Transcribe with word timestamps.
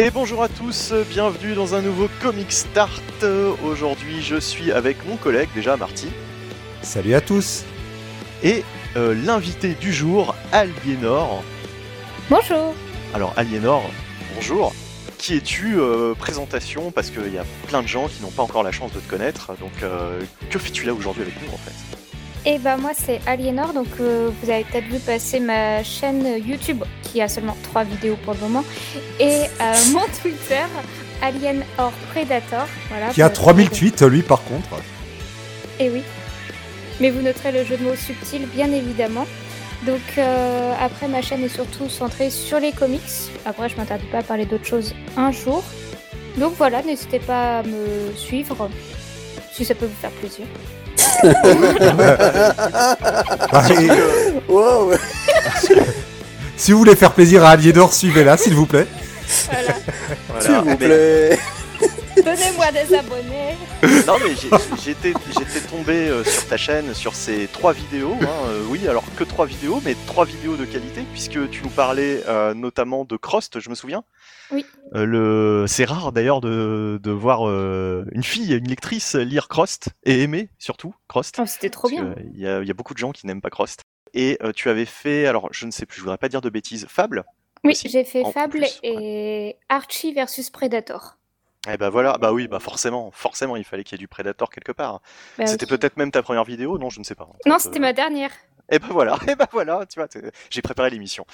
Et 0.00 0.12
bonjour 0.12 0.44
à 0.44 0.48
tous, 0.48 0.92
bienvenue 1.10 1.54
dans 1.54 1.74
un 1.74 1.82
nouveau 1.82 2.08
Comic 2.22 2.52
Start. 2.52 3.24
Aujourd'hui, 3.64 4.22
je 4.22 4.36
suis 4.36 4.70
avec 4.70 5.04
mon 5.08 5.16
collègue, 5.16 5.48
déjà 5.56 5.76
Marty, 5.76 6.06
Salut 6.82 7.16
à 7.16 7.20
tous 7.20 7.64
et 8.44 8.62
euh, 8.96 9.12
l'invité 9.24 9.74
du 9.74 9.92
jour, 9.92 10.36
Aliénor. 10.52 11.42
Bonjour. 12.30 12.76
Alors, 13.12 13.34
Aliénor, 13.36 13.90
bonjour. 14.36 14.72
Qui 15.18 15.34
es-tu 15.34 15.80
euh, 15.80 16.14
Présentation, 16.14 16.92
parce 16.92 17.10
qu'il 17.10 17.34
y 17.34 17.38
a 17.38 17.44
plein 17.66 17.82
de 17.82 17.88
gens 17.88 18.06
qui 18.06 18.22
n'ont 18.22 18.30
pas 18.30 18.44
encore 18.44 18.62
la 18.62 18.70
chance 18.70 18.92
de 18.92 19.00
te 19.00 19.10
connaître. 19.10 19.50
Donc, 19.58 19.82
euh, 19.82 20.20
que 20.48 20.60
fais-tu 20.60 20.86
là 20.86 20.94
aujourd'hui 20.94 21.22
avec 21.22 21.34
nous 21.42 21.52
en 21.52 21.58
fait? 21.58 21.97
Et 22.50 22.58
bah 22.58 22.78
moi 22.78 22.92
c'est 22.94 23.20
Aliénor, 23.26 23.74
donc 23.74 23.88
euh, 24.00 24.30
vous 24.40 24.50
avez 24.50 24.64
peut-être 24.64 24.86
vu 24.86 24.98
passer 25.00 25.38
ma 25.38 25.82
chaîne 25.84 26.26
YouTube 26.42 26.82
qui 27.02 27.20
a 27.20 27.28
seulement 27.28 27.54
trois 27.62 27.84
vidéos 27.84 28.16
pour 28.24 28.32
le 28.32 28.40
moment 28.40 28.64
et 29.20 29.42
euh, 29.60 29.74
mon 29.92 30.00
Twitter 30.22 30.64
Alien 31.20 31.62
or 31.76 31.92
Predator. 32.10 32.66
Voilà. 32.88 33.08
Qui 33.12 33.20
a 33.20 33.28
pour- 33.28 33.40
3000 33.40 33.68
tweets, 33.68 34.00
lui, 34.02 34.22
par 34.22 34.42
contre. 34.44 34.68
Eh 35.78 35.90
oui. 35.90 36.02
Mais 37.00 37.10
vous 37.10 37.20
noterez 37.20 37.52
le 37.52 37.64
jeu 37.64 37.76
de 37.76 37.84
mots 37.84 37.96
subtil, 37.96 38.46
bien 38.46 38.72
évidemment. 38.72 39.26
Donc 39.84 40.00
euh, 40.16 40.72
après, 40.80 41.06
ma 41.06 41.20
chaîne 41.20 41.44
est 41.44 41.50
surtout 41.50 41.90
centrée 41.90 42.30
sur 42.30 42.60
les 42.60 42.72
comics. 42.72 43.02
Après, 43.44 43.68
je 43.68 43.76
m'interdis 43.76 44.06
pas 44.06 44.18
à 44.18 44.22
parler 44.22 44.46
d'autres 44.46 44.64
choses 44.66 44.94
un 45.18 45.32
jour. 45.32 45.62
Donc 46.38 46.54
voilà, 46.56 46.82
n'hésitez 46.82 47.18
pas 47.18 47.58
à 47.58 47.62
me 47.62 48.14
suivre 48.16 48.70
si 49.52 49.66
ça 49.66 49.74
peut 49.74 49.86
vous 49.86 50.00
faire 50.00 50.12
plaisir. 50.12 50.46
Wow, 54.48 54.92
si 56.56 56.72
vous 56.72 56.78
voulez 56.78 56.96
faire 56.96 57.12
plaisir 57.12 57.44
à 57.44 57.50
Aliénor, 57.50 57.92
suivez-la, 57.92 58.36
s'il 58.36 58.54
vous 58.54 58.66
plaît. 58.66 58.86
Voilà. 59.50 59.74
s'il 60.40 60.70
vous 60.70 60.76
plaît. 60.76 61.38
Donnez-moi 62.28 62.70
des 62.72 62.94
abonnés. 62.94 63.56
Non 64.06 64.16
mais 64.22 64.34
j'étais 64.82 65.12
j'étais 65.32 65.60
tombé 65.66 66.08
euh, 66.08 66.24
sur 66.24 66.46
ta 66.46 66.56
chaîne 66.58 66.92
sur 66.94 67.14
ces 67.14 67.46
trois 67.46 67.72
vidéos. 67.72 68.16
hein, 68.20 68.26
euh, 68.48 68.62
oui, 68.68 68.86
alors 68.86 69.04
que 69.16 69.24
trois 69.24 69.46
vidéos, 69.46 69.80
mais 69.84 69.96
trois 70.06 70.24
vidéos 70.26 70.56
de 70.56 70.64
qualité 70.66 71.04
puisque 71.12 71.48
tu 71.50 71.62
nous 71.62 71.70
parlais 71.70 72.22
euh, 72.26 72.52
notamment 72.54 73.04
de 73.06 73.16
Crost, 73.16 73.60
je 73.60 73.70
me 73.70 73.74
souviens. 73.74 74.04
Oui. 74.50 74.66
Euh, 74.94 75.04
le 75.06 75.64
c'est 75.68 75.84
rare 75.86 76.12
d'ailleurs 76.12 76.40
de, 76.42 76.98
de 77.02 77.10
voir 77.10 77.48
euh, 77.48 78.04
une 78.12 78.22
fille, 78.24 78.54
une 78.54 78.68
lectrice 78.68 79.14
lire 79.14 79.48
Crost 79.48 79.88
et 80.04 80.22
aimer 80.22 80.50
surtout 80.58 80.94
Crost. 81.08 81.36
Oh, 81.40 81.46
C'était 81.46 81.70
trop 81.70 81.88
bien. 81.88 82.14
Il 82.34 82.40
y, 82.40 82.46
a, 82.46 82.60
il 82.60 82.68
y 82.68 82.70
a 82.70 82.74
beaucoup 82.74 82.92
de 82.94 82.98
gens 82.98 83.12
qui 83.12 83.26
n'aiment 83.26 83.40
pas 83.42 83.50
Crost. 83.50 83.80
Et 84.12 84.36
euh, 84.42 84.52
tu 84.52 84.68
avais 84.68 84.86
fait, 84.86 85.26
alors 85.26 85.48
je 85.50 85.64
ne 85.66 85.70
sais 85.70 85.86
plus, 85.86 85.96
je 85.98 86.02
voudrais 86.02 86.18
pas 86.18 86.28
dire 86.28 86.40
de 86.42 86.50
bêtises, 86.50 86.86
Fable. 86.88 87.24
Oui, 87.64 87.74
j'ai 87.84 88.04
fait 88.04 88.22
Fable 88.32 88.60
plus, 88.60 88.80
et 88.82 89.56
Archie 89.68 90.12
versus 90.14 90.48
Predator. 90.50 91.17
Eh 91.70 91.76
ben 91.76 91.88
voilà, 91.88 92.16
bah 92.18 92.32
oui, 92.32 92.46
bah 92.48 92.60
forcément, 92.60 93.10
forcément, 93.10 93.56
il 93.56 93.64
fallait 93.64 93.82
qu'il 93.84 93.96
y 93.96 93.98
ait 93.98 94.04
du 94.04 94.08
Predator 94.08 94.48
quelque 94.50 94.72
part. 94.72 95.00
Bah 95.38 95.46
C'était 95.46 95.66
oui. 95.70 95.76
peut-être 95.76 95.96
même 95.96 96.10
ta 96.10 96.22
première 96.22 96.44
vidéo, 96.44 96.78
non, 96.78 96.88
je 96.88 97.00
ne 97.00 97.04
sais 97.04 97.14
pas. 97.16 97.28
Non, 97.46 97.58
c'était 97.58 97.78
euh, 97.78 97.82
ma 97.82 97.92
dernière. 97.92 98.30
Et 98.70 98.78
ben 98.78 98.88
voilà, 98.90 99.18
et 99.28 99.34
ben 99.34 99.46
voilà, 99.50 99.84
tu 99.86 99.98
vois, 99.98 100.08
j'ai 100.50 100.62
préparé 100.62 100.90
l'émission. 100.90 101.26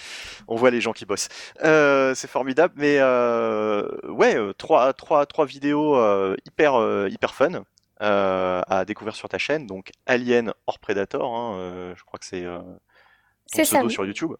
On 0.48 0.56
voit 0.56 0.70
les 0.70 0.81
gens 0.81 0.92
qui 0.92 1.05
bossent. 1.05 1.28
Euh, 1.62 2.14
c'est 2.14 2.28
formidable, 2.31 2.75
mais 2.77 2.97
euh, 3.00 3.86
ouais, 4.05 4.36
euh, 4.36 4.53
trois, 4.55 4.92
trois, 4.92 5.27
trois 5.27 5.44
vidéos 5.44 5.97
euh, 5.97 6.36
hyper, 6.47 6.75
euh, 6.81 7.09
hyper 7.11 7.34
fun 7.34 7.64
euh, 8.03 8.62
à 8.66 8.84
découvrir 8.84 9.14
sur 9.16 9.28
ta 9.28 9.38
chaîne. 9.38 9.66
Donc 9.66 9.91
Alien 10.06 10.53
hors 10.66 10.78
Predator, 10.78 11.34
hein, 11.36 11.56
euh, 11.59 11.94
je 11.97 12.03
crois 12.05 12.19
que 12.19 12.25
c'est 12.27 12.44
euh, 12.44 12.61
C'est 13.47 13.65
ça. 13.65 13.84
oui. 13.84 13.93
sur 13.93 14.06
YouTube. 14.06 14.32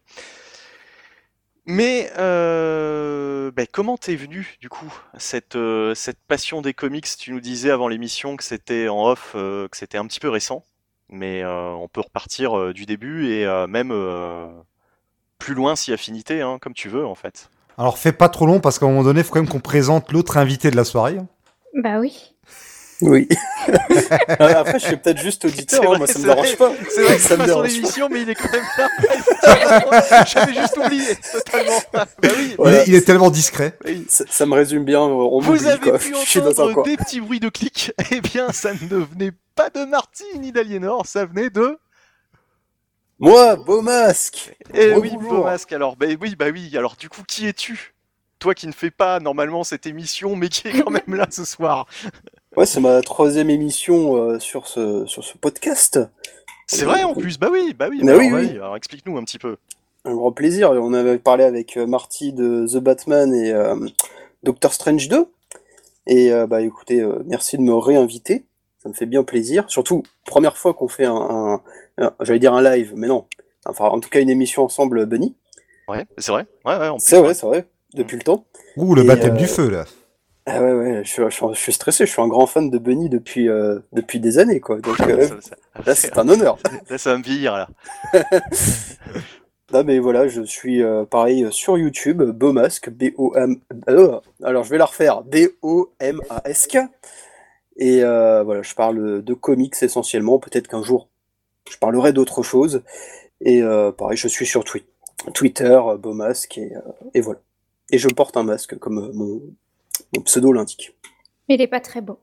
Mais 1.65 2.11
euh, 2.17 3.51
ben, 3.51 3.65
comment 3.71 3.97
t'es 3.97 4.15
venu 4.15 4.57
du 4.61 4.69
coup 4.69 4.93
cette, 5.17 5.55
euh, 5.55 5.95
cette 5.95 6.19
passion 6.27 6.61
des 6.61 6.73
comics? 6.73 7.07
Tu 7.17 7.31
nous 7.31 7.39
disais 7.39 7.71
avant 7.71 7.87
l'émission 7.87 8.35
que 8.37 8.43
c'était 8.43 8.87
en 8.87 9.07
off, 9.07 9.33
euh, 9.35 9.67
que 9.67 9.77
c'était 9.77 9.97
un 9.97 10.05
petit 10.05 10.19
peu 10.19 10.29
récent, 10.29 10.63
mais 11.09 11.41
euh, 11.43 11.71
on 11.71 11.87
peut 11.87 12.01
repartir 12.01 12.57
euh, 12.57 12.73
du 12.73 12.85
début 12.85 13.29
et 13.31 13.45
euh, 13.45 13.65
même 13.65 13.91
euh, 13.91 14.47
plus 15.39 15.55
loin 15.55 15.75
si 15.75 15.91
affinité, 15.91 16.41
hein, 16.41 16.59
comme 16.61 16.73
tu 16.73 16.87
veux 16.87 17.05
en 17.05 17.15
fait. 17.15 17.49
Alors, 17.77 17.97
fais 17.97 18.13
pas 18.13 18.29
trop 18.29 18.45
long, 18.45 18.61
parce 18.61 18.79
qu'à 18.79 18.85
un 18.85 18.89
moment 18.89 19.03
donné, 19.03 19.19
il 19.19 19.23
faut 19.25 19.33
quand 19.33 19.41
même 19.41 19.49
qu'on 19.49 19.59
présente 19.59 20.11
l'autre 20.13 20.37
invité 20.37 20.71
de 20.71 20.77
la 20.77 20.85
soirée. 20.85 21.17
Bah 21.73 21.99
oui. 21.99 22.34
Oui. 23.01 23.27
Après, 24.39 24.79
je 24.79 24.85
suis 24.85 24.97
peut-être 24.97 25.19
juste 25.21 25.43
auditeur, 25.45 25.83
hein, 25.83 25.87
vrai, 25.87 25.97
moi 25.97 26.07
ça 26.07 26.19
me 26.19 26.23
dérange 26.25 26.55
pas. 26.55 26.71
C'est 26.89 27.03
vrai 27.03 27.15
que 27.17 27.21
Ça 27.21 27.27
c'est 27.29 27.33
me 27.33 27.37
pas 27.39 27.43
son 27.43 27.47
dérange 27.47 27.67
pas. 27.67 27.73
émission, 27.77 28.09
mais 28.09 28.21
il 28.21 28.29
est 28.29 28.35
quand 28.35 28.51
même 28.51 28.63
là. 28.77 30.23
J'avais 30.25 30.53
juste 30.53 30.77
oublié 30.77 31.15
totalement. 31.31 31.81
Bah 31.93 32.05
oui. 32.23 32.55
Voilà. 32.57 32.77
Il, 32.77 32.81
est, 32.81 32.87
il 32.87 32.95
est 32.95 33.01
tellement 33.01 33.31
discret. 33.31 33.77
oui. 33.85 34.05
Ça, 34.07 34.23
ça 34.29 34.45
me 34.45 34.53
résume 34.53 34.85
bien, 34.85 35.01
on 35.01 35.39
Vous 35.41 35.67
avez 35.67 35.79
quoi. 35.79 35.97
pu 35.99 36.15
Je 36.25 36.39
entendre 36.39 36.83
des 36.83 36.95
petits 36.97 37.19
bruits 37.19 37.39
de 37.41 37.49
clics. 37.49 37.91
Eh 38.11 38.21
bien, 38.21 38.51
ça 38.51 38.71
ne 38.73 38.97
venait 38.97 39.31
pas 39.55 39.69
de 39.69 39.83
Marty 39.85 40.23
ni 40.39 40.51
d'Aliénor, 40.51 41.05
ça 41.05 41.25
venait 41.25 41.49
de. 41.49 41.77
Moi, 43.19 43.55
beau 43.55 43.81
masque 43.81 44.53
Eh 44.73 44.93
oui, 44.93 45.11
beau 45.19 45.43
masque. 45.43 45.71
Alors, 45.73 45.95
bah 45.95 46.07
oui, 46.21 46.35
bah 46.37 46.47
oui. 46.51 46.75
Alors, 46.77 46.95
du 46.95 47.09
coup, 47.09 47.23
qui 47.27 47.47
es-tu? 47.47 47.93
Toi 48.39 48.53
qui 48.53 48.67
ne 48.67 48.73
fais 48.73 48.91
pas 48.91 49.19
normalement 49.21 49.63
cette 49.63 49.85
émission, 49.87 50.35
mais 50.35 50.49
qui 50.49 50.67
est 50.67 50.81
quand 50.81 50.91
même 50.91 51.15
là 51.15 51.25
ce 51.31 51.45
soir. 51.45 51.87
Ouais, 52.57 52.65
c'est 52.65 52.79
ma 52.79 53.01
troisième 53.01 53.49
émission 53.49 54.15
euh, 54.15 54.39
sur, 54.39 54.67
ce, 54.67 55.05
sur 55.05 55.23
ce 55.23 55.37
podcast. 55.37 55.99
C'est 56.67 56.85
vrai 56.85 57.03
en 57.03 57.13
plus. 57.13 57.37
Bah 57.37 57.49
oui, 57.51 57.75
bah 57.77 57.87
oui. 57.89 57.99
Bah 58.03 58.13
alors, 58.13 58.39
oui. 58.39 58.51
Alors, 58.51 58.75
explique-nous 58.77 59.17
un 59.17 59.23
petit 59.23 59.37
peu. 59.39 59.57
Un 60.05 60.15
grand 60.15 60.31
plaisir. 60.31 60.71
On 60.71 60.93
avait 60.93 61.17
parlé 61.17 61.43
avec 61.43 61.77
euh, 61.77 61.85
Marty 61.85 62.31
de 62.33 62.65
The 62.67 62.77
Batman 62.77 63.33
et 63.33 63.51
euh, 63.51 63.75
Doctor 64.43 64.73
Strange 64.73 65.07
2. 65.09 65.27
Et 66.07 66.31
euh, 66.31 66.47
bah 66.47 66.61
écoutez, 66.61 67.01
euh, 67.01 67.23
merci 67.25 67.57
de 67.57 67.61
me 67.63 67.73
réinviter. 67.75 68.45
Ça 68.81 68.89
me 68.89 68.93
fait 68.93 69.05
bien 69.07 69.23
plaisir. 69.23 69.65
Surtout, 69.67 70.03
première 70.25 70.57
fois 70.57 70.73
qu'on 70.73 70.87
fait 70.87 71.05
un, 71.05 71.15
un- 71.15 71.61
un- 71.97 72.13
j'allais 72.21 72.39
dire 72.39 72.53
un 72.53 72.61
live, 72.61 72.93
mais 72.95 73.07
non. 73.07 73.25
Enfin, 73.65 73.85
en 73.85 73.99
tout 73.99 74.09
cas, 74.09 74.21
une 74.21 74.29
émission 74.29 74.63
ensemble, 74.63 75.05
Bunny. 75.07 75.35
Ouais, 75.87 76.05
c'est 76.19 76.31
vrai. 76.31 76.45
Ouais, 76.65 76.77
ouais. 76.77 76.87
En 76.89 76.97
plus, 76.97 77.03
C'est 77.05 77.19
vrai, 77.19 77.33
c'est 77.33 77.45
vrai. 77.47 77.65
Depuis 77.95 78.17
le 78.17 78.23
temps. 78.23 78.45
Ouh, 78.77 78.93
le 78.95 79.03
Et, 79.03 79.07
baptême 79.07 79.33
euh, 79.33 79.37
du 79.37 79.47
feu, 79.47 79.69
là. 79.69 79.85
Ah 80.47 80.61
ouais, 80.61 80.73
ouais, 80.73 81.03
je 81.03 81.09
suis, 81.09 81.23
je 81.23 81.29
suis- 81.29 81.45
je 81.53 81.59
suis 81.59 81.73
stressé. 81.73 82.05
Je 82.05 82.11
suis 82.11 82.21
un 82.21 82.27
grand 82.27 82.45
fan 82.45 82.69
de 82.69 82.77
Bunny 82.77 83.09
depuis, 83.09 83.49
euh, 83.49 83.79
depuis 83.93 84.19
des 84.19 84.37
années, 84.37 84.59
quoi. 84.59 84.79
Donc 84.79 84.99
euh, 85.01 85.27
Ça- 85.27 85.41
ça- 85.41 85.55
là, 85.85 85.95
c'est 85.95 86.17
un 86.19 86.29
honneur. 86.29 86.57
Là, 86.89 86.97
ça 86.99 87.11
va 87.13 87.17
me 87.17 87.23
vieillir 87.23 87.53
là. 87.57 87.67
Là, 89.71 89.83
mais 89.83 89.97
voilà, 89.97 90.27
je 90.27 90.43
suis 90.43 90.83
euh, 90.83 91.05
pareil 91.05 91.43
euh, 91.45 91.51
sur 91.51 91.77
YouTube, 91.77 92.21
Beaumasque, 92.21 92.91
B-O-M. 92.91 93.57
euh, 93.89 94.19
alors, 94.43 94.63
je 94.63 94.69
vais 94.69 94.77
la 94.77 94.85
refaire, 94.85 95.23
B-O-M-A-S-K. 95.23 96.77
Et 97.77 98.03
euh, 98.03 98.43
voilà, 98.43 98.61
je 98.61 98.75
parle 98.75 99.23
de 99.23 99.33
comics 99.33 99.73
essentiellement. 99.81 100.37
Peut-être 100.37 100.67
qu'un 100.67 100.83
jour, 100.83 101.09
je 101.69 101.77
parlerai 101.77 102.13
d'autre 102.13 102.43
chose. 102.43 102.83
Et 103.41 103.63
euh, 103.63 103.91
pareil, 103.91 104.17
je 104.17 104.27
suis 104.27 104.45
sur 104.45 104.63
Twi- 104.63 104.85
Twitter, 105.33 105.65
euh, 105.87 105.97
Beaumasque, 105.97 106.59
et, 106.59 106.75
euh, 106.75 106.79
et 107.15 107.21
voilà. 107.21 107.39
Et 107.91 107.97
je 107.97 108.07
porte 108.07 108.37
un 108.37 108.43
masque, 108.43 108.77
comme 108.77 108.99
euh, 108.99 109.11
mon, 109.13 109.41
mon 110.15 110.21
pseudo 110.23 110.51
l'indique. 110.51 110.95
Mais 111.47 111.55
il 111.55 111.61
est 111.61 111.67
pas 111.67 111.79
très 111.79 112.01
beau. 112.01 112.19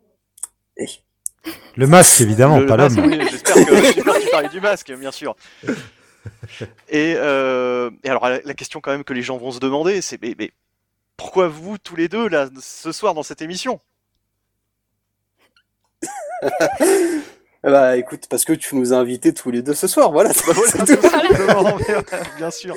Et 0.77 0.87
Le 1.77 1.87
masque, 1.87 2.21
évidemment, 2.21 2.61
Le- 2.61 2.67
pas 2.67 2.77
l'homme. 2.77 2.97
oui, 2.99 3.19
J'espère 3.31 3.55
que, 3.55 3.93
tu 4.23 4.31
parlais 4.31 4.49
du 4.49 4.61
masque, 4.61 4.93
bien 4.93 5.11
sûr. 5.13 5.35
Et, 6.89 7.15
euh, 7.17 7.91
et 8.05 8.09
alors, 8.11 8.29
la, 8.29 8.41
la 8.43 8.55
question 8.55 8.81
quand 8.81 8.93
même 8.93 9.05
que 9.05 9.13
les 9.13 9.23
gens 9.23 9.39
vont 9.39 9.51
se 9.51 9.59
demander, 9.59 10.01
c'est 10.01 10.21
mais, 10.23 10.35
mais 10.39 10.53
pourquoi 11.17 11.49
vous 11.49 11.79
tous 11.79 11.97
les 11.97 12.09
deux 12.09 12.29
là 12.29 12.49
ce 12.61 12.93
soir 12.93 13.15
dans 13.15 13.23
cette 13.23 13.43
émission? 13.43 13.81
Bah 17.65 17.97
écoute, 17.97 18.27
parce 18.29 18.45
que 18.45 18.53
tu 18.55 18.75
nous 18.75 18.93
as 18.93 18.97
invités 18.97 19.33
tous 19.33 19.53
les 19.53 19.63
deux 19.63 19.75
ce 19.75 19.87
soir, 19.87 20.11
voilà. 20.11 20.31
Bah 20.31 20.53
voilà, 20.53 20.63
c'est 20.85 20.97
tout. 20.97 22.37
bien 22.37 22.51
sûr. 22.51 22.75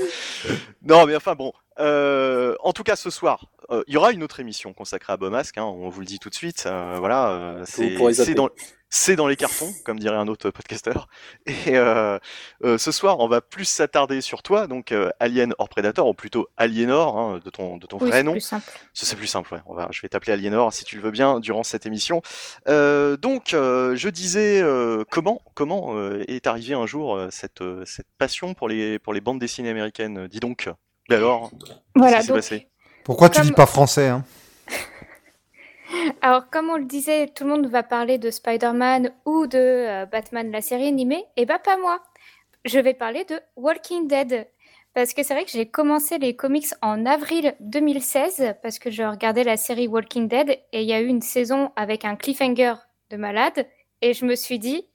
Non, 0.83 1.07
mais 1.07 1.15
enfin 1.15 1.33
bon. 1.33 1.51
Euh, 1.79 2.55
en 2.61 2.73
tout 2.73 2.83
cas, 2.83 2.95
ce 2.95 3.09
soir, 3.09 3.45
euh, 3.71 3.83
il 3.87 3.93
y 3.93 3.97
aura 3.97 4.11
une 4.11 4.23
autre 4.23 4.39
émission 4.39 4.73
consacrée 4.73 5.13
à 5.13 5.17
Beaumasque. 5.17 5.57
Hein, 5.57 5.63
on 5.65 5.89
vous 5.89 5.99
le 5.99 6.05
dit 6.05 6.19
tout 6.19 6.29
de 6.29 6.35
suite. 6.35 6.63
euh, 6.67 6.95
voilà, 6.99 7.29
euh, 7.31 7.63
c'est 7.65 7.97
c'est 8.13 8.33
dans 8.35 8.49
c'est 8.89 9.15
dans 9.17 9.27
les 9.27 9.35
cartons, 9.35 9.73
comme 9.83 9.99
dirait 9.99 10.15
un 10.15 10.27
autre 10.27 10.51
podcasteur. 10.51 11.07
Et 11.47 11.75
euh, 11.77 12.17
euh, 12.63 12.77
ce 12.77 12.91
soir, 12.93 13.19
on 13.19 13.27
va 13.27 13.41
plus 13.41 13.65
s'attarder 13.65 14.21
sur 14.21 14.41
toi, 14.41 14.67
donc 14.67 14.91
euh, 14.93 15.09
Alien 15.19 15.53
hors 15.57 15.67
Predator, 15.67 16.07
ou 16.07 16.13
plutôt 16.13 16.47
Aliénor, 16.55 17.17
hein, 17.17 17.39
de 17.43 17.49
ton 17.49 17.75
de 17.77 17.87
ton 17.87 17.97
Oui, 17.99 18.07
vrai 18.09 18.19
c'est 18.19 18.23
nom. 18.23 18.31
plus 18.33 18.41
simple. 18.41 18.71
Ce 18.93 19.05
c'est 19.05 19.15
plus 19.17 19.27
simple, 19.27 19.53
ouais. 19.53 19.59
On 19.65 19.73
va, 19.73 19.89
je 19.91 20.01
vais 20.01 20.07
t'appeler 20.07 20.33
Aliénor 20.33 20.71
si 20.71 20.85
tu 20.85 20.95
le 20.95 21.01
veux 21.01 21.11
bien 21.11 21.39
durant 21.41 21.63
cette 21.63 21.85
émission. 21.85 22.21
Euh, 22.69 23.17
donc, 23.17 23.53
euh, 23.53 23.95
je 23.97 24.07
disais 24.07 24.61
euh, 24.61 25.03
comment 25.09 25.41
comment 25.55 25.97
euh, 25.97 26.23
est 26.29 26.47
arrivée 26.47 26.75
un 26.75 26.85
jour 26.85 27.17
euh, 27.17 27.27
cette 27.31 27.61
euh, 27.61 27.83
cette 27.85 28.07
passion 28.17 28.53
pour 28.53 28.69
les 28.69 28.97
pour 28.99 29.13
les 29.13 29.19
bandes 29.19 29.39
dessinées 29.39 29.71
américaines. 29.71 30.27
Dis 30.27 30.39
donc? 30.39 30.69
Mais 31.09 31.15
alors, 31.15 31.51
Voilà, 31.95 32.17
qu'est-ce 32.17 32.19
qui 32.21 32.25
s'est 32.27 32.31
donc, 32.33 32.37
passé? 32.37 32.67
Pourquoi 33.03 33.29
tu 33.29 33.39
Comme- 33.39 33.47
dis 33.47 33.53
pas 33.53 33.65
français, 33.65 34.07
hein? 34.07 34.23
Alors 36.21 36.49
comme 36.49 36.69
on 36.69 36.77
le 36.77 36.85
disait, 36.85 37.27
tout 37.27 37.43
le 37.43 37.51
monde 37.51 37.67
va 37.67 37.83
parler 37.83 38.17
de 38.17 38.29
Spider-Man 38.31 39.11
ou 39.25 39.47
de 39.47 39.57
euh, 39.57 40.05
Batman, 40.05 40.51
la 40.51 40.61
série 40.61 40.87
animée, 40.87 41.23
et 41.37 41.45
bah 41.45 41.59
pas 41.59 41.77
moi. 41.77 42.01
Je 42.65 42.79
vais 42.79 42.93
parler 42.95 43.23
de 43.25 43.39
Walking 43.55 44.07
Dead. 44.07 44.47
parce 44.95 45.13
que 45.13 45.21
c'est 45.23 45.35
vrai 45.35 45.45
que 45.45 45.51
j'ai 45.51 45.67
commencé 45.69 46.17
les 46.17 46.35
comics 46.35 46.67
en 46.81 47.05
avril 47.05 47.55
2016 47.59 48.55
parce 48.63 48.79
que 48.79 48.89
je 48.89 49.03
regardais 49.03 49.43
la 49.43 49.57
série 49.57 49.87
Walking 49.87 50.27
Dead 50.27 50.49
et 50.49 50.81
il 50.81 50.87
y 50.87 50.93
a 50.93 50.99
eu 51.01 51.05
une 51.07 51.21
saison 51.21 51.71
avec 51.75 52.05
un 52.05 52.15
cliffhanger 52.15 52.73
de 53.11 53.17
malade 53.17 53.67
et 54.01 54.13
je 54.13 54.25
me 54.25 54.35
suis 54.35 54.57
dit 54.57 54.87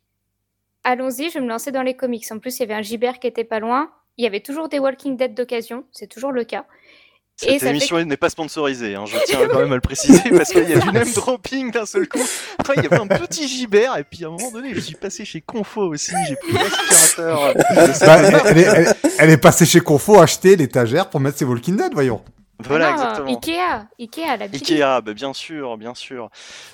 allons-y, 0.82 1.28
je 1.30 1.34
vais 1.34 1.44
me 1.44 1.48
lancer 1.48 1.70
dans 1.70 1.82
les 1.82 1.94
comics. 1.94 2.24
En 2.32 2.38
plus, 2.40 2.56
il 2.58 2.60
y 2.60 2.62
avait 2.64 2.74
un 2.74 2.82
Gibert 2.82 3.20
qui 3.20 3.26
était 3.28 3.44
pas 3.44 3.60
loin. 3.60 3.90
Il 4.16 4.24
y 4.24 4.26
avait 4.26 4.40
toujours 4.40 4.68
des 4.68 4.78
Walking 4.78 5.16
Dead 5.16 5.34
d'occasion, 5.34 5.84
c'est 5.92 6.06
toujours 6.08 6.32
le 6.32 6.44
cas. 6.44 6.64
Cette 7.36 7.62
Et 7.62 7.66
émission 7.68 7.98
n'est 8.04 8.18
pas 8.18 8.28
sponsorisée, 8.28 8.94
hein, 8.96 9.06
je 9.06 9.16
tiens 9.24 9.48
quand 9.50 9.60
même 9.60 9.72
à 9.72 9.76
le 9.76 9.80
préciser, 9.80 10.28
parce 10.30 10.50
qu'il 10.50 10.68
y 10.68 10.74
a 10.74 10.78
du 10.78 10.88
name 10.92 11.10
dropping 11.14 11.70
d'un 11.70 11.86
seul 11.86 12.06
coup. 12.06 12.20
Après, 12.58 12.74
il 12.76 12.82
y 12.82 12.86
avait 12.86 12.98
un 13.00 13.06
petit 13.06 13.48
gibert, 13.48 13.96
et 13.96 14.04
puis 14.04 14.24
à 14.24 14.28
un 14.28 14.32
moment 14.32 14.50
donné, 14.50 14.74
je 14.74 14.80
suis 14.80 14.94
passé 14.94 15.24
chez 15.24 15.40
Confo 15.40 15.82
aussi, 15.86 16.12
j'ai 16.28 16.36
pris 16.36 16.52
l'aspirateur. 16.52 17.54
Bah, 17.54 18.42
elle, 18.50 18.58
elle- 18.58 18.94
elle 19.18 19.30
est 19.30 19.38
passée 19.38 19.64
chez 19.64 19.80
Confo 19.80 20.20
acheter 20.20 20.54
l'étagère 20.56 21.08
pour 21.08 21.20
mettre 21.20 21.38
ses 21.38 21.46
Walking 21.46 21.76
Dead, 21.78 21.94
voyons. 21.94 22.22
Voilà, 22.68 22.88
Ah 22.88 22.90
non, 22.90 23.02
exactement. 23.02 23.28
Ikea, 23.28 23.86
Ikea, 23.98 24.36
la 24.38 24.48
Billy. 24.48 24.62
Ikea, 24.62 25.00
bah, 25.00 25.14
bien 25.14 25.32
sûr, 25.32 25.76
bien 25.76 25.94
sûr. 25.94 26.30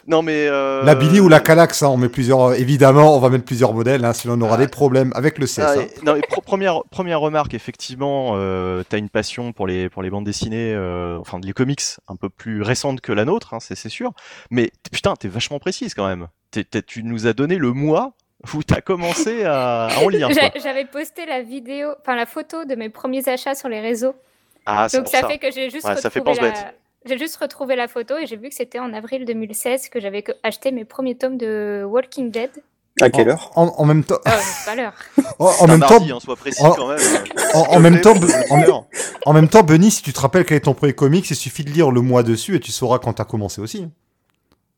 Non, 0.07 0.23
mais... 0.23 0.47
Euh... 0.49 0.83
La 0.85 0.95
Billy 0.95 1.21
ou 1.21 1.29
la 1.29 1.41
Calax, 1.41 1.83
hein, 1.83 1.89
on 1.89 1.97
met 1.97 2.09
plusieurs. 2.09 2.41
euh, 2.43 2.55
évidemment, 2.55 3.17
on 3.17 3.21
va 3.21 3.29
mettre 3.31 3.45
plusieurs 3.45 3.73
modèles, 3.75 4.05
hein, 4.05 4.13
sinon 4.13 4.35
on 4.35 4.41
aura 4.43 4.55
Ah. 4.55 4.59
des 4.59 4.69
problèmes 4.69 5.13
avec 5.15 5.39
le 5.39 5.47
CS. 5.47 5.59
Ah, 5.61 5.75
hein. 5.79 5.85
non, 6.05 6.15
mais 6.15 6.21
pro- 6.23 6.41
première, 6.41 6.83
première 6.91 7.21
remarque, 7.21 7.55
effectivement, 7.55 8.33
euh, 8.35 8.83
t'as 8.89 8.99
une 8.99 9.09
passion 9.11 9.53
pour 9.53 9.67
les, 9.67 9.89
pour 9.89 10.03
les 10.03 10.11
bandes 10.11 10.25
dessinées, 10.25 10.73
euh, 10.75 11.19
enfin 11.19 11.39
les 11.43 11.53
comics 11.53 11.83
un 12.09 12.17
peu 12.17 12.29
plus 12.29 12.63
récentes 12.63 13.01
que 13.01 13.13
la 13.13 13.25
nôtre, 13.25 13.55
hein, 13.55 13.59
c'est 13.61 13.75
c'est 13.75 13.89
sûr. 13.89 14.13
Mais 14.51 14.71
putain, 14.93 15.15
t'es 15.15 15.29
vachement 15.29 15.59
précise 15.59 15.95
quand 15.95 16.07
même. 16.07 16.29
Tu 16.87 17.03
nous 17.03 17.27
as 17.27 17.33
donné 17.33 17.57
le 17.57 17.73
mois 17.73 18.13
où 18.55 18.63
t'as 18.63 18.81
commencé 18.81 19.45
à, 19.45 19.87
à 19.87 19.99
en 19.99 20.09
lire. 20.09 20.29
J'avais 20.63 20.85
posté 20.85 21.27
la 21.27 21.43
vidéo, 21.43 21.89
enfin 22.01 22.15
la 22.17 22.27
photo 22.27 22.65
de 22.65 22.75
mes 22.75 22.89
premiers 22.89 23.29
achats 23.29 23.55
sur 23.55 23.69
les 23.69 23.81
réseaux. 23.81 24.15
Ah, 24.67 24.89
c'est 24.89 24.99
Donc 24.99 25.09
ça, 25.09 25.21
ça. 25.21 25.29
fait 25.29 25.39
que 25.39 25.51
j'ai 25.51 25.71
juste 25.71 25.87
Ouais, 25.87 25.97
ça 25.97 26.11
fait 26.11 26.19
retrouvé 26.21 26.51
pense 26.51 26.61
la... 26.61 26.73
J'ai 27.09 27.19
juste 27.19 27.37
retrouvé 27.37 27.77
la 27.77 27.87
photo 27.87 28.17
et 28.19 28.27
j'ai 28.27 28.37
vu 28.37 28.49
que 28.49 28.55
c'était 28.55 28.81
en 28.81 28.93
avril 28.93 29.25
2016 29.25 29.89
que 29.91 30.01
j'avais 30.01 30.25
acheté 30.43 30.73
mes 30.73 30.85
premiers 30.85 31.15
tomes 31.15 31.39
de 31.39 31.85
Walking 31.89 32.31
Dead. 32.33 32.51
À 33.01 33.11
quelle 33.11 33.29
heure 33.29 33.53
En, 33.55 33.67
en 33.77 33.85
même 33.85 34.03
temps, 34.05 34.17
Ah, 34.25 34.37
pas 34.65 34.75
l'heure. 34.75 34.95
en, 35.39 35.67
même 35.69 35.81
temps, 35.81 36.01
précis 36.35 36.63
en- 36.63 36.71
même. 37.79 38.01
temps, 38.01 38.15
en, 39.27 39.33
même 39.35 39.49
temps, 39.49 39.63
Benny, 39.63 39.91
si 39.91 40.03
tu 40.03 40.13
te 40.15 40.19
rappelles 40.21 40.47
quel 40.47 40.57
est 40.57 40.61
ton 40.61 40.73
premier 40.75 40.95
comics, 40.95 41.29
il 41.31 41.37
suffit 41.37 41.63
de 41.63 41.71
lire 41.71 41.91
le 41.91 42.01
mois 42.01 42.23
dessus 42.23 42.57
et 42.57 42.61
tu 42.61 42.73
sauras 42.73 42.99
quand 42.99 43.13
t'as 43.13 43.25
commencé 43.25 43.61
aussi. 43.61 43.87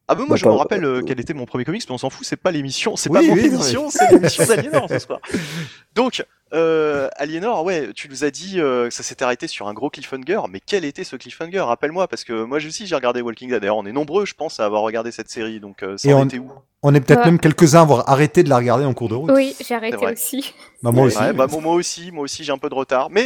Ah 0.08 0.14
bah 0.14 0.20
moi 0.20 0.30
Bah, 0.30 0.36
je 0.36 0.46
me 0.46 0.52
rappelle 0.52 0.84
euh, 0.84 1.02
quel 1.06 1.20
était 1.20 1.34
mon 1.34 1.44
premier 1.46 1.64
comics, 1.64 1.84
mais 1.88 1.94
on 1.94 1.98
s'en 1.98 2.10
fout, 2.10 2.26
c'est 2.26 2.36
pas 2.36 2.50
l'émission, 2.50 2.96
c'est 2.96 3.08
Oui, 3.10 3.20
pas 3.20 3.22
mon 3.26 3.34
oui, 3.34 3.46
émission, 3.46 3.88
c'est 3.90 4.10
l'émission 4.10 4.44
d'Aliénor 4.46 4.86
ce 4.88 4.98
soir. 4.98 5.20
Donc, 5.94 6.24
euh, 6.52 7.08
Aliénor, 7.16 7.64
ouais, 7.64 7.92
tu 7.94 8.08
nous 8.08 8.24
as 8.24 8.30
dit 8.30 8.60
euh, 8.60 8.88
que 8.88 8.94
ça 8.94 9.02
s'était 9.02 9.24
arrêté 9.24 9.46
sur 9.46 9.68
un 9.68 9.74
gros 9.74 9.90
cliffhanger, 9.90 10.40
mais 10.50 10.60
quel 10.64 10.84
était 10.84 11.04
ce 11.04 11.16
cliffhanger? 11.16 11.60
Rappelle-moi, 11.60 12.08
parce 12.08 12.24
que 12.24 12.44
moi 12.44 12.58
aussi 12.58 12.86
j'ai 12.86 12.94
regardé 12.94 13.20
Walking 13.20 13.50
Dead, 13.50 13.60
d'ailleurs 13.60 13.76
on 13.76 13.86
est 13.86 13.92
nombreux 13.92 14.24
je 14.26 14.34
pense 14.34 14.58
à 14.60 14.64
avoir 14.64 14.82
regardé 14.82 15.10
cette 15.12 15.28
série, 15.30 15.60
donc 15.60 15.82
euh, 15.82 15.96
ça 15.96 16.08
Et 16.08 16.14
en 16.14 16.20
on- 16.20 16.24
était 16.24 16.38
où? 16.38 16.50
On 16.82 16.94
est 16.94 17.00
peut-être 17.00 17.20
Ouais. 17.20 17.24
même 17.26 17.40
quelques-uns 17.40 17.80
à 17.80 17.82
avoir 17.82 18.08
arrêté 18.08 18.44
de 18.44 18.48
la 18.48 18.56
regarder 18.56 18.84
en 18.84 18.94
cours 18.94 19.08
de 19.08 19.14
route. 19.16 19.32
Oui, 19.34 19.56
j'ai 19.60 19.74
arrêté 19.74 19.96
aussi. 20.06 20.54
Bah, 20.82 20.92
moi 20.92 21.06
aussi. 21.06 21.18
Ouais, 21.18 21.32
bah, 21.32 21.48
moi, 21.50 21.60
moi 21.60 21.74
aussi, 21.74 22.12
moi 22.12 22.22
aussi 22.22 22.44
j'ai 22.44 22.52
un 22.52 22.58
peu 22.58 22.68
de 22.68 22.74
retard, 22.74 23.10
mais 23.10 23.24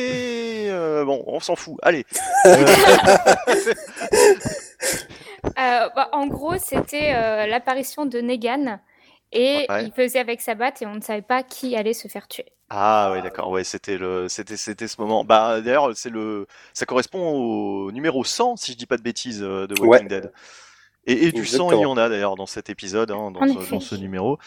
euh, 0.70 1.04
bon, 1.04 1.22
on 1.26 1.38
s'en 1.38 1.54
fout, 1.54 1.76
allez. 1.82 2.06
Euh, 2.46 2.64
Euh, 5.58 5.88
bah, 5.96 6.08
en 6.12 6.26
gros, 6.28 6.54
c'était 6.58 7.14
euh, 7.16 7.46
l'apparition 7.46 8.06
de 8.06 8.20
Negan 8.20 8.78
et 9.32 9.66
Ouais. 9.68 9.86
il 9.86 9.92
faisait 9.92 10.20
avec 10.20 10.40
sa 10.40 10.54
batte 10.54 10.82
et 10.82 10.86
on 10.86 10.94
ne 10.94 11.00
savait 11.00 11.20
pas 11.22 11.42
qui 11.42 11.74
allait 11.76 11.94
se 11.94 12.06
faire 12.08 12.28
tuer. 12.28 12.46
Ah 12.74 13.10
ouais 13.12 13.20
d'accord 13.20 13.50
ouais 13.50 13.64
c'était 13.64 13.98
le 13.98 14.28
c'était 14.30 14.56
c'était 14.56 14.88
ce 14.88 14.98
moment. 14.98 15.24
Bah 15.24 15.60
d'ailleurs 15.60 15.94
c'est 15.94 16.08
le 16.08 16.46
ça 16.72 16.86
correspond 16.86 17.20
au 17.32 17.92
numéro 17.92 18.24
100 18.24 18.56
si 18.56 18.72
je 18.72 18.78
dis 18.78 18.86
pas 18.86 18.96
de 18.96 19.02
bêtises 19.02 19.42
euh, 19.42 19.66
de 19.66 19.74
Walking 19.74 20.08
Dead. 20.08 20.32
Et, 21.06 21.26
et 21.26 21.32
du 21.32 21.44
sang 21.44 21.70
il 21.72 21.80
y 21.80 21.84
en 21.84 21.96
a 21.98 22.08
d'ailleurs 22.08 22.36
dans 22.36 22.46
cet 22.46 22.70
épisode 22.70 23.10
hein, 23.10 23.30
dans, 23.30 23.46
ce, 23.46 23.58
effet. 23.58 23.70
dans 23.70 23.80
ce 23.80 23.94
numéro. 23.96 24.38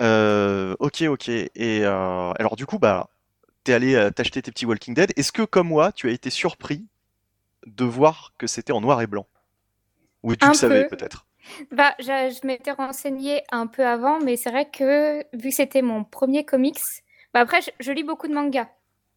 Euh, 0.00 0.74
ok 0.78 1.02
ok. 1.02 1.28
Et 1.28 1.50
euh, 1.84 2.32
alors 2.38 2.56
du 2.56 2.64
coup 2.64 2.78
bah 2.78 3.10
t'es 3.64 3.74
allé 3.74 3.94
euh, 3.94 4.10
t'acheter 4.10 4.40
tes 4.40 4.50
petits 4.52 4.64
Walking 4.64 4.94
Dead. 4.94 5.12
Est-ce 5.16 5.32
que 5.32 5.42
comme 5.42 5.68
moi 5.68 5.92
tu 5.92 6.08
as 6.08 6.12
été 6.12 6.30
surpris 6.30 6.86
de 7.66 7.84
voir 7.84 8.32
que 8.38 8.46
c'était 8.46 8.72
en 8.72 8.80
noir 8.80 9.02
et 9.02 9.06
blanc? 9.06 9.26
Ou 10.22 10.34
tu 10.36 10.44
Un 10.46 10.48
le 10.48 10.54
savais 10.54 10.84
peu. 10.84 10.96
peut-être? 10.96 11.26
Bah, 11.70 11.94
je, 12.00 12.04
je 12.06 12.46
m'étais 12.46 12.72
renseignée 12.72 13.42
un 13.52 13.66
peu 13.68 13.86
avant, 13.86 14.18
mais 14.20 14.36
c'est 14.36 14.50
vrai 14.50 14.68
que 14.70 15.20
vu 15.36 15.50
que 15.50 15.54
c'était 15.54 15.82
mon 15.82 16.02
premier 16.04 16.44
comics, 16.44 16.80
bah 17.36 17.42
après, 17.42 17.60
je, 17.80 17.92
lis 17.92 18.02
beaucoup 18.02 18.28
de 18.28 18.32
mangas. 18.32 18.66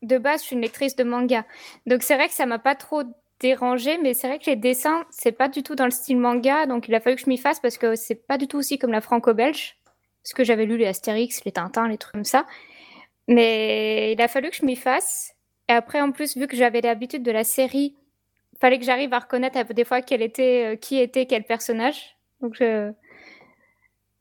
De 0.02 0.18
base, 0.18 0.42
je 0.42 0.48
suis 0.48 0.56
une 0.58 0.62
lectrice 0.62 0.98
de 0.98 1.06
manga. 1.06 1.46
Donc 1.86 2.04
c'est 2.04 2.16
vrai 2.16 2.28
que 2.28 2.34
ça 2.34 2.46
m'a 2.46 2.60
pas 2.60 2.76
trop 2.76 3.04
dérangé, 3.40 3.98
mais 3.98 4.14
c'est 4.14 4.28
vrai 4.28 4.40
que 4.40 4.48
les 4.48 4.58
dessins, 4.58 5.06
c'est 5.10 5.32
pas 5.32 5.48
du 5.48 5.64
tout 5.64 5.74
dans 5.76 5.86
le 5.86 5.92
style 5.92 6.18
manga, 6.18 6.66
donc 6.66 6.90
il 6.90 6.96
a 6.96 7.00
fallu 7.00 7.16
que 7.16 7.22
je 7.22 7.30
m'y 7.30 7.38
fasse 7.38 7.62
parce 7.62 7.78
que 7.78 7.96
c'est 7.96 8.28
pas 8.28 8.38
du 8.38 8.50
tout 8.50 8.58
aussi 8.58 8.78
comme 8.78 8.92
la 8.92 9.00
franco-belge. 9.00 9.78
Parce 10.22 10.34
que 10.34 10.44
j'avais 10.44 10.66
lu 10.66 10.76
les 10.76 10.88
Astérix, 10.88 11.46
les 11.46 11.54
Tintins, 11.54 11.88
les 11.88 11.98
trucs 11.98 12.12
comme 12.12 12.26
ça. 12.26 12.46
Mais 13.30 14.12
il 14.12 14.22
a 14.22 14.28
fallu 14.28 14.50
que 14.50 14.58
je 14.58 14.66
m'y 14.66 14.76
fasse. 14.76 15.34
Et 15.70 15.72
après, 15.72 16.02
en 16.02 16.12
plus, 16.12 16.36
vu 16.36 16.48
que 16.48 16.58
j'avais 16.58 16.82
l'habitude 16.82 17.24
de 17.24 17.32
la 17.32 17.46
série, 17.46 17.96
fallait 18.60 18.80
que 18.80 18.86
j'arrive 18.86 19.14
à 19.14 19.20
reconnaître 19.20 19.74
des 19.74 19.86
fois 19.86 20.00
euh, 20.00 20.76
qui 20.76 21.00
était 21.00 21.26
quel 21.26 21.46
personnage. 21.46 22.18
Donc. 22.42 22.62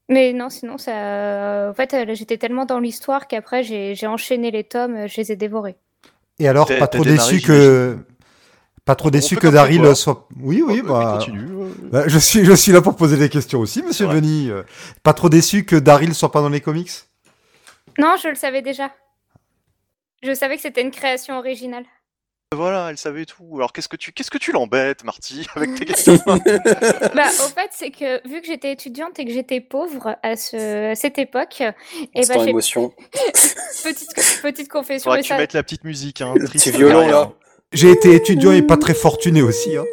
Mais 0.09 0.33
non, 0.33 0.49
sinon, 0.49 0.79
ça... 0.79 1.69
en 1.71 1.75
fait, 1.75 1.93
euh, 1.93 2.15
j'étais 2.15 2.39
tellement 2.39 2.65
dans 2.65 2.79
l'histoire 2.79 3.27
qu'après, 3.29 3.63
j'ai 3.63 4.07
enchaîné 4.07 4.51
les 4.51 4.65
tomes, 4.65 4.97
euh, 4.97 5.07
je 5.07 5.19
les 5.19 5.33
ai 5.33 5.37
dévorés. 5.37 5.77
Et 6.39 6.49
alors, 6.49 6.67
pas 6.79 6.87
trop 6.87 7.05
déçu 7.05 7.41
que. 7.41 7.99
Pas 8.85 8.95
trop 8.95 9.11
déçu 9.11 9.37
que 9.37 9.49
Daryl 9.49 9.95
soit. 9.95 10.27
Oui, 10.41 10.63
oui, 10.67 10.81
Oh, 10.83 10.89
bah. 10.89 11.19
euh. 11.29 11.69
bah, 11.93 12.05
je, 12.07 12.19
suis, 12.19 12.43
je 12.43 12.55
suis 12.55 12.73
là 12.73 12.81
pour 12.81 12.97
poser 12.97 13.19
des 13.19 13.29
questions 13.29 13.61
aussi, 13.61 13.83
monsieur. 13.83 14.09
Euh, 14.09 14.63
Pas 15.03 15.13
trop 15.13 15.29
déçu 15.29 15.65
que 15.65 15.77
Daryl 15.77 16.15
soit 16.15 16.33
pas 16.33 16.41
dans 16.41 16.49
les 16.49 16.63
comics? 16.63 16.91
Non, 17.99 18.15
je 18.23 18.29
le 18.29 18.35
savais 18.35 18.63
déjà. 18.63 18.91
Je 20.23 20.33
savais 20.33 20.57
que 20.57 20.63
c'était 20.63 20.81
une 20.81 20.91
création 20.91 21.37
originale. 21.37 21.85
Voilà, 22.55 22.89
elle 22.91 22.97
savait 22.97 23.27
tout. 23.27 23.45
Alors 23.57 23.75
qu'est-ce 23.75 23.89
que 23.89 23.97
tu 23.97 24.11
qu'est-ce 24.13 24.31
que 24.31 24.39
tu 24.39 24.53
l'embêtes, 24.53 25.05
Marty, 25.05 25.47
avec 25.55 25.75
tes 25.75 25.85
questions 25.85 26.19
bah, 26.27 27.27
au 27.27 27.49
fait, 27.49 27.69
c'est 27.73 27.91
que 27.91 28.27
vu 28.27 28.41
que 28.41 28.47
j'étais 28.47 28.73
étudiante 28.73 29.19
et 29.19 29.27
que 29.27 29.33
j'étais 29.33 29.61
pauvre 29.61 30.17
à, 30.23 30.35
ce, 30.37 30.93
à 30.93 30.95
cette 30.95 31.19
époque, 31.19 31.61
et 32.15 32.23
C'est 32.23 32.33
bah, 32.35 32.41
en 32.41 32.45
j'ai 32.45 32.51
émotion. 32.51 32.93
petite, 33.85 34.09
petite 34.43 34.69
confession. 34.71 35.05
Faudra 35.05 35.17
mais 35.17 35.23
que 35.23 35.27
tu 35.27 35.29
ça- 35.35 35.37
mettes 35.39 35.53
la 35.53 35.63
petite 35.63 35.85
musique. 35.85 36.23
Hein, 36.23 36.35
triste 36.47 36.65
C'est 36.65 36.71
violent 36.77 37.07
là. 37.07 37.31
J'ai 37.73 37.91
été 37.91 38.15
étudiant 38.15 38.53
et 38.53 38.63
pas 38.63 38.79
très 38.79 38.95
fortuné 38.95 39.43
aussi. 39.43 39.77
hein. 39.77 39.85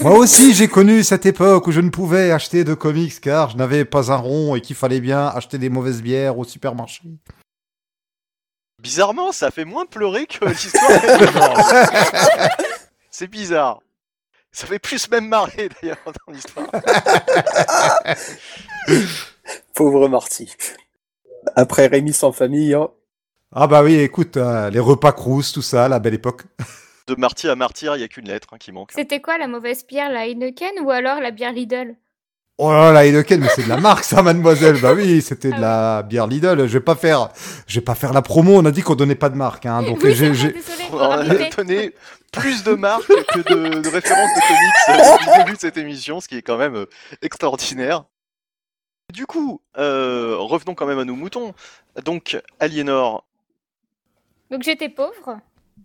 Moi 0.00 0.16
aussi, 0.18 0.54
j'ai 0.54 0.66
connu 0.66 1.04
cette 1.04 1.24
époque 1.26 1.68
où 1.68 1.72
je 1.72 1.80
ne 1.80 1.90
pouvais 1.90 2.32
acheter 2.32 2.64
de 2.64 2.74
comics 2.74 3.20
car 3.20 3.50
je 3.50 3.56
n'avais 3.56 3.84
pas 3.84 4.10
un 4.12 4.16
rond 4.16 4.56
et 4.56 4.60
qu'il 4.60 4.74
fallait 4.74 5.00
bien 5.00 5.26
acheter 5.28 5.58
des 5.58 5.68
mauvaises 5.68 6.02
bières 6.02 6.36
au 6.38 6.42
supermarché. 6.44 7.02
Bizarrement, 8.80 9.32
ça 9.32 9.50
fait 9.50 9.66
moins 9.66 9.84
pleurer 9.84 10.26
que 10.26 10.46
l'histoire. 10.46 10.90
C'est 13.10 13.28
bizarre. 13.28 13.80
Ça 14.52 14.66
fait 14.66 14.78
plus 14.78 15.10
même 15.10 15.28
marrer 15.28 15.68
d'ailleurs 15.68 15.98
dans 16.06 16.32
l'histoire. 16.32 16.70
Pauvre 19.74 20.08
Marty. 20.08 20.54
Après 21.56 21.86
Rémi 21.86 22.12
sans 22.12 22.32
famille, 22.32 22.74
hein. 22.74 22.88
Ah 23.52 23.66
bah 23.66 23.82
oui, 23.82 23.96
écoute, 23.96 24.36
euh, 24.36 24.70
les 24.70 24.78
repas 24.78 25.12
crous, 25.12 25.52
tout 25.52 25.62
ça, 25.62 25.88
la 25.88 25.98
belle 25.98 26.14
époque. 26.14 26.42
De 27.08 27.16
martyr 27.16 27.50
à 27.50 27.56
martyr, 27.56 27.96
il 27.96 27.98
n'y 27.98 28.04
a 28.04 28.08
qu'une 28.08 28.28
lettre 28.28 28.48
hein, 28.52 28.58
qui 28.58 28.70
manque. 28.70 28.92
C'était 28.92 29.20
quoi 29.20 29.38
la 29.38 29.48
mauvaise 29.48 29.84
bière, 29.86 30.10
la 30.10 30.28
Heineken 30.28 30.78
ou 30.82 30.90
alors 30.90 31.20
la 31.20 31.32
bière 31.32 31.52
Lidl? 31.52 31.96
Oh 32.62 32.70
là 32.70 32.92
là, 32.92 33.06
Heineken, 33.06 33.40
mais 33.40 33.48
c'est 33.48 33.62
de 33.62 33.70
la 33.70 33.78
marque 33.78 34.04
ça, 34.04 34.22
mademoiselle. 34.22 34.78
Bah 34.82 34.92
oui, 34.92 35.22
c'était 35.22 35.50
de 35.50 35.58
la 35.58 36.02
bière 36.02 36.26
Lidl. 36.26 36.66
Je 36.66 36.74
vais 36.74 36.84
pas 36.84 36.94
faire, 36.94 37.30
je 37.66 37.76
vais 37.76 37.84
pas 37.84 37.94
faire 37.94 38.12
la 38.12 38.20
promo. 38.20 38.58
On 38.58 38.66
a 38.66 38.70
dit 38.70 38.82
qu'on 38.82 38.96
donnait 38.96 39.14
pas 39.14 39.30
de 39.30 39.34
marque, 39.34 39.64
hein. 39.64 39.82
Donc 39.82 40.00
Oui, 40.02 40.14
j'ai, 40.14 40.30
donné 41.56 41.94
plus 42.30 42.62
de 42.62 42.74
marques 42.74 43.06
que 43.06 43.38
de, 43.38 43.80
de 43.80 43.88
références 43.88 44.30
de 44.36 44.40
comics 44.46 44.88
euh, 44.90 45.12
depuis 45.14 45.30
le 45.30 45.38
début 45.38 45.52
de 45.54 45.60
cette 45.60 45.78
émission, 45.78 46.20
ce 46.20 46.28
qui 46.28 46.36
est 46.36 46.42
quand 46.42 46.58
même 46.58 46.74
euh, 46.74 46.86
extraordinaire. 47.22 48.04
Du 49.10 49.24
coup, 49.24 49.62
euh, 49.78 50.36
revenons 50.38 50.74
quand 50.74 50.86
même 50.86 50.98
à 50.98 51.06
nos 51.06 51.16
moutons. 51.16 51.54
Donc, 52.04 52.38
Aliénor, 52.58 53.24
Donc 54.50 54.64
j'étais 54.64 54.90
pauvre. 54.90 55.40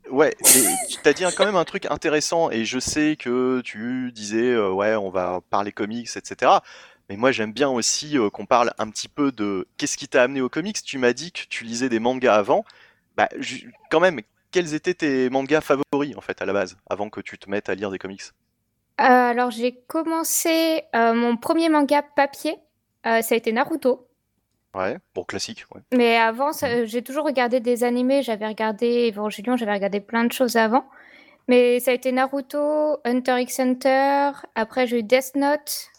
Ouais, 0.10 0.36
mais 0.42 0.62
tu 0.90 0.98
t'as 1.04 1.14
dit 1.14 1.24
quand 1.36 1.46
même 1.46 1.56
un 1.56 1.66
truc 1.66 1.86
intéressant 1.90 2.50
et 2.52 2.66
je 2.66 2.80
sais 2.80 3.16
que 3.16 3.62
tu 3.62 4.12
disais 4.12 4.52
euh, 4.52 4.72
ouais 4.72 4.96
on 4.96 5.10
va 5.10 5.42
parler 5.50 5.72
comics 5.72 6.10
etc. 6.16 6.52
Mais 7.10 7.18
moi 7.18 7.32
j'aime 7.32 7.54
bien 7.54 7.70
aussi 7.70 8.18
euh, 8.18 8.30
qu'on 8.30 8.46
parle 8.46 8.74
un 8.78 8.90
petit 8.90 9.08
peu 9.08 9.32
de 9.32 9.68
qu'est-ce 9.78 9.98
qui 9.98 10.08
t'a 10.08 10.24
amené 10.24 10.42
aux 10.42 10.50
comics. 10.50 10.82
Tu 10.84 10.98
m'as 10.98 11.14
dit 11.14 11.32
que 11.32 11.42
tu 11.50 11.64
lisais 11.64 11.90
des 11.90 12.00
mangas 12.00 12.36
avant. 12.36 12.64
Bah 13.18 13.30
quand 13.90 14.00
même 14.00 14.22
quels 14.52 14.74
étaient 14.74 14.94
tes 14.94 15.30
mangas 15.30 15.62
favoris 15.62 16.16
en 16.16 16.22
fait 16.22 16.42
à 16.42 16.46
la 16.46 16.54
base 16.54 16.78
avant 16.90 17.10
que 17.10 17.22
tu 17.22 17.38
te 17.38 17.50
mettes 17.50 17.70
à 17.70 17.76
lire 17.76 17.92
des 17.92 18.00
comics? 18.00 18.24
Euh, 19.02 19.04
alors 19.04 19.52
j'ai 19.52 19.82
commencé 19.88 20.84
mon 20.94 21.36
premier 21.36 21.70
manga 21.70 22.02
papier, 22.02 22.56
ça 23.04 23.20
a 23.20 23.36
été 23.36 23.52
Naruto. 23.52 24.08
Ouais, 24.76 24.98
bon, 25.14 25.24
classique. 25.24 25.66
Ouais. 25.74 25.82
Mais 25.94 26.18
avant, 26.18 26.52
ça- 26.52 26.86
j'ai 26.86 27.02
toujours 27.02 27.26
regardé 27.26 27.60
des 27.62 27.84
animés. 27.84 28.22
J'avais 28.24 28.46
regardé 28.48 29.10
Evangelion, 29.12 29.56
j'avais 29.56 29.74
regardé 29.74 30.02
plein 30.02 30.26
de 30.26 30.32
choses 30.34 30.58
avant. 30.58 30.86
Mais 31.48 31.80
ça 31.80 31.92
a 31.92 31.94
été 31.94 32.12
Naruto, 32.12 32.98
Hunter 33.06 33.40
x 33.42 33.60
Hunter. 33.60 34.32
Après, 34.56 34.86
j'ai 34.88 35.00
eu 35.00 35.04
Death 35.04 35.36
Note, 35.36 35.92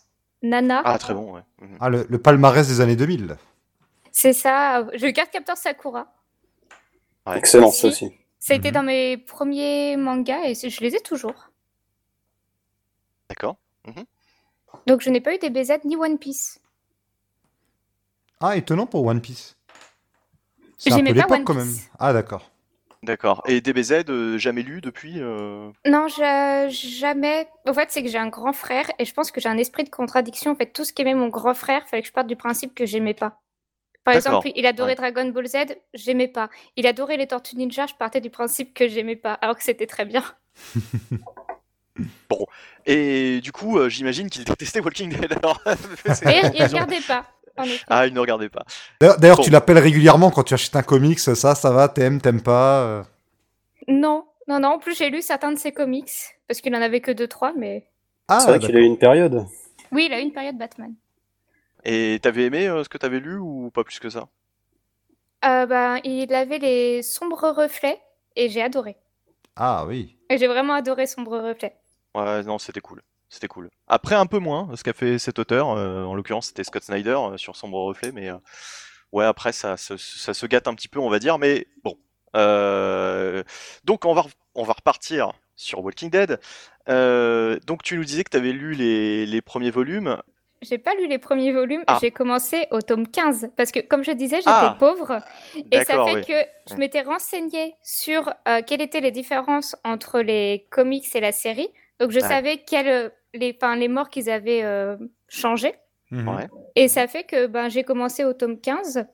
Nana. 0.42 0.82
Ah, 0.84 0.98
très 0.98 1.14
bon, 1.14 1.34
ouais. 1.34 1.40
Mhm. 1.60 1.76
Ah, 1.80 1.88
le, 1.88 2.06
le 2.08 2.18
palmarès 2.18 2.66
des 2.68 2.80
années 2.80 2.96
2000. 2.96 3.26
là. 3.28 3.36
C'est 4.12 4.32
ça. 4.32 4.86
J'ai 4.94 5.08
eu 5.08 5.12
Cardcaptor 5.12 5.56
Sakura. 5.56 6.12
Ouais. 7.26 7.38
Excellent, 7.38 7.70
ça 7.70 7.88
aussi. 7.88 8.12
Ça 8.38 8.52
a 8.52 8.56
été 8.56 8.68
Mhm. 8.68 8.74
dans 8.74 8.82
mes 8.82 9.16
premiers 9.16 9.96
mangas 9.96 10.42
et 10.44 10.54
je 10.54 10.80
les 10.82 10.94
ai 10.96 11.00
toujours. 11.00 11.50
D'accord. 13.28 13.56
Donc, 14.86 15.00
je 15.00 15.10
n'ai 15.10 15.20
pas 15.20 15.34
eu 15.34 15.38
des 15.38 15.50
BZ 15.50 15.84
ni 15.84 15.96
One 15.96 16.18
Piece. 16.18 16.60
Ah, 18.40 18.56
étonnant 18.56 18.86
pour 18.86 19.04
One 19.06 19.20
Piece. 19.20 19.56
C'est 20.78 20.92
un 20.92 20.96
J'aimais 20.96 21.10
peu 21.14 21.20
pas 21.20 21.22
l'époque 21.22 21.38
One 21.38 21.44
quand 21.44 21.54
même. 21.54 21.66
Piece. 21.68 21.90
Ah, 21.98 22.12
d'accord. 22.12 22.50
D'accord. 23.02 23.42
Et 23.46 23.60
DBZ, 23.60 24.04
euh, 24.08 24.36
jamais 24.38 24.62
lu 24.62 24.80
depuis 24.80 25.20
euh, 25.20 25.70
Non, 25.86 26.08
je- 26.08 26.68
jamais. 26.70 27.48
En 27.66 27.72
fait, 27.72 27.90
c'est 27.90 28.02
que 28.02 28.08
j'ai 28.08 28.18
un 28.18 28.28
grand 28.28 28.52
frère 28.52 28.90
et 28.98 29.04
je 29.04 29.12
pense 29.14 29.30
que 29.30 29.40
j'ai 29.40 29.48
un 29.48 29.58
esprit 29.58 29.84
de 29.84 29.90
contradiction. 29.90 30.50
En 30.52 30.56
fait, 30.56 30.72
tout 30.72 30.84
ce 30.84 30.92
qu'aimait 30.92 31.14
mon 31.14 31.28
grand 31.28 31.54
frère, 31.54 31.86
fallait 31.88 32.02
que 32.02 32.08
je 32.08 32.12
parte 32.12 32.26
du 32.26 32.36
principe 32.36 32.74
que 32.74 32.84
j'aimais 32.84 33.14
pas. 33.14 33.40
Par 34.04 34.14
exemple, 34.14 34.50
il 34.54 34.66
adorait 34.66 34.90
Ouais. 34.90 34.94
Dragon 35.12 35.28
Ball 35.30 35.46
Z, 35.48 35.56
j'aimais 35.94 36.28
pas. 36.28 36.48
Il 36.76 36.86
adorait 36.86 37.16
les 37.16 37.26
Tortues 37.26 37.56
Ninja, 37.56 37.86
je 37.86 37.94
partais 37.94 38.20
du 38.20 38.30
principe 38.30 38.72
que 38.74 38.86
j'aimais 38.88 39.16
pas, 39.16 39.34
alors 39.34 39.56
que 39.56 39.64
c'était 39.64 39.86
très 39.86 40.04
bien. 40.04 40.22
Et 42.86 43.40
du 43.40 43.50
coup, 43.52 43.78
euh, 43.78 43.88
j'imagine 43.88 44.28
qu'il 44.30 44.44
détestait 44.44 44.80
Walking 44.80 45.10
Dead. 45.10 45.32
Alors, 45.42 45.60
Et 45.66 46.40
il 46.54 46.62
regardait 46.66 47.00
pas. 47.00 47.24
Ah, 47.88 48.06
il 48.06 48.14
ne 48.14 48.20
regardait 48.20 48.48
pas. 48.48 48.64
D'ailleurs, 49.00 49.36
Bon. 49.38 49.42
tu 49.42 49.50
l'appelles 49.50 49.78
régulièrement 49.78 50.30
quand 50.30 50.42
tu 50.44 50.54
achètes 50.54 50.76
un 50.76 50.82
comics. 50.82 51.18
Ça, 51.18 51.34
ça 51.54 51.70
va, 51.70 51.88
t'aimes, 51.88 52.20
t'aimes 52.20 52.42
pas. 52.42 52.80
euh? 52.82 53.02
Non, 53.88 54.26
non, 54.48 54.60
non. 54.60 54.68
En 54.74 54.78
plus, 54.78 54.96
j'ai 54.96 55.10
lu 55.10 55.22
certains 55.22 55.52
de 55.52 55.58
ses 55.58 55.72
comics 55.72 56.10
parce 56.48 56.60
qu'il 56.60 56.74
en 56.74 56.82
avait 56.82 57.00
que 57.00 57.10
deux, 57.10 57.28
trois, 57.28 57.52
mais 57.56 57.88
Ah, 58.28 58.40
c'est 58.40 58.48
vrai 58.48 58.58
qu'il 58.58 58.76
a 58.76 58.80
eu 58.80 58.84
une 58.84 58.98
période. 58.98 59.46
oui, 59.92 60.06
il 60.08 60.12
a 60.12 60.18
eu 60.20 60.22
une 60.22 60.32
période 60.32 60.56
Batman. 60.58 60.94
Et 61.84 62.18
t'avais 62.20 62.44
aimé 62.46 62.66
euh, 62.66 62.82
ce 62.82 62.88
que 62.88 62.98
t'avais 62.98 63.20
lu 63.20 63.36
ou 63.38 63.70
pas 63.72 63.84
plus 63.84 63.98
que 64.00 64.10
ça? 64.10 64.26
Euh, 65.44 65.66
ben, 65.66 66.00
il 66.02 66.34
avait 66.34 66.58
les 66.58 67.02
sombres 67.02 67.52
reflets 67.56 68.00
et 68.34 68.48
j'ai 68.48 68.62
adoré. 68.62 68.96
Ah 69.54 69.84
oui. 69.86 70.16
Et 70.28 70.38
j'ai 70.38 70.48
vraiment 70.48 70.74
adoré 70.74 71.06
sombres 71.06 71.38
reflets. 71.38 71.76
Ouais, 72.14 72.42
non, 72.42 72.58
c'était 72.58 72.80
cool. 72.80 73.02
C'était 73.28 73.48
cool. 73.48 73.70
Après, 73.88 74.14
un 74.14 74.26
peu 74.26 74.38
moins, 74.38 74.68
ce 74.76 74.84
qu'a 74.84 74.92
fait 74.92 75.18
cet 75.18 75.38
auteur. 75.38 75.70
euh, 75.70 76.04
en 76.04 76.14
l'occurrence, 76.14 76.46
c'était 76.48 76.64
Scott 76.64 76.82
Snyder 76.84 77.16
euh, 77.18 77.36
sur 77.36 77.56
Sombre 77.56 77.78
Reflet. 77.84 78.12
Mais 78.12 78.28
euh, 78.30 78.36
ouais, 79.12 79.24
après, 79.24 79.52
ça, 79.52 79.76
se- 79.76 79.96
ça 79.96 80.32
se 80.32 80.46
gâte 80.46 80.68
un 80.68 80.74
petit 80.74 80.88
peu, 80.88 81.00
on 81.00 81.10
va 81.10 81.18
dire. 81.18 81.38
Mais 81.38 81.66
bon. 81.82 81.96
Donc, 83.84 84.04
on 84.04 84.14
va, 84.14 84.24
on 84.54 84.62
va 84.64 84.72
repartir 84.74 85.32
sur 85.56 85.82
Walking 85.84 86.10
Dead. 86.10 86.38
Euh, 86.88 87.58
donc, 87.66 87.82
tu 87.82 87.96
nous 87.96 88.04
disais 88.04 88.24
que 88.24 88.30
tu 88.30 88.36
avais 88.36 88.52
lu 88.52 88.74
les, 88.74 89.26
les 89.26 89.40
premiers 89.42 89.70
volumes. 89.70 90.16
J'ai 90.62 90.78
pas 90.78 90.94
lu 90.94 91.06
les 91.06 91.18
premiers 91.18 91.52
volumes, 91.52 91.84
Ah. 91.86 91.98
j'ai 92.00 92.10
commencé 92.10 92.66
au 92.70 92.80
tome 92.80 93.06
15 93.06 93.50
parce 93.56 93.70
que 93.72 93.80
comme 93.80 94.02
je 94.02 94.10
disais, 94.12 94.36
j'étais 94.38 94.48
Ah. 94.50 94.74
pauvre 94.78 95.18
et 95.70 95.84
ça 95.84 96.02
fait 96.04 96.14
oui. 96.14 96.24
que 96.24 96.32
je 96.70 96.76
m'étais 96.76 97.02
renseignée 97.02 97.74
sur 97.82 98.32
euh, 98.48 98.62
quelles 98.66 98.80
étaient 98.80 99.02
les 99.02 99.10
différences 99.10 99.76
entre 99.84 100.20
les 100.20 100.66
comics 100.70 101.14
et 101.14 101.20
la 101.20 101.32
série. 101.32 101.68
Donc 102.00 102.10
je 102.10 102.20
Ouais. 102.20 102.28
savais 102.28 102.58
quelles 102.58 103.12
les 103.34 103.56
enfin, 103.60 103.76
les 103.76 103.88
morts 103.88 104.10
qu'ils 104.10 104.30
avaient 104.30 104.62
euh, 104.64 104.96
changé 105.28 105.74
Mhm. 106.10 106.28
Ouais. 106.28 106.46
et 106.76 106.86
ça 106.88 107.08
fait 107.08 107.24
que 107.24 107.46
ben 107.46 107.68
j'ai 107.68 107.82
commencé 107.82 108.24
au 108.24 108.32
tome 108.32 108.60
15 108.60 109.06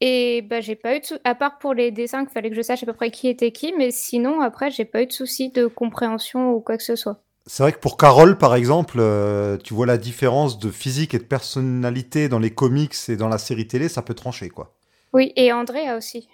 et 0.00 0.42
ben 0.42 0.60
j'ai 0.62 0.76
pas 0.76 0.96
eu 0.96 1.00
de 1.00 1.04
sou- 1.06 1.18
à 1.24 1.34
part 1.34 1.58
pour 1.58 1.74
les 1.74 1.90
dessins 1.90 2.24
qu'il 2.24 2.32
fallait 2.34 2.50
que 2.50 2.56
je 2.56 2.62
sache 2.62 2.82
à 2.82 2.86
peu 2.86 2.92
près 2.92 3.10
qui 3.10 3.28
était 3.28 3.50
qui 3.52 3.72
mais 3.78 3.90
sinon 3.90 4.40
après 4.40 4.70
j'ai 4.70 4.84
pas 4.84 5.02
eu 5.02 5.06
de 5.06 5.12
souci 5.12 5.50
de 5.50 5.66
compréhension 5.66 6.52
ou 6.52 6.60
quoi 6.60 6.76
que 6.76 6.82
ce 6.82 6.96
soit. 6.96 7.22
C'est 7.46 7.62
vrai 7.64 7.72
que 7.72 7.78
pour 7.80 7.96
Carole, 7.96 8.38
par 8.38 8.54
exemple, 8.54 8.98
euh, 9.00 9.56
tu 9.56 9.74
vois 9.74 9.84
la 9.86 9.98
différence 9.98 10.60
de 10.60 10.70
physique 10.70 11.12
et 11.14 11.18
de 11.18 11.24
personnalité 11.24 12.28
dans 12.28 12.38
les 12.38 12.50
comics 12.54 12.94
et 13.08 13.16
dans 13.16 13.26
la 13.28 13.38
série 13.38 13.66
télé, 13.66 13.88
ça 13.88 14.00
peut 14.00 14.14
trancher, 14.14 14.48
quoi. 14.48 14.76
Oui, 15.12 15.32
et 15.34 15.52
Andrea 15.52 15.96
aussi. 15.96 16.28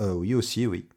Euh, 0.00 0.12
oui, 0.14 0.34
aussi, 0.34 0.66
oui. 0.66 0.88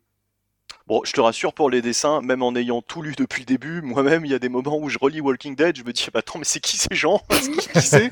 Bon, 0.85 1.01
je 1.05 1.13
te 1.13 1.21
rassure 1.21 1.53
pour 1.53 1.69
les 1.69 1.81
dessins, 1.81 2.21
même 2.21 2.43
en 2.43 2.53
ayant 2.55 2.81
tout 2.81 3.01
lu 3.01 3.13
depuis 3.17 3.41
le 3.43 3.45
début, 3.45 3.81
moi-même, 3.81 4.25
il 4.25 4.31
y 4.31 4.35
a 4.35 4.39
des 4.39 4.49
moments 4.49 4.77
où 4.77 4.89
je 4.89 4.97
relis 4.99 5.21
Walking 5.21 5.55
Dead, 5.55 5.77
je 5.77 5.83
me 5.83 5.93
dis, 5.93 6.07
bah, 6.13 6.19
attends, 6.19 6.39
mais 6.39 6.45
c'est 6.45 6.59
qui 6.59 6.75
ces 6.75 6.93
gens? 6.93 7.21
Qui 7.73 7.81
c'est? 7.81 8.09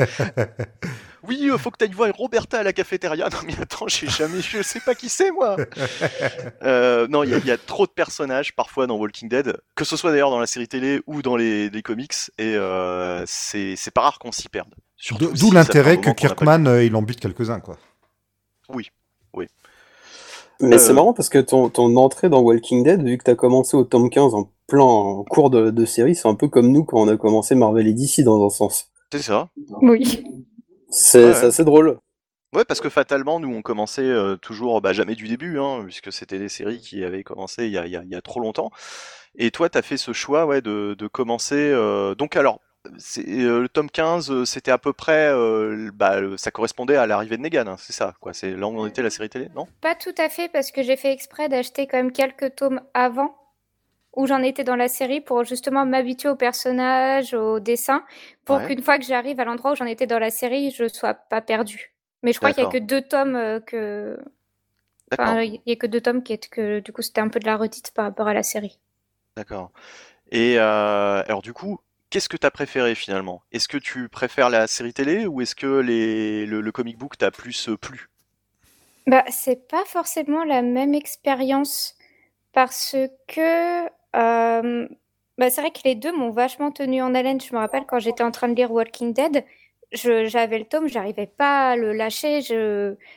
Oui, 1.24 1.50
euh, 1.52 1.58
faut 1.58 1.70
que 1.70 1.78
tu 1.78 1.84
ailles 1.86 1.92
voir 1.94 2.10
Roberta 2.16 2.60
à 2.60 2.64
la 2.64 2.74
cafétéria. 2.74 3.28
Non, 3.30 3.38
mais 3.46 3.54
attends, 3.62 3.88
j'ai 3.88 4.08
jamais, 4.08 4.42
je 4.42 4.62
sais 4.64 4.80
pas 4.80 4.96
qui 4.96 5.10
c'est, 5.10 5.32
moi. 5.32 5.58
Euh, 6.64 7.08
non, 7.10 7.24
il 7.24 7.32
y, 7.32 7.34
a- 7.34 7.38
il 7.40 7.46
y 7.46 7.52
a 7.52 7.58
trop 7.58 7.86
de 7.86 7.92
personnages 7.92 8.56
parfois 8.56 8.88
dans 8.88 8.96
Walking 8.96 9.28
Dead, 9.30 9.58
que 9.76 9.84
ce 9.84 9.96
soit 9.98 10.12
d'ailleurs 10.12 10.30
dans 10.30 10.40
la 10.40 10.46
série 10.48 10.68
télé 10.68 11.02
ou 11.08 11.22
dans 11.22 11.36
les, 11.36 11.70
les 11.70 11.82
comics, 11.82 12.14
et 12.38 12.56
euh, 12.56 13.24
c'est 13.28 13.76
c'est 13.76 13.92
pas 13.92 14.02
rare 14.02 14.20
qu'on 14.20 14.32
s'y 14.32 14.48
perde. 14.48 14.74
D'où 15.20 15.36
si 15.36 15.52
l'intérêt 15.52 15.98
que 16.00 16.10
Kirkman, 16.12 16.66
euh, 16.68 16.84
il 16.84 16.96
en 16.96 17.02
bute 17.02 17.20
quelques-uns, 17.20 17.60
quoi. 17.60 17.78
Mais 20.62 20.76
Euh, 20.76 20.78
c'est 20.78 20.94
marrant 20.94 21.14
parce 21.14 21.30
que 21.30 21.40
ton, 21.40 21.70
ton 21.70 21.96
entrée 21.98 22.30
dans 22.30 22.42
Walking 22.42 22.84
Dead, 22.84 23.04
vu 23.04 23.18
que 23.18 23.24
tu 23.24 23.32
as 23.32 23.36
commencé 23.36 23.76
au 23.78 23.84
tome 23.84 24.10
15 24.10 24.34
en 24.36 24.52
plein 24.68 24.84
en 24.84 25.24
cours 25.24 25.50
de, 25.50 25.70
de 25.72 25.86
série, 25.86 26.16
c'est 26.16 26.28
un 26.28 26.36
peu 26.36 26.48
comme 26.48 26.72
nous 26.72 26.84
quand 26.84 27.00
on 27.02 27.08
a 27.08 27.18
commencé 27.18 27.56
Marvel 27.56 27.88
et 27.88 27.94
DC 27.94 28.24
dans 28.24 28.46
un 28.46 28.50
sens. 28.50 28.90
C'est 29.12 29.22
ça. 29.22 29.50
Oui. 29.82 30.24
C'est 30.90 31.26
Ouais. 31.26 31.46
assez 31.46 31.64
drôle. 31.64 31.98
Ouais, 32.54 32.66
parce 32.66 32.82
que 32.82 32.90
fatalement, 32.90 33.40
nous, 33.40 33.54
on 33.54 33.62
commençait 33.62 34.02
euh, 34.02 34.36
toujours, 34.36 34.82
bah, 34.82 34.92
jamais 34.92 35.16
du 35.16 35.28
début, 35.30 35.58
hein, 35.58 35.84
puisque 35.86 36.12
c'était 36.12 36.38
des 36.38 36.50
séries 36.50 36.80
qui 36.80 37.04
avaient 37.04 37.24
commencé 37.24 37.66
il 37.66 37.72
y 37.72 37.78
a, 37.78 37.86
il 37.88 37.92
y 37.94 37.96
a- 37.96 38.04
il 38.04 38.10
y 38.10 38.16
a 38.16 38.22
trop 38.22 38.42
longtemps. 38.42 38.72
Et 39.36 39.52
toi, 39.52 39.70
tu 39.70 39.78
as 39.78 39.82
fait 39.82 39.98
ce 39.98 40.12
choix 40.14 40.46
ouais, 40.46 40.62
de, 40.62 40.96
de 40.98 41.08
commencer. 41.08 41.56
euh, 41.56 42.14
donc, 42.16 42.36
alors, 42.36 42.56
euh, 42.56 42.71
le 43.18 43.68
tome 43.68 43.90
15, 43.90 44.32
euh, 44.32 44.46
c'était 44.46 44.72
à 44.72 44.78
peu 44.78 44.94
près. 44.94 45.30
euh, 45.32 45.92
bah, 45.94 46.20
ça 46.38 46.52
correspondait 46.52 46.96
à 46.96 47.06
l'arrivée 47.08 47.38
de 47.38 47.42
Negan, 47.44 47.68
hein, 47.68 47.76
c'est 47.78 47.94
ça, 47.94 48.16
quoi. 48.20 48.34
C'est 48.34 48.52
là 48.52 48.68
où 48.68 48.80
on 48.80 48.86
était 48.88 49.04
la 49.04 49.10
série 49.10 49.30
télé, 49.30 49.50
non? 49.56 49.68
Pas 49.82 49.96
tout 49.96 50.16
à 50.18 50.30
fait, 50.30 50.50
parce 50.50 50.72
que 50.72 50.82
j'ai 50.84 50.96
fait 50.98 51.12
exprès 51.12 51.50
d'acheter 51.50 51.88
quand 51.88 51.98
même 51.98 52.12
quelques 52.12 52.56
tomes 52.56 52.82
avant, 52.94 53.36
où 54.16 54.28
j'en 54.28 54.42
étais 54.42 54.64
dans 54.64 54.76
la 54.76 54.88
série, 54.88 55.22
pour 55.22 55.44
justement 55.44 55.86
m'habituer 55.86 56.30
aux 56.30 56.36
personnages, 56.36 57.34
aux 57.34 57.60
dessins, 57.60 58.04
pour 58.46 58.58
Ouais. 58.58 58.68
qu'une 58.68 58.82
fois 58.82 58.98
que 58.98 59.06
j'arrive 59.06 59.40
à 59.40 59.46
l'endroit 59.46 59.72
où 59.74 59.76
j'en 59.76 59.86
étais 59.86 60.08
dans 60.08 60.20
la 60.20 60.32
série, 60.32 60.72
je 60.72 60.88
sois 60.88 61.14
pas 61.14 61.42
perdue. 61.42 61.94
Mais 62.24 62.34
je 62.34 62.40
crois 62.40 62.52
qu'il 62.52 62.64
y 62.64 62.68
a 62.68 62.70
que 62.70 62.78
deux 62.78 63.02
tomes 63.02 63.36
euh, 63.36 63.60
que. 63.60 64.18
Enfin, 65.14 65.42
il 65.42 65.62
y 65.66 65.72
a 65.72 65.76
que 65.76 65.88
deux 65.88 66.00
tomes 66.02 66.24
qui 66.24 66.34
est 66.34 66.48
que 66.50 66.80
du 66.80 66.94
coup 66.94 67.02
c'était 67.02 67.20
un 67.20 67.28
peu 67.28 67.40
de 67.40 67.46
la 67.46 67.58
redite 67.58 67.92
par 67.94 68.06
rapport 68.06 68.28
à 68.28 68.34
la 68.34 68.44
série. 68.44 68.80
D'accord. 69.36 69.72
Et 70.32 70.58
euh, 70.58 71.24
alors, 71.28 71.42
du 71.42 71.52
coup, 71.52 71.80
qu'est-ce 72.12 72.30
que 72.30 72.38
tu 72.38 72.46
as 72.46 72.52
préféré 72.52 72.94
finalement? 72.94 73.42
Est-ce 73.52 73.68
que 73.68 73.78
tu 73.78 74.10
préfères 74.10 74.52
la 74.52 74.68
série 74.68 74.94
télé 74.94 75.26
ou 75.26 75.42
est-ce 75.42 75.56
que 75.56 75.66
le, 75.66 76.72
comic 76.72 76.98
book 76.98 77.18
t'a 77.18 77.32
plus 77.32 77.70
euh, 77.70 77.78
plu? 77.78 78.10
Bah, 79.08 79.24
c'est 79.30 79.68
pas 79.68 79.84
forcément 79.86 80.44
la 80.44 80.62
même 80.62 80.94
expérience 80.94 81.96
parce 82.54 82.96
que 83.28 83.86
euh, 84.16 84.88
bah, 85.38 85.50
c'est 85.50 85.62
vrai 85.62 85.72
que 85.72 85.82
les 85.86 85.96
deux 85.96 86.16
m'ont 86.16 86.30
vachement 86.30 86.72
tenu 86.72 87.02
en 87.02 87.16
haleine. 87.16 87.42
Je 87.42 87.54
me 87.54 87.60
rappelle 87.60 87.86
quand 87.88 88.00
j'étais 88.00 88.24
en 88.24 88.32
train 88.32 88.50
de 88.50 88.56
lire 88.56 88.72
Walking 88.72 89.14
Dead, 89.14 89.44
j'avais 89.94 90.60
le 90.60 90.66
tome, 90.66 90.88
j'arrivais 90.88 91.28
pas 91.28 91.72
à 91.72 91.76
le 91.76 91.94
lâcher. 91.94 92.42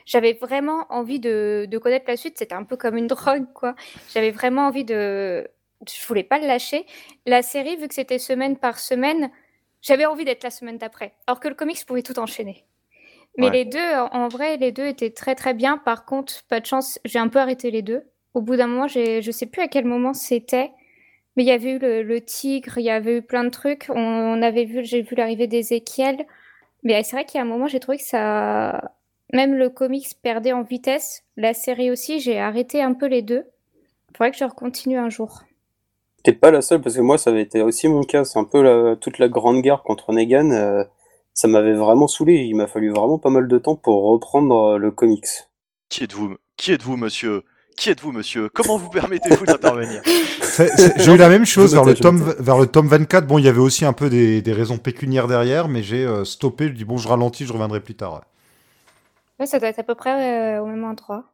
J'avais 0.05 0.33
vraiment 0.33 0.85
envie 0.89 1.19
de, 1.19 1.67
de 1.69 1.77
connaître 1.77 2.05
la 2.07 2.17
suite. 2.17 2.37
C'était 2.37 2.55
un 2.55 2.63
peu 2.63 2.77
comme 2.77 2.97
une 2.97 3.07
drogue, 3.15 3.45
quoi. 3.53 3.75
J'avais 4.13 4.31
vraiment 4.31 4.67
envie 4.67 4.85
de. 4.85 5.47
Je 5.89 6.05
voulais 6.07 6.23
pas 6.23 6.39
le 6.39 6.47
lâcher. 6.47 6.85
La 7.25 7.41
série, 7.41 7.75
vu 7.77 7.87
que 7.87 7.93
c'était 7.93 8.19
semaine 8.19 8.57
par 8.57 8.79
semaine, 8.79 9.31
j'avais 9.81 10.05
envie 10.05 10.25
d'être 10.25 10.43
la 10.43 10.51
semaine 10.51 10.77
d'après. 10.77 11.13
Alors 11.27 11.39
que 11.39 11.47
le 11.47 11.55
comics 11.55 11.85
pouvait 11.85 12.03
tout 12.03 12.19
enchaîner. 12.19 12.65
Mais 13.37 13.49
Ouais. 13.49 13.51
les 13.51 13.65
deux, 13.65 13.93
en 14.11 14.27
vrai, 14.29 14.57
les 14.57 14.71
deux 14.71 14.85
étaient 14.87 15.11
très 15.11 15.35
très 15.35 15.53
bien. 15.53 15.77
Par 15.77 16.05
contre, 16.05 16.43
pas 16.49 16.59
de 16.59 16.65
chance, 16.65 16.99
j'ai 17.05 17.19
un 17.19 17.27
peu 17.27 17.39
arrêté 17.39 17.71
les 17.71 17.81
deux. 17.81 18.03
Au 18.33 18.41
bout 18.41 18.55
d'un 18.55 18.67
moment, 18.67 18.87
je 18.87 19.31
sais 19.31 19.45
plus 19.45 19.61
à 19.61 19.67
quel 19.67 19.85
moment 19.85 20.13
c'était, 20.13 20.71
mais 21.35 21.43
il 21.43 21.47
y 21.47 21.51
avait 21.51 21.71
eu 21.71 21.79
le, 21.79 22.03
le 22.03 22.21
tigre, 22.21 22.77
il 22.77 22.85
y 22.85 22.89
avait 22.89 23.17
eu 23.17 23.21
plein 23.21 23.43
de 23.43 23.49
trucs. 23.49 23.87
On, 23.89 23.95
on 23.99 24.41
avait 24.41 24.65
vu, 24.65 24.85
j'ai 24.85 25.01
vu 25.01 25.15
l'arrivée 25.15 25.47
d'Ézéchiel. 25.47 26.25
Mais 26.83 27.03
c'est 27.03 27.15
vrai 27.15 27.25
qu'il 27.25 27.37
y 27.37 27.41
a 27.41 27.43
un 27.43 27.47
moment, 27.47 27.67
j'ai 27.67 27.79
trouvé 27.79 27.97
que 27.97 28.03
ça, 28.03 28.93
même 29.33 29.55
le 29.55 29.69
comics 29.69 30.07
perdait 30.21 30.53
en 30.53 30.63
vitesse. 30.63 31.23
La 31.37 31.53
série 31.53 31.91
aussi, 31.91 32.19
j'ai 32.19 32.39
arrêté 32.39 32.81
un 32.83 32.93
peu 32.93 33.07
les 33.07 33.21
deux. 33.21 33.45
Faudrait 34.17 34.31
que 34.31 34.37
je 34.37 34.45
recontinue 34.45 34.97
un 34.97 35.09
jour. 35.09 35.44
T'es 36.25 36.33
pas 36.33 36.49
la 36.49 36.61
seule 36.63 36.81
parce 36.81 36.95
que 36.95 37.01
moi 37.01 37.19
ça 37.19 37.29
avait 37.29 37.43
été 37.43 37.61
aussi 37.61 37.87
mon 37.87 38.01
cas. 38.03 38.25
C'est 38.25 38.39
un 38.39 38.43
peu 38.45 38.63
la- 38.63 38.95
toute 38.95 39.19
la 39.19 39.29
grande 39.29 39.61
guerre 39.61 39.83
contre 39.83 40.11
Negan. 40.11 40.49
euh, 40.49 40.83
ça 41.35 41.47
m'avait 41.47 41.73
vraiment 41.75 42.07
saoulé. 42.07 42.45
Il 42.45 42.55
m'a 42.55 42.65
fallu 42.65 42.89
vraiment 42.89 43.19
pas 43.19 43.29
mal 43.29 43.47
de 43.47 43.57
temps 43.59 43.75
pour 43.75 44.03
reprendre 44.05 44.55
euh, 44.73 44.77
le 44.79 44.89
comics. 44.89 45.27
Qui 45.89 46.03
êtes-vous 46.05 46.35
Qui 46.57 46.71
êtes-vous, 46.71 46.97
monsieur? 46.97 47.43
Qui 47.77 47.91
êtes-vous, 47.91 48.11
monsieur? 48.11 48.49
Comment 48.49 48.77
vous 48.77 48.89
permettez-vous 48.89 49.45
d'intervenir? 49.45 50.01
J'ai 50.97 51.11
eu 51.13 51.17
la 51.17 51.29
même 51.29 51.45
chose 51.45 51.73
vers 51.73 51.83
le, 51.83 51.93
tome, 51.93 52.33
vers 52.39 52.57
le 52.57 52.65
tome 52.67 52.87
24. 52.87 53.27
Bon, 53.27 53.37
il 53.37 53.45
y 53.45 53.49
avait 53.49 53.59
aussi 53.59 53.85
un 53.85 53.93
peu 53.93 54.09
des, 54.09 54.41
des 54.41 54.53
raisons 54.53 54.77
pécuniaires 54.77 55.27
derrière, 55.27 55.67
mais 55.67 55.83
j'ai 55.83 56.05
euh, 56.05 56.23
stoppé. 56.25 56.69
Je 56.69 56.73
dis, 56.73 56.85
bon, 56.85 56.97
je 56.97 57.07
ralentis, 57.07 57.45
je 57.45 57.53
reviendrai 57.53 57.81
plus 57.81 57.95
tard. 57.95 58.21
Ouais, 59.39 59.45
ça 59.45 59.59
doit 59.59 59.67
être 59.67 59.79
à 59.79 59.83
peu 59.83 59.93
près 59.95 60.55
euh, 60.55 60.63
au 60.63 60.65
même 60.67 60.85
endroit. 60.85 61.25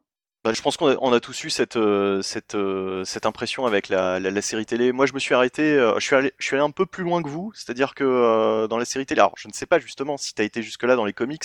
Bah, 0.44 0.52
je 0.52 0.60
pense 0.60 0.76
qu'on 0.76 0.88
a, 0.88 0.96
on 1.00 1.12
a 1.12 1.20
tous 1.20 1.44
eu 1.44 1.50
cette, 1.50 1.76
euh, 1.76 2.20
cette, 2.20 2.56
euh, 2.56 3.04
cette 3.04 3.26
impression 3.26 3.64
avec 3.64 3.88
la, 3.88 4.18
la, 4.18 4.32
la 4.32 4.42
série 4.42 4.66
télé. 4.66 4.90
Moi, 4.90 5.06
je 5.06 5.12
me 5.12 5.20
suis 5.20 5.36
arrêté, 5.36 5.62
euh, 5.62 5.94
je, 6.00 6.04
suis 6.04 6.16
allé, 6.16 6.32
je 6.38 6.44
suis 6.44 6.56
allé 6.56 6.64
un 6.64 6.72
peu 6.72 6.84
plus 6.84 7.04
loin 7.04 7.22
que 7.22 7.28
vous, 7.28 7.52
c'est-à-dire 7.54 7.94
que 7.94 8.02
euh, 8.02 8.66
dans 8.66 8.76
la 8.76 8.84
série 8.84 9.06
télé, 9.06 9.20
alors 9.20 9.34
je 9.36 9.46
ne 9.46 9.52
sais 9.52 9.66
pas 9.66 9.78
justement 9.78 10.16
si 10.16 10.34
tu 10.34 10.42
as 10.42 10.44
été 10.44 10.60
jusque-là 10.60 10.96
dans 10.96 11.04
les 11.04 11.12
comics, 11.12 11.44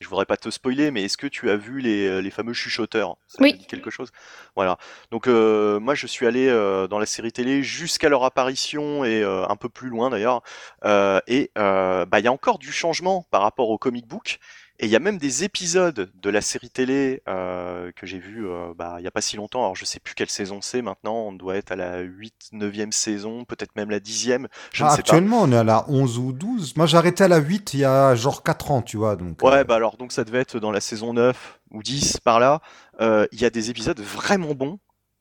je 0.00 0.06
voudrais 0.08 0.24
pas 0.24 0.36
te 0.36 0.50
spoiler, 0.50 0.92
mais 0.92 1.02
est-ce 1.02 1.16
que 1.16 1.26
tu 1.26 1.50
as 1.50 1.56
vu 1.56 1.80
les, 1.80 2.22
les 2.22 2.30
fameux 2.30 2.52
chuchoteurs? 2.52 3.16
Ça 3.26 3.38
Oui. 3.42 3.54
dit 3.54 3.66
quelque 3.66 3.90
chose 3.90 4.12
Voilà. 4.54 4.78
Donc 5.10 5.26
euh, 5.26 5.80
moi, 5.80 5.96
je 5.96 6.06
suis 6.06 6.24
allé 6.24 6.46
euh, 6.46 6.86
dans 6.86 7.00
la 7.00 7.06
série 7.06 7.32
télé 7.32 7.64
jusqu'à 7.64 8.08
leur 8.08 8.22
apparition 8.22 9.04
et 9.04 9.20
euh, 9.20 9.44
un 9.48 9.56
peu 9.56 9.68
plus 9.68 9.88
loin 9.88 10.10
d'ailleurs. 10.10 10.42
Euh, 10.84 11.18
et 11.26 11.50
euh, 11.58 12.06
bah, 12.06 12.20
il 12.20 12.24
y 12.24 12.28
a 12.28 12.32
encore 12.32 12.60
du 12.60 12.70
changement 12.70 13.26
par 13.32 13.42
rapport 13.42 13.70
au 13.70 13.78
comic 13.78 14.06
book. 14.06 14.38
Et 14.80 14.86
il 14.86 14.90
y 14.92 14.96
a 14.96 15.00
même 15.00 15.18
des 15.18 15.42
épisodes 15.42 16.10
de 16.14 16.30
la 16.30 16.40
série 16.40 16.70
télé 16.70 17.22
euh, 17.28 17.90
que 17.96 18.06
j'ai 18.06 18.18
vu 18.20 18.46
euh, 18.46 18.72
bah, 18.76 18.96
il 19.00 19.04
y 19.04 19.08
a 19.08 19.10
pas 19.10 19.20
si 19.20 19.36
longtemps. 19.36 19.60
Alors 19.60 19.74
je 19.76 19.84
sais 19.84 19.98
plus 20.00 20.14
quelle 20.14 20.30
saison 20.30 20.60
c'est 20.60 20.82
maintenant. 20.82 21.16
On 21.16 21.32
doit 21.32 21.56
être 21.56 21.72
à 21.72 21.76
la 21.76 21.98
8, 22.00 22.50
9e 22.52 22.92
saison, 22.92 23.44
peut-être 23.44 23.74
même 23.76 23.90
la 23.90 23.98
10e. 24.00 24.46
Je 24.72 24.84
ne 24.84 24.88
Ah, 24.88 24.90
sais 24.90 25.02
pas. 25.02 25.18
actuellement, 25.18 25.42
on 25.42 25.50
est 25.52 25.56
à 25.56 25.64
la 25.64 25.84
11 25.90 26.18
ou 26.18 26.32
12. 26.32 26.76
Moi, 26.76 26.86
j'ai 26.86 26.96
arrêté 26.96 27.24
à 27.24 27.28
la 27.28 27.38
8 27.38 27.74
il 27.74 27.80
y 27.80 27.84
a 27.84 28.14
genre 28.14 28.42
4 28.44 28.70
ans, 28.70 28.82
tu 28.82 28.96
vois. 28.96 29.16
Donc, 29.16 29.42
Ouais, 29.42 29.62
euh, 29.62 29.64
bah 29.64 29.76
alors 29.76 29.96
donc 29.96 30.12
ça 30.12 30.24
devait 30.24 30.40
être 30.40 30.58
dans 30.58 30.72
la 30.72 30.80
saison 30.80 31.12
9 31.12 31.60
ou 31.70 31.82
10 31.82 32.18
par 32.20 32.40
là. 32.40 32.60
Il 33.00 33.40
y 33.40 33.44
a 33.44 33.50
des 33.50 33.70
épisodes 33.70 34.00
vraiment 34.00 34.54
bons 34.54 34.78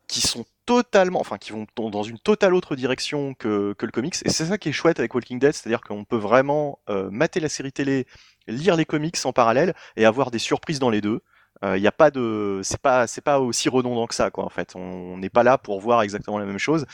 qui 0.08 0.22
sont 0.22 0.46
totalement, 0.66 1.20
enfin 1.20 1.38
qui 1.38 1.52
vont 1.52 1.66
dans 1.76 1.90
dans 1.90 2.04
une 2.04 2.20
totale 2.20 2.54
autre 2.56 2.76
direction 2.76 3.34
que, 3.36 3.74
que 3.78 3.86
le 3.86 3.92
comics. 3.92 4.16
Et 4.26 4.30
c'est 4.30 4.46
ça 4.46 4.58
qui 4.58 4.70
est 4.70 4.74
chouette 4.74 5.00
avec 5.00 5.14
Walking 5.14 5.40
Dead, 5.40 5.54
c'est-à-dire 5.54 5.82
qu'on 5.82 6.06
peut 6.06 6.18
vraiment 6.18 6.80
euh, 6.90 7.10
mater 7.12 7.40
la 7.40 7.50
série 7.50 7.72
télé, 7.72 8.08
lire 8.48 8.76
les 8.76 8.86
comics 8.86 9.18
en 9.26 9.34
parallèle 9.34 9.74
et 9.96 10.06
avoir 10.06 10.32
des 10.32 10.40
surprises 10.40 10.80
dans 10.80 10.90
les 10.90 11.02
deux. 11.02 11.22
Il 11.64 11.82
n'y 11.82 11.88
a 11.88 11.92
pas 11.92 12.12
de, 12.12 12.62
c'est 12.64 12.80
pas, 12.80 13.08
c'est 13.08 13.22
pas 13.22 13.40
aussi 13.40 13.68
redondant 13.68 14.06
que 14.06 14.14
ça, 14.14 14.30
quoi. 14.30 14.46
En 14.46 14.50
fait, 14.50 14.76
on 14.76 15.18
n'est 15.18 15.32
pas 15.32 15.42
là 15.42 15.58
pour 15.58 15.80
voir 15.80 16.04
exactement 16.04 16.38
la 16.38 16.46
même 16.46 16.60
chose. 16.60 16.86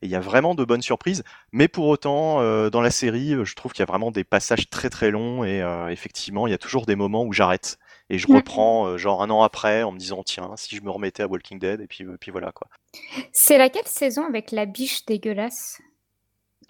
Et 0.00 0.06
il 0.06 0.10
y 0.10 0.14
a 0.14 0.20
vraiment 0.20 0.54
de 0.54 0.64
bonnes 0.64 0.82
surprises. 0.82 1.24
Mais 1.50 1.66
pour 1.66 1.88
autant, 1.88 2.40
euh, 2.40 2.70
dans 2.70 2.80
la 2.80 2.92
série, 2.92 3.34
euh, 3.34 3.44
je 3.44 3.56
trouve 3.56 3.72
qu'il 3.72 3.80
y 3.80 3.82
a 3.82 3.86
vraiment 3.86 4.12
des 4.12 4.22
passages 4.22 4.70
très 4.70 4.90
très 4.90 5.10
longs 5.10 5.42
et 5.42 5.60
euh, 5.60 5.88
effectivement, 5.88 6.46
il 6.46 6.50
y 6.50 6.54
a 6.54 6.58
toujours 6.58 6.86
des 6.86 6.94
moments 6.94 7.24
où 7.24 7.32
j'arrête 7.32 7.78
et 8.12 8.18
je 8.18 8.28
reprends 8.28 8.86
euh, 8.86 8.98
genre 8.98 9.22
un 9.22 9.30
an 9.30 9.42
après 9.42 9.82
en 9.82 9.90
me 9.90 9.98
disant 9.98 10.22
tiens, 10.22 10.50
si 10.56 10.76
je 10.76 10.82
me 10.82 10.90
remettais 10.90 11.22
à 11.22 11.26
Walking 11.26 11.58
Dead 11.58 11.80
et 11.80 11.86
puis 11.86 12.04
euh, 12.04 12.16
puis 12.20 12.30
voilà 12.30 12.52
quoi. 12.52 12.68
C'est 13.32 13.58
laquelle 13.58 13.86
saison 13.86 14.26
avec 14.26 14.52
la 14.52 14.66
biche 14.66 15.06
dégueulasse? 15.06 15.80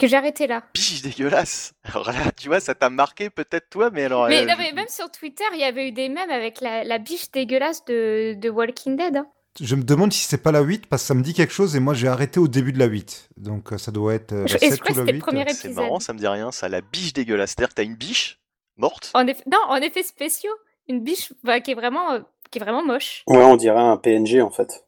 Que 0.02 0.08
j'ai 0.08 0.16
arrêté 0.16 0.48
là. 0.48 0.64
Biche 0.74 1.00
dégueulasse. 1.02 1.74
Alors 1.84 2.08
là, 2.10 2.32
tu 2.36 2.48
vois, 2.48 2.58
ça 2.58 2.74
t'a 2.74 2.90
marqué 2.90 3.30
peut-être 3.30 3.70
toi, 3.70 3.90
mais 3.92 4.02
alors. 4.02 4.26
Mais, 4.26 4.42
euh, 4.42 4.46
non, 4.46 4.54
mais 4.58 4.72
même 4.72 4.88
sur 4.88 5.08
Twitter, 5.12 5.44
il 5.52 5.60
y 5.60 5.62
avait 5.62 5.86
eu 5.86 5.92
des 5.92 6.08
mèmes 6.08 6.30
avec 6.30 6.60
la, 6.60 6.82
la 6.82 6.98
biche 6.98 7.30
dégueulasse 7.30 7.84
de, 7.84 8.34
de 8.36 8.50
Walking 8.50 8.96
Dead. 8.96 9.16
hein. 9.18 9.28
Je 9.60 9.76
me 9.76 9.84
demande 9.84 10.12
si 10.12 10.24
c'est 10.26 10.42
pas 10.42 10.50
la 10.50 10.62
8 10.62 10.86
parce 10.88 11.02
que 11.02 11.06
ça 11.06 11.14
me 11.14 11.22
dit 11.22 11.34
quelque 11.34 11.52
chose 11.52 11.76
et 11.76 11.80
moi 11.80 11.94
j'ai 11.94 12.08
arrêté 12.08 12.40
au 12.40 12.48
début 12.48 12.72
de 12.72 12.80
la 12.80 12.86
8. 12.86 13.28
Donc 13.36 13.72
euh, 13.72 13.78
ça 13.78 13.92
doit 13.92 14.14
être 14.14 14.32
euh, 14.32 14.40
la 14.40 14.46
je 14.48 14.58
7 14.58 14.80
crois 14.80 14.90
ou 14.92 14.98
la 14.98 15.00
c'était 15.02 15.12
le 15.12 15.16
8. 15.18 15.20
premier 15.20 15.44
C'est 15.50 15.66
épisode. 15.68 15.84
marrant, 15.84 16.00
ça 16.00 16.12
me 16.14 16.18
dit 16.18 16.26
rien, 16.26 16.50
ça, 16.50 16.68
la 16.68 16.80
biche 16.80 17.12
dégueulasse. 17.12 17.50
C'est-à-dire 17.50 17.68
que 17.68 17.74
t'as 17.74 17.84
une 17.84 17.94
biche 17.94 18.40
morte. 18.78 19.12
En 19.14 19.24
effet, 19.28 19.44
non, 19.52 19.60
en 19.68 19.76
effet 19.76 20.02
spéciaux. 20.02 20.50
Une 20.88 21.04
biche 21.04 21.32
bah, 21.44 21.60
qui, 21.60 21.70
est 21.70 21.74
vraiment, 21.74 22.10
euh, 22.14 22.20
qui 22.50 22.58
est 22.58 22.62
vraiment 22.62 22.84
moche. 22.84 23.22
Ouais, 23.28 23.44
on 23.44 23.54
dirait 23.56 23.78
un 23.78 23.96
PNG 23.98 24.40
en 24.42 24.50
fait. 24.50 24.84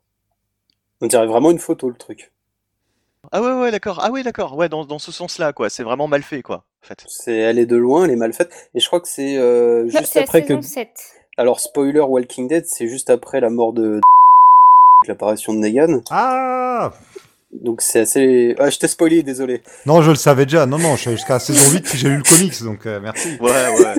On 1.00 1.06
dirait 1.06 1.26
vraiment 1.28 1.52
une 1.52 1.60
photo 1.60 1.88
le 1.88 1.94
truc. 1.96 2.32
Ah 3.32 3.42
ouais, 3.42 3.52
ouais, 3.52 3.70
d'accord. 3.70 4.00
Ah 4.02 4.10
ouais, 4.10 4.22
d'accord. 4.22 4.56
Ouais, 4.56 4.68
dans, 4.68 4.84
dans 4.84 4.98
ce 4.98 5.12
sens-là, 5.12 5.52
quoi. 5.52 5.68
C'est 5.70 5.82
vraiment 5.82 6.06
mal 6.08 6.22
fait, 6.22 6.42
quoi. 6.42 6.64
En 6.82 6.86
fait. 6.86 7.04
C'est, 7.08 7.36
elle 7.36 7.58
est 7.58 7.66
de 7.66 7.76
loin, 7.76 8.04
elle 8.04 8.10
est 8.10 8.16
mal 8.16 8.32
faite. 8.32 8.50
Et 8.74 8.80
je 8.80 8.86
crois 8.86 9.00
que 9.00 9.08
c'est 9.08 9.36
euh, 9.38 9.84
Non, 9.84 9.90
juste 9.90 10.12
c'est 10.12 10.18
la 10.20 10.24
après 10.24 10.42
que. 10.42 10.48
saison 10.48 10.62
7. 10.62 10.88
Alors 11.36 11.58
spoiler 11.60 12.00
Walking 12.00 12.46
Dead, 12.48 12.64
c'est 12.66 12.86
juste 12.88 13.10
après 13.10 13.40
la 13.40 13.50
mort 13.50 13.72
de 13.72 14.00
l'apparition 15.08 15.52
de 15.54 15.58
Negan. 15.58 16.00
Ah 16.10 16.92
Donc 17.52 17.80
c'est 17.80 18.00
assez. 18.00 18.54
Ah, 18.58 18.70
je 18.70 18.78
t'ai 18.78 18.86
spoilé, 18.88 19.22
désolé. 19.22 19.62
Non, 19.86 20.00
je 20.02 20.10
le 20.10 20.16
savais 20.16 20.44
déjà. 20.46 20.66
Non, 20.66 20.78
non, 20.78 20.94
je 20.96 21.00
suis 21.02 21.10
jusqu'à 21.12 21.34
la 21.34 21.40
saison 21.40 21.72
8 21.72 21.80
puis 21.82 21.98
j'ai 21.98 22.08
lu 22.08 22.18
le 22.18 22.22
comics, 22.22 22.62
donc 22.62 22.86
euh, 22.86 23.00
merci. 23.00 23.36
Ouais, 23.40 23.50
ouais. 23.50 23.94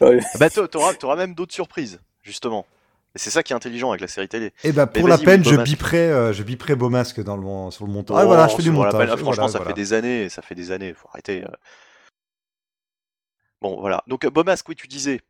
Ouais. 0.00 0.18
bah, 0.40 0.50
t'a- 0.50 0.66
t'auras, 0.66 0.94
t'auras 0.94 1.14
même 1.16 1.34
d'autres 1.34 1.54
surprises, 1.54 2.00
justement. 2.22 2.66
Et 3.14 3.18
c'est 3.18 3.30
ça 3.30 3.42
qui 3.42 3.52
est 3.52 3.56
intelligent 3.56 3.90
avec 3.90 4.00
la 4.00 4.08
série 4.08 4.28
télé. 4.28 4.52
Et 4.64 4.72
ben 4.72 4.88
Mais 4.94 5.00
pour 5.00 5.08
la 5.08 5.18
peine, 5.18 5.44
je 5.44 5.56
biperai, 5.56 6.10
euh, 6.10 6.32
je 6.32 6.42
biperai 6.42 6.76
Beaumasque 6.76 7.22
dans 7.22 7.36
le, 7.36 7.42
mon- 7.42 7.70
sur 7.70 7.86
le 7.86 7.92
montage. 7.92 8.16
Ah 8.18 8.24
voilà, 8.24 8.48
je 8.48 8.56
fais 8.56 8.62
du 8.62 8.70
Oh, 8.70 8.74
sur 8.74 8.84
la 8.84 8.92
montage. 8.92 9.08
peine. 9.08 9.18
Franchement, 9.18 9.32
Voilà, 9.34 9.52
ça 9.52 9.58
voilà. 9.58 9.74
fait 9.74 9.80
des 9.80 9.92
années, 9.92 10.28
ça 10.30 10.40
fait 10.42 10.54
des 10.54 10.70
années. 10.70 10.94
Faut 10.94 11.08
arrêter. 11.12 11.44
euh. 11.44 11.48
Bon, 13.60 13.78
voilà. 13.80 14.02
Donc, 14.08 14.24
euh, 14.24 14.30
Bomasque, 14.30 14.66
oui, 14.68 14.74
tu 14.76 14.88
disais. 14.88 15.20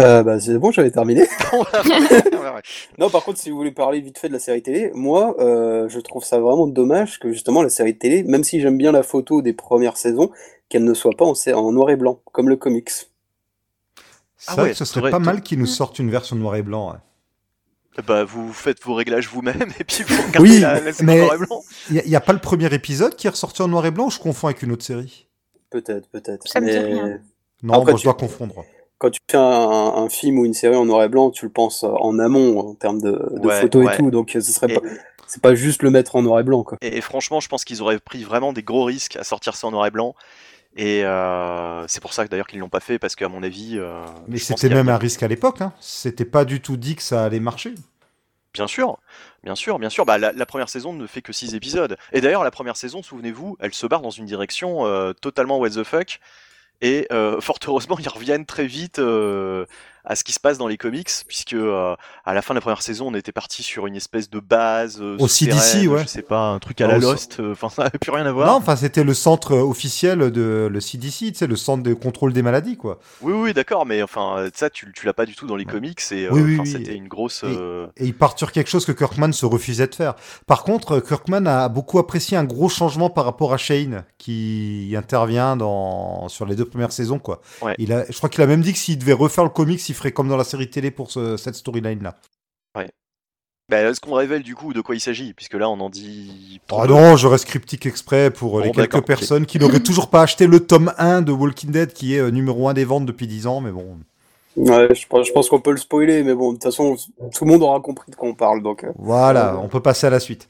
Euh, 0.00 0.24
bah 0.24 0.40
c'est 0.40 0.58
bon, 0.58 0.72
j'avais 0.72 0.90
terminé. 0.90 1.24
Non, 2.98 3.10
par 3.10 3.24
contre, 3.24 3.38
si 3.38 3.50
vous 3.50 3.56
voulez 3.56 3.70
parler 3.72 4.00
vite 4.00 4.18
fait 4.18 4.28
de 4.28 4.32
la 4.32 4.38
série 4.40 4.62
télé, 4.62 4.90
moi, 4.94 5.36
euh, 5.40 5.88
je 5.88 6.00
trouve 6.00 6.24
ça 6.24 6.40
vraiment 6.40 6.66
dommage 6.66 7.18
que 7.20 7.32
justement 7.32 7.62
la 7.62 7.68
série 7.68 7.96
télé, 7.96 8.22
même 8.24 8.42
si 8.44 8.60
j'aime 8.60 8.76
bien 8.78 8.90
la 8.92 9.02
photo 9.04 9.40
des 9.42 9.52
premières 9.52 9.96
saisons, 9.96 10.30
qu'elle 10.68 10.84
ne 10.84 10.94
soit 10.94 11.12
pas 11.16 11.24
en 11.24 11.72
noir 11.72 11.90
et 11.90 11.96
blanc, 11.96 12.20
comme 12.32 12.48
le 12.48 12.56
comics. 12.56 12.90
C'est 14.46 14.50
Ah 14.50 14.54
vrai 14.56 14.62
ouais, 14.64 14.70
que 14.72 14.76
ce 14.76 14.84
serait 14.84 15.10
pas 15.10 15.18
mal 15.18 15.40
qu'ils 15.42 15.58
nous 15.58 15.64
sortent 15.66 15.98
une 15.98 16.10
version 16.10 16.36
noir 16.36 16.54
et 16.56 16.62
blanc. 16.62 16.92
ouais. 16.92 18.02
Bah, 18.06 18.24
vous 18.24 18.52
faites 18.52 18.82
vos 18.82 18.92
réglages 18.94 19.28
vous-même 19.28 19.68
et 19.80 19.84
puis 19.84 20.02
vous 20.06 20.14
regardez 20.26 20.38
Oui, 20.50 20.58
la, 20.60 20.80
la 20.80 20.92
série 20.92 21.06
mais- 21.06 21.20
noir 21.20 21.34
et 21.34 21.38
blanc. 21.38 21.62
Il 21.90 22.02
n'y 22.06 22.16
a, 22.16 22.20
pas 22.20 22.32
le 22.34 22.40
premier 22.40 22.72
épisode 22.74 23.14
qui 23.16 23.26
est 23.26 23.30
ressorti 23.30 23.62
en 23.62 23.68
noir 23.68 23.86
et 23.86 23.90
blanc 23.90 24.06
ou 24.06 24.10
je 24.10 24.18
confonds 24.18 24.48
avec 24.48 24.62
une 24.62 24.72
autre 24.72 24.84
série? 24.84 25.28
Peut-être, 25.70 26.08
peut-être. 26.10 26.46
Ça 26.46 26.60
me 26.60 26.70
dit 26.70 26.76
rien. 26.78 27.20
Non, 27.62 27.74
Après, 27.74 27.92
moi 27.92 27.96
je 27.96 28.02
tu- 28.02 28.04
dois 28.04 28.14
confondre. 28.14 28.64
quand 28.98 29.10
tu 29.10 29.20
fais 29.30 29.36
un, 29.38 29.40
un 29.40 30.08
film 30.10 30.38
ou 30.40 30.44
une 30.44 30.52
série 30.54 30.76
en 30.76 30.84
noir 30.84 31.02
et 31.04 31.08
blanc, 31.08 31.30
tu 31.30 31.46
le 31.46 31.50
penses 31.52 31.84
en 31.84 32.18
amont 32.18 32.58
en 32.58 32.74
termes 32.74 33.00
de, 33.00 33.12
de 33.12 33.46
Ouais, 33.46 33.60
photos 33.62 33.86
ouais. 33.86 33.94
et 33.94 33.96
tout, 33.96 34.10
donc 34.10 34.30
ce 34.34 34.40
serait 34.42 34.70
Et- 34.72 34.74
pas, 34.74 34.80
c'est 35.26 35.40
pas 35.40 35.54
juste 35.54 35.82
le 35.82 35.90
mettre 35.90 36.16
en 36.16 36.22
noir 36.22 36.40
et 36.40 36.42
blanc, 36.42 36.62
quoi. 36.64 36.76
Et, 36.82 36.98
et 36.98 37.00
franchement, 37.00 37.40
je 37.40 37.48
pense 37.48 37.64
qu'ils 37.64 37.80
auraient 37.80 37.98
pris 37.98 38.22
vraiment 38.24 38.52
des 38.52 38.62
gros 38.62 38.84
risques 38.84 39.16
à 39.16 39.24
sortir 39.24 39.54
ça 39.56 39.66
en 39.68 39.70
noir 39.70 39.86
et 39.86 39.90
blanc. 39.90 40.14
Et 40.76 41.04
euh, 41.04 41.86
c'est 41.86 42.00
pour 42.00 42.12
ça 42.12 42.24
que 42.24 42.30
d'ailleurs 42.30 42.46
qu'ils 42.48 42.58
l'ont 42.58 42.68
pas 42.68 42.80
fait 42.80 42.98
parce 42.98 43.14
qu'à 43.14 43.28
mon 43.28 43.42
avis. 43.42 43.78
euh, 43.78 44.04
Mais 44.26 44.38
c'était 44.38 44.68
même 44.68 44.88
un 44.88 44.96
risque 44.98 45.22
à 45.22 45.28
l'époque. 45.28 45.60
Hein. 45.60 45.72
C'était 45.80 46.24
pas 46.24 46.44
du 46.44 46.60
tout 46.60 46.76
dit 46.76 46.96
que 46.96 47.02
ça 47.02 47.24
allait 47.24 47.40
marcher. 47.40 47.74
Bien 48.52 48.66
sûr, 48.66 48.98
bien 49.42 49.54
sûr, 49.54 49.78
bien 49.78 49.90
sûr. 49.90 50.04
Bah, 50.04 50.18
la, 50.18 50.32
la 50.32 50.46
première 50.46 50.68
saison 50.68 50.92
ne 50.92 51.06
fait 51.06 51.22
que 51.22 51.32
6 51.32 51.54
épisodes. 51.54 51.96
Et 52.12 52.20
d'ailleurs, 52.20 52.44
la 52.44 52.50
première 52.52 52.76
saison, 52.76 53.02
souvenez-vous, 53.02 53.56
elle 53.60 53.74
se 53.74 53.86
barre 53.86 54.00
dans 54.00 54.10
une 54.10 54.26
direction 54.26 54.86
euh, 54.86 55.12
totalement 55.12 55.58
what 55.58 55.70
the 55.70 55.84
fuck. 55.84 56.20
Et 56.80 57.06
fort 57.40 57.58
heureusement, 57.66 57.96
ils 57.98 58.08
reviennent 58.08 58.46
très 58.46 58.66
vite 58.66 59.00
à 60.04 60.16
ce 60.16 60.24
qui 60.24 60.32
se 60.32 60.40
passe 60.40 60.58
dans 60.58 60.68
les 60.68 60.76
comics, 60.76 61.10
puisque 61.26 61.54
euh, 61.54 61.94
à 62.24 62.34
la 62.34 62.42
fin 62.42 62.54
de 62.54 62.58
la 62.58 62.60
première 62.60 62.82
saison, 62.82 63.06
on 63.08 63.14
était 63.14 63.32
parti 63.32 63.62
sur 63.62 63.86
une 63.86 63.96
espèce 63.96 64.28
de 64.30 64.38
base 64.40 64.98
euh, 65.00 65.16
Au 65.18 65.28
souterraine, 65.28 65.60
CDC, 65.60 65.88
ouais. 65.88 66.02
je 66.02 66.08
sais 66.08 66.22
pas, 66.22 66.48
un 66.50 66.58
truc 66.58 66.80
à 66.80 66.86
la 66.86 66.98
Lost. 66.98 67.40
euh, 67.40 67.52
Enfin, 67.52 67.68
ça 67.74 67.84
n'avait 67.84 67.98
plus 67.98 68.10
rien 68.10 68.26
à 68.26 68.32
voir. 68.32 68.46
Non, 68.48 68.54
enfin 68.54 68.76
c'était 68.76 69.04
le 69.04 69.14
centre 69.14 69.52
euh, 69.52 69.62
officiel 69.62 70.30
de 70.30 70.68
le 70.70 70.80
CDC, 70.80 71.32
tu 71.32 71.34
sais, 71.34 71.46
le 71.46 71.56
centre 71.56 71.82
de 71.82 71.94
contrôle 71.94 72.32
des 72.32 72.42
maladies, 72.42 72.76
quoi. 72.76 72.98
Oui, 73.22 73.32
oui, 73.32 73.52
d'accord, 73.54 73.86
mais 73.86 74.02
enfin, 74.02 74.48
ça, 74.54 74.68
tu, 74.70 74.92
tu 74.94 75.06
l'as 75.06 75.14
pas 75.14 75.26
du 75.26 75.34
tout 75.34 75.46
dans 75.46 75.56
les 75.56 75.64
comics, 75.64 76.00
et 76.10 76.28
Oui, 76.30 76.42
oui, 76.58 76.66
c'était 76.66 76.94
une 76.94 77.08
grosse. 77.08 77.42
Et- 77.44 78.02
Et 78.04 78.06
il 78.06 78.14
part 78.14 78.36
sur 78.38 78.52
quelque 78.52 78.68
chose 78.70 78.84
que 78.84 78.92
Kirkman 78.92 79.32
se 79.32 79.46
refusait 79.46 79.86
de 79.86 79.94
faire. 79.94 80.14
Par 80.46 80.64
contre, 80.64 81.00
Kirkman 81.00 81.46
a 81.46 81.68
beaucoup 81.68 81.98
apprécié 81.98 82.36
un 82.36 82.44
gros 82.44 82.68
changement 82.68 83.08
par 83.10 83.24
rapport 83.24 83.52
à 83.52 83.56
Shane, 83.56 84.04
qui 84.18 84.94
intervient 84.96 85.56
dans 85.56 86.28
sur 86.28 86.46
les 86.46 86.56
deux 86.56 86.64
premières 86.64 86.92
saisons, 86.92 87.18
quoi. 87.18 87.40
Ouais. 87.62 87.74
Il 87.78 87.92
a, 87.92 88.04
je 88.08 88.16
crois 88.16 88.28
qu'il 88.28 88.42
a 88.42 88.46
même 88.46 88.60
dit 88.62 88.72
que 88.72 88.78
s'il 88.78 88.98
devait 88.98 89.12
refaire 89.12 89.44
le 89.44 89.50
comics, 89.50 89.80
ferait 89.94 90.12
comme 90.12 90.28
dans 90.28 90.36
la 90.36 90.44
série 90.44 90.68
télé 90.70 90.90
pour 90.90 91.10
ce- 91.10 91.36
cette 91.36 91.54
storyline-là. 91.54 92.14
Bah, 93.70 93.80
Est-ce 93.80 93.98
qu'on 93.98 94.12
révèle 94.12 94.42
du 94.42 94.54
coup 94.54 94.74
de 94.74 94.82
quoi 94.82 94.94
il 94.94 95.00
s'agit? 95.00 95.32
Puisque 95.32 95.54
là, 95.54 95.70
on 95.70 95.80
en 95.80 95.88
dit. 95.88 96.60
Ah 96.70 96.82
peu. 96.82 96.88
non, 96.88 97.16
je 97.16 97.26
reste 97.26 97.46
cryptique 97.46 97.86
exprès 97.86 98.30
pour 98.30 98.58
euh, 98.58 98.62
les 98.62 98.68
Bon, 98.68 98.74
quelques 98.74 99.06
personnes 99.06 99.46
qui 99.46 99.58
n'auraient 99.58 99.80
toujours 99.82 100.10
pas 100.10 100.20
acheté 100.20 100.46
le 100.46 100.60
tome 100.66 100.92
1 100.98 101.22
de 101.22 101.32
Walking 101.32 101.70
Dead, 101.70 101.94
qui 101.94 102.14
est 102.14 102.18
euh, 102.18 102.30
numéro 102.30 102.68
1 102.68 102.74
des 102.74 102.84
ventes 102.84 103.06
depuis 103.06 103.26
10 103.26 103.46
ans, 103.46 103.62
mais 103.62 103.70
bon. 103.70 104.00
Ouais, 104.56 104.94
je 104.94 105.06
pense, 105.32 105.48
qu'on 105.48 105.60
peut 105.60 105.70
le 105.70 105.78
spoiler, 105.78 106.22
mais 106.24 106.34
bon, 106.34 106.50
de 106.50 106.56
toute 106.56 106.64
façon, 106.64 106.94
tout 107.32 107.44
le 107.46 107.50
monde 107.52 107.62
aura 107.62 107.80
compris 107.80 108.10
de 108.10 108.16
quoi 108.16 108.28
on 108.28 108.34
parle, 108.34 108.62
donc. 108.62 108.84
euh. 108.84 108.92
Voilà, 108.98 109.54
Euh, 109.54 109.56
on 109.56 109.68
peut 109.68 109.80
passer 109.80 110.06
à 110.06 110.10
la 110.10 110.20
suite. 110.20 110.46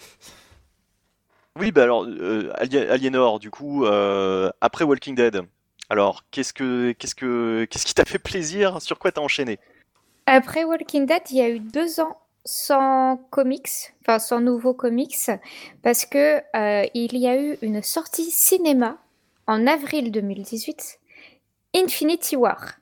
Oui, 1.61 1.71
bah 1.71 1.85
alors, 1.85 2.05
euh, 2.05 2.51
Ali- 2.57 2.79
Aliénor, 2.79 3.39
du 3.39 3.51
coup, 3.51 3.85
euh, 3.85 4.51
après 4.61 4.85
Walking 4.85 5.15
Dead, 5.15 5.41
alors, 5.91 6.25
qu'est-ce 6.31 6.53
que, 6.53 6.93
qu'est-ce 6.93 7.15
que, 7.15 7.67
qu'est-ce 7.71 7.87
qui 7.87 7.95
t'a 7.95 8.05
fait 8.05 8.19
plaisir? 8.19 8.81
Sur 8.81 8.99
quoi 8.99 9.13
t'as 9.13 9.21
enchaîné? 9.21 9.59
Après 10.27 10.65
Walking 10.65 11.07
Dead, 11.07 11.23
il 11.31 11.37
y 11.37 11.43
a 11.43 11.51
eu 11.51 11.61
deux 11.61 12.01
ans 12.01 12.19
sans 12.47 13.17
comics, 13.31 13.95
enfin 14.01 14.19
sans 14.19 14.41
nouveaux 14.41 14.75
comics, 14.75 15.31
parce 15.83 16.07
que 16.07 16.43
euh, 16.57 16.87
il 16.95 17.17
y 17.17 17.27
a 17.27 17.41
eu 17.41 17.59
une 17.63 17.83
sortie 17.83 18.31
cinéma 18.31 18.99
en 19.47 19.67
avril 19.67 20.11
2018, 20.11 20.99
Infinity 21.75 22.37
War. 22.37 22.75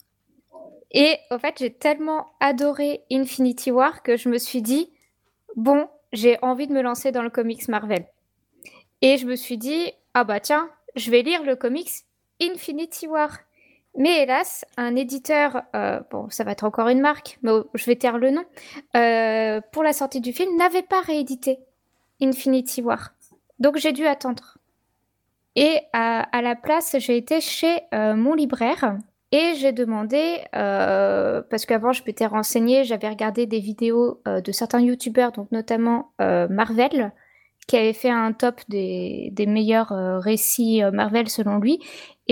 Et 0.93 1.17
en 1.31 1.39
fait, 1.39 1.57
j'ai 1.59 1.73
tellement 1.73 2.33
adoré 2.41 3.03
Infinity 3.11 3.71
War 3.71 4.03
que 4.03 4.17
je 4.17 4.29
me 4.29 4.39
suis 4.39 4.63
dit, 4.63 4.91
bon, 5.57 5.89
j'ai 6.13 6.39
envie 6.43 6.67
de 6.67 6.73
me 6.73 6.83
lancer 6.83 7.11
dans 7.11 7.23
le 7.23 7.31
comics 7.31 7.67
Marvel. 7.69 8.07
Et 9.01 9.17
je 9.17 9.27
me 9.27 9.35
suis 9.35 9.59
dit, 9.59 9.93
ah 10.15 10.25
bah 10.25 10.39
tiens, 10.39 10.71
je 10.95 11.11
vais 11.11 11.23
lire 11.23 11.43
le 11.43 11.57
comics 11.57 12.05
Infinity 12.43 13.07
War. 13.07 13.31
Mais 13.97 14.23
hélas, 14.23 14.65
un 14.79 14.97
éditeur, 14.97 15.63
euh, 15.77 16.01
bon, 16.11 16.29
ça 16.31 16.45
va 16.45 16.53
être 16.53 16.65
encore 16.65 16.89
une 16.89 17.01
marque, 17.01 17.39
mais 17.43 17.53
je 17.75 17.85
vais 17.85 17.97
taire 17.97 18.17
le 18.17 18.31
nom, 18.31 18.45
euh, 18.97 19.61
pour 19.71 19.83
la 19.83 19.93
sortie 19.93 20.21
du 20.21 20.33
film, 20.33 20.57
n'avait 20.57 20.83
pas 20.83 21.01
réédité 21.03 21.59
Infinity 22.21 22.81
War. 22.81 23.13
Donc 23.59 23.77
j'ai 23.77 23.93
dû 23.93 24.07
attendre. 24.07 24.57
Et 25.57 25.81
à, 25.93 26.41
la 26.41 26.55
place, 26.55 26.97
j'ai 26.99 27.19
été 27.19 27.43
chez 27.43 27.81
euh, 27.93 28.15
mon 28.15 28.33
libraire 28.33 28.97
et 29.31 29.55
j'ai 29.57 29.73
demandé, 29.73 30.39
parce 30.53 31.67
qu'avant 31.67 31.93
je 31.93 32.03
m'étais 32.07 32.27
renseignée, 32.27 32.85
j'avais 32.85 33.09
regardé 33.09 33.47
des 33.47 33.61
vidéos 33.61 34.21
de 34.27 34.53
certains 34.53 34.81
youtubeurs, 34.81 35.33
donc 35.33 35.51
notamment 35.53 36.13
Marvel, 36.19 37.13
qui 37.67 37.79
avait 37.79 37.95
fait 37.95 38.11
un 38.11 38.33
top 38.33 38.61
des 38.69 39.33
meilleurs 39.47 39.89
récits 40.23 40.83
Marvel 40.93 41.31
selon 41.31 41.59
lui. 41.59 41.81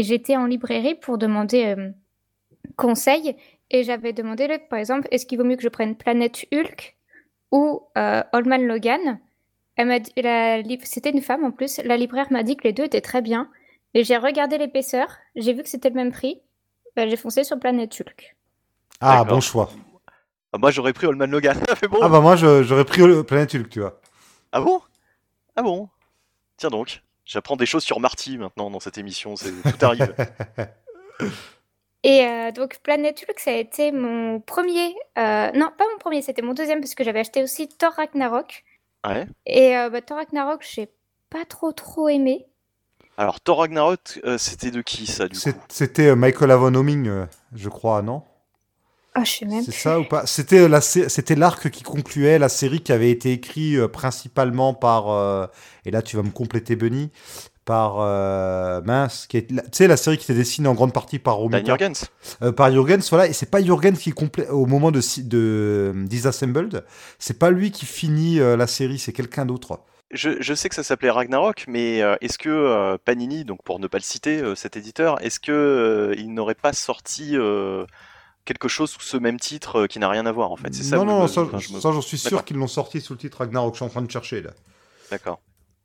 Et 0.00 0.02
j'étais 0.02 0.34
en 0.34 0.46
librairie 0.46 0.94
pour 0.94 1.18
demander 1.18 1.76
euh, 1.76 1.90
conseil. 2.76 3.36
Et 3.70 3.84
j'avais 3.84 4.14
demandé, 4.14 4.48
par 4.70 4.78
exemple, 4.78 5.06
est-ce 5.10 5.26
qu'il 5.26 5.36
vaut 5.36 5.44
mieux 5.44 5.56
que 5.56 5.62
je 5.62 5.68
prenne 5.68 5.94
Planète 5.94 6.46
Hulk 6.54 6.96
ou 7.52 7.82
euh, 7.98 8.22
Old 8.32 8.46
Man 8.46 8.66
Logan? 8.66 9.20
Elle 9.76 9.88
m'a 9.88 9.98
C'était 10.84 11.10
une 11.10 11.20
femme 11.20 11.44
en 11.44 11.50
plus. 11.50 11.82
La 11.84 11.98
libraire 11.98 12.28
m'a 12.32 12.42
dit 12.42 12.56
que 12.56 12.62
les 12.62 12.72
deux 12.72 12.84
étaient 12.84 13.02
très 13.02 13.20
bien. 13.20 13.50
Et 13.92 14.02
j'ai 14.02 14.16
regardé 14.16 14.56
l'épaisseur, 14.56 15.06
j'ai 15.36 15.52
vu 15.52 15.62
que 15.62 15.68
c'était 15.68 15.90
le 15.90 15.96
même 15.96 16.12
prix. 16.12 16.40
Ben, 16.96 17.06
j'ai 17.10 17.18
foncé 17.18 17.44
sur 17.44 17.60
Planète 17.60 17.92
Hulk. 18.00 18.36
Ah, 19.00 19.22
bon 19.24 19.42
choix. 19.42 19.68
Ah, 20.54 20.56
moi, 20.56 20.70
j'aurais 20.70 20.94
pris 20.94 21.08
Old 21.08 21.18
Man 21.18 21.30
Logan. 21.30 21.60
Ah, 22.00 22.08
bah 22.08 22.22
moi, 22.22 22.36
j'aurais 22.36 22.86
pris 22.86 23.02
Planète 23.24 23.54
Hulk, 23.54 23.68
tu 23.68 23.80
vois. 23.80 24.00
Ah 24.50 24.62
bon? 24.62 24.80
Ah 25.56 25.62
bon? 25.62 25.90
Tiens 26.56 26.70
donc. 26.70 27.02
J'apprends 27.24 27.56
des 27.56 27.66
choses 27.66 27.85
sur 27.85 28.00
Marty 28.00 28.38
maintenant 28.38 28.70
dans 28.70 28.80
cette 28.80 28.98
émission, 28.98 29.37
c'est 29.37 29.50
tout 29.50 29.85
arrive. 29.85 30.14
Et 32.02 32.26
euh, 32.26 32.50
donc 32.50 32.78
Planète 32.83 33.24
Hulk, 33.28 33.38
ça 33.38 33.50
a 33.50 33.54
été 33.54 33.92
mon 33.92 34.40
premier, 34.40 34.94
euh, 35.18 35.50
non 35.52 35.70
pas 35.76 35.85
mon 35.92 35.98
premier, 35.98 36.22
c'était 36.22 36.42
mon 36.42 36.54
deuxième 36.54 36.80
parce 36.80 36.94
que 36.94 37.04
j'avais 37.04 37.20
acheté 37.20 37.42
aussi 37.42 37.68
Thor 37.68 37.92
Ragnarok. 37.92 38.64
Ouais. 39.06 39.26
Et 39.44 39.76
euh, 39.76 39.90
bah, 39.90 40.00
Thor 40.00 40.16
Ragnarok, 40.16 40.66
j'ai 40.68 40.88
pas 41.28 41.44
trop 41.44 41.72
trop 41.72 42.09
aimé. 42.09 42.46
Alors 43.18 43.40
Thor 43.40 43.59
Ragnarok, 43.59 44.18
c'était 44.38 44.70
de 44.70 44.80
qui 44.80 45.06
ça 45.06 45.28
du 45.28 45.38
coup? 45.38 45.50
C'était 45.68 46.16
Michael 46.16 46.50
Avon 46.50 46.74
Homing, 46.74 47.26
je 47.52 47.68
crois, 47.68 48.00
non? 48.00 48.22
Ah, 49.14 49.24
je 49.24 49.30
sais 49.30 49.44
même. 49.44 49.64
C'est 49.64 49.72
ça 49.72 49.98
ou 49.98 50.04
pas? 50.04 50.24
C'était 50.26 50.68
la 50.68 50.80
c'était 50.80 51.34
l'arc 51.34 51.68
qui 51.70 51.82
concluait 51.82 52.38
la 52.38 52.48
série 52.48 52.80
qui 52.80 52.92
avait 52.92 53.10
été 53.10 53.32
écrit 53.32 53.76
euh, 53.76 53.88
principalement 53.88 54.72
par 54.72 55.10
euh, 55.10 55.46
et 55.84 55.90
là 55.90 56.00
tu 56.00 56.16
vas 56.16 56.22
me 56.22 56.30
compléter 56.30 56.76
Benny 56.76 57.10
par 57.64 57.96
euh, 57.98 58.80
mince 58.82 59.26
qui 59.26 59.38
est 59.38 59.48
tu 59.48 59.56
sais 59.72 59.88
la 59.88 59.96
série 59.96 60.16
qui 60.16 60.24
était 60.24 60.38
dessinée 60.38 60.68
en 60.68 60.74
grande 60.74 60.92
partie 60.92 61.18
par 61.18 61.36
Romita. 61.36 61.76
Jurgens. 61.76 62.08
par 62.56 62.70
Jurgens 62.70 63.08
voilà 63.10 63.26
et 63.26 63.32
c'est 63.32 63.50
pas 63.50 63.60
Jurgens 63.60 63.98
qui 63.98 64.12
complète 64.12 64.48
au 64.50 64.66
moment 64.66 64.92
de 64.92 65.00
de 65.22 65.92
Disassembled, 66.06 66.84
c'est 67.18 67.38
pas 67.38 67.50
lui 67.50 67.72
qui 67.72 67.86
finit 67.86 68.38
la 68.38 68.66
série, 68.68 68.98
c'est 68.98 69.12
quelqu'un 69.12 69.44
d'autre. 69.44 69.80
Je, 70.12 70.40
je, 70.40 70.54
sais 70.54 70.68
que 70.68 70.74
ça 70.74 70.82
s'appelait 70.82 71.10
Ragnarok, 71.10 71.66
mais 71.68 71.98
est-ce 72.20 72.36
que 72.36 72.96
Panini, 73.04 73.44
donc 73.44 73.62
pour 73.62 73.78
ne 73.78 73.86
pas 73.86 73.98
le 73.98 74.02
citer, 74.02 74.42
cet 74.56 74.76
éditeur, 74.76 75.22
est-ce 75.22 75.38
que 75.38 76.12
il 76.18 76.34
n'aurait 76.34 76.56
pas 76.56 76.72
sorti 76.72 77.36
quelque 78.44 78.68
chose 78.68 78.90
sous 78.90 79.00
ce 79.00 79.16
même 79.16 79.38
titre 79.38 79.81
euh, 79.81 79.87
qui 79.87 79.98
n'a 79.98 80.09
rien 80.09 80.26
à 80.26 80.33
voir 80.33 80.50
en 80.50 80.57
fait. 80.57 80.74
C'est 80.74 80.83
ça. 80.83 80.96
Non, 80.96 81.05
non, 81.05 81.26
ça, 81.26 81.46
j'en 81.83 82.00
suis 82.00 82.18
sûr 82.18 82.44
qu'ils 82.44 82.57
l'ont 82.57 82.66
sorti 82.66 83.00
sous 83.00 83.14
le 83.14 83.18
titre 83.18 83.38
Ragnarok. 83.38 83.74
Je 83.74 83.79
suis 83.79 83.85
en 83.85 83.88
train 83.88 84.03
de 84.03 84.11
chercher 84.11 84.42
là. 84.42 84.50
D'accord. 85.11 85.40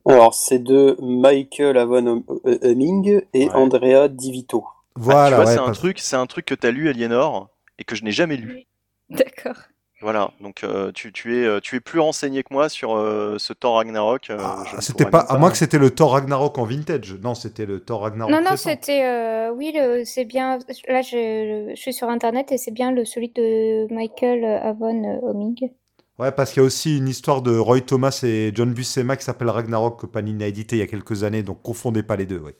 Alors, 0.07 0.35
c'est 0.35 0.59
de 0.59 0.95
Michael 1.01 1.77
Avon 1.77 2.23
Humming 2.45 3.23
et 3.33 3.49
Andrea 3.49 4.07
Divito. 4.07 4.63
Voilà. 4.95 5.41
Ah, 5.41 5.45
c'est 5.47 5.57
un 5.57 5.71
truc, 5.71 5.99
c'est 5.99 6.15
un 6.15 6.27
truc 6.27 6.45
que 6.45 6.53
tu 6.53 6.67
as 6.67 6.71
lu, 6.71 6.89
Aliénor, 6.89 7.49
et 7.79 7.83
que 7.83 7.95
je 7.95 8.03
n'ai 8.03 8.11
jamais 8.11 8.37
lu. 8.37 8.65
D'accord. 9.09 9.57
Voilà, 10.05 10.29
donc 10.39 10.63
euh, 10.63 10.91
tu, 10.91 11.11
tu, 11.11 11.35
es, 11.35 11.47
euh, 11.47 11.59
tu 11.59 11.77
es 11.77 11.79
plus 11.79 11.99
renseigné 11.99 12.43
que 12.43 12.53
moi 12.53 12.69
sur 12.69 12.95
euh, 12.95 13.37
ce 13.39 13.53
Thor 13.53 13.77
Ragnarok. 13.77 14.27
Ah, 14.37 14.63
c'était 14.79 15.05
pas, 15.05 15.21
à 15.21 15.39
moins 15.39 15.49
que 15.49 15.57
c'était 15.57 15.79
le 15.79 15.89
Thor 15.89 16.11
Ragnarok 16.11 16.59
en 16.59 16.63
vintage. 16.63 17.15
Non, 17.23 17.33
c'était 17.33 17.65
le 17.65 17.79
Thor 17.79 18.01
Ragnarok. 18.01 18.31
Non, 18.31 18.39
non, 18.39 18.55
c'était. 18.55 19.49
oui, 19.49 19.73
c'est 20.05 20.25
bien. 20.25 20.59
Là, 20.87 21.01
je, 21.01 21.71
je, 21.71 21.75
suis 21.75 21.91
sur 21.91 22.07
internet 22.07 22.51
et 22.51 22.59
c'est 22.59 22.69
bien 22.69 22.91
le, 22.91 23.03
celui 23.03 23.29
de 23.29 23.91
Michael 23.91 24.45
Avon 24.45 25.21
Homing. 25.23 25.71
Ouais, 26.19 26.31
parce 26.31 26.51
qu'il 26.51 26.61
y 26.61 26.63
a 26.63 26.67
aussi 26.67 26.99
une 26.99 27.07
histoire 27.07 27.41
de 27.41 27.57
Roy 27.57 27.81
Thomas 27.81 28.19
et 28.21 28.51
John 28.53 28.71
Buscema 28.75 29.17
qui 29.17 29.25
s'appelle 29.25 29.49
Ragnarok 29.49 30.01
que 30.01 30.05
Panini 30.05 30.43
a 30.43 30.47
édité 30.47 30.75
il 30.75 30.79
y 30.79 30.83
a 30.83 30.87
quelques 30.87 31.23
années, 31.23 31.41
donc 31.41 31.63
confondez 31.63 32.03
pas 32.03 32.15
les 32.15 32.27
deux, 32.27 32.43
oui. 32.45 32.51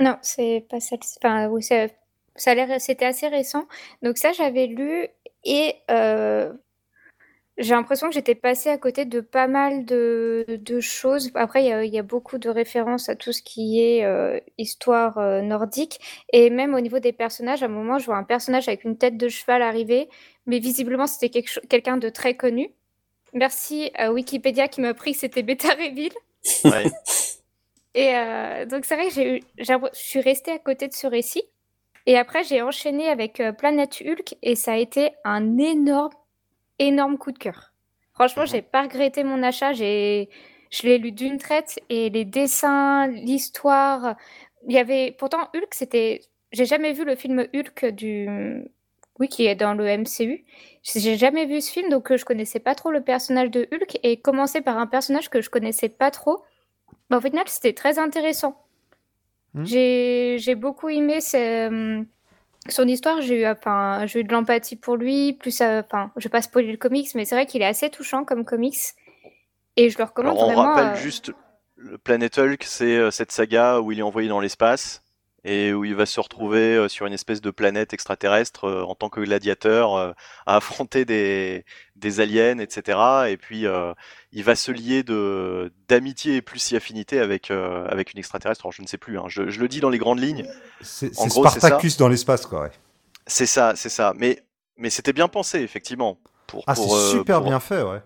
Non, 0.00 0.16
c'est 0.22 0.64
pas 0.70 0.80
ça. 0.80 0.96
Enfin, 1.22 1.48
oui, 1.48 1.62
ça 1.62 2.50
a 2.50 2.54
l'air, 2.54 2.80
c'était 2.80 3.04
assez 3.04 3.28
récent. 3.28 3.66
Donc 4.02 4.16
ça, 4.16 4.32
j'avais 4.32 4.68
lu 4.68 5.08
et 5.44 5.74
euh, 5.90 6.52
j'ai 7.58 7.74
l'impression 7.74 8.08
que 8.08 8.14
j'étais 8.14 8.34
passée 8.34 8.70
à 8.70 8.78
côté 8.78 9.04
de 9.04 9.20
pas 9.20 9.46
mal 9.46 9.84
de, 9.84 10.44
de 10.48 10.80
choses. 10.80 11.30
Après, 11.34 11.64
il 11.64 11.94
y 11.94 11.98
a, 11.98 12.02
beaucoup 12.02 12.38
de 12.38 12.48
références 12.48 13.08
à 13.08 13.16
tout 13.16 13.32
ce 13.32 13.42
qui 13.42 13.80
est 13.80 14.04
euh, 14.04 14.40
histoire 14.58 15.18
euh, 15.18 15.42
nordique. 15.42 16.00
Et 16.32 16.50
même 16.50 16.74
au 16.74 16.80
niveau 16.80 16.98
des 16.98 17.12
personnages, 17.12 17.62
à 17.62 17.66
un 17.66 17.68
moment, 17.68 17.98
je 17.98 18.06
vois 18.06 18.16
un 18.16 18.24
personnage 18.24 18.68
avec 18.68 18.84
une 18.84 18.96
tête 18.96 19.16
de 19.16 19.28
cheval 19.28 19.62
arriver, 19.62 20.08
mais 20.46 20.58
visiblement, 20.58 21.06
c'était 21.06 21.42
quelqu'un 21.42 21.96
de 21.96 22.08
très 22.08 22.36
connu. 22.36 22.70
Merci 23.34 23.90
à 23.94 24.12
Wikipédia 24.12 24.68
qui 24.68 24.80
m'a 24.80 24.88
appris 24.88 25.12
que 25.12 25.18
c'était 25.18 25.42
Beta 25.42 25.68
Reveal. 25.70 26.12
Et 27.94 28.14
donc, 28.66 28.86
c'est 28.86 28.96
vrai 28.96 29.08
que 29.08 29.40
je 29.58 29.88
suis 29.92 30.20
restée 30.20 30.52
à 30.52 30.58
côté 30.58 30.88
de 30.88 30.94
ce 30.94 31.06
récit. 31.06 31.44
Et 32.06 32.16
après, 32.16 32.44
j'ai 32.44 32.62
enchaîné 32.62 33.08
avec 33.08 33.40
euh, 33.40 33.52
Planète 33.52 34.02
Hulk 34.04 34.34
et 34.42 34.56
ça 34.56 34.72
a 34.72 34.76
été 34.76 35.12
un 35.24 35.58
énorme, 35.58 36.12
énorme 36.78 37.18
coup 37.18 37.32
de 37.32 37.38
cœur. 37.38 37.72
Franchement, 38.14 38.44
j'ai 38.44 38.62
pas 38.62 38.82
regretté 38.82 39.24
mon 39.24 39.42
achat. 39.42 39.72
J'ai, 39.72 40.28
je 40.70 40.82
l'ai 40.82 40.98
lu 40.98 41.12
d'une 41.12 41.38
traite 41.38 41.78
et 41.88 42.10
les 42.10 42.24
dessins, 42.24 43.06
l'histoire. 43.06 44.16
Il 44.66 44.74
y 44.74 44.78
avait 44.78 45.12
pourtant 45.12 45.48
Hulk, 45.54 45.72
c'était. 45.72 46.20
J'ai 46.52 46.66
jamais 46.66 46.92
vu 46.92 47.04
le 47.04 47.16
film 47.16 47.46
Hulk 47.54 47.86
du. 47.86 48.28
Oui, 49.18 49.28
qui 49.28 49.46
est 49.46 49.54
dans 49.54 49.74
le 49.74 49.84
MCU. 49.98 50.44
J'ai 50.82 51.16
jamais 51.16 51.46
vu 51.46 51.60
ce 51.60 51.70
film, 51.70 51.90
donc 51.90 52.10
euh, 52.10 52.16
je 52.16 52.24
connaissais 52.24 52.60
pas 52.60 52.74
trop 52.74 52.90
le 52.90 53.02
personnage 53.02 53.50
de 53.50 53.68
Hulk 53.72 53.98
et 54.02 54.20
commencer 54.20 54.62
par 54.62 54.78
un 54.78 54.86
personnage 54.86 55.28
que 55.28 55.40
je 55.40 55.50
connaissais 55.50 55.88
pas 55.88 56.10
trop. 56.10 56.42
Au 57.12 57.20
final, 57.20 57.44
c'était 57.46 57.74
très 57.74 57.98
intéressant. 57.98 58.56
Hmm. 59.54 59.64
J'ai 59.64 60.54
beaucoup 60.54 60.88
aimé 60.88 61.18
euh, 61.34 62.02
son 62.68 62.88
histoire. 62.88 63.20
J'ai 63.20 63.42
eu, 63.42 63.46
enfin, 63.46 64.06
eu 64.14 64.24
de 64.24 64.32
l'empathie 64.32 64.76
pour 64.76 64.96
lui. 64.96 65.34
Plus, 65.34 65.60
euh, 65.60 65.82
enfin, 65.84 66.10
je 66.16 66.24
vais 66.24 66.30
pas 66.30 66.42
spoiler 66.42 66.70
le 66.70 66.78
comics, 66.78 67.14
mais 67.14 67.24
c'est 67.24 67.34
vrai 67.34 67.46
qu'il 67.46 67.62
est 67.62 67.66
assez 67.66 67.90
touchant 67.90 68.24
comme 68.24 68.44
comics. 68.44 68.78
Et 69.76 69.90
je 69.90 69.98
le 69.98 70.04
recommande 70.04 70.36
Alors, 70.38 70.50
on 70.50 70.54
rappelle 70.54 70.92
euh, 70.92 70.96
juste, 70.96 71.32
le 71.76 71.98
Planet 71.98 72.38
Hulk, 72.38 72.62
c'est 72.64 73.10
cette 73.10 73.32
saga 73.32 73.80
où 73.80 73.92
il 73.92 73.98
est 73.98 74.02
envoyé 74.02 74.28
dans 74.28 74.40
l'espace 74.40 75.02
et 75.44 75.72
où 75.72 75.84
il 75.84 75.94
va 75.94 76.06
se 76.06 76.20
retrouver 76.20 76.76
euh, 76.76 76.88
sur 76.88 77.06
une 77.06 77.12
espèce 77.12 77.40
de 77.40 77.50
planète 77.50 77.92
extraterrestre 77.92 78.64
euh, 78.64 78.82
en 78.84 78.94
tant 78.94 79.08
que 79.08 79.20
gladiateur 79.20 79.96
euh, 79.96 80.12
à 80.46 80.56
affronter 80.62 81.04
des, 81.04 81.64
des 81.96 82.20
aliens, 82.20 82.58
etc. 82.58 82.98
Et 83.28 83.36
puis 83.36 83.64
il 84.32 84.44
va 84.44 84.54
se 84.54 84.70
lier 84.70 85.02
de 85.02 85.72
d'amitié 85.88 86.36
et 86.36 86.42
plus 86.42 86.58
si 86.58 86.76
affinité 86.76 87.18
avec 87.18 87.50
avec 87.50 88.12
une 88.12 88.18
extraterrestre. 88.18 88.66
Alors 88.66 88.72
je 88.72 88.82
ne 88.82 88.86
sais 88.86 88.98
plus, 88.98 89.18
hein. 89.18 89.24
je, 89.28 89.48
je, 89.50 89.60
le 89.60 89.68
dis 89.68 89.80
dans 89.80 89.90
les 89.90 89.98
grandes 89.98 90.20
lignes. 90.20 90.46
C'est 90.80 91.14
Spartacus 91.14 91.96
dans 91.96 92.08
l'espace, 92.08 92.46
quoi. 92.46 92.62
Ouais. 92.62 92.70
C'est 93.26 93.46
ça, 93.46 93.74
c'est 93.76 93.88
ça. 93.88 94.14
Mais 94.16 94.42
mais 94.76 94.90
c'était 94.90 95.12
bien 95.12 95.28
pensé, 95.28 95.60
effectivement. 95.60 96.18
Pour, 96.46 96.64
ah, 96.66 96.74
c'est 96.74 97.10
super 97.10 97.40
bien 97.40 97.60
fait, 97.60 97.82
ouais 97.82 98.02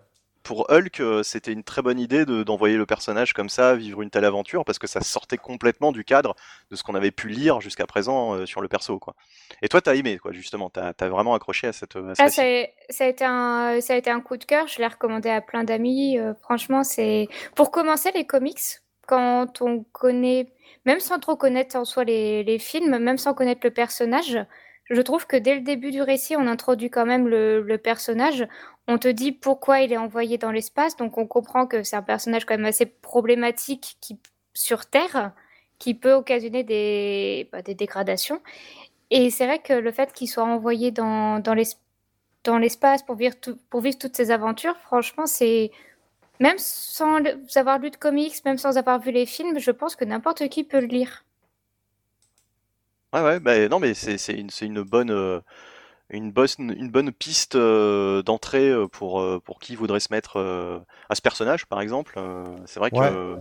pour 0.47 0.71
Hulk, 0.71 1.01
euh, 1.01 1.23
c'était 1.25 1.53
une 1.53 1.65
très 1.65 1.83
bonne 1.83 1.99
idée 1.99 2.25
d'envoyer 2.25 2.77
le 2.77 2.87
personnage 2.87 3.33
comme 3.33 3.49
ça 3.49 3.75
vivre 3.75 4.01
une 4.01 4.11
telle 4.11 4.25
aventure 4.25 4.65
parce 4.65 4.79
que 4.79 4.87
ça 4.87 5.01
sortait 5.01 5.37
complètement 5.37 5.91
du 5.91 6.05
cadre 6.05 6.37
de 6.71 6.77
ce 6.77 6.85
qu'on 6.85 6.95
avait 6.95 7.11
pu 7.11 7.29
lire 7.29 7.61
jusqu'à 7.61 7.87
présent 7.87 8.35
euh, 8.35 8.47
sur 8.47 8.61
le 8.61 8.69
perso. 8.69 9.01
Quoi. 9.01 9.15
Et 9.61 9.69
toi, 9.69 9.81
t'as 9.81 9.97
aimé, 9.97 10.19
quoi, 10.19 10.31
justement, 10.31 10.71
t'as 10.71 10.93
as 10.99 11.09
vraiment 11.09 11.35
accroché 11.35 11.67
à 11.67 11.73
cette. 11.73 11.97
À 11.97 12.13
ah, 12.19 12.29
ça, 12.29 12.43
a, 12.43 13.09
été 13.09 13.25
un, 13.25 13.81
ça 13.81 13.95
a 13.95 13.97
été 13.97 14.09
un 14.09 14.21
coup 14.21 14.37
de 14.37 14.45
cœur. 14.45 14.69
Je 14.69 14.79
l'ai 14.79 14.87
recommandé 14.87 15.29
à 15.29 15.41
plein 15.41 15.65
d'amis. 15.65 16.17
Euh, 16.19 16.33
franchement, 16.43 16.85
c'est 16.85 17.27
pour 17.57 17.73
commencer 17.73 18.13
les 18.15 18.25
comics. 18.25 18.61
Quand 19.09 19.63
on 19.63 19.85
connaît, 19.93 20.53
même 20.85 21.01
sans 21.01 21.19
trop 21.19 21.37
connaître 21.37 21.77
en 21.77 21.85
soi 21.85 22.05
les, 22.05 22.45
les 22.45 22.59
films, 22.59 22.99
même 22.99 23.19
sans 23.19 23.35
connaître 23.35 23.61
le 23.65 23.71
personnage, 23.73 24.39
je 24.89 25.01
trouve 25.01 25.27
que 25.27 25.37
dès 25.37 25.55
le 25.57 25.63
début 25.63 25.91
du 25.91 26.03
récit, 26.03 26.37
on 26.37 26.47
introduit 26.47 26.91
quand 26.91 27.07
même 27.07 27.27
le, 27.27 27.77
personnage. 27.77 28.47
On 28.89 28.99
te 28.99 29.09
dit 29.09 29.33
pourquoi 29.33 29.81
il 29.81 29.93
est 29.93 29.97
envoyé 29.97 30.39
dans 30.39 30.53
l'espace, 30.53 30.97
donc 30.97 31.19
on 31.19 31.27
comprend 31.27 31.67
que 31.67 31.83
c'est 31.83 31.97
un 31.97 32.03
personnage 32.03 32.45
quand 32.45 32.57
même 32.57 32.67
assez 32.67 32.87
problématique 32.87 33.97
qui, 34.01 34.19
sur 34.55 34.87
Terre, 34.87 35.33
qui 35.79 35.95
peut 35.95 36.13
occasionner 36.13 36.63
des, 36.63 37.49
bah, 37.53 37.63
des 37.63 37.75
dégradations. 37.75 38.41
Et 39.11 39.31
c'est 39.31 39.47
vrai 39.47 39.59
que 39.59 39.73
le 39.73 39.91
fait 39.93 40.13
qu'il 40.13 40.29
soit 40.29 40.45
envoyé 40.45 40.91
dans, 40.93 41.41
dans 41.41 42.59
l'espace 42.59 43.03
pour 43.03 43.17
vivre, 43.17 43.35
pour 43.71 43.81
vivre 43.81 43.99
toutes 43.99 44.17
ces 44.17 44.31
aventures, 44.31 44.77
franchement, 44.79 45.27
c'est 45.27 45.73
même 46.39 46.59
sans 46.59 47.19
avoir 47.57 47.79
lu 47.79 47.91
de 47.91 47.97
comics, 47.97 48.45
même 48.45 48.59
sans 48.59 48.79
avoir 48.79 49.01
vu 49.01 49.11
les 49.11 49.27
films, 49.27 49.59
je 49.59 49.71
pense 49.71 49.97
que 49.97 50.05
n'importe 50.05 50.49
qui 50.49 50.65
peut 50.65 50.81
le 50.81 50.87
lire. 50.87 51.25
Ouais, 53.13 53.23
ouais, 53.23 53.41
bah, 53.41 53.69
non, 53.69 53.81
mais 53.81 53.95
c'est 53.95 54.33
une, 54.33 54.51
une 54.61 54.83
bonne, 54.83 55.11
euh, 55.11 55.41
une 56.11 56.31
bonne, 56.33 56.49
une 56.59 56.91
bonne 56.91 57.13
piste 57.13 57.57
euh, 57.57 58.23
d'entrée 58.23 58.71
euh, 58.71 58.87
pour, 58.87 59.21
euh, 59.21 59.41
pour 59.45 59.59
qui 59.59 59.75
voudrait 59.77 60.01
se 60.01 60.13
mettre 60.13 60.39
à 61.09 61.15
ce 61.15 61.21
personnage, 61.23 61.67
par 61.67 61.81
exemple. 61.81 62.19
C'est 62.67 62.81
vrai 62.81 62.91
Ouais. 62.93 63.11
que 63.11 63.37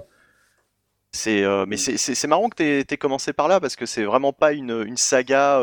c'est, 1.12 1.46
mais 1.66 1.78
c'est 1.78 2.28
marrant 2.28 2.50
que 2.50 2.56
t'aies 2.56 2.84
t'aies 2.84 2.98
commencé 2.98 3.32
par 3.32 3.48
là 3.48 3.62
parce 3.62 3.78
que 3.78 3.86
c'est 3.86 4.04
vraiment 4.04 4.34
pas 4.34 4.52
une, 4.52 4.84
une 4.86 4.98
saga 4.98 5.62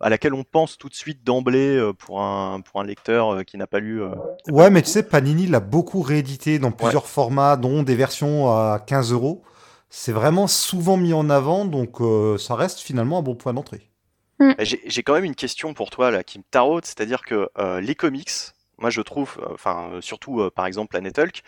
à 0.00 0.08
laquelle 0.08 0.32
on 0.32 0.42
pense 0.42 0.78
tout 0.78 0.88
de 0.88 0.94
suite 0.94 1.22
d'emblée 1.22 1.92
pour 1.98 2.22
un, 2.22 2.62
pour 2.62 2.80
un 2.80 2.84
lecteur 2.84 3.44
qui 3.44 3.58
n'a 3.58 3.66
pas 3.66 3.78
lu. 3.78 4.00
Ouais, 4.48 4.70
mais 4.70 4.80
tu 4.80 4.88
sais, 4.90 5.02
Panini 5.02 5.46
l'a 5.46 5.60
beaucoup 5.60 6.00
réédité 6.00 6.58
dans 6.58 6.72
plusieurs 6.72 7.06
formats, 7.08 7.56
dont 7.56 7.82
des 7.82 7.94
versions 7.94 8.48
à 8.48 8.78
15 8.86 9.12
euros. 9.12 9.42
C'est 9.90 10.12
vraiment 10.12 10.46
souvent 10.46 10.96
mis 10.96 11.12
en 11.12 11.28
avant, 11.28 11.66
donc 11.66 11.98
ça 12.40 12.54
reste 12.54 12.80
finalement 12.80 13.18
un 13.18 13.22
bon 13.22 13.34
point 13.34 13.52
d'entrée. 13.52 13.90
Bah, 14.58 14.64
J'ai 14.64 15.02
quand 15.02 15.14
même 15.14 15.24
une 15.24 15.34
question 15.34 15.74
pour 15.74 15.90
toi 15.90 16.10
là 16.10 16.24
qui 16.24 16.38
me 16.38 16.44
taraude, 16.50 16.84
c'est-à-dire 16.84 17.22
que 17.22 17.48
euh, 17.58 17.80
les 17.80 17.94
comics, 17.94 18.30
moi 18.78 18.90
je 18.90 19.00
trouve, 19.02 19.36
euh, 19.42 19.52
enfin 19.54 19.90
euh, 19.94 20.00
surtout 20.00 20.40
euh, 20.40 20.50
par 20.50 20.66
exemple 20.66 20.90
Planet 20.90 21.18
Hulk, 21.18 21.42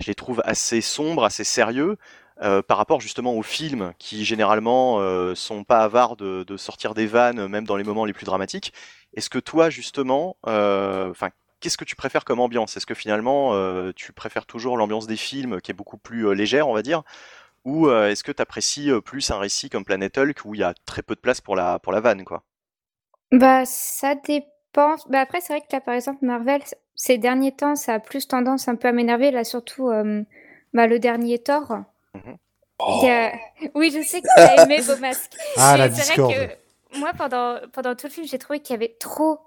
je 0.00 0.06
les 0.06 0.14
trouve 0.14 0.40
assez 0.44 0.80
sombres, 0.80 1.24
assez 1.24 1.44
sérieux 1.44 1.96
euh, 2.42 2.62
par 2.62 2.78
rapport 2.78 3.00
justement 3.00 3.34
aux 3.34 3.42
films 3.42 3.92
qui 3.98 4.24
généralement 4.24 5.00
euh, 5.00 5.34
sont 5.34 5.64
pas 5.64 5.80
avares 5.80 6.16
de, 6.16 6.44
de 6.44 6.56
sortir 6.56 6.94
des 6.94 7.06
vannes 7.06 7.46
même 7.48 7.64
dans 7.66 7.76
les 7.76 7.84
moments 7.84 8.04
les 8.04 8.12
plus 8.12 8.26
dramatiques. 8.26 8.72
Est-ce 9.14 9.28
que 9.30 9.38
toi 9.38 9.68
justement, 9.70 10.36
enfin 10.44 11.30
qu'est-ce 11.60 11.76
que 11.76 11.84
tu 11.84 11.96
préfères 11.96 12.24
comme 12.24 12.40
ambiance? 12.40 12.76
Est-ce 12.76 12.86
que 12.86 12.94
finalement 12.94 13.52
tu 13.94 14.12
préfères 14.12 14.46
toujours 14.46 14.76
l'ambiance 14.76 15.06
des 15.06 15.16
films 15.16 15.60
qui 15.60 15.70
est 15.70 15.74
beaucoup 15.74 15.98
plus 15.98 16.34
légère, 16.34 16.68
on 16.68 16.74
va 16.74 16.82
dire, 16.82 17.02
ou 17.64 17.88
euh, 17.88 18.08
est-ce 18.10 18.24
que 18.24 18.32
tu 18.32 18.42
apprécies 18.42 18.90
plus 19.04 19.30
un 19.30 19.38
récit 19.38 19.70
comme 19.70 19.84
Planet 19.84 20.16
Hulk 20.18 20.44
où 20.44 20.54
il 20.54 20.60
y 20.60 20.64
a 20.64 20.74
très 20.86 21.02
peu 21.02 21.14
de 21.14 21.20
place 21.20 21.40
pour 21.40 21.56
la 21.56 21.78
pour 21.78 21.92
la 21.92 22.00
vanne 22.00 22.24
quoi? 22.24 22.44
Bah, 23.32 23.64
ça 23.66 24.14
dépend. 24.14 24.94
Bah, 25.08 25.20
après, 25.20 25.40
c'est 25.40 25.52
vrai 25.54 25.60
que 25.62 25.72
là, 25.72 25.80
par 25.80 25.94
exemple, 25.94 26.24
Marvel, 26.24 26.62
ces 26.94 27.18
derniers 27.18 27.52
temps, 27.52 27.74
ça 27.76 27.94
a 27.94 27.98
plus 28.00 28.28
tendance 28.28 28.68
un 28.68 28.76
peu 28.76 28.88
à 28.88 28.92
m'énerver. 28.92 29.30
Là, 29.30 29.44
surtout, 29.44 29.88
euh, 29.88 30.22
bah, 30.72 30.86
le 30.86 30.98
dernier 30.98 31.38
Thor. 31.42 31.84
A- 32.86 33.32
Oui, 33.74 33.90
je 33.94 34.02
sais 34.02 34.22
que 34.22 34.28
tu 34.28 34.46
as 34.46 34.56
aimé 34.56 34.82
Beau 34.82 34.96
Masque. 34.96 35.32
Ah, 35.56 35.76
la 35.78 35.88
discorde. 35.88 36.36
vrai 36.36 36.56
que 36.90 36.98
moi, 36.98 37.12
pendant, 37.14 37.58
pendant 37.72 37.94
tout 37.94 38.06
le 38.06 38.12
film, 38.12 38.26
j'ai 38.26 38.38
trouvé 38.38 38.60
qu'il 38.60 38.74
y 38.74 38.76
avait 38.76 38.96
trop, 38.98 39.40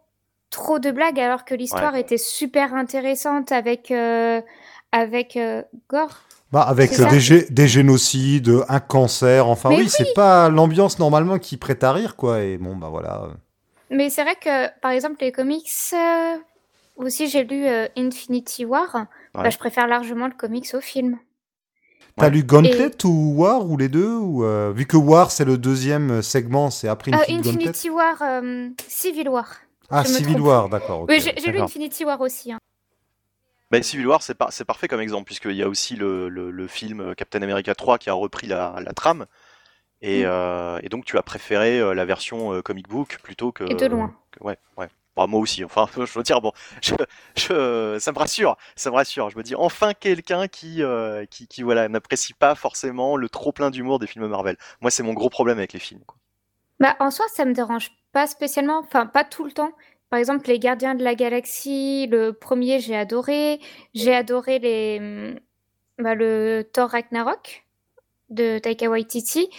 trop 0.49 0.79
de 0.79 0.91
blagues, 0.91 1.19
alors 1.19 1.45
que 1.45 1.55
l'histoire 1.55 1.95
était 1.95 2.17
super 2.17 2.73
intéressante 2.73 3.51
avec, 3.51 3.91
euh, 3.91 4.41
avec 4.91 5.37
euh, 5.37 5.63
Gore. 5.89 6.23
Bah, 6.55 6.61
avec 6.61 6.91
des, 6.91 7.19
gé- 7.19 7.51
des 7.51 7.67
génocides, 7.67 8.49
un 8.69 8.79
cancer, 8.79 9.45
enfin 9.49 9.67
Mais 9.71 9.75
oui, 9.75 9.81
oui. 9.83 9.89
c'est 9.89 10.13
pas 10.13 10.47
l'ambiance 10.47 10.99
normalement 10.99 11.37
qui 11.37 11.57
prête 11.57 11.83
à 11.83 11.91
rire, 11.91 12.15
quoi. 12.15 12.41
Et 12.43 12.57
bon, 12.57 12.77
bah 12.77 12.87
voilà. 12.89 13.27
Mais 13.89 14.09
c'est 14.09 14.23
vrai 14.23 14.35
que, 14.41 14.69
par 14.79 14.91
exemple, 14.91 15.17
les 15.19 15.33
comics, 15.33 15.69
euh, 15.93 16.35
aussi, 16.95 17.27
j'ai 17.27 17.43
lu 17.43 17.65
euh, 17.67 17.87
Infinity 17.97 18.63
War. 18.63 18.87
Ouais. 18.95 19.01
Bah, 19.43 19.49
je 19.49 19.57
préfère 19.57 19.85
largement 19.85 20.27
le 20.27 20.33
comics 20.33 20.69
au 20.73 20.79
film. 20.79 21.19
T'as 22.15 22.27
Ouais. 22.27 22.31
lu 22.31 22.43
Gauntlet 22.43 22.95
ou 23.03 23.33
War 23.35 23.69
ou 23.69 23.75
les 23.75 23.89
deux 23.89 24.15
ou 24.15 24.45
euh, 24.45 24.71
Vu 24.73 24.85
que 24.85 24.95
War 24.95 25.31
c'est 25.31 25.43
le 25.43 25.57
deuxième 25.57 26.21
segment, 26.21 26.69
c'est 26.69 26.87
après 26.87 27.11
Euh, 27.11 27.17
Infinite 27.17 27.43
Gauntlet. 27.43 27.67
Infinity 27.67 27.89
War, 27.89 28.15
euh, 28.21 28.69
Civil 28.87 29.27
War. 29.27 29.47
Ah, 29.89 30.05
Civil. 30.05 30.39
War, 30.39 30.69
d'accord. 30.69 31.05
oui, 31.09 31.19
j'ai 31.19 31.51
lu. 31.51 31.59
Infinity 31.59 32.05
War 32.05 32.21
aussi. 32.21 32.53
hein. 32.53 32.59
Ben, 33.77 33.83
Civil 33.83 34.07
War, 34.07 34.21
c'est 34.21 34.35
par- 34.35 34.51
c'est 34.53 34.65
parfait 34.65 34.87
comme 34.87 35.01
exemple, 35.01 35.25
puisqu'il 35.25 35.55
y 35.55 35.63
a 35.63 35.67
aussi 35.69 35.95
le, 35.95 36.29
le- 36.29 36.51
le 36.51 36.67
film 36.67 37.01
euh, 37.01 37.13
Captain 37.13 37.41
America 37.41 37.73
3 37.75 37.97
qui 37.97 38.09
a 38.09 38.13
repris 38.13 38.47
la, 38.47 38.75
la 38.81 38.93
trame. 38.93 39.25
Et, 40.01 40.23
Mm. 40.23 40.27
euh, 40.27 40.79
et 40.83 40.89
donc, 40.89 41.05
tu 41.05 41.17
as 41.17 41.23
préféré 41.23 41.79
euh, 41.79 41.93
la 41.93 42.05
version 42.05 42.61
comic 42.61 42.87
book 42.87 43.17
plutôt 43.23 43.51
que. 43.51 43.63
Et 43.65 43.75
de 43.75 43.85
loin. 43.87 44.13
que- 44.31 44.43
ouais, 44.43 44.57
ouais. 44.77 44.87
Bah, 45.15 45.27
moi 45.27 45.39
aussi. 45.39 45.63
Enfin, 45.63 45.87
je 45.95 46.01
veux 46.17 46.23
dire, 46.23 46.41
bon, 46.41 46.51
je, 46.81 46.93
je- 47.35 47.97
ça 47.99 48.11
me 48.11 48.17
rassure. 48.19 48.57
Ça 48.75 48.89
me 48.91 48.95
rassure. 48.95 49.29
Je 49.29 49.37
me 49.37 49.43
dis, 49.43 49.55
enfin, 49.55 49.93
quelqu'un 49.93 50.47
qui, 50.47 50.83
euh, 50.83 51.25
qui, 51.25 51.47
qui, 51.47 51.63
voilà, 51.63 51.87
n'apprécie 51.89 52.33
pas 52.33 52.55
forcément 52.55 53.17
le 53.17 53.29
trop 53.29 53.51
plein 53.53 53.71
d'humour 53.71 53.99
des 53.99 54.07
films 54.07 54.27
Marvel. 54.27 54.57
Moi, 54.81 54.91
c'est 54.91 55.03
mon 55.03 55.13
gros 55.13 55.29
problème 55.29 55.57
avec 55.57 55.73
les 55.73 55.79
films. 55.79 56.01
quoi. 56.05 56.17
Bah, 56.79 56.95
en 56.99 57.09
soi, 57.11 57.25
ça 57.33 57.45
me 57.45 57.53
dérange 57.53 57.91
pas 58.11 58.27
spécialement, 58.27 58.79
enfin, 58.79 59.05
pas 59.05 59.23
tout 59.23 59.45
le 59.45 59.51
temps. 59.51 59.71
Par 60.09 60.19
exemple, 60.19 60.47
les 60.47 60.59
Gardiens 60.59 60.95
de 60.95 61.03
la 61.03 61.15
Galaxie, 61.15 62.07
le 62.07 62.31
premier, 62.31 62.79
j'ai 62.79 62.95
adoré. 62.95 63.59
J'ai 63.93 64.13
adoré 64.13 64.59
les, 64.59 64.97
hum, 64.99 65.39
bah, 65.99 66.15
le 66.15 66.63
Thor 66.71 66.89
Ragnarok 66.89 67.65
de 68.29 68.59
Taika 68.59 68.89
Waititi. 68.89 69.49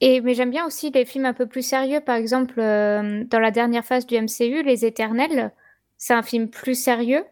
Et, 0.00 0.20
mais 0.20 0.34
j'aime 0.34 0.50
bien 0.50 0.66
aussi 0.66 0.90
les 0.90 1.04
films 1.04 1.26
un 1.26 1.34
peu 1.34 1.46
plus 1.46 1.62
sérieux. 1.62 2.00
Par 2.00 2.16
exemple, 2.16 2.60
euh, 2.60 3.24
dans 3.24 3.38
la 3.40 3.50
dernière 3.50 3.84
phase 3.84 4.06
du 4.06 4.16
MCU, 4.16 4.62
Les 4.62 4.84
Éternels, 4.84 5.52
c'est 5.96 6.14
un 6.14 6.22
film 6.22 6.48
plus 6.50 6.74
sérieux. 6.74 7.24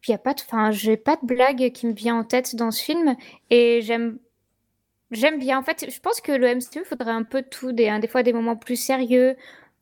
Puis 0.00 0.12
y 0.12 0.14
a 0.14 0.18
pas 0.18 0.34
de, 0.34 0.40
enfin, 0.40 0.70
j'ai 0.70 0.96
pas 0.96 1.16
de 1.16 1.26
blague 1.26 1.72
qui 1.72 1.86
me 1.86 1.92
vient 1.92 2.16
en 2.16 2.24
tête 2.24 2.56
dans 2.56 2.70
ce 2.70 2.82
film. 2.82 3.16
Et 3.50 3.80
j'aime 3.82 4.18
J'aime 5.10 5.38
bien. 5.38 5.58
En 5.58 5.62
fait, 5.62 5.86
je 5.90 6.00
pense 6.00 6.20
que 6.20 6.32
le 6.32 6.54
MCU 6.54 6.84
faudrait 6.84 7.10
un 7.10 7.24
peu 7.24 7.42
tout, 7.42 7.74
hein, 7.80 7.98
des 7.98 8.08
fois 8.08 8.22
des 8.22 8.32
moments 8.32 8.56
plus 8.56 8.76
sérieux. 8.76 9.36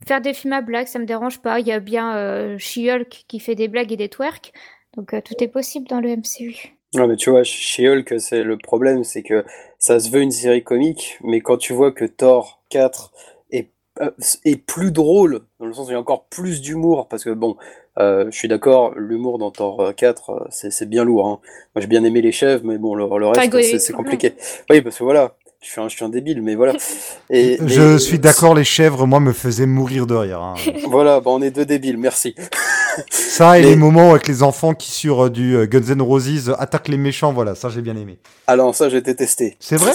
Faire 0.06 0.20
des 0.20 0.32
films 0.32 0.52
à 0.52 0.60
blagues, 0.60 0.86
ça 0.86 0.98
me 0.98 1.06
dérange 1.06 1.40
pas. 1.40 1.60
Il 1.60 1.66
y 1.66 1.72
a 1.72 1.80
bien 1.80 2.16
euh, 2.16 2.56
She-Hulk 2.58 3.24
qui 3.26 3.40
fait 3.40 3.54
des 3.54 3.68
blagues 3.68 3.92
et 3.92 3.96
des 3.96 4.08
twerks. 4.08 4.52
Donc 4.96 5.12
euh, 5.12 5.20
tout 5.24 5.34
est 5.40 5.48
possible 5.48 5.86
dans 5.88 6.00
le 6.00 6.16
MCU. 6.16 6.78
Ouais, 6.94 7.06
mais 7.06 7.16
tu 7.16 7.30
vois, 7.30 7.42
chez 7.42 7.86
Hulk, 7.88 8.14
c'est 8.18 8.42
le 8.42 8.56
problème, 8.56 9.04
c'est 9.04 9.22
que 9.22 9.44
ça 9.78 10.00
se 10.00 10.10
veut 10.10 10.22
une 10.22 10.30
série 10.30 10.64
comique, 10.64 11.18
mais 11.22 11.40
quand 11.40 11.58
tu 11.58 11.74
vois 11.74 11.92
que 11.92 12.06
Thor 12.06 12.62
4 12.70 13.12
est, 13.50 13.70
euh, 14.00 14.10
est 14.46 14.56
plus 14.56 14.90
drôle, 14.90 15.40
dans 15.60 15.66
le 15.66 15.74
sens 15.74 15.88
où 15.88 15.90
il 15.90 15.92
y 15.92 15.96
a 15.96 16.00
encore 16.00 16.24
plus 16.28 16.62
d'humour, 16.62 17.08
parce 17.08 17.24
que 17.24 17.30
bon, 17.30 17.58
euh, 17.98 18.30
je 18.30 18.38
suis 18.38 18.48
d'accord, 18.48 18.94
l'humour 18.96 19.38
dans 19.38 19.50
Thor 19.50 19.80
euh, 19.80 19.92
4, 19.92 20.30
euh, 20.30 20.46
c'est 20.50 20.88
bien 20.88 21.04
lourd, 21.04 21.26
hein. 21.26 21.40
Moi 21.74 21.82
j'ai 21.82 21.88
bien 21.88 22.04
aimé 22.04 22.22
les 22.22 22.32
chèvres, 22.32 22.64
mais 22.64 22.78
bon, 22.78 22.94
le, 22.94 23.04
le 23.18 23.26
reste, 23.26 23.78
c'est 23.78 23.92
compliqué. 23.92 24.32
Oui, 24.70 24.80
parce 24.80 24.96
que 24.96 25.04
voilà, 25.04 25.36
je 25.60 25.66
suis 25.70 25.80
un, 25.80 25.88
je 25.88 25.96
suis 25.96 26.04
un 26.04 26.08
débile, 26.08 26.40
mais 26.42 26.54
voilà. 26.54 26.74
Et, 27.30 27.58
Je 27.66 27.98
suis 27.98 28.18
d'accord, 28.18 28.54
les 28.54 28.64
chèvres, 28.64 29.06
moi, 29.06 29.20
me 29.20 29.32
faisaient 29.32 29.66
mourir 29.66 30.06
de 30.06 30.14
rire. 30.14 30.40
hein. 30.40 30.54
Voilà, 30.88 31.20
bah 31.20 31.30
on 31.32 31.42
est 31.42 31.50
deux 31.50 31.66
débiles, 31.66 31.98
merci. 31.98 32.34
Ça 33.10 33.58
et 33.58 33.62
Mais- 33.62 33.68
les 33.70 33.76
moments 33.76 34.10
avec 34.10 34.26
les 34.26 34.42
enfants 34.42 34.74
qui, 34.74 34.90
sur 34.90 35.26
euh, 35.26 35.30
du 35.30 35.54
euh, 35.56 35.66
Guns 35.66 35.94
N' 35.94 36.02
Roses, 36.02 36.48
euh, 36.50 36.54
attaquent 36.60 36.88
les 36.88 36.96
méchants, 36.96 37.32
voilà, 37.32 37.54
ça 37.54 37.68
j'ai 37.68 37.80
bien 37.80 37.94
aimé. 37.96 38.18
Alors 38.48 38.74
ça, 38.74 38.88
j'ai 38.88 39.00
détesté. 39.00 39.56
C'est 39.60 39.76
vrai 39.76 39.92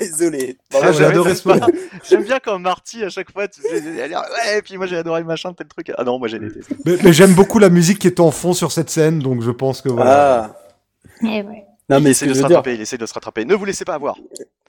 Désolé. 0.00 0.56
Ah, 0.74 0.90
j'ai 0.92 1.04
adoré 1.04 1.34
ce 1.34 1.46
moment. 1.46 1.66
J'aime 2.08 2.22
bien 2.24 2.38
quand 2.42 2.58
Marty, 2.58 3.04
à 3.04 3.10
chaque 3.10 3.30
fois, 3.30 3.46
tu 3.46 3.60
sais, 3.60 3.68
elle 3.86 4.00
a 4.00 4.06
l'air, 4.08 4.20
ouais, 4.20 4.58
et 4.58 4.62
puis 4.62 4.78
moi 4.78 4.86
j'ai 4.86 4.96
adoré 4.96 5.20
le 5.20 5.26
machin, 5.26 5.52
tel 5.52 5.66
truc. 5.66 5.92
Ah 5.98 6.04
non, 6.04 6.18
moi 6.18 6.28
j'ai 6.28 6.38
détesté. 6.38 6.74
Mais, 6.86 6.96
mais 7.04 7.12
j'aime 7.12 7.34
beaucoup 7.34 7.58
la 7.58 7.68
musique 7.68 7.98
qui 7.98 8.06
est 8.06 8.20
en 8.20 8.30
fond 8.30 8.54
sur 8.54 8.72
cette 8.72 8.88
scène, 8.88 9.18
donc 9.18 9.42
je 9.42 9.50
pense 9.50 9.82
que 9.82 9.90
voilà. 9.90 10.56
Ah, 11.22 11.26
Et 11.26 11.42
ouais. 11.42 11.65
Non 11.88 11.98
il 11.98 12.02
mais 12.02 12.12
ce 12.14 12.24
essaie 12.24 12.26
de 12.26 12.34
se 12.34 12.38
veux 12.38 12.44
dire, 12.44 12.62
rattraper, 12.62 12.74
il 12.74 12.80
essaie 12.80 12.98
de 12.98 13.06
se 13.06 13.14
rattraper. 13.14 13.44
Ne 13.44 13.54
vous 13.54 13.64
laissez 13.64 13.84
pas 13.84 13.94
avoir. 13.94 14.16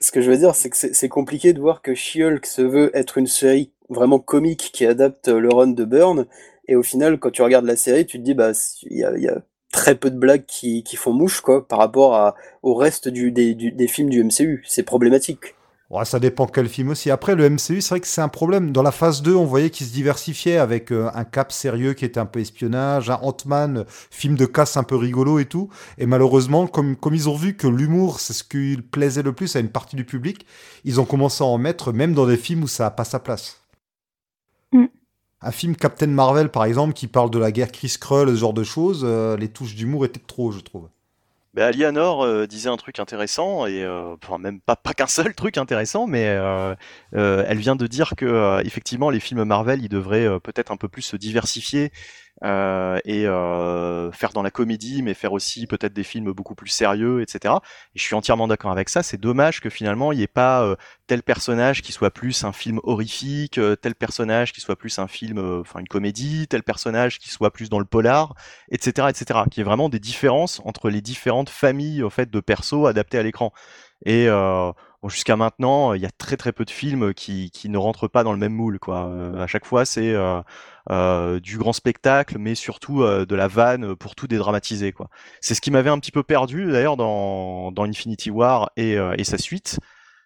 Ce 0.00 0.12
que 0.12 0.20
je 0.20 0.30
veux 0.30 0.36
dire, 0.36 0.54
c'est 0.54 0.70
que 0.70 0.76
c'est 0.76 1.08
compliqué 1.08 1.52
de 1.52 1.60
voir 1.60 1.82
que 1.82 1.94
She-Hulk 1.94 2.46
se 2.46 2.62
veut 2.62 2.90
être 2.94 3.18
une 3.18 3.26
série 3.26 3.72
vraiment 3.88 4.18
comique 4.20 4.70
qui 4.72 4.86
adapte 4.86 5.28
le 5.28 5.48
run 5.48 5.68
de 5.68 5.84
Byrne, 5.84 6.26
et 6.68 6.76
au 6.76 6.82
final, 6.82 7.18
quand 7.18 7.30
tu 7.30 7.42
regardes 7.42 7.64
la 7.64 7.76
série, 7.76 8.06
tu 8.06 8.18
te 8.18 8.22
dis, 8.24 8.34
bah, 8.34 8.52
il 8.82 8.98
y 8.98 9.04
a, 9.04 9.16
il 9.16 9.22
y 9.22 9.28
a 9.28 9.42
très 9.72 9.94
peu 9.96 10.10
de 10.10 10.18
blagues 10.18 10.44
qui, 10.46 10.82
qui 10.84 10.96
font 10.96 11.12
mouche, 11.12 11.40
quoi, 11.40 11.66
par 11.66 11.78
rapport 11.78 12.14
à, 12.14 12.36
au 12.62 12.74
reste 12.74 13.08
du, 13.08 13.32
des, 13.32 13.54
du- 13.54 13.72
des 13.72 13.88
films 13.88 14.10
du 14.10 14.22
MCU. 14.22 14.62
C'est 14.66 14.82
problématique. 14.82 15.54
Ouais, 15.90 16.04
ça 16.04 16.20
dépend 16.20 16.46
quel 16.46 16.68
film 16.68 16.90
aussi. 16.90 17.10
Après, 17.10 17.34
le 17.34 17.48
MCU, 17.48 17.80
c'est 17.80 17.88
vrai 17.88 18.00
que 18.00 18.06
c'est 18.06 18.20
un 18.20 18.28
problème. 18.28 18.72
Dans 18.72 18.82
la 18.82 18.92
phase 18.92 19.22
2, 19.22 19.34
on 19.34 19.46
voyait 19.46 19.70
qu'il 19.70 19.86
se 19.86 19.92
diversifiait 19.92 20.58
avec 20.58 20.92
euh, 20.92 21.10
un 21.14 21.24
cap 21.24 21.50
sérieux 21.50 21.94
qui 21.94 22.04
était 22.04 22.20
un 22.20 22.26
peu 22.26 22.40
espionnage, 22.40 23.08
un 23.08 23.18
Ant-Man, 23.22 23.86
film 24.10 24.36
de 24.36 24.44
casse 24.44 24.76
un 24.76 24.82
peu 24.82 24.96
rigolo 24.96 25.38
et 25.38 25.46
tout. 25.46 25.70
Et 25.96 26.04
malheureusement, 26.04 26.66
comme, 26.66 26.94
comme 26.94 27.14
ils 27.14 27.30
ont 27.30 27.34
vu 27.34 27.56
que 27.56 27.66
l'humour, 27.66 28.20
c'est 28.20 28.34
ce 28.34 28.44
qui 28.44 28.76
plaisait 28.76 29.22
le 29.22 29.32
plus 29.32 29.56
à 29.56 29.60
une 29.60 29.70
partie 29.70 29.96
du 29.96 30.04
public, 30.04 30.44
ils 30.84 31.00
ont 31.00 31.06
commencé 31.06 31.42
à 31.42 31.46
en 31.46 31.56
mettre 31.56 31.90
même 31.92 32.12
dans 32.12 32.26
des 32.26 32.36
films 32.36 32.64
où 32.64 32.68
ça 32.68 32.84
n'a 32.84 32.90
pas 32.90 33.04
sa 33.04 33.18
place. 33.18 33.62
Mm. 34.72 34.86
Un 35.40 35.52
film 35.52 35.74
Captain 35.74 36.08
Marvel, 36.08 36.50
par 36.50 36.64
exemple, 36.64 36.92
qui 36.92 37.06
parle 37.06 37.30
de 37.30 37.38
la 37.38 37.50
guerre 37.50 37.72
Chris 37.72 37.96
Krull, 37.98 38.28
ce 38.28 38.34
genre 38.34 38.52
de 38.52 38.64
choses, 38.64 39.02
euh, 39.04 39.38
les 39.38 39.48
touches 39.48 39.74
d'humour 39.74 40.04
étaient 40.04 40.20
trop, 40.20 40.50
je 40.52 40.60
trouve. 40.60 40.88
Ben, 41.54 41.64
Alianor 41.64 42.22
euh, 42.24 42.46
disait 42.46 42.68
un 42.68 42.76
truc 42.76 42.98
intéressant, 42.98 43.66
et 43.66 43.82
euh, 43.82 44.14
enfin 44.22 44.36
même 44.38 44.60
pas, 44.60 44.76
pas 44.76 44.92
qu'un 44.92 45.06
seul 45.06 45.34
truc 45.34 45.56
intéressant, 45.56 46.06
mais 46.06 46.26
euh, 46.26 46.74
euh, 47.14 47.44
elle 47.48 47.56
vient 47.58 47.74
de 47.74 47.86
dire 47.86 48.12
que 48.16 48.60
effectivement 48.64 49.08
les 49.08 49.18
films 49.18 49.44
Marvel 49.44 49.82
ils 49.82 49.88
devraient 49.88 50.38
peut-être 50.40 50.70
un 50.72 50.76
peu 50.76 50.88
plus 50.88 51.02
se 51.02 51.16
diversifier 51.16 51.90
euh, 52.44 52.98
et 53.04 53.26
euh, 53.26 54.12
faire 54.12 54.32
dans 54.32 54.42
la 54.42 54.50
comédie, 54.50 55.02
mais 55.02 55.14
faire 55.14 55.32
aussi 55.32 55.66
peut-être 55.66 55.92
des 55.92 56.04
films 56.04 56.32
beaucoup 56.32 56.54
plus 56.54 56.68
sérieux, 56.68 57.20
etc. 57.20 57.54
Et 57.94 57.98
je 57.98 58.02
suis 58.02 58.14
entièrement 58.14 58.46
d'accord 58.46 58.70
avec 58.70 58.88
ça. 58.88 59.02
C'est 59.02 59.20
dommage 59.20 59.60
que 59.60 59.70
finalement 59.70 60.12
il 60.12 60.18
n'y 60.18 60.24
ait 60.24 60.28
pas 60.28 60.62
euh, 60.62 60.76
tel 61.06 61.22
personnage 61.22 61.82
qui 61.82 61.92
soit 61.92 62.10
plus 62.12 62.44
un 62.44 62.52
film 62.52 62.80
horrifique, 62.84 63.60
tel 63.80 63.94
personnage 63.94 64.52
qui 64.52 64.60
soit 64.60 64.76
plus 64.76 64.98
un 64.98 65.08
film, 65.08 65.38
enfin 65.60 65.80
une 65.80 65.88
comédie, 65.88 66.46
tel 66.48 66.62
personnage 66.62 67.18
qui 67.18 67.30
soit 67.30 67.52
plus 67.52 67.70
dans 67.70 67.78
le 67.78 67.84
polar, 67.84 68.34
etc., 68.70 69.08
etc. 69.10 69.40
Qui 69.50 69.60
est 69.60 69.64
vraiment 69.64 69.88
des 69.88 70.00
différences 70.00 70.60
entre 70.64 70.90
les 70.90 71.00
différentes 71.00 71.50
familles 71.50 72.02
au 72.02 72.10
fait 72.10 72.30
de 72.30 72.40
persos 72.40 72.86
adaptés 72.86 73.18
à 73.18 73.22
l'écran. 73.22 73.52
Et 74.04 74.28
jusqu'à 75.06 75.36
maintenant, 75.36 75.94
il 75.94 76.02
y 76.02 76.06
a 76.06 76.10
très 76.10 76.36
très 76.36 76.52
peu 76.52 76.64
de 76.64 76.70
films 76.70 77.14
qui, 77.14 77.50
ne 77.64 77.78
rentrent 77.78 78.08
pas 78.08 78.22
dans 78.22 78.32
le 78.32 78.38
même 78.38 78.52
moule. 78.52 78.78
À 78.88 79.46
chaque 79.46 79.64
fois, 79.64 79.84
c'est 79.84 80.14
euh, 80.90 81.36
euh, 81.36 81.40
du 81.40 81.58
grand 81.58 81.72
spectacle, 81.72 82.38
mais 82.38 82.54
surtout 82.54 83.02
de 83.02 83.34
la 83.34 83.48
vanne 83.48 83.96
pour 83.96 84.14
tout 84.14 84.26
dédramatiser. 84.26 84.92
Quoi. 84.92 85.08
C'est 85.40 85.54
ce 85.54 85.60
qui 85.60 85.70
m'avait 85.70 85.90
un 85.90 85.98
petit 85.98 86.12
peu 86.12 86.22
perdu 86.22 86.70
d'ailleurs 86.70 86.96
dans, 86.96 87.72
dans 87.72 87.84
Infinity 87.84 88.30
War 88.30 88.70
et, 88.76 88.94
et 88.94 89.24
sa 89.24 89.38
suite, 89.38 89.78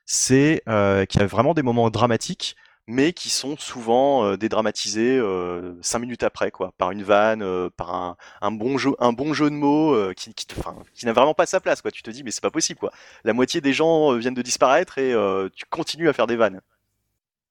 c'est 0.06 0.62
qu'il 0.66 1.20
y 1.20 1.24
a 1.24 1.26
vraiment 1.26 1.54
des 1.54 1.62
moments 1.62 1.90
dramatiques 1.90 2.56
mais 2.86 3.12
qui 3.12 3.30
sont 3.30 3.56
souvent 3.56 4.24
euh, 4.24 4.36
dédramatisés 4.36 5.16
euh, 5.18 5.74
cinq 5.82 6.00
minutes 6.00 6.22
après, 6.24 6.50
quoi, 6.50 6.72
par 6.78 6.90
une 6.90 7.02
vanne, 7.02 7.42
euh, 7.42 7.70
par 7.76 7.94
un, 7.94 8.16
un, 8.40 8.50
bon 8.50 8.76
jeu, 8.76 8.92
un 8.98 9.12
bon 9.12 9.32
jeu 9.34 9.50
de 9.50 9.54
mots 9.54 9.94
euh, 9.94 10.12
qui, 10.14 10.34
qui, 10.34 10.46
qui 10.94 11.06
n'a 11.06 11.12
vraiment 11.12 11.34
pas 11.34 11.46
sa 11.46 11.60
place, 11.60 11.80
quoi. 11.80 11.90
Tu 11.90 12.02
te 12.02 12.10
dis, 12.10 12.24
mais 12.24 12.30
c'est 12.30 12.42
pas 12.42 12.50
possible, 12.50 12.80
quoi. 12.80 12.92
La 13.24 13.32
moitié 13.32 13.60
des 13.60 13.72
gens 13.72 14.12
viennent 14.16 14.34
de 14.34 14.42
disparaître 14.42 14.98
et 14.98 15.14
tu 15.54 15.64
continues 15.70 16.08
à 16.08 16.12
faire 16.12 16.26
des 16.26 16.36
vannes. 16.36 16.60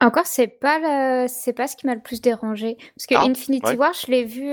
Encore, 0.02 0.26
c'est 0.26 0.48
pas 0.48 1.28
c'est 1.28 1.54
pas 1.54 1.68
ce 1.68 1.78
qui 1.78 1.86
m'a 1.86 1.96
le 1.96 2.02
plus 2.02 2.22
dérangé, 2.22 2.76
parce 2.96 3.06
que 3.08 3.16
ah, 3.16 3.24
Infinity 3.24 3.76
War, 3.76 3.94
je 3.94 4.12
l'ai 4.12 4.26
vu 4.26 4.52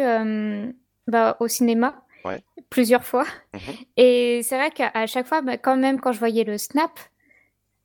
bah, 1.08 1.36
au 1.40 1.48
cinéma. 1.48 2.02
Ouais. 2.24 2.42
Plusieurs 2.70 3.04
fois. 3.04 3.24
Mmh 3.54 3.58
et 3.96 4.40
c'est 4.42 4.56
vrai 4.56 4.70
qu'à 4.70 5.06
chaque 5.06 5.26
fois, 5.26 5.40
bah, 5.40 5.56
quand 5.56 5.76
même, 5.76 6.00
quand 6.00 6.12
je 6.12 6.18
voyais 6.18 6.44
le 6.44 6.58
snap, 6.58 6.90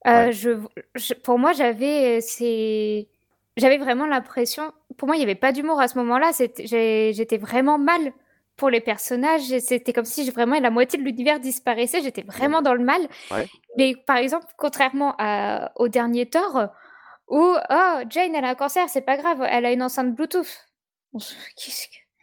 euh, 0.07 0.31
je, 0.31 1.13
pour 1.13 1.39
moi, 1.39 1.53
j'avais 1.53 2.19
c'est 2.21 3.07
j'avais 3.55 3.77
vraiment 3.77 4.05
l'impression. 4.05 4.73
Pour 4.97 5.07
moi, 5.07 5.15
il 5.15 5.19
n'y 5.19 5.23
avait 5.23 5.35
pas 5.35 5.51
d'humour 5.51 5.79
à 5.79 5.87
ce 5.87 5.97
moment-là. 5.99 6.31
J'étais 6.37 7.37
vraiment 7.37 7.77
mal 7.77 8.11
pour 8.57 8.69
les 8.69 8.81
personnages. 8.81 9.57
C'était 9.59 9.93
comme 9.93 10.05
si 10.05 10.29
vraiment 10.29 10.59
la 10.59 10.69
moitié 10.69 10.99
de 10.99 11.03
l'univers 11.03 11.39
disparaissait. 11.39 12.01
J'étais 12.01 12.23
vraiment 12.23 12.61
dans 12.61 12.73
le 12.73 12.83
mal. 12.83 13.01
Mais 13.77 13.95
par 13.95 14.17
exemple, 14.17 14.45
contrairement 14.57 15.15
à, 15.17 15.71
au 15.75 15.87
dernier 15.87 16.25
Thor, 16.25 16.67
où 17.27 17.55
oh 17.69 17.99
Jane 18.09 18.35
elle 18.35 18.45
a 18.45 18.49
un 18.49 18.55
cancer, 18.55 18.89
c'est 18.89 19.01
pas 19.01 19.17
grave, 19.17 19.45
elle 19.49 19.65
a 19.65 19.71
une 19.71 19.81
enceinte 19.81 20.13
Bluetooth. 20.15 20.65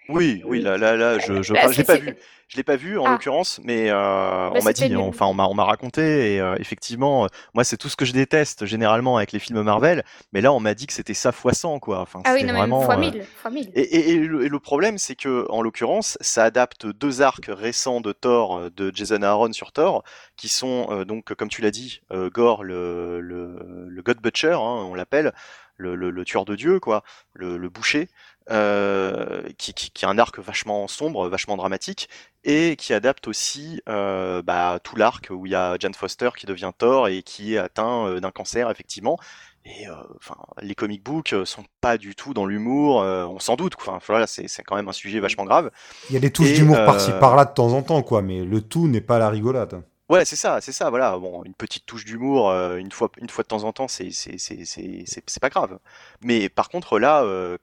Oui, 0.09 0.43
oui, 0.45 0.61
là, 0.61 0.77
là, 0.77 0.97
là, 0.97 1.19
je, 1.19 1.43
je, 1.43 1.53
bah, 1.53 1.69
pas 1.87 1.97
vu. 1.97 2.17
Je 2.51 2.57
l'ai 2.57 2.65
pas 2.65 2.75
vu 2.75 2.99
en 2.99 3.05
ah. 3.05 3.13
l'occurrence, 3.13 3.61
mais 3.63 3.91
euh, 3.91 3.93
bah, 3.93 4.53
on 4.57 4.65
m'a 4.65 4.73
dit, 4.73 4.97
enfin 4.97 5.27
on 5.27 5.35
m'a 5.35 5.47
on 5.47 5.55
m'a 5.55 5.63
raconté 5.63 6.35
et 6.35 6.41
euh, 6.41 6.57
effectivement, 6.59 7.25
euh, 7.25 7.29
moi 7.55 7.63
c'est 7.63 7.77
tout 7.77 7.89
ce 7.89 7.95
que 7.95 8.05
je 8.05 8.13
déteste 8.13 8.67
généralement 8.67 9.19
avec 9.19 9.31
les 9.31 9.39
films 9.39 9.63
Marvel, 9.63 10.03
mais 10.33 10.41
là 10.41 10.53
on 10.53 10.59
m'a 10.59 10.75
dit 10.75 10.89
que 10.89 10.93
c'était 10.93 11.15
ça 11.15 11.31
fois 11.31 11.53
100 11.53 11.79
quoi. 11.79 12.01
Enfin, 12.01 12.23
ah 12.25 12.33
oui, 12.35 12.43
non, 12.43 12.55
vraiment, 12.55 12.81
fois 12.81 12.97
1000, 12.97 13.25
fois 13.37 13.53
Et, 13.77 14.11
et, 14.11 14.19
le, 14.19 14.59
problème 14.59 14.99
c'est 14.99 15.15
que 15.15 15.47
en 15.49 15.63
l'occurrence, 15.63 16.19
ça 16.21 16.43
adapte 16.43 16.87
deux 16.87 17.23
arcs 17.23 17.47
récents 17.49 18.01
de 18.01 18.11
Thor 18.11 18.69
de 18.73 18.91
Jason 18.93 19.23
Aaron 19.23 19.53
sur 19.53 19.71
Thor, 19.71 20.03
qui 20.37 20.49
sont 20.49 21.05
donc 21.05 21.33
comme 21.35 21.51
tu 21.51 21.63
l'as 21.63 21.71
dit, 21.71 22.01
Gore 22.11 22.65
le, 22.65 23.21
le, 23.21 23.87
le 23.89 24.03
God 24.03 24.21
Butcher, 24.21 24.55
hein, 24.55 24.89
on 24.91 24.95
l'appelle. 24.95 25.33
Le, 25.77 25.95
le, 25.95 26.11
le, 26.11 26.25
tueur 26.27 26.45
de 26.45 26.57
Dieu, 26.57 26.79
quoi, 26.79 27.03
le, 27.33 27.57
le 27.57 27.71
boucher, 27.71 28.11
euh, 28.51 29.43
qui, 29.59 29.75
qui, 29.75 29.91
qui, 29.91 30.05
a 30.05 30.09
un 30.09 30.19
arc 30.19 30.39
vachement 30.39 30.89
sombre, 30.89 31.29
vachement 31.29 31.57
dramatique, 31.57 32.09
et 32.43 32.75
qui 32.77 32.93
adapte 32.93 33.29
aussi 33.29 33.81
euh, 33.89 34.43
bah, 34.43 34.81
tout 34.83 34.97
l'arc 34.97 35.29
où 35.31 35.47
il 35.47 35.53
y 35.53 35.55
a 35.55 35.77
Jane 35.79 35.95
Foster 35.95 36.31
qui 36.37 36.47
devient 36.47 36.73
Thor 36.77 37.09
et 37.09 37.23
qui 37.23 37.55
est 37.55 37.59
atteint 37.59 38.07
euh, 38.07 38.21
d'un 38.21 38.31
cancer 38.31 38.71
effectivement. 38.71 39.19
Et 39.67 39.87
enfin, 40.17 40.37
les 40.63 40.75
comic 40.75 41.05
books 41.05 41.35
sont 41.45 41.65
pas 41.83 41.99
du 41.99 42.15
tout 42.15 42.33
dans 42.33 42.47
l'humour, 42.47 42.97
on 42.97 43.39
s'en 43.39 43.57
doute. 43.57 43.75
Enfin, 43.79 43.99
voilà, 44.07 44.27
c'est 44.27 44.49
quand 44.63 44.75
même 44.75 44.89
un 44.89 44.93
sujet 44.93 45.21
vachement 45.21 45.45
grave. 45.45 45.71
Il 46.09 46.15
y 46.15 46.17
a 46.17 46.21
des 46.21 46.33
touches 46.33 46.55
d'humour 46.55 46.77
par-ci 46.77 47.11
par-là 47.21 47.45
de 47.45 47.53
temps 47.53 47.75
en 47.75 47.83
temps, 47.83 48.03
quoi, 48.03 48.23
mais 48.23 48.43
le 48.43 48.63
tout 48.63 48.89
n'est 48.89 49.03
pas 49.03 49.19
la 49.19 49.29
rigolade. 49.29 49.83
Ouais, 50.11 50.25
c'est 50.25 50.35
ça, 50.35 50.61
c'est 50.61 50.73
ça, 50.73 50.91
voilà. 50.91 51.17
Bon, 51.19 51.45
une 51.45 51.55
petite 51.55 51.87
touche 51.87 52.05
d'humour, 52.05 52.51
euh, 52.51 52.79
une 52.79 52.91
fois, 52.91 53.13
une 53.19 53.29
fois 53.31 53.45
de 53.45 53.49
temps 53.49 53.63
en 53.63 53.73
temps, 53.73 53.87
c'est, 53.87 54.11
c'est, 54.11 55.41
pas 55.41 55.51
grave. 55.51 55.79
Mais 56.21 56.49
par 56.49 56.69
contre, 56.69 56.99
là, 56.99 57.23
euh, 57.23 57.57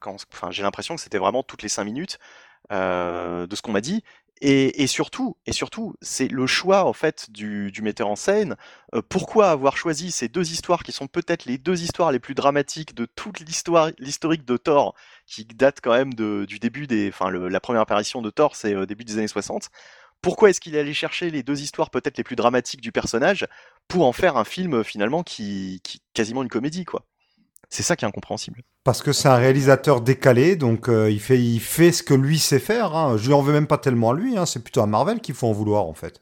j'ai 0.52 0.64
l'impression 0.64 0.96
que 0.96 1.02
c'était 1.02 1.18
vraiment 1.18 1.44
toutes 1.44 1.62
les 1.62 1.68
cinq 1.68 1.84
minutes 1.84 2.20
euh, 2.72 3.48
de 3.48 3.56
ce 3.56 3.62
qu'on 3.62 3.74
m'a 3.74 3.82
dit. 3.82 4.02
Et, 4.40 4.88
surtout, 4.88 5.36
et 5.48 5.52
surtout, 5.52 5.96
c'est 6.02 6.28
le 6.28 6.46
choix 6.48 6.86
en 6.86 6.94
fait 6.94 7.32
du, 7.32 7.72
metteur 7.82 8.08
en 8.08 8.16
scène. 8.16 8.56
pourquoi 9.10 9.50
avoir 9.50 9.78
choisi 9.78 10.12
ces 10.12 10.28
deux 10.30 10.52
histoires 10.52 10.84
qui 10.84 10.92
sont 10.92 11.08
peut-être 11.08 11.46
les 11.46 11.58
deux 11.58 11.82
histoires 11.82 12.12
les 12.12 12.20
plus 12.20 12.36
dramatiques 12.36 12.94
de 12.94 13.06
toute 13.06 13.40
l'histoire, 13.40 13.90
l'historique 13.98 14.46
de 14.46 14.56
Thor, 14.58 14.94
qui 15.26 15.44
date 15.46 15.80
quand 15.82 15.94
même 15.94 16.14
de, 16.14 16.46
du 16.46 16.60
début 16.60 16.86
des, 16.88 17.10
enfin, 17.10 17.32
la 17.32 17.60
première 17.60 17.82
apparition 17.82 18.22
de 18.22 18.30
Thor, 18.30 18.56
c'est 18.56 18.76
au 18.76 18.86
début 18.86 19.06
des 19.06 19.18
années 19.18 19.28
60 19.28 19.72
pourquoi 20.22 20.50
est-ce 20.50 20.60
qu'il 20.60 20.76
est 20.76 20.80
allé 20.80 20.94
chercher 20.94 21.30
les 21.30 21.44
deux 21.44 21.62
histoires 21.62 21.90
peut-être 21.90 22.18
les 22.18 22.24
plus 22.24 22.36
dramatiques 22.36 22.82
du 22.82 22.92
personnage 22.92 23.46
pour 23.88 24.06
en 24.06 24.12
faire 24.12 24.38
un 24.38 24.44
film 24.44 24.84
finalement 24.84 25.24
qui, 25.24 25.80
qui 25.84 26.02
quasiment 26.14 26.44
une 26.44 26.50
comédie 26.50 26.86
quoi? 26.86 27.06
C'est 27.70 27.84
ça 27.84 27.96
qui 27.96 28.06
est 28.06 28.08
incompréhensible. 28.08 28.62
Parce 28.84 29.04
que 29.04 29.12
c'est 29.12 29.28
un 29.28 29.36
réalisateur 29.36 30.00
décalé, 30.00 30.56
donc 30.56 30.88
euh, 30.88 31.12
il, 31.12 31.20
fait, 31.20 31.38
il 31.38 31.60
fait 31.60 31.92
ce 31.92 32.02
que 32.02 32.14
lui 32.14 32.40
sait 32.40 32.60
faire. 32.60 32.96
Hein. 32.96 33.18
Je 33.18 33.28
lui 33.28 33.34
en 33.34 33.42
veux 33.42 33.52
même 33.52 33.68
pas 33.68 33.78
tellement 33.78 34.12
à 34.12 34.14
lui, 34.14 34.38
hein. 34.38 34.46
c'est 34.46 34.64
plutôt 34.64 34.82
à 34.82 34.88
Marvel 34.88 35.20
qu'il 35.20 35.36
faut 35.36 35.48
en 35.48 35.52
vouloir 35.52 35.86
en 35.86 35.94
fait. 35.94 36.22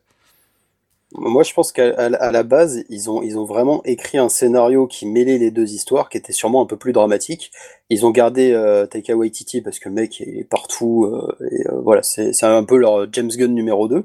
Moi, 1.13 1.43
je 1.43 1.53
pense 1.53 1.71
qu'à 1.71 2.09
la 2.09 2.43
base, 2.43 2.83
ils 2.89 3.09
ont, 3.09 3.21
ils 3.21 3.37
ont 3.37 3.45
vraiment 3.45 3.81
écrit 3.85 4.17
un 4.17 4.27
scénario 4.27 4.87
qui 4.87 5.05
mêlait 5.05 5.37
les 5.37 5.51
deux 5.51 5.73
histoires, 5.73 6.09
qui 6.09 6.17
était 6.17 6.33
sûrement 6.33 6.61
un 6.61 6.65
peu 6.65 6.77
plus 6.77 6.93
dramatique. 6.93 7.51
Ils 7.89 8.05
ont 8.05 8.11
gardé 8.11 8.51
euh, 8.51 8.85
Taika 8.85 9.15
Waititi 9.15 9.61
parce 9.61 9.79
que 9.79 9.87
le 9.87 9.95
mec 9.95 10.19
est 10.21 10.43
partout, 10.49 11.05
euh, 11.05 11.37
et 11.51 11.67
euh, 11.67 11.79
voilà, 11.81 12.01
c'est 12.01 12.43
un 12.43 12.63
peu 12.63 12.77
leur 12.77 13.11
James 13.13 13.29
Gunn 13.29 13.53
numéro 13.53 13.87
2. 13.87 14.03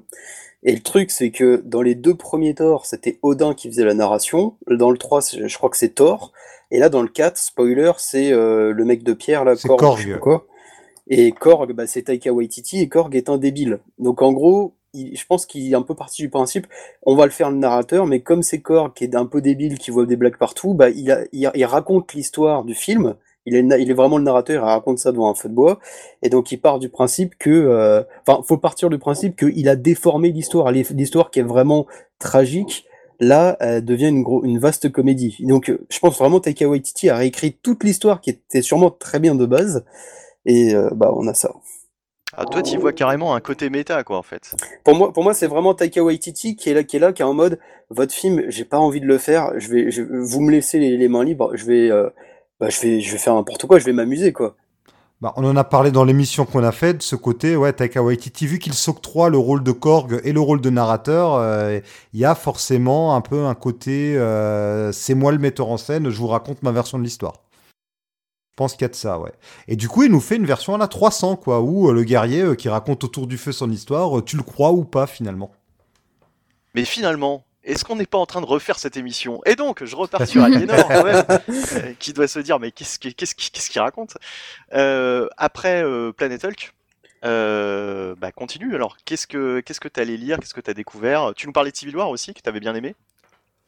Et 0.63 0.73
le 0.73 0.81
truc, 0.81 1.11
c'est 1.11 1.31
que 1.31 1.63
dans 1.65 1.81
les 1.81 1.95
deux 1.95 2.15
premiers 2.15 2.55
Thor, 2.55 2.85
c'était 2.85 3.19
Odin 3.23 3.55
qui 3.55 3.69
faisait 3.69 3.85
la 3.85 3.95
narration. 3.95 4.57
Dans 4.69 4.91
le 4.91 4.99
3, 4.99 5.21
je 5.39 5.57
crois 5.57 5.71
que 5.71 5.79
c'est 5.79 5.95
Thor. 5.95 6.33
Et 6.71 6.79
là, 6.79 6.91
dans 6.91 7.03
le 7.03 7.09
4, 7.09 7.39
spoiler, 7.39 7.93
c'est 7.97 8.31
le 8.31 8.85
mec 8.85 9.03
de 9.03 9.15
pierre, 9.15 9.45
là, 9.45 9.57
Korg. 9.57 9.81
Korg. 9.81 10.19
Quoi. 10.19 10.47
Et 11.09 11.33
Korg, 11.33 11.73
bah, 11.73 11.87
c'est 11.87 12.03
Taika 12.03 12.31
Waititi, 12.31 12.81
et 12.81 12.89
Korg 12.89 13.17
est 13.17 13.31
un 13.31 13.39
débile. 13.39 13.81
Donc 13.99 14.21
en 14.21 14.33
gros, 14.33 14.75
je 14.95 15.25
pense 15.27 15.47
qu'il 15.47 15.71
est 15.71 15.77
un 15.77 15.83
peu 15.83 15.95
parti 15.95 16.23
du 16.23 16.31
principe, 16.31 16.67
on 17.03 17.15
va 17.15 17.25
le 17.25 17.31
faire 17.31 17.51
le 17.51 17.57
narrateur, 17.57 18.07
mais 18.07 18.21
comme 18.21 18.43
c'est 18.43 18.61
Korg 18.61 18.93
qui 18.95 19.05
est 19.05 19.15
un 19.15 19.27
peu 19.27 19.41
débile, 19.41 19.79
qui 19.79 19.91
voit 19.91 20.07
des 20.07 20.17
blagues 20.17 20.37
partout, 20.37 20.75
bah, 20.75 20.89
il, 20.91 21.65
raconte 21.65 22.13
l'histoire 22.15 22.65
du 22.65 22.75
film, 22.75 23.15
il 23.47 23.55
est, 23.55 23.93
vraiment 23.95 24.19
le 24.19 24.25
narrateur, 24.25 24.65
il 24.65 24.67
raconte 24.67 24.99
ça 24.99 25.13
devant 25.13 25.31
un 25.31 25.35
feu 25.35 25.49
de 25.49 25.55
bois, 25.55 25.79
et 26.23 26.29
donc 26.29 26.53
il 26.53 26.61
part 26.61 26.79
du 26.79 26.89
principe 26.89 27.37
que, 27.39 27.51
euh, 27.51 28.03
enfin, 28.27 28.43
faut 28.43 28.59
partir 28.59 28.91
du 28.91 28.99
principe 28.99 29.37
qu'il 29.37 29.69
a 29.69 29.77
déformé 29.77 30.31
l'histoire, 30.33 30.71
l'histoire 30.73 31.31
qui 31.31 31.41
est 31.41 31.45
vraiment 31.45 31.87
tragique, 32.19 32.85
là, 33.21 33.57
elle 33.61 33.85
devient 33.85 34.09
une, 34.09 34.59
vaste 34.59 34.91
comédie. 34.91 35.37
Donc, 35.41 35.73
je 35.89 35.99
pense 35.99 36.19
vraiment 36.19 36.41
Taika 36.41 36.67
Waititi 36.67 37.11
a 37.11 37.17
réécrit 37.17 37.53
toute 37.63 37.85
l'histoire 37.85 38.21
qui 38.21 38.31
était 38.31 38.63
sûrement 38.63 38.91
très 38.91 39.21
bien 39.21 39.35
de 39.35 39.47
base, 39.47 39.85
et 40.47 40.75
euh, 40.75 40.91
bah, 40.93 41.13
on 41.15 41.27
a 41.29 41.35
ça. 41.35 41.53
Ah, 42.37 42.45
toi, 42.45 42.63
tu 42.63 42.79
vois 42.79 42.93
carrément 42.93 43.35
un 43.35 43.41
côté 43.41 43.71
méta, 43.71 44.05
quoi, 44.05 44.17
en 44.17 44.23
fait. 44.23 44.55
Pour 44.85 44.95
moi, 44.95 45.13
pour 45.13 45.25
moi, 45.25 45.35
c'est 45.35 45.49
vraiment 45.49 45.75
Taika 45.75 46.03
Waititi 46.03 46.55
qui 46.57 46.71
est 46.71 46.75
là, 46.75 46.85
qui 46.85 46.97
est 46.97 47.01
là, 47.01 47.13
qui 47.13 47.23
est 47.23 47.25
en 47.25 47.35
mode, 47.35 47.59
votre 47.91 48.15
film, 48.15 48.45
j'ai 48.49 48.65
pas 48.65 48.79
envie 48.79 49.01
de 49.01 49.07
le 49.07 49.19
faire. 49.19 49.53
Je 49.59 49.69
vais, 49.69 49.91
je, 49.91 50.03
vous 50.03 50.41
me 50.41 50.51
laissez 50.53 50.79
les, 50.79 51.09
mains 51.09 51.25
libres. 51.25 51.51
Je 51.55 51.65
vais, 51.65 51.91
euh, 51.91 52.09
bah, 52.61 52.69
je 52.69 52.81
vais, 52.81 53.01
je 53.01 53.13
vais 53.13 53.19
faire 53.19 53.35
n'importe 53.35 53.67
quoi. 53.67 53.79
Je 53.79 53.85
vais 53.85 53.93
m'amuser, 53.93 54.33
quoi. 54.33 54.55
Bah, 55.21 55.35
on 55.37 55.45
en 55.45 55.55
a 55.57 55.65
parlé 55.65 55.91
dans 55.91 56.05
l'émission 56.05 56.47
qu'on 56.47 56.65
a 56.65 56.73
faite, 56.73 56.99
de 56.99 57.03
ce 57.03 57.15
côté, 57.15 57.55
ouais, 57.55 57.75
Taika 57.75 58.03
Waititi, 58.03 58.47
vu 58.47 58.59
qu'il 58.59 58.73
s'octroie 58.73 59.29
le 59.29 59.37
rôle 59.37 59.63
de 59.63 59.71
Korg 59.71 60.19
et 60.25 60.33
le 60.33 60.41
rôle 60.41 60.63
de 60.63 60.71
narrateur, 60.71 61.35
euh, 61.35 61.79
il 62.15 62.21
y 62.21 62.25
a 62.25 62.35
forcément 62.35 63.15
un 63.15 63.21
peu 63.21 63.45
un 63.45 63.55
côté, 63.55 64.17
euh, 64.17 64.93
c'est 64.93 65.15
moi 65.15 65.33
le 65.33 65.37
metteur 65.39 65.69
en 65.69 65.77
scène, 65.77 66.09
je 66.09 66.17
vous 66.17 66.29
raconte 66.29 66.63
ma 66.63 66.73
version 66.73 66.99
de 66.99 67.03
l'histoire. 67.03 67.35
Je 68.51 68.57
pense 68.57 68.73
qu'il 68.75 68.83
y 68.83 68.85
a 68.85 68.89
de 68.89 68.95
ça, 68.95 69.19
ouais. 69.19 69.33
Et 69.69 69.77
du 69.77 69.89
coup, 69.89 70.03
il 70.03 70.11
nous 70.11 70.21
fait 70.21 70.37
une 70.37 70.45
version 70.45 70.75
à 70.75 70.79
la 70.79 70.87
300, 70.87 71.37
quoi, 71.37 71.61
où 71.61 71.89
euh, 71.89 71.95
le 71.95 72.05
guerrier 72.05 72.43
euh, 72.43 72.55
qui 72.55 72.69
raconte 72.69 73.05
autour 73.05 73.27
du 73.27 73.39
feu 73.39 73.53
son 73.53 73.71
histoire, 73.71 74.19
euh, 74.19 74.23
tu 74.23 74.37
le 74.37 74.43
crois 74.43 74.73
ou 74.73 74.85
pas, 74.85 75.07
finalement. 75.07 75.51
Mais 76.75 76.85
finalement, 76.85 77.45
est-ce 77.65 77.85
qu'on 77.85 77.97
n'est 77.97 78.07
pas 78.07 78.19
en 78.19 78.27
train 78.27 78.43
de 78.43 78.47
refaire 78.47 78.79
cette 78.79 78.99
émission? 78.99 79.41
Et 79.47 79.55
donc, 79.55 79.83
je 79.85 79.97
repars 79.97 80.27
sur 80.27 80.43
Aliénor, 80.43 80.89
quand 80.89 81.05
même, 81.05 81.25
qui 81.99 82.13
doit 82.13 82.29
se 82.29 82.39
dire, 82.39 82.59
mais 82.59 82.71
qu'est-ce 82.71 82.99
qu'il 82.99 83.81
raconte? 83.81 84.19
Après 84.71 85.83
Planet 86.17 86.45
Hulk, 86.45 86.75
bah 87.23 88.33
continue. 88.33 88.75
Alors, 88.75 88.97
qu'est-ce 89.05 89.27
que 89.27 89.61
qu'est-ce 89.61 89.81
que 89.81 89.89
tu 89.89 90.01
allé 90.01 90.17
lire? 90.17 90.39
Qu'est-ce 90.39 90.55
que 90.55 90.61
tu 90.61 90.71
as 90.71 90.75
découvert? 90.75 91.33
Tu 91.35 91.47
nous 91.47 91.53
parlais 91.53 91.71
de 91.71 91.77
Civil 91.77 91.97
War 91.97 92.11
aussi, 92.11 92.35
que 92.35 92.41
tu 92.41 92.49
avais 92.49 92.61
bien 92.61 92.75
aimé? 92.75 92.95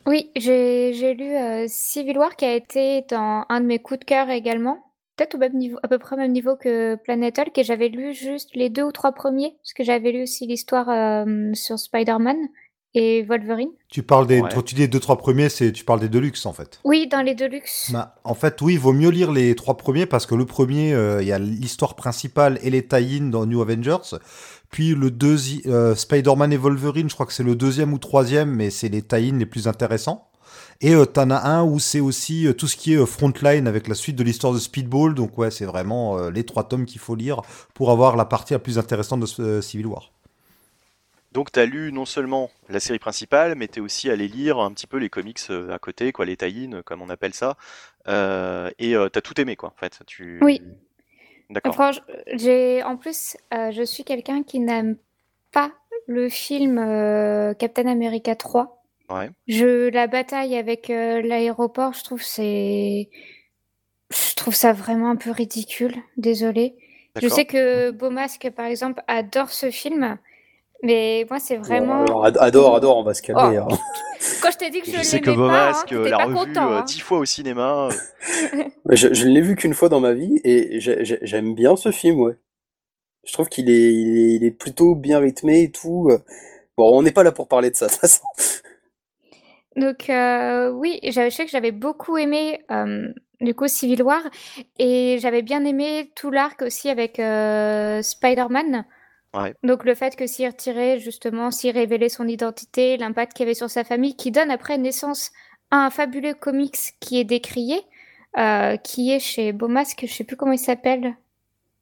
Oui, 0.06 0.30
j'ai 0.36 1.14
lu 1.14 1.34
euh, 1.36 1.66
Civil 1.68 2.18
War 2.18 2.36
qui 2.36 2.44
a 2.44 2.54
été 2.54 3.04
dans 3.08 3.44
un 3.48 3.60
de 3.60 3.66
mes 3.66 3.78
coups 3.78 4.00
de 4.00 4.04
cœur 4.04 4.30
également. 4.30 4.78
Peut-être 5.16 5.34
au 5.34 5.38
même 5.38 5.56
niveau, 5.56 5.78
à 5.82 5.88
peu 5.88 5.98
près 5.98 6.16
au 6.16 6.18
même 6.18 6.32
niveau 6.32 6.56
que 6.56 6.96
Planet 6.96 7.38
Hulk, 7.38 7.58
et 7.58 7.64
j'avais 7.64 7.88
lu 7.88 8.14
juste 8.14 8.50
les 8.54 8.70
deux 8.70 8.82
ou 8.82 8.92
trois 8.92 9.12
premiers, 9.12 9.54
parce 9.58 9.74
que 9.74 9.84
j'avais 9.84 10.10
lu 10.10 10.22
aussi 10.22 10.46
l'histoire 10.46 10.88
euh, 10.88 11.52
sur 11.52 11.78
Spider-Man 11.78 12.36
et 12.94 13.22
Wolverine. 13.22 13.70
Tu 13.88 14.02
parles 14.02 14.26
des, 14.26 14.42
tu 14.64 14.74
dis 14.74 14.82
les 14.82 14.88
deux 14.88 15.00
trois 15.00 15.16
premiers, 15.18 15.48
c'est 15.48 15.72
tu 15.72 15.84
parles 15.84 16.00
des 16.00 16.08
Deluxe 16.08 16.44
en 16.46 16.52
fait. 16.52 16.80
Oui, 16.84 17.06
dans 17.06 17.22
les 17.22 17.34
Deluxe. 17.34 17.90
Bah, 17.92 18.16
en 18.24 18.34
fait, 18.34 18.60
oui, 18.60 18.74
il 18.74 18.78
vaut 18.78 18.92
mieux 18.92 19.10
lire 19.10 19.32
les 19.32 19.54
trois 19.54 19.76
premiers 19.76 20.06
parce 20.06 20.26
que 20.26 20.34
le 20.34 20.46
premier, 20.46 20.92
euh, 20.92 21.22
il 21.22 21.28
y 21.28 21.32
a 21.32 21.38
l'histoire 21.38 21.94
principale 21.94 22.58
et 22.62 22.70
les 22.70 22.86
tie 22.86 23.20
dans 23.20 23.46
New 23.46 23.60
Avengers. 23.62 24.16
Puis 24.72 24.94
le 24.96 25.10
deuxième, 25.12 25.72
euh, 25.72 25.94
Spider-Man 25.94 26.52
et 26.52 26.56
Wolverine, 26.56 27.08
je 27.08 27.14
crois 27.14 27.26
que 27.26 27.32
c'est 27.32 27.44
le 27.44 27.54
deuxième 27.54 27.92
ou 27.92 27.98
troisième, 27.98 28.50
mais 28.50 28.70
c'est 28.70 28.88
les 28.88 29.02
tie 29.02 29.30
les 29.30 29.46
plus 29.46 29.68
intéressants. 29.68 30.28
Et 30.80 30.94
euh, 30.94 31.04
t'en 31.04 31.30
as 31.30 31.46
un 31.46 31.62
où 31.62 31.78
c'est 31.78 32.00
aussi 32.00 32.46
euh, 32.48 32.54
tout 32.54 32.66
ce 32.66 32.76
qui 32.76 32.94
est 32.94 32.96
euh, 32.96 33.06
Frontline 33.06 33.68
avec 33.68 33.86
la 33.86 33.94
suite 33.94 34.16
de 34.16 34.24
l'histoire 34.24 34.52
de 34.52 34.58
Speedball. 34.58 35.14
Donc 35.14 35.38
ouais, 35.38 35.50
c'est 35.50 35.66
vraiment 35.66 36.18
euh, 36.18 36.30
les 36.30 36.44
trois 36.44 36.66
tomes 36.68 36.86
qu'il 36.86 37.00
faut 37.00 37.14
lire 37.14 37.42
pour 37.74 37.90
avoir 37.92 38.16
la 38.16 38.24
partie 38.24 38.54
la 38.54 38.58
plus 38.58 38.78
intéressante 38.78 39.20
de 39.20 39.26
ce- 39.26 39.42
euh, 39.42 39.60
Civil 39.62 39.86
War. 39.86 40.10
Donc 41.32 41.52
tu 41.52 41.60
as 41.60 41.66
lu 41.66 41.92
non 41.92 42.04
seulement 42.04 42.50
la 42.68 42.80
série 42.80 42.98
principale, 42.98 43.54
mais 43.54 43.68
tu 43.68 43.78
es 43.78 43.82
aussi 43.82 44.10
allé 44.10 44.26
lire 44.26 44.58
un 44.58 44.72
petit 44.72 44.86
peu 44.86 44.98
les 44.98 45.08
comics 45.08 45.40
à 45.70 45.78
côté, 45.78 46.12
quoi, 46.12 46.24
les 46.24 46.36
tie 46.36 46.68
comme 46.84 47.00
on 47.00 47.08
appelle 47.10 47.32
ça. 47.34 47.56
Euh, 48.08 48.70
et 48.78 48.96
euh, 48.96 49.08
t'as 49.08 49.20
tout 49.20 49.40
aimé, 49.40 49.56
quoi, 49.56 49.70
en 49.70 49.78
fait. 49.78 50.00
Tu... 50.06 50.40
Oui. 50.42 50.60
D'accord. 51.52 51.74
Franchement, 51.74 52.04
j'ai 52.32 52.82
en 52.82 52.96
plus, 52.96 53.36
euh, 53.52 53.70
je 53.72 53.82
suis 53.82 54.04
quelqu'un 54.04 54.42
qui 54.42 54.58
n'aime 54.58 54.96
pas 55.52 55.70
le 56.06 56.28
film 56.30 56.78
euh, 56.78 57.52
Captain 57.52 57.86
America 57.86 58.34
3. 58.34 58.82
Ouais. 59.10 59.30
Je 59.46 59.90
la 59.90 60.06
bataille 60.06 60.56
avec 60.56 60.88
euh, 60.88 61.20
l'aéroport, 61.20 61.92
je 61.92 62.04
trouve 62.04 62.22
c'est 62.22 63.10
je 64.10 64.34
trouve 64.34 64.54
ça 64.54 64.72
vraiment 64.72 65.10
un 65.10 65.16
peu 65.16 65.30
ridicule, 65.30 65.94
désolée. 66.16 66.74
Je 67.20 67.28
sais 67.28 67.44
que 67.44 67.90
Beaumasque 67.90 68.50
par 68.56 68.66
exemple 68.66 69.02
adore 69.06 69.50
ce 69.50 69.70
film, 69.70 70.18
mais 70.82 71.26
moi 71.30 71.38
c'est 71.38 71.56
vraiment 71.56 71.98
Bon, 72.04 72.04
alors, 72.04 72.24
ad- 72.26 72.38
adore, 72.40 72.76
adore, 72.76 72.96
on 72.98 73.02
va 73.04 73.14
se 73.14 73.22
calmer. 73.22 73.58
Oh. 73.60 73.72
hein. 73.72 73.78
quand 74.42 74.50
je 74.50 74.58
t'ai 74.58 74.70
dit 74.70 74.80
que 74.80 74.86
je, 74.90 74.98
Je 74.98 75.02
sais 75.02 75.20
que 75.20 75.26
l'aimais 75.30 75.36
pas, 75.36 75.42
Beaumasque 75.42 75.92
hein, 75.92 75.96
euh, 75.96 75.98
t'étais 76.04 76.10
l'a 76.10 76.16
pas 76.18 76.24
revu 76.24 76.34
content. 76.36 76.72
euh, 76.72 76.76
hein. 76.78 76.84
dix 76.86 77.00
fois 77.00 77.18
au 77.18 77.24
cinéma. 77.24 77.88
euh, 77.90 78.64
Mais 78.86 78.96
Je, 78.96 79.12
je 79.14 79.26
ne 79.26 79.32
l'ai 79.32 79.40
vu 79.40 79.56
qu'une 79.56 79.74
fois 79.74 79.88
dans 79.88 80.00
ma 80.00 80.12
vie 80.12 80.40
et 80.44 80.80
j'ai- 80.80 81.04
j'ai- 81.04 81.18
j'aime 81.22 81.54
bien 81.54 81.76
ce 81.76 81.90
film, 81.92 82.20
ouais. 82.20 82.34
Je 83.24 83.32
trouve 83.32 83.48
qu'il 83.48 83.70
est, 83.70 83.92
il 83.94 84.18
est, 84.18 84.34
il 84.34 84.44
est 84.44 84.50
plutôt 84.50 84.94
bien 84.96 85.20
rythmé 85.20 85.62
et 85.62 85.70
tout. 85.70 86.10
Bon, 86.76 86.98
on 86.98 87.02
n'est 87.02 87.12
pas 87.12 87.22
là 87.22 87.30
pour 87.32 87.46
parler 87.46 87.70
de 87.70 87.76
ça, 87.76 87.86
de 87.86 87.92
toute 87.92 88.00
façon. 88.00 88.24
Donc 89.76 90.10
euh, 90.10 90.70
oui, 90.70 90.98
j'avais- 91.04 91.30
je 91.30 91.36
sais 91.36 91.44
que 91.44 91.50
j'avais 91.50 91.72
beaucoup 91.72 92.18
aimé 92.18 92.60
euh, 92.70 93.08
du 93.40 93.54
coup 93.54 93.68
Civil 93.68 94.02
War 94.02 94.20
et 94.78 95.18
j'avais 95.20 95.40
bien 95.42 95.64
aimé 95.64 96.10
tout 96.14 96.30
l'arc 96.30 96.60
aussi 96.62 96.90
avec 96.90 97.18
euh, 97.18 98.02
Spider-Man. 98.02 98.84
Ouais. 99.34 99.54
Donc 99.62 99.84
le 99.84 99.94
fait 99.94 100.14
que 100.14 100.26
s'y 100.26 100.46
retirait 100.46 100.98
justement, 100.98 101.50
s'y 101.50 101.70
révélait 101.70 102.08
son 102.10 102.28
identité, 102.28 102.96
l'impact 102.98 103.32
qu'il 103.32 103.44
y 103.44 103.48
avait 103.48 103.54
sur 103.54 103.70
sa 103.70 103.82
famille, 103.84 104.14
qui 104.14 104.30
donne 104.30 104.50
après 104.50 104.76
naissance 104.78 105.30
à 105.70 105.76
un 105.86 105.90
fabuleux 105.90 106.34
comics 106.34 106.76
qui 107.00 107.18
est 107.18 107.24
décrié, 107.24 107.80
euh, 108.38 108.76
qui 108.76 109.10
est 109.12 109.20
chez 109.20 109.52
Beaumasque, 109.52 110.04
je 110.06 110.12
sais 110.12 110.24
plus 110.24 110.36
comment 110.36 110.52
il 110.52 110.58
s'appelle. 110.58 111.14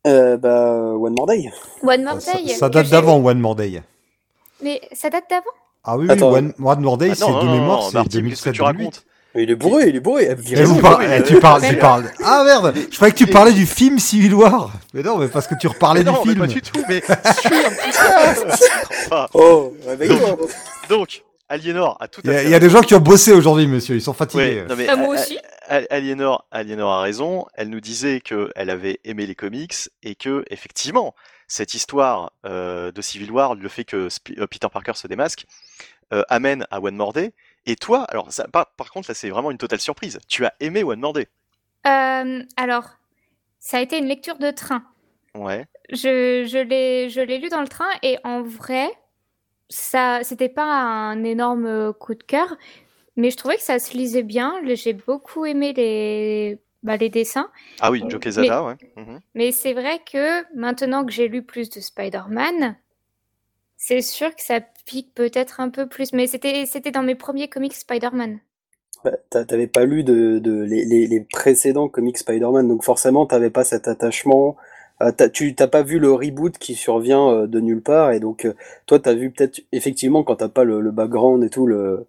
Euh, 0.06 0.36
bah, 0.36 0.76
One 0.94 1.14
More 1.18 1.26
Day. 1.26 1.50
One 1.82 2.04
More 2.04 2.20
Ça, 2.20 2.34
Day. 2.34 2.48
ça 2.48 2.68
date 2.68 2.88
d'avant 2.88 3.16
One 3.24 3.40
More 3.40 3.56
Day. 3.56 3.82
Mais 4.62 4.80
ça 4.92 5.10
date 5.10 5.24
d'avant? 5.28 5.44
Ah 5.84 5.96
oui, 5.96 6.06
oui. 6.08 6.22
One, 6.22 6.52
One 6.62 6.80
More 6.80 6.98
Day, 6.98 7.10
Ah 7.10 7.14
c'est 7.16 7.26
de 7.26 7.30
non, 7.32 7.52
mémoire, 7.52 7.82
c'est 7.82 7.94
Marty, 7.94 8.08
qu'est-ce 8.08 8.44
que 8.44 8.50
2007 8.50 8.52
tu 8.54 8.62
racontes? 8.62 9.04
Mais 9.34 9.44
il 9.44 9.50
est 9.50 9.54
bourré, 9.54 9.88
il 9.88 9.96
est 9.96 10.00
bourré. 10.00 10.34
Virez-le. 10.36 10.66
vous 10.68 10.74
Oui, 10.76 10.80
par- 10.82 11.00
eh, 11.02 11.22
tu 11.22 11.38
parles, 11.38 11.62
tu 11.68 11.76
parles. 11.76 12.10
Ah 12.24 12.42
merde, 12.44 12.74
je 12.90 12.96
croyais 12.96 13.12
que 13.12 13.18
tu 13.18 13.26
parlais 13.28 13.52
du 13.52 13.64
film 13.64 13.98
Civil 14.00 14.34
War. 14.34 14.72
Mais 14.92 15.02
non, 15.02 15.18
mais 15.18 15.28
parce 15.28 15.46
que 15.46 15.54
tu 15.54 15.68
reparlais 15.68 16.02
Mais 16.02 16.10
non, 16.10 16.22
du 16.22 16.28
mais 16.28 16.34
film. 16.34 16.46
pas 16.46 16.52
du 16.52 16.62
tout, 16.62 16.82
mais. 16.88 17.02
Enfin, 19.06 19.26
Oh, 19.34 19.74
réveille-toi. 19.86 20.36
Donc, 20.88 21.22
Aliénor 21.48 21.96
a 22.00 22.08
tout 22.08 22.20
Il 22.24 22.30
à 22.30 22.32
y, 22.32 22.36
a, 22.36 22.38
fait 22.40 22.44
il 22.46 22.50
y 22.50 22.54
a 22.54 22.58
des 22.60 22.70
gens 22.70 22.80
qui 22.80 22.94
ont 22.94 23.00
bossé 23.00 23.32
aujourd'hui, 23.32 23.66
monsieur. 23.66 23.94
Ils 23.96 24.02
sont 24.02 24.12
fatigués. 24.14 24.62
Ouais, 24.62 24.66
non, 24.68 24.76
mais 24.76 24.86
Ah, 24.88 24.96
moi 24.96 25.14
aussi. 25.14 25.38
Aliénor, 25.90 26.46
Aliénor 26.50 26.92
a 26.92 27.00
raison. 27.02 27.46
Elle 27.54 27.70
nous 27.70 27.80
disait 27.80 28.20
qu'elle 28.20 28.70
avait 28.70 28.98
aimé 29.04 29.26
les 29.26 29.34
comics 29.34 29.74
et 30.02 30.14
que 30.14 30.44
effectivement 30.50 31.14
cette 31.46 31.74
histoire 31.74 32.32
euh, 32.46 32.92
de 32.92 33.02
Civil 33.02 33.30
War, 33.32 33.54
le 33.56 33.68
fait 33.68 33.84
que 33.84 34.06
Sp- 34.08 34.38
euh, 34.38 34.46
Peter 34.46 34.68
Parker 34.72 34.92
se 34.94 35.06
démasque, 35.08 35.46
euh, 36.12 36.22
amène 36.28 36.64
à 36.70 36.80
One 36.80 36.94
More 36.96 37.12
Day. 37.12 37.32
Et 37.66 37.76
toi, 37.76 38.04
alors 38.04 38.32
ça, 38.32 38.48
par, 38.48 38.72
par 38.74 38.90
contre 38.90 39.10
là 39.10 39.14
c'est 39.14 39.30
vraiment 39.30 39.50
une 39.50 39.58
totale 39.58 39.80
surprise. 39.80 40.18
Tu 40.28 40.44
as 40.44 40.54
aimé 40.60 40.82
One 40.82 41.00
More 41.00 41.12
Day. 41.12 41.28
Euh, 41.86 42.42
alors, 42.56 42.90
ça 43.58 43.78
a 43.78 43.80
été 43.80 43.98
une 43.98 44.06
lecture 44.06 44.38
de 44.38 44.50
train. 44.50 44.82
Ouais. 45.34 45.66
Je, 45.90 46.46
je 46.46 46.58
l'ai, 46.58 47.08
je 47.10 47.20
l'ai 47.20 47.38
lu 47.38 47.48
dans 47.48 47.60
le 47.60 47.68
train 47.68 47.88
et 48.02 48.18
en 48.24 48.42
vrai, 48.42 48.88
ça, 49.68 50.20
c'était 50.22 50.48
pas 50.48 50.64
un 50.64 51.22
énorme 51.24 51.92
coup 51.94 52.14
de 52.14 52.22
cœur, 52.22 52.56
mais 53.16 53.30
je 53.30 53.36
trouvais 53.36 53.56
que 53.56 53.62
ça 53.62 53.78
se 53.78 53.96
lisait 53.96 54.22
bien. 54.22 54.60
J'ai 54.74 54.92
beaucoup 54.92 55.46
aimé 55.46 55.72
les, 55.72 56.58
bah, 56.82 56.96
les 56.96 57.08
dessins. 57.08 57.50
Ah 57.80 57.90
oui, 57.90 58.02
Joe 58.08 58.20
Quesada, 58.20 58.64
ouais. 58.64 58.76
Mhm. 58.96 59.20
Mais 59.34 59.52
c'est 59.52 59.74
vrai 59.74 60.00
que 60.10 60.44
maintenant 60.56 61.04
que 61.04 61.12
j'ai 61.12 61.28
lu 61.28 61.42
plus 61.42 61.70
de 61.70 61.80
Spider-Man, 61.80 62.76
c'est 63.80 64.02
sûr 64.02 64.36
que 64.36 64.42
ça 64.42 64.60
pique 64.84 65.12
peut-être 65.14 65.58
un 65.58 65.70
peu 65.70 65.88
plus. 65.88 66.12
Mais 66.12 66.26
c'était, 66.26 66.66
dans 66.92 67.02
mes 67.02 67.14
premiers 67.14 67.48
comics 67.48 67.72
Spider-Man. 67.74 68.38
Bah, 69.02 69.12
t'a- 69.30 69.44
T'avais 69.46 69.66
pas 69.66 69.86
lu 69.86 70.04
de, 70.04 70.38
de 70.38 70.62
les, 70.62 70.84
les, 70.84 71.06
les 71.06 71.20
précédents 71.20 71.88
comics 71.88 72.18
Spider-Man, 72.18 72.68
donc 72.68 72.84
forcément 72.84 73.24
t'avais 73.26 73.48
pas 73.50 73.64
cet 73.64 73.88
attachement. 73.88 74.56
Euh, 75.00 75.10
t'as- 75.12 75.30
tu 75.30 75.54
t'as 75.54 75.66
pas 75.66 75.82
vu 75.82 75.98
le 75.98 76.12
reboot 76.12 76.58
qui 76.58 76.74
survient 76.74 77.26
euh, 77.30 77.46
de 77.46 77.58
nulle 77.60 77.80
part, 77.80 78.12
et 78.12 78.20
donc 78.20 78.44
euh, 78.44 78.52
toi 78.84 78.98
t'as 78.98 79.14
vu 79.14 79.30
peut-être 79.30 79.62
effectivement 79.72 80.22
quand 80.22 80.36
t'as 80.36 80.50
pas 80.50 80.64
le, 80.64 80.82
le 80.82 80.90
background 80.90 81.42
et 81.42 81.48
tout 81.48 81.66
le, 81.66 82.06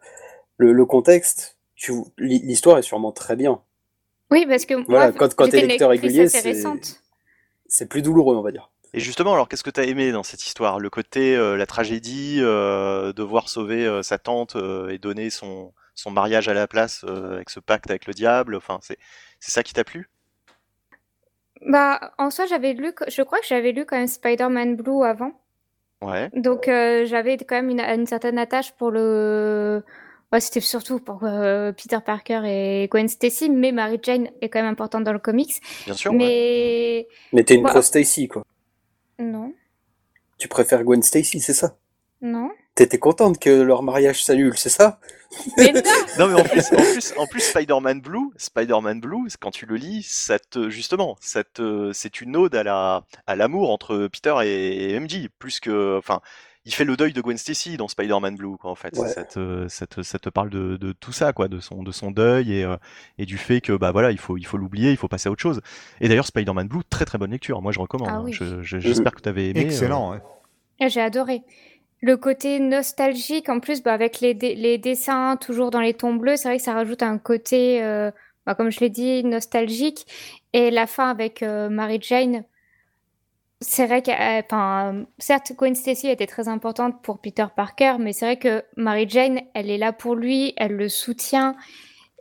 le, 0.58 0.74
le 0.74 0.86
contexte, 0.86 1.58
l'histoire 2.18 2.78
est 2.78 2.82
sûrement 2.84 3.14
très 3.14 3.38
bien. 3.38 3.62
Oui, 4.30 4.46
parce 4.46 4.66
que 4.66 4.74
Voilà, 4.74 5.12
moi, 5.12 5.14
quand- 5.18 5.34
quand 5.36 5.46
j'étais 5.46 5.62
t'es 5.62 5.68
lecteur 5.68 5.90
régulier. 5.92 6.28
C'est 7.68 7.86
plus 7.86 8.02
douloureux, 8.02 8.36
on 8.36 8.42
va 8.42 8.52
dire. 8.52 8.70
Et 8.94 9.00
justement, 9.00 9.34
alors 9.34 9.48
qu'est-ce 9.48 9.64
que 9.64 9.70
tu 9.70 9.80
as 9.80 9.86
aimé 9.86 10.12
dans 10.12 10.24
cette 10.24 10.46
histoire? 10.46 10.80
Le 10.80 10.90
côté, 10.90 11.36
euh, 11.36 11.56
la 11.56 11.66
tragédie, 11.66 12.40
euh, 12.42 13.14
devoir 13.14 13.48
sauver 13.50 13.86
euh, 13.86 14.04
sa 14.04 14.18
tante 14.18 14.56
euh, 14.58 14.90
et 14.90 14.98
donner 14.98 15.30
son, 15.30 15.74
son 15.96 16.12
mariage 16.12 16.50
à 16.50 16.54
la 16.54 16.68
place 16.68 17.06
euh, 17.08 17.36
avec 17.36 17.50
ce 17.50 17.60
pacte 17.62 17.90
avec 17.90 18.06
le 18.06 18.14
diable? 18.14 18.56
Enfin, 18.56 18.80
c'est 18.82 18.98
c'est 19.40 19.52
ça 19.52 19.64
qui 19.64 19.74
t'a 19.74 19.84
plu? 19.86 20.10
Bah, 21.66 22.14
en 22.18 22.32
soi, 22.32 22.46
j'avais 22.48 22.74
lu, 22.74 22.92
je 23.08 23.22
crois 23.22 23.40
que 23.40 23.46
j'avais 23.48 23.72
lu 23.72 23.86
quand 23.86 23.98
même 23.98 24.08
Spider-Man 24.08 24.76
Blue 24.76 25.04
avant. 25.06 25.32
Ouais. 26.02 26.32
Donc, 26.34 26.68
euh, 26.68 27.06
j'avais 27.06 27.38
quand 27.38 27.56
même 27.56 27.70
une, 27.70 27.82
une 27.82 28.08
certaine 28.08 28.40
attache 28.40 28.72
pour 28.74 28.92
le. 28.92 29.84
Ouais, 30.32 30.40
c'était 30.40 30.62
surtout 30.62 31.00
pour 31.00 31.24
euh, 31.24 31.72
Peter 31.74 32.00
Parker 32.06 32.42
et 32.46 32.88
Gwen 32.90 33.08
Stacy, 33.10 33.50
mais 33.50 33.72
Mary 33.74 34.00
Jane 34.02 34.30
est 34.42 34.50
quand 34.50 34.62
même 34.62 34.72
importante 34.72 35.04
dans 35.04 35.14
le 35.14 35.20
comics. 35.20 35.62
Bien 35.86 35.96
sûr. 35.96 36.16
ouais. 36.16 36.18
mais 36.18 37.08
Mais 37.34 37.44
t'es 37.44 37.56
une 37.56 37.64
Bah. 37.64 37.70
pro 37.70 37.82
Stacy, 37.82 38.28
quoi. 38.28 38.44
Non, 39.22 39.56
Tu 40.38 40.50
préfères 40.50 40.84
Gwen 40.84 41.02
Stacy, 41.04 41.40
c'est 41.40 41.54
ça? 41.54 41.78
non. 42.22 42.52
T'étais 42.76 43.00
contente 43.00 43.38
que 43.40 43.50
leur 43.50 43.84
mariage 43.84 44.24
s'annule, 44.24 44.58
c'est 44.58 44.70
ça? 44.70 45.00
Mais 45.58 45.72
non 45.74 45.82
Non 46.18 46.28
mais 46.28 46.34
en 46.36 46.46
plus, 46.46 46.72
en 46.74 46.86
plus, 46.86 47.14
en 47.18 47.28
plus 47.28 47.42
Spider-Man 47.42 48.02
Blue, 48.02 48.32
Spider-Man 48.38 49.00
Blue, 49.02 49.28
quand 49.40 49.52
tu 49.52 49.66
le 49.66 49.76
lis, 49.76 50.04
ça 50.04 50.40
te, 50.40 50.70
justement, 50.70 51.18
ça 51.22 51.44
te, 51.44 51.92
c'est 51.94 52.22
une 52.22 52.36
ode 52.38 52.56
à 52.56 52.64
la, 52.64 53.06
à 53.28 53.36
l'amour 53.36 53.72
entre 53.72 54.08
Peter 54.08 54.34
et, 54.44 54.92
et 54.92 55.00
MJ, 55.00 55.30
plus 55.40 55.60
que, 55.60 55.98
enfin, 55.98 56.22
il 56.66 56.74
fait 56.74 56.84
le 56.86 56.96
deuil 56.96 57.12
de 57.14 57.22
Gwen 57.22 57.38
Stacy 57.38 57.76
dans 57.78 57.88
Spider-Man 57.88 58.36
Blue, 58.36 58.56
quoi, 58.58 58.70
en 58.72 58.76
fait. 58.76 58.96
Ouais. 58.98 59.08
Ça 59.10 59.24
te, 59.24 59.68
ça 59.68 59.88
te, 59.88 60.04
ça 60.04 60.20
te 60.20 60.30
parle 60.30 60.50
de, 60.50 60.78
de 60.78 60.92
tout 60.92 61.12
ça, 61.12 61.34
quoi, 61.34 61.48
de 61.48 61.60
son, 61.60 61.82
de 61.84 61.92
son 61.92 62.12
deuil 62.12 62.54
et, 62.54 62.64
euh, 62.64 62.78
et 63.18 63.26
du 63.26 63.38
fait 63.38 63.62
que, 63.62 63.74
bah 63.74 63.92
voilà, 63.92 64.12
il 64.12 64.20
faut, 64.20 64.38
il 64.38 64.46
faut 64.46 64.58
l'oublier, 64.58 64.92
il 64.92 64.98
faut 64.98 65.08
passer 65.08 65.30
à 65.30 65.32
autre 65.32 65.42
chose. 65.42 65.62
Et 66.02 66.08
d'ailleurs, 66.08 66.28
Spider-man 66.28 66.68
Blue, 66.68 66.84
très 66.90 67.06
très 67.06 67.18
bonne 67.18 67.32
lecture. 67.32 67.62
Moi, 67.62 67.72
je 67.72 67.80
recommande. 67.80 68.10
Ah 68.12 68.16
hein. 68.18 68.24
oui. 68.26 68.34
Je- 68.34 68.62
je- 68.62 68.80
J'espère 68.80 69.14
que 69.14 69.22
tu 69.22 69.30
avais 69.30 69.50
aimé. 69.50 69.62
euh, 69.62 69.64
Excellent. 69.64 70.12
ouais. 70.12 70.20
Ah, 70.80 70.88
J'ai 70.88 71.02
adoré. 71.02 71.42
Le 72.04 72.18
côté 72.18 72.60
nostalgique, 72.60 73.50
en 73.50 73.60
plus, 73.60 73.84
bah, 73.84 73.94
avec 73.94 74.20
les, 74.22 74.34
les 74.34 74.78
dessins 74.78 75.38
toujours 75.38 75.70
dans 75.72 75.82
les 75.82 75.94
tons 75.94 76.16
bleus, 76.16 76.36
c'est 76.38 76.48
vrai 76.48 76.58
que 76.58 76.64
ça 76.64 76.74
rajoute 76.74 77.04
un 77.04 77.18
côté, 77.20 77.84
euh, 77.84 78.10
bah, 78.46 78.56
comme 78.56 78.72
je 78.72 78.80
l'ai 78.80 78.90
dit, 78.90 79.24
nostalgique. 79.24 80.06
Et 80.54 80.72
la 80.72 80.88
fin 80.88 81.10
avec 81.10 81.44
euh, 81.44 81.70
Mary 81.70 82.00
Jane, 82.02 82.44
c'est 83.62 83.86
vrai 83.86 84.02
que, 84.02 84.12
euh, 84.12 84.42
enfin, 84.44 85.06
certes, 85.20 85.54
Gwen 85.56 85.76
Stacy 85.76 86.08
était 86.10 86.28
très 86.28 86.48
importante 86.48 87.02
pour 87.04 87.20
Peter 87.20 87.46
Parker, 87.56 87.96
mais 88.00 88.12
c'est 88.14 88.26
vrai 88.26 88.38
que 88.40 88.64
Mary 88.76 89.06
Jane, 89.08 89.40
elle 89.54 89.70
est 89.70 89.78
là 89.78 89.94
pour 89.94 90.16
lui, 90.16 90.54
elle 90.58 90.74
le 90.76 90.90
soutient. 90.90 91.56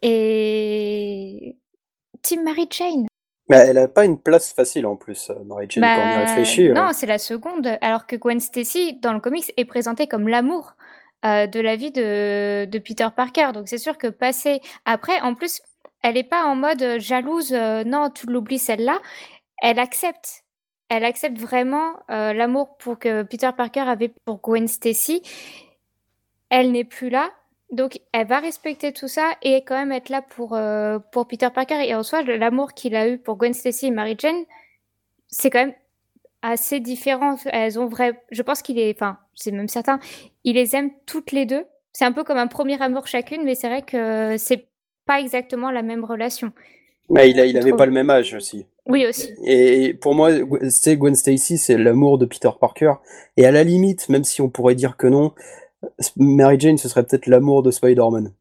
Et 0.03 1.57
Team 2.22 2.43
Mary 2.45 2.66
Jane. 2.70 3.07
Mais 3.49 3.57
elle 3.57 3.78
a 3.78 3.88
pas 3.88 4.05
une 4.05 4.18
place 4.20 4.53
facile 4.53 4.86
en 4.86 4.97
plus, 4.97 5.30
euh, 5.30 5.34
Mary 5.45 5.66
Jane, 5.68 5.82
quand 5.82 5.88
on 5.88 5.95
y 6.12 6.14
Bah, 6.14 6.24
réfléchit. 6.26 6.68
euh. 6.68 6.74
non, 6.74 6.91
c'est 6.93 7.07
la 7.07 7.18
seconde. 7.18 7.78
Alors 7.80 8.07
que 8.07 8.16
Gwen 8.16 8.38
Stacy, 8.41 8.99
dans 9.01 9.12
le 9.12 9.20
comics, 9.20 9.53
est 9.57 9.64
présentée 9.64 10.07
comme 10.07 10.28
l'amour 10.28 10.74
euh, 11.24 11.47
de 11.47 11.61
la 11.61 11.76
vie 11.76 11.91
de, 11.91 12.64
de 12.66 12.78
Peter 12.78 13.09
Parker. 13.14 13.49
Donc 13.53 13.68
c'est 13.68 13.78
sûr 13.78 13.99
que 13.99 14.07
passer 14.07 14.61
après, 14.84 15.20
en 15.20 15.34
plus, 15.34 15.61
elle 16.03 16.14
n'est 16.14 16.24
pas 16.24 16.45
en 16.45 16.55
mode 16.55 16.99
jalouse, 16.99 17.53
euh, 17.53 17.82
non, 17.84 18.11
tu 18.11 18.26
l'oublies 18.26 18.59
celle-là. 18.59 18.99
Elle 19.62 19.78
accepte. 19.78 20.45
Elle 20.91 21.05
accepte 21.05 21.38
vraiment 21.38 21.95
euh, 22.11 22.32
l'amour 22.32 22.76
pour 22.76 22.99
que 22.99 23.22
Peter 23.22 23.51
Parker 23.57 23.80
avait 23.80 24.12
pour 24.24 24.41
Gwen 24.41 24.66
Stacy. 24.66 25.22
Elle 26.51 26.72
n'est 26.72 26.84
plus 26.84 27.11
là. 27.11 27.30
Donc, 27.70 28.01
elle 28.12 28.26
va 28.26 28.41
respecter 28.41 28.93
tout 28.93 29.07
ça 29.07 29.30
et 29.43 29.62
quand 29.64 29.76
même 29.76 29.93
être 29.93 30.09
là 30.09 30.20
pour, 30.20 30.55
euh, 30.55 30.99
pour 31.12 31.28
Peter 31.28 31.49
Parker. 31.55 31.88
Et 31.88 31.95
en 31.95 32.03
soi, 32.03 32.22
l'amour 32.22 32.74
qu'il 32.74 32.97
a 32.97 33.09
eu 33.09 33.18
pour 33.18 33.36
Gwen 33.36 33.55
Stacy 33.55 33.86
et 33.86 33.91
Mary 33.93 34.16
Jane, 34.18 34.45
c'est 35.28 35.49
quand 35.49 35.61
même 35.61 35.74
assez 36.43 36.80
différent. 36.80 37.36
Elles 37.47 37.78
ont 37.78 37.86
vrai. 37.86 38.20
Je 38.32 38.43
pense 38.43 38.61
qu'il 38.61 38.76
est. 38.80 38.93
Enfin, 38.97 39.18
c'est 39.34 39.53
même 39.53 39.68
certain. 39.68 40.01
Il 40.43 40.57
les 40.57 40.74
aime 40.74 40.91
toutes 41.07 41.30
les 41.30 41.47
deux. 41.47 41.64
c'est 41.93 42.05
un 42.05 42.12
peu 42.12 42.24
comme 42.24 42.38
un 42.38 42.49
premier 42.49 42.82
amour 42.82 43.07
chacune, 43.07 43.45
mais 43.45 43.55
c'est 43.55 43.68
vrai 43.68 43.82
que 43.82 44.36
c'est 44.38 44.66
pas 45.07 45.20
exactement 45.20 45.70
la 45.70 45.82
même 45.82 46.05
relation. 46.05 46.53
Mais 47.11 47.30
il, 47.30 47.40
a, 47.40 47.46
il 47.46 47.56
avait 47.58 47.72
pas 47.72 47.86
le 47.86 47.92
même 47.92 48.11
âge 48.11 48.34
aussi. 48.34 48.66
Oui, 48.86 49.06
aussi. 49.06 49.34
Et 49.44 49.94
pour 49.94 50.14
moi, 50.14 50.30
c'est 50.68 50.96
Gwen 50.96 51.14
Stacy, 51.14 51.58
c'est 51.58 51.76
l'amour 51.76 52.18
de 52.18 52.26
Peter 52.26 52.50
Parker. 52.58 52.94
Et 53.36 53.46
à 53.46 53.50
la 53.50 53.64
limite, 53.64 54.08
même 54.08 54.24
si 54.24 54.40
on 54.40 54.48
pourrait 54.48 54.74
dire 54.74 54.96
que 54.96 55.06
non, 55.06 55.32
Mary 56.16 56.58
Jane, 56.58 56.78
ce 56.78 56.88
serait 56.88 57.04
peut-être 57.04 57.26
l'amour 57.26 57.62
de 57.62 57.70
Spider-Man. 57.70 58.32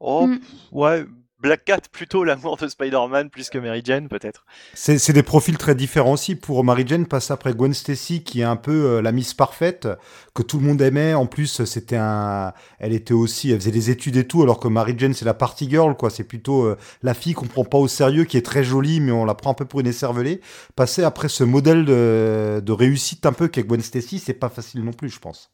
Oh, 0.00 0.26
mm. 0.26 0.40
ouais, 0.72 1.04
Black 1.42 1.64
Cat 1.64 1.80
plutôt 1.90 2.22
l'amour 2.22 2.56
de 2.56 2.68
Spider-Man 2.68 3.28
plus 3.28 3.50
que 3.50 3.58
Mary 3.58 3.82
Jane 3.84 4.08
peut-être. 4.08 4.46
C'est 4.74 5.12
des 5.12 5.24
profils 5.24 5.58
très 5.58 5.74
différents 5.74 6.12
aussi. 6.12 6.36
Pour 6.36 6.62
Mary 6.62 6.84
Jane, 6.86 7.06
passe 7.06 7.32
après 7.32 7.52
Gwen 7.52 7.74
Stacy 7.74 8.22
qui 8.22 8.42
est 8.42 8.44
un 8.44 8.54
peu 8.54 8.70
euh, 8.86 9.02
la 9.02 9.10
Miss 9.10 9.34
parfaite 9.34 9.88
que 10.34 10.42
tout 10.42 10.60
le 10.60 10.64
monde 10.64 10.80
aimait. 10.80 11.14
En 11.14 11.26
plus, 11.26 11.64
c'était 11.64 11.96
un, 11.96 12.52
elle 12.78 12.92
était 12.92 13.12
aussi, 13.12 13.50
elle 13.50 13.58
faisait 13.58 13.72
des 13.72 13.90
études 13.90 14.16
et 14.16 14.26
tout, 14.26 14.42
alors 14.42 14.60
que 14.60 14.68
Mary 14.68 14.94
Jane 14.96 15.14
c'est 15.14 15.24
la 15.24 15.34
party 15.34 15.68
girl 15.68 15.96
quoi. 15.96 16.10
C'est 16.10 16.24
plutôt 16.24 16.62
euh, 16.62 16.78
la 17.02 17.12
fille 17.12 17.34
qu'on 17.34 17.48
prend 17.48 17.64
pas 17.64 17.78
au 17.78 17.88
sérieux, 17.88 18.22
qui 18.22 18.36
est 18.36 18.46
très 18.46 18.62
jolie 18.62 19.00
mais 19.00 19.10
on 19.10 19.24
la 19.24 19.34
prend 19.34 19.50
un 19.50 19.54
peu 19.54 19.64
pour 19.64 19.80
une 19.80 19.88
écervelée. 19.88 20.40
Passer 20.76 21.02
après 21.02 21.28
ce 21.28 21.42
modèle 21.42 21.84
de, 21.84 22.62
de 22.64 22.72
réussite 22.72 23.26
un 23.26 23.32
peu 23.32 23.48
qu'est 23.48 23.64
Gwen 23.64 23.82
Stacy, 23.82 24.20
c'est 24.20 24.32
pas 24.32 24.48
facile 24.48 24.84
non 24.84 24.92
plus, 24.92 25.10
je 25.10 25.18
pense. 25.18 25.50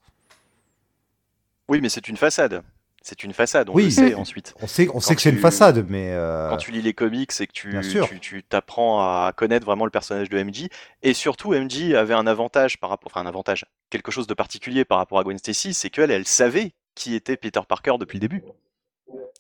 Oui, 1.70 1.80
mais 1.80 1.89
c'est 1.89 2.09
une 2.09 2.18
façade. 2.18 2.62
C'est 3.03 3.22
une 3.22 3.32
façade, 3.32 3.70
on 3.70 3.74
oui. 3.74 3.84
le 3.84 3.90
sait 3.90 4.14
ensuite. 4.14 4.55
On 4.61 4.66
sait, 4.66 4.88
on 4.92 5.01
sait 5.01 5.14
que 5.14 5.22
c'est 5.22 5.30
une 5.30 5.38
façade, 5.38 5.86
mais. 5.88 6.11
Euh, 6.12 6.51
quand 6.51 6.57
tu 6.57 6.72
lis 6.72 6.82
les 6.82 6.94
comics 6.94 7.30
et 7.40 7.46
que 7.46 7.53
tu, 7.53 7.78
tu, 8.20 8.42
t'apprends 8.42 9.01
à 9.01 9.32
connaître 9.34 9.64
vraiment 9.64 9.84
le 9.84 9.90
personnage 9.90 10.28
de 10.28 10.42
MJ, 10.42 10.68
et 11.03 11.14
surtout 11.14 11.53
MJ 11.53 11.94
avait 11.94 12.14
un 12.14 12.26
avantage 12.26 12.78
par 12.78 12.90
rapport, 12.90 13.11
enfin 13.12 13.24
un 13.24 13.28
avantage, 13.28 13.64
quelque 13.90 14.11
chose 14.11 14.26
de 14.26 14.34
particulier 14.34 14.84
par 14.84 14.99
rapport 14.99 15.18
à 15.18 15.22
Gwen 15.22 15.38
Stacy, 15.38 15.74
c'est 15.74 15.90
qu'elle, 15.90 16.11
elle 16.11 16.26
savait 16.26 16.72
qui 16.94 17.14
était 17.14 17.36
Peter 17.36 17.61
Parker 17.66 17.94
depuis 18.01 18.16
le 18.16 18.20
début, 18.20 18.42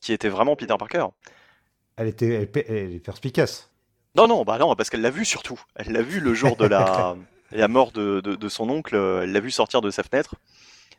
qui 0.00 0.12
était 0.12 0.28
vraiment 0.28 0.54
Peter 0.54 0.76
Parker. 0.78 1.06
Elle 1.96 2.06
était, 2.06 2.48
elle, 2.68 2.94
est 2.94 3.00
perspicace. 3.00 3.70
Non, 4.14 4.28
non, 4.28 4.44
bah 4.44 4.58
non, 4.58 4.76
parce 4.76 4.88
qu'elle 4.88 5.02
l'a 5.02 5.10
vu 5.10 5.24
surtout. 5.24 5.60
Elle 5.74 5.92
l'a 5.92 6.02
vu 6.02 6.20
le 6.20 6.32
jour 6.32 6.56
de 6.56 6.64
la, 6.64 7.16
la 7.50 7.68
mort 7.68 7.90
de, 7.90 8.20
de, 8.20 8.48
son 8.48 8.70
oncle. 8.70 8.94
Elle 8.94 9.32
l'a 9.32 9.40
vu 9.40 9.50
sortir 9.50 9.80
de 9.80 9.90
sa 9.90 10.04
fenêtre, 10.04 10.36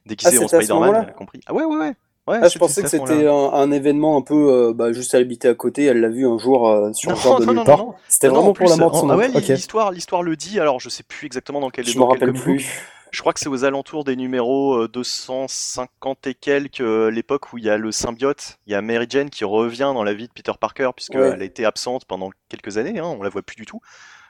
déguisé 0.05 0.37
ah, 0.41 0.43
en 0.43 0.47
Spider-Man. 0.49 0.95
Elle 1.03 1.09
a 1.09 1.13
compris. 1.13 1.39
Ah 1.47 1.53
ouais, 1.53 1.63
ouais, 1.63 1.77
ouais. 1.77 1.95
Ah, 2.29 2.47
je 2.47 2.57
pensais 2.57 2.81
que 2.81 2.89
c'était 2.89 3.27
un, 3.27 3.71
événement 3.71 4.17
un 4.17 4.21
peu 4.21 4.51
euh, 4.51 4.73
bah, 4.73 4.91
juste 4.93 5.15
à 5.15 5.17
habiter 5.17 5.47
à 5.47 5.53
côté. 5.53 5.85
Elle 5.85 6.01
l'a 6.01 6.09
vu 6.09 6.27
un 6.27 6.37
jour 6.37 6.69
euh, 6.69 6.91
sur 6.93 7.11
le 7.11 7.17
genre 7.17 7.39
de 7.39 7.45
nulle 7.45 7.63
part. 7.63 7.85
C'était 8.07 8.27
vraiment 8.27 8.53
pour 8.53 8.69
la 8.69 8.75
mort 8.75 8.91
de 8.91 8.97
son 8.97 9.09
ah 9.09 9.17
ouais, 9.17 9.29
l'histoire, 9.29 9.91
l'histoire 9.91 10.23
le 10.23 10.35
dit. 10.35 10.59
Alors 10.59 10.79
je 10.79 10.89
sais 10.89 11.03
plus 11.03 11.25
exactement 11.25 11.59
dans 11.59 11.69
quel. 11.69 11.87
Je 11.87 11.97
me 11.97 12.03
rappelle 12.03 12.33
plus. 12.33 12.65
Je 13.11 13.21
crois 13.21 13.33
que 13.33 13.39
c'est 13.39 13.49
aux 13.49 13.63
alentours 13.65 14.03
des 14.03 14.15
numéros 14.15 14.87
250 14.87 16.27
euh, 16.27 16.29
et 16.29 16.35
quelques, 16.35 16.79
l'époque 16.79 17.53
où 17.53 17.57
il 17.57 17.63
y 17.63 17.69
a 17.69 17.75
le 17.75 17.91
symbiote, 17.91 18.59
il 18.67 18.73
y 18.73 18.75
a 18.75 18.83
Mary 18.83 19.07
Jane 19.09 19.31
qui 19.31 19.43
revient 19.45 19.91
dans 19.95 20.03
la 20.03 20.13
vie 20.13 20.27
de 20.27 20.33
Peter 20.33 20.51
Parker 20.59 20.91
puisqu'elle 20.95 21.41
a 21.41 21.43
été 21.43 21.65
absente 21.65 22.05
pendant 22.05 22.29
quelques 22.49 22.77
années. 22.77 22.99
Hein, 22.99 23.05
on 23.05 23.23
la 23.23 23.29
voit 23.29 23.41
plus 23.41 23.55
du 23.55 23.65
tout 23.65 23.81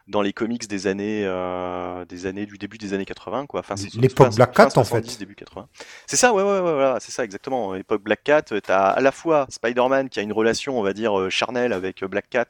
dans 0.10 0.24
les 0.24 0.34
comics 0.34 0.68
des 0.68 0.88
années, 0.88 1.24
euh, 1.26 2.04
des 2.06 2.26
années 2.26 2.48
du 2.48 2.58
début 2.58 2.78
des 2.78 2.94
années 2.94 3.06
80, 3.06 3.46
quoi. 3.46 3.60
Enfin, 3.60 3.76
l'époque 3.94 4.36
Black 4.36 4.54
Cat 4.54 4.70
en 4.76 4.84
fait. 4.84 5.20
Début 5.20 5.36
80. 5.36 5.68
C'est 6.08 6.18
ça, 6.18 6.34
ouais, 6.34 6.42
ouais, 6.42 6.60
ouais, 6.60 6.96
c'est 7.00 7.12
ça 7.12 7.24
exactement. 7.24 7.74
L'époque 7.74 8.02
Black 8.02 8.24
Cat, 8.24 8.42
t'as 8.64 8.90
à 8.90 9.02
la 9.02 9.12
fois 9.12 9.46
Spider-Man 9.50 10.10
qui 10.10 10.20
a 10.20 10.24
une 10.24 10.34
relation, 10.34 10.78
on 10.80 10.82
va 10.82 10.94
dire, 10.94 11.18
euh, 11.18 11.30
charnelle 11.30 11.74
avec 11.74 12.02
euh, 12.04 12.08
Black 12.08 12.30
Cat 12.30 12.48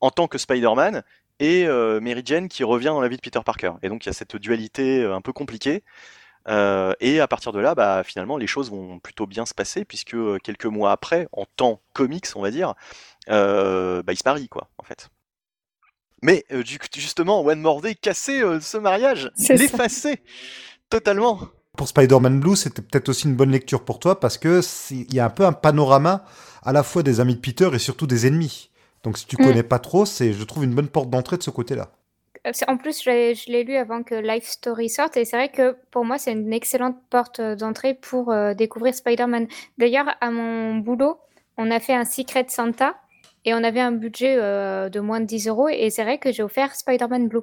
en 0.00 0.10
tant 0.10 0.26
que 0.26 0.36
Spider-Man 0.36 1.02
et 1.38 1.66
Mary 1.66 2.22
Jane 2.24 2.48
qui 2.48 2.64
revient 2.64 2.88
dans 2.88 3.00
la 3.00 3.08
vie 3.08 3.16
de 3.16 3.22
Peter 3.22 3.40
Parker. 3.42 3.72
Et 3.82 3.88
donc 3.88 4.04
il 4.04 4.08
y 4.08 4.10
a 4.10 4.12
cette 4.12 4.36
dualité 4.36 5.04
un 5.04 5.22
peu 5.22 5.32
compliquée. 5.32 5.82
et 6.48 7.20
à 7.20 7.28
partir 7.28 7.52
de 7.52 7.60
là, 7.60 7.74
bah, 7.74 8.02
finalement, 8.04 8.36
les 8.36 8.46
choses 8.46 8.70
vont 8.70 8.98
plutôt 8.98 9.26
bien 9.26 9.46
se 9.46 9.54
passer 9.54 9.86
puisque 9.86 10.16
quelques 10.42 10.66
mois 10.66 10.92
après, 10.92 11.28
en 11.32 11.46
temps 11.56 11.80
comics, 11.94 12.26
on 12.34 12.42
va 12.42 12.50
dire, 12.50 12.74
bah, 13.26 14.02
il 14.08 14.18
se 14.18 14.22
marie, 14.26 14.48
quoi, 14.48 14.68
en 14.76 14.82
fait. 14.82 15.10
Mais 16.22 16.44
euh, 16.52 16.62
justement, 16.64 17.40
One 17.44 17.60
More 17.60 17.80
Day 17.80 17.94
cassait 17.94 18.42
euh, 18.42 18.60
ce 18.60 18.76
mariage, 18.76 19.30
l'effaçait 19.48 20.22
totalement. 20.90 21.40
Pour 21.76 21.88
Spider-Man 21.88 22.40
Blue, 22.40 22.56
c'était 22.56 22.82
peut-être 22.82 23.08
aussi 23.08 23.26
une 23.26 23.36
bonne 23.36 23.50
lecture 23.50 23.84
pour 23.84 23.98
toi 24.00 24.20
parce 24.20 24.36
que 24.36 24.60
il 24.90 25.14
y 25.14 25.20
a 25.20 25.24
un 25.24 25.30
peu 25.30 25.46
un 25.46 25.52
panorama 25.52 26.24
à 26.62 26.72
la 26.72 26.82
fois 26.82 27.02
des 27.02 27.20
amis 27.20 27.36
de 27.36 27.40
Peter 27.40 27.70
et 27.72 27.78
surtout 27.78 28.06
des 28.06 28.26
ennemis. 28.26 28.70
Donc 29.02 29.16
si 29.16 29.26
tu 29.26 29.36
mm. 29.40 29.46
connais 29.46 29.62
pas 29.62 29.78
trop, 29.78 30.04
c'est 30.04 30.32
je 30.32 30.44
trouve 30.44 30.64
une 30.64 30.74
bonne 30.74 30.88
porte 30.88 31.08
d'entrée 31.08 31.38
de 31.38 31.42
ce 31.42 31.50
côté-là. 31.50 31.90
Euh, 32.46 32.52
en 32.68 32.76
plus, 32.76 33.02
je 33.02 33.50
l'ai 33.50 33.64
lu 33.64 33.76
avant 33.76 34.02
que 34.02 34.14
Life 34.14 34.46
Story 34.46 34.90
sorte 34.90 35.16
et 35.16 35.24
c'est 35.24 35.36
vrai 35.36 35.50
que 35.50 35.76
pour 35.90 36.04
moi, 36.04 36.18
c'est 36.18 36.32
une 36.32 36.52
excellente 36.52 36.96
porte 37.08 37.40
d'entrée 37.40 37.94
pour 37.94 38.34
découvrir 38.54 38.94
Spider-Man. 38.94 39.46
D'ailleurs, 39.78 40.16
à 40.20 40.30
mon 40.30 40.76
boulot, 40.76 41.18
on 41.56 41.70
a 41.70 41.80
fait 41.80 41.94
un 41.94 42.04
Secret 42.04 42.46
Santa 42.48 42.96
et 43.44 43.54
on 43.54 43.62
avait 43.64 43.80
un 43.80 43.92
budget 43.92 44.36
euh, 44.38 44.88
de 44.88 45.00
moins 45.00 45.20
de 45.20 45.26
10 45.26 45.48
euros. 45.48 45.68
Et 45.68 45.90
c'est 45.90 46.02
vrai 46.02 46.18
que 46.18 46.32
j'ai 46.32 46.42
offert 46.42 46.74
Spider-Man 46.74 47.28
Blue. 47.28 47.42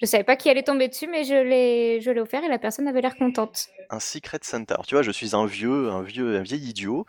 Je 0.00 0.06
savais 0.06 0.24
pas 0.24 0.36
qui 0.36 0.50
allait 0.50 0.64
tomber 0.64 0.88
dessus, 0.88 1.06
mais 1.06 1.22
je 1.22 1.34
l'ai, 1.34 2.00
je 2.00 2.10
l'ai 2.10 2.20
offert 2.20 2.42
et 2.42 2.48
la 2.48 2.58
personne 2.58 2.88
avait 2.88 3.00
l'air 3.00 3.14
contente. 3.14 3.68
Un 3.88 4.00
Secret 4.00 4.40
Santa. 4.42 4.74
Alors 4.74 4.86
tu 4.86 4.94
vois, 4.94 5.02
je 5.02 5.12
suis 5.12 5.36
un 5.36 5.46
vieux, 5.46 5.90
un 5.90 6.02
vieux, 6.02 6.36
un 6.36 6.42
vieil 6.42 6.68
idiot. 6.68 7.06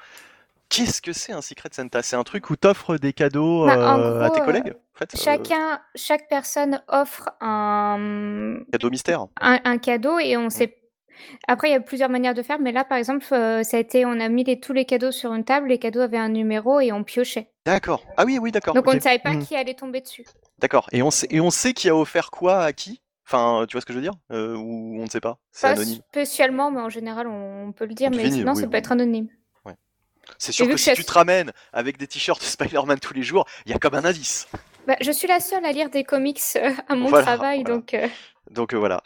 Qu'est-ce 0.70 1.02
que 1.02 1.14
c'est 1.14 1.34
un 1.34 1.41
Secret 1.41 1.70
Santa? 1.72 2.02
C'est 2.04 2.16
un 2.16 2.24
truc 2.24 2.50
où 2.50 2.56
tu 2.56 2.68
offres 2.68 2.98
des 2.98 3.14
cadeaux 3.14 3.66
bah, 3.66 3.98
euh, 3.98 4.22
à 4.22 4.30
tes 4.30 4.41
collègues 4.41 4.74
en 4.96 4.98
fait, 4.98 5.14
euh, 5.16 5.18
Chacun, 5.24 5.82
chaque 5.96 6.28
personne 6.30 6.82
offre 6.88 7.30
un 7.41 8.60
cadeau 8.72 8.89
mystère. 8.89 9.28
Un, 9.39 9.78
cadeau 9.78 10.20
et 10.20 10.38
on 10.38 10.50
sait 10.50 10.78
après, 11.47 11.70
il 11.70 11.72
y 11.72 11.76
a 11.76 11.80
plusieurs 11.80 12.09
manières 12.09 12.34
de 12.34 12.41
faire, 12.41 12.59
mais 12.59 12.72
là, 12.72 12.84
par 12.84 12.97
exemple, 12.97 13.26
euh, 13.32 13.64
ça 13.64 13.78
a 13.78 13.80
été, 13.80 14.05
on 14.05 14.20
a 14.20 14.30
mis 14.30 14.59
tous 14.59 14.74
les 14.74 14.86
cadeaux 14.86 15.11
sur 15.11 15.34
une 15.34 15.43
table, 15.43 15.70
les 15.70 15.80
cadeaux 15.80 16.01
avaient 16.01 16.18
un 16.18 16.30
numéro 16.30 16.80
et 16.80 16.91
on 16.91 17.03
piochait. 17.03 17.49
D'accord. 17.66 18.03
Ah 18.18 18.26
oui, 18.26 18.38
oui, 18.39 18.51
d'accord. 18.51 18.74
Donc 18.74 18.88
on 18.88 18.93
ne 18.93 18.99
savait 18.99 19.20
pas 19.20 19.34
hmm. 19.34 19.43
qui 19.43 19.55
allait 19.55 19.74
tomber 19.74 20.01
dessus. 20.01 20.26
D'accord. 20.59 20.88
Et 20.91 21.01
on 21.01 21.11
sait, 21.11 21.28
et 21.30 21.39
on 21.39 21.49
sait 21.49 21.74
qui 21.74 21.89
a 21.89 21.95
offert 21.95 22.30
quoi 22.32 22.64
à 22.64 22.74
qui? 22.74 23.01
Enfin, 23.26 23.66
tu 23.68 23.74
vois 23.74 23.82
ce 23.82 23.86
que 23.86 23.93
je 23.93 23.99
veux 23.99 24.03
dire? 24.03 24.14
Euh, 24.32 24.55
Ou 24.55 24.99
on 24.99 25.03
ne 25.03 25.09
sait 25.09 25.22
pas? 25.22 25.38
C'est 25.51 25.68
anonyme. 25.68 26.01
Spécialement, 26.09 26.72
mais 26.72 26.82
en 26.82 26.89
général, 26.89 27.28
on 27.28 27.72
peut 27.72 27.86
le 27.86 27.93
dire, 27.93 28.11
mais 28.11 28.30
sinon, 28.30 28.55
ça 28.55 28.68
peut 28.68 28.78
être 28.78 28.91
anonyme. 28.91 29.28
C'est 30.38 30.53
sûr 30.53 30.68
que 30.70 30.78
si 30.78 30.93
tu 30.93 31.03
te 31.03 31.11
ramènes 31.11 31.51
avec 31.74 31.97
des 31.97 32.07
t-shirts 32.07 32.41
Spider-Man 32.41 32.99
tous 32.99 33.14
les 33.14 33.24
jours, 33.24 33.45
il 33.66 33.74
y 33.74 33.76
a 33.76 33.78
comme 33.78 33.93
un 33.93 34.05
indice. 34.05 34.47
Bah, 34.88 34.95
je 35.01 35.11
suis 35.11 35.28
la 35.28 35.41
seule 35.41 35.66
à 35.66 35.72
lire 35.74 35.89
des 35.89 36.05
comics 36.05 36.41
euh, 36.55 36.72
à 36.88 36.95
mon 36.95 37.09
travail, 37.11 37.64
donc. 37.64 37.95
Donc 38.49 38.74
voilà. 38.74 39.01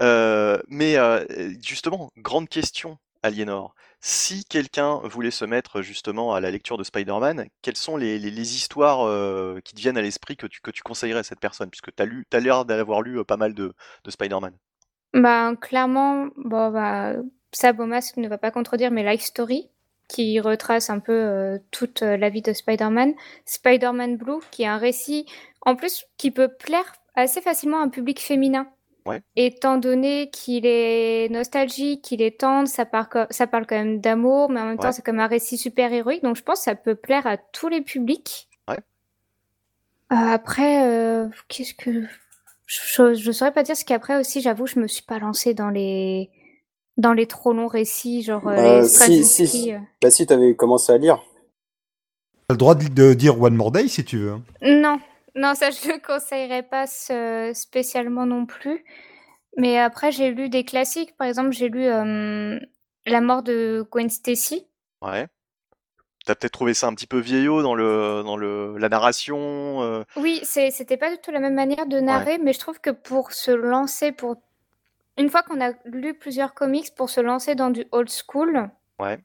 Euh, 0.00 0.58
mais 0.68 0.96
euh, 0.96 1.24
justement, 1.62 2.10
grande 2.16 2.48
question, 2.48 2.98
Aliénor. 3.22 3.74
Si 4.00 4.44
quelqu'un 4.44 5.00
voulait 5.04 5.30
se 5.30 5.44
mettre 5.44 5.82
justement 5.82 6.34
à 6.34 6.40
la 6.40 6.50
lecture 6.50 6.76
de 6.76 6.84
Spider-Man, 6.84 7.46
quelles 7.62 7.76
sont 7.76 7.96
les, 7.96 8.54
histoires 8.54 9.06
euh, 9.06 9.60
qui 9.64 9.74
te 9.74 9.80
viennent 9.80 9.96
à 9.96 10.02
l'esprit 10.02 10.36
que 10.36 10.46
tu, 10.46 10.60
que 10.60 10.70
tu 10.70 10.82
conseillerais 10.82 11.20
à 11.20 11.24
cette 11.24 11.40
personne 11.40 11.70
Puisque 11.70 11.94
tu 11.94 12.02
as, 12.02 12.40
l'air 12.40 12.64
d'avoir 12.64 13.02
lu 13.02 13.24
pas 13.24 13.36
mal 13.36 13.54
de, 13.54 13.72
Spider-Man? 14.06 14.52
Bah, 15.14 15.54
clairement, 15.60 16.28
bon, 16.36 16.70
bah, 16.70 17.14
ça, 17.52 17.72
ne 17.72 18.28
va 18.28 18.38
pas 18.38 18.50
contredire, 18.50 18.90
mais 18.90 19.02
Life 19.02 19.22
Story, 19.22 19.70
qui 20.08 20.38
retrace 20.40 20.90
un 20.90 21.00
peu 21.00 21.58
toute 21.70 22.02
la 22.02 22.28
vie 22.28 22.42
de 22.42 22.52
Spider-Man. 22.52 23.14
Spider-Man 23.46 24.18
Blue, 24.18 24.40
qui 24.50 24.64
est 24.64 24.68
un 24.68 24.78
récit, 24.78 25.26
en 25.62 25.74
plus, 25.74 26.04
qui 26.18 26.30
peut 26.30 26.48
plaire 26.48 26.92
assez 27.14 27.40
facilement 27.40 27.80
à 27.80 27.84
un 27.84 27.88
public 27.88 28.20
féminin. 28.20 28.68
Étant 29.36 29.78
donné 29.78 30.30
qu'il 30.30 30.66
est 30.66 31.30
nostalgique, 31.30 32.02
qu'il 32.02 32.22
est 32.22 32.40
tendre, 32.40 32.68
ça, 32.68 32.84
parle, 32.84 33.26
ça 33.30 33.46
parle 33.46 33.66
quand 33.66 33.76
même 33.76 34.00
d'amour, 34.00 34.50
mais 34.50 34.60
en 34.60 34.66
même 34.66 34.78
temps, 34.78 34.92
c'est 34.92 35.04
comme 35.04 35.20
un 35.20 35.26
récit 35.26 35.58
super 35.58 35.92
héroïque. 35.92 36.22
Donc, 36.22 36.36
je 36.36 36.42
pense 36.42 36.60
que 36.60 36.64
ça 36.64 36.74
peut 36.74 36.94
plaire 36.94 37.26
à 37.26 37.36
tous 37.36 37.68
les 37.68 37.80
publics. 37.80 38.48
Ouais. 38.68 38.78
Euh, 40.12 40.16
après, 40.16 40.88
euh, 40.88 41.28
qu'est-ce 41.48 41.74
que. 41.74 42.04
Je 42.66 43.26
ne 43.26 43.32
saurais 43.32 43.52
pas 43.52 43.62
dire 43.62 43.76
ce 43.76 43.84
qu'après 43.84 44.18
aussi, 44.18 44.40
j'avoue, 44.40 44.66
je 44.66 44.80
me 44.80 44.88
suis 44.88 45.04
pas 45.04 45.18
lancée 45.20 45.54
dans 45.54 45.70
les 45.70 46.30
dans 46.96 47.12
les 47.12 47.26
trop 47.26 47.52
longs 47.52 47.68
récits, 47.68 48.22
genre 48.22 48.48
euh, 48.48 48.80
les 48.80 48.88
si, 48.88 49.24
si, 49.24 49.72
Bah 50.02 50.10
si, 50.10 50.26
t'avais 50.26 50.56
commencé 50.56 50.92
à 50.92 50.98
lire. 50.98 51.22
T'as 52.48 52.54
le 52.54 52.58
droit 52.58 52.74
de 52.74 53.14
dire 53.14 53.40
One 53.40 53.54
More 53.54 53.70
Day 53.70 53.88
si 53.88 54.04
tu 54.04 54.18
veux. 54.18 54.32
Hein. 54.32 54.42
Non, 54.62 54.98
non, 55.36 55.54
ça 55.54 55.70
je 55.70 55.88
le 55.88 55.98
conseillerais 56.04 56.62
pas 56.64 56.86
spécialement 57.54 58.26
non 58.26 58.46
plus. 58.46 58.84
Mais 59.56 59.78
après, 59.78 60.10
j'ai 60.12 60.32
lu 60.32 60.48
des 60.48 60.64
classiques. 60.64 61.16
Par 61.16 61.26
exemple, 61.26 61.52
j'ai 61.52 61.68
lu 61.68 61.86
La 61.88 63.20
mort 63.20 63.42
de 63.42 63.86
Gwen 63.90 64.10
Stacy. 64.10 64.66
Ouais. 65.00 65.28
T'as 66.26 66.34
peut-être 66.34 66.52
trouvé 66.52 66.74
ça 66.74 66.88
un 66.88 66.94
petit 66.94 67.06
peu 67.06 67.18
vieillot 67.20 67.62
dans 67.62 67.76
le 67.76 68.22
dans 68.24 68.36
le 68.36 68.76
la 68.78 68.88
narration. 68.88 70.04
Oui, 70.16 70.40
c'était 70.42 70.96
pas 70.96 71.10
du 71.10 71.18
tout 71.18 71.30
la 71.30 71.38
même 71.38 71.54
manière 71.54 71.86
de 71.86 72.00
narrer, 72.00 72.38
mais 72.38 72.52
je 72.52 72.58
trouve 72.58 72.80
que 72.80 72.90
pour 72.90 73.30
se 73.32 73.52
lancer, 73.52 74.10
pour 74.10 74.36
une 75.18 75.30
fois 75.30 75.42
qu'on 75.44 75.60
a 75.64 75.72
lu 75.84 76.14
plusieurs 76.14 76.52
comics, 76.52 76.92
pour 76.96 77.10
se 77.10 77.20
lancer 77.20 77.54
dans 77.54 77.70
du 77.70 77.86
old 77.92 78.10
school, 78.10 78.68
Ouais. 78.98 79.18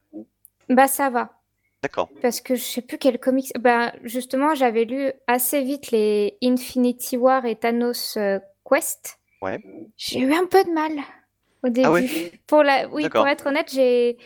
bah 0.70 0.88
ça 0.88 1.09
va. 1.09 1.41
D'accord. 1.84 2.09
Parce 2.21 2.41
que 2.41 2.55
je 2.55 2.61
sais 2.61 2.82
plus 2.82 2.97
quel 2.97 3.19
comics. 3.19 3.51
Ben, 3.59 3.91
justement, 4.03 4.53
j'avais 4.53 4.86
lu 4.86 5.11
assez 5.27 5.63
vite 5.63 5.91
les 5.91 6.38
Infinity 6.43 7.17
War 7.17 7.45
et 7.45 7.55
Thanos 7.55 8.17
euh, 8.17 8.39
Quest. 8.69 9.19
Ouais. 9.41 9.59
J'ai 9.97 10.19
eu 10.19 10.34
un 10.34 10.45
peu 10.45 10.63
de 10.63 10.69
mal 10.69 10.91
au 11.63 11.69
début. 11.69 11.88
Ah 11.88 12.38
pour 12.45 12.63
la... 12.63 12.88
Oui, 12.89 13.09
pour 13.09 13.27
être 13.27 13.47
honnête, 13.47 13.71
j'ai. 13.73 14.17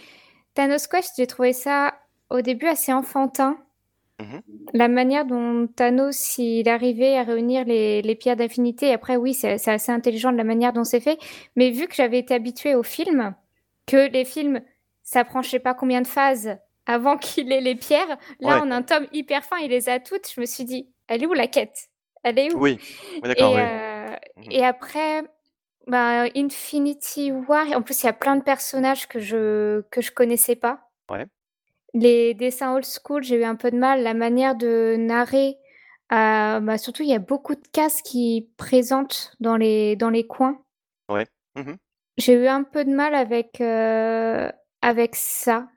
Thanos 0.54 0.88
Quest, 0.88 1.14
j'ai 1.18 1.28
trouvé 1.28 1.54
ça 1.54 1.96
au 2.30 2.42
début 2.42 2.68
assez 2.68 2.92
enfantin. 2.92 3.58
Mhm. 4.20 4.42
La 4.74 4.88
manière 4.88 5.26
dont 5.26 5.68
Thanos 5.68 6.38
il 6.38 6.68
arrivait 6.70 7.18
à 7.18 7.24
réunir 7.24 7.66
les, 7.66 8.02
les 8.02 8.16
pierres 8.16 8.38
d'affinité, 8.38 8.94
après 8.94 9.18
oui, 9.18 9.34
c'est 9.34 9.68
assez 9.68 9.92
intelligent 9.92 10.32
de 10.32 10.38
la 10.38 10.46
manière 10.46 10.72
dont 10.72 10.86
c'est 10.86 11.02
fait, 11.02 11.20
mais 11.58 11.72
vu 11.72 11.88
que 11.88 11.96
j'avais 11.96 12.20
été 12.20 12.34
habituée 12.34 12.76
au 12.76 12.84
film, 12.84 13.36
que 13.86 14.10
les 14.10 14.24
films, 14.24 14.62
ça 15.04 15.26
prend 15.26 15.42
je 15.42 15.50
sais 15.50 15.60
pas 15.60 15.74
combien 15.74 16.02
de 16.02 16.08
phases 16.08 16.58
avant 16.86 17.18
qu'il 17.18 17.52
ait 17.52 17.62
les 17.62 17.76
pierres, 17.76 18.18
là 18.40 18.58
Ouais. 18.58 18.62
on 18.64 18.72
a 18.72 18.76
un 18.76 18.82
tome 18.84 19.08
hyper 19.12 19.44
fin, 19.44 19.58
il 19.58 19.70
les 19.70 19.90
a 19.90 20.00
toutes, 20.00 20.32
je 20.34 20.40
me 20.42 20.46
suis 20.46 20.66
dit, 20.66 20.90
elle 21.08 21.24
est 21.24 21.26
où 21.26 21.34
la 21.34 21.48
quête? 21.48 21.88
Elle 22.24 22.40
est 22.40 22.54
où? 22.54 22.60
Oui, 22.60 22.80
Oui, 22.82 23.20
et, 23.24 23.28
d'accord. 23.28 23.54
oui. 23.56 23.62
euh, 23.62 24.16
Mhm. 24.38 24.52
et 24.52 24.66
après, 24.66 25.24
bah, 25.88 26.26
Infinity 26.36 27.32
War, 27.32 27.66
en 27.76 27.82
plus 27.82 28.02
il 28.04 28.06
y 28.06 28.10
a 28.10 28.14
plein 28.14 28.36
de 28.36 28.44
personnages 28.44 29.08
que 29.08 29.20
je 29.20 29.82
que 29.92 30.02
je 30.02 30.12
connaissais 30.12 30.56
pas. 30.56 30.90
Ouais. 31.12 31.26
Les 31.94 32.34
dessins 32.34 32.74
old 32.76 32.86
school, 32.86 33.24
j'ai 33.24 33.38
eu 33.38 33.44
un 33.44 33.56
peu 33.56 33.72
de 33.72 33.78
mal. 33.78 34.04
La 34.04 34.14
manière 34.14 34.56
de 34.56 34.96
narrer, 34.98 35.58
euh, 36.12 36.60
bah, 36.60 36.78
surtout 36.78 37.04
il 37.04 37.10
y 37.10 37.14
a 37.16 37.20
beaucoup 37.20 37.56
de 37.56 37.68
cases 37.72 38.02
qui 38.02 38.50
présentent 38.58 39.34
dans 39.40 39.56
les 39.58 39.96
dans 39.96 40.10
les 40.10 40.26
coins. 40.28 40.60
Ouais. 41.10 41.26
Mhm. 41.56 41.78
J'ai 42.18 42.34
eu 42.34 42.48
un 42.48 42.64
peu 42.64 42.84
de 42.84 42.92
mal 42.92 43.14
avec 43.16 43.62
euh, 43.62 44.52
avec 44.82 45.16
ça. 45.16 45.68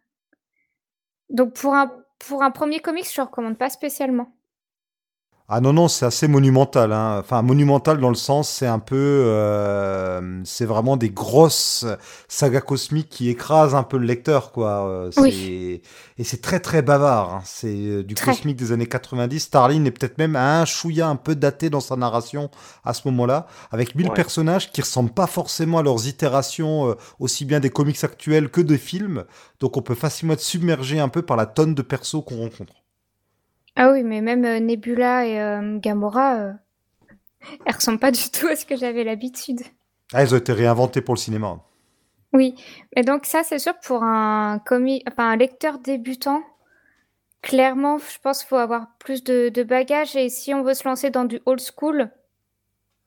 Donc 1.30 1.54
pour 1.54 1.74
un 1.74 1.90
pour 2.18 2.42
un 2.42 2.50
premier 2.50 2.80
comics, 2.80 3.08
je 3.14 3.20
ne 3.20 3.26
recommande 3.26 3.58
pas 3.58 3.70
spécialement. 3.70 4.32
Ah 5.50 5.60
non, 5.62 5.72
non, 5.72 5.88
c'est 5.88 6.04
assez 6.04 6.28
monumental. 6.28 6.92
hein. 6.92 7.20
Enfin, 7.20 7.40
monumental 7.40 7.98
dans 8.00 8.10
le 8.10 8.14
sens, 8.16 8.50
c'est 8.50 8.66
un 8.66 8.78
peu. 8.78 8.96
euh, 8.98 10.42
c'est 10.44 10.66
vraiment 10.66 10.98
des 10.98 11.08
grosses 11.08 11.86
sagas 12.28 12.60
cosmiques 12.60 13.08
qui 13.08 13.30
écrasent 13.30 13.74
un 13.74 13.82
peu 13.82 13.96
le 13.96 14.04
lecteur, 14.04 14.52
quoi. 14.52 14.86
Euh, 14.86 15.10
Oui. 15.16 15.80
Et 16.18 16.24
c'est 16.24 16.42
très, 16.42 16.60
très 16.60 16.82
bavard. 16.82 17.32
hein. 17.36 17.40
C'est 17.46 17.68
euh, 17.74 18.02
du 18.04 18.14
Très. 18.14 18.32
cosmique 18.32 18.56
des 18.58 18.72
années 18.72 18.86
90. 18.86 19.40
Starlin 19.40 19.86
est 19.86 19.90
peut-être 19.90 20.18
même 20.18 20.36
un 20.36 20.66
chouïa 20.66 21.08
un 21.08 21.16
peu 21.16 21.34
daté 21.34 21.70
dans 21.70 21.80
sa 21.80 21.96
narration 21.96 22.50
à 22.84 22.92
ce 22.92 23.08
moment-là, 23.08 23.46
avec 23.70 23.94
mille 23.94 24.08
Ouais. 24.08 24.14
personnages 24.14 24.70
qui 24.70 24.82
ressemblent 24.82 25.14
pas 25.14 25.26
forcément 25.26 25.78
à 25.78 25.82
leurs 25.82 26.06
itérations, 26.06 26.90
euh, 26.90 26.94
aussi 27.20 27.46
bien 27.46 27.58
des 27.60 27.70
comics 27.70 28.04
actuels 28.04 28.50
que 28.50 28.60
des 28.60 28.76
films. 28.78 29.24
Donc 29.60 29.78
on 29.78 29.82
peut 29.82 29.94
facilement 29.94 30.34
être 30.34 30.40
submergé 30.40 31.00
un 31.00 31.08
peu 31.08 31.22
par 31.22 31.38
la 31.38 31.46
tonne 31.46 31.74
de 31.74 31.80
persos 31.82 32.22
qu'on 32.26 32.36
rencontre. 32.40 32.74
Ah 33.80 33.92
oui, 33.92 34.02
mais 34.02 34.20
même 34.20 34.44
euh, 34.44 34.58
Nebula 34.58 35.24
et 35.24 35.40
euh, 35.40 35.78
Gamora, 35.78 36.34
euh, 36.34 36.52
elles 37.64 37.74
ressemblent 37.76 38.00
pas 38.00 38.10
du 38.10 38.28
tout 38.28 38.48
à 38.48 38.56
ce 38.56 38.66
que 38.66 38.76
j'avais 38.76 39.04
l'habitude. 39.04 39.60
Ah, 40.12 40.24
ils 40.24 40.34
ont 40.34 40.38
été 40.38 40.52
réinventés 40.52 41.00
pour 41.00 41.14
le 41.14 41.20
cinéma. 41.20 41.60
Oui, 42.32 42.56
mais 42.96 43.04
donc 43.04 43.24
ça, 43.24 43.44
c'est 43.44 43.60
sûr, 43.60 43.74
pour 43.78 44.02
un 44.02 44.58
comi... 44.66 45.04
enfin, 45.06 45.30
un 45.30 45.36
lecteur 45.36 45.78
débutant, 45.78 46.42
clairement, 47.40 47.98
je 47.98 48.18
pense 48.20 48.40
qu'il 48.40 48.48
faut 48.48 48.56
avoir 48.56 48.88
plus 48.98 49.22
de, 49.22 49.48
de 49.48 49.62
bagages. 49.62 50.16
Et 50.16 50.28
si 50.28 50.52
on 50.52 50.64
veut 50.64 50.74
se 50.74 50.86
lancer 50.86 51.10
dans 51.10 51.24
du 51.24 51.38
old 51.46 51.60
school, 51.60 52.10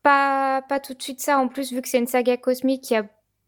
pas, 0.04 0.62
pas 0.62 0.80
tout 0.80 0.94
de 0.94 1.02
suite 1.02 1.20
ça. 1.20 1.38
En 1.38 1.50
plus, 1.50 1.74
vu 1.74 1.82
que 1.82 1.90
c'est 1.90 2.00
une 2.00 2.08
saga 2.08 2.38
cosmique, 2.38 2.90
il 2.92 2.94
y 2.94 2.98
a 2.98 3.06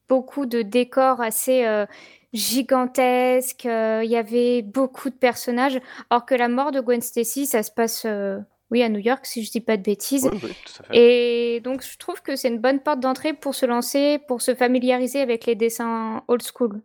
beaucoup 0.10 0.46
de 0.46 0.62
décors 0.62 1.22
assez 1.22 1.86
gigantesques. 2.34 3.66
euh, 3.66 4.02
Il 4.04 4.12
y 4.12 4.18
avait 4.18 4.62
beaucoup 4.62 5.10
de 5.10 5.16
personnages. 5.16 5.80
Alors 6.10 6.26
que 6.26 6.36
la 6.36 6.50
mort 6.50 6.72
de 6.72 6.82
Gwen 6.82 7.02
Stacy, 7.02 7.46
ça 7.46 7.64
se 7.64 7.72
passe, 7.72 8.06
euh, 8.06 8.40
oui, 8.72 8.84
à 8.84 8.90
New 8.90 9.00
York, 9.00 9.26
si 9.26 9.44
je 9.44 9.52
dis 9.52 9.62
pas 9.62 9.78
de 9.78 9.84
bêtises. 9.84 10.28
Oui, 10.32 10.40
oui, 10.44 10.56
tout 10.66 10.84
à 10.84 10.86
fait. 10.86 10.98
Et 10.98 11.60
donc, 11.62 11.84
je 11.84 11.98
trouve 11.98 12.22
que 12.22 12.36
c'est 12.36 12.50
une 12.50 12.60
bonne 12.60 12.80
porte 12.80 13.00
d'entrée 13.00 13.34
pour 13.34 13.56
se 13.56 13.66
lancer, 13.66 14.20
pour 14.28 14.42
se 14.42 14.56
familiariser 14.56 15.22
avec 15.22 15.46
les 15.46 15.56
dessins 15.56 16.24
old 16.28 16.42
school. 16.42 16.82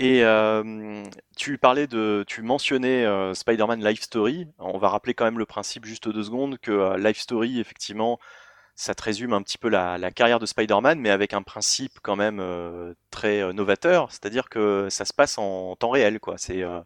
Et 0.00 0.22
euh, 0.22 1.02
tu 1.36 1.58
parlais 1.58 1.88
de, 1.88 2.24
tu 2.28 2.42
mentionnais 2.42 3.04
euh, 3.04 3.34
Spider-Man 3.34 3.84
Life 3.84 4.02
Story. 4.02 4.46
On 4.60 4.78
va 4.78 4.90
rappeler 4.90 5.12
quand 5.12 5.24
même 5.24 5.40
le 5.40 5.46
principe 5.46 5.86
juste 5.86 6.08
deux 6.08 6.22
secondes 6.22 6.58
que 6.58 6.70
euh, 6.70 6.96
Life 6.98 7.18
Story, 7.18 7.58
effectivement, 7.58 8.20
ça 8.78 8.94
te 8.94 9.02
résume 9.02 9.32
un 9.32 9.42
petit 9.42 9.58
peu 9.58 9.68
la, 9.68 9.98
carrière 10.12 10.38
de 10.38 10.46
Spider-Man, 10.46 11.00
mais 11.00 11.10
avec 11.10 11.34
un 11.34 11.42
principe 11.42 11.98
quand 12.00 12.14
même 12.14 12.38
euh, 12.40 12.94
très 13.10 13.42
euh, 13.42 13.52
novateur, 13.52 14.12
c'est-à-dire 14.12 14.48
que 14.48 14.86
ça 14.88 15.04
se 15.04 15.12
passe 15.12 15.36
en 15.36 15.74
temps 15.74 15.90
réel, 15.90 16.20
quoi. 16.20 16.38
C'est, 16.38 16.62
euh, 16.62 16.80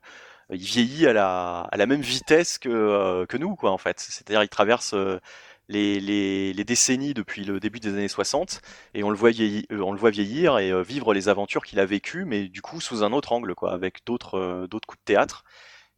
il 0.51 0.63
vieillit 0.63 1.07
à 1.07 1.13
la, 1.13 1.87
même 1.87 2.01
vitesse 2.01 2.59
que, 2.59 3.27
nous, 3.39 3.57
quoi, 3.57 3.71
en 3.73 3.79
fait. 3.79 4.01
C'est-à-dire, 4.01 4.43
il 4.43 4.49
traverse 4.49 4.95
les, 5.69 6.55
décennies 6.67 7.13
depuis 7.15 7.45
le 7.45 7.61
début 7.61 7.79
des 7.81 7.91
années 7.91 8.09
60 8.09 8.63
et 8.95 9.05
on 9.05 9.11
le 9.11 9.17
voit 9.17 9.31
vieillir, 9.31 10.59
et 10.59 10.83
vivre 10.83 11.13
les 11.13 11.29
aventures 11.29 11.65
qu'il 11.65 11.79
a 11.79 11.85
vécues, 11.87 12.25
mais 12.25 12.49
du 12.49 12.63
coup 12.63 12.81
sous 12.81 13.05
un 13.05 13.13
autre 13.13 13.33
angle, 13.33 13.55
quoi, 13.55 13.73
avec 13.73 13.99
d'autres 14.07 14.67
coups 14.87 14.99
de 14.99 15.05
théâtre. 15.05 15.45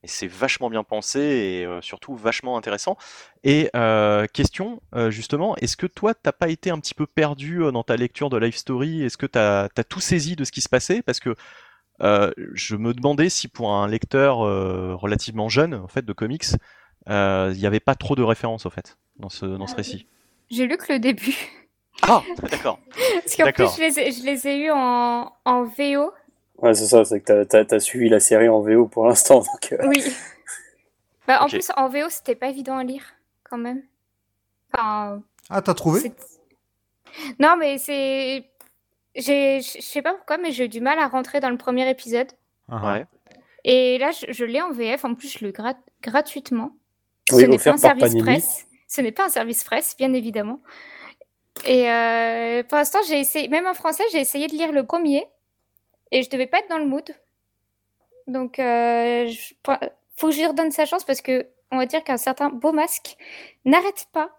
Et 0.05 0.07
c'est 0.07 0.27
vachement 0.27 0.69
bien 0.69 0.85
pensé 0.85 1.19
et 1.19 1.65
euh, 1.65 1.81
surtout 1.81 2.15
vachement 2.15 2.59
intéressant. 2.59 2.99
Et 3.43 3.71
euh, 3.75 4.27
question, 4.27 4.83
euh, 4.95 5.11
justement, 5.11 5.57
est-ce 5.57 5.79
que 5.79 5.87
toi, 5.87 6.13
t'as 6.13 6.33
pas 6.33 6.51
été 6.51 6.69
un 6.69 6.79
petit 6.79 6.93
peu 6.93 7.07
perdu 7.07 7.61
dans 7.73 7.83
ta 7.83 7.97
lecture 7.97 8.29
de 8.29 8.37
Life 8.37 8.57
Story? 8.57 9.03
Est-ce 9.03 9.17
que 9.17 9.25
t'as 9.25 9.65
as 9.75 9.85
tout 9.85 10.01
saisi 10.01 10.37
de 10.37 10.45
ce 10.45 10.53
qui 10.53 10.61
se 10.61 10.69
passait? 10.69 11.01
Parce 11.01 11.21
que 11.21 11.35
je 12.01 12.77
me 12.77 12.93
demandais 12.93 13.31
si 13.31 13.49
pour 13.49 13.73
un 13.73 13.89
lecteur 13.89 14.39
relativement 14.99 15.49
jeune, 15.49 15.75
en 15.75 15.89
fait, 15.89 16.05
de 16.05 16.13
comics, 16.13 16.45
il 17.07 17.57
n'y 17.57 17.67
avait 17.67 17.81
pas 17.81 17.95
trop 17.95 18.15
de 18.15 18.23
références, 18.23 18.67
en 18.67 18.71
fait, 18.71 18.99
dans 19.19 19.31
ce, 19.31 19.47
dans 19.47 19.67
ce 19.67 19.77
récit. 19.77 20.07
J'ai 20.51 20.67
lu 20.67 20.77
que 20.77 20.93
le 20.93 20.99
début. 20.99 21.35
Ah, 22.03 22.23
d'accord. 22.51 22.79
Parce 23.23 23.37
qu'en 23.37 23.53
plus, 23.53 23.77
je 23.77 23.81
les 23.81 24.01
ai, 24.01 24.13
je 24.13 24.23
les 24.25 24.49
ai 24.49 24.59
eus 24.65 24.71
en, 24.71 25.33
en 25.47 25.65
VO. 25.65 26.13
Ouais, 26.59 26.75
c'est 26.75 26.87
ça, 26.87 27.05
c'est 27.05 27.21
que 27.21 27.43
t'as- 27.45 27.65
t'as 27.65 27.81
suivi 27.81 28.09
la 28.09 28.21
série 28.21 28.49
en 28.49 28.61
VO 28.61 28.87
pour 28.87 29.07
l'instant. 29.07 29.43
Euh, 29.73 29.87
Oui. 29.89 30.03
Bah, 31.27 31.43
en 31.43 31.47
plus, 31.49 31.71
en 31.77 31.89
VO, 31.89 32.09
c'était 32.11 32.35
pas 32.35 32.49
évident 32.49 32.77
à 32.77 32.85
lire, 32.85 33.15
quand 33.45 33.57
même. 33.59 33.83
Enfin, 34.73 35.23
Ah, 35.51 35.63
t'as 35.63 35.75
trouvé? 35.75 36.13
Non, 37.39 37.57
mais 37.59 37.79
c'est. 37.79 38.45
J'ai, 39.17 39.61
je 39.63 39.81
sais 39.81 40.03
pas 40.03 40.13
pourquoi, 40.15 40.39
mais 40.39 40.51
j'ai 40.53 40.65
eu 40.65 40.69
du 40.69 40.81
mal 40.81 40.99
à 40.99 41.07
rentrer 41.07 41.41
dans 41.41 41.51
le 41.51 41.57
premier 41.57 41.89
épisode. 41.89 42.27
Ah, 42.71 42.81
ah. 42.83 42.93
Ouais. 42.95 43.07
Et 43.65 43.97
là, 43.99 44.11
je, 44.11 44.33
je 44.33 44.45
l'ai 44.45 44.61
en 44.61 44.73
VF. 44.73 45.05
En 45.05 45.15
plus, 45.15 45.39
je 45.39 45.45
le 45.45 45.53
grat- 45.53 45.79
gratuitement. 46.03 46.73
Oui, 47.33 47.43
Ce 47.43 47.47
n'est 47.47 47.59
pas 47.59 47.71
un 47.73 47.77
service 47.79 48.03
Panini. 48.05 48.23
presse. 48.23 48.67
Ce 48.89 49.01
n'est 49.01 49.13
pas 49.13 49.25
un 49.27 49.29
service 49.31 49.65
presse, 49.65 49.97
bien 49.97 50.13
évidemment. 50.13 50.61
Et 51.65 51.91
euh, 51.91 52.63
pour 52.65 52.77
l'instant, 52.77 52.99
j'ai 53.09 53.19
essayé, 53.21 53.49
même 53.49 53.67
en 53.67 53.75
français, 53.75 54.03
j'ai 54.13 54.19
essayé 54.21 54.47
de 54.49 54.53
lire 54.53 54.73
le 54.73 54.85
premier 54.85 55.25
et 56.15 56.23
je 56.23 56.31
devais 56.31 56.47
pas 56.47 56.61
être 56.61 56.71
dans 56.71 56.79
le 56.79 56.87
mood. 56.87 57.05
Donc, 58.27 58.59
euh, 58.59 59.27
je- 59.27 59.55
faut 60.17 60.29
que 60.29 60.33
je 60.33 60.39
lui 60.39 60.47
redonne 60.47 60.71
sa 60.71 60.87
chance 60.87 61.05
parce 61.05 61.21
que 61.21 61.47
on 61.71 61.77
va 61.77 61.87
dire 61.87 62.03
qu'un 62.05 62.17
certain 62.17 62.49
beau 62.49 62.73
masque 62.73 63.17
n'arrête 63.65 64.07
pas 64.13 64.31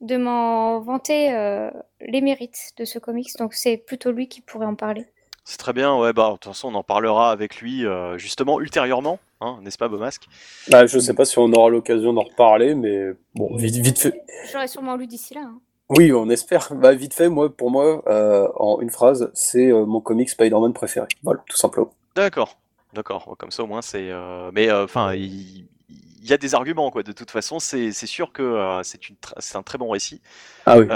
de 0.00 0.16
m'en 0.16 0.78
vanter 0.80 1.34
euh, 1.34 1.70
les 2.00 2.20
mérites 2.20 2.70
de 2.78 2.84
ce 2.84 2.98
comics. 2.98 3.30
Donc, 3.38 3.52
c'est 3.52 3.76
plutôt 3.76 4.12
lui 4.12 4.28
qui 4.28 4.40
pourrait 4.40 4.66
en 4.66 4.76
parler. 4.76 5.06
C'est 5.44 5.58
très 5.58 5.72
bien, 5.72 5.98
ouais, 5.98 6.12
bah, 6.12 6.28
de 6.28 6.32
toute 6.34 6.44
façon, 6.44 6.68
on 6.68 6.74
en 6.74 6.82
parlera 6.84 7.32
avec 7.32 7.60
lui, 7.60 7.84
euh, 7.84 8.16
justement, 8.18 8.60
ultérieurement, 8.60 9.18
hein, 9.40 9.58
n'est-ce 9.62 9.78
pas, 9.78 9.88
Beaumasque 9.88 10.26
bah, 10.68 10.86
je 10.86 10.98
sais 10.98 11.14
pas 11.14 11.24
si 11.24 11.38
on 11.38 11.50
aura 11.52 11.68
l'occasion 11.70 12.12
d'en 12.12 12.22
reparler, 12.22 12.74
mais 12.74 13.08
bon, 13.34 13.56
vite, 13.56 13.76
vite 13.76 13.98
fait. 13.98 14.22
J'aurais 14.52 14.68
sûrement 14.68 14.94
lu 14.96 15.06
d'ici 15.06 15.34
là. 15.34 15.40
hein. 15.44 15.60
Oui, 15.90 16.12
on 16.12 16.28
espère. 16.28 16.68
Bah, 16.74 16.94
vite 16.94 17.14
fait, 17.14 17.28
moi, 17.28 17.54
pour 17.54 17.70
moi, 17.70 18.02
euh, 18.08 18.48
en 18.56 18.80
une 18.80 18.90
phrase, 18.90 19.30
c'est 19.34 19.72
euh, 19.72 19.86
mon 19.86 20.00
comic 20.00 20.28
Spider-Man 20.28 20.72
préféré. 20.72 21.06
Voilà, 21.22 21.40
tout 21.48 21.56
simplement. 21.56 21.90
D'accord, 22.14 22.58
d'accord, 22.92 23.36
comme 23.38 23.50
ça, 23.50 23.62
au 23.62 23.66
moins, 23.66 23.82
c'est... 23.82 24.10
euh, 24.10 24.50
Mais, 24.52 24.70
enfin, 24.70 25.14
il... 25.14 25.66
il 25.88 26.28
y 26.28 26.32
a 26.32 26.36
des 26.36 26.54
arguments, 26.54 26.90
quoi, 26.90 27.02
de 27.02 27.12
toute 27.12 27.30
façon, 27.30 27.58
c'est 27.58 27.92
sûr 27.92 28.32
que 28.32 28.80
c'est 28.82 29.08
une 29.08 29.16
un 29.54 29.62
très 29.62 29.78
bon 29.78 29.90
récit. 29.90 30.20
Ah 30.66 30.78
oui. 30.78 30.86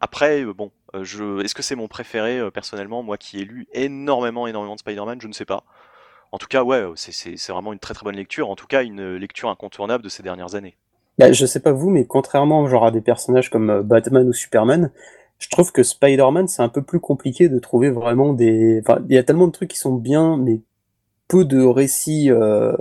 Après, 0.00 0.44
bon, 0.44 0.70
je... 1.00 1.42
est-ce 1.42 1.54
que 1.54 1.62
c'est 1.62 1.76
mon 1.76 1.88
préféré, 1.88 2.50
personnellement, 2.50 3.02
moi 3.02 3.16
qui 3.16 3.40
ai 3.40 3.44
lu 3.44 3.66
énormément, 3.72 4.46
énormément 4.46 4.74
de 4.74 4.80
Spider-Man, 4.80 5.20
je 5.20 5.28
ne 5.28 5.32
sais 5.32 5.46
pas. 5.46 5.64
En 6.32 6.38
tout 6.38 6.46
cas, 6.46 6.62
ouais, 6.62 6.84
c'est 6.96 7.48
vraiment 7.48 7.72
une 7.72 7.78
très 7.80 7.94
très 7.94 8.04
bonne 8.04 8.16
lecture, 8.16 8.50
en 8.50 8.56
tout 8.56 8.66
cas, 8.66 8.82
une 8.82 9.16
lecture 9.16 9.48
incontournable 9.48 10.04
de 10.04 10.08
ces 10.08 10.22
dernières 10.22 10.54
années. 10.54 10.76
Bah, 11.18 11.32
je 11.32 11.46
sais 11.46 11.60
pas 11.60 11.72
vous, 11.72 11.90
mais 11.90 12.06
contrairement 12.06 12.66
genre 12.66 12.86
à 12.86 12.90
des 12.90 13.00
personnages 13.00 13.50
comme 13.50 13.70
euh, 13.70 13.82
Batman 13.82 14.28
ou 14.28 14.32
Superman, 14.32 14.90
je 15.38 15.48
trouve 15.48 15.72
que 15.72 15.82
Spider-Man, 15.82 16.48
c'est 16.48 16.62
un 16.62 16.68
peu 16.68 16.82
plus 16.82 17.00
compliqué 17.00 17.48
de 17.48 17.58
trouver 17.58 17.90
vraiment 17.90 18.32
des... 18.32 18.80
Enfin, 18.80 19.00
il 19.08 19.14
y 19.14 19.18
a 19.18 19.22
tellement 19.22 19.46
de 19.46 19.52
trucs 19.52 19.70
qui 19.70 19.78
sont 19.78 19.94
bien, 19.94 20.36
mais 20.36 20.60
peu 21.28 21.44
de 21.44 21.62
récits 21.62 22.30
euh, 22.30 22.76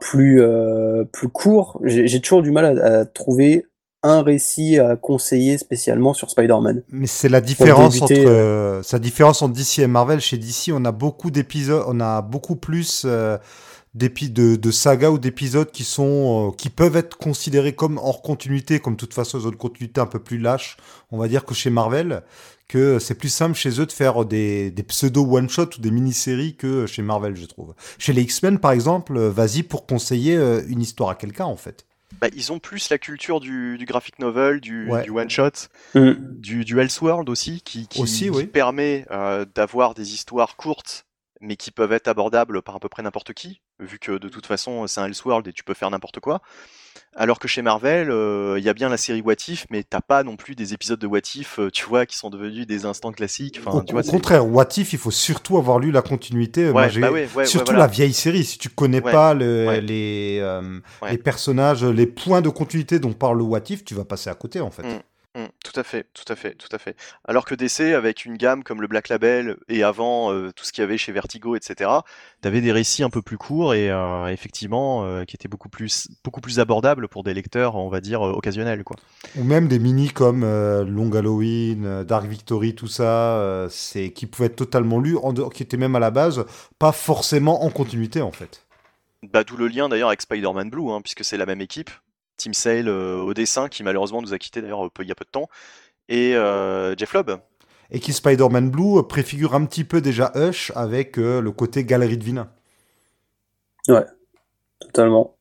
plus, 0.00 0.40
euh, 0.40 1.04
plus 1.04 1.28
courts. 1.28 1.80
J'ai 1.84 2.20
toujours 2.20 2.42
du 2.42 2.50
mal 2.50 2.78
à, 2.78 3.00
à 3.00 3.04
trouver 3.04 3.66
un 4.02 4.22
récit 4.22 4.78
à 4.78 4.96
conseiller 4.96 5.58
spécialement 5.58 6.14
sur 6.14 6.30
Spider-Man. 6.30 6.82
Mais 6.90 7.06
c'est 7.06 7.28
la 7.28 7.40
différence 7.40 7.94
débuter, 7.94 8.20
entre 8.20 8.30
euh, 8.30 8.82
sa 8.82 8.98
différence 8.98 9.42
entre 9.42 9.54
DC 9.54 9.80
et 9.80 9.86
Marvel. 9.86 10.20
Chez 10.20 10.38
DC, 10.38 10.70
on 10.72 10.84
a 10.84 10.92
beaucoup 10.92 11.30
d'épisodes, 11.30 11.84
on 11.88 12.00
a 12.00 12.22
beaucoup 12.22 12.56
plus 12.56 13.02
euh, 13.04 13.36
de, 13.94 14.56
de 14.56 14.70
sagas 14.70 15.10
ou 15.10 15.18
d'épisodes 15.18 15.70
qui 15.70 15.84
sont 15.84 16.50
euh, 16.50 16.56
qui 16.56 16.70
peuvent 16.70 16.96
être 16.96 17.16
considérés 17.16 17.74
comme 17.74 17.98
hors 17.98 18.22
continuité, 18.22 18.80
comme 18.80 18.94
de 18.94 18.98
toute 18.98 19.14
façon 19.14 19.38
ils 19.40 19.46
ont 19.46 19.50
une 19.50 19.56
continuité 19.56 20.00
un 20.00 20.06
peu 20.06 20.18
plus 20.18 20.38
lâche, 20.38 20.76
on 21.10 21.18
va 21.18 21.28
dire 21.28 21.44
que 21.44 21.54
chez 21.54 21.70
Marvel, 21.70 22.22
que 22.68 22.98
c'est 22.98 23.14
plus 23.14 23.30
simple 23.30 23.54
chez 23.56 23.80
eux 23.80 23.86
de 23.86 23.92
faire 23.92 24.24
des, 24.24 24.70
des 24.70 24.82
pseudo 24.82 25.24
one 25.24 25.48
shot 25.48 25.70
ou 25.78 25.80
des 25.80 25.90
mini-séries 25.90 26.54
que 26.56 26.86
chez 26.86 27.02
Marvel, 27.02 27.34
je 27.34 27.46
trouve. 27.46 27.74
Chez 27.98 28.12
les 28.12 28.22
X-Men 28.22 28.58
par 28.58 28.72
exemple, 28.72 29.16
euh, 29.16 29.30
vas-y 29.30 29.62
pour 29.62 29.86
conseiller 29.86 30.36
euh, 30.36 30.62
une 30.68 30.80
histoire 30.82 31.10
à 31.10 31.14
quelqu'un 31.14 31.46
en 31.46 31.56
fait. 31.56 31.84
Bah, 32.20 32.28
ils 32.34 32.52
ont 32.52 32.58
plus 32.58 32.88
la 32.90 32.98
culture 32.98 33.38
du, 33.38 33.78
du 33.78 33.84
graphic 33.84 34.18
novel, 34.18 34.60
du, 34.60 34.90
Ouais. 34.90 35.02
du 35.04 35.10
one 35.10 35.30
shot, 35.30 35.50
Mm. 35.94 36.12
du, 36.38 36.64
du 36.64 36.80
Elseworld 36.80 37.28
aussi, 37.28 37.60
qui, 37.62 37.86
qui, 37.86 38.00
Aussi, 38.02 38.24
qui 38.24 38.30
oui. 38.30 38.46
permet 38.46 39.06
euh, 39.10 39.44
d'avoir 39.54 39.94
des 39.94 40.14
histoires 40.14 40.56
courtes, 40.56 41.04
mais 41.40 41.56
qui 41.56 41.70
peuvent 41.70 41.92
être 41.92 42.08
abordables 42.08 42.62
par 42.62 42.74
à 42.76 42.80
peu 42.80 42.88
près 42.88 43.02
n'importe 43.02 43.34
qui, 43.34 43.60
vu 43.80 43.98
que 43.98 44.12
de 44.18 44.28
toute 44.28 44.46
façon 44.46 44.86
c'est 44.86 45.00
un 45.00 45.06
Elseworld 45.06 45.46
et 45.48 45.52
tu 45.52 45.64
peux 45.64 45.74
faire 45.74 45.90
n'importe 45.90 46.20
quoi. 46.20 46.40
Alors 47.16 47.38
que 47.38 47.48
chez 47.48 47.62
Marvel, 47.62 48.10
euh, 48.10 48.56
il 48.58 48.64
y 48.64 48.68
a 48.68 48.74
bien 48.74 48.88
la 48.88 48.96
série 48.96 49.20
What 49.22 49.34
If, 49.48 49.66
mais 49.70 49.82
t'as 49.82 50.00
pas 50.00 50.22
non 50.22 50.36
plus 50.36 50.54
des 50.54 50.74
épisodes 50.74 50.98
de 51.00 51.06
What 51.06 51.20
If, 51.36 51.58
euh, 51.58 51.70
tu 51.70 51.84
vois, 51.86 52.06
qui 52.06 52.16
sont 52.16 52.28
devenus 52.30 52.66
des 52.66 52.84
instants 52.84 53.12
classiques. 53.12 53.58
Enfin, 53.60 53.78
au 53.78 53.82
tu 53.82 53.92
vois, 53.92 54.00
au 54.02 54.04
c'est- 54.04 54.10
contraire, 54.10 54.46
What 54.46 54.68
If, 54.76 54.92
il 54.92 54.98
faut 54.98 55.10
surtout 55.10 55.56
avoir 55.58 55.78
lu 55.78 55.90
la 55.90 56.02
continuité. 56.02 56.70
Ouais, 56.70 56.90
j'ai- 56.90 57.00
bah 57.00 57.10
ouais, 57.10 57.22
ouais, 57.24 57.28
ouais, 57.34 57.46
surtout 57.46 57.72
voilà. 57.72 57.80
la 57.80 57.86
vieille 57.86 58.12
série. 58.12 58.44
Si 58.44 58.58
tu 58.58 58.68
connais 58.68 59.00
pas 59.00 59.34
le- 59.34 59.68
euh, 59.68 60.80
les 61.10 61.18
personnages, 61.18 61.84
les 61.84 62.06
points 62.06 62.40
de 62.42 62.50
continuité 62.50 62.98
dont 62.98 63.12
parle 63.12 63.38
le 63.38 63.44
What 63.44 63.62
If, 63.70 63.84
tu 63.84 63.94
vas 63.94 64.04
passer 64.04 64.30
à 64.30 64.34
côté 64.34 64.60
en 64.60 64.70
fait. 64.70 64.82
Mm. 64.82 65.00
Mm, 65.34 65.44
tout 65.62 65.78
à 65.78 65.84
fait, 65.84 66.06
tout 66.14 66.24
à 66.32 66.36
fait, 66.36 66.54
tout 66.54 66.68
à 66.72 66.78
fait. 66.78 66.96
Alors 67.24 67.44
que 67.44 67.54
DC, 67.54 67.94
avec 67.94 68.24
une 68.24 68.36
gamme 68.36 68.64
comme 68.64 68.80
le 68.80 68.88
Black 68.88 69.08
Label 69.08 69.56
et 69.68 69.82
avant 69.82 70.32
euh, 70.32 70.50
tout 70.52 70.64
ce 70.64 70.72
qu'il 70.72 70.80
y 70.80 70.84
avait 70.84 70.96
chez 70.96 71.12
Vertigo, 71.12 71.54
etc., 71.54 71.90
t'avais 72.40 72.62
des 72.62 72.72
récits 72.72 73.02
un 73.02 73.10
peu 73.10 73.20
plus 73.20 73.36
courts 73.36 73.74
et 73.74 73.90
euh, 73.90 74.26
effectivement 74.28 75.04
euh, 75.04 75.24
qui 75.24 75.36
étaient 75.36 75.48
beaucoup 75.48 75.68
plus, 75.68 76.08
beaucoup 76.24 76.40
plus 76.40 76.60
abordables 76.60 77.08
pour 77.08 77.24
des 77.24 77.34
lecteurs, 77.34 77.76
on 77.76 77.90
va 77.90 78.00
dire, 78.00 78.22
occasionnels, 78.22 78.84
quoi. 78.84 78.96
Ou 79.36 79.44
même 79.44 79.68
des 79.68 79.78
mini 79.78 80.08
comme 80.08 80.42
Long 80.42 81.12
Halloween, 81.12 82.04
Dark 82.04 82.26
Victory, 82.26 82.74
tout 82.74 82.88
ça, 82.88 83.68
c'est 83.70 84.10
qui 84.10 84.26
pouvaient 84.26 84.46
être 84.46 84.56
totalement 84.56 84.98
lus, 84.98 85.18
en 85.18 85.32
dehors- 85.32 85.52
qui 85.52 85.62
étaient 85.62 85.76
même 85.76 85.94
à 85.94 86.00
la 86.00 86.10
base 86.10 86.46
pas 86.78 86.92
forcément 86.92 87.64
en 87.64 87.70
continuité 87.70 88.22
en 88.22 88.32
fait. 88.32 88.64
Bah, 89.22 89.44
d'où 89.44 89.56
le 89.56 89.68
lien 89.68 89.88
d'ailleurs 89.88 90.08
avec 90.08 90.22
Spider-Man 90.22 90.70
Blue, 90.70 90.90
hein, 90.90 91.00
puisque 91.02 91.24
c'est 91.24 91.36
la 91.36 91.46
même 91.46 91.60
équipe. 91.60 91.90
Tim 92.38 92.52
Sale 92.52 92.88
euh, 92.88 93.18
au 93.18 93.34
dessin, 93.34 93.68
qui 93.68 93.82
malheureusement 93.82 94.22
nous 94.22 94.32
a 94.32 94.38
quittés 94.38 94.62
d'ailleurs 94.62 94.86
euh, 94.86 94.90
peu- 94.90 95.02
il 95.02 95.08
y 95.08 95.12
a 95.12 95.14
peu 95.14 95.24
de 95.24 95.30
temps, 95.30 95.48
et 96.08 96.34
euh, 96.34 96.96
Jeff 96.96 97.12
Lobb. 97.12 97.38
Et 97.90 98.00
qui 98.00 98.12
Spider-Man 98.12 98.70
Blue 98.70 99.02
préfigure 99.06 99.54
un 99.54 99.64
petit 99.64 99.84
peu 99.84 100.00
déjà 100.00 100.32
Hush 100.34 100.72
avec 100.74 101.18
euh, 101.18 101.40
le 101.40 101.52
côté 101.52 101.84
galerie 101.84 102.18
de 102.18 102.24
vilains. 102.24 102.50
Totalement. 104.80 105.34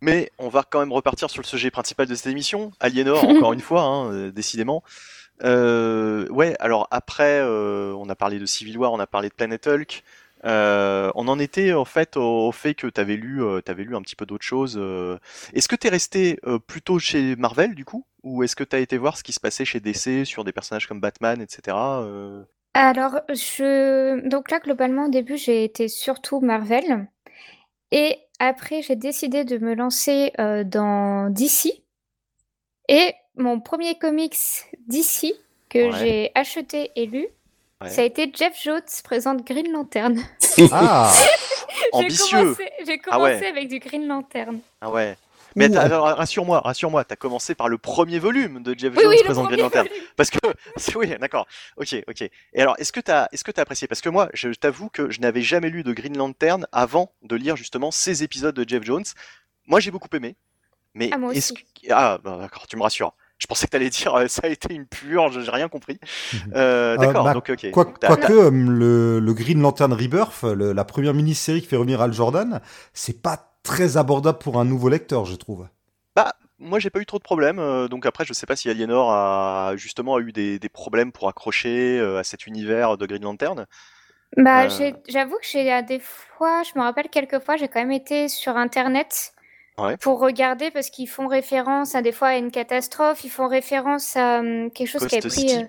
Mais 0.00 0.30
on 0.38 0.48
va 0.48 0.64
quand 0.68 0.80
même 0.80 0.92
repartir 0.92 1.30
sur 1.30 1.40
le 1.40 1.46
sujet 1.46 1.70
principal 1.70 2.06
de 2.06 2.14
cette 2.14 2.26
émission, 2.26 2.72
Aliénor, 2.80 3.24
encore 3.28 3.52
une 3.52 3.60
fois, 3.60 3.82
hein, 3.82 4.30
décidément. 4.30 4.82
Euh, 5.44 6.28
ouais, 6.28 6.54
alors 6.60 6.88
après, 6.90 7.40
euh, 7.40 7.94
on 7.96 8.08
a 8.08 8.14
parlé 8.14 8.38
de 8.38 8.46
Civil 8.46 8.76
War, 8.78 8.92
on 8.92 9.00
a 9.00 9.06
parlé 9.06 9.28
de 9.28 9.34
Planet 9.34 9.66
Hulk. 9.66 10.04
Euh, 10.44 11.10
on 11.14 11.28
en 11.28 11.38
était 11.38 11.72
en 11.72 11.84
fait 11.84 12.16
au, 12.16 12.48
au 12.48 12.52
fait 12.52 12.74
que 12.74 12.86
tu 12.88 13.00
avais 13.00 13.16
lu, 13.16 13.42
euh, 13.44 13.60
t'avais 13.60 13.84
lu 13.84 13.94
un 13.96 14.02
petit 14.02 14.16
peu 14.16 14.26
d'autres 14.26 14.44
choses. 14.44 14.76
euh. 14.78 15.18
Est-ce 15.54 15.68
que 15.68 15.76
tu 15.76 15.86
es 15.86 15.90
resté 15.90 16.38
euh, 16.46 16.58
plutôt 16.58 16.98
chez 16.98 17.36
Marvel 17.36 17.74
du 17.74 17.84
coup, 17.84 18.06
ou 18.24 18.42
est-ce 18.42 18.56
que 18.56 18.64
tu 18.64 18.74
as 18.76 18.80
été 18.80 18.98
voir 18.98 19.16
ce 19.16 19.22
qui 19.22 19.32
se 19.32 19.40
passait 19.40 19.64
chez 19.64 19.80
DC 19.80 20.24
sur 20.24 20.44
des 20.44 20.52
personnages 20.52 20.88
comme 20.88 21.00
Batman, 21.00 21.40
etc. 21.40 21.76
Alors, 22.74 23.20
je... 23.28 24.26
Donc 24.28 24.50
là, 24.50 24.58
globalement, 24.60 25.06
au 25.06 25.10
début, 25.10 25.36
j'ai 25.36 25.64
été 25.64 25.88
surtout 25.88 26.40
Marvel. 26.40 27.06
Et 27.92 28.18
après, 28.38 28.82
j'ai 28.82 28.96
décidé 28.96 29.44
de 29.44 29.58
me 29.58 29.74
lancer 29.74 30.32
dans 30.66 31.30
DC. 31.30 31.82
Et 32.88 33.14
mon 33.36 33.60
premier 33.60 33.98
comics 33.98 34.36
DC 34.86 35.34
que 35.68 35.90
Ouais. 35.90 35.90
j'ai 35.90 36.32
acheté 36.34 36.90
et 36.96 37.06
lu, 37.06 37.26
Ouais. 37.82 37.90
ça 37.90 38.02
a 38.02 38.04
été 38.04 38.30
Jeff 38.36 38.54
Jones 38.62 38.80
présente 39.04 39.44
Green 39.46 39.70
Lantern. 39.72 40.20
Ah 40.70 41.12
J'ai 41.74 41.88
Ambitieux. 41.92 42.38
commencé, 42.38 42.70
j'ai 42.86 43.00
Ah 43.06 43.10
commencé 43.10 43.32
ouais. 43.40 43.46
avec 43.46 43.68
du 43.68 43.78
Green 43.78 44.06
Lantern. 44.06 44.60
Ah 44.80 44.90
ouais. 44.90 45.16
Mais 45.54 45.66
rassure-moi, 45.68 46.60
rassure-moi, 46.60 47.04
t'as 47.04 47.16
commencé 47.16 47.54
par 47.54 47.68
le 47.68 47.76
premier 47.76 48.18
volume 48.18 48.62
de 48.62 48.74
Jeff 48.78 48.94
Oui, 48.96 49.02
Jones 49.02 49.10
oui, 49.12 49.22
présente 49.24 49.48
Green 49.48 49.60
Lantern. 49.60 49.86
volume. 49.86 50.02
Parce 50.16 50.30
que, 50.30 50.38
oui, 50.96 51.14
d'accord. 51.20 51.46
Ok, 51.76 51.94
ok. 52.08 52.22
Et 52.22 52.30
alors, 52.62 52.74
est-ce 52.78 52.90
que 52.92 53.00
t'as, 53.00 53.28
est-ce 53.32 53.44
que 53.44 53.50
t'as 53.50 53.62
apprécié? 53.62 53.86
Parce 53.86 54.00
que 54.00 54.08
moi, 54.08 54.28
je 54.32 54.48
t'avoue 54.50 54.88
que 54.88 55.10
je 55.10 55.20
n'avais 55.20 55.42
jamais 55.42 55.68
lu 55.68 55.82
de 55.82 55.92
Green 55.92 56.16
Lantern 56.16 56.66
avant 56.72 57.12
de 57.22 57.36
lire 57.36 57.56
justement 57.56 57.90
ces 57.90 58.22
épisodes 58.22 58.54
de 58.54 58.66
Jeff 58.68 58.82
Jones. 58.82 59.04
Moi, 59.66 59.80
j'ai 59.80 59.90
beaucoup 59.90 60.08
aimé. 60.14 60.36
Mais 60.94 61.10
Ah, 61.12 61.18
moi 61.18 61.32
est-ce 61.34 61.52
aussi. 61.52 61.64
que... 61.64 61.88
ah, 61.90 62.18
bah, 62.22 62.38
d'accord, 62.40 62.66
tu 62.66 62.76
me 62.76 62.82
rassures. 62.82 63.12
Je 63.42 63.46
pensais 63.48 63.66
que 63.66 63.72
t'allais 63.72 63.90
dire 63.90 64.14
euh, 64.14 64.28
ça 64.28 64.42
a 64.44 64.48
été 64.48 64.72
une 64.72 64.86
purge, 64.86 65.40
j'ai 65.44 65.50
rien 65.50 65.68
compris. 65.68 65.98
Euh, 66.54 66.96
d'accord, 66.96 67.24
bah, 67.24 67.32
donc 67.34 67.50
ok. 67.50 67.70
Quoique 67.72 68.32
euh, 68.32 68.50
le, 68.52 69.18
le 69.18 69.34
Green 69.34 69.60
Lantern 69.60 69.92
Rebirth, 69.92 70.44
le- 70.44 70.72
la 70.72 70.84
première 70.84 71.12
mini-série 71.12 71.60
qui 71.60 71.66
fait 71.66 71.76
revenir 71.76 72.00
Al 72.00 72.12
Jordan, 72.12 72.60
c'est 72.94 73.20
pas 73.20 73.54
très 73.64 73.96
abordable 73.96 74.38
pour 74.38 74.58
un 74.60 74.64
nouveau 74.64 74.88
lecteur, 74.88 75.24
je 75.24 75.34
trouve. 75.34 75.66
Bah, 76.14 76.34
moi 76.58 76.78
j'ai 76.78 76.90
pas 76.90 77.00
eu 77.00 77.06
trop 77.06 77.18
de 77.18 77.22
problèmes, 77.24 77.58
euh, 77.58 77.88
donc 77.88 78.06
après 78.06 78.24
je 78.24 78.32
sais 78.32 78.46
pas 78.46 78.54
si 78.54 78.70
Aliénor 78.70 79.10
a 79.12 79.72
justement 79.76 80.20
eu 80.20 80.30
des, 80.32 80.58
des 80.60 80.68
problèmes 80.68 81.10
pour 81.10 81.28
accrocher 81.28 81.98
euh, 81.98 82.18
à 82.20 82.24
cet 82.24 82.46
univers 82.46 82.96
de 82.96 83.06
Green 83.06 83.22
Lantern. 83.22 83.66
Bah, 84.36 84.64
Euh. 84.64 84.92
j'avoue 85.08 85.36
que 85.36 85.46
j'ai 85.50 85.70
à 85.70 85.82
des 85.82 86.00
fois, 86.00 86.62
je 86.62 86.78
me 86.78 86.82
rappelle 86.84 87.08
quelques 87.10 87.40
fois, 87.40 87.56
j'ai 87.56 87.68
quand 87.68 87.80
même 87.80 87.92
été 87.92 88.28
sur 88.28 88.56
Internet 88.56 89.32
Ouais. 89.78 89.96
pour 89.96 90.20
regarder 90.20 90.70
parce 90.70 90.90
qu'ils 90.90 91.08
font 91.08 91.26
référence 91.28 91.94
à 91.94 92.02
des 92.02 92.12
fois 92.12 92.28
à 92.28 92.36
une 92.36 92.50
catastrophe, 92.50 93.24
ils 93.24 93.30
font 93.30 93.48
référence 93.48 94.16
à 94.16 94.40
hum, 94.40 94.70
quelque 94.70 94.88
chose 94.88 95.06
qui 95.06 95.16
avait 95.16 95.28
pris 95.28 95.56
euh, 95.56 95.64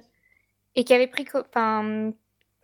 et 0.75 0.83
qui 0.83 0.93
avait 0.93 1.07
pris, 1.07 1.25
enfin, 1.33 1.79
hum, 1.79 2.13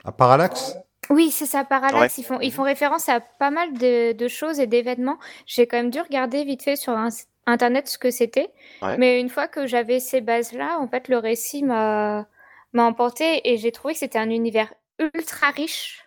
À 0.04 0.12
Parallax 0.12 0.76
oui, 1.10 1.32
c'est 1.32 1.48
ça, 1.48 1.64
Parallax. 1.64 2.18
Ouais. 2.18 2.22
Ils 2.22 2.26
font, 2.26 2.40
ils 2.40 2.52
font 2.54 2.62
référence 2.62 3.10
à 3.10 3.20
pas 3.20 3.50
mal 3.50 3.74
de, 3.74 4.12
de 4.12 4.28
choses 4.28 4.60
et 4.60 4.68
d'événements. 4.68 5.18
J'ai 5.48 5.66
quand 5.66 5.78
même 5.78 5.90
dû 5.90 6.00
regarder 6.00 6.44
vite 6.44 6.62
fait 6.62 6.76
sur 6.76 6.94
un- 6.94 7.10
Internet 7.48 7.88
ce 7.88 7.98
que 7.98 8.12
c'était. 8.12 8.52
Ouais. 8.84 8.96
Mais 8.98 9.20
une 9.20 9.30
fois 9.30 9.48
que 9.48 9.66
j'avais 9.66 10.00
ces 10.00 10.22
bases-là, 10.22 10.78
en 10.80 10.88
fait, 10.88 11.08
le 11.08 11.18
récit 11.18 11.64
m'a 11.64 12.28
m'a 12.74 12.84
emporté 12.84 13.42
et 13.50 13.58
j'ai 13.58 13.72
trouvé 13.72 13.94
que 13.96 14.00
c'était 14.00 14.20
un 14.20 14.30
univers 14.30 14.72
ultra 15.00 15.50
riche. 15.50 16.06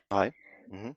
Mhm. 0.70 0.94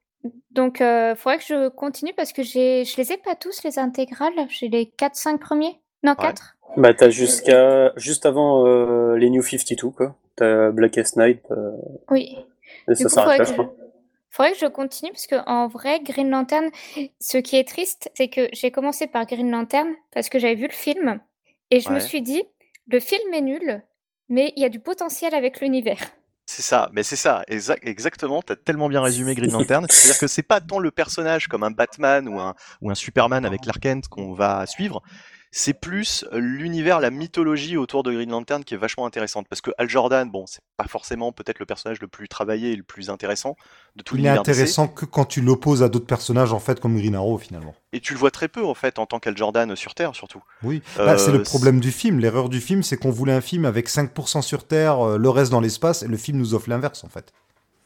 Donc, 0.52 0.78
il 0.80 1.14
faudrait 1.18 1.38
que 1.38 1.44
je 1.44 1.70
continue 1.70 2.14
parce 2.14 2.34
que 2.34 2.44
j'ai, 2.44 2.86
je 2.86 2.98
les 2.98 3.12
ai 3.14 3.18
pas 3.18 3.36
tous, 3.36 3.64
les 3.64 3.80
intégrales. 3.80 4.34
J'ai 4.50 4.68
les 4.70 4.86
4-5 4.98 5.38
premiers. 5.40 5.80
Non, 6.04 6.12
Ouais. 6.12 6.26
4. 6.28 6.56
Bah, 6.78 6.94
t'as 6.94 7.10
jusqu'à 7.10 7.94
juste 7.96 8.26
avant 8.26 8.66
euh, 8.68 9.16
les 9.18 9.30
New 9.30 9.42
52, 9.42 9.90
quoi. 9.92 10.16
T'as 10.36 10.72
Blackest 10.72 11.16
Night, 11.18 11.42
euh, 11.52 11.72
Oui. 12.12 12.38
et 12.88 12.92
Du 12.94 12.98
ça 12.98 13.04
coup, 13.04 13.10
s'arrête 13.10 13.16
faudrait 13.16 13.38
là, 13.38 13.44
que, 13.44 13.50
je 13.50 13.54
crois. 13.54 13.76
faudrait 14.30 14.52
que 14.52 14.58
je 14.60 14.66
continue 14.66 15.12
parce 15.12 15.28
que 15.28 15.36
en 15.48 15.68
vrai, 15.68 16.02
Green 16.02 16.30
Lantern, 16.30 16.70
ce 17.22 17.38
qui 17.38 17.56
est 17.56 17.68
triste, 17.68 18.12
c'est 18.16 18.28
que 18.28 18.50
j'ai 18.52 18.72
commencé 18.72 19.08
par 19.08 19.26
Green 19.26 19.50
Lantern 19.50 19.88
parce 20.14 20.28
que 20.30 20.38
j'avais 20.40 20.56
vu 20.56 20.68
le 20.68 20.74
film 20.74 21.20
et 21.72 21.80
je 21.80 21.90
me 21.92 22.00
suis 22.00 22.22
dit, 22.22 22.44
le 22.88 23.00
film 23.00 23.34
est 23.34 23.42
nul, 23.42 23.82
mais 24.28 24.52
il 24.58 24.62
y 24.62 24.66
a 24.66 24.70
du 24.70 24.80
potentiel 24.82 25.34
avec 25.34 25.62
l'univers. 25.62 26.00
C'est 26.48 26.62
ça, 26.62 26.90
mais 26.94 27.02
c'est 27.02 27.16
ça, 27.16 27.42
exa- 27.50 27.80
exactement, 27.82 28.42
t'as 28.44 28.56
tellement 28.56 28.88
bien 28.88 29.02
résumé 29.02 29.34
Green 29.34 29.52
Lantern. 29.52 29.88
C'est-à-dire 29.90 30.20
que 30.20 30.28
c'est 30.28 30.44
pas 30.44 30.62
tant 30.62 30.78
le 30.78 30.92
personnage 30.92 31.48
comme 31.48 31.64
un 31.64 31.72
Batman 31.72 32.28
ou 32.28 32.40
un, 32.40 32.54
ou 32.82 32.92
un 32.92 32.96
Superman 32.96 33.46
avec 33.46 33.62
Clark 33.62 33.80
Kent 33.80 34.08
qu'on 34.08 34.34
va 34.34 34.68
suivre, 34.68 35.02
c'est 35.58 35.74
plus 35.74 36.26
l'univers, 36.34 37.00
la 37.00 37.12
mythologie 37.12 37.78
autour 37.78 38.04
de 38.04 38.12
Green 38.12 38.30
Lantern 38.30 38.66
qui 38.66 38.74
est 38.74 38.78
vachement 38.78 39.06
intéressante. 39.06 39.48
Parce 39.50 39.62
que 39.62 39.72
Al 39.78 39.88
Jordan, 39.90 40.30
bon, 40.30 40.46
c'est 40.48 40.60
pas 40.76 40.84
forcément 40.86 41.32
peut-être 41.32 41.60
le 41.60 41.66
personnage 41.66 42.02
le 42.02 42.10
plus 42.10 42.28
travaillé 42.28 42.74
et 42.74 42.76
le 42.76 42.84
plus 42.84 43.10
intéressant 43.10 43.56
de 43.96 44.04
tout 44.04 44.16
Il 44.16 44.20
est 44.20 44.24
l'univers 44.24 44.42
intéressant 44.42 44.90
que 44.90 45.06
quand 45.06 45.24
tu 45.24 45.40
l'opposes 45.40 45.82
à 45.82 45.88
d'autres 45.88 46.06
personnages, 46.08 46.52
en 46.52 46.60
fait, 46.60 46.82
comme 46.82 46.98
Green 46.98 47.16
Arrow, 47.16 47.38
finalement. 47.38 47.74
Et 47.94 48.02
tu 48.02 48.12
le 48.12 48.20
vois 48.20 48.32
très 48.32 48.50
peu 48.50 48.66
en 48.66 48.74
fait 48.74 49.00
en 49.00 49.06
tant 49.06 49.20
qu'Al 49.20 49.38
Jordan 49.38 49.74
sur 49.78 49.96
Terre 49.96 50.14
surtout. 50.14 50.44
Oui, 50.62 50.82
Euh, 51.00 51.06
Bah, 51.06 51.18
c'est 51.18 51.32
le 51.32 51.38
c'est- 51.38 51.50
problème 51.50 51.80
du 51.80 51.92
film. 51.94 52.20
L'erreur 52.20 52.50
du 52.50 52.60
film, 52.60 52.84
c'est 52.84 52.98
qu'on 52.98 53.12
voulait 53.12 53.32
un 53.32 53.40
film 53.40 53.64
avec 53.64 53.88
5% 53.88 54.42
sur 54.42 54.68
Terre, 54.68 55.00
euh, 55.08 55.18
le 55.18 55.30
reste 55.30 55.52
dans 55.52 55.62
l'espace, 55.62 56.04
et 56.04 56.08
le 56.10 56.18
film 56.18 56.38
nous 56.38 56.54
offre 56.54 56.70
l'inverse, 56.70 57.06
en 57.06 57.10
fait. 57.10 57.32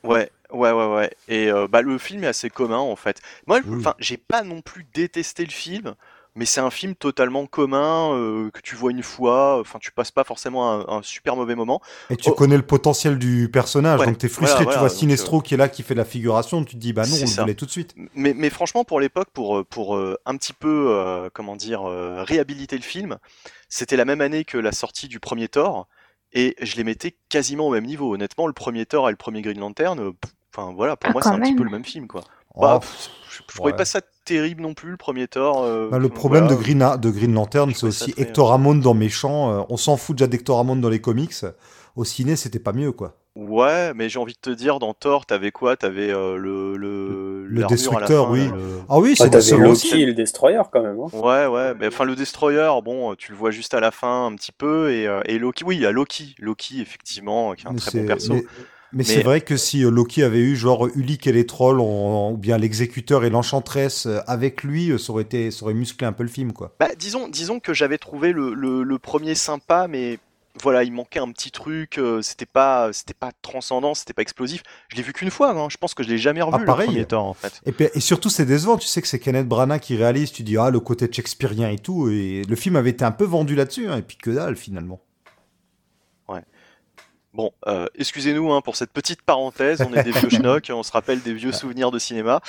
Ouais, 0.04 0.32
ouais, 0.52 0.72
ouais, 0.72 0.86
ouais. 0.88 1.12
Et 1.28 1.52
euh, 1.52 1.68
bah, 1.68 1.82
le 1.84 2.00
film 2.00 2.24
est 2.24 2.28
assez 2.28 2.50
commun 2.50 2.78
en 2.80 2.96
fait. 2.96 3.22
Moi, 3.46 3.60
Oui. 3.68 3.84
j'ai 4.00 4.18
pas 4.18 4.42
non 4.44 4.62
plus 4.62 4.88
détesté 4.94 5.44
le 5.46 5.52
film, 5.52 5.94
mais 6.40 6.46
c'est 6.46 6.62
un 6.62 6.70
film 6.72 6.96
totalement 6.96 7.46
commun 7.46 8.14
euh, 8.16 8.50
que 8.52 8.62
tu 8.62 8.76
vois 8.76 8.92
une 8.92 9.04
fois. 9.04 9.60
Enfin, 9.60 9.78
tu 9.80 9.92
passes 9.92 10.12
pas 10.12 10.24
forcément 10.24 10.72
un, 10.72 10.98
un 10.98 11.02
super 11.04 11.36
mauvais 11.36 11.54
moment. 11.54 11.82
Et 12.10 12.16
tu 12.16 12.30
Oh. 12.30 12.34
connais 12.34 12.56
le 12.58 12.64
potentiel 12.66 13.20
du 13.20 13.50
personnage, 13.52 14.00
Ouais, 14.00 14.06
donc 14.08 14.18
t'es 14.18 14.30
frustré, 14.30 14.64
voilà, 14.64 14.72
tu 14.72 14.80
voilà, 14.80 14.80
vois 14.80 14.90
Sinestro 14.90 15.42
qui 15.42 15.54
est 15.54 15.58
là, 15.58 15.68
qui 15.68 15.84
fait 15.84 15.96
la 15.96 16.06
figuration, 16.06 16.64
tu 16.64 16.76
te 16.76 16.80
dis, 16.80 16.94
bah 16.94 17.06
non, 17.06 17.16
on 17.16 17.20
le 17.20 17.42
voulait 17.42 17.56
tout 17.56 17.66
de 17.66 17.72
suite. 17.72 17.94
Mais, 18.16 18.34
mais 18.34 18.50
franchement, 18.50 18.84
pour 18.86 19.00
l'époque, 19.00 19.28
pour 19.34 19.58
euh, 19.58 19.64
pour 19.66 19.96
euh, 19.98 20.18
un 20.26 20.38
petit 20.38 20.54
peu, 20.54 20.88
euh, 20.92 21.30
comment 21.34 21.56
dire, 21.58 21.88
euh, 21.90 22.24
réhabiliter 22.24 22.78
le 22.78 22.84
film, 22.84 23.18
c'était 23.68 23.98
la 23.98 24.06
même 24.06 24.22
année 24.22 24.46
que 24.46 24.58
la 24.58 24.72
sortie 24.72 25.08
du 25.10 25.20
premier 25.20 25.50
Thor, 25.50 25.88
et 26.32 26.56
je 26.62 26.76
les 26.78 26.84
mettais 26.84 27.16
quasiment 27.30 27.68
au 27.68 27.72
même 27.72 27.86
niveau. 27.86 28.14
Honnêtement, 28.14 28.48
le 28.48 28.54
premier 28.54 28.86
Thor 28.86 29.10
et 29.10 29.12
le 29.12 29.18
premier 29.18 29.42
Green 29.42 29.60
Lantern, 29.60 30.00
euh, 30.00 30.12
pff, 30.14 30.32
enfin 30.56 30.74
voilà, 30.74 30.96
pour 30.96 31.10
Ah, 31.10 31.14
moi, 31.14 31.22
c'est 31.22 31.30
un 31.30 31.40
petit 31.40 31.54
peu 31.54 31.64
le 31.64 31.70
même 31.72 31.86
film, 31.86 32.08
quoi. 32.08 32.24
Bah, 32.60 32.74
Oh, 32.76 32.80
pff, 32.80 33.10
je, 33.30 33.38
je 33.48 33.56
trouvais 33.58 33.72
ouais. 33.72 33.78
pas 33.78 33.86
ça 33.86 34.02
terrible 34.26 34.62
non 34.62 34.74
plus, 34.74 34.92
le 34.92 34.98
premier 34.98 35.28
Thor. 35.28 35.64
euh, 35.64 35.90
Bah, 35.90 35.98
le 36.00 36.10
problème 36.10 36.44
voilà. 36.46 36.58
de, 36.58 36.62
Green, 36.62 36.98
de 37.00 37.10
Green 37.10 37.34
Lantern, 37.34 37.74
c'est 37.74 37.86
aussi 37.88 38.12
très- 38.14 38.22
Hector 38.24 38.52
Hammond 38.54 38.76
dans 38.76 38.94
Méchant. 38.94 39.52
euh, 39.52 39.62
on 39.70 39.78
s'en 39.78 39.98
fout 39.98 40.16
déjà 40.18 40.28
d'Hector 40.28 40.60
Hammond 40.60 40.76
dans 40.78 40.90
les 40.90 41.02
comics. 41.02 41.34
Au 41.96 42.04
ciné, 42.06 42.36
c'était 42.36 42.60
pas 42.60 42.72
mieux, 42.74 42.92
quoi. 42.92 43.16
Ouais, 43.36 43.94
mais 43.94 44.10
j'ai 44.10 44.20
envie 44.20 44.34
de 44.34 44.40
te 44.40 44.50
dire, 44.50 44.80
dans 44.80 44.94
Thor, 44.94 45.26
t'avais 45.26 45.52
quoi? 45.52 45.78
T'avais 45.78 46.12
euh, 46.12 46.36
le, 46.38 46.76
le, 46.78 47.46
Le 47.46 47.60
l'armure 47.62 47.62
à 47.62 47.62
la 47.62 47.68
Destructeur, 47.68 48.26
fin, 48.28 48.32
oui. 48.34 48.40
là, 48.48 48.56
le- 48.56 48.80
Ah 48.90 49.00
oui, 49.00 49.16
Ah, 49.20 49.26
Loki. 49.26 49.58
Loki 49.58 50.02
et 50.02 50.06
le 50.06 50.14
Destroyer 50.14 50.62
quand 50.72 50.82
même. 50.84 51.00
hein. 51.00 51.08
Ouais, 51.18 51.46
ouais, 51.48 51.74
mais 51.80 51.88
enfin 51.88 52.04
le 52.06 52.16
Destroyer, 52.16 52.70
bon, 52.84 53.16
tu 53.16 53.32
le 53.32 53.38
vois 53.38 53.52
juste 53.52 53.74
à 53.74 53.80
la 53.80 53.92
fin 53.92 54.26
un 54.28 54.36
petit 54.36 54.52
peu, 54.52 54.92
et, 54.92 55.08
et 55.26 55.40
Loki, 55.40 55.64
oui, 55.64 55.78
il 55.78 55.82
y 55.82 55.86
a 55.86 55.92
Loki, 55.92 56.36
Loki 56.40 56.82
effectivement, 56.82 57.54
qui 57.54 57.66
est 57.66 57.70
un 57.70 57.74
Mais 57.74 57.80
très 57.80 58.00
bon 58.02 58.08
perso. 58.08 58.34
mais- 58.34 58.46
Mais, 58.92 59.04
c'est 59.04 59.22
vrai 59.22 59.42
que 59.42 59.56
si 59.56 59.84
euh, 59.84 59.92
Loki 59.92 60.24
avait 60.24 60.40
eu 60.40 60.56
genre 60.56 60.88
Ulik 60.96 61.28
et 61.28 61.32
les 61.32 61.46
trolls, 61.46 61.80
ou 61.80 62.38
bien 62.38 62.58
l'exécuteur 62.58 63.24
et 63.24 63.30
l'enchantresse 63.30 64.06
euh, 64.08 64.20
avec 64.28 64.64
lui, 64.64 64.92
euh, 64.92 64.98
ça 64.98 65.12
aurait, 65.14 65.24
été, 65.24 65.52
ça 65.52 65.64
aurait 65.64 65.74
musclé 65.76 66.08
un 66.08 66.12
peu 66.14 66.24
le 66.24 66.30
film, 66.30 66.54
quoi. 66.54 66.76
Bah, 66.80 66.90
disons, 66.98 67.28
disons 67.28 67.60
que 67.60 67.74
j'avais 67.74 67.98
trouvé 68.00 68.32
le, 68.32 68.54
le, 68.54 68.84
le 68.84 69.00
premier 69.00 69.36
sympa, 69.36 69.88
mais 69.88 70.18
voilà, 70.64 70.84
il 70.84 70.92
manquait 70.92 71.20
un 71.20 71.32
petit 71.32 71.52
truc, 71.52 72.00
euh, 72.00 72.22
c'était 72.24 72.48
pas, 72.48 72.92
c'était 72.92 73.14
pas 73.14 73.32
transcendant, 73.44 73.94
c'était 73.94 74.14
pas 74.14 74.24
explosif. 74.24 74.64
Je 74.90 74.98
l'ai 74.98 75.04
vu 75.04 75.14
qu'une 75.14 75.30
fois, 75.30 75.52
hein, 75.52 75.68
je 75.70 75.78
pense 75.78 75.94
que 75.94 76.02
je 76.04 76.10
l'ai 76.10 76.18
jamais 76.18 76.42
revu 76.42 76.56
Ah, 76.56 76.60
le 76.60 76.66
pareil. 76.66 76.88
premier 76.88 77.06
Thor 77.06 77.24
en 77.24 77.36
fait. 77.36 77.62
Et, 77.68 77.72
puis- 77.72 77.88
et 77.94 78.00
surtout, 78.00 78.30
c'est 78.30 78.46
décevant. 78.46 78.76
Tu 78.78 78.88
sais 78.88 79.02
que 79.02 79.08
c'est 79.08 79.20
Kenneth 79.20 79.48
Branagh 79.48 79.80
qui 79.80 79.96
réalise. 79.96 80.32
Tu 80.32 80.42
dis, 80.44 80.58
ah, 80.58 80.72
le 80.72 80.80
côté 80.80 81.08
shakespearien 81.10 81.70
et 81.70 81.78
tout. 81.78 82.10
Et 82.10 82.42
le 82.50 82.56
film 82.56 82.76
avait 82.76 82.90
été 82.90 83.06
un 83.06 83.12
peu 83.12 83.26
vendu 83.26 83.56
là-dessus. 83.56 83.88
hein, 83.88 83.98
et 83.98 84.02
puis 84.02 84.18
que 84.18 84.32
dalle, 84.32 84.56
finalement. 84.58 85.00
Bon, 87.34 87.52
euh, 87.68 87.86
excusez-nous 87.96 88.52
hein, 88.52 88.62
pour 88.62 88.76
cette 88.76 88.92
petite 88.92 89.22
parenthèse, 89.22 89.82
on 89.82 89.94
est 89.94 90.04
des 90.04 90.12
vieux 90.12 90.30
schnocks, 90.30 90.72
on 90.74 90.82
se 90.82 90.92
rappelle 90.92 91.22
des 91.22 91.34
vieux 91.34 91.52
souvenirs 91.52 91.92
de 91.92 92.00
cinéma. 92.00 92.42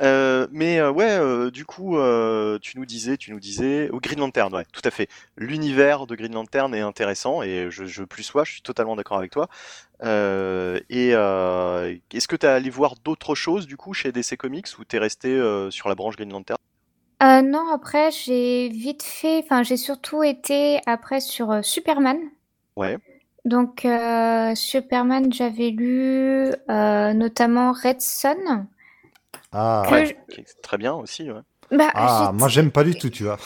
Euh, 0.00 0.48
mais 0.50 0.80
euh, 0.80 0.90
ouais, 0.90 1.10
euh, 1.10 1.52
du 1.52 1.64
coup, 1.64 1.96
euh, 1.98 2.58
tu 2.60 2.76
nous 2.76 2.84
disais, 2.84 3.16
tu 3.16 3.30
nous 3.30 3.38
disais, 3.38 3.90
au 3.90 4.00
Green 4.00 4.18
Lantern, 4.18 4.52
ouais, 4.52 4.64
tout 4.72 4.82
à 4.84 4.90
fait. 4.90 5.08
L'univers 5.36 6.08
de 6.08 6.16
Green 6.16 6.34
Lantern 6.34 6.74
est 6.74 6.80
intéressant 6.80 7.42
et 7.42 7.68
je, 7.70 7.84
je 7.84 8.02
plus 8.02 8.24
sois, 8.24 8.42
je 8.42 8.52
suis 8.52 8.62
totalement 8.62 8.96
d'accord 8.96 9.18
avec 9.18 9.30
toi. 9.30 9.48
Euh, 10.02 10.80
et 10.90 11.10
euh, 11.12 11.94
est-ce 12.12 12.26
que 12.26 12.36
tu 12.36 12.46
as 12.46 12.54
allé 12.54 12.70
voir 12.70 12.96
d'autres 13.04 13.36
choses 13.36 13.66
du 13.68 13.76
coup 13.76 13.94
chez 13.94 14.10
DC 14.10 14.36
Comics 14.36 14.66
ou 14.78 14.84
t'es 14.84 14.98
resté 14.98 15.28
euh, 15.28 15.70
sur 15.70 15.88
la 15.88 15.94
branche 15.94 16.16
Green 16.16 16.32
Lantern? 16.32 16.58
Euh, 17.22 17.40
non, 17.42 17.68
après, 17.72 18.10
j'ai 18.10 18.68
vite 18.68 19.02
fait, 19.02 19.38
enfin, 19.44 19.62
j'ai 19.62 19.76
surtout 19.76 20.22
été 20.24 20.80
après 20.86 21.20
sur 21.20 21.52
euh, 21.52 21.62
Superman. 21.62 22.18
Ouais. 22.76 22.98
Donc, 23.44 23.84
euh, 23.84 24.54
Superman, 24.54 25.32
j'avais 25.32 25.70
lu 25.70 26.50
euh, 26.70 27.12
notamment 27.12 27.72
Red 27.72 28.00
Son. 28.00 28.66
Ah, 29.52 29.82
Que 29.86 29.94
Ouais, 29.94 30.06
je- 30.06 30.34
qui 30.34 30.40
est 30.40 30.62
très 30.62 30.78
bien 30.78 30.94
aussi. 30.94 31.30
Ouais. 31.30 31.40
Bah, 31.70 31.90
ah 31.94 32.30
j'ai- 32.32 32.38
moi, 32.38 32.48
j'aime 32.48 32.70
pas 32.70 32.84
du 32.84 32.94
tout, 32.94 33.10
tu 33.10 33.24
vois. 33.24 33.38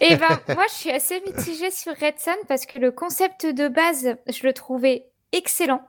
Eh 0.00 0.16
ben, 0.16 0.38
moi, 0.54 0.64
je 0.68 0.74
suis 0.74 0.90
assez 0.90 1.20
mitigée 1.26 1.70
sur 1.70 1.92
Red 1.92 2.18
Son 2.18 2.32
parce 2.48 2.66
que 2.66 2.78
le 2.78 2.90
concept 2.92 3.46
de 3.46 3.68
base, 3.68 4.16
je 4.28 4.46
le 4.46 4.52
trouvais 4.52 5.06
excellent. 5.32 5.82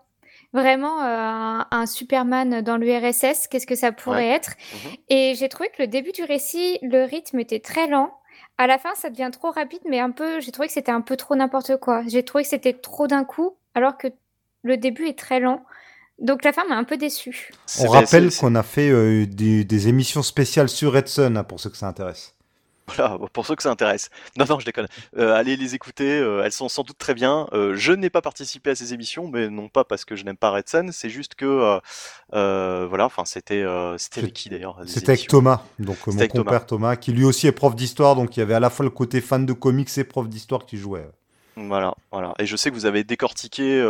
Vraiment, 0.53 1.01
euh, 1.01 1.05
un, 1.07 1.67
un 1.71 1.85
Superman 1.87 2.61
dans 2.61 2.77
l'URSS, 2.77 3.47
qu'est-ce 3.47 3.65
que 3.65 3.75
ça 3.75 3.91
pourrait 3.91 4.27
être? 4.27 4.51
Mhm. 4.71 4.91
Et 5.09 5.33
j'ai 5.35 5.49
trouvé 5.49 5.69
que 5.69 5.81
le 5.81 5.87
début 5.87 6.11
du 6.11 6.23
récit, 6.23 6.77
le 6.83 7.03
rythme 7.05 7.39
était 7.39 7.59
très 7.59 7.87
lent. 7.87 8.13
À 8.63 8.67
la 8.67 8.77
fin, 8.77 8.95
ça 8.95 9.09
devient 9.09 9.29
trop 9.29 9.51
rapide, 9.51 9.81
mais 9.89 9.99
un 9.99 10.11
peu, 10.11 10.39
j'ai 10.39 10.53
trouvé 10.53 10.69
que 10.69 10.73
c'était 10.73 10.89
un 10.89 11.01
peu 11.01 11.17
trop 11.17 11.35
n'importe 11.35 11.75
quoi. 11.75 12.01
J'ai 12.07 12.23
trouvé 12.23 12.45
que 12.45 12.49
c'était 12.49 12.71
trop 12.71 13.07
d'un 13.07 13.25
coup, 13.25 13.57
alors 13.75 13.97
que 13.97 14.07
le 14.63 14.77
début 14.77 15.05
est 15.05 15.19
très 15.19 15.41
lent. 15.41 15.65
Donc 16.17 16.45
la 16.45 16.53
fin 16.53 16.63
m'a 16.69 16.77
un 16.77 16.85
peu 16.85 16.95
déçue. 16.95 17.51
On 17.81 17.89
rappelle 17.89 18.33
qu'on 18.33 18.55
a 18.55 18.63
fait 18.63 18.89
euh, 18.89 19.25
des, 19.25 19.65
des 19.65 19.87
émissions 19.89 20.23
spéciales 20.23 20.69
sur 20.69 20.93
Red 20.93 21.09
Sun, 21.09 21.35
hein, 21.35 21.43
pour 21.43 21.59
ceux 21.59 21.71
que 21.71 21.75
ça 21.75 21.89
intéresse. 21.89 22.32
Voilà, 22.87 23.17
pour 23.31 23.45
ceux 23.45 23.55
que 23.55 23.63
ça 23.63 23.71
intéresse. 23.71 24.09
Non, 24.37 24.45
non, 24.49 24.59
je 24.59 24.65
déconne. 24.65 24.87
Euh, 25.17 25.33
allez 25.33 25.55
les 25.55 25.73
écouter, 25.73 26.19
euh, 26.19 26.43
elles 26.43 26.51
sont 26.51 26.67
sans 26.69 26.83
doute 26.83 26.97
très 26.97 27.13
bien. 27.13 27.47
Euh, 27.53 27.75
je 27.75 27.93
n'ai 27.93 28.09
pas 28.09 28.21
participé 28.21 28.71
à 28.71 28.75
ces 28.75 28.93
émissions, 28.93 29.29
mais 29.29 29.49
non 29.49 29.69
pas 29.69 29.83
parce 29.85 30.03
que 30.05 30.15
je 30.15 30.25
n'aime 30.25 30.35
pas 30.37 30.51
Red 30.51 30.67
Sun, 30.67 30.91
c'est 30.91 31.09
juste 31.09 31.35
que, 31.35 31.79
voilà, 32.31 33.05
enfin, 33.05 33.23
c'était, 33.25 33.63
c'était 33.97 34.21
avec 34.21 34.33
qui 34.33 34.49
d'ailleurs 34.49 34.79
C'était 34.85 35.11
avec 35.11 35.27
Thomas, 35.27 35.63
donc 35.79 36.05
mon 36.07 36.13
Thomas. 36.13 36.27
compère 36.27 36.65
Thomas. 36.65 36.95
qui 36.95 37.11
lui 37.13 37.23
aussi 37.25 37.47
est 37.47 37.51
prof 37.51 37.75
d'histoire, 37.75 38.15
donc 38.15 38.35
il 38.35 38.41
y 38.41 38.43
avait 38.43 38.53
à 38.55 38.59
la 38.59 38.69
fois 38.69 38.83
le 38.83 38.89
côté 38.89 39.21
fan 39.21 39.45
de 39.45 39.53
comics 39.53 39.97
et 39.97 40.03
prof 40.03 40.27
d'histoire 40.27 40.65
qui 40.65 40.77
jouait. 40.77 41.07
Voilà, 41.55 41.93
voilà. 42.11 42.33
Et 42.39 42.45
je 42.47 42.55
sais 42.55 42.69
que 42.69 42.75
vous 42.75 42.85
avez 42.87 43.03
décortiqué 43.03 43.81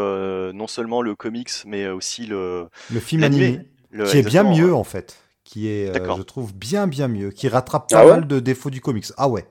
non 0.53 0.67
seulement 0.67 1.01
le 1.01 1.15
comics, 1.15 1.49
mais 1.65 1.87
aussi 1.87 2.25
le, 2.25 2.67
Le 2.91 2.99
film 2.99 3.23
animé, 3.23 3.61
Le- 3.89 4.05
qui 4.05 4.17
est 4.17 4.21
bien 4.23 4.43
mieux 4.43 4.73
en 4.73 4.83
fait, 4.83 5.17
qui 5.53 5.67
est, 5.67 5.95
euh, 5.95 6.15
je 6.17 6.23
trouve, 6.23 6.51
bien 6.51 6.87
bien 6.87 7.07
mieux, 7.07 7.29
qui 7.29 7.47
rattrape 7.47 7.85
Ah 7.91 7.97
pas 7.97 8.05
ouais 8.05 8.11
mal 8.13 8.27
de 8.27 8.39
défauts 8.39 8.71
du 8.71 8.81
comics. 8.81 9.05
Ah 9.17 9.29
ouais. 9.29 9.45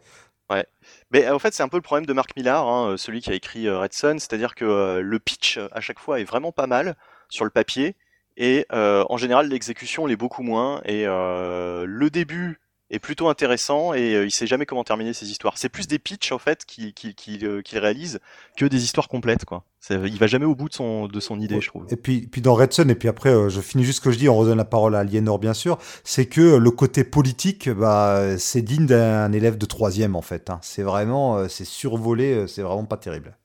Mais 1.12 1.26
euh, 1.26 1.34
en 1.34 1.38
fait, 1.38 1.54
c'est 1.54 1.62
un 1.62 1.68
peu 1.68 1.76
le 1.76 1.82
problème 1.82 2.06
de 2.06 2.12
Mark 2.12 2.34
Millar, 2.36 2.66
hein, 2.66 2.90
euh, 2.90 2.96
celui 2.96 3.20
qui 3.20 3.30
a 3.30 3.34
écrit 3.34 3.68
euh, 3.68 3.78
Red 3.78 3.92
Son, 3.92 4.18
c'est-à-dire 4.18 4.54
que 4.54 4.64
euh, 4.64 5.00
le 5.00 5.18
pitch 5.20 5.58
euh, 5.58 5.68
à 5.70 5.80
chaque 5.80 6.00
fois 6.00 6.18
est 6.20 6.24
vraiment 6.24 6.50
pas 6.50 6.66
mal 6.66 6.96
sur 7.28 7.44
le 7.44 7.50
papier, 7.50 7.94
et 8.36 8.66
euh, 8.72 9.04
en 9.08 9.16
général 9.16 9.48
l'exécution 9.48 10.06
l'est 10.06 10.16
beaucoup 10.16 10.42
moins, 10.42 10.80
et 10.84 11.06
euh, 11.06 11.84
le 11.86 12.10
début 12.10 12.60
est 12.92 12.98
plutôt 12.98 13.28
intéressant, 13.28 13.94
et 13.94 14.14
euh, 14.14 14.26
il 14.26 14.30
sait 14.30 14.46
jamais 14.46 14.66
comment 14.66 14.84
terminer 14.84 15.14
ses 15.14 15.30
histoires. 15.30 15.56
C'est 15.56 15.70
plus 15.70 15.88
des 15.88 15.98
pitchs 15.98 16.30
en 16.30 16.38
fait 16.38 16.64
qu'il 16.66 16.92
qu'il 16.92 17.14
qu'il, 17.14 17.44
euh, 17.44 17.62
réalise 17.72 18.20
que 18.56 18.66
des 18.66 18.84
histoires 18.84 19.08
complètes, 19.08 19.44
quoi. 19.44 19.64
Il 19.90 20.18
va 20.18 20.28
jamais 20.28 20.44
au 20.44 20.54
bout 20.54 20.68
de 20.68 20.74
son 20.74 21.08
de 21.08 21.18
son 21.18 21.40
idée, 21.40 21.60
je 21.60 21.68
trouve. 21.68 21.86
Et 21.90 21.96
puis, 21.96 22.28
puis 22.30 22.40
dans 22.40 22.54
Red 22.54 22.72
Sun, 22.72 22.88
et 22.90 22.94
puis 22.94 23.08
après, 23.08 23.30
euh, 23.30 23.48
je 23.48 23.60
finis 23.60 23.82
juste 23.82 23.98
ce 23.98 24.04
que 24.04 24.12
je 24.12 24.18
dis, 24.18 24.28
on 24.28 24.36
redonne 24.36 24.58
la 24.58 24.64
parole 24.64 24.94
à 24.94 25.00
Aliénor, 25.00 25.38
bien 25.38 25.54
sûr, 25.54 25.78
c'est 26.04 26.26
que 26.26 26.56
le 26.56 26.70
côté 26.70 27.02
politique, 27.02 27.68
bah, 27.68 28.38
c'est 28.38 28.62
digne 28.62 28.86
d'un 28.86 29.32
élève 29.32 29.58
de 29.58 29.66
troisième, 29.66 30.14
en 30.14 30.22
fait. 30.22 30.50
hein. 30.50 30.60
C'est 30.62 30.82
vraiment, 30.82 31.48
c'est 31.48 31.64
survolé, 31.64 32.46
c'est 32.46 32.62
vraiment 32.62 32.84
pas 32.84 32.98
terrible. 32.98 33.36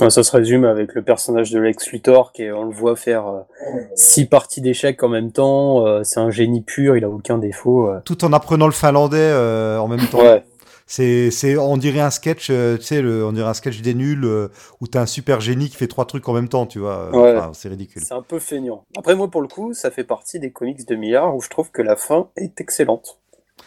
Ouais, 0.00 0.08
Ça 0.08 0.22
se 0.22 0.32
résume 0.34 0.64
avec 0.64 0.94
le 0.94 1.02
personnage 1.02 1.50
de 1.50 1.60
Lex 1.60 1.90
Luthor, 1.92 2.32
qui 2.32 2.44
est- 2.44 2.52
on 2.52 2.64
le 2.64 2.72
voit 2.74 2.96
faire 2.96 3.26
euh, 3.28 3.40
six 3.94 4.24
parties 4.26 4.62
d'échecs 4.62 5.02
en 5.02 5.08
même 5.08 5.32
temps. 5.32 5.86
euh, 5.86 6.02
c'est 6.02 6.18
un 6.20 6.30
génie 6.30 6.62
pur, 6.62 6.96
il 6.96 7.04
a 7.04 7.10
aucun 7.10 7.36
défaut. 7.38 7.88
euh. 7.88 8.00
Tout 8.04 8.24
en 8.24 8.32
apprenant 8.32 8.66
le 8.66 8.72
finlandais 8.72 9.32
en 9.78 9.88
même 9.88 10.06
temps. 10.08 10.20
Ouais. 10.22 10.42
C'est, 10.86 11.30
c'est, 11.30 11.56
on 11.56 11.76
dirait 11.76 12.00
un 12.00 12.10
sketch, 12.10 12.46
tu 12.48 12.82
sais, 12.82 13.00
le- 13.02 13.24
on 13.24 13.32
dirait 13.32 13.48
un 13.48 13.54
sketch 13.54 13.80
des 13.82 13.94
nuls 13.94 14.26
où 14.80 14.86
t'as 14.86 15.02
un 15.02 15.06
super 15.06 15.40
génie 15.40 15.68
qui 15.70 15.76
fait 15.76 15.86
trois 15.88 16.04
trucs 16.06 16.28
en 16.28 16.32
même 16.32 16.48
temps, 16.48 16.66
tu 16.66 16.78
vois. 16.80 17.10
Ouais. 17.14 17.36
enfin, 17.36 17.50
c'est 17.54 17.68
ridicule. 17.68 18.02
C'est 18.04 18.14
un 18.14 18.22
peu 18.22 18.38
feignant. 18.38 18.84
Après, 18.96 19.14
moi, 19.14 19.28
pour 19.30 19.40
le 19.42 19.48
coup, 19.48 19.72
ça 19.74 19.90
fait 19.90 20.04
partie 20.04 20.38
des 20.40 20.50
comics 20.52 20.86
de 20.86 20.94
Millard 20.94 21.34
où 21.36 21.40
je 21.40 21.48
trouve 21.50 21.70
que 21.70 21.80
la 21.82 21.96
fin 21.96 22.28
est 22.36 22.60
excellente. 22.60 23.18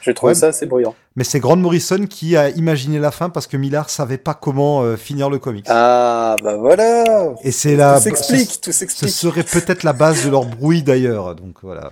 J'ai 0.05 0.13
trouvé 0.13 0.31
Ouais. 0.31 0.35
ça 0.35 0.47
assez 0.47 0.67
brillant. 0.67 0.93
Mais 1.15 1.23
c'est 1.23 1.39
Grant 1.39 1.55
Morrison 1.57 2.05
qui 2.05 2.37
a 2.37 2.49
imaginé 2.49 2.99
la 2.99 3.09
fin 3.11 3.29
parce 3.31 3.47
que 3.47 3.57
Millard 3.57 3.89
savait 3.89 4.19
pas 4.19 4.35
comment 4.35 4.83
euh, 4.83 4.97
finir 4.97 5.29
le 5.31 5.39
comics. 5.39 5.65
Ah, 5.67 6.35
bah 6.43 6.55
voilà 6.57 7.33
Et 7.43 7.51
c'est 7.51 7.75
la, 7.75 7.95
Tout 7.97 8.03
s'explique, 8.03 8.51
ce- 8.51 8.59
tout 8.59 8.71
Ce 8.71 8.79
s'explique. 8.79 9.09
serait 9.09 9.43
peut-être 9.43 9.81
la 9.83 9.93
base 9.93 10.23
de 10.23 10.29
leur 10.29 10.45
bruit 10.45 10.83
d'ailleurs. 10.83 11.33
Donc 11.35 11.55
voilà. 11.63 11.91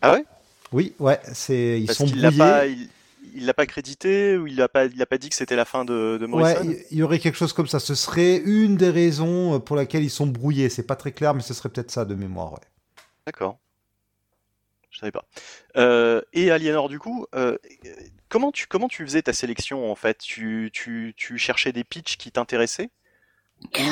Ah 0.00 0.12
ouais? 0.14 0.24
Oui, 0.72 0.94
ouais, 0.98 1.20
c'est 1.34 1.78
ils 1.80 1.86
Parce 1.86 1.98
sont 1.98 2.06
qu'il 2.06 2.22
l'a 2.22 2.30
brouillés. 2.30 2.38
pas, 2.50 2.66
il, 2.66 2.88
il 3.34 3.44
l'a 3.46 3.52
pas 3.54 3.66
crédité 3.66 4.38
ou 4.38 4.46
il 4.46 4.56
l'a 4.56 4.68
pas, 4.68 4.86
il 4.86 5.02
a 5.02 5.06
pas 5.06 5.18
dit 5.18 5.28
que 5.28 5.34
c'était 5.36 5.56
la 5.56 5.66
fin 5.66 5.84
de, 5.84 6.16
de 6.18 6.24
Ouais, 6.24 6.28
Morrison? 6.30 6.60
il 6.64 6.76
il 6.90 6.98
y 6.98 7.02
aurait 7.02 7.18
quelque 7.18 7.36
chose 7.36 7.52
comme 7.52 7.66
ça. 7.66 7.78
Ce 7.80 7.94
serait 7.94 8.36
une 8.38 8.76
des 8.76 8.88
raisons 8.90 9.60
pour 9.60 9.76
laquelle 9.76 10.02
ils 10.04 10.10
sont 10.10 10.26
brouillés. 10.26 10.70
C'est 10.70 10.82
pas 10.86 10.96
très 10.96 11.12
clair, 11.12 11.34
mais 11.34 11.42
ce 11.42 11.52
serait 11.52 11.68
peut-être 11.68 11.90
ça 11.90 12.06
de 12.06 12.14
mémoire. 12.14 12.54
Ouais. 12.54 12.58
D'accord. 13.26 13.58
Je 14.92 14.98
savais 15.00 15.10
pas. 15.10 15.24
Euh, 15.76 16.20
et 16.32 16.50
Aliénor, 16.52 16.88
du 16.88 16.98
coup, 17.00 17.26
euh, 17.34 17.56
comment 18.28 18.52
tu 18.52 18.66
comment 18.68 18.88
tu 18.88 19.04
faisais 19.04 19.22
ta 19.22 19.32
sélection 19.32 19.90
en 19.90 19.94
fait? 19.96 20.18
Tu, 20.18 20.70
tu, 20.72 21.14
tu 21.16 21.38
cherchais 21.38 21.72
des 21.72 21.82
pitchs 21.82 22.16
qui 22.18 22.30
t'intéressaient? 22.30 22.90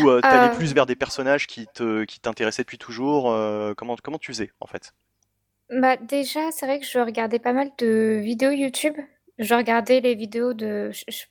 Ou 0.02 0.08
euh, 0.10 0.20
t'allais 0.20 0.52
Euh. 0.52 0.56
plus 0.56 0.74
vers 0.74 0.84
des 0.86 0.96
personnages 0.96 1.46
qui 1.46 1.66
te 1.74 2.04
qui 2.04 2.20
t'intéressaient 2.20 2.62
depuis 2.62 2.78
toujours? 2.78 3.32
Euh, 3.32 3.72
Comment 3.76 3.96
comment 4.02 4.18
tu 4.18 4.30
faisais 4.32 4.50
en 4.60 4.66
fait? 4.66 4.92
Bah 5.70 5.96
déjà, 5.96 6.50
c'est 6.52 6.66
vrai 6.66 6.80
que 6.80 6.86
je 6.86 6.98
regardais 6.98 7.38
pas 7.38 7.52
mal 7.52 7.70
de 7.78 8.20
vidéos 8.22 8.50
YouTube. 8.50 8.94
Je 9.38 9.54
regardais 9.54 10.00
les 10.00 10.14
vidéos 10.14 10.52
de... 10.52 10.90
Je, 10.92 11.04
je- 11.08 11.24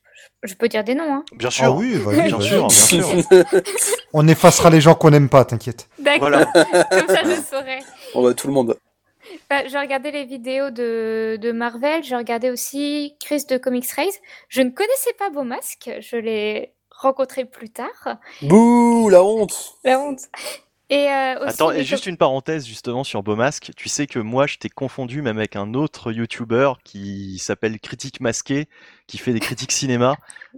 je 0.43 0.53
peux 0.55 0.67
dire 0.67 0.83
des 0.83 0.95
noms, 0.95 1.13
hein. 1.13 1.23
Bien 1.33 1.49
sûr. 1.49 1.65
Ah 1.65 1.71
oui, 1.71 1.93
vas-y, 1.97 2.23
bien 2.27 2.39
sûr, 2.41 2.67
bien 2.67 2.69
sûr. 2.69 3.07
On 4.13 4.27
effacera 4.27 4.69
les 4.69 4.81
gens 4.81 4.95
qu'on 4.95 5.11
n'aime 5.11 5.29
pas, 5.29 5.45
t'inquiète. 5.45 5.87
D'accord, 5.99 6.29
Voilà. 6.29 6.45
comme 6.45 7.07
ça 7.07 7.23
je 7.23 7.41
saurais. 7.41 7.79
On 8.15 8.23
va 8.23 8.33
tout 8.33 8.47
le 8.47 8.53
monde. 8.53 8.77
Bah, 9.49 9.67
je 9.67 9.75
regardais 9.75 10.11
les 10.11 10.25
vidéos 10.25 10.69
de, 10.69 11.39
de 11.41 11.51
Marvel, 11.51 12.03
je 12.03 12.15
regardais 12.15 12.51
aussi 12.51 13.15
Chris 13.19 13.45
de 13.49 13.57
Comics 13.57 13.89
Race. 13.89 14.19
Je 14.47 14.61
ne 14.61 14.69
connaissais 14.69 15.13
pas 15.17 15.31
Beaumasque, 15.31 15.89
je 15.99 16.17
l'ai 16.17 16.73
rencontré 16.91 17.45
plus 17.45 17.71
tard. 17.71 18.19
Bouh, 18.43 19.09
la 19.09 19.23
honte 19.23 19.73
La 19.83 19.99
honte. 19.99 20.19
Et 20.91 21.07
euh, 21.07 21.35
aussi, 21.41 21.49
Attends, 21.53 21.71
et 21.71 21.83
juste 21.83 22.07
une 22.07 22.17
parenthèse 22.17 22.65
justement 22.65 23.03
sur 23.03 23.21
Beaumasque. 23.21 23.69
Tu 23.77 23.87
sais 23.89 24.07
que 24.07 24.17
moi, 24.17 24.47
je 24.47 24.57
t'ai 24.57 24.69
confondu 24.69 25.21
même 25.21 25.37
avec 25.37 25.55
un 25.55 25.75
autre 25.75 26.11
YouTuber 26.11 26.71
qui 26.83 27.37
s'appelle 27.37 27.79
Critique 27.79 28.21
Masqué, 28.21 28.67
qui 29.05 29.19
fait 29.19 29.31
des 29.31 29.39
critiques 29.39 29.71
cinéma. 29.71 30.15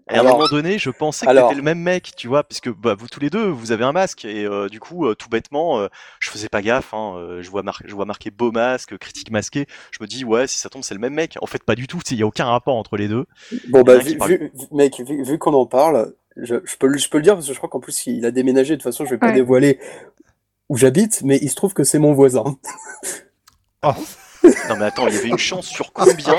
Et 0.10 0.16
à 0.16 0.22
un 0.22 0.24
moment 0.24 0.48
donné, 0.48 0.80
je 0.80 0.90
pensais 0.90 1.26
que 1.26 1.32
alors- 1.32 1.50
t'étais 1.50 1.58
le 1.58 1.66
même 1.66 1.80
mec, 1.82 2.14
tu 2.16 2.30
vois, 2.30 2.46
puisque 2.46 2.70
bah, 2.70 2.96
vous 2.98 3.10
tous 3.10 3.20
les 3.20 3.30
deux, 3.30 3.48
vous 3.50 3.74
avez 3.74 3.84
un 3.84 3.92
masque. 3.92 4.24
Et 4.24 4.46
euh, 4.46 4.70
du 4.70 4.80
coup, 4.80 5.06
euh, 5.06 5.16
tout 5.16 5.28
bêtement, 5.28 5.80
euh, 5.82 5.90
je 6.22 6.30
faisais 6.30 6.48
pas 6.48 6.62
gaffe. 6.62 6.94
Hein, 6.94 7.16
euh, 7.18 7.42
je 7.42 7.50
vois 7.50 7.62
je 7.84 7.94
vois 7.94 8.06
marqué 8.06 8.32
Beaumasque, 8.32 8.98
Critique 9.00 9.32
Masqué. 9.32 9.66
Je 9.92 9.98
me 10.02 10.08
dis 10.08 10.24
ouais, 10.24 10.48
si 10.48 10.58
ça 10.58 10.70
tombe, 10.70 10.84
c'est 10.84 10.94
le 10.94 11.02
même 11.02 11.14
mec. 11.14 11.36
En 11.42 11.46
fait, 11.46 11.62
pas 11.66 11.76
du 11.76 11.88
tout. 11.88 12.00
Il 12.10 12.18
y 12.18 12.24
a 12.24 12.26
aucun 12.26 12.46
rapport 12.46 12.78
entre 12.78 12.96
les 12.96 13.10
deux. 13.10 13.26
Bon, 13.68 13.82
bah, 13.82 13.98
vu, 13.98 14.16
parle. 14.16 14.32
vu- 14.32 14.52
mec, 14.72 15.02
vu, 15.06 15.24
vu 15.26 15.38
qu'on 15.38 15.54
en 15.54 15.66
parle, 15.66 16.14
je, 16.38 16.56
je 16.64 16.78
peux, 16.78 16.88
le- 16.88 16.98
je 16.98 17.10
peux 17.10 17.18
le 17.18 17.24
dire 17.24 17.34
parce 17.34 17.48
que 17.48 17.52
je 17.54 17.58
crois 17.58 17.70
qu'en 17.70 17.82
plus, 17.82 18.08
il 18.08 18.26
a 18.26 18.32
déménagé. 18.32 18.76
De 18.76 18.82
toute 18.82 18.84
façon, 18.84 19.04
je 19.04 19.10
vais 19.12 19.18
pas 19.18 19.28
Ouais. 19.28 19.34
dévoiler 19.34 19.78
où 20.72 20.78
j'habite, 20.78 21.22
mais 21.26 21.38
il 21.42 21.50
se 21.50 21.56
trouve 21.56 21.74
que 21.74 21.84
c'est 21.84 22.00
mon 22.00 22.14
voisin. 22.14 22.58
Oh. 23.84 23.92
Non 24.70 24.76
mais 24.80 24.86
attends, 24.86 25.08
il 25.08 25.14
y 25.14 25.18
avait 25.18 25.28
une 25.28 25.38
chance 25.38 25.68
sur 25.68 25.94
combien 25.94 26.36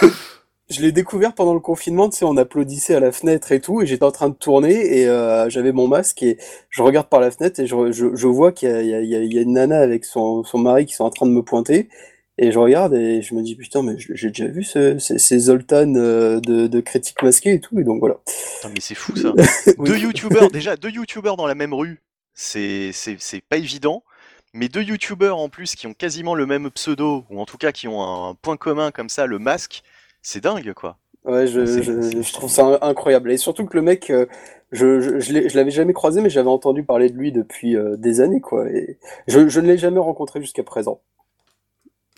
Je 0.70 0.80
l'ai 0.80 0.90
découvert 0.90 1.34
pendant 1.34 1.52
le 1.52 1.60
confinement, 1.60 2.08
tu 2.08 2.18
sais, 2.18 2.24
on 2.24 2.36
applaudissait 2.36 2.94
à 2.94 3.00
la 3.00 3.12
fenêtre 3.12 3.52
et 3.52 3.60
tout, 3.60 3.82
et 3.82 3.86
j'étais 3.86 4.04
en 4.04 4.10
train 4.10 4.30
de 4.30 4.34
tourner, 4.34 5.00
et 5.00 5.08
euh, 5.08 5.50
j'avais 5.50 5.72
mon 5.72 5.86
masque, 5.86 6.22
et 6.22 6.38
je 6.70 6.80
regarde 6.80 7.08
par 7.08 7.20
la 7.20 7.30
fenêtre, 7.30 7.60
et 7.60 7.66
je, 7.66 7.92
je, 7.92 8.14
je 8.14 8.26
vois 8.26 8.52
qu'il 8.52 8.68
y 8.70 8.94
a, 8.94 9.00
y 9.02 9.26
y 9.26 9.42
une 9.42 9.52
nana 9.52 9.80
avec 9.80 10.04
son, 10.04 10.44
son 10.44 10.58
mari 10.58 10.86
qui 10.86 10.94
sont 10.94 11.04
en 11.04 11.10
train 11.10 11.26
de 11.26 11.32
me 11.32 11.42
pointer, 11.42 11.88
et 12.38 12.52
je 12.52 12.58
regarde, 12.58 12.94
et 12.94 13.20
je 13.20 13.34
me 13.34 13.42
dis, 13.42 13.54
putain, 13.56 13.82
mais 13.82 13.96
j'ai 13.98 14.28
déjà 14.28 14.46
vu 14.46 14.62
ce, 14.64 14.98
ces, 14.98 15.18
ces 15.18 15.38
Zoltan 15.38 15.92
euh, 15.96 16.40
de, 16.40 16.68
de 16.68 16.80
critiques 16.80 17.22
masquées 17.22 17.54
et 17.54 17.60
tout, 17.60 17.78
et 17.78 17.84
donc 17.84 17.98
voilà. 18.00 18.16
Putain, 18.56 18.70
mais 18.72 18.80
c'est 18.80 18.94
fou 18.94 19.14
ça. 19.16 19.34
Oui. 19.78 19.88
deux 19.90 19.98
youtubeurs 19.98 20.50
déjà 20.50 20.76
deux 20.76 20.90
youtubeurs 20.90 21.36
dans 21.36 21.46
la 21.46 21.54
même 21.54 21.74
rue 21.74 22.00
c'est 22.36 22.92
pas 23.48 23.56
évident 23.56 24.04
mais 24.54 24.68
deux 24.68 24.82
youtubeurs 24.82 25.38
en 25.38 25.48
plus 25.48 25.74
qui 25.74 25.86
ont 25.86 25.94
quasiment 25.94 26.34
le 26.34 26.46
même 26.46 26.70
pseudo 26.70 27.24
ou 27.30 27.40
en 27.40 27.46
tout 27.46 27.58
cas 27.58 27.72
qui 27.72 27.88
ont 27.88 28.02
un 28.28 28.34
point 28.34 28.56
commun 28.56 28.90
comme 28.92 29.08
ça 29.08 29.26
le 29.26 29.38
masque 29.38 29.82
c'est 30.22 30.42
dingue 30.42 30.72
quoi 30.74 30.98
Ouais, 31.24 31.46
je, 31.48 32.32
trouve 32.32 32.50
ça 32.50 32.64
in- 32.64 32.78
incroyable. 32.88 33.32
Et 33.32 33.36
surtout 33.36 33.66
que 33.66 33.76
le 33.76 33.82
mec, 33.82 34.10
euh, 34.10 34.26
je, 34.70 35.56
l'avais 35.56 35.72
jamais 35.72 35.92
croisé, 35.92 36.20
mais 36.20 36.30
j'avais 36.30 36.48
entendu 36.48 36.84
parler 36.84 37.10
de 37.10 37.16
lui 37.16 37.32
depuis 37.32 37.76
euh, 37.76 37.96
des 37.96 38.20
années, 38.20 38.40
quoi. 38.40 38.68
Et 38.70 38.98
je, 39.26 39.48
je 39.48 39.60
ne 39.60 39.66
l'ai 39.66 39.78
jamais 39.78 39.98
rencontré 39.98 40.40
jusqu'à 40.40 40.62
présent. 40.62 41.00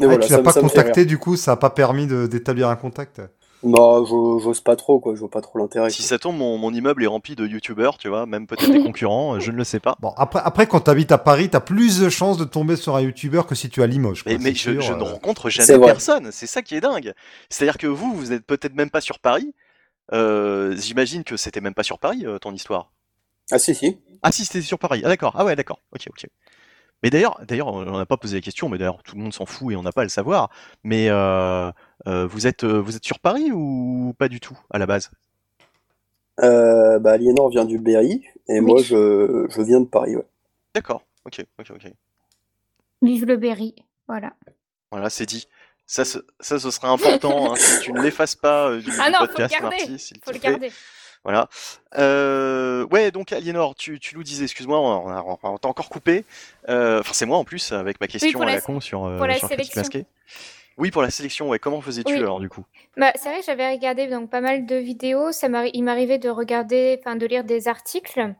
Et 0.00 0.04
Ah, 0.04 0.06
voilà, 0.06 0.26
tu 0.26 0.32
l'as 0.32 0.38
pas 0.38 0.52
me 0.54 0.60
contacté, 0.60 1.04
du 1.04 1.18
coup, 1.18 1.36
ça 1.36 1.52
a 1.52 1.56
pas 1.56 1.70
permis 1.70 2.06
de- 2.06 2.26
d'établir 2.26 2.68
un 2.68 2.76
contact? 2.76 3.20
Non, 3.64 4.04
je- 4.04 4.42
j'ose 4.42 4.60
pas 4.60 4.76
trop, 4.76 5.00
quoi. 5.00 5.14
Je 5.14 5.20
vois 5.20 5.30
pas 5.30 5.40
trop 5.40 5.58
l'intérêt. 5.58 5.90
si 5.90 6.02
ça 6.02 6.18
tombe 6.18 6.36
mon, 6.36 6.58
mon 6.58 6.72
immeuble 6.72 7.02
est 7.02 7.08
rempli 7.08 7.34
de 7.34 7.46
youtubeurs 7.46 7.98
tu 7.98 8.08
vois 8.08 8.24
même 8.26 8.46
peut-être 8.46 8.70
des 8.70 8.78
concurrents 8.84 9.40
je 9.40 9.50
ne 9.50 9.56
le 9.56 9.64
sais 9.64 9.80
pas 9.80 9.96
Bon, 10.00 10.12
après, 10.16 10.40
après 10.44 10.66
quand 10.68 10.80
t'habites 10.80 11.10
à 11.12 11.18
Paris, 11.18 11.48
t'as 11.50 11.60
plus 11.60 11.98
de 11.98 12.08
chances 12.08 12.38
de 12.38 12.44
tomber 12.44 12.76
sur 12.76 12.94
un 12.94 13.00
youtubeur 13.00 13.46
que 13.46 13.54
si 13.56 13.68
tu 13.68 13.80
es 13.80 13.82
à 13.82 13.86
Limoges. 13.86 14.22
quoi, 14.22 14.32
mais, 14.32 14.38
mais 14.38 14.54
je, 14.54 14.70
sûr, 14.70 14.80
je 14.82 14.92
ne 14.92 15.00
euh. 15.00 15.04
rencontre 15.04 15.50
jamais 15.50 15.78
personne 15.78 16.30
c'est 16.30 16.46
ça 16.46 16.62
qui 16.62 16.76
est 16.76 16.80
dingue 16.80 17.12
c'est 17.50 17.64
à 17.64 17.66
dire 17.66 17.78
que 17.78 17.86
vous 17.88 18.12
vous 18.14 18.32
êtes 18.32 18.44
peut-être 18.46 18.74
même 18.74 18.90
pas 18.90 19.00
sur 19.00 19.18
Paris 19.18 19.54
Euh, 20.12 20.74
j'imagine 20.76 21.24
que 21.24 21.36
c'était 21.36 21.60
même 21.60 21.74
pas 21.74 21.82
sur 21.84 21.98
Paris 21.98 22.24
euh, 22.26 22.38
ton 22.38 22.52
histoire 22.54 22.92
Ah, 23.50 23.58
si, 23.58 23.74
si. 23.74 23.98
Ah 24.22 24.32
si, 24.32 24.44
c'était 24.44 24.62
sur 24.62 24.78
Paris. 24.78 25.02
Ah 25.04 25.08
d'accord. 25.08 25.34
Ah 25.36 25.44
ouais, 25.44 25.54
d'accord. 25.56 25.80
Ok, 25.92 26.06
ok. 26.10 26.26
Mais 27.02 27.10
d'ailleurs, 27.10 27.40
d'ailleurs, 27.46 27.68
on 27.68 27.96
n'a 27.96 28.06
pas 28.06 28.16
posé 28.16 28.36
la 28.36 28.40
question, 28.40 28.68
mais 28.68 28.76
d'ailleurs 28.78 29.02
tout 29.04 29.14
le 29.16 29.22
monde 29.22 29.32
s'en 29.32 29.46
fout 29.46 29.72
et 29.72 29.76
on 29.76 29.82
n'a 29.82 29.92
pas 29.92 30.00
à 30.00 30.04
le 30.04 30.10
savoir. 30.10 30.50
Mais 30.82 31.08
euh, 31.10 31.70
euh, 32.08 32.26
vous 32.26 32.46
êtes, 32.46 32.64
euh, 32.64 32.80
vous 32.80 32.96
êtes 32.96 33.04
sur 33.04 33.20
Paris 33.20 33.50
ou 33.52 34.14
pas 34.18 34.28
du 34.28 34.40
tout 34.40 34.58
à 34.70 34.78
la 34.78 34.86
base? 34.86 35.10
Euh, 36.40 36.98
bah, 36.98 37.12
Aliénor 37.12 37.50
vient 37.50 37.64
du 37.64 37.78
Berry, 37.78 38.24
et 38.48 38.60
Oui. 38.60 38.60
moi, 38.60 38.82
je, 38.82 39.46
je 39.48 39.62
viens 39.62 39.80
de 39.80 39.86
Paris, 39.86 40.16
ouais. 40.16 40.26
D'accord. 40.74 41.02
Ok, 41.24 41.44
ok, 41.58 41.70
ok. 41.70 41.92
Vive 43.02 43.26
le 43.26 43.36
Berry. 43.36 43.74
Voilà. 44.06 44.32
Voilà, 44.90 45.10
c'est 45.10 45.26
dit. 45.26 45.46
Ça, 45.86 46.04
ce- 46.04 46.18
ça, 46.40 46.58
ce 46.58 46.70
sera 46.70 46.90
important. 46.90 47.52
hein, 47.52 47.54
que 47.54 47.82
tu 47.82 47.92
ne 47.92 48.00
l'effaces 48.02 48.36
pas 48.36 48.68
euh, 48.70 48.80
du, 48.80 48.90
Ah 49.00 49.06
du 49.06 49.12
non, 49.12 49.18
faut 49.18 49.22
le 49.22 49.28
podcast, 49.28 49.52
garder. 49.60 49.76
Marty, 49.76 49.98
s'il 49.98 50.18
Faut 50.22 50.30
te 50.30 50.34
le 50.36 50.40
plaît. 50.40 50.50
garder. 50.50 50.72
Voilà. 51.28 51.46
Euh, 51.98 52.86
ouais, 52.86 53.10
donc 53.10 53.32
Aliénor, 53.34 53.74
tu, 53.74 54.00
tu 54.00 54.16
nous 54.16 54.22
disais, 54.22 54.44
excuse-moi, 54.44 54.80
on, 54.80 55.08
a- 55.10 55.22
on, 55.22 55.38
on 55.42 55.58
t'a 55.58 55.68
encore 55.68 55.90
coupé. 55.90 56.24
Euh, 56.70 57.00
Enfin, 57.00 57.12
c'est 57.12 57.26
moi 57.26 57.36
en 57.36 57.44
plus 57.44 57.70
avec 57.72 58.00
ma 58.00 58.06
question 58.06 58.32
pour 58.32 58.48
à 58.48 58.54
la- 58.54 58.60
con 58.62 58.80
sur, 58.80 59.04
euh, 59.04 59.18
pour 59.18 59.26
la 59.26 59.34
sur 59.34 59.46
sélection. 59.48 59.78
Masquée. 59.82 60.06
Oui, 60.78 60.90
pour 60.90 61.02
la 61.02 61.10
sélection. 61.10 61.50
Ouais. 61.50 61.58
Comment 61.58 61.82
faisais-tu 61.82 62.14
Oui. 62.14 62.18
alors 62.18 62.40
du 62.40 62.48
coup? 62.48 62.64
Bah, 62.96 63.12
c'est 63.16 63.28
vrai 63.28 63.40
que 63.40 63.44
j'avais 63.44 63.70
regardé 63.70 64.06
donc 64.06 64.30
pas 64.30 64.40
mal 64.40 64.64
de 64.64 64.76
vidéos. 64.76 65.30
Ça 65.32 65.48
il 65.74 65.84
m'arrivait 65.84 66.16
de 66.16 66.30
regarder, 66.30 66.98
enfin 66.98 67.14
de 67.16 67.26
lire 67.26 67.44
des 67.44 67.68
articles. 67.68 68.32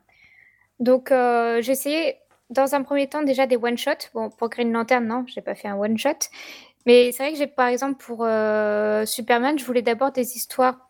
Donc 0.80 1.12
euh, 1.12 1.61
j'ai 1.61 1.72
essayé 1.72 2.16
dans 2.49 2.74
un 2.74 2.82
premier 2.82 3.07
temps 3.07 3.22
déjà 3.22 3.47
des 3.47 3.59
one 3.59 3.76
shots. 3.76 4.09
Bon 4.14 4.30
pour 4.30 4.49
Green 4.49 4.72
Lantern 4.72 5.07
non, 5.07 5.26
j'ai 5.26 5.43
pas 5.43 5.55
fait 5.55 5.68
un 5.68 5.76
one 5.76 5.99
shot. 5.99 6.30
Mais 6.86 7.12
c'est 7.12 7.22
vrai 7.22 7.32
que 7.32 7.39
j'ai 7.39 7.49
par 7.49 7.66
exemple 7.66 8.03
pour 8.03 8.26
Superman, 9.05 9.59
je 9.59 9.64
voulais 9.66 9.82
d'abord 9.82 10.11
des 10.11 10.36
histoires 10.36 10.88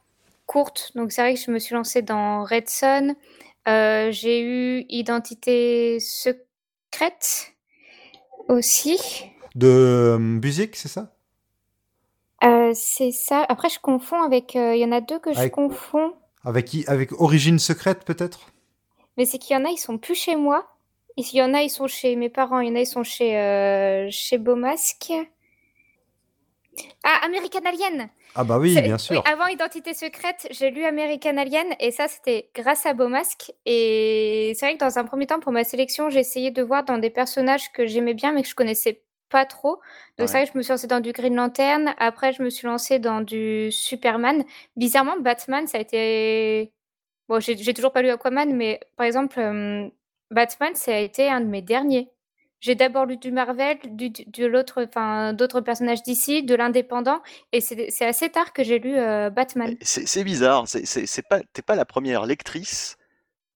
courtes. 0.49 0.91
Donc 0.97 1.13
c'est 1.13 1.23
vrai 1.23 1.35
que 1.35 1.41
je 1.41 1.51
me 1.53 1.61
suis 1.61 1.75
lancée 1.77 2.03
dans 2.03 2.43
Red 2.43 2.69
Son. 2.69 3.15
Euh, 3.69 4.11
j'ai 4.11 4.41
eu 4.43 4.85
Identité 4.89 6.01
secrète 6.01 7.53
aussi. 8.49 8.99
De 9.55 9.67
euh, 9.69 10.19
musique, 10.19 10.75
c'est 10.77 10.89
ça? 10.89 11.15
Euh, 12.45 12.73
c'est 12.75 13.11
ça. 13.13 13.45
Après 13.49 13.69
je 13.69 13.79
confonds 13.81 14.23
avec. 14.23 14.57
euh, 14.57 14.75
Il 14.75 14.81
y 14.81 14.85
en 14.85 14.93
a 14.93 15.01
deux 15.01 15.19
que 15.19 15.33
je 15.33 15.49
confonds. 15.51 16.15
avec, 16.45 16.67
qui- 16.67 16.85
avec 16.87 17.13
Origine 17.21 17.59
Secrète, 17.59 18.05
peut-être? 18.05 18.53
Mais 19.17 19.25
c'est 19.27 19.39
qu'il 19.39 19.55
y 19.57 19.61
en 19.61 19.65
a, 19.65 19.71
ils 19.71 19.77
sont 19.79 19.99
plus 19.99 20.15
chez 20.15 20.37
moi. 20.37 20.67
Il 21.17 21.27
y 21.35 21.43
en 21.43 21.53
a, 21.53 21.63
ils 21.63 21.71
sont 21.71 21.89
chez 21.89 22.15
mes 22.15 22.29
parents. 22.31 22.61
Il 22.61 22.69
y 22.69 22.71
en 22.71 22.77
a, 22.77 22.81
ils 22.81 22.87
sont 22.87 23.03
chez, 23.03 23.37
euh, 23.37 24.07
chez 24.11 24.39
Beaumasque. 24.39 25.13
Ah, 27.05 27.21
American 27.25 27.61
Alien 27.65 28.09
Ah 28.35 28.45
bah 28.45 28.59
oui, 28.59 28.81
bien 28.83 28.99
sûr. 28.99 29.23
avant 29.27 29.47
Identité 29.47 29.95
secrète, 29.95 30.47
j'ai 30.51 30.71
lu 30.71 30.85
American 30.85 31.37
Alien 31.37 31.67
et 31.81 31.91
ça, 31.91 32.09
c'était 32.09 32.51
grâce 32.55 32.87
à 32.87 32.95
Beaumasque. 32.95 33.53
Et 33.67 34.53
c'est 34.57 34.67
vrai 34.67 34.75
que 34.77 34.85
dans 34.85 34.99
un 34.99 35.05
premier 35.05 35.27
temps, 35.27 35.41
pour 35.41 35.53
ma 35.53 35.65
sélection, 35.65 36.11
j'ai 36.11 36.21
essayé 36.21 36.51
de 36.51 36.63
voir 36.63 36.85
dans 36.85 36.99
des 36.99 37.11
personnages 37.11 37.73
que 37.73 37.87
j'aimais 37.87 38.15
bien 38.15 38.33
mais 38.33 38.43
que 38.43 38.49
je 38.49 38.55
connaissais 38.55 39.03
pas 39.31 39.45
trop. 39.45 39.73
Donc 39.73 39.81
Ouais. 40.21 40.27
c'est 40.27 40.33
vrai 40.39 40.47
que 40.47 40.53
je 40.53 40.59
me 40.59 40.63
suis 40.63 40.71
lancée 40.73 40.87
dans 40.87 41.01
du 41.01 41.13
Green 41.13 41.35
Lantern. 41.35 41.95
Après, 41.99 42.33
je 42.33 42.43
me 42.43 42.51
suis 42.51 42.67
lancée 42.67 42.99
dans 42.99 43.21
du 43.21 43.71
Superman. 43.71 44.45
Bizarrement, 44.77 45.19
Batman, 45.21 45.67
ça 45.67 45.79
a 45.79 45.81
été... 45.83 46.73
Bon, 47.29 47.39
j'ai 47.41 47.57
j'ai 47.59 47.75
toujours 47.75 47.93
pas 47.93 48.01
lu 48.01 48.09
Aquaman, 48.09 48.55
mais 48.57 48.81
par 48.97 49.05
exemple, 49.07 49.39
euh, 49.39 49.87
Batman, 50.31 50.75
ça 50.75 50.95
a 50.95 50.99
été 50.99 51.29
un 51.29 51.41
de 51.43 51.47
mes 51.47 51.61
derniers. 51.61 52.09
J'ai 52.61 52.75
d'abord 52.75 53.07
lu 53.07 53.17
du 53.17 53.31
Marvel, 53.31 53.79
du, 53.85 54.49
l'autre, 54.49 54.85
enfin, 54.89 55.33
d'autres 55.33 55.61
personnages 55.61 56.03
d'ici, 56.03 56.43
de 56.43 56.55
l'indépendant, 56.55 57.21
et 57.53 57.61
c'est 57.61 58.07
assez 58.07 58.29
tard 58.31 58.53
que 58.53 58.65
j'ai 58.65 58.79
lu 58.79 58.97
euh, 58.97 59.31
Batman. 59.31 59.77
C'est 59.81 60.25
bizarre, 60.25 60.65
t'es 60.67 61.63
pas 61.63 61.77
la 61.77 61.85
première 61.85 62.27
lectrice 62.27 62.97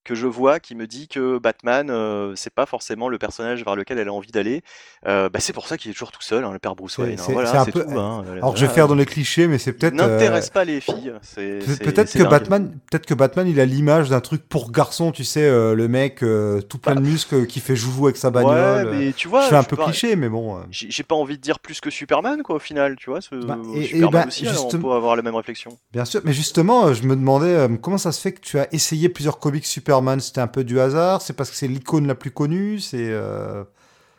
que 0.05 0.15
je 0.15 0.27
vois 0.27 0.59
qui 0.61 0.75
me 0.75 0.87
dit 0.87 1.07
que 1.09 1.39
Batman, 1.39 1.89
euh, 1.91 2.33
c'est 2.37 2.53
pas 2.53 2.67
forcément 2.67 3.09
le 3.09 3.19
personnage 3.19 3.65
vers 3.65 3.77
lequel 3.77 3.99
elle 3.99 4.09
a 4.09 4.13
envie 4.13 4.33
d'aller. 4.33 4.63
Euh, 5.07 5.29
bah, 5.29 5.39
c'est 5.41 5.53
pour 5.53 5.67
ça 5.69 5.77
qu'il 5.79 5.91
est 5.91 5.95
toujours 5.95 6.13
tout 6.13 6.23
seul, 6.23 6.45
hein, 6.45 6.51
le 6.53 6.59
père 6.59 6.75
Bruce 6.75 6.99
Wayne. 6.99 7.19
hein, 7.19 7.23
c'est- 7.25 7.33
voilà, 7.33 7.65
peu- 7.67 7.85
tout. 7.85 7.99
hein, 7.99 8.25
Alors 8.33 8.57
je 8.57 8.67
vais 8.67 8.73
faire 8.73 8.89
dans 8.89 8.95
les 8.95 9.07
clichés, 9.07 9.47
mais 9.47 9.59
c'est 9.59 9.73
peut-être... 9.73 9.95
euh, 10.01 10.09
n'intéresse 10.09 10.51
pas 10.51 10.65
les 10.65 10.81
filles. 10.81 11.13
Peut-être 11.37 12.13
que. 12.13 12.23
Batman, 12.23 12.73
peut-être 12.91 13.07
que 13.07 13.15
Batman, 13.15 13.47
il 13.47 13.61
a 13.61 13.65
l'image 13.65 14.09
d'un 14.11 14.21
truc 14.21 14.43
pour 14.49 14.71
garçon, 14.71 15.13
tu 15.13 15.25
sais, 15.25 15.45
euh, 15.45 15.75
le 15.75 15.87
mec 15.89 16.23
euh, 16.23 16.61
tout 16.63 16.79
plein 16.79 16.95
de 16.95 17.01
muscles 17.01 17.47
qui 17.47 17.61
fait 17.61 17.77
joujou 17.77 18.07
avec 18.07 18.17
sa 18.17 18.31
bagnole. 18.31 18.53
Ouais, 18.55 18.59
euh. 18.91 18.95
mais 18.99 19.13
tu 19.13 19.29
vois, 19.29 19.43
je 19.43 19.49
fais 19.49 19.57
un 19.57 19.63
peu 19.63 19.77
pas- 19.77 19.85
cliché, 19.85 20.17
mais 20.17 20.29
bon. 20.29 20.57
euh. 20.57 20.61
J'ai 20.71 21.03
pas 21.03 21.15
envie 21.15 21.37
de 21.37 21.43
dire 21.43 21.59
plus 21.61 21.81
que 21.81 21.91
Superman, 21.91 22.43
quoi, 22.43 22.57
au 22.57 22.61
final, 22.61 22.97
tu 22.97 23.11
vois. 23.11 23.21
Ce... 23.21 23.35
Bah, 23.35 23.59
et- 23.75 23.85
Superman 23.85 24.11
bah, 24.23 24.25
aussi, 24.29 24.47
alors, 24.49 24.67
on 24.67 24.79
peut 24.79 24.91
avoir 24.93 25.17
la 25.17 25.23
même 25.23 25.35
réflexion. 25.35 25.79
Bien 25.93 26.05
sûr, 26.05 26.21
mais 26.25 26.33
justement, 26.33 26.87
euh, 26.87 26.95
je 26.95 27.03
me 27.05 27.15
demandais 27.15 27.47
euh, 27.47 27.69
comment 27.81 27.99
ça 27.99 28.13
se 28.13 28.21
fait 28.21 28.33
que 28.33 28.41
tu 28.41 28.59
as 28.59 28.67
essayé 28.73 29.09
plusieurs 29.09 29.39
comics 29.39 29.67
Superman. 29.67 29.92
C'était 30.21 30.41
un 30.41 30.47
peu 30.47 30.65
du 30.65 30.81
hasard? 30.81 31.23
C'est 31.23 31.35
parce 31.35 31.51
que 31.51 31.57
c'est 31.57 31.69
l'icône 31.69 32.07
la 32.07 32.15
plus 32.15 32.31
connue? 32.31 32.79
C'est 32.81 33.11
euh, 33.11 33.65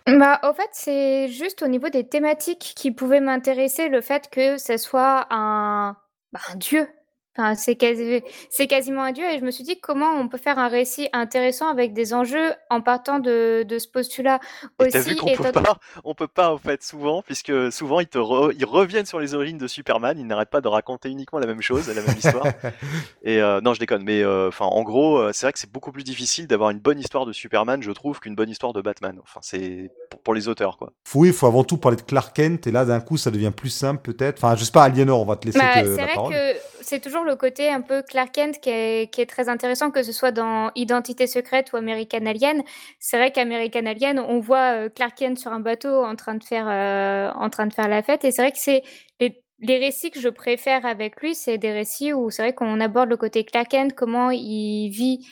Bah, 0.08 0.40
au 0.44 0.54
fait, 0.54 0.70
c'est 0.74 1.30
juste 1.30 1.62
au 1.64 1.68
niveau 1.68 1.90
des 1.90 2.08
thématiques 2.08 2.74
qui 2.76 2.92
pouvaient 2.92 3.22
m'intéresser, 3.22 3.88
le 3.90 4.02
fait 4.02 4.30
que 4.30 4.58
ce 4.58 4.78
soit 4.78 5.28
un, 5.30 5.96
bah, 6.34 6.40
un 6.52 6.56
dieu. 6.56 6.88
Enfin, 7.36 7.56
c'est 7.56 7.76
quasi- 7.76 8.22
c'est 8.52 8.68
quasiment 8.68 9.02
un 9.04 9.12
dieu, 9.12 9.26
et 9.26 9.40
je 9.40 9.44
me 9.44 9.50
suis 9.52 9.64
dit 9.64 9.80
comment 9.80 10.12
on 10.20 10.28
peut 10.28 10.38
faire 10.38 10.60
un 10.60 10.68
récit 10.68 11.10
intéressant 11.14 11.68
avec 11.68 11.94
des 11.94 12.14
enjeux 12.14 12.54
en 12.70 12.82
partant 12.82 13.20
de, 13.20 13.64
de 13.64 13.80
ce 13.80 13.88
postulat 13.88 14.40
Et 14.84 14.90
t'as 14.90 15.00
vu 15.00 15.12
aussi. 15.12 15.16
qu'on 15.16 15.32
peut 15.44 15.52
pas, 15.52 15.78
on 16.04 16.14
peut 16.14 16.28
pas, 16.28 16.52
en 16.54 16.58
fait, 16.60 16.84
souvent, 16.84 17.24
puisque 17.24 17.72
souvent 17.72 18.00
ils 18.02 18.08
te 18.08 18.20
re- 18.20 18.54
ils 18.58 18.66
reviennent 18.66 19.06
sur 19.08 19.20
les 19.20 19.34
origines 19.34 19.58
de 19.58 19.68
Superman, 19.68 20.18
ils 20.20 20.28
n'arrêtent 20.28 20.52
pas 20.52 20.62
de 20.62 20.68
raconter 20.68 21.10
uniquement 21.10 21.40
la 21.40 21.48
même 21.48 21.62
chose, 21.62 21.88
la 21.88 22.02
même 22.02 22.16
histoire. 22.16 22.46
Et 23.24 23.42
euh, 23.42 23.62
non, 23.62 23.74
je 23.74 23.80
déconne, 23.80 24.04
mais 24.04 24.22
euh, 24.22 24.50
enfin, 24.50 24.66
en 24.66 24.84
gros, 24.84 25.18
euh, 25.18 25.32
c'est 25.34 25.46
vrai 25.46 25.54
que 25.54 25.60
c'est 25.60 25.72
beaucoup 25.72 25.92
plus 25.92 26.04
difficile 26.04 26.46
d'avoir 26.48 26.70
une 26.70 26.80
bonne 26.80 27.00
histoire 27.00 27.26
de 27.26 27.34
Superman, 27.34 27.82
je 27.82 27.92
trouve, 27.92 28.20
qu'une 28.20 28.36
bonne 28.36 28.50
histoire 28.50 28.74
de 28.74 28.82
Batman. 28.82 29.18
Enfin, 29.24 29.40
c'est 29.42 29.90
pour, 30.10 30.22
pour 30.22 30.34
les 30.34 30.48
auteurs, 30.48 30.78
quoi. 30.78 30.94
oui, 31.16 31.30
il 31.30 31.34
faut 31.34 31.48
avant 31.48 31.64
tout 31.64 31.78
parler 31.78 31.98
de 31.98 32.02
Clark 32.04 32.36
Kent. 32.36 32.68
Et 32.68 32.72
là, 32.72 32.86
d'un 32.86 33.00
coup, 33.00 33.18
ça 33.18 33.32
devient 33.32 33.52
plus 33.56 33.70
simple, 33.70 34.02
peut-être. 34.04 34.38
Enfin, 34.44 34.56
je 34.56 34.64
sais 34.66 34.72
pas, 34.72 34.84
Aliénor, 34.84 35.20
on 35.22 35.26
va 35.26 35.36
te 35.36 35.46
laisser 35.46 35.60
Bah, 35.60 35.82
te- 35.82 35.88
la 35.88 36.06
vrai 36.06 36.14
parole. 36.14 36.34
que 36.34 36.54
c'est 36.84 37.00
toujours 37.00 37.24
le 37.24 37.36
côté 37.36 37.70
un 37.70 37.82
peu 37.82 38.02
Clark 38.02 38.32
Kent 38.34 38.60
qui 38.60 38.70
est, 38.70 39.30
très 39.30 39.50
intéressant, 39.50 39.92
que 39.92 40.04
ce 40.04 40.12
soit 40.12 40.32
dans 40.32 40.72
Identité 40.76 41.28
secrète 41.28 41.72
ou 41.74 41.78
American 41.78 42.26
Alien. 42.26 42.64
C'est 43.00 43.18
vrai 43.18 43.32
qu'American 43.32 43.86
Alien, 43.86 44.20
on 44.20 44.40
voit 44.40 44.86
euh, 44.86 44.90
Clark 44.90 45.18
Kent 45.18 45.40
sur 45.40 45.52
un 45.52 45.60
bateau 45.60 46.04
en 46.04 46.16
train 46.16 46.36
de 46.36 46.44
faire, 46.44 46.68
euh, 46.70 47.32
en 47.36 47.50
train 47.50 47.68
de 47.68 47.74
faire 47.74 47.88
la 47.88 48.04
fête. 48.04 48.24
Et 48.26 48.32
c'est 48.32 48.42
vrai 48.42 48.52
que 48.52 48.58
c'est 48.60 48.84
les, 49.20 49.78
récits 49.80 50.12
que 50.12 50.20
je 50.20 50.30
préfère 50.30 50.86
avec 50.86 51.22
lui, 51.22 51.36
c'est 51.36 51.58
des 51.58 51.72
récits 51.72 52.12
où 52.12 52.30
c'est 52.30 52.42
vrai 52.42 52.54
qu'on 52.54 52.82
aborde 52.82 53.10
le 53.10 53.18
côté 53.18 53.46
Clark 53.46 53.70
Kent, 53.70 53.94
comment 53.96 54.30
il 54.30 54.90
vit 54.90 55.26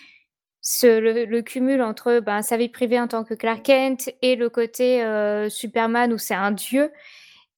le, 0.83 1.41
cumul 1.41 1.81
entre 1.81 2.19
ben, 2.19 2.41
sa 2.41 2.55
vie 2.55 2.69
privée 2.69 2.99
en 2.99 3.07
tant 3.07 3.23
que 3.23 3.33
Clark 3.33 3.63
Kent 3.63 4.13
et 4.21 4.35
le 4.35 4.49
côté 4.49 5.03
euh, 5.03 5.49
Superman 5.49 6.13
où 6.13 6.17
c'est 6.17 6.33
un 6.33 6.51
dieu. 6.51 6.91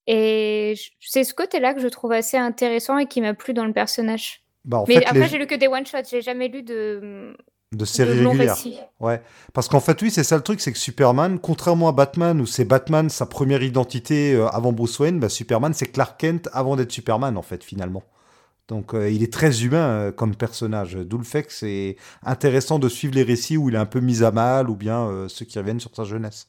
Et 0.06 0.74
c'est 1.00 1.24
ce 1.24 1.34
côté-là 1.34 1.74
que 1.74 1.80
je 1.80 1.88
trouve 1.88 2.12
assez 2.12 2.36
intéressant 2.36 2.98
et 2.98 3.06
qui 3.06 3.20
m'a 3.20 3.34
plu 3.34 3.54
dans 3.54 3.64
le 3.64 3.72
personnage. 3.72 4.42
Bah, 4.64 4.78
en 4.78 4.84
Mais 4.86 4.96
fait, 4.96 5.04
après, 5.06 5.20
les- 5.20 5.28
j'ai 5.28 5.38
lu 5.38 5.46
que 5.46 5.54
des 5.54 5.68
one-shots, 5.68 6.08
j'ai 6.10 6.22
jamais 6.22 6.48
lu 6.48 6.62
de, 6.62 7.36
de 7.72 7.84
séries 7.84 8.20
de 8.20 8.26
régulières. 8.26 8.56
Ouais, 9.00 9.20
parce 9.52 9.68
qu'en 9.68 9.80
fait, 9.80 10.00
oui, 10.02 10.10
c'est 10.10 10.24
ça 10.24 10.36
le 10.36 10.42
truc, 10.42 10.60
c'est 10.60 10.72
que 10.72 10.78
Superman, 10.78 11.38
contrairement 11.38 11.88
à 11.88 11.92
Batman, 11.92 12.40
où 12.40 12.46
c'est 12.46 12.64
Batman 12.64 13.08
sa 13.10 13.26
première 13.26 13.62
identité 13.62 14.34
euh, 14.34 14.46
avant 14.48 14.72
Bruce 14.72 14.98
Wayne, 14.98 15.20
bah, 15.20 15.28
Superman, 15.28 15.72
c'est 15.74 15.86
Clark 15.86 16.18
Kent 16.20 16.48
avant 16.52 16.76
d'être 16.76 16.92
Superman, 16.92 17.36
en 17.36 17.42
fait, 17.42 17.62
finalement. 17.64 18.02
Donc, 18.68 18.94
euh, 18.94 19.10
il 19.10 19.22
est 19.22 19.32
très 19.32 19.62
humain 19.64 19.88
euh, 19.88 20.12
comme 20.12 20.34
personnage, 20.36 20.94
d'où 20.94 21.18
le 21.18 21.24
fait 21.24 21.42
que 21.42 21.52
c'est 21.52 21.96
intéressant 22.22 22.78
de 22.78 22.88
suivre 22.88 23.14
les 23.14 23.22
récits 23.22 23.58
où 23.58 23.68
il 23.68 23.74
est 23.74 23.78
un 23.78 23.84
peu 23.86 24.00
mis 24.00 24.22
à 24.22 24.30
mal, 24.30 24.70
ou 24.70 24.76
bien 24.76 25.06
euh, 25.08 25.28
ceux 25.28 25.44
qui 25.44 25.58
reviennent 25.58 25.80
sur 25.80 25.94
sa 25.94 26.04
jeunesse. 26.04 26.48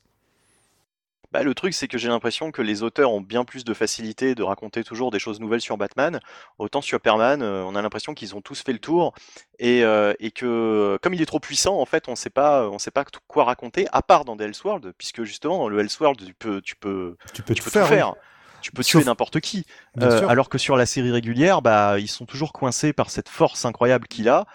Bah, 1.35 1.43
le 1.43 1.53
truc, 1.53 1.73
c'est 1.73 1.89
que 1.89 1.97
j'ai 1.97 2.07
l'impression 2.07 2.49
que 2.51 2.61
les 2.61 2.81
auteurs 2.81 3.11
ont 3.11 3.19
bien 3.19 3.43
plus 3.43 3.65
de 3.65 3.73
facilité 3.73 4.35
de 4.35 4.41
raconter 4.41 4.85
toujours 4.85 5.11
des 5.11 5.19
choses 5.19 5.41
nouvelles 5.41 5.59
sur 5.59 5.75
Batman. 5.75 6.21
Autant 6.59 6.81
Superman, 6.81 7.41
euh, 7.41 7.61
on 7.65 7.75
a 7.75 7.81
l'impression 7.81 8.13
qu'ils 8.13 8.35
ont 8.35 8.41
tous 8.41 8.61
fait 8.63 8.71
le 8.71 8.79
tour 8.79 9.13
et, 9.59 9.83
euh, 9.83 10.13
et 10.21 10.31
que 10.31 10.97
comme 11.01 11.13
il 11.13 11.21
est 11.21 11.25
trop 11.25 11.41
puissant, 11.41 11.77
en 11.77 11.85
fait, 11.85 12.07
on 12.07 12.15
sait 12.15 12.29
pas, 12.29 12.69
on 12.69 12.79
sait 12.79 12.89
pas 12.89 13.03
quoi 13.27 13.43
raconter, 13.43 13.85
à 13.91 14.01
part 14.01 14.23
dans 14.23 14.37
des 14.37 14.45
Elseworlds, 14.45 14.93
puisque 14.97 15.23
justement 15.23 15.57
dans 15.57 15.67
le 15.67 15.77
Elseworld, 15.81 16.25
tu 16.25 16.33
peux, 16.33 16.61
tu 16.61 16.77
peux, 16.77 17.17
Tu 17.33 17.41
peux 17.41 17.53
tu 17.53 17.61
tout 17.61 17.69
peux 17.69 17.83
faire. 17.83 18.13
tout. 18.13 18.19
Tu 18.61 18.71
peux 18.71 18.83
tuer 18.85 19.03
n'importe 19.03 19.41
qui. 19.41 19.65
Euh, 20.01 20.25
alors 20.29 20.47
que 20.47 20.57
sur 20.57 20.77
la 20.77 20.85
série 20.85 21.11
régulière, 21.11 21.61
bah, 21.61 21.99
ils 21.99 22.07
sont 22.07 22.25
toujours 22.25 22.53
coincés 22.53 22.93
par 22.93 23.09
cette 23.09 23.27
force 23.27 23.65
incroyable 23.65 24.07
qu'il 24.07 24.29
a. 24.29 24.45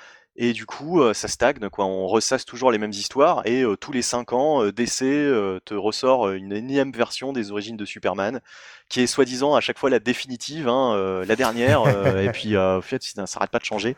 Et 0.43 0.55
du 0.55 0.65
coup, 0.65 1.03
euh, 1.03 1.13
ça 1.13 1.29
stagne, 1.29 1.69
quoi. 1.71 1.85
On 1.85 2.07
ressasse 2.07 2.47
toujours 2.47 2.73
les 2.73 2.79
mêmes 2.79 2.93
histoires. 2.93 3.43
Et 3.45 3.63
euh, 3.63 3.77
tous 3.77 3.93
les 3.93 4.01
5 4.01 4.33
ans, 4.33 4.63
euh, 4.65 4.73
DC 4.73 5.03
euh, 5.03 5.61
te 5.67 5.75
ressort 5.75 6.31
une 6.31 6.51
énième 6.53 6.93
version 6.93 7.35
des 7.35 7.51
origines 7.53 7.77
de 7.77 7.85
Superman, 7.85 8.41
qui 8.89 9.03
est 9.03 9.07
soi-disant 9.07 9.55
à 9.55 9.61
chaque 9.61 9.79
fois 9.79 9.91
la 9.91 9.99
définitive, 9.99 10.67
hein, 10.67 10.95
euh, 10.97 11.27
la 11.27 11.37
dernière. 11.37 11.83
euh, 11.83 12.23
et 12.23 12.31
puis, 12.33 12.57
euh, 12.57 12.79
au 12.79 12.81
fait, 12.81 13.03
ça 13.03 13.27
s'arrête 13.27 13.51
pas 13.51 13.59
de 13.59 13.65
changer. 13.67 13.97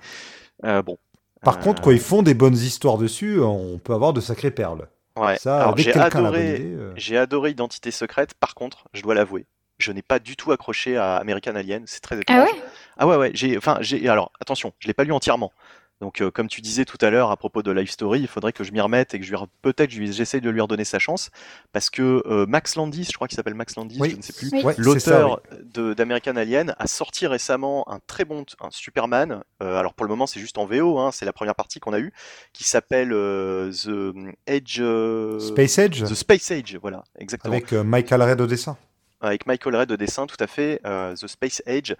Euh, 0.64 0.82
bon. 0.82 0.99
Par 1.43 1.59
Euh, 1.59 1.61
contre, 1.61 1.80
quand 1.80 1.93
ils 1.93 2.01
font 2.01 2.22
des 2.22 2.34
bonnes 2.34 2.57
histoires 2.57 2.99
dessus, 2.99 3.40
on 3.40 3.78
peut 3.78 3.95
avoir 3.95 4.12
de 4.12 4.20
sacrées 4.20 4.51
perles. 4.51 4.88
ouais. 5.16 5.36
Ça, 5.38 5.72
j'ai 5.76 5.93
adoré, 5.93 6.61
euh, 6.61 6.93
j'ai 6.97 7.16
adoré 7.18 7.51
Identité 7.51 7.90
secrète. 7.93 8.34
Par 8.34 8.55
contre, 8.55 8.88
je 8.95 9.03
dois 9.03 9.14
l'avouer, 9.14 9.47
je 9.78 9.93
n'ai 9.93 10.03
pas 10.03 10.18
du 10.18 10.36
tout 10.36 10.51
accroché 10.53 10.97
à 10.97 11.16
American 11.16 11.55
Alien. 11.55 11.84
C'est 11.86 12.01
très 12.01 12.18
étrange. 12.20 12.36
Ah 12.38 12.45
ouais? 12.45 12.62
Ah 12.99 13.07
ouais, 13.07 13.16
ouais, 13.16 13.30
j'ai, 13.34 13.57
enfin, 13.57 13.78
j'ai, 13.80 14.09
alors, 14.09 14.32
attention, 14.40 14.72
je 14.80 14.86
l'ai 14.88 14.95
pas 14.95 15.05
lu 15.05 15.12
entièrement. 15.12 15.53
Donc, 16.03 16.20
euh, 16.20 16.32
comme 16.32 16.48
tu 16.48 16.61
disais 16.62 16.84
tout 16.84 16.98
à 17.00 17.11
l'heure 17.11 17.30
à 17.30 17.36
propos 17.36 17.62
de 17.62 17.70
Life 17.70 17.90
Story, 17.90 18.18
il 18.18 18.26
faudrait 18.26 18.53
que 18.53 18.64
je 18.64 18.72
m'y 18.72 18.80
remette 18.80 19.14
et 19.14 19.20
que 19.20 19.24
je 19.24 19.36
peut-être, 19.62 19.88
j'essaye 19.92 20.40
de 20.40 20.50
lui 20.50 20.61
redonner 20.61 20.82
sa 20.82 20.98
chance, 20.98 21.30
parce 21.70 21.90
que 21.90 22.24
euh, 22.26 22.44
Max 22.44 22.74
Landis, 22.74 23.05
je 23.05 23.12
crois 23.12 23.28
qu'il 23.28 23.36
s'appelle 23.36 23.55
Max 23.55 23.76
Landis, 23.76 23.98
Oui. 24.00 24.11
je 24.11 24.16
ne 24.16 24.22
sais 24.22 24.32
plus, 24.32 24.50
Oui. 24.64 24.74
L'auteur 24.78 25.40
d'American 25.62 26.34
Alien 26.34 26.74
a 26.76 26.88
sorti 26.88 27.28
récemment 27.28 27.88
un 27.88 28.00
très 28.05 28.24
bon, 28.24 28.44
un 28.61 28.70
Superman. 28.72 29.44
euh, 29.62 29.76
alors 29.76 29.94
pour 29.94 30.05
le 30.05 30.11
moment, 30.11 30.26
c'est 30.26 30.40
juste 30.40 30.59
en 30.59 30.66
VO, 30.66 30.98
hein, 30.98 31.12
c'est 31.12 31.24
la 31.24 31.32
première 31.32 31.55
partie 31.55 31.78
qu'on 31.78 31.92
a 31.92 32.00
eue, 32.00 32.12
qui 32.53 32.64
s'appelle 32.64 33.11
The 33.11 34.12
Edge. 34.48 34.82
Space 35.38 35.78
Age, 35.78 36.03
The 36.03 36.14
Space 36.14 36.50
Age, 36.50 36.78
voilà, 36.82 37.05
exactement 37.16 37.55
avec 37.55 37.72
Michael 37.72 38.22
Red 38.22 38.40
au 38.40 38.48
dessin. 38.48 38.76
avec 39.20 39.46
Michael 39.46 39.76
Red 39.76 39.88
de 39.88 39.94
dessin, 39.94 40.26
tout 40.26 40.36
à 40.40 40.48
fait, 40.48 40.80
euh, 40.84 41.14
The 41.14 41.28
Space 41.28 41.62
Age, 41.68 41.94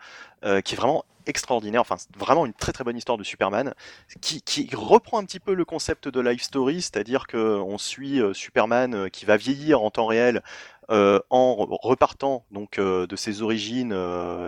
euh, 0.44 0.61
qui 0.61 0.74
est 0.74 0.76
vraiment 0.76 1.05
extraordinaire, 1.26 1.80
enfin 1.80 1.96
vraiment 2.16 2.46
une 2.46 2.52
très 2.52 2.72
très 2.72 2.84
bonne 2.84 2.96
histoire 2.96 3.18
de 3.18 3.24
Superman, 3.24 3.74
qui, 4.20 4.42
qui 4.42 4.68
reprend 4.74 5.18
un 5.18 5.24
petit 5.24 5.40
peu 5.40 5.54
le 5.54 5.64
concept 5.64 6.08
de 6.08 6.20
Life 6.20 6.42
Story, 6.42 6.82
c'est-à-dire 6.82 7.26
que 7.26 7.58
on 7.60 7.78
suit 7.78 8.20
euh, 8.20 8.32
Superman 8.34 8.94
euh, 8.94 9.08
qui 9.08 9.24
va 9.24 9.36
vieillir 9.36 9.82
en 9.82 9.90
temps 9.90 10.06
réel 10.06 10.42
euh, 10.90 11.20
en 11.30 11.54
re- 11.54 11.78
repartant 11.82 12.44
donc 12.50 12.78
de 12.78 13.16
ses 13.16 13.40
origines 13.42 13.92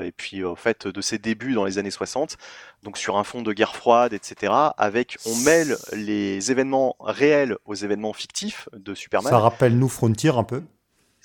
et 0.02 0.12
puis 0.12 0.44
en 0.44 0.56
fait 0.56 0.86
de 0.86 1.00
ses 1.00 1.18
débuts 1.18 1.54
dans 1.54 1.64
les 1.64 1.78
années 1.78 1.90
60, 1.92 2.36
donc 2.82 2.98
sur 2.98 3.16
un 3.16 3.24
fond 3.24 3.42
de 3.42 3.52
guerre 3.52 3.76
froide, 3.76 4.12
etc. 4.12 4.52
Avec 4.76 5.16
on 5.26 5.34
mêle 5.36 5.76
les 5.92 6.50
événements 6.50 6.96
réels 7.00 7.56
aux 7.64 7.74
événements 7.74 8.12
fictifs 8.12 8.68
de 8.72 8.94
Superman 8.94 9.30
Ça 9.30 9.38
rappelle 9.38 9.78
nous 9.78 9.88
Frontier 9.88 10.30
un 10.30 10.44
peu. 10.44 10.62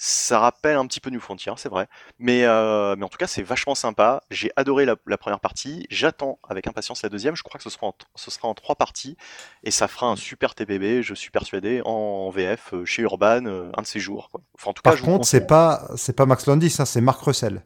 Ça 0.02 0.40
rappelle 0.40 0.78
un 0.78 0.88
petit 0.88 1.02
peu 1.02 1.10
New 1.10 1.20
Frontier, 1.20 1.52
c'est 1.58 1.68
vrai. 1.68 1.90
Mais, 2.20 2.46
euh, 2.46 2.96
mais 2.96 3.04
en 3.04 3.10
tout 3.10 3.18
cas, 3.18 3.28
c'est 3.28 3.42
vachement 3.42 3.76
sympa. 3.76 4.24
J'ai 4.32 4.50
adoré 4.56 4.86
la, 4.86 4.96
la 5.06 5.18
première 5.18 5.42
partie. 5.42 5.86
J'attends 5.90 6.40
avec 6.48 6.68
impatience 6.68 7.04
la 7.04 7.10
deuxième. 7.10 7.36
Je 7.36 7.44
crois 7.44 7.58
que 7.58 7.66
ce 7.66 7.70
sera 7.70 7.88
en, 7.88 7.94
ce 8.16 8.32
sera 8.32 8.48
en 8.48 8.54
trois 8.54 8.76
parties. 8.76 9.18
Et 9.66 9.72
ça 9.72 9.90
fera 9.90 10.08
un 10.08 10.16
super 10.16 10.56
TBB, 10.56 11.02
je 11.02 11.14
suis 11.14 11.32
persuadé, 11.32 11.82
en 11.84 12.30
VF, 12.30 12.74
euh, 12.76 12.86
chez 12.86 13.02
Urban, 13.02 13.46
euh, 13.46 13.72
un 13.76 13.82
de 13.82 13.88
ces 13.88 14.00
jours. 14.00 14.30
Quoi. 14.32 14.40
Enfin, 14.56 14.70
en 14.70 14.74
tout 14.74 14.82
cas, 14.84 14.92
Par 14.92 15.00
vous 15.00 15.06
contre, 15.06 15.28
c'est 15.28 15.46
pas 15.46 15.90
c'est 15.98 16.16
pas 16.16 16.26
Max 16.26 16.46
Landis, 16.46 16.78
hein, 16.80 16.86
c'est 16.86 17.02
Mark 17.02 17.22
Russell. 17.22 17.62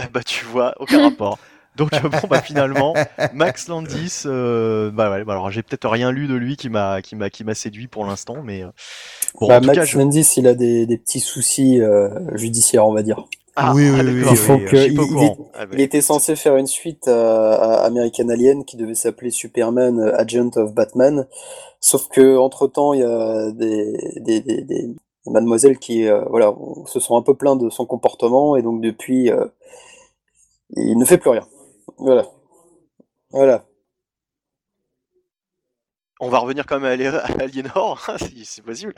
Eh 0.00 0.06
bah 0.06 0.22
tu 0.22 0.44
vois, 0.44 0.74
aucun 0.78 1.02
rapport. 1.10 1.40
Donc 1.80 1.94
euh, 1.94 2.08
bon 2.10 2.28
bah 2.28 2.42
finalement, 2.42 2.92
Max 3.32 3.66
Landis, 3.68 4.24
euh, 4.26 4.90
bah 4.90 5.10
ouais, 5.10 5.24
bah 5.24 5.32
alors 5.32 5.50
j'ai 5.50 5.62
peut-être 5.62 5.88
rien 5.88 6.12
lu 6.12 6.28
de 6.28 6.34
lui 6.34 6.56
qui 6.56 6.68
m'a 6.68 7.00
qui 7.00 7.16
m'a 7.16 7.30
qui 7.30 7.42
m'a 7.42 7.54
séduit 7.54 7.88
pour 7.88 8.04
l'instant, 8.04 8.36
mais 8.44 8.62
euh, 8.62 8.68
bon 9.40 9.48
Bah, 9.48 9.56
en 9.56 9.60
tout 9.60 9.66
Max 9.68 9.78
cas, 9.78 9.84
je... 9.86 9.98
Landis, 9.98 10.34
il 10.36 10.46
a 10.46 10.54
des, 10.54 10.84
des 10.84 10.98
petits 10.98 11.20
soucis 11.20 11.80
euh, 11.80 12.10
judiciaires, 12.36 12.86
on 12.86 12.92
va 12.92 13.02
dire. 13.02 13.24
ah, 13.56 13.72
Oui, 13.74 13.88
ah, 13.88 14.02
oui, 14.02 14.12
oui, 14.12 14.20
d'accord, 14.24 14.58
il 14.60 14.66
que-. 14.66 14.76
Ah, 15.54 15.64
Il 15.72 15.80
était 15.80 16.02
censé 16.02 16.36
faire 16.36 16.56
une 16.56 16.66
suite 16.66 17.08
à, 17.08 17.54
à 17.54 17.86
American 17.86 18.28
Alien 18.28 18.64
qui 18.66 18.76
devait 18.76 18.94
s'appeler 18.94 19.30
Superman 19.30 20.00
Agent 20.16 20.50
of 20.56 20.74
Batman. 20.74 21.26
Sauf 21.80 22.08
que 22.08 22.36
entre 22.36 22.66
temps, 22.66 22.92
il 22.92 23.00
y 23.00 23.04
a 23.04 23.50
des, 23.52 23.92
des, 24.20 24.40
des, 24.40 24.60
des 24.62 24.88
mademoiselles 25.26 25.78
qui 25.78 26.06
euh, 26.06 26.24
voilà, 26.28 26.54
se 26.86 27.00
sont 27.00 27.16
un 27.16 27.22
peu 27.22 27.34
plaints 27.34 27.56
de 27.56 27.70
son 27.70 27.86
comportement 27.86 28.56
et 28.56 28.62
donc 28.62 28.82
depuis, 28.82 29.30
euh, 29.30 29.46
il 30.76 30.98
ne 30.98 31.04
fait 31.06 31.18
plus 31.18 31.30
rien. 31.30 31.46
Voilà. 31.98 32.24
Voilà. 33.30 33.66
on 36.22 36.28
va 36.28 36.38
revenir 36.38 36.66
quand 36.66 36.78
même 36.78 36.84
à 36.84 36.92
Ali- 36.92 37.06
à 37.06 37.24
Aliénor, 37.42 38.04
hein, 38.08 38.18
si 38.18 38.44
c'est 38.44 38.60
possible. 38.60 38.92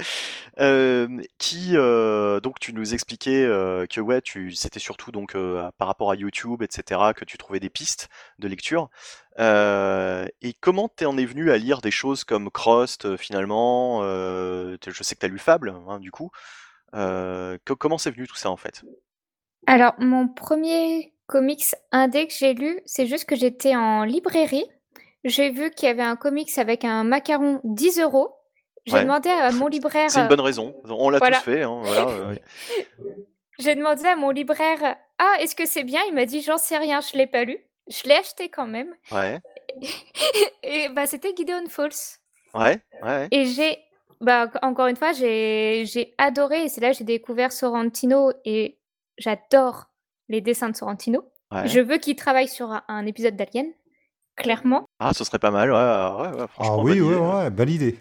Euh, 0.61 1.09
qui 1.39 1.77
euh, 1.77 2.41
donc 2.41 2.59
tu 2.59 2.73
nous 2.73 2.95
expliquais 2.95 3.45
euh, 3.45 3.87
que 3.87 4.01
ouais, 4.01 4.21
tu 4.21 4.53
c'était 4.53 4.81
surtout 4.81 5.13
donc 5.13 5.37
euh, 5.37 5.71
par 5.79 5.87
rapport 5.89 6.11
à 6.11 6.17
YouTube, 6.17 6.63
etc. 6.63 7.15
que 7.15 7.25
tu 7.25 7.39
trouvais 7.39 7.61
des 7.61 7.71
pistes 7.71 8.09
de 8.41 8.49
lecture. 8.49 8.89
Euh, 9.39 10.27
et 10.43 10.53
comment 10.55 10.89
t'en 10.89 11.13
en 11.13 11.19
es 11.19 11.25
venu 11.25 11.53
à 11.53 11.59
lire 11.59 11.81
des 11.81 11.93
choses 11.93 12.25
comme 12.25 12.51
Crost 12.51 13.17
finalement 13.17 14.01
euh, 14.03 14.77
Je 14.87 15.03
sais 15.05 15.15
que 15.15 15.21
t'as 15.21 15.29
lu 15.29 15.39
Fable, 15.39 15.75
hein, 15.89 16.01
du 16.01 16.11
coup. 16.11 16.31
Euh, 16.95 17.59
co- 17.67 17.77
comment 17.77 17.99
c'est 17.99 18.11
venu 18.11 18.27
tout 18.27 18.37
ça 18.37 18.51
en 18.51 18.57
fait? 18.57 18.85
Alors, 19.67 19.95
mon 19.99 20.29
premier 20.29 21.12
comics 21.27 21.75
indé 21.93 22.27
que 22.27 22.33
j'ai 22.35 22.55
lu, 22.55 22.81
c'est 22.85 23.07
juste 23.07 23.25
que 23.27 23.37
j'étais 23.37 23.75
en 23.77 24.05
librairie. 24.05 24.67
J'ai 25.25 25.51
vu 25.51 25.71
qu'il 25.71 25.87
y 25.87 25.91
avait 25.91 26.03
un 26.03 26.17
comics 26.17 26.57
avec 26.59 26.85
un 26.85 27.05
macaron 27.05 27.61
10 27.65 28.01
euros. 28.01 28.35
J'ai 28.87 28.95
Ouais. 28.95 29.03
demandé 29.05 29.29
à 29.31 29.53
mon 29.53 29.69
libraire. 29.69 30.11
C'est 30.11 30.21
une 30.21 30.29
bonne 30.29 30.41
raison. 30.41 30.75
On 30.89 31.09
l'a 31.11 31.19
Voilà. 31.19 31.39
tous 31.39 31.45
fait. 31.45 31.63
Hein, 31.63 31.81
voilà, 31.85 32.09
euh, 32.09 32.35
J'ai 33.59 33.75
demandé 33.77 34.05
à 34.07 34.17
mon 34.17 34.31
libraire 34.31 34.97
Ah, 35.19 35.37
est-ce 35.41 35.55
que 35.55 35.67
c'est 35.67 35.85
bien? 35.85 36.01
Il 36.09 36.15
m'a 36.15 36.25
dit 36.27 36.43
J'en 36.43 36.59
sais 36.59 36.77
rien, 36.79 37.01
je 37.01 37.17
l'ai 37.17 37.29
pas 37.29 37.45
lu. 37.45 37.59
Je 37.89 38.05
l'ai 38.09 38.15
acheté 38.15 38.49
quand 38.49 38.67
même. 38.67 38.93
ouais, 39.13 39.39
Et 40.63 40.89
bah, 40.89 41.07
c'était 41.07 41.33
Gideon 41.37 41.65
Falls. 41.69 41.91
ouais, 42.55 42.81
ouais. 43.03 43.29
Et 43.31 43.45
j'ai, 43.47 43.79
bah, 44.21 44.51
en- 44.63 44.69
encore 44.71 44.87
une 44.89 44.97
fois, 44.97 45.13
j'ai 45.13 45.85
j'ai 45.87 46.15
adoré. 46.19 46.65
Et 46.65 46.69
c'est 46.69 46.81
là 46.81 46.91
que 46.91 46.97
j'ai 46.99 47.05
découvert 47.05 47.53
Sorrentino 47.53 48.33
et 48.45 48.79
j'adore 49.19 49.87
les 50.29 50.41
dessins 50.41 50.71
de 50.71 50.77
Sorrentino. 50.77 51.25
ouais. 51.53 51.67
Je 51.69 51.81
veux 51.81 51.99
qu'il 51.99 52.17
travaille 52.17 52.49
sur 52.49 52.71
un, 52.73 52.83
un 52.89 53.07
épisode 53.07 53.37
d'Alien, 53.37 53.67
clairement. 54.37 54.85
Ah, 54.99 55.13
ce 55.15 55.25
serait 55.25 55.39
pas 55.39 55.51
mal. 55.51 55.71
Ouais, 55.71 55.77
ouais, 55.77 56.37
ouais, 56.41 56.45
Ah 56.45 56.49
franchement. 56.49 56.83
oui, 56.83 57.01
bonne 57.01 57.09
ouais, 57.09 57.17
idée, 57.17 57.17
ouais, 57.45 57.51
belle 57.51 57.71
idée. 57.71 57.99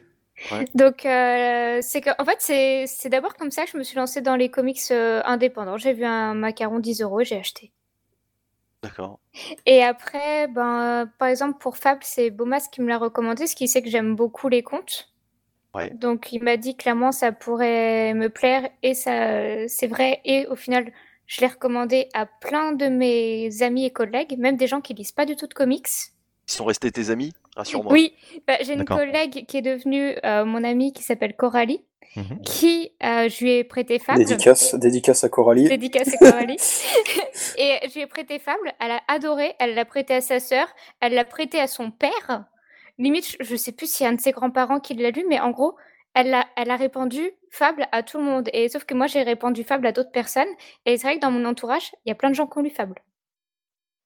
Donc, 0.73 1.05
euh, 1.05 1.79
c'est 1.81 2.01
que, 2.01 2.09
en 2.19 2.25
fait, 2.25 2.37
c'est 2.39 2.85
c'est 2.87 3.09
d'abord 3.09 3.35
comme 3.35 3.51
ça 3.51 3.65
que 3.65 3.71
je 3.71 3.77
me 3.77 3.83
suis 3.83 3.95
lancée 3.97 4.21
dans 4.21 4.35
les 4.35 4.49
comics 4.49 4.79
euh, 4.89 5.21
indépendants. 5.25 5.77
J'ai 5.77 5.93
vu 5.93 6.03
un 6.05 6.33
macaron 6.33 6.79
10 6.79 7.01
euros 7.01 7.19
et 7.21 7.25
j'ai 7.25 7.37
acheté. 7.37 7.71
D'accord. 8.81 9.19
Et 9.67 9.83
après, 9.83 10.47
ben, 10.47 11.07
par 11.19 11.27
exemple, 11.27 11.59
pour 11.59 11.77
Fable, 11.77 11.99
c'est 12.03 12.31
Bomas 12.31 12.67
qui 12.71 12.81
me 12.81 12.87
l'a 12.87 12.97
recommandé, 12.97 13.45
ce 13.45 13.55
qui 13.55 13.67
sait 13.67 13.83
que 13.83 13.89
j'aime 13.89 14.15
beaucoup 14.15 14.49
les 14.49 14.63
contes. 14.63 15.09
Ouais. 15.75 15.91
Donc, 15.91 16.33
il 16.33 16.41
m'a 16.43 16.57
dit 16.57 16.75
clairement 16.75 17.11
ça 17.11 17.31
pourrait 17.31 18.13
me 18.15 18.27
plaire 18.29 18.67
et 18.81 18.95
ça, 18.95 19.67
c'est 19.67 19.87
vrai. 19.87 20.21
Et 20.25 20.47
au 20.47 20.55
final, 20.55 20.91
Je 21.31 21.39
l'ai 21.39 21.47
recommandé 21.47 22.09
à 22.13 22.25
plein 22.25 22.73
de 22.73 22.87
mes 22.87 23.61
amis 23.63 23.85
et 23.85 23.89
collègues, 23.89 24.35
même 24.37 24.57
des 24.57 24.67
gens 24.67 24.81
qui 24.81 24.93
lisent 24.93 25.13
pas 25.13 25.25
du 25.25 25.37
tout 25.37 25.47
de 25.47 25.53
comics. 25.53 25.87
Ils 26.49 26.51
sont 26.51 26.65
restés 26.65 26.91
tes 26.91 27.09
amis, 27.09 27.31
rassure-moi. 27.55 27.93
Oui, 27.93 28.13
bah, 28.45 28.57
j'ai 28.59 28.73
une 28.73 28.83
collègue 28.83 29.45
qui 29.47 29.55
est 29.55 29.61
devenue 29.61 30.13
euh, 30.25 30.43
mon 30.43 30.61
amie 30.65 30.91
qui 30.91 31.03
s'appelle 31.03 31.33
Coralie, 31.37 31.85
Mhm. 32.17 32.41
qui 32.41 32.91
euh, 33.01 33.29
je 33.29 33.45
lui 33.45 33.51
ai 33.51 33.63
prêté 33.63 33.97
Fable. 33.97 34.19
Dédicace, 34.19 34.75
dédicace 34.75 35.23
à 35.23 35.29
Coralie. 35.29 35.69
Dédicace 35.69 36.13
à 36.13 36.17
Coralie. 36.31 36.57
et 37.57 37.77
je 37.87 37.93
lui 37.93 38.01
ai 38.01 38.07
prêté 38.07 38.37
Fable, 38.37 38.73
elle 38.81 38.91
a 38.91 38.99
adoré, 39.07 39.53
elle 39.59 39.73
l'a 39.73 39.85
prêté 39.85 40.13
à 40.15 40.19
sa 40.19 40.41
sœur, 40.41 40.67
elle 40.99 41.13
l'a 41.13 41.23
prêté 41.23 41.61
à 41.61 41.67
son 41.67 41.91
père. 41.91 42.43
Limite, 42.97 43.25
je- 43.39 43.45
je 43.45 43.55
sais 43.55 43.71
plus 43.71 43.89
s'il 43.89 44.03
y 44.03 44.07
a 44.07 44.09
un 44.11 44.15
de 44.15 44.19
ses 44.19 44.31
grands-parents 44.33 44.81
qui 44.81 44.95
l'a 44.95 45.11
lu, 45.11 45.23
mais 45.29 45.39
en 45.39 45.51
gros, 45.51 45.77
elle 46.13 46.33
a, 46.33 46.45
elle 46.57 46.69
a 46.71 46.75
répandu 46.75 47.31
Fable 47.51 47.87
à 47.91 48.01
tout 48.03 48.17
le 48.17 48.23
monde. 48.23 48.49
Et 48.53 48.69
sauf 48.69 48.85
que 48.85 48.93
moi, 48.95 49.07
j'ai 49.07 49.23
répandu 49.23 49.63
Fable 49.63 49.85
à 49.87 49.91
d'autres 49.91 50.11
personnes. 50.11 50.47
Et 50.85 50.97
c'est 50.97 51.07
vrai 51.07 51.15
que 51.17 51.21
dans 51.21 51.31
mon 51.31 51.45
entourage, 51.45 51.91
il 52.05 52.09
y 52.09 52.11
a 52.11 52.15
plein 52.15 52.29
de 52.29 52.35
gens 52.35 52.47
qui 52.47 52.57
ont 52.57 52.61
lu 52.63 52.69
Fable. 52.71 53.03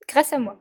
Grâce 0.08 0.34
à 0.34 0.40
moi. 0.40 0.60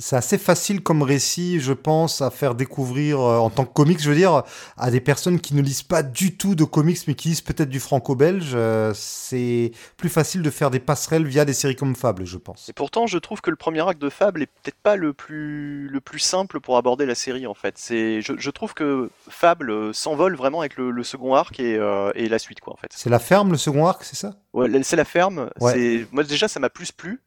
C'est 0.00 0.16
assez 0.16 0.38
facile 0.38 0.82
comme 0.82 1.02
récit, 1.02 1.60
je 1.60 1.72
pense, 1.72 2.22
à 2.22 2.30
faire 2.30 2.54
découvrir 2.54 3.20
euh, 3.20 3.38
en 3.38 3.50
tant 3.50 3.64
que 3.64 3.72
comics, 3.72 4.00
je 4.00 4.08
veux 4.08 4.16
dire, 4.16 4.42
à 4.76 4.90
des 4.90 5.00
personnes 5.00 5.40
qui 5.40 5.54
ne 5.54 5.62
lisent 5.62 5.82
pas 5.82 6.02
du 6.02 6.36
tout 6.36 6.54
de 6.54 6.64
comics, 6.64 6.98
mais 7.06 7.14
qui 7.14 7.28
lisent 7.28 7.42
peut-être 7.42 7.68
du 7.68 7.80
franco-belge. 7.80 8.52
euh, 8.54 8.92
c'est 8.94 9.72
plus 9.96 10.08
facile 10.08 10.42
de 10.42 10.50
faire 10.50 10.70
des 10.70 10.80
passerelles 10.80 11.26
via 11.26 11.44
des 11.44 11.52
séries 11.52 11.76
comme 11.76 11.94
Fable, 11.94 12.24
je 12.24 12.38
pense. 12.38 12.68
Et 12.68 12.72
pourtant, 12.72 13.06
je 13.06 13.18
trouve 13.18 13.40
que 13.40 13.50
le 13.50 13.56
premier 13.56 13.86
acte 13.86 14.00
de 14.00 14.08
Fable 14.08 14.42
est 14.42 14.46
peut-être 14.46 14.80
pas 14.82 14.96
le 14.96 15.12
plus, 15.12 15.88
le 15.88 16.00
plus 16.00 16.18
simple 16.18 16.60
pour 16.60 16.76
aborder 16.78 17.04
la 17.04 17.14
série 17.14 17.46
en 17.46 17.54
fait. 17.54 17.74
C'est, 17.76 18.22
je, 18.22 18.32
je 18.38 18.50
trouve 18.50 18.74
que 18.74 19.10
Fable 19.28 19.70
euh, 19.70 19.92
s'envole 19.92 20.34
vraiment 20.34 20.60
avec 20.60 20.76
le, 20.76 20.90
le 20.90 21.04
second 21.04 21.34
arc 21.34 21.60
et, 21.60 21.76
euh, 21.76 22.10
et 22.14 22.28
la 22.28 22.38
suite 22.38 22.60
quoi 22.60 22.72
en 22.72 22.76
fait. 22.76 22.90
C'est 22.94 23.10
la 23.10 23.18
ferme, 23.18 23.52
le 23.52 23.58
second 23.58 23.86
arc, 23.86 24.04
c'est 24.04 24.16
ça? 24.16 24.36
Ouais, 24.54 24.68
c'est 24.82 24.96
la 24.96 25.04
ferme. 25.04 25.50
Ouais. 25.60 26.06
Moi 26.10 26.24
déjà 26.24 26.48
ça 26.48 26.58
m'a 26.58 26.70
plus 26.70 26.90
plu. 26.90 27.20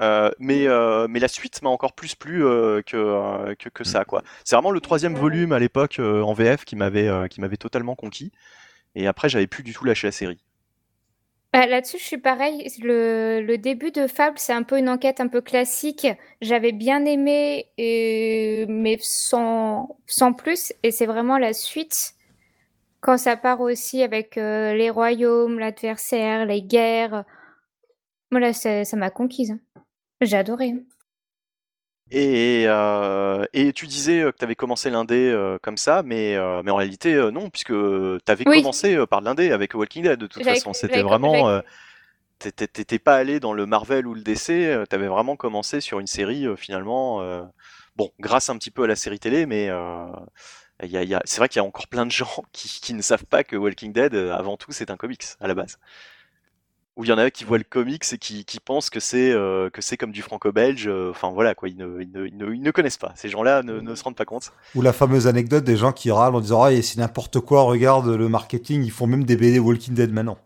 Euh, 0.00 0.30
mais, 0.38 0.66
euh, 0.66 1.06
mais 1.08 1.20
la 1.20 1.28
suite 1.28 1.60
m'a 1.62 1.68
encore 1.70 1.92
plus 1.94 2.14
plu 2.14 2.44
euh, 2.44 2.82
que, 2.82 2.96
euh, 2.96 3.54
que, 3.56 3.68
que 3.68 3.84
ça 3.84 4.04
quoi. 4.04 4.22
C'est 4.44 4.56
vraiment 4.56 4.70
le 4.70 4.80
troisième 4.80 5.14
volume 5.14 5.52
à 5.52 5.58
l'époque 5.58 5.98
euh, 5.98 6.22
en 6.22 6.32
VF 6.32 6.64
qui 6.64 6.76
m'avait 6.76 7.08
euh, 7.08 7.28
qui 7.28 7.40
m'avait 7.40 7.58
totalement 7.58 7.94
conquis. 7.96 8.32
Et 8.96 9.06
après 9.08 9.28
j'avais 9.28 9.46
plus 9.48 9.64
du 9.64 9.72
tout 9.74 9.84
lâché 9.84 10.08
la 10.08 10.12
série. 10.12 10.38
Bah, 11.52 11.66
Là-dessus, 11.66 11.98
je 11.98 12.04
suis 12.04 12.18
pareil. 12.18 12.68
Le, 12.80 13.40
le 13.44 13.58
début 13.58 13.90
de 13.90 14.06
Fable, 14.06 14.38
c'est 14.38 14.52
un 14.52 14.62
peu 14.62 14.78
une 14.78 14.88
enquête 14.88 15.20
un 15.20 15.26
peu 15.28 15.40
classique. 15.40 16.06
J'avais 16.40 16.70
bien 16.72 17.04
aimé, 17.04 17.66
et- 17.76 18.66
mais 18.68 18.98
sans, 19.00 19.98
sans 20.06 20.32
plus. 20.32 20.72
Et 20.84 20.92
c'est 20.92 21.06
vraiment 21.06 21.38
la 21.38 21.52
suite, 21.52 22.14
quand 23.00 23.18
ça 23.18 23.36
part 23.36 23.60
aussi 23.62 24.02
avec 24.02 24.38
euh, 24.38 24.74
les 24.74 24.90
royaumes, 24.90 25.58
l'adversaire, 25.60 26.46
les 26.46 26.62
guerres. 26.62 27.24
Voilà, 28.32 28.52
ça 28.52 28.84
ça 28.84 28.96
m'a 28.96 29.10
conquise. 29.10 29.56
J'ai 30.20 30.36
adoré. 30.36 30.74
Et, 32.12 32.64
euh, 32.66 33.44
et 33.52 33.72
tu 33.72 33.86
disais 33.86 34.20
euh, 34.22 34.32
que 34.32 34.38
tu 34.38 34.44
avais 34.44 34.56
commencé 34.56 34.90
l'indé 34.90 35.30
euh, 35.30 35.58
comme 35.62 35.76
ça, 35.76 36.02
mais, 36.02 36.34
euh, 36.36 36.60
mais 36.64 36.72
en 36.72 36.76
réalité 36.76 37.14
euh, 37.14 37.30
non, 37.30 37.50
puisque 37.50 37.68
tu 37.68 38.18
avais 38.32 38.46
Oui. 38.46 38.62
commencé 38.62 38.96
euh, 38.96 39.06
par 39.06 39.20
l'indé 39.20 39.52
avec 39.52 39.74
Walking 39.74 40.02
Dead 40.02 40.18
de 40.18 40.26
toute 40.26 40.44
façon. 40.46 40.72
C'était 40.72 41.02
vraiment... 41.02 41.48
euh, 41.48 41.60
t'étais- 42.38 42.98
pas 43.00 43.16
allé 43.16 43.40
dans 43.40 43.52
le 43.54 43.66
Marvel 43.66 44.06
ou 44.06 44.14
le 44.14 44.22
DC, 44.22 44.66
euh, 44.66 44.86
t'avais 44.86 45.08
vraiment 45.08 45.36
commencé 45.36 45.80
sur 45.80 46.00
une 46.00 46.08
série 46.08 46.46
euh, 46.46 46.56
finalement... 46.56 47.22
euh, 47.22 47.42
bon, 47.96 48.10
grâce 48.20 48.50
un 48.50 48.58
petit 48.58 48.70
peu 48.72 48.84
à 48.84 48.88
la 48.88 48.96
série 48.96 49.20
télé, 49.20 49.46
mais 49.46 49.68
euh, 49.70 50.06
il 50.82 50.90
y 50.90 50.96
a, 50.96 51.04
y 51.04 51.14
a- 51.14 51.22
c'est 51.24 51.38
vrai 51.38 51.48
qu'il 51.48 51.58
y 51.60 51.64
a 51.64 51.68
encore 51.68 51.88
plein 51.88 52.06
de 52.06 52.10
gens 52.12 52.44
qui, 52.52 52.68
qui 52.80 52.94
ne 52.94 53.02
savent 53.02 53.26
pas 53.26 53.44
que 53.44 53.56
Walking 53.56 53.92
Dead, 53.92 54.14
euh, 54.14 54.32
avant 54.34 54.56
tout, 54.56 54.72
c'est 54.72 54.90
un 54.90 54.96
comics 54.96 55.24
à 55.40 55.48
la 55.48 55.54
base. 55.54 55.78
Ou 57.00 57.04
il 57.04 57.08
y 57.08 57.12
en 57.12 57.18
a 57.18 57.30
qui 57.30 57.44
voient 57.44 57.56
le 57.56 57.64
comics 57.64 58.04
et 58.12 58.18
qui, 58.18 58.44
qui 58.44 58.60
pensent 58.60 58.90
que 58.90 59.00
c'est 59.00 59.32
euh, 59.32 59.70
que 59.70 59.80
c'est 59.80 59.96
comme 59.96 60.12
du 60.12 60.20
franco-belge. 60.20 60.86
euh, 60.86 61.10
Enfin 61.10 61.30
voilà 61.30 61.54
quoi, 61.54 61.70
ils 61.70 61.76
ne, 61.78 62.02
ils 62.02 62.10
ne, 62.12 62.26
ils 62.26 62.36
ne- 62.36 62.52
ils 62.54 62.60
ne 62.60 62.70
connaissent 62.70 62.98
pas. 62.98 63.12
Ces 63.16 63.30
gens-là 63.30 63.62
ne, 63.62 63.80
ne 63.80 63.94
se 63.94 64.04
rendent 64.04 64.16
pas 64.16 64.26
compte. 64.26 64.52
Ou 64.74 64.82
la 64.82 64.92
fameuse 64.92 65.26
anecdote 65.26 65.64
des 65.64 65.76
gens 65.78 65.92
qui 65.92 66.10
râlent 66.10 66.34
en 66.34 66.40
disant 66.42 66.62
Ah, 66.62 66.82
c'est 66.82 66.98
n'importe 66.98 67.40
quoi, 67.40 67.62
regarde 67.62 68.06
le 68.06 68.28
marketing, 68.28 68.84
ils 68.84 68.90
font 68.90 69.06
même 69.06 69.24
des 69.24 69.36
BD 69.36 69.58
Walking 69.58 69.94
Dead 69.94 70.12
maintenant. 70.12 70.36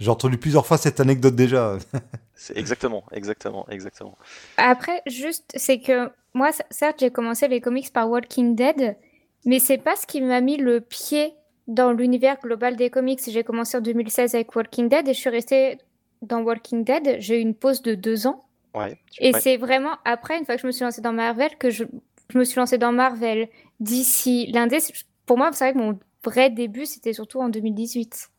J'ai 0.00 0.10
entendu 0.10 0.38
plusieurs 0.38 0.64
fois 0.64 0.78
cette 0.78 1.00
anecdote 1.00 1.34
déjà. 1.34 1.76
C'est 2.34 2.56
exactement, 2.56 3.04
exactement, 3.12 3.66
exactement. 3.68 4.16
Après, 4.56 5.02
juste, 5.06 5.50
c'est 5.56 5.80
que 5.80 6.08
moi, 6.34 6.50
certes, 6.70 6.98
j'ai 7.00 7.10
commencé 7.10 7.48
les 7.48 7.60
comics 7.60 7.92
par 7.92 8.08
Walking 8.08 8.54
Dead, 8.54 8.96
mais 9.44 9.58
c'est 9.58 9.76
pas 9.78 9.96
ce 9.96 10.06
qui 10.06 10.20
m'a 10.20 10.40
mis 10.40 10.56
le 10.56 10.80
pied 10.80 11.34
dans 11.66 11.90
l'univers 11.92 12.36
global 12.40 12.76
des 12.76 12.90
comics. 12.90 13.20
J'ai 13.28 13.42
commencé 13.42 13.76
en 13.76 13.80
2016 13.80 14.36
avec 14.36 14.54
Walking 14.54 14.88
Dead 14.88 15.08
et 15.08 15.14
je 15.14 15.18
suis 15.18 15.30
restée 15.30 15.78
dans 16.22 16.42
Walking 16.42 16.84
Dead. 16.84 17.16
J'ai 17.20 17.38
eu 17.38 17.40
une 17.40 17.54
pause 17.54 17.82
de 17.82 17.94
deux 17.94 18.26
ans. 18.26 18.44
Ouais. 18.74 18.98
Et 19.18 19.32
ouais. 19.32 19.40
c'est 19.40 19.56
vraiment 19.56 19.96
après, 20.04 20.38
une 20.38 20.44
fois 20.44 20.56
que 20.56 20.62
je 20.62 20.66
me 20.66 20.72
suis 20.72 20.84
lancée 20.84 21.00
dans 21.00 21.12
Marvel, 21.12 21.50
que 21.58 21.70
je, 21.70 21.84
je 22.30 22.38
me 22.38 22.44
suis 22.44 22.58
lancée 22.58 22.78
dans 22.78 22.92
Marvel, 22.92 23.48
DC, 23.80 24.46
l'indé. 24.52 24.78
Pour 25.26 25.38
moi, 25.38 25.50
c'est 25.52 25.64
vrai 25.64 25.72
que 25.72 25.78
mon 25.78 25.98
vrai 26.24 26.50
début, 26.50 26.86
c'était 26.86 27.12
surtout 27.12 27.40
en 27.40 27.48
2018. 27.48 28.30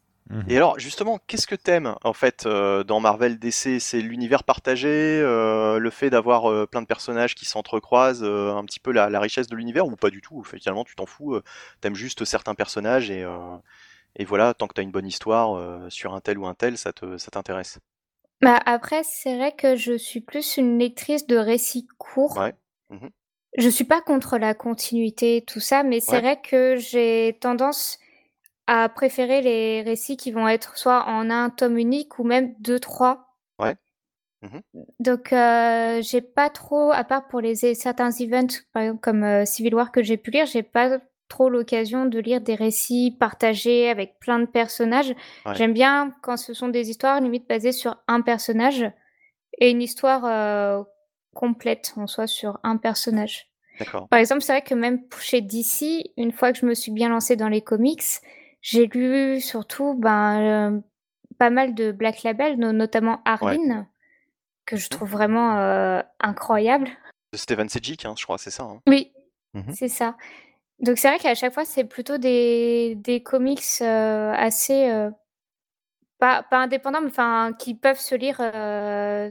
Et 0.48 0.58
alors 0.58 0.78
justement, 0.78 1.18
qu'est-ce 1.26 1.48
que 1.48 1.56
t'aimes 1.56 1.96
en 2.04 2.14
fait 2.14 2.46
euh, 2.46 2.84
dans 2.84 3.00
Marvel 3.00 3.40
DC 3.40 3.80
C'est 3.80 4.00
l'univers 4.00 4.44
partagé, 4.44 4.88
euh, 4.88 5.80
le 5.80 5.90
fait 5.90 6.12
d'avoir 6.12 6.52
euh, 6.52 6.68
plein 6.68 6.84
de 6.84 6.86
personnages 6.86 7.34
qui 7.34 7.46
s'entrecroisent, 7.46 8.22
euh, 8.24 8.54
un 8.54 8.64
petit 8.64 8.80
peu 8.80 8.92
la, 8.92 9.10
la 9.10 9.20
richesse 9.20 9.48
de 9.48 9.56
l'univers 9.56 9.88
ou 9.88 9.96
pas 9.96 10.12
du 10.12 10.22
tout 10.22 10.44
Finalement, 10.44 10.84
tu 10.84 10.96
t'en 10.96 11.08
fous. 11.08 11.34
euh, 11.34 11.42
T'aimes 11.82 11.96
juste 11.96 12.26
certains 12.26 12.54
personnages 12.54 13.10
et, 13.10 13.24
euh, 13.24 13.56
et 14.16 14.26
voilà, 14.26 14.54
tant 14.54 14.68
que 14.68 14.74
t'as 14.74 14.84
une 14.84 14.92
bonne 14.92 15.08
histoire 15.08 15.56
euh, 15.56 15.90
sur 15.90 16.14
un 16.14 16.22
tel 16.22 16.38
ou 16.38 16.46
un 16.48 16.56
tel, 16.56 16.78
ça 16.78 16.94
te, 16.94 17.18
ça 17.18 17.32
t'intéresse. 17.32 17.80
Bah 18.42 18.60
après, 18.66 19.04
c'est 19.04 19.36
vrai 19.36 19.54
que 19.54 19.76
je 19.76 19.98
suis 19.98 20.22
plus 20.22 20.58
une 20.58 20.80
lectrice 20.80 21.28
de 21.28 21.36
récits 21.36 21.88
courts. 21.98 22.38
Ouais. 22.38 22.54
Mhm. 22.90 23.10
Je 23.58 23.68
suis 23.70 23.84
pas 23.84 24.02
contre 24.02 24.38
la 24.38 24.54
continuité, 24.54 25.44
tout 25.46 25.60
ça, 25.60 25.84
mais 25.84 26.00
c'est 26.00 26.14
Ouais. 26.14 26.22
vrai 26.22 26.42
que 26.42 26.78
j'ai 26.78 27.38
tendance 27.42 28.00
à 28.68 28.88
préférer 28.90 29.42
les 29.42 29.82
récits 29.82 30.18
qui 30.18 30.32
vont 30.32 30.48
être 30.48 30.78
soit 30.78 31.06
en 31.08 31.30
un 31.30 31.50
tome 31.50 31.78
unique 31.78 32.20
ou 32.20 32.24
même 32.24 32.54
deux, 32.60 32.80
trois. 32.80 33.36
Ouais. 33.60 33.76
Mhm. 34.42 34.62
Donc, 35.00 35.34
euh, 35.34 36.02
j'ai 36.02 36.22
pas 36.22 36.50
trop, 36.50 36.92
à 36.92 37.04
part 37.04 37.28
pour 37.28 37.42
les 37.42 37.56
certains 37.76 38.12
events, 38.12 38.62
par 38.74 38.84
exemple 38.84 39.02
comme 39.02 39.24
euh, 39.24 39.46
Civil 39.46 39.76
War 39.76 39.92
que 39.92 40.04
j'ai 40.04 40.18
pu 40.18 40.32
lire, 40.32 40.46
j'ai 40.46 40.64
pas 40.64 41.00
trop 41.30 41.50
l'occasion 41.50 42.06
de 42.06 42.20
lire 42.20 42.42
des 42.42 42.56
récits 42.56 43.16
partagés 43.18 43.90
avec 43.90 44.20
plein 44.20 44.40
de 44.40 44.46
personnages. 44.46 45.16
Ouais. 45.46 45.54
J'aime 45.56 45.74
bien 45.74 46.14
quand 46.22 46.36
ce 46.38 46.54
sont 46.54 46.68
des 46.68 46.90
histoires 46.90 47.22
limite 47.22 47.48
basées 47.48 47.72
sur 47.72 47.98
un 48.08 48.22
personnage 48.22 48.86
et 49.60 49.70
une 49.72 49.82
histoire 49.82 50.26
euh, 50.26 50.84
complète 51.34 51.94
en 51.96 52.08
soi 52.08 52.28
sur 52.28 52.60
un 52.64 52.78
personnage. 52.78 53.48
Par 54.10 54.20
exemple, 54.20 54.42
c'est 54.42 54.52
vrai 54.52 54.62
que 54.62 54.74
même 54.76 55.02
chez 55.22 55.40
DC, 55.42 56.12
une 56.18 56.34
fois 56.34 56.52
que 56.52 56.58
je 56.60 56.66
me 56.66 56.74
suis 56.74 56.92
bien 56.92 57.08
lancée 57.08 57.38
dans 57.38 57.48
les 57.48 57.62
comics, 57.62 58.04
j'ai 58.62 58.88
lu 58.88 59.40
surtout 59.40 59.94
ben, 59.94 60.42
euh, 60.74 60.80
pas 61.38 61.50
mal 61.50 61.74
de 61.76 61.94
Black 61.94 62.24
Label, 62.24 62.58
no- 62.58 62.74
notamment 62.74 63.22
Arline, 63.24 63.88
que 64.66 64.76
je 64.76 64.90
trouve 64.90 65.10
vraiment 65.10 65.58
euh, 65.60 66.02
incroyable. 66.20 66.90
De 67.32 67.38
Steven 67.38 67.70
Sejic, 67.70 68.04
hein, 68.06 68.16
je 68.18 68.24
crois, 68.26 68.38
c'est 68.38 68.52
ça. 68.52 68.64
hein. 68.64 68.82
Oui, 68.88 69.14
Mhm. 69.54 69.72
c'est 69.74 69.88
ça. 69.88 70.18
Donc 70.82 70.98
c'est 70.98 71.10
vrai 71.10 71.20
qu'à 71.20 71.36
chaque 71.36 71.54
fois, 71.54 71.66
c'est 71.66 71.84
plutôt 71.84 72.18
des, 72.18 72.96
des 72.96 73.22
comics 73.22 73.64
euh, 73.82 74.34
assez... 74.34 74.90
euh, 74.90 75.10
pas, 76.20 76.44
pas 76.44 76.58
indépendants, 76.60 77.02
mais 77.02 77.08
enfin, 77.08 77.54
qui 77.58 77.76
peuvent 77.76 78.00
se 78.00 78.16
lire 78.16 78.38
euh, 78.40 79.30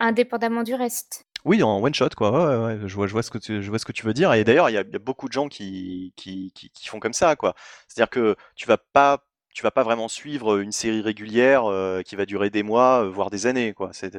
indépendamment 0.00 0.62
du 0.62 0.74
reste. 0.74 1.26
Oui, 1.44 1.62
en 1.62 1.82
one 1.82 1.94
shot, 1.94 2.10
quoi. 2.16 2.76
Je 2.86 2.94
vois, 2.94 3.06
je 3.06 3.12
vois 3.12 3.22
ce 3.22 3.30
que 3.30 3.38
tu, 3.38 3.62
je 3.62 3.68
vois 3.68 3.78
ce 3.78 3.84
que 3.84 3.92
tu 3.92 4.04
veux 4.04 4.12
dire. 4.12 4.32
Et 4.34 4.44
d'ailleurs, 4.44 4.68
il 4.70 4.74
y 4.74 4.78
a, 4.78 4.84
beaucoup 4.98 5.28
de 5.28 5.32
gens 5.32 5.48
qui, 5.48 6.12
qui, 6.16 6.52
qui, 6.52 6.88
font 6.88 7.00
comme 7.00 7.12
ça, 7.12 7.36
quoi. 7.36 7.54
C'est-à-dire 7.86 8.10
que 8.10 8.36
tu 8.56 8.66
vas 8.66 8.76
pas, 8.76 9.24
tu 9.54 9.62
vas 9.62 9.70
pas 9.70 9.84
vraiment 9.84 10.08
suivre 10.08 10.58
une 10.58 10.72
série 10.72 11.00
régulière 11.00 11.64
qui 12.04 12.16
va 12.16 12.26
durer 12.26 12.50
des 12.50 12.62
mois, 12.62 13.08
voire 13.08 13.30
des 13.30 13.46
années, 13.46 13.72
quoi. 13.72 13.90
C'est 13.92 14.16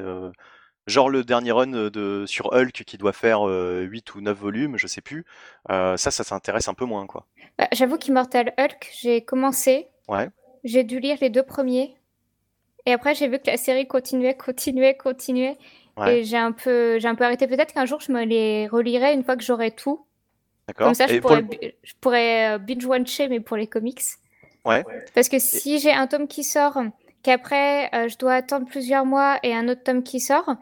genre 0.90 1.10
le 1.10 1.24
dernier 1.24 1.52
run 1.52 1.68
de 1.90 2.26
sur 2.28 2.52
Hulk 2.54 2.84
qui 2.86 2.98
doit 2.98 3.14
faire 3.14 3.48
euh, 3.48 3.82
8 3.84 4.16
ou 4.16 4.22
9 4.22 4.38
volumes, 4.38 4.78
je 4.78 4.88
sais 4.88 5.02
plus. 5.02 5.26
Euh, 5.70 5.96
ça, 5.98 6.12
ça 6.12 6.24
s'intéresse 6.24 6.68
un 6.68 6.74
peu 6.74 6.86
moins, 6.86 7.06
quoi. 7.08 7.26
Bah, 7.58 7.68
J'avoue 7.72 7.98
qu'Immortal 7.98 8.54
Hulk, 8.58 8.90
j'ai 9.02 9.22
commencé, 9.24 9.88
Ouais. 10.08 10.30
j'ai 10.64 10.84
dû 10.84 11.00
lire 11.00 11.18
les 11.22 11.30
deux 11.30 11.44
premiers, 11.44 11.96
et 12.86 12.94
après 12.94 13.14
j'ai 13.16 13.28
vu 13.28 13.38
que 13.40 13.48
la 13.48 13.58
série 13.58 13.88
continuait, 13.88 14.36
continuait, 14.36 14.96
continuait, 14.98 15.58
Ouais. 15.98 16.20
et 16.20 16.24
j'ai 16.24 16.38
un 16.38 16.52
peu, 16.54 16.98
j'ai 17.00 17.08
un 17.08 17.16
peu 17.16 17.24
arrêté. 17.26 17.46
Peut-être 17.48 17.74
qu'un 17.74 17.86
jour 17.86 18.00
je 18.00 18.12
me 18.12 18.24
les 18.24 18.68
relirai 18.68 19.14
une 19.14 19.24
fois 19.24 19.36
que 19.36 19.44
j'aurai 19.44 19.72
tout. 19.72 20.06
D'accord. 20.68 20.88
Comme 20.88 20.94
ça, 20.94 21.08
je 21.08 21.16
Et 21.16 21.22
pour 21.22 21.32
pourrais, 21.32 21.42
le- 21.42 21.72
je 21.84 21.94
pourrais 22.00 22.56
euh, 22.56 22.58
binge-watcher, 22.58 23.28
mais 23.28 23.40
pour 23.40 23.58
les 23.58 23.68
comics. 23.68 24.02
Ouais. 24.66 24.84
Parce 25.16 25.28
que 25.30 25.40
si 25.40 25.80
j'ai 25.80 25.92
un 25.92 26.06
tome 26.08 26.28
qui 26.28 26.44
sort, 26.44 26.78
qu'après 27.24 27.90
euh, 27.96 28.08
je 28.08 28.18
dois 28.18 28.34
attendre 28.36 28.66
plusieurs 28.68 29.06
mois 29.06 29.40
et 29.44 29.54
un 29.54 29.68
autre 29.68 29.84
tome 29.84 30.04
qui 30.04 30.20
sort, 30.20 30.56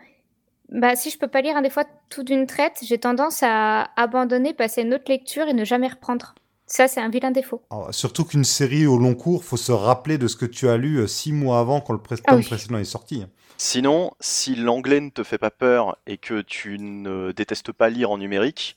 bah 0.69 0.95
si 0.95 1.10
je 1.10 1.18
peux 1.18 1.27
pas 1.27 1.41
lire 1.41 1.56
un 1.57 1.61
des 1.61 1.69
fois 1.69 1.85
tout 2.10 2.23
d'une 2.23 2.45
traite, 2.48 2.80
j'ai 2.84 2.98
tendance 2.98 3.41
à 3.44 3.89
abandonner, 3.95 4.53
passer 4.53 4.81
à 4.81 4.84
une 4.84 4.94
autre 4.94 5.10
lecture 5.10 5.48
et 5.48 5.53
ne 5.53 5.64
jamais 5.64 5.88
reprendre. 5.88 6.35
Ça, 6.65 6.89
c'est 6.89 6.99
un 6.99 7.10
vilain 7.10 7.31
défaut. 7.31 7.61
Alors, 7.72 7.94
surtout 7.94 8.26
qu'une 8.26 8.44
série 8.44 8.85
au 8.88 8.98
long 8.98 9.15
cours, 9.15 9.45
faut 9.45 9.56
se 9.56 9.72
rappeler 9.72 10.18
de 10.18 10.27
ce 10.27 10.35
que 10.35 10.45
tu 10.45 10.68
as 10.68 10.76
lu 10.76 10.98
euh, 10.98 11.07
six 11.07 11.31
mois 11.31 11.60
avant 11.60 11.80
quand 11.80 11.94
le 11.94 11.99
pré- 11.99 12.18
Ah 12.27 12.35
oui. 12.35 12.44
précédent 12.44 12.77
est 12.77 12.84
sorti. 12.84 13.23
hein. 13.23 13.30
Sinon, 13.57 14.11
si 14.19 14.56
l'anglais 14.56 14.99
ne 14.99 15.10
te 15.10 15.23
fait 15.23 15.38
pas 15.38 15.49
peur 15.49 15.98
et 16.06 16.18
que 16.18 16.41
tu 16.41 16.77
ne 16.77 17.31
détestes 17.31 17.72
pas 17.72 17.89
lire 17.89 18.11
en 18.11 18.18
numérique, 18.18 18.76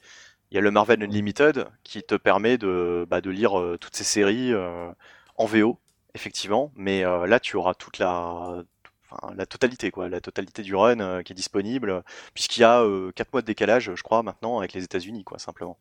il 0.50 0.54
y 0.54 0.58
a 0.58 0.60
le 0.60 0.70
Marvel 0.70 1.02
Unlimited 1.02 1.66
qui 1.82 2.02
te 2.02 2.14
permet 2.14 2.58
de, 2.58 3.06
bah, 3.10 3.20
de 3.20 3.30
lire 3.30 3.58
euh, 3.58 3.76
toutes 3.78 3.96
ces 3.96 4.04
séries 4.04 4.52
euh, 4.52 4.90
en 5.36 5.46
VO, 5.46 5.76
effectivement. 6.14 6.70
Mais 6.76 7.04
euh, 7.04 7.26
là, 7.26 7.40
tu 7.40 7.56
auras 7.56 7.74
toute 7.74 7.98
la, 7.98 8.62
enfin, 9.10 9.34
la 9.34 9.46
totalité, 9.46 9.90
quoi, 9.90 10.08
la 10.08 10.20
totalité 10.20 10.62
du 10.62 10.74
run 10.74 11.00
euh, 11.00 11.22
qui 11.22 11.32
est 11.32 11.36
disponible, 11.36 12.02
puisqu'il 12.34 12.60
y 12.60 12.64
a 12.64 12.84
4 13.14 13.32
mois 13.32 13.42
de 13.42 13.46
décalage, 13.46 13.92
je 13.94 14.02
crois, 14.02 14.22
maintenant 14.22 14.58
avec 14.58 14.72
les 14.72 14.84
États-Unis, 14.84 15.24
quoi, 15.24 15.38
simplement, 15.38 15.78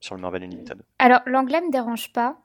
sur 0.00 0.14
le 0.14 0.20
Marvel 0.20 0.42
Unlimited. 0.42 0.82
Alors, 0.98 1.20
l'anglais 1.26 1.60
me 1.60 1.70
dérange 1.70 2.12
pas, 2.12 2.38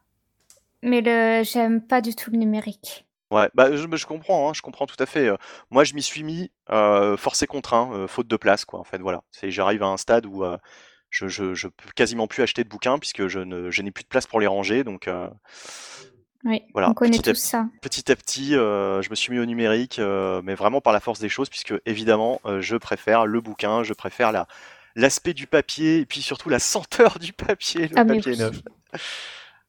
mais 0.81 1.01
le 1.01 1.43
j'aime 1.43 1.81
pas 1.81 2.01
du 2.01 2.15
tout 2.15 2.31
le 2.31 2.37
numérique. 2.37 3.05
Ouais, 3.31 3.49
bah 3.55 3.75
je, 3.75 3.87
je 3.95 4.05
comprends, 4.05 4.49
hein, 4.49 4.53
je 4.53 4.61
comprends 4.61 4.85
tout 4.85 5.01
à 5.01 5.07
fait. 5.07 5.27
Euh, 5.27 5.37
Moi, 5.71 5.83
je 5.83 5.95
m'y 5.95 6.03
suis 6.03 6.23
mis 6.23 6.51
euh, 6.69 7.17
forcé 7.17 7.47
contraint, 7.47 7.91
euh, 7.93 8.07
faute 8.07 8.27
de 8.27 8.37
place, 8.37 8.63
quoi. 8.63 8.79
En 8.79 8.83
fait, 8.83 8.99
voilà. 8.99 9.23
C'est, 9.31 9.49
j'arrive 9.49 9.81
à 9.81 9.87
un 9.87 9.97
stade 9.97 10.27
où 10.27 10.43
euh, 10.43 10.57
je, 11.09 11.27
je, 11.27 11.55
je 11.55 11.67
peux 11.67 11.89
quasiment 11.95 12.27
plus 12.27 12.43
acheter 12.43 12.63
de 12.63 12.69
bouquins 12.69 12.99
puisque 12.99 13.27
je 13.27 13.39
n'ai 13.39 13.91
plus 13.91 14.03
de 14.03 14.07
place 14.07 14.27
pour 14.27 14.39
les 14.39 14.45
ranger. 14.45 14.83
Donc 14.83 15.07
euh, 15.07 15.29
Oui, 16.45 16.61
Voilà, 16.73 16.89
on 16.89 16.93
connaît 16.93 17.19
petit 17.19 17.29
à 17.29 17.33
tous 17.33 17.37
ça. 17.37 17.67
petit 17.81 18.11
à 18.11 18.15
petit, 18.15 18.55
euh, 18.55 19.01
je 19.01 19.09
me 19.09 19.15
suis 19.15 19.31
mis 19.31 19.39
au 19.39 19.45
numérique, 19.45 19.99
euh, 19.99 20.41
mais 20.43 20.55
vraiment 20.55 20.81
par 20.81 20.93
la 20.93 20.99
force 20.99 21.19
des 21.19 21.29
choses, 21.29 21.49
puisque 21.49 21.73
évidemment, 21.85 22.41
euh, 22.45 22.61
je 22.61 22.75
préfère 22.77 23.25
le 23.25 23.41
bouquin, 23.41 23.83
je 23.83 23.93
préfère 23.93 24.31
la 24.31 24.47
l'aspect 24.95 25.33
du 25.33 25.47
papier 25.47 25.99
et 25.99 26.05
puis 26.05 26.21
surtout 26.21 26.49
la 26.49 26.59
senteur 26.59 27.19
du 27.19 27.33
papier, 27.33 27.87
le 27.87 27.95
Ah, 27.95 28.05
papier 28.05 28.35
neuf. 28.35 28.61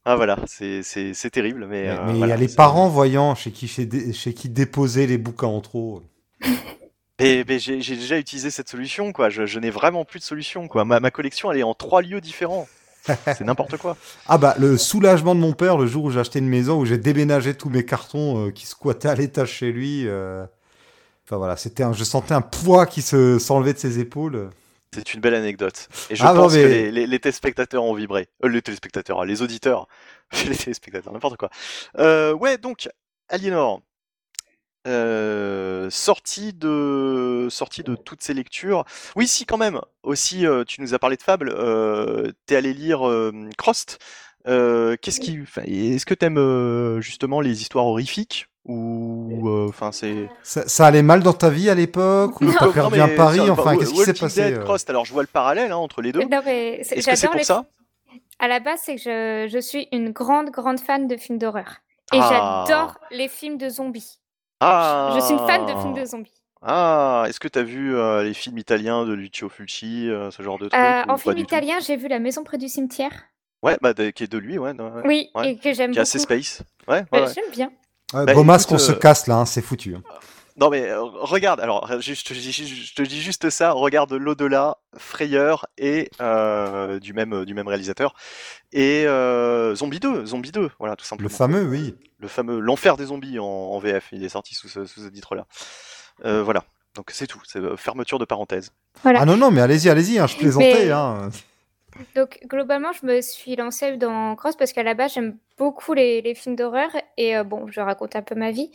Ah 0.04 0.16
voilà, 0.16 0.38
c'est 0.46 0.82
c'est 0.82 1.14
c'est 1.14 1.30
terrible, 1.30 1.66
mais, 1.66 1.88
Mais 1.88 1.90
euh, 1.90 2.12
mais 2.12 2.18
il 2.20 2.26
y 2.26 2.32
a 2.32 2.36
les 2.36 2.48
c'est- 2.48 2.56
parents 2.56 2.88
voyant 2.88 3.34
chez 3.36 3.52
qui, 3.52 3.68
chez, 3.68 3.86
dé- 3.86 4.12
chez 4.12 4.34
qui 4.34 4.48
déposer 4.48 5.06
les 5.06 5.18
bouquins 5.18 5.46
en 5.46 5.60
trop. 5.60 6.02
Mais, 7.20 7.44
mais 7.46 7.58
j'ai 7.60 7.80
j'ai 7.80 7.96
déjà 7.96 8.18
utilisé 8.18 8.50
cette 8.50 8.68
solution, 8.68 9.12
quoi. 9.12 9.30
Je, 9.30 9.46
je 9.46 9.58
n'ai 9.60 9.70
vraiment 9.70 10.04
plus 10.04 10.18
de 10.18 10.24
solution, 10.24 10.68
quoi. 10.68 10.84
Ma, 10.84 11.00
ma 11.00 11.10
collection, 11.10 11.50
elle 11.52 11.58
est 11.58 11.62
en 11.62 11.74
trois 11.74 12.02
lieux 12.02 12.20
différents. 12.20 12.70
C'est 13.06 13.42
n'importe 13.42 13.76
quoi. 13.76 13.96
Ah 14.26 14.38
bah 14.38 14.54
le 14.58 14.76
soulagement 14.78 15.34
de 15.34 15.40
mon 15.40 15.52
père 15.52 15.76
le 15.76 15.86
jour 15.86 16.04
où 16.04 16.10
j'ai 16.10 16.20
acheté 16.20 16.38
une 16.38 16.48
maison 16.48 16.78
où 16.80 16.84
j'ai 16.86 16.98
déménagé 16.98 17.54
tous 17.54 17.68
mes 17.70 17.84
cartons 17.84 18.46
euh, 18.46 18.50
qui 18.50 18.66
squattaient 18.66 19.08
à 19.08 19.14
l'étage 19.14 19.50
chez 19.52 19.72
lui. 19.72 20.06
euh, 20.06 20.44
Enfin 21.26 21.36
voilà, 21.38 21.56
c'était 21.56 21.82
un... 21.82 21.92
je 21.92 22.04
sentais 22.04 22.34
un 22.34 22.42
poids 22.42 22.86
qui 22.86 23.00
se 23.02 23.38
s'enlevait 23.38 23.72
de 23.72 23.78
ses 23.78 23.98
épaules. 23.98 24.50
C'est 24.94 25.14
une 25.14 25.20
belle 25.20 25.34
anecdote. 25.34 25.88
Et 26.10 26.16
je 26.16 26.22
Ah 26.24 26.34
non, 26.34 26.42
pense 26.42 26.52
que 26.54 26.58
les, 26.58 26.90
les- 26.92 27.06
les 27.06 27.18
téléspectateurs 27.18 27.82
ont 27.82 27.94
vibré. 27.94 28.28
Euh, 28.44 28.48
les 28.48 28.62
téléspectateurs, 28.62 29.24
les 29.24 29.42
auditeurs. 29.42 29.88
les 30.46 30.54
téléspectateurs, 30.56 31.12
n'importe 31.12 31.36
quoi. 31.36 31.50
Euh, 31.98 32.32
ouais, 32.32 32.58
donc, 32.58 32.88
Aliénor. 33.28 33.80
Euh, 34.86 35.88
sorti 35.90 36.52
de 36.52 37.48
sorti 37.50 37.82
de 37.82 37.94
toutes 37.94 38.22
ces 38.22 38.34
lectures. 38.34 38.84
Oui, 39.16 39.26
si 39.26 39.46
quand 39.46 39.56
même. 39.56 39.80
Aussi, 40.02 40.46
euh, 40.46 40.64
tu 40.64 40.82
nous 40.82 40.92
as 40.94 40.98
parlé 40.98 41.16
de 41.16 41.22
Fable. 41.22 41.52
Euh, 41.56 42.32
T'es 42.46 42.56
allé 42.56 42.74
lire 42.74 43.08
euh, 43.08 43.32
Crost. 43.56 43.98
Euh, 44.46 44.96
Qu'est-ce 45.00 45.20
qui, 45.20 45.38
est-ce 45.66 46.04
que 46.04 46.12
t'aimes 46.12 46.36
euh, 46.38 47.00
justement 47.00 47.40
les 47.40 47.62
histoires 47.62 47.86
horrifiques 47.86 48.46
ou, 48.66 49.48
euh, 49.48 49.66
enfin, 49.68 49.90
c'est. 49.92 50.28
Ça, 50.42 50.66
ça 50.68 50.86
allait 50.86 51.02
mal 51.02 51.22
dans 51.22 51.32
ta 51.34 51.48
vie 51.50 51.68
à 51.70 51.74
l'époque 51.74 52.40
ou 52.40 52.52
t'as 52.52 52.70
perdu 52.72 53.00
un 53.00 53.08
pari? 53.08 53.40
Enfin, 53.50 53.76
qu'est-ce 53.76 53.92
qui 53.92 54.04
s'est 54.04 54.14
passé 54.14 54.50
Dead, 54.50 54.64
Crost, 54.64 54.88
alors 54.90 55.04
je 55.06 55.12
vois 55.12 55.22
le 55.22 55.28
parallèle 55.28 55.72
hein, 55.72 55.76
entre 55.76 56.02
les 56.02 56.12
deux. 56.12 56.22
Non, 56.24 56.40
mais 56.44 56.82
que 56.88 57.00
j'adore 57.00 57.30
pour 57.30 57.38
les 57.38 57.44
ça? 57.44 57.64
À 58.38 58.48
la 58.48 58.60
base, 58.60 58.80
c'est 58.82 58.96
que 58.96 59.00
je, 59.02 59.48
je 59.50 59.58
suis 59.58 59.88
une 59.92 60.10
grande, 60.10 60.50
grande 60.50 60.80
fan 60.80 61.06
de 61.06 61.16
films 61.16 61.38
d'horreur. 61.38 61.76
Et 62.12 62.18
Ah. 62.20 62.64
j'adore 62.66 62.98
les 63.10 63.28
films 63.28 63.56
de 63.58 63.68
zombies. 63.68 64.18
Ah. 64.60 65.12
Je 65.16 65.20
suis 65.24 65.32
une 65.34 65.46
fan 65.46 65.66
de 65.66 65.72
films 65.80 65.94
de 65.94 66.04
zombies. 66.04 66.32
Ah, 66.62 67.24
est-ce 67.28 67.38
que 67.40 67.48
tu 67.48 67.58
as 67.58 67.62
vu 67.62 67.94
euh, 67.96 68.22
les 68.22 68.32
films 68.32 68.56
italiens 68.58 69.04
de 69.04 69.12
Lucio 69.12 69.48
Fulci, 69.50 70.08
euh, 70.08 70.30
ce 70.30 70.42
genre 70.42 70.58
de 70.58 70.68
trucs 70.68 70.80
Euh, 70.80 71.02
en 71.08 71.18
film 71.18 71.36
italien, 71.36 71.74
j'ai 71.80 71.96
vu 71.96 72.08
La 72.08 72.18
Maison 72.18 72.42
près 72.42 72.56
du 72.56 72.68
cimetière. 72.68 73.12
Ouais, 73.62 73.76
bah 73.82 73.92
de- 73.94 74.10
qui 74.10 74.24
est 74.24 74.32
de 74.32 74.38
lui, 74.38 74.56
ouais. 74.58 74.72
Oui, 75.04 75.30
Ouais. 75.34 75.52
et 75.52 75.56
que 75.56 75.72
j'aime 75.74 75.90
Qui 75.90 75.98
est 75.98 76.00
beaucoup. 76.00 76.00
assez 76.02 76.18
space. 76.18 76.62
Ouais, 76.88 77.04
ouais, 77.12 77.18
Euh, 77.20 77.26
ouais. 77.26 77.32
J'aime 77.34 77.50
bien. 77.52 77.66
Ouais, 78.14 78.24
Bah, 78.26 78.32
écoute, 78.32 78.66
qu'on 78.66 78.78
se 78.78 78.92
euh, 78.92 78.96
casse 78.96 79.26
là, 79.26 79.36
hein, 79.36 79.44
c'est 79.46 79.62
foutu. 79.62 79.94
hein. 79.96 80.02
Non 80.56 80.70
mais 80.70 80.88
euh, 80.88 81.02
regarde, 81.02 81.58
alors 81.60 81.90
je 82.00 82.14
je 82.14 82.24
te, 82.24 82.32
dis, 82.32 82.52
je 82.52 82.94
te 82.94 83.02
dis 83.02 83.20
juste 83.20 83.50
ça, 83.50 83.72
regarde 83.72 84.12
l'au-delà, 84.12 84.76
Frayeur 84.96 85.66
et 85.78 86.10
euh, 86.20 87.00
du 87.00 87.12
même 87.12 87.44
du 87.44 87.54
même 87.54 87.66
réalisateur 87.66 88.14
et 88.72 89.04
euh, 89.06 89.74
Zombie 89.74 89.98
2, 89.98 90.26
Zombie 90.26 90.52
2, 90.52 90.70
voilà 90.78 90.94
tout 90.94 91.02
Le 91.02 91.08
simplement. 91.08 91.28
fameux, 91.30 91.64
oui. 91.64 91.96
Le 92.20 92.28
fameux 92.28 92.60
l'enfer 92.60 92.96
des 92.96 93.06
zombies 93.06 93.40
en, 93.40 93.44
en 93.44 93.78
VF, 93.80 94.08
il 94.12 94.22
est 94.24 94.28
sorti 94.28 94.54
sous 94.54 94.68
ce, 94.68 94.84
sous 94.86 95.00
ce 95.00 95.08
titre-là. 95.08 95.46
Euh, 96.24 96.44
voilà, 96.44 96.62
donc 96.94 97.10
c'est 97.10 97.26
tout, 97.26 97.40
c'est 97.44 97.58
euh, 97.58 97.76
fermeture 97.76 98.20
de 98.20 98.24
parenthèse. 98.24 98.70
Voilà. 99.02 99.22
Ah 99.22 99.26
non, 99.26 99.36
non, 99.36 99.50
mais 99.50 99.60
allez-y, 99.60 99.88
allez-y, 99.90 100.20
hein, 100.20 100.28
je 100.28 100.36
plaisantais. 100.36 100.84
Mais- 100.86 100.90
Hein. 100.92 101.30
Donc, 102.16 102.40
globalement, 102.46 102.92
je 102.92 103.06
me 103.06 103.20
suis 103.20 103.56
lancée 103.56 103.96
dans 103.96 104.34
Cross 104.36 104.56
parce 104.56 104.72
qu'à 104.72 104.82
la 104.82 104.94
base, 104.94 105.14
j'aime 105.14 105.36
beaucoup 105.58 105.94
les, 105.94 106.22
les 106.22 106.34
films 106.34 106.56
d'horreur. 106.56 106.90
Et 107.16 107.36
euh, 107.36 107.44
bon, 107.44 107.66
je 107.68 107.80
raconte 107.80 108.16
un 108.16 108.22
peu 108.22 108.34
ma 108.34 108.50
vie. 108.50 108.70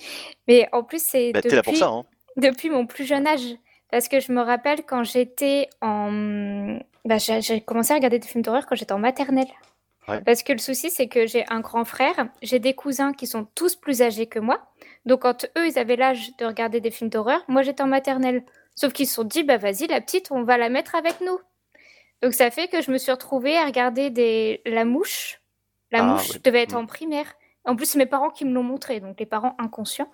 Mais 0.48 0.70
en 0.72 0.84
plus, 0.84 1.02
c'est 1.04 1.34
Bah, 1.34 1.42
depuis, 1.42 1.78
ça, 1.78 1.88
hein. 1.88 2.06
depuis 2.38 2.70
mon 2.70 2.86
plus 2.86 3.06
jeune 3.06 3.28
âge. 3.28 3.56
Parce 3.92 4.08
que 4.08 4.20
je 4.20 4.32
me 4.32 4.42
rappelle 4.42 4.84
quand 4.86 5.04
j'étais 5.04 5.68
en... 5.82 6.78
Bah, 7.06 7.18
j'ai 7.18 7.42
j'ai 7.42 7.62
commencé 7.62 7.92
à 7.92 7.96
regarder 7.96 8.20
des 8.20 8.28
films 8.28 8.44
d'horreur 8.44 8.66
quand 8.68 8.76
j'étais 8.76 8.94
en 8.94 9.00
maternelle. 9.00 9.48
Ouais. 10.08 10.22
Parce 10.22 10.44
que 10.44 10.54
le 10.54 10.60
souci, 10.60 10.90
c'est 10.90 11.08
que 11.08 11.26
j'ai 11.28 11.46
un 11.50 11.60
grand 11.60 11.86
frère, 11.86 12.30
j'ai 12.42 12.60
des 12.60 12.74
cousins 12.74 13.14
qui 13.14 13.28
sont 13.28 13.46
tous 13.56 13.76
plus 13.76 14.02
âgés 14.02 14.28
que 14.28 14.40
moi. 14.40 14.60
Donc, 15.06 15.22
quand 15.22 15.46
eux, 15.58 15.68
ils 15.68 15.78
avaient 15.78 15.96
l'âge 15.96 16.36
de 16.38 16.46
regarder 16.46 16.82
des 16.82 16.92
films 16.92 17.10
d'horreur, 17.10 17.44
moi, 17.48 17.64
j'étais 17.64 17.84
en 17.84 17.88
maternelle. 17.88 18.44
Sauf 18.76 18.94
qu'ils 18.94 19.08
se 19.08 19.16
sont 19.16 19.24
dit, 19.24 19.44
bah 19.44 19.58
vas-y, 19.58 19.88
la 19.88 20.02
petite, 20.02 20.32
on 20.32 20.44
va 20.44 20.58
la 20.58 20.70
mettre 20.70 20.96
avec 20.96 21.20
nous. 21.22 21.38
Donc, 22.22 22.34
ça 22.34 22.52
fait 22.52 22.68
que 22.68 22.82
je 22.82 22.92
me 22.92 22.98
suis 22.98 23.12
retrouvée 23.12 23.58
à 23.58 23.66
regarder 23.66 24.10
des... 24.10 24.62
La 24.66 24.86
Mouche. 24.86 25.40
La 25.92 26.00
Ah, 26.00 26.04
Mouche 26.04 26.32
ouais. 26.34 26.40
devait 26.44 26.64
être 26.64 26.74
Mm. 26.74 26.78
en 26.78 26.86
primaire. 26.86 27.34
En 27.66 27.76
plus, 27.76 27.86
c'est 27.86 27.98
mes 27.98 28.06
parents 28.06 28.30
qui 28.30 28.46
me 28.46 28.54
l'ont 28.54 28.64
montré, 28.64 29.00
donc 29.00 29.20
les 29.20 29.26
parents 29.26 29.56
inconscients. 29.60 30.10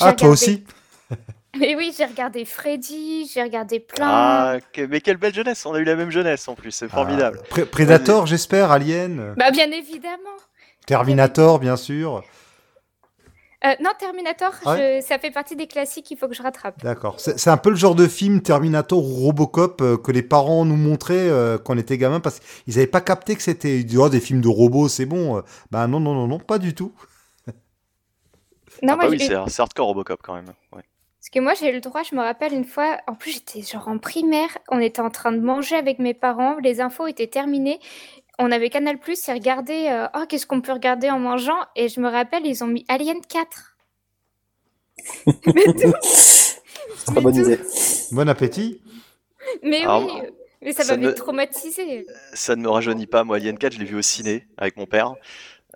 Ah, 0.00 0.12
toi 0.12 0.28
aussi 0.28 0.64
Mais 1.58 1.74
oui, 1.74 1.92
j'ai 1.96 2.04
regardé 2.04 2.44
Freddy, 2.44 3.28
j'ai 3.32 3.42
regardé 3.42 3.80
plein. 3.80 4.06
Ah, 4.08 4.56
que- 4.72 4.82
mais 4.82 5.00
quelle 5.00 5.16
belle 5.16 5.34
jeunesse, 5.34 5.66
on 5.66 5.74
a 5.74 5.80
eu 5.80 5.84
la 5.84 5.96
même 5.96 6.10
jeunesse 6.10 6.46
en 6.46 6.54
plus, 6.54 6.70
c'est 6.70 6.88
formidable. 6.88 7.40
Ah, 7.58 7.64
Predator, 7.66 8.26
j'espère, 8.26 8.70
Alien, 8.70 9.34
Bah 9.36 9.50
bien 9.50 9.70
évidemment. 9.72 10.36
Terminator, 10.86 11.58
bien 11.58 11.76
sûr. 11.76 12.22
Euh, 13.64 13.74
non, 13.82 13.90
Terminator, 13.98 14.52
Ouais. 14.64 15.00
je- 15.02 15.06
ça 15.06 15.18
fait 15.18 15.30
partie 15.30 15.54
des 15.54 15.66
classiques 15.66 16.06
qu'il 16.06 16.16
faut 16.16 16.28
que 16.28 16.34
je 16.34 16.42
rattrape. 16.42 16.82
D'accord. 16.82 17.20
C'est 17.20 17.38
c'est 17.38 17.50
un 17.50 17.58
peu 17.58 17.68
le 17.70 17.76
genre 17.76 17.94
de 17.94 18.06
film 18.08 18.40
Terminator 18.40 18.98
ou 18.98 19.24
Robocop 19.26 19.82
euh, 19.82 19.96
que 19.98 20.12
les 20.12 20.22
parents 20.22 20.64
nous 20.64 20.76
montraient 20.76 21.28
euh, 21.28 21.58
quand 21.58 21.74
on 21.74 21.78
était 21.78 21.98
gamin 21.98 22.20
parce 22.20 22.40
qu'ils 22.40 22.74
n'avaient 22.76 22.86
pas 22.86 23.02
capté 23.02 23.36
que 23.36 23.42
c'était 23.42 23.84
Oh, 23.98 24.08
des 24.08 24.20
films 24.20 24.40
de 24.40 24.48
robots, 24.48 24.88
c'est 24.88 25.04
bon. 25.06 25.42
Bah 25.70 25.86
non, 25.86 26.00
non, 26.00 26.14
non, 26.14 26.26
non, 26.26 26.38
pas 26.38 26.58
du 26.58 26.74
tout. 26.74 26.92
Non, 28.82 28.94
ah 28.94 28.96
moi, 28.96 29.04
bah 29.04 29.10
oui, 29.10 29.18
c'est 29.18 29.34
c'est 29.48 29.60
hardcore 29.62 29.88
Robocop 29.88 30.20
quand 30.22 30.34
même. 30.34 30.46
Ouais. 30.72 30.82
Parce 31.18 31.28
que 31.30 31.40
moi, 31.40 31.52
j'ai 31.52 31.68
eu 31.68 31.74
le 31.74 31.80
droit, 31.80 32.02
je 32.02 32.14
me 32.14 32.20
rappelle 32.22 32.54
une 32.54 32.64
fois, 32.64 32.96
en 33.06 33.14
plus 33.14 33.32
j'étais 33.32 33.60
genre 33.60 33.88
en 33.88 33.98
primaire, 33.98 34.48
on 34.70 34.80
était 34.80 35.02
en 35.02 35.10
train 35.10 35.32
de 35.32 35.40
manger 35.40 35.76
avec 35.76 35.98
mes 35.98 36.14
parents, 36.14 36.56
les 36.62 36.80
infos 36.80 37.06
étaient 37.06 37.26
terminées, 37.26 37.78
on 38.40 38.50
avait 38.52 38.70
Canal+, 38.70 38.98
et 39.06 39.32
regardé, 39.32 39.88
euh, 39.88 40.08
oh, 40.14 40.24
qu'est-ce 40.28 40.46
qu'on 40.46 40.60
peut 40.60 40.72
regarder 40.72 41.10
en 41.10 41.18
mangeant? 41.20 41.58
Et 41.76 41.88
je 41.88 42.00
me 42.00 42.08
rappelle, 42.10 42.46
ils 42.46 42.62
ont 42.64 42.66
mis 42.68 42.84
Alien 42.88 43.20
4. 43.26 43.76
mais 45.54 45.72
tout, 45.74 45.94
Très 47.06 47.20
mais 47.20 47.20
bonne 47.20 47.34
tout. 47.34 47.40
idée. 47.40 47.60
Bon 48.12 48.28
appétit. 48.28 48.80
Mais 49.62 49.82
Alors, 49.82 50.04
oui, 50.04 50.22
mais 50.62 50.72
ça 50.72 50.84
ça 50.84 50.96
m'avait 50.96 51.08
me- 51.08 51.14
traumatisé. 51.14 52.06
Ça 52.34 52.56
ne 52.56 52.62
me 52.62 52.68
rajeunit 52.70 53.06
pas, 53.06 53.24
moi 53.24 53.36
Alien 53.36 53.58
4, 53.58 53.72
je 53.74 53.78
l'ai 53.78 53.84
vu 53.84 53.96
au 53.96 54.02
ciné 54.02 54.48
avec 54.56 54.76
mon 54.76 54.86
père. 54.86 55.16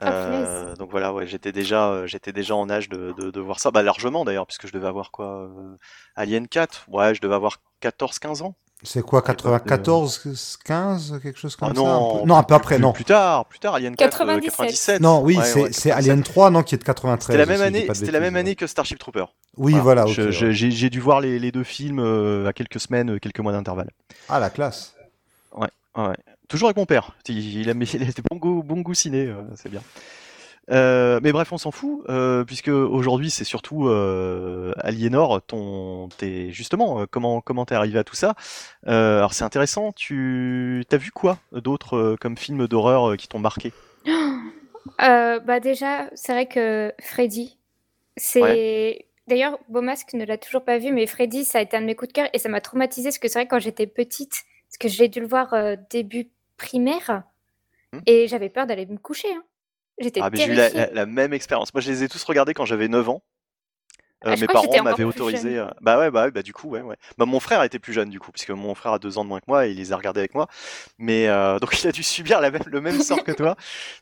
Ah, 0.04 0.10
Euh, 0.10 0.76
donc 0.76 0.90
voilà, 0.90 1.12
ouais, 1.14 1.26
j'étais 1.26 1.52
déjà, 1.52 1.90
euh, 1.92 2.06
j'étais 2.06 2.32
déjà 2.32 2.56
en 2.56 2.70
âge 2.70 2.88
de, 2.88 3.12
de, 3.12 3.30
de 3.30 3.40
voir 3.40 3.60
ça, 3.60 3.70
bah 3.70 3.82
largement 3.82 4.24
d'ailleurs, 4.24 4.46
puisque 4.46 4.66
je 4.66 4.72
devais 4.72 4.88
avoir 4.88 5.10
quoi, 5.12 5.44
euh, 5.48 5.76
Alien 6.16 6.48
4, 6.48 6.86
ouais, 6.90 7.14
je 7.14 7.20
devais 7.20 7.34
avoir 7.36 7.58
14-15 7.80 8.42
ans. 8.42 8.56
C'est 8.84 9.02
quoi, 9.02 9.20
l'époque 9.26 9.36
de- 9.64 9.68
94, 9.70 10.58
15, 10.64 11.20
quelque 11.22 11.38
chose 11.38 11.56
comme 11.56 11.70
Ah 11.72 11.74
ça 11.74 11.80
un 11.80 11.84
non, 11.84 12.20
peu 12.20 12.26
Non, 12.26 12.36
un 12.36 12.42
peu 12.42 12.54
après, 12.54 12.76
plus, 12.76 12.82
non. 12.82 12.92
Plus 12.92 13.04
tard, 13.04 13.46
plus 13.46 13.58
tard, 13.58 13.74
Alien 13.74 13.96
4, 13.96 14.04
euh, 14.22 14.26
97. 14.26 14.50
97. 14.50 15.00
Non, 15.00 15.20
oui, 15.22 15.36
Ouais, 15.36 15.44
c'est 15.44 15.62
ouais, 15.62 15.72
c'est 15.72 15.88
97. 15.88 15.92
Alien 16.10 16.22
3, 16.22 16.50
non, 16.50 16.62
qui 16.62 16.74
est 16.74 16.78
de 16.78 16.84
93. 16.84 17.26
C'était 17.26 17.38
la 17.38 17.46
même 17.46 17.62
année, 17.62 17.88
c'était 17.94 18.12
la 18.12 18.20
même 18.20 18.36
année 18.36 18.54
que 18.54 18.66
Starship 18.66 18.98
Trooper. 18.98 19.24
Oui, 19.56 19.74
voilà, 19.74 20.06
ouais. 20.06 20.30
J'ai 20.30 20.52
j'ai 20.52 20.90
dû 20.90 21.00
voir 21.00 21.20
les, 21.20 21.38
les 21.38 21.50
deux 21.50 21.64
films 21.64 21.98
euh, 21.98 22.46
à 22.46 22.52
quelques 22.52 22.80
semaines, 22.80 23.12
euh, 23.14 23.18
quelques 23.18 23.40
mois 23.40 23.52
d'intervalle. 23.52 23.90
Ah, 24.28 24.38
la 24.38 24.50
classe. 24.50 24.94
Ouais. 25.56 25.68
Toujours 26.48 26.68
avec 26.68 26.76
mon 26.76 26.86
père. 26.86 27.12
Il, 27.28 27.60
il 27.60 27.70
a, 27.70 27.72
il 27.94 28.02
a 28.02 28.06
des 28.06 28.22
bon 28.30 28.36
goût, 28.36 28.62
bon 28.62 28.80
goût 28.80 28.94
ciné, 28.94 29.26
euh, 29.26 29.42
c'est 29.56 29.70
bien. 29.70 29.80
Euh, 30.70 31.20
mais 31.22 31.32
bref, 31.32 31.52
on 31.52 31.58
s'en 31.58 31.70
fout, 31.70 32.02
euh, 32.08 32.44
puisque 32.44 32.68
aujourd'hui 32.68 33.30
c'est 33.30 33.44
surtout 33.44 33.88
euh, 33.88 34.72
Aliénor, 34.78 35.42
ton, 35.42 36.08
t'es 36.16 36.50
justement 36.52 37.06
comment 37.06 37.40
comment 37.40 37.66
t'es 37.66 37.74
arrivé 37.74 37.98
à 37.98 38.04
tout 38.04 38.14
ça. 38.14 38.34
Alors 38.86 39.34
c'est 39.34 39.44
intéressant. 39.44 39.92
Tu 39.92 40.84
t'as 40.88 40.96
vu 40.96 41.10
quoi 41.10 41.38
d'autre 41.52 41.96
euh, 41.96 42.16
comme 42.18 42.36
film 42.36 42.66
d'horreur 42.66 43.16
qui 43.16 43.28
t'ont 43.28 43.38
marqué? 43.38 43.72
Bah 44.98 45.60
déjà, 45.60 46.08
c'est 46.14 46.32
vrai 46.32 46.46
que 46.46 46.92
Freddy, 47.00 47.58
c'est 48.16 49.06
D'ailleurs, 49.26 49.58
Beaumasque 49.70 50.12
ne 50.12 50.24
l'a 50.26 50.36
toujours 50.36 50.64
pas 50.64 50.76
vu, 50.78 50.92
mais 50.92 51.06
Freddy, 51.06 51.44
ça 51.46 51.58
a 51.58 51.62
été 51.62 51.76
un 51.78 51.80
de 51.80 51.86
mes 51.86 51.94
coups 51.94 52.08
de 52.08 52.12
cœur 52.12 52.28
et 52.34 52.38
ça 52.38 52.50
m'a 52.50 52.60
traumatisé 52.60 53.08
parce 53.08 53.18
que 53.18 53.28
c'est 53.28 53.38
vrai 53.38 53.46
quand 53.46 53.58
j'étais 53.58 53.86
petite, 53.86 54.42
parce 54.68 54.76
que 54.78 54.88
j'ai 54.88 55.08
dû 55.08 55.20
le 55.20 55.26
voir 55.26 55.54
début 55.90 56.28
primaire 56.58 57.22
Hmm. 57.94 58.00
et 58.06 58.26
j'avais 58.28 58.48
peur 58.48 58.66
d'aller 58.66 58.86
me 58.86 58.98
coucher. 58.98 59.32
hein. 59.32 59.44
J'étais 59.98 60.20
Ah, 60.22 60.28
j'ai 60.32 60.46
eu 60.46 60.54
la- 60.56 60.68
la 60.92 61.06
même 61.06 61.32
expérience. 61.32 61.72
Moi, 61.72 61.80
je 61.80 61.90
les 61.90 62.02
ai 62.02 62.08
tous 62.08 62.22
regardés 62.24 62.54
quand 62.54 62.64
j'avais 62.64 62.88
9 62.88 63.08
ans. 63.08 63.22
Euh, 64.26 64.34
Ah, 64.34 64.36
mes 64.36 64.48
parents 64.48 64.80
m'avaient 64.80 65.04
autorisé. 65.04 65.56
jeune. 65.56 65.58
euh, 65.58 65.68
Bah 65.80 65.98
ouais, 65.98 66.10
bah 66.10 66.24
ouais, 66.24 66.30
bah 66.30 66.42
du 66.42 66.52
coup, 66.52 66.68
ouais, 66.70 66.80
ouais. 66.82 66.96
Bah 67.18 67.26
mon 67.26 67.40
frère 67.40 67.62
était 67.62 67.78
plus 67.78 67.92
jeune 67.92 68.08
du 68.10 68.18
coup, 68.20 68.32
puisque 68.32 68.50
mon 68.50 68.74
frère 68.74 68.92
a 68.94 68.98
deux 68.98 69.18
ans 69.18 69.24
de 69.24 69.28
moins 69.28 69.40
que 69.40 69.44
moi 69.48 69.66
et 69.66 69.70
il 69.72 69.76
les 69.76 69.92
a 69.92 69.96
regardés 69.96 70.20
avec 70.20 70.34
moi. 70.34 70.48
Mais 70.98 71.28
euh, 71.28 71.58
donc 71.60 71.82
il 71.82 71.86
a 71.88 71.92
dû 71.92 72.02
subir 72.02 72.40
la 72.40 72.50
même, 72.50 72.62
le 72.66 72.80
même 72.80 73.00
sort 73.00 73.22
que 73.24 73.32
toi. 73.32 73.56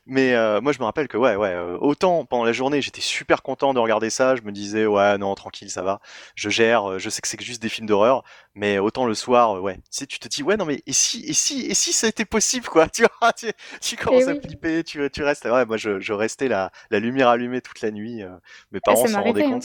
Mais 0.05 0.33
euh, 0.35 0.61
moi 0.61 0.71
je 0.71 0.79
me 0.79 0.85
rappelle 0.85 1.07
que 1.07 1.17
ouais, 1.17 1.35
ouais, 1.35 1.49
euh, 1.53 1.77
autant 1.79 2.25
pendant 2.25 2.43
la 2.45 2.53
journée 2.53 2.81
j'étais 2.81 3.01
super 3.01 3.41
content 3.43 3.73
de 3.73 3.79
regarder 3.79 4.09
ça. 4.09 4.35
Je 4.35 4.41
me 4.43 4.51
disais 4.51 4.85
ouais 4.85 5.17
non 5.17 5.33
tranquille 5.35 5.69
ça 5.69 5.81
va, 5.81 5.99
je 6.35 6.49
gère. 6.49 6.99
Je 6.99 7.09
sais 7.09 7.21
que 7.21 7.27
c'est 7.27 7.41
juste 7.41 7.61
des 7.61 7.69
films 7.69 7.87
d'horreur, 7.87 8.23
mais 8.55 8.79
autant 8.79 9.05
le 9.05 9.13
soir, 9.15 9.61
ouais. 9.61 9.75
Tu 9.75 9.81
sais, 9.91 10.07
tu 10.07 10.19
te 10.19 10.27
dis 10.27 10.43
ouais 10.43 10.57
non 10.57 10.65
mais 10.65 10.81
et 10.85 10.93
si 10.93 11.23
et 11.25 11.33
si 11.33 11.65
et 11.65 11.73
si 11.73 11.93
ça 11.93 12.07
était 12.07 12.25
possible 12.25 12.67
quoi. 12.67 12.87
Tu 12.93 13.03
vois, 13.19 13.33
tu, 13.33 13.47
tu 13.81 13.95
commences 13.97 14.27
à 14.27 14.35
oui. 14.35 14.39
flipper, 14.41 14.83
tu, 14.83 15.09
tu 15.11 15.23
restes. 15.23 15.45
Ouais, 15.45 15.65
moi 15.65 15.77
je, 15.77 15.99
je 15.99 16.13
restais 16.13 16.47
la, 16.47 16.71
la 16.91 16.99
lumière 16.99 17.27
allumée 17.29 17.61
toute 17.61 17.81
la 17.81 17.91
nuit. 17.91 18.21
euh, 18.23 18.29
mes 18.71 18.79
Ah, 18.85 18.93
parents 18.93 19.05
s'en 19.05 19.23
rendaient 19.23 19.43
hein. 19.51 19.63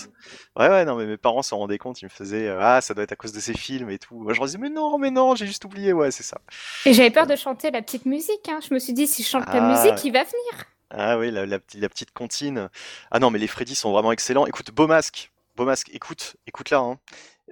Ouais, 0.58 0.68
ouais, 0.68 0.84
non, 0.84 0.96
mais 0.96 1.06
mes 1.06 1.16
parents 1.16 1.42
s'en 1.42 1.58
rendaient 1.58 1.78
compte, 1.78 2.02
ils 2.02 2.06
me 2.06 2.10
faisaient 2.10 2.48
euh, 2.48 2.58
Ah, 2.60 2.80
ça 2.80 2.92
doit 2.92 3.04
être 3.04 3.12
à 3.12 3.16
cause 3.16 3.32
de 3.32 3.40
ces 3.40 3.54
films 3.54 3.90
et 3.90 3.98
tout. 3.98 4.16
Moi, 4.18 4.32
je 4.32 4.38
leur 4.38 4.46
disais 4.46 4.58
Mais 4.58 4.70
non, 4.70 4.98
mais 4.98 5.10
non, 5.10 5.34
j'ai 5.36 5.46
juste 5.46 5.64
oublié, 5.64 5.92
ouais, 5.92 6.10
c'est 6.10 6.24
ça. 6.24 6.38
Et 6.84 6.92
j'avais 6.92 7.10
peur 7.10 7.26
de 7.26 7.36
chanter 7.36 7.70
la 7.70 7.80
petite 7.80 8.06
musique. 8.06 8.48
hein. 8.48 8.58
Je 8.66 8.74
me 8.74 8.78
suis 8.78 8.92
dit, 8.92 9.06
si 9.06 9.22
je 9.22 9.28
chante 9.28 9.46
la 9.46 9.60
Ah, 9.62 9.82
musique, 9.84 10.04
il 10.04 10.12
va 10.12 10.24
venir. 10.24 10.64
Ah 10.90 11.18
oui, 11.18 11.30
la, 11.30 11.46
la, 11.46 11.58
petite- 11.58 11.80
la 11.80 11.88
petite 11.88 12.12
comptine. 12.12 12.70
Ah 13.10 13.20
non, 13.20 13.30
mais 13.30 13.38
les 13.38 13.46
Freddy 13.46 13.74
sont 13.74 13.92
vraiment 13.92 14.10
excellents. 14.10 14.46
Écoute, 14.46 14.70
Beaumasque, 14.72 15.30
Beaumasque, 15.56 15.90
écoute, 15.92 16.36
écoute 16.46 16.70
là. 16.70 16.78
Hein. 16.78 16.98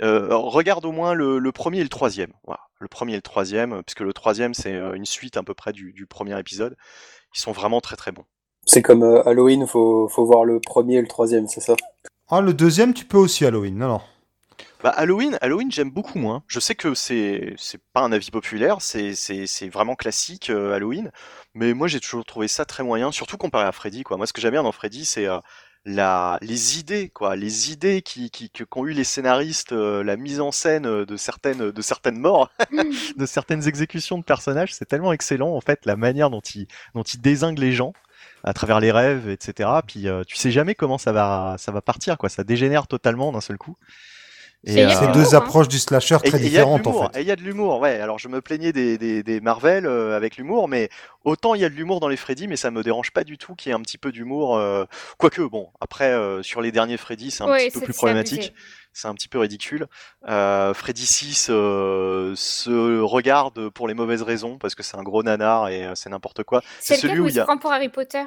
Euh, 0.03 0.29
regarde 0.37 0.85
au 0.85 0.93
moins 0.93 1.15
le, 1.15 1.39
le 1.39 1.53
premier 1.53 1.79
et 1.79 1.83
le 1.83 1.89
troisième. 1.89 2.33
Voilà, 2.45 2.61
le 2.81 2.89
premier 2.89 3.13
et 3.13 3.17
le 3.17 3.23
troisième, 3.23 3.83
puisque 3.85 4.01
le 4.01 4.13
troisième, 4.13 4.53
c'est 4.53 4.75
euh, 4.75 4.95
une 4.95 5.07
suite 5.07 5.37
à 5.37 5.43
peu 5.43 5.55
près 5.55 5.73
du, 5.73 5.93
du 5.93 6.07
premier 6.07 6.39
épisode. 6.39 6.77
Ils 7.37 7.41
sont 7.41 7.53
vraiment 7.53 7.81
très 7.81 7.97
très 7.97 8.11
bons. 8.13 8.25
C'est 8.67 8.83
comme 8.83 9.05
euh, 9.05 9.23
Halloween, 9.29 9.67
faut, 9.67 10.09
faut 10.09 10.25
voir 10.27 10.45
le 10.45 10.59
premier 10.61 10.97
et 10.97 11.01
le 11.03 11.07
troisième, 11.09 11.47
c'est 11.47 11.61
ça? 11.61 11.77
Ah, 12.29 12.41
le 12.41 12.55
deuxième, 12.55 12.95
tu 12.95 13.05
peux 13.05 13.17
aussi 13.19 13.45
Halloween. 13.45 13.77
Non, 13.79 13.89
non. 13.89 14.01
Bah, 14.83 14.91
Halloween, 14.91 15.39
Halloween, 15.41 15.71
j'aime 15.73 15.91
beaucoup 15.91 16.19
moins. 16.19 16.43
Je 16.49 16.61
sais 16.61 16.75
que 16.75 16.95
c'est 16.95 17.55
c'est 17.59 17.81
pas 17.93 18.03
un 18.03 18.13
avis 18.13 18.31
populaire, 18.31 18.81
c'est 18.81 19.15
c'est 19.15 19.47
c'est 19.47 19.69
vraiment 19.69 19.95
classique 19.97 20.51
euh, 20.51 20.73
Halloween, 20.75 21.11
mais 21.55 21.75
moi 21.75 21.89
j'ai 21.89 22.01
toujours 22.01 22.25
trouvé 22.25 22.49
ça 22.49 22.65
très 22.65 22.83
moyen, 22.83 23.11
surtout 23.13 23.37
comparé 23.39 23.65
à 23.67 23.73
Freddy 23.73 24.03
quoi. 24.03 24.17
Moi 24.17 24.27
ce 24.27 24.33
que 24.33 24.41
j'aime 24.41 24.53
bien 24.53 24.63
dans 24.63 24.73
Freddy, 24.73 25.05
c'est 25.05 25.27
euh, 25.27 25.39
la 25.85 26.39
les 26.43 26.79
idées 26.79 27.09
quoi, 27.11 27.37
les 27.37 27.71
idées 27.73 28.03
qui 28.03 28.31
qui 28.31 28.51
que- 28.51 28.65
qu'ont 28.65 28.87
eu 28.87 28.93
les 28.93 29.05
scénaristes, 29.05 29.73
euh, 29.73 30.03
la 30.05 30.17
mise 30.17 30.41
en 30.41 30.53
scène 30.53 31.05
de 31.05 31.17
certaines 31.17 31.71
de 31.71 31.83
certaines 31.83 32.19
morts, 32.19 32.51
de 33.17 33.27
certaines 33.27 33.67
exécutions 33.69 34.19
de 34.19 34.25
personnages, 34.25 34.75
c'est 34.75 34.87
tellement 34.87 35.13
excellent 35.13 35.55
en 35.55 35.61
fait 35.61 35.87
la 35.87 35.97
manière 35.97 36.31
dont 36.31 36.41
ils 36.41 36.67
dont 36.95 37.03
ils 37.03 37.21
désinguent 37.21 37.59
les 37.59 37.73
gens 37.73 37.93
à 38.47 38.55
travers 38.55 38.81
les 38.81 38.93
rêves, 38.93 39.29
etc. 39.29 39.69
Puis 39.87 40.09
euh, 40.09 40.25
tu 40.25 40.37
sais 40.37 40.51
jamais 40.51 40.75
comment 40.75 40.99
ça 40.99 41.13
va 41.13 41.57
ça 41.59 41.73
va 41.73 41.83
partir 41.83 42.17
quoi, 42.19 42.29
ça 42.31 42.45
dégénère 42.45 42.87
totalement 42.87 43.33
d'un 43.33 43.43
seul 43.43 43.59
coup. 43.59 43.77
Et 44.65 44.83
a 44.83 44.91
C'est 44.91 45.09
Euh, 45.09 45.13
deux 45.13 45.35
hein. 45.35 45.39
approches 45.39 45.69
du 45.69 45.79
slasher 45.79 46.17
Et 46.25 46.31
très 46.31 46.39
et 46.39 46.41
différentes 46.41 46.87
en 46.87 46.91
l'humour, 46.91 47.11
fait. 47.13 47.19
et 47.21 47.23
il 47.23 47.27
y 47.29 47.31
a 47.31 47.37
de 47.37 47.43
l'humour, 47.43 47.79
ouais. 47.81 48.01
Alors 48.01 48.19
je 48.19 48.29
me 48.29 48.41
plaignais 48.41 48.73
des, 48.73 48.99
des, 48.99 49.23
des 49.23 49.41
Marvel 49.41 49.87
euh, 49.87 50.17
avec 50.17 50.37
l'humour, 50.39 50.67
mais 50.69 50.89
autant 51.25 51.55
il 51.55 51.61
y 51.61 51.65
a 51.65 51.69
de 51.69 51.75
l'humour 51.75 52.01
dans 52.01 52.09
les 52.09 52.17
Freddy, 52.17 52.49
mais 52.49 52.57
ça 52.57 52.71
me 52.71 52.83
dérange 52.83 53.13
pas 53.13 53.23
du 53.23 53.39
tout 53.39 53.55
qu'il 53.55 53.71
y 53.71 53.73
ait 53.73 53.77
un 53.79 53.83
petit 53.83 53.99
peu 53.99 54.11
d'humour. 54.13 54.57
euh, 54.57 54.85
Quoique, 55.19 55.43
bon, 55.43 55.69
après, 55.81 56.11
euh, 56.13 56.43
sur 56.43 56.63
les 56.63 56.73
derniers 56.73 56.97
Freddy, 56.97 57.31
c'est 57.31 57.45
un 57.45 57.49
Ouais, 57.51 57.67
petit 57.67 57.73
peu 57.75 57.81
plus 57.81 57.93
c'est 57.93 57.97
problématique. 57.99 58.39
abusé. 58.39 58.53
C'est 58.99 59.09
un 59.09 59.15
petit 59.15 59.29
peu 59.29 59.39
ridicule. 59.39 59.89
Euh, 60.27 60.73
Freddy 60.73 61.05
6 61.05 61.49
euh, 61.51 62.33
se 62.35 63.01
regarde 63.03 63.69
pour 63.69 63.89
les 63.89 63.95
mauvaises 63.95 64.23
raisons, 64.23 64.57
parce 64.57 64.75
que 64.75 64.83
c'est 64.83 64.97
un 64.97 65.03
gros 65.03 65.23
nanar 65.23 65.69
et 65.69 65.85
euh, 65.85 65.95
c'est 65.95 66.09
n'importe 66.09 66.45
quoi. 66.45 66.63
C'est 66.81 66.97
celui 66.97 67.21
où 67.21 67.25
où 67.25 67.29
il 67.29 67.33
y 67.33 67.35
se 67.35 67.41
a... 67.41 67.45
prend 67.45 67.59
pour 67.59 67.73
Harry 67.73 67.91
Potter? 67.91 68.25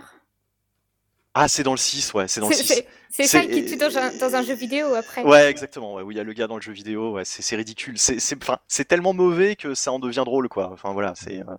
Ah, 1.33 1.47
c'est 1.47 1.63
dans 1.63 1.71
le 1.73 1.77
6, 1.77 2.13
ouais, 2.15 2.27
c'est 2.27 2.41
dans 2.41 2.49
le 2.49 2.53
C'est 2.55 2.63
6. 2.63 2.83
c'est- 3.09 3.27
ça 3.27 3.41
qui 3.45 3.63
tue 3.65 3.77
dans 3.77 3.95
un, 3.97 4.11
dans 4.17 4.35
un 4.35 4.41
jeu 4.43 4.53
vidéo 4.55 4.93
après. 4.95 5.23
Ouais, 5.23 5.49
exactement. 5.49 5.93
Ouais, 5.95 6.03
où 6.03 6.11
il 6.11 6.17
y 6.17 6.19
a 6.19 6.23
le 6.23 6.33
gars 6.33 6.47
dans 6.47 6.55
le 6.55 6.61
jeu 6.61 6.71
vidéo, 6.73 7.13
ouais, 7.13 7.23
c'est 7.25 7.55
ridicule. 7.55 7.95
C'est 7.97 8.85
tellement 8.85 9.13
mauvais 9.13 9.55
que 9.55 9.73
ça 9.73 9.91
en 9.91 9.99
devient 9.99 10.23
drôle, 10.25 10.49
quoi. 10.49 10.69
Enfin 10.71 10.91
voilà, 10.93 11.13
c'est. 11.15 11.39
euh, 11.39 11.55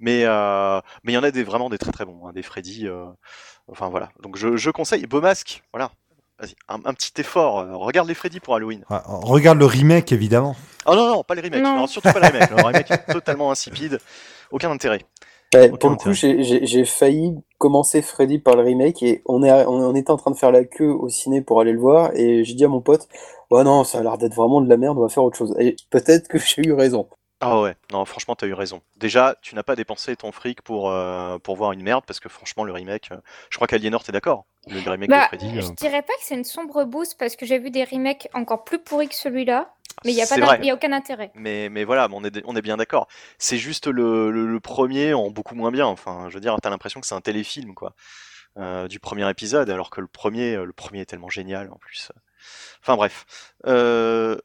Mais 0.00 0.24
euh, 0.24 0.80
mais 1.04 1.12
il 1.12 1.14
y 1.14 1.18
en 1.18 1.22
a 1.22 1.30
des 1.30 1.44
vraiment 1.44 1.70
des 1.70 1.78
très 1.78 1.92
très 1.92 2.04
bons, 2.06 2.26
hein, 2.26 2.32
des 2.32 2.42
Freddy. 2.42 2.86
euh, 2.88 3.06
Enfin 3.68 3.88
voilà. 3.88 4.10
Donc 4.22 4.36
je, 4.36 4.56
je 4.56 4.70
conseille 4.70 5.06
Beau 5.06 5.20
Masque. 5.20 5.62
Voilà. 5.72 5.92
Vas-y, 6.40 6.54
un, 6.68 6.76
un 6.84 6.94
petit 6.94 7.12
effort. 7.20 7.58
euh, 7.60 7.76
regarde 7.76 8.08
les 8.08 8.14
Freddy 8.14 8.40
pour 8.40 8.54
Halloween. 8.54 8.84
Ah, 8.88 9.02
regarde 9.06 9.58
le 9.58 9.66
remake 9.66 10.10
évidemment. 10.12 10.56
Oh 10.86 10.94
non 10.94 11.06
non, 11.08 11.22
pas 11.22 11.34
les 11.34 11.42
remakes. 11.42 11.62
Non. 11.62 11.76
Non, 11.76 11.86
surtout 11.86 12.10
pas 12.12 12.20
les 12.20 12.28
remakes. 12.28 12.50
Le 12.50 12.56
remake 12.56 12.90
est 12.90 13.12
totalement 13.12 13.50
insipide. 13.50 13.98
Aucun 14.50 14.70
intérêt. 14.70 15.00
Ouais, 15.54 15.68
Aucun 15.68 15.76
pour 15.78 15.90
le 15.90 15.96
coup, 15.96 16.12
j'ai- 16.12 16.42
j'ai 16.44 16.64
j'ai 16.64 16.84
failli 16.84 17.34
commencer 17.58 18.02
Freddy 18.02 18.38
par 18.38 18.54
le 18.56 18.62
remake 18.62 19.02
et 19.02 19.20
on, 19.26 19.42
est, 19.42 19.50
on, 19.66 19.72
on 19.90 19.94
était 19.96 20.12
en 20.12 20.16
train 20.16 20.30
de 20.30 20.36
faire 20.36 20.52
la 20.52 20.64
queue 20.64 20.88
au 20.90 21.08
ciné 21.08 21.42
pour 21.42 21.60
aller 21.60 21.72
le 21.72 21.80
voir 21.80 22.12
et 22.14 22.44
j'ai 22.44 22.54
dit 22.54 22.64
à 22.64 22.68
mon 22.68 22.80
pote, 22.80 23.08
bah 23.50 23.64
non, 23.64 23.82
ça 23.84 23.98
a 23.98 24.02
l'air 24.02 24.16
d'être 24.16 24.34
vraiment 24.34 24.60
de 24.60 24.68
la 24.68 24.76
merde, 24.76 24.96
on 24.96 25.02
va 25.02 25.08
faire 25.08 25.24
autre 25.24 25.36
chose. 25.36 25.54
Et 25.58 25.74
peut-être 25.90 26.28
que 26.28 26.38
j'ai 26.38 26.62
eu 26.66 26.72
raison. 26.72 27.08
Ah 27.42 27.60
ouais, 27.60 27.74
non, 27.90 28.04
franchement, 28.04 28.34
t'as 28.36 28.46
eu 28.46 28.52
raison. 28.52 28.82
Déjà, 28.96 29.34
tu 29.40 29.54
n'as 29.54 29.62
pas 29.62 29.74
dépensé 29.74 30.14
ton 30.14 30.30
fric 30.30 30.60
pour, 30.60 30.90
euh, 30.90 31.38
pour 31.38 31.56
voir 31.56 31.72
une 31.72 31.82
merde, 31.82 32.04
parce 32.06 32.20
que 32.20 32.28
franchement, 32.28 32.64
le 32.64 32.72
remake, 32.72 33.08
euh, 33.12 33.16
je 33.48 33.56
crois 33.56 33.66
qu'Aliénor, 33.66 34.04
t'es 34.04 34.12
d'accord 34.12 34.44
Le 34.66 34.78
remake 34.80 35.08
de 35.08 35.14
Bah, 35.14 35.26
Freddy. 35.28 35.56
euh, 35.56 35.62
je 35.62 35.70
dirais 35.72 36.02
pas 36.02 36.12
que 36.12 36.22
c'est 36.22 36.34
une 36.34 36.44
sombre 36.44 36.84
boost 36.84 37.18
parce 37.18 37.36
que 37.36 37.46
j'ai 37.46 37.58
vu 37.58 37.70
des 37.70 37.84
remakes 37.84 38.28
encore 38.34 38.64
plus 38.64 38.78
pourris 38.78 39.08
que 39.08 39.14
celui-là, 39.14 39.72
mais 40.04 40.12
il 40.12 40.16
n'y 40.16 40.22
a, 40.22 40.26
pas 40.26 40.58
y 40.58 40.70
a 40.70 40.74
aucun 40.74 40.92
intérêt. 40.92 41.30
Mais, 41.34 41.70
mais 41.70 41.84
voilà, 41.84 42.08
on 42.12 42.22
est, 42.24 42.42
on 42.44 42.54
est 42.56 42.62
bien 42.62 42.76
d'accord. 42.76 43.08
C'est 43.38 43.56
juste 43.58 43.86
le, 43.86 44.30
le, 44.30 44.46
le 44.46 44.60
premier 44.60 45.14
en 45.14 45.30
beaucoup 45.30 45.54
moins 45.54 45.70
bien. 45.70 45.86
Enfin, 45.86 46.26
je 46.28 46.34
veux 46.34 46.40
dire, 46.40 46.54
t'as 46.62 46.68
l'impression 46.70 47.00
que 47.00 47.06
c'est 47.06 47.14
un 47.14 47.22
téléfilm, 47.22 47.74
quoi, 47.74 47.94
euh, 48.58 48.86
du 48.86 49.00
premier 49.00 49.28
épisode, 49.30 49.70
alors 49.70 49.88
que 49.88 50.02
le 50.02 50.08
premier, 50.08 50.56
euh, 50.56 50.64
le 50.66 50.72
premier 50.74 51.00
est 51.00 51.06
tellement 51.06 51.30
génial 51.30 51.70
en 51.72 51.76
plus. 51.76 52.12
Enfin 52.82 52.96
bref. 52.96 53.24
Euh, 53.66 54.38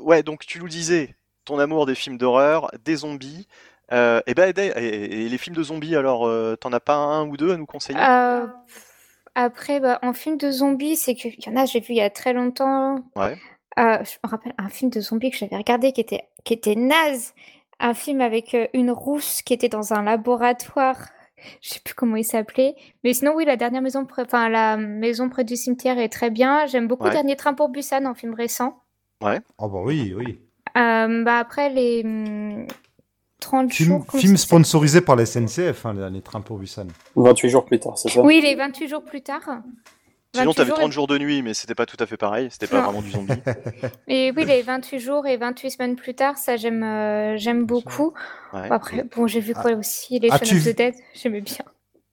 ouais, 0.00 0.22
donc 0.22 0.44
tu 0.46 0.58
nous 0.58 0.68
disais, 0.68 1.16
ton 1.44 1.58
amour 1.58 1.86
des 1.86 1.94
films 1.94 2.18
d'horreur, 2.18 2.70
des 2.84 2.96
zombies. 2.96 3.46
Euh, 3.92 4.20
et 4.26 4.34
ben, 4.34 4.52
et, 4.56 4.60
et- 4.66 5.24
et 5.24 5.28
les 5.28 5.38
films 5.38 5.56
de 5.56 5.62
zombies, 5.62 5.96
alors, 5.96 6.26
euh, 6.26 6.56
t'en 6.56 6.72
as 6.72 6.80
pas 6.80 6.94
un 6.94 7.26
ou 7.28 7.36
deux 7.36 7.52
à 7.52 7.56
nous 7.56 7.66
conseiller? 7.66 7.98
Euh, 8.00 8.46
après, 9.34 9.80
bah, 9.80 9.98
en 10.02 10.12
film 10.12 10.36
de 10.36 10.50
zombies, 10.50 10.96
c'est 10.96 11.14
qu'il 11.14 11.34
y 11.44 11.48
en 11.48 11.56
a, 11.56 11.64
j'ai 11.66 11.80
vu 11.80 11.88
il 11.90 11.96
y 11.96 12.00
a 12.02 12.10
très 12.10 12.32
longtemps. 12.32 12.96
Ouais. 13.16 13.38
Euh, 13.78 13.98
je 14.04 14.16
me 14.24 14.30
rappelle 14.30 14.54
un 14.58 14.68
film 14.68 14.90
de 14.90 15.00
zombies 15.00 15.30
que 15.30 15.36
j'avais 15.36 15.56
regardé 15.56 15.92
qui 15.92 16.00
était, 16.02 16.24
qui 16.44 16.52
était 16.52 16.74
naze. 16.74 17.34
Un 17.80 17.94
film 17.94 18.20
avec 18.20 18.56
une 18.74 18.90
rousse 18.90 19.42
qui 19.42 19.54
était 19.54 19.68
dans 19.70 19.92
un 19.92 20.02
laboratoire. 20.02 21.08
Je 21.60 21.70
sais 21.70 21.80
plus 21.80 21.94
comment 21.94 22.16
il 22.16 22.24
s'appelait. 22.24 22.76
Mais 23.02 23.12
sinon, 23.14 23.32
oui, 23.34 23.44
la 23.44 23.56
dernière 23.56 23.82
maison, 23.82 24.04
près- 24.04 24.22
enfin, 24.22 24.48
la 24.48 24.76
maison 24.76 25.28
près 25.28 25.42
du 25.42 25.56
cimetière 25.56 25.98
est 25.98 26.08
très 26.10 26.30
bien. 26.30 26.66
J'aime 26.66 26.86
beaucoup 26.86 27.04
Ouais. 27.04 27.10
Dernier 27.10 27.34
train 27.34 27.54
pour 27.54 27.68
Busan, 27.70 28.04
en 28.06 28.14
film 28.14 28.34
récent. 28.34 28.78
Oh 29.58 29.68
bah 29.68 29.80
oui, 29.82 30.14
oui. 30.16 30.38
Euh, 30.76 31.22
bah 31.24 31.38
après, 31.38 31.70
les 31.70 32.02
hum, 32.04 32.66
30 33.40 33.72
Film, 33.72 33.88
jours. 33.88 34.06
film 34.20 34.36
sponsorisé 34.36 35.00
par 35.00 35.16
la 35.16 35.26
SNCF, 35.26 35.84
hein, 35.86 36.10
les 36.10 36.22
trains 36.22 36.40
pour 36.40 36.58
Busan. 36.58 36.86
28 37.16 37.48
jours 37.50 37.64
plus 37.64 37.78
tard, 37.80 37.98
c'est 37.98 38.08
ça? 38.10 38.22
Oui, 38.22 38.40
les 38.40 38.54
28 38.54 38.88
jours 38.88 39.02
plus 39.04 39.22
tard. 39.22 39.40
Sinon, 40.34 40.46
28 40.52 40.54
t'avais 40.56 40.68
jours 40.68 40.78
30 40.78 40.88
et- 40.88 40.92
jours 40.92 41.06
de 41.08 41.18
nuit, 41.18 41.42
mais 41.42 41.52
c'était 41.52 41.74
pas 41.74 41.84
tout 41.84 41.96
à 42.00 42.06
fait 42.06 42.16
pareil. 42.16 42.48
C'était 42.50 42.66
pas 42.66 42.78
Non. 42.78 42.84
vraiment 42.84 43.02
du 43.02 43.10
zombie. 43.10 43.32
Et 44.08 44.32
oui, 44.34 44.44
les 44.46 44.62
28 44.62 44.98
jours 44.98 45.26
et 45.26 45.36
28 45.36 45.70
semaines 45.72 45.96
plus 45.96 46.14
tard, 46.14 46.38
ça 46.38 46.56
j'aime 46.56 46.82
euh, 46.82 47.36
j'aime 47.36 47.64
beaucoup. 47.66 48.14
Ouais. 48.54 48.68
Après, 48.70 49.04
bon, 49.14 49.26
j'ai 49.26 49.40
vu 49.40 49.52
quoi 49.52 49.72
aussi 49.72 50.18
Les 50.20 50.28
Shaun 50.30 50.38
of 50.38 50.64
the 50.64 50.74
Dead, 50.76 50.94
j'aimais 51.14 51.42
bien. 51.42 51.56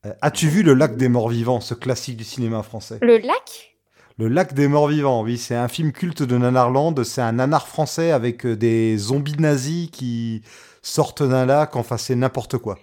Euh, 0.06 0.14
As-tu 0.22 0.48
vu 0.50 0.64
Le 0.64 0.74
Lac 0.74 0.98
des 0.98 1.08
Morts 1.08 1.30
Vivants, 1.30 1.62
ce 1.62 1.74
classique 1.74 2.18
du 2.18 2.24
cinéma 2.26 2.62
français? 2.64 2.98
Le 3.02 3.18
lac? 3.20 3.78
Le 4.20 4.28
Lac 4.28 4.54
des 4.54 4.68
Morts 4.68 4.90
Vivants, 4.90 5.24
oui, 5.24 5.38
c'est 5.38 5.56
un 5.56 5.70
film 5.70 5.94
culte 5.94 6.24
de 6.24 6.38
Nanarland. 6.38 7.04
C'est 7.06 7.22
un 7.22 7.32
nanar 7.32 7.68
français 7.68 8.12
avec 8.12 8.46
euh, 8.46 8.56
des 8.58 8.98
zombies 8.98 9.38
nazis 9.40 9.90
qui 9.92 10.44
sortent 10.82 11.24
d'un 11.24 11.46
lac. 11.46 11.76
Enfin, 11.78 11.96
c'est 11.98 12.16
n'importe 12.16 12.58
quoi. 12.58 12.78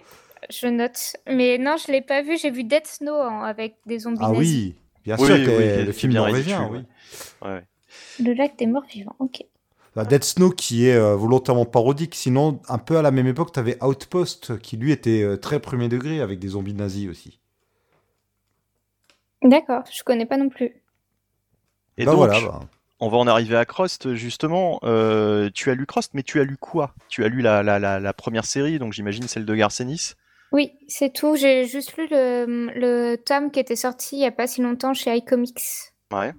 Je 0.49 0.67
note. 0.67 1.15
Mais 1.27 1.57
non, 1.59 1.75
je 1.77 1.91
l'ai 1.91 2.01
pas 2.01 2.23
vu. 2.23 2.37
J'ai 2.37 2.49
vu 2.49 2.63
Death 2.63 2.87
Snow 2.87 3.13
hein, 3.13 3.43
avec 3.43 3.75
des 3.85 3.99
zombies 3.99 4.17
Ah 4.23 4.29
nazis. 4.31 4.39
oui, 4.39 4.75
bien 5.05 5.15
Oui, 5.19 5.25
sûr, 5.27 5.35
oui, 5.35 5.45
que 5.45 5.51
oui, 5.51 5.85
le 5.85 5.91
film 5.91 6.13
bien 6.13 6.21
norvégien, 6.23 6.67
oui. 6.71 6.79
ouais. 7.41 7.47
Ouais. 7.49 7.63
Le 8.19 8.33
lac 8.33 8.57
des 8.57 8.65
morts 8.67 8.85
vivants, 8.91 9.15
ok. 9.19 9.43
Bah, 9.95 10.05
Dead 10.05 10.23
Snow 10.23 10.51
qui 10.51 10.87
est 10.87 10.95
euh, 10.95 11.15
volontairement 11.15 11.65
parodique. 11.65 12.15
Sinon, 12.15 12.61
un 12.67 12.77
peu 12.79 12.97
à 12.97 13.01
la 13.01 13.11
même 13.11 13.27
époque, 13.27 13.51
tu 13.53 13.59
avais 13.59 13.77
Outpost 13.83 14.57
qui 14.59 14.77
lui 14.77 14.91
était 14.91 15.23
euh, 15.23 15.37
très 15.37 15.59
premier 15.59 15.89
degré 15.89 16.19
avec 16.21 16.39
des 16.39 16.49
zombies 16.49 16.73
nazis 16.73 17.09
aussi. 17.09 17.39
D'accord, 19.43 19.83
je 19.91 20.03
connais 20.03 20.25
pas 20.25 20.37
non 20.37 20.49
plus. 20.49 20.81
Et 21.97 22.05
bah 22.05 22.11
donc, 22.11 22.19
voilà, 22.19 22.39
bah. 22.39 22.59
on 22.99 23.09
va 23.09 23.17
en 23.17 23.27
arriver 23.27 23.57
à 23.57 23.65
Crost, 23.65 24.13
justement. 24.13 24.79
Euh, 24.83 25.49
tu 25.53 25.71
as 25.71 25.75
lu 25.75 25.85
Crost, 25.85 26.13
mais 26.13 26.23
tu 26.23 26.39
as 26.39 26.43
lu 26.43 26.57
quoi? 26.57 26.93
Tu 27.09 27.23
as 27.23 27.27
lu 27.27 27.41
la, 27.41 27.63
la, 27.63 27.79
la, 27.79 27.99
la 27.99 28.13
première 28.13 28.45
série, 28.45 28.79
donc 28.79 28.93
j'imagine 28.93 29.27
celle 29.27 29.45
de 29.45 29.55
Garcenis? 29.55 30.13
Oui, 30.51 30.71
c'est 30.87 31.11
tout. 31.11 31.35
J'ai 31.35 31.65
juste 31.65 31.97
lu 31.97 32.07
le, 32.09 32.71
le 32.73 33.15
tome 33.17 33.51
qui 33.51 33.59
était 33.59 33.75
sorti 33.75 34.17
il 34.17 34.21
y 34.21 34.25
a 34.25 34.31
pas 34.31 34.47
si 34.47 34.61
longtemps 34.61 34.93
chez 34.93 35.15
iComics. 35.15 35.91
Ouais. 36.13 36.33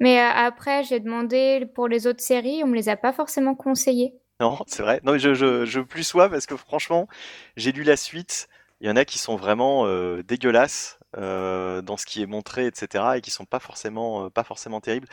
Mais 0.00 0.20
euh, 0.20 0.28
après, 0.34 0.84
j'ai 0.84 1.00
demandé 1.00 1.64
pour 1.74 1.88
les 1.88 2.06
autres 2.06 2.20
séries, 2.20 2.62
on 2.62 2.66
me 2.66 2.74
les 2.74 2.88
a 2.88 2.96
pas 2.96 3.12
forcément 3.12 3.54
conseillées. 3.54 4.14
Non, 4.40 4.58
c'est 4.66 4.82
vrai. 4.82 5.00
Non, 5.04 5.16
je, 5.16 5.32
je, 5.32 5.64
je 5.64 5.80
plus 5.80 6.02
sois 6.02 6.28
parce 6.28 6.46
que 6.46 6.56
franchement, 6.56 7.08
j'ai 7.56 7.72
lu 7.72 7.84
la 7.84 7.96
suite. 7.96 8.48
Il 8.80 8.88
y 8.88 8.90
en 8.90 8.96
a 8.96 9.04
qui 9.04 9.18
sont 9.18 9.36
vraiment 9.36 9.86
euh, 9.86 10.22
dégueulasses 10.24 10.98
euh, 11.18 11.82
dans 11.82 11.96
ce 11.96 12.06
qui 12.06 12.22
est 12.22 12.26
montré, 12.26 12.66
etc., 12.66 13.04
et 13.16 13.20
qui 13.20 13.30
sont 13.30 13.44
pas 13.46 13.60
forcément, 13.60 14.26
euh, 14.26 14.30
pas 14.30 14.44
forcément 14.44 14.80
terribles. 14.80 15.08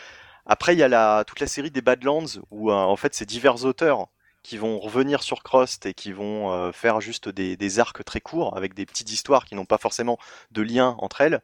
Après, 0.45 0.73
il 0.73 0.79
y 0.79 0.83
a 0.83 0.87
la, 0.87 1.23
toute 1.25 1.39
la 1.39 1.47
série 1.47 1.71
des 1.71 1.81
Badlands 1.81 2.25
où 2.49 2.71
euh, 2.71 2.73
en 2.75 2.95
fait 2.95 3.13
c'est 3.13 3.25
divers 3.27 3.63
auteurs 3.65 4.07
qui 4.43 4.57
vont 4.57 4.79
revenir 4.79 5.21
sur 5.21 5.43
Crost 5.43 5.85
et 5.85 5.93
qui 5.93 6.11
vont 6.11 6.71
faire 6.73 6.99
juste 6.99 7.29
des, 7.29 7.55
des 7.55 7.79
arcs 7.79 8.03
très 8.03 8.21
courts 8.21 8.57
avec 8.57 8.73
des 8.73 8.87
petites 8.87 9.11
histoires 9.11 9.45
qui 9.45 9.53
n'ont 9.53 9.65
pas 9.65 9.77
forcément 9.77 10.17
de 10.49 10.63
lien 10.63 10.95
entre 10.97 11.21
elles. 11.21 11.41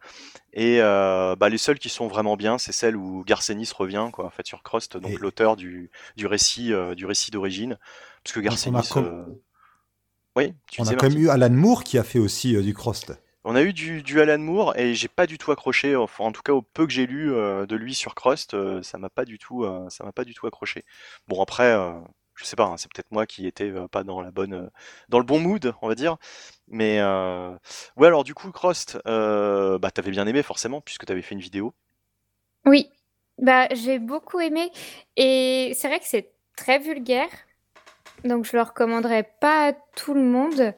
Et 0.54 0.82
euh, 0.82 1.36
bah, 1.36 1.50
les 1.50 1.60
seules 1.60 1.78
qui 1.78 1.90
sont 1.90 2.08
vraiment 2.08 2.36
bien, 2.38 2.58
c'est 2.58 2.72
celles 2.72 2.96
où 2.96 3.24
Garcenis 3.24 3.70
revient, 3.78 4.10
quoi, 4.12 4.26
en 4.26 4.32
fait, 4.32 4.48
sur 4.48 4.64
Crost, 4.64 4.98
donc 4.98 5.12
Et- 5.12 5.18
l'auteur 5.18 5.56
du, 5.58 5.92
du 6.16 6.26
récit, 6.26 6.74
euh, 6.74 6.96
du 6.96 7.06
récit 7.06 7.30
d'origine, 7.30 7.78
parce 8.24 8.34
que 8.34 8.40
on 8.40 8.42
a 8.42 8.46
Garcenis. 8.46 8.90
com- 8.90 9.06
euh, 9.06 9.26
Oui, 10.36 10.56
tu 10.72 10.82
On 10.82 10.88
a 10.88 10.96
quand 10.96 11.10
même 11.10 11.20
eu 11.20 11.30
Alan 11.30 11.52
Moore 11.52 11.84
qui 11.84 12.00
a 12.00 12.04
fait 12.04 12.18
aussi 12.20 12.60
du 12.64 12.74
Crost. 12.74 13.14
On 13.50 13.56
a 13.56 13.62
eu 13.62 13.72
du, 13.72 14.20
Alan 14.20 14.40
Moore 14.40 14.78
et 14.78 14.94
j'ai 14.94 15.08
pas 15.08 15.26
du 15.26 15.38
tout 15.38 15.54
accroché. 15.54 15.96
Enfin, 15.96 16.26
en 16.26 16.34
tout 16.34 16.42
cas, 16.42 16.52
au 16.52 16.62
peu 16.62 16.86
que 16.86 16.92
j'ai 16.92 17.08
lu 17.08 17.34
euh, 17.34 17.66
de 17.66 17.78
lui 17.78 17.96
sur 17.96 18.14
Crost, 18.14 18.54
euh, 18.54 18.84
ça 18.84 18.98
m'a 18.98 19.10
pas 19.10 19.24
du 19.24 19.40
tout, 19.40 19.64
euh, 19.64 19.90
ça 19.90 20.04
m'a 20.04 20.12
pas 20.12 20.26
du 20.26 20.34
tout 20.34 20.48
accroché. 20.48 20.84
Bon 21.30 21.42
après, 21.42 21.74
je 22.36 22.44
sais 22.44 22.58
pas, 22.58 22.66
hein, 22.66 22.76
c'est 22.76 22.92
peut-être 22.92 23.10
moi 23.10 23.26
qui 23.26 23.48
étais 23.48 23.72
pas 23.90 24.04
dans 24.04 24.20
la 24.20 24.32
bonne, 24.32 24.70
dans 25.08 25.18
le 25.18 25.24
bon 25.24 25.40
mood, 25.40 25.74
on 25.82 25.88
va 25.88 25.96
dire. 25.96 26.18
Mais 26.68 27.02
ouais, 27.96 28.08
alors 28.08 28.26
du 28.26 28.34
coup, 28.34 28.52
Crost, 28.52 29.00
euh, 29.08 29.80
bah 29.80 29.92
t'avais 29.92 30.12
bien 30.12 30.28
aimé 30.28 30.44
forcément 30.44 30.82
puisque 30.82 31.06
t'avais 31.06 31.22
fait 31.22 31.34
une 31.34 31.40
vidéo. 31.40 31.74
Oui, 32.66 32.90
bah 33.38 33.70
j'ai 33.74 33.98
beaucoup 33.98 34.42
aimé 34.42 34.74
et 35.16 35.72
c'est 35.74 35.88
vrai 35.88 36.00
que 36.02 36.06
c'est 36.06 36.34
très 36.58 36.80
vulgaire, 36.80 37.30
donc 38.24 38.46
je 38.46 38.56
le 38.56 38.64
recommanderais 38.64 39.30
pas 39.40 39.70
à 39.70 39.74
tout 39.96 40.14
le 40.14 40.22
monde. 40.24 40.74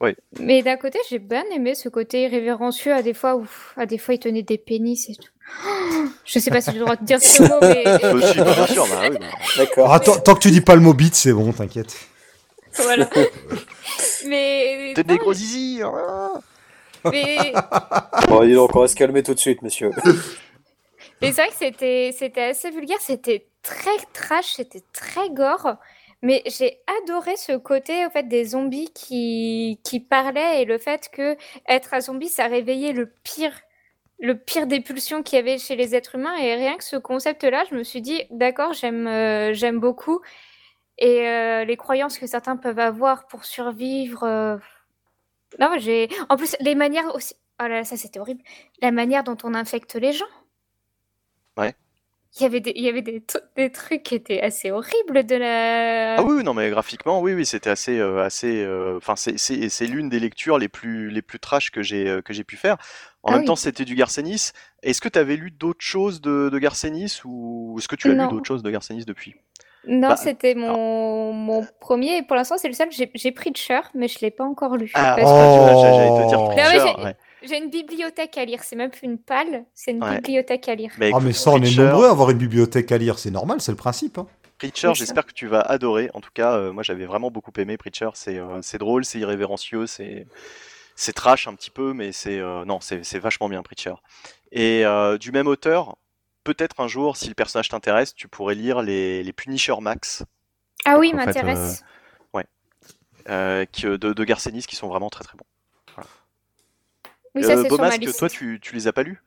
Oui. 0.00 0.14
Mais 0.38 0.62
d'un 0.62 0.76
côté, 0.76 0.98
j'ai 1.08 1.18
bien 1.18 1.44
aimé 1.54 1.74
ce 1.74 1.88
côté 1.88 2.22
irrévérencieux 2.24 2.92
à 2.92 3.02
des 3.02 3.14
fois 3.14 3.36
où 3.36 3.46
à 3.76 3.86
des 3.86 3.98
fois 3.98 4.14
il 4.14 4.18
tenait 4.18 4.42
des 4.42 4.58
pénis 4.58 5.08
et 5.08 5.14
tout. 5.14 5.30
Oh, 5.66 6.04
je 6.24 6.38
sais 6.38 6.50
pas 6.50 6.60
si 6.60 6.70
j'ai 6.72 6.78
le 6.78 6.84
droit 6.84 6.96
de 6.96 7.04
dire 7.04 7.20
ce 7.20 7.42
mot, 7.42 7.58
mais 7.60 7.84
si, 8.32 8.38
bah, 8.38 8.54
bien 8.54 8.66
sûr, 8.66 8.86
bah 8.88 9.02
oui. 9.10 9.16
D'accord. 9.56 9.92
Ah, 9.92 10.00
tant, 10.00 10.34
que 10.34 10.40
tu 10.40 10.50
dis 10.50 10.60
pas 10.60 10.74
le 10.74 10.80
mot 10.80 10.94
bite, 10.94 11.14
c'est 11.16 11.32
bon, 11.32 11.52
t'inquiète. 11.52 11.96
voilà. 12.74 13.08
Mais 14.26 14.92
T'es 14.94 15.02
des 15.02 15.16
gros 15.18 15.32
zizi. 15.32 15.80
hein. 15.82 16.32
mais 17.10 17.36
Bon, 18.28 18.44
dis 18.44 18.52
donc, 18.54 18.74
on 18.76 18.80
va 18.80 18.88
se 18.88 18.94
calmer 18.94 19.22
tout 19.22 19.34
de 19.34 19.38
suite, 19.38 19.62
monsieur. 19.62 19.90
Mais 21.22 21.32
c'est 21.32 21.42
vrai 21.42 21.48
que 21.48 21.56
c'était, 21.58 22.14
c'était 22.16 22.42
assez 22.42 22.70
vulgaire, 22.70 22.98
c'était 23.00 23.46
très 23.62 23.96
trash, 24.12 24.52
c'était 24.56 24.82
très 24.92 25.30
gore. 25.30 25.76
Mais 26.22 26.42
j'ai 26.46 26.82
adoré 27.02 27.36
ce 27.36 27.56
côté 27.56 28.04
au 28.06 28.10
fait 28.10 28.24
des 28.28 28.44
zombies 28.44 28.90
qui, 28.92 29.80
qui 29.84 30.00
parlaient 30.00 30.62
et 30.62 30.64
le 30.66 30.78
fait 30.78 31.08
que 31.10 31.36
être 31.66 31.94
un 31.94 32.00
zombie, 32.00 32.28
ça 32.28 32.46
réveillait 32.46 32.92
le 32.92 33.06
pire, 33.24 33.58
le 34.18 34.38
pire 34.38 34.66
des 34.66 34.80
pulsions 34.80 35.22
qu'il 35.22 35.36
y 35.36 35.38
avait 35.40 35.56
chez 35.58 35.76
les 35.76 35.94
êtres 35.94 36.16
humains. 36.16 36.36
Et 36.36 36.54
rien 36.56 36.76
que 36.76 36.84
ce 36.84 36.96
concept-là, 36.96 37.64
je 37.70 37.74
me 37.74 37.82
suis 37.84 38.02
dit, 38.02 38.22
d'accord, 38.30 38.74
j'aime, 38.74 39.06
euh, 39.06 39.54
j'aime 39.54 39.80
beaucoup. 39.80 40.20
Et 40.98 41.26
euh, 41.28 41.64
les 41.64 41.76
croyances 41.78 42.18
que 42.18 42.26
certains 42.26 42.56
peuvent 42.58 42.78
avoir 42.78 43.26
pour 43.26 43.44
survivre. 43.46 44.22
euh, 44.24 44.58
Non, 45.58 45.72
j'ai. 45.78 46.08
En 46.28 46.36
plus, 46.36 46.54
les 46.60 46.74
manières 46.74 47.14
aussi. 47.14 47.34
Oh 47.62 47.64
là 47.64 47.76
là, 47.76 47.84
ça 47.84 47.96
c'était 47.96 48.20
horrible. 48.20 48.42
La 48.82 48.90
manière 48.92 49.24
dont 49.24 49.36
on 49.44 49.54
infecte 49.54 49.94
les 49.94 50.12
gens. 50.12 50.24
Ouais. 51.56 51.74
Il 52.38 52.42
y 52.42 52.44
avait 52.46 52.60
des, 52.60 52.72
il 52.76 52.82
y 52.82 52.88
avait 52.88 53.02
des, 53.02 53.22
des 53.56 53.72
trucs 53.72 54.02
qui 54.04 54.14
étaient 54.14 54.40
assez 54.40 54.70
horribles 54.70 55.24
de 55.26 55.34
la. 55.36 56.16
Ah 56.16 56.22
oui, 56.22 56.42
non 56.44 56.54
mais 56.54 56.70
graphiquement, 56.70 57.20
oui, 57.20 57.32
oui, 57.34 57.46
c'était 57.46 57.70
assez, 57.70 57.98
euh, 57.98 58.22
assez. 58.24 58.62
euh, 58.62 58.96
Enfin, 58.98 59.16
c'est, 59.16 59.38
c'est, 59.38 59.68
c'est 59.68 59.86
l'une 59.86 60.08
des 60.08 60.20
lectures 60.20 60.58
les 60.58 60.68
plus, 60.68 61.08
les 61.10 61.22
plus 61.22 61.38
trash 61.38 61.70
que 61.70 61.82
j'ai, 61.82 62.08
euh, 62.08 62.20
que 62.22 62.32
j'ai 62.32 62.44
pu 62.44 62.56
faire. 62.56 62.76
En 63.22 63.30
Ah 63.30 63.32
même 63.32 63.40
oui. 63.40 63.46
temps, 63.46 63.56
c'était 63.56 63.84
du 63.84 63.94
Garcenis. 63.94 64.50
Est-ce 64.82 65.00
que 65.00 65.08
tu 65.08 65.18
avais 65.18 65.36
lu 65.36 65.50
d'autres 65.50 65.84
choses 65.84 66.20
de, 66.20 66.48
de 66.50 66.58
Garcenis 66.58 67.20
ou 67.24 67.76
est-ce 67.78 67.88
que 67.88 67.96
tu 67.96 68.10
as 68.10 68.14
lu 68.14 68.26
d'autres 68.28 68.46
choses 68.46 68.62
de 68.62 68.70
Garcenis 68.70 69.04
depuis? 69.04 69.36
Non, 69.86 70.08
Bah, 70.08 70.16
c'était 70.16 70.54
mon, 70.54 71.32
mon 71.32 71.66
premier. 71.80 72.18
Et 72.18 72.22
pour 72.22 72.36
l'instant, 72.36 72.58
c'est 72.58 72.68
le 72.68 72.74
seul. 72.74 72.90
J'ai, 72.92 73.10
j'ai 73.14 73.32
Preacher, 73.32 73.80
mais 73.94 74.08
je 74.08 74.18
l'ai 74.20 74.30
pas 74.30 74.44
encore 74.44 74.76
lu. 74.76 74.90
Ah, 74.94 75.16
vois, 75.20 75.74
j'allais 75.92 76.08
te 76.10 76.28
dire 76.28 76.38
Oh. 76.40 76.46
Preacher, 76.50 77.02
ouais. 77.02 77.16
J'ai 77.42 77.58
une 77.58 77.70
bibliothèque 77.70 78.36
à 78.38 78.44
lire. 78.44 78.62
C'est 78.62 78.76
même 78.76 78.90
plus 78.90 79.06
une 79.06 79.18
palle, 79.18 79.64
c'est 79.74 79.90
une 79.92 80.02
Ouais. 80.02 80.16
bibliothèque 80.16 80.68
à 80.68 80.74
lire. 80.74 80.92
Mais 80.98 81.10
Ah, 81.14 81.20
mais 81.20 81.32
ça, 81.32 81.50
on 81.50 81.62
est 81.62 81.74
nombreux 81.76 82.06
à 82.06 82.10
avoir 82.10 82.30
une 82.30 82.38
bibliothèque 82.38 82.92
à 82.92 82.98
lire, 82.98 83.18
c'est 83.18 83.30
normal, 83.30 83.60
c'est 83.60 83.72
le 83.72 83.76
principe. 83.76 84.18
hein. 84.18 84.26
Preacher, 84.58 84.92
j'espère 84.94 85.24
que 85.24 85.32
tu 85.32 85.46
vas 85.46 85.60
adorer. 85.62 86.10
En 86.12 86.20
tout 86.20 86.30
cas, 86.34 86.52
euh, 86.52 86.72
moi, 86.72 86.82
j'avais 86.82 87.06
vraiment 87.06 87.30
beaucoup 87.30 87.52
aimé 87.56 87.78
Preacher. 87.78 88.10
C'est, 88.14 88.36
euh, 88.38 88.60
drôle, 88.78 89.06
c'est 89.06 89.18
irrévérencieux, 89.18 89.86
c'est, 89.86 90.26
c'est 90.96 91.14
trash 91.14 91.48
un 91.48 91.54
petit 91.54 91.70
peu, 91.70 91.94
mais 91.94 92.12
c'est, 92.12 92.38
euh, 92.38 92.66
non, 92.66 92.78
c'est, 92.80 93.02
vachement 93.18 93.48
bien 93.48 93.62
Preacher. 93.62 93.94
Et 94.52 94.84
euh, 94.84 95.16
du 95.16 95.32
même 95.32 95.46
auteur, 95.46 95.96
peut-être 96.44 96.80
un 96.80 96.88
jour, 96.88 97.16
si 97.16 97.28
le 97.28 97.34
personnage 97.34 97.70
t'intéresse, 97.70 98.14
tu 98.14 98.28
pourrais 98.28 98.54
lire 98.54 98.82
les, 98.82 99.22
les 99.22 99.32
Punisher 99.32 99.76
Max 99.80 100.24
Ah 100.84 100.98
oui, 100.98 101.14
m'intéresse. 101.14 101.82
euh, 103.28 103.64
qui- 103.66 103.82
de, 103.84 103.96
de 103.96 104.24
Garcenis 104.24 104.62
qui 104.62 104.76
sont 104.76 104.88
vraiment 104.88 105.10
très 105.10 105.24
très 105.24 105.36
bons. 105.36 105.44
Oui, 107.34 107.44
ça, 107.44 107.52
Euh, 107.52 107.62
c'est 107.62 107.68
sur 107.68 107.78
ma 107.80 107.96
liste. 107.96 108.18
toi, 108.18 108.28
tu, 108.28 108.58
tu 108.60 108.74
les 108.74 108.86
as 108.88 108.92
pas 108.92 109.02
lus? 109.02 109.22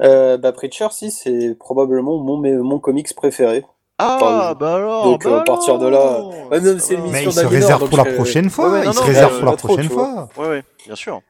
Euh, 0.00 0.36
bah, 0.38 0.52
Preacher, 0.52 0.88
si, 0.90 1.10
c'est 1.10 1.54
probablement 1.58 2.18
mon, 2.18 2.36
mon 2.62 2.78
comics 2.78 3.14
préféré. 3.14 3.64
Ah, 3.98 4.16
Enfin, 4.20 4.54
bah 4.58 4.74
alors 4.76 5.04
donc, 5.04 5.24
bah 5.24 5.40
à 5.40 5.44
partir 5.44 5.78
de 5.78 5.86
là- 5.86 6.20
Ouais, 6.50 6.60
même 6.60 6.78
ça 6.78 6.86
c'est 6.86 6.96
Mais 6.96 7.24
il 7.24 7.32
se 7.32 7.46
réserve 7.46 7.88
pour 7.88 7.98
la 7.98 8.04
je- 8.04 8.14
prochaine 8.14 8.50
fois. 8.50 8.66
Ouais, 8.68 8.78
ouais, 8.80 8.84
non, 8.86 8.90
il 8.90 8.94
se 8.94 9.00
non, 9.00 9.06
réserve 9.06 9.38
pour 9.38 9.46
la 9.50 9.56
prochaine 9.56 9.88
fois. 9.88 10.28
Ouais, 10.36 10.48
ouais, 10.48 10.64
bien 10.86 10.96
sûr. 10.96 11.20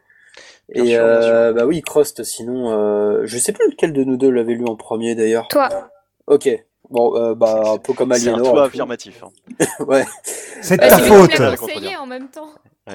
Bien 0.73 0.85
Et 0.85 0.95
sûr, 0.95 1.05
bien 1.05 1.21
sûr. 1.23 1.31
euh, 1.33 1.53
bah 1.53 1.67
oui, 1.67 1.83
Crost, 1.83 2.23
sinon, 2.23 2.71
euh, 2.71 3.23
je 3.25 3.37
sais 3.37 3.53
plus 3.53 3.69
lequel 3.69 3.93
de 3.93 4.05
nous 4.05 4.17
deux 4.17 4.31
l'avait 4.31 4.55
lu 4.55 4.65
en 4.67 4.77
premier 4.77 5.15
d'ailleurs. 5.15 5.49
Toi, 5.49 5.69
Ok, 6.29 6.49
bon, 6.89 7.17
euh, 7.17 7.35
bah 7.35 7.73
un 7.75 7.79
peu 7.79 7.93
comme 7.93 8.15
C'est 8.15 8.29
un 8.31 8.35
Aliénor. 8.35 8.53
toit 8.53 8.61
et 8.61 8.69
tout. 8.69 8.69
affirmatif. 8.69 9.23
hein. 9.25 9.65
ouais. 9.85 10.07
C'est 10.63 10.77
de 10.77 10.83
bah, 10.83 10.89
ta 10.89 10.99
c'est 10.99 11.03
c'est 11.03 11.73
faute. 11.73 11.83
bien. 11.83 12.01
en 12.01 12.07
même 12.07 12.29
temps. 12.29 12.49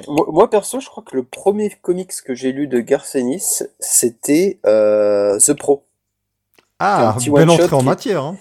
Moi, 0.08 0.26
moi, 0.30 0.50
perso, 0.50 0.80
je 0.80 0.88
crois 0.88 1.04
que 1.04 1.16
le 1.16 1.24
premier 1.24 1.70
comics 1.82 2.12
que 2.26 2.36
j'ai 2.36 2.52
lu 2.52 2.68
de 2.68 2.80
Garcenis, 2.80 3.64
c'était 3.80 4.60
euh, 4.66 5.38
The 5.40 5.54
Pro. 5.54 5.84
Ah, 6.80 7.10
un 7.10 7.14
petit 7.14 7.30
belle 7.32 7.50
entrée 7.50 7.74
en 7.76 7.80
qui- 7.80 7.86
matière. 7.86 8.24
hein. 8.24 8.38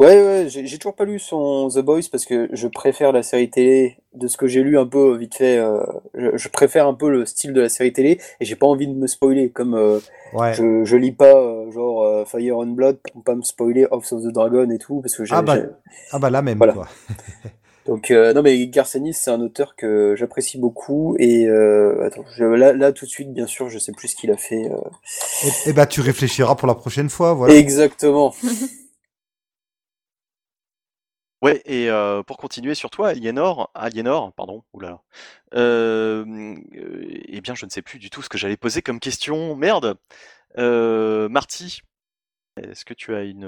Ouais, 0.00 0.22
ouais, 0.24 0.46
j'ai 0.48 0.78
toujours 0.78 0.94
pas 0.94 1.04
lu 1.04 1.18
son 1.18 1.68
The 1.70 1.80
Boys 1.80 2.02
parce 2.12 2.24
que 2.24 2.48
je 2.52 2.68
préfère 2.68 3.10
la 3.10 3.22
série 3.24 3.50
télé. 3.50 3.96
De 4.14 4.26
ce 4.28 4.36
que 4.36 4.46
j'ai 4.46 4.62
lu 4.62 4.78
un 4.78 4.86
peu 4.86 5.16
vite 5.16 5.34
fait, 5.36 5.58
euh, 5.58 5.80
je, 6.14 6.36
je 6.36 6.48
préfère 6.48 6.86
un 6.86 6.94
peu 6.94 7.10
le 7.10 7.26
style 7.26 7.52
de 7.52 7.60
la 7.60 7.68
série 7.68 7.92
télé 7.92 8.20
et 8.40 8.44
j'ai 8.44 8.54
pas 8.56 8.66
envie 8.66 8.86
de 8.86 8.94
me 8.94 9.06
spoiler. 9.08 9.50
Comme 9.50 9.74
euh, 9.74 9.98
Ouais. 10.32 10.52
je, 10.54 10.84
je 10.84 10.96
lis 10.96 11.10
pas 11.12 11.34
euh, 11.36 11.70
genre 11.72 12.04
euh, 12.04 12.24
Fire 12.24 12.58
and 12.58 12.66
Blood 12.68 12.98
pour 13.12 13.22
pas 13.24 13.34
me 13.34 13.42
spoiler 13.42 13.86
House 13.90 14.12
of 14.12 14.22
the 14.22 14.28
Dragon 14.32 14.68
et 14.70 14.78
tout 14.78 15.00
parce 15.00 15.16
que 15.16 15.24
j'ai. 15.24 15.34
Ah 15.34 15.42
bah, 15.42 15.56
ah 16.12 16.18
bah 16.20 16.30
là 16.30 16.42
même, 16.42 16.58
Voilà. 16.58 16.74
quoi. 16.74 16.88
Donc 17.88 18.10
euh, 18.10 18.34
non 18.34 18.42
mais 18.42 18.66
Garcenis 18.68 19.14
c'est 19.14 19.30
un 19.30 19.40
auteur 19.40 19.74
que 19.74 20.14
j'apprécie 20.16 20.58
beaucoup 20.58 21.16
et 21.18 21.46
euh, 21.46 22.04
attends 22.06 22.24
je, 22.36 22.44
là 22.44 22.74
là 22.74 22.92
tout 22.92 23.06
de 23.06 23.10
suite 23.10 23.32
bien 23.32 23.46
sûr 23.46 23.70
je 23.70 23.78
sais 23.78 23.92
plus 23.92 24.08
ce 24.08 24.16
qu'il 24.16 24.30
a 24.30 24.36
fait. 24.36 24.70
euh. 24.70 24.76
Et, 25.66 25.70
et 25.70 25.72
bah 25.72 25.86
tu 25.86 26.00
réfléchiras 26.02 26.54
pour 26.54 26.68
la 26.68 26.74
prochaine 26.74 27.08
fois, 27.10 27.34
voilà. 27.34 27.54
Exactement. 27.54 28.34
Ouais, 31.40 31.62
et 31.66 31.88
euh, 31.88 32.22
pour 32.24 32.36
continuer 32.36 32.74
sur 32.74 32.90
toi, 32.90 33.10
Aliénor, 33.10 33.70
Aliénor, 33.74 34.32
pardon, 34.32 34.64
oula, 34.72 35.02
euh, 35.54 36.24
euh, 36.74 37.04
eh 37.28 37.40
bien, 37.40 37.54
je 37.54 37.64
ne 37.64 37.70
sais 37.70 37.82
plus 37.82 38.00
du 38.00 38.10
tout 38.10 38.22
ce 38.22 38.28
que 38.28 38.38
j'allais 38.38 38.56
poser 38.56 38.82
comme 38.82 38.98
question. 39.00 39.54
Merde. 39.54 39.96
Euh, 40.58 41.28
Marty, 41.30 41.82
est-ce 42.62 42.84
que 42.84 42.94
tu 42.94 43.14
as 43.14 43.22
une, 43.24 43.44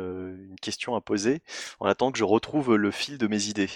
une 0.51 0.57
question 0.61 0.97
à 0.97 1.01
poser 1.03 1.43
en 1.81 1.87
attendant 1.87 2.12
que 2.12 2.19
je 2.19 2.25
retrouve 2.25 2.77
le 2.77 2.91
fil 2.93 3.19
de 3.19 3.27
mes 3.29 3.47
idées? 3.47 3.71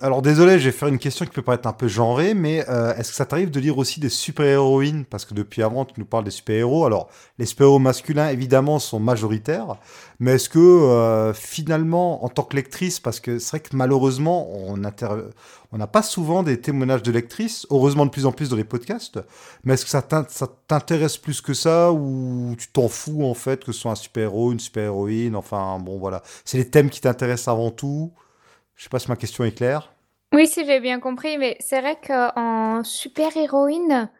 Alors 0.00 0.22
désolé, 0.22 0.60
je 0.60 0.66
vais 0.66 0.70
faire 0.70 0.86
une 0.86 1.00
question 1.00 1.24
qui 1.24 1.32
peut 1.32 1.42
paraître 1.42 1.66
un 1.66 1.72
peu 1.72 1.88
genrée, 1.88 2.32
mais 2.32 2.64
euh, 2.68 2.94
est-ce 2.94 3.08
que 3.10 3.16
ça 3.16 3.26
t'arrive 3.26 3.50
de 3.50 3.58
lire 3.58 3.78
aussi 3.78 3.98
des 3.98 4.08
super-héroïnes? 4.08 5.04
Parce 5.04 5.24
que 5.24 5.34
depuis 5.34 5.60
avant, 5.60 5.84
tu 5.84 5.94
nous 5.98 6.04
parles 6.06 6.22
des 6.22 6.30
super-héros. 6.30 6.84
Alors, 6.86 7.08
les 7.40 7.46
super-héros 7.46 7.80
masculins, 7.80 8.28
évidemment, 8.28 8.78
sont 8.78 9.00
majoritaires, 9.00 9.74
mais 10.20 10.34
est-ce 10.34 10.48
que 10.48 10.60
euh, 10.60 11.34
finalement, 11.34 12.24
en 12.24 12.28
tant 12.28 12.44
que 12.44 12.54
lectrice, 12.54 13.00
parce 13.00 13.18
que 13.18 13.40
c'est 13.40 13.50
vrai 13.56 13.60
que 13.60 13.74
malheureusement, 13.74 14.48
on 14.52 14.84
inter- 14.84 15.08
on 15.72 15.78
n'a 15.78 15.88
pas 15.88 16.02
souvent 16.02 16.44
des 16.44 16.60
témoignages 16.60 17.02
de 17.02 17.10
lectrices, 17.10 17.66
heureusement 17.68 18.06
de 18.06 18.10
plus 18.12 18.24
en 18.24 18.30
plus 18.30 18.50
dans 18.50 18.56
les 18.56 18.62
podcasts, 18.62 19.18
mais 19.64 19.74
est-ce 19.74 19.84
que 19.84 19.90
ça 19.90 20.02
t'intéresse 20.68 21.16
plus 21.16 21.40
que 21.40 21.54
ça, 21.54 21.90
ou 21.92 22.54
tu 22.56 22.68
t'en 22.68 22.86
fous 22.86 23.24
en 23.24 23.34
fait 23.34 23.64
que 23.64 23.72
ce 23.72 23.80
soit 23.80 23.90
un 23.90 23.96
super-héros, 23.96 24.52
une 24.52 24.60
super-héroïne, 24.60 25.34
enfin 25.34 25.80
bon 25.80 25.98
voilà. 25.98 26.22
C'est 26.44 26.58
les 26.58 26.70
thèmes 26.70 26.88
qui 26.88 27.00
t'intéressent 27.00 27.48
avant 27.48 27.72
tout 27.72 28.12
je 28.78 28.84
sais 28.84 28.88
pas 28.88 28.98
si 28.98 29.08
ma 29.10 29.16
question 29.16 29.44
est 29.44 29.52
claire. 29.52 29.92
Oui, 30.32 30.46
si 30.46 30.64
j'ai 30.64 30.80
bien 30.80 31.00
compris, 31.00 31.36
mais 31.36 31.56
c'est 31.60 31.80
vrai 31.80 31.98
qu'en 32.00 32.82
super-héroïne, 32.84 34.10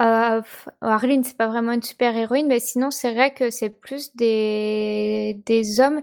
Euh, 0.00 0.42
Arline, 0.80 1.24
c'est 1.24 1.36
pas 1.36 1.46
vraiment 1.48 1.72
une 1.72 1.82
super 1.82 2.16
héroïne, 2.16 2.48
mais 2.48 2.60
sinon 2.60 2.90
c'est 2.90 3.14
vrai 3.14 3.32
que 3.32 3.50
c'est 3.50 3.70
plus 3.70 4.14
des 4.16 5.40
des 5.46 5.80
hommes. 5.80 6.02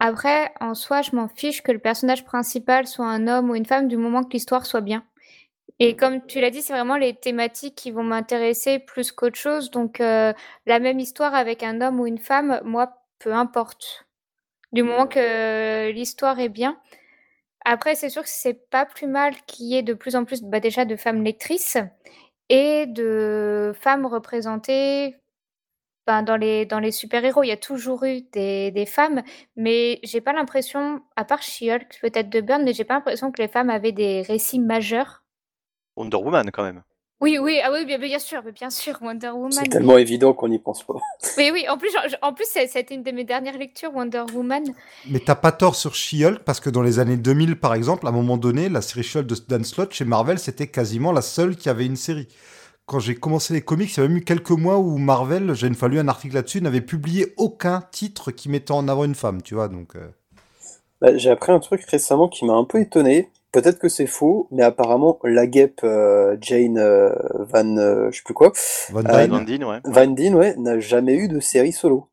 Après, 0.00 0.52
en 0.60 0.74
soi, 0.74 1.02
je 1.02 1.16
m'en 1.16 1.28
fiche 1.28 1.62
que 1.62 1.72
le 1.72 1.78
personnage 1.80 2.24
principal 2.24 2.86
soit 2.86 3.06
un 3.06 3.28
homme 3.28 3.50
ou 3.50 3.54
une 3.56 3.66
femme 3.66 3.88
du 3.88 3.96
moment 3.96 4.24
que 4.24 4.32
l'histoire 4.34 4.66
soit 4.66 4.82
bien. 4.82 5.04
Et 5.80 5.96
comme 5.96 6.24
tu 6.26 6.40
l'as 6.40 6.50
dit, 6.50 6.62
c'est 6.62 6.72
vraiment 6.72 6.96
les 6.96 7.14
thématiques 7.14 7.74
qui 7.76 7.90
vont 7.92 8.04
m'intéresser 8.04 8.78
plus 8.80 9.12
qu'autre 9.12 9.36
chose. 9.38 9.70
Donc, 9.70 10.00
euh, 10.00 10.32
la 10.66 10.78
même 10.80 11.00
histoire 11.00 11.34
avec 11.34 11.62
un 11.62 11.80
homme 11.82 12.00
ou 12.00 12.06
une 12.06 12.18
femme, 12.18 12.60
moi, 12.64 13.02
peu 13.18 13.32
importe. 13.34 14.06
Du 14.72 14.82
moment 14.82 15.06
que 15.06 15.90
l'histoire 15.92 16.38
est 16.40 16.48
bien. 16.50 16.78
Après, 17.68 17.96
c'est 17.96 18.10
sûr 18.10 18.22
que 18.22 18.28
c'est 18.28 18.70
pas 18.70 18.86
plus 18.86 19.08
mal 19.08 19.34
qu'il 19.48 19.66
y 19.66 19.76
ait 19.76 19.82
de 19.82 19.92
plus 19.92 20.14
en 20.14 20.24
plus, 20.24 20.40
bah, 20.40 20.60
déjà 20.60 20.84
de 20.84 20.94
femmes 20.94 21.24
lectrices 21.24 21.76
et 22.48 22.86
de 22.86 23.72
femmes 23.74 24.06
représentées 24.06 25.16
ben, 26.06 26.22
dans 26.22 26.36
les, 26.36 26.64
dans 26.64 26.78
les 26.78 26.92
super-héros, 26.92 27.42
il 27.42 27.48
y 27.48 27.52
a 27.52 27.56
toujours 27.56 28.04
eu 28.04 28.22
des, 28.32 28.70
des 28.70 28.86
femmes, 28.86 29.24
mais 29.56 29.98
j'ai 30.04 30.20
pas 30.20 30.32
l'impression, 30.32 31.02
à 31.16 31.24
part 31.24 31.42
She-Hulk, 31.42 31.98
peut-être 32.00 32.30
de 32.30 32.40
Burn, 32.40 32.62
mais 32.62 32.72
j'ai 32.72 32.84
pas 32.84 32.94
l'impression 32.94 33.32
que 33.32 33.42
les 33.42 33.48
femmes 33.48 33.70
avaient 33.70 33.90
des 33.90 34.22
récits 34.22 34.60
majeurs. 34.60 35.24
Wonder 35.96 36.18
Woman, 36.18 36.52
quand 36.52 36.62
même. 36.62 36.84
Oui, 37.20 37.38
oui, 37.38 37.60
ah 37.64 37.70
oui, 37.72 37.86
bien, 37.86 37.98
bien 37.98 38.18
sûr, 38.18 38.42
bien 38.54 38.68
sûr, 38.68 38.98
Wonder 39.00 39.30
Woman. 39.30 39.52
C'est 39.52 39.70
tellement 39.70 39.96
évident 39.96 40.34
qu'on 40.34 40.48
n'y 40.48 40.58
pense 40.58 40.82
pas. 40.82 40.94
Oui, 41.38 41.50
oui, 41.52 41.66
en 41.68 41.78
plus, 41.78 41.90
en 42.22 42.32
plus 42.32 42.46
c'était 42.50 42.94
une 42.94 43.02
de 43.02 43.10
mes 43.10 43.24
dernières 43.24 43.56
lectures, 43.56 43.94
Wonder 43.94 44.24
Woman. 44.34 44.64
Mais 45.08 45.20
t'as 45.20 45.34
pas 45.34 45.52
tort 45.52 45.76
sur 45.76 45.94
She-Hulk, 45.94 46.40
parce 46.44 46.60
que 46.60 46.70
dans 46.70 46.82
les 46.82 46.98
années 46.98 47.16
2000, 47.16 47.56
par 47.56 47.74
exemple, 47.74 48.06
à 48.06 48.10
un 48.10 48.12
moment 48.12 48.36
donné, 48.36 48.68
la 48.68 48.82
série 48.82 49.02
She-Hulk 49.02 49.26
de 49.26 49.36
Dan 49.48 49.64
Slott 49.64 49.94
chez 49.94 50.04
Marvel, 50.04 50.38
c'était 50.38 50.66
quasiment 50.66 51.12
la 51.12 51.22
seule 51.22 51.56
qui 51.56 51.68
avait 51.68 51.86
une 51.86 51.96
série 51.96 52.28
quand 52.86 53.00
j'ai 53.00 53.16
commencé 53.16 53.52
les 53.52 53.62
comics, 53.62 53.92
il 53.92 54.00
y 54.00 54.04
a 54.04 54.08
même 54.08 54.18
eu 54.18 54.24
quelques 54.24 54.50
mois 54.50 54.78
où 54.78 54.96
Marvel, 54.96 55.54
j'ai 55.54 55.72
fallu 55.74 55.98
un 55.98 56.06
article 56.08 56.36
là-dessus, 56.36 56.62
n'avait 56.62 56.80
publié 56.80 57.34
aucun 57.36 57.82
titre 57.90 58.30
qui 58.30 58.48
mettait 58.48 58.72
en 58.72 58.86
avant 58.86 59.04
une 59.04 59.16
femme, 59.16 59.42
tu 59.42 59.56
vois. 59.56 59.68
Donc, 59.68 59.96
euh. 59.96 60.08
bah, 61.00 61.16
j'ai 61.16 61.30
appris 61.30 61.50
un 61.50 61.58
truc 61.58 61.82
récemment 61.82 62.28
qui 62.28 62.44
m'a 62.44 62.54
un 62.54 62.64
peu 62.64 62.80
étonné. 62.80 63.28
Peut-être 63.52 63.78
que 63.78 63.88
c'est 63.88 64.06
faux, 64.06 64.48
mais 64.50 64.62
apparemment 64.62 65.18
la 65.24 65.46
guêpe 65.46 65.80
euh, 65.84 66.36
Jane 66.40 66.78
euh, 66.78 67.14
Van, 67.34 68.10
je 68.10 68.16
sais 68.16 68.22
plus 68.24 68.34
quoi, 68.34 68.52
Van 68.90 69.02
Dyne, 69.44 69.64
ouais. 69.64 69.80
Van 69.84 70.06
Dyne, 70.06 70.34
ouais, 70.34 70.54
n'a 70.56 70.78
jamais 70.78 71.14
eu 71.14 71.28
de 71.28 71.40
série 71.40 71.72
solo. 71.72 72.08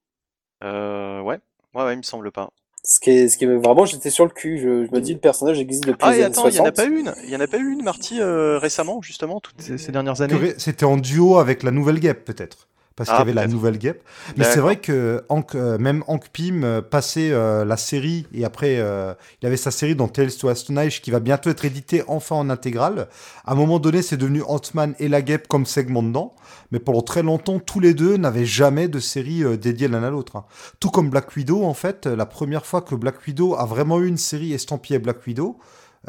Euh, 0.63 1.21
ouais, 1.21 1.39
ouais, 1.73 1.83
ouais, 1.83 1.93
il 1.93 1.97
me 1.97 2.03
semble 2.03 2.31
pas. 2.31 2.49
Ce 2.85 2.99
qui 2.99 3.11
est, 3.11 3.29
ce 3.29 3.37
qui 3.37 3.45
est 3.45 3.55
vraiment, 3.55 3.85
j'étais 3.85 4.09
sur 4.09 4.25
le 4.25 4.31
cul. 4.31 4.59
Je, 4.59 4.93
me 4.93 4.99
dis, 4.99 5.13
le 5.13 5.19
personnage 5.19 5.59
existe 5.59 5.85
depuis 5.85 6.05
ah, 6.05 6.11
les 6.11 6.19
et 6.19 6.23
années 6.23 6.37
attends, 6.37 6.49
il 6.49 6.55
y 6.55 6.59
en 6.59 6.65
a 6.65 6.73
60. 6.73 6.75
pas 6.75 6.85
une, 6.85 7.13
il 7.23 7.29
y 7.29 7.35
en 7.35 7.39
a 7.39 7.47
pas 7.47 7.57
eu 7.57 7.71
une, 7.71 7.81
Marty, 7.81 8.19
euh, 8.19 8.57
récemment, 8.57 9.01
justement, 9.01 9.39
toutes 9.39 9.61
ces, 9.61 9.77
ces 9.77 9.91
dernières 9.93 10.21
années. 10.21 10.53
C'était 10.57 10.85
en 10.85 10.97
duo 10.97 11.37
avec 11.37 11.63
la 11.63 11.71
nouvelle 11.71 11.99
guêpe, 11.99 12.25
peut-être. 12.25 12.67
Parce 12.95 13.09
qu'il 13.09 13.15
Ah, 13.15 13.19
y 13.19 13.21
avait 13.23 13.33
la 13.33 13.47
nouvelle 13.47 13.79
guêpe. 13.79 14.03
Mais 14.37 14.43
c'est 14.43 14.59
vrai 14.59 14.75
que 14.75 15.23
Hank, 15.29 15.55
euh, 15.55 15.79
même 15.79 16.03
Hank 16.07 16.29
Pym 16.31 16.63
euh, 16.63 16.81
passait 16.81 17.31
euh, 17.31 17.65
la 17.65 17.75
série 17.75 18.27
et 18.33 18.45
après 18.45 18.75
euh, 18.77 19.15
il 19.41 19.47
avait 19.47 19.57
sa 19.57 19.71
série 19.71 19.95
dans 19.95 20.07
Tales 20.07 20.31
to 20.31 20.47
Astonish 20.47 21.01
qui 21.01 21.09
va 21.09 21.19
bientôt 21.19 21.49
être 21.49 21.65
éditée 21.65 22.03
enfin 22.07 22.35
en 22.35 22.51
intégrale. 22.51 23.07
À 23.45 23.53
un 23.53 23.55
moment 23.55 23.79
donné, 23.79 24.03
c'est 24.03 24.17
devenu 24.17 24.43
Ant-Man 24.47 24.93
et 24.99 25.07
la 25.07 25.23
guêpe 25.23 25.47
comme 25.47 25.65
segment 25.65 26.03
dedans. 26.03 26.35
Mais 26.71 26.79
pendant 26.79 27.01
très 27.01 27.23
longtemps, 27.23 27.59
tous 27.59 27.79
les 27.79 27.95
deux 27.95 28.17
n'avaient 28.17 28.45
jamais 28.45 28.87
de 28.87 28.99
série 28.99 29.43
dédiée 29.57 29.87
l'un 29.87 30.03
à 30.03 30.09
l'autre. 30.11 30.35
hein. 30.35 30.45
Tout 30.79 30.89
comme 30.91 31.09
Black 31.09 31.35
Widow, 31.35 31.63
en 31.63 31.73
fait, 31.73 32.05
la 32.05 32.25
première 32.27 32.65
fois 32.65 32.81
que 32.81 32.93
Black 32.95 33.15
Widow 33.27 33.55
a 33.55 33.65
vraiment 33.65 33.99
eu 33.99 34.07
une 34.07 34.17
série 34.17 34.53
estampillée 34.53 34.99
Black 34.99 35.25
Widow, 35.25 35.57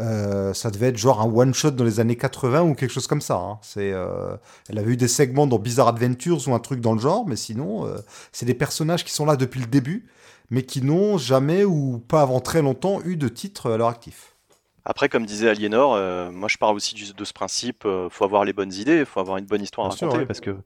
euh, 0.01 0.53
ça 0.55 0.71
devait 0.71 0.89
être 0.89 0.97
genre 0.99 1.21
un 1.21 1.27
one 1.33 1.55
shot 1.55 1.71
dans 1.73 1.85
les 1.85 2.01
années 2.01 2.17
80 2.17 2.63
ou 2.63 2.75
quelque 2.75 2.91
chose 2.93 3.07
comme 3.07 3.21
ça. 3.21 3.37
hein. 3.37 3.59
C'est, 3.63 3.93
euh, 3.93 4.37
elle 4.69 4.79
avait 4.79 4.93
eu 4.93 4.97
des 4.97 5.09
segments 5.09 5.47
dans 5.47 5.59
Bizarre 5.59 5.89
Adventures 5.89 6.49
ou 6.49 6.55
un 6.55 6.59
truc 6.61 6.81
dans 6.81 6.95
le 6.95 7.01
genre, 7.01 7.27
mais 7.27 7.37
sinon, 7.37 7.87
euh, 7.87 7.99
c'est 8.33 8.47
des 8.47 8.55
personnages 8.55 9.05
qui 9.05 9.13
sont 9.13 9.27
là 9.27 9.37
depuis 9.37 9.61
le 9.61 9.67
début, 9.67 10.07
mais 10.51 10.63
qui 10.65 10.83
n'ont 10.83 11.19
jamais 11.19 11.65
ou 11.65 11.99
pas 11.99 12.23
avant 12.23 12.41
très 12.41 12.63
longtemps 12.63 13.01
eu 13.05 13.17
de 13.17 13.29
titre 13.29 13.71
à 13.73 13.77
leur 13.77 13.89
actif. 13.89 14.35
Après, 14.85 15.09
comme 15.09 15.25
disait 15.27 15.49
Aliénor, 15.49 15.97
moi 16.33 16.49
je 16.49 16.59
pars 16.59 16.73
aussi 16.73 16.95
du- 16.95 17.13
de 17.15 17.25
ce 17.25 17.33
principe, 17.33 17.87
faut 18.11 18.25
avoir 18.25 18.45
les 18.45 18.53
bonnes 18.53 18.73
idées, 18.73 19.05
faut 19.05 19.21
avoir 19.21 19.39
une 19.39 19.47
bonne 19.47 19.63
histoire 19.63 19.87
Bien 19.87 19.89
à 19.89 19.91
sûr, 19.91 20.11
raconter, 20.11 20.27
ouais. 20.27 20.27
parce 20.27 20.41
que 20.41 20.57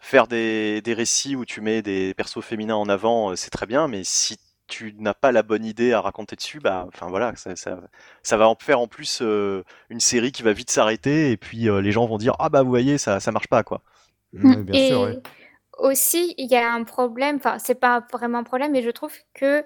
faire 0.00 0.28
des, 0.28 0.82
des 0.82 0.94
récits 0.94 1.36
où 1.36 1.44
tu 1.46 1.60
mets 1.62 1.82
des 1.82 2.14
persos 2.14 2.42
féminins 2.44 2.76
en 2.76 2.88
avant, 2.88 3.36
c'est 3.36 3.50
très 3.50 3.66
bien, 3.66 3.88
mais 3.88 4.04
si 4.04 4.38
tu 4.70 4.94
n'as 4.98 5.14
pas 5.14 5.32
la 5.32 5.42
bonne 5.42 5.64
idée 5.64 5.92
à 5.92 6.00
raconter 6.00 6.36
dessus, 6.36 6.60
bah, 6.60 6.86
enfin 6.88 7.08
voilà, 7.08 7.36
ça, 7.36 7.56
ça, 7.56 7.80
ça 8.22 8.36
va 8.36 8.48
en 8.48 8.54
faire 8.54 8.80
en 8.80 8.88
plus 8.88 9.20
euh, 9.22 9.64
une 9.90 10.00
série 10.00 10.32
qui 10.32 10.42
va 10.42 10.52
vite 10.52 10.70
s'arrêter, 10.70 11.30
et 11.32 11.36
puis 11.36 11.68
euh, 11.68 11.80
les 11.82 11.92
gens 11.92 12.06
vont 12.06 12.18
dire, 12.18 12.34
ah 12.38 12.48
bah 12.48 12.62
vous 12.62 12.70
voyez, 12.70 12.96
ça, 12.98 13.20
ça 13.20 13.32
marche 13.32 13.48
pas, 13.48 13.62
quoi. 13.62 13.82
Ouais, 14.32 14.56
bien 14.56 14.74
et 14.74 14.88
sûr, 14.88 15.00
ouais. 15.02 15.18
aussi, 15.78 16.34
il 16.38 16.50
y 16.50 16.56
a 16.56 16.72
un 16.72 16.84
problème, 16.84 17.36
enfin, 17.36 17.58
c'est 17.58 17.74
pas 17.74 18.06
vraiment 18.12 18.38
un 18.38 18.44
problème, 18.44 18.72
mais 18.72 18.82
je 18.82 18.90
trouve 18.90 19.12
que 19.34 19.64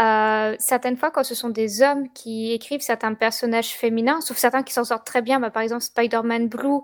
euh, 0.00 0.54
certaines 0.58 0.96
fois, 0.96 1.10
quand 1.10 1.24
ce 1.24 1.34
sont 1.34 1.50
des 1.50 1.82
hommes 1.82 2.12
qui 2.12 2.52
écrivent 2.52 2.80
certains 2.80 3.14
personnages 3.14 3.70
féminins, 3.70 4.20
sauf 4.20 4.36
certains 4.36 4.62
qui 4.62 4.72
s'en 4.72 4.84
sortent 4.84 5.06
très 5.06 5.22
bien, 5.22 5.40
bah, 5.40 5.50
par 5.50 5.62
exemple 5.62 5.82
Spider-Man 5.82 6.48
Blue, 6.48 6.80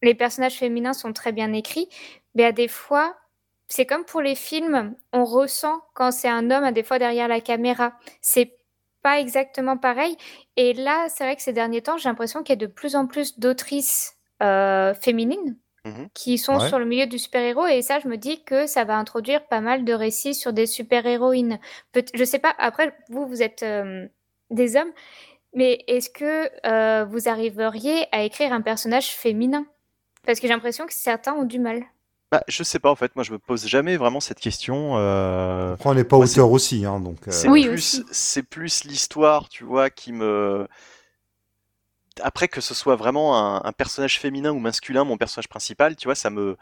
les 0.00 0.14
personnages 0.14 0.56
féminins 0.58 0.94
sont 0.94 1.12
très 1.12 1.32
bien 1.32 1.52
écrits, 1.52 1.88
mais 2.34 2.44
à 2.44 2.52
des 2.52 2.68
fois, 2.68 3.14
c'est 3.72 3.86
comme 3.86 4.04
pour 4.04 4.20
les 4.20 4.34
films, 4.34 4.94
on 5.12 5.24
ressent 5.24 5.80
quand 5.94 6.10
c'est 6.10 6.28
un 6.28 6.50
homme, 6.50 6.64
à 6.64 6.72
des 6.72 6.82
fois 6.82 6.98
derrière 6.98 7.26
la 7.28 7.40
caméra. 7.40 7.94
C'est 8.20 8.56
pas 9.02 9.18
exactement 9.18 9.76
pareil. 9.78 10.16
Et 10.56 10.74
là, 10.74 11.06
c'est 11.08 11.24
vrai 11.24 11.36
que 11.36 11.42
ces 11.42 11.52
derniers 11.54 11.80
temps, 11.82 11.96
j'ai 11.96 12.08
l'impression 12.08 12.42
qu'il 12.42 12.52
y 12.52 12.58
a 12.62 12.66
de 12.66 12.70
plus 12.70 12.94
en 12.96 13.06
plus 13.06 13.38
d'autrices 13.38 14.16
euh, 14.42 14.92
féminines 14.94 15.56
Mhm. 15.84 16.08
qui 16.14 16.38
sont 16.38 16.58
Ouais. 16.58 16.68
sur 16.68 16.78
le 16.78 16.84
milieu 16.84 17.06
du 17.06 17.18
super-héros. 17.18 17.66
Et 17.66 17.82
ça, 17.82 17.98
je 17.98 18.06
me 18.08 18.16
dis 18.16 18.44
que 18.44 18.66
ça 18.66 18.84
va 18.84 18.96
introduire 18.96 19.46
pas 19.48 19.60
mal 19.60 19.84
de 19.84 19.92
récits 19.92 20.34
sur 20.34 20.52
des 20.52 20.66
super-héroïnes. 20.66 21.58
Peut- 21.92 22.04
je 22.14 22.22
sais 22.24 22.38
pas, 22.38 22.54
après, 22.58 22.94
vous, 23.08 23.26
vous 23.26 23.42
êtes 23.42 23.62
euh, 23.64 24.06
des 24.50 24.76
hommes, 24.76 24.92
mais 25.54 25.82
est-ce 25.88 26.10
que 26.10 26.48
euh, 26.66 27.04
vous 27.04 27.28
arriveriez 27.28 28.06
à 28.12 28.22
écrire 28.22 28.52
un 28.52 28.60
personnage 28.60 29.10
féminin? 29.14 29.64
Parce 30.24 30.38
que 30.38 30.46
j'ai 30.46 30.52
l'impression 30.52 30.86
que 30.86 30.92
certains 30.94 31.32
ont 31.34 31.44
du 31.44 31.58
mal. 31.58 31.82
Bah, 32.32 32.42
je 32.48 32.62
sais 32.64 32.80
pas, 32.80 32.90
en 32.90 32.96
fait, 32.96 33.14
moi 33.16 33.24
je 33.24 33.32
me 33.32 33.38
pose 33.38 33.66
jamais 33.68 33.96
vraiment 33.98 34.20
cette 34.20 34.40
question. 34.40 34.94
euh, 34.96 35.74
Après, 35.74 35.90
on 35.90 35.94
n'est 35.94 36.04
pas 36.04 36.16
Moi, 36.16 36.26
auteur 36.26 36.50
aussi, 36.50 36.84
hein, 36.86 36.98
donc. 37.00 37.28
euh, 37.28 37.48
C'est 37.48 37.50
Oui, 37.50 37.68
plus, 37.68 38.02
aussi. 38.02 38.06
c'est 38.12 38.42
plus 38.44 38.84
l'histoire, 38.84 39.48
tu 39.48 39.64
vois, 39.64 39.90
qui 39.90 40.12
me. 40.12 40.68
Après 42.22 42.46
que 42.48 42.60
ce 42.60 42.74
soit 42.74 42.96
vraiment 42.96 43.38
un, 43.38 43.62
un 43.64 43.72
personnage 43.72 44.18
féminin 44.20 44.52
ou 44.52 44.58
masculin, 44.58 45.04
mon 45.04 45.16
personnage 45.16 45.48
principal, 45.48 45.96
tu 45.96 46.08
vois, 46.08 46.14
ça 46.14 46.28
me, 46.28 46.56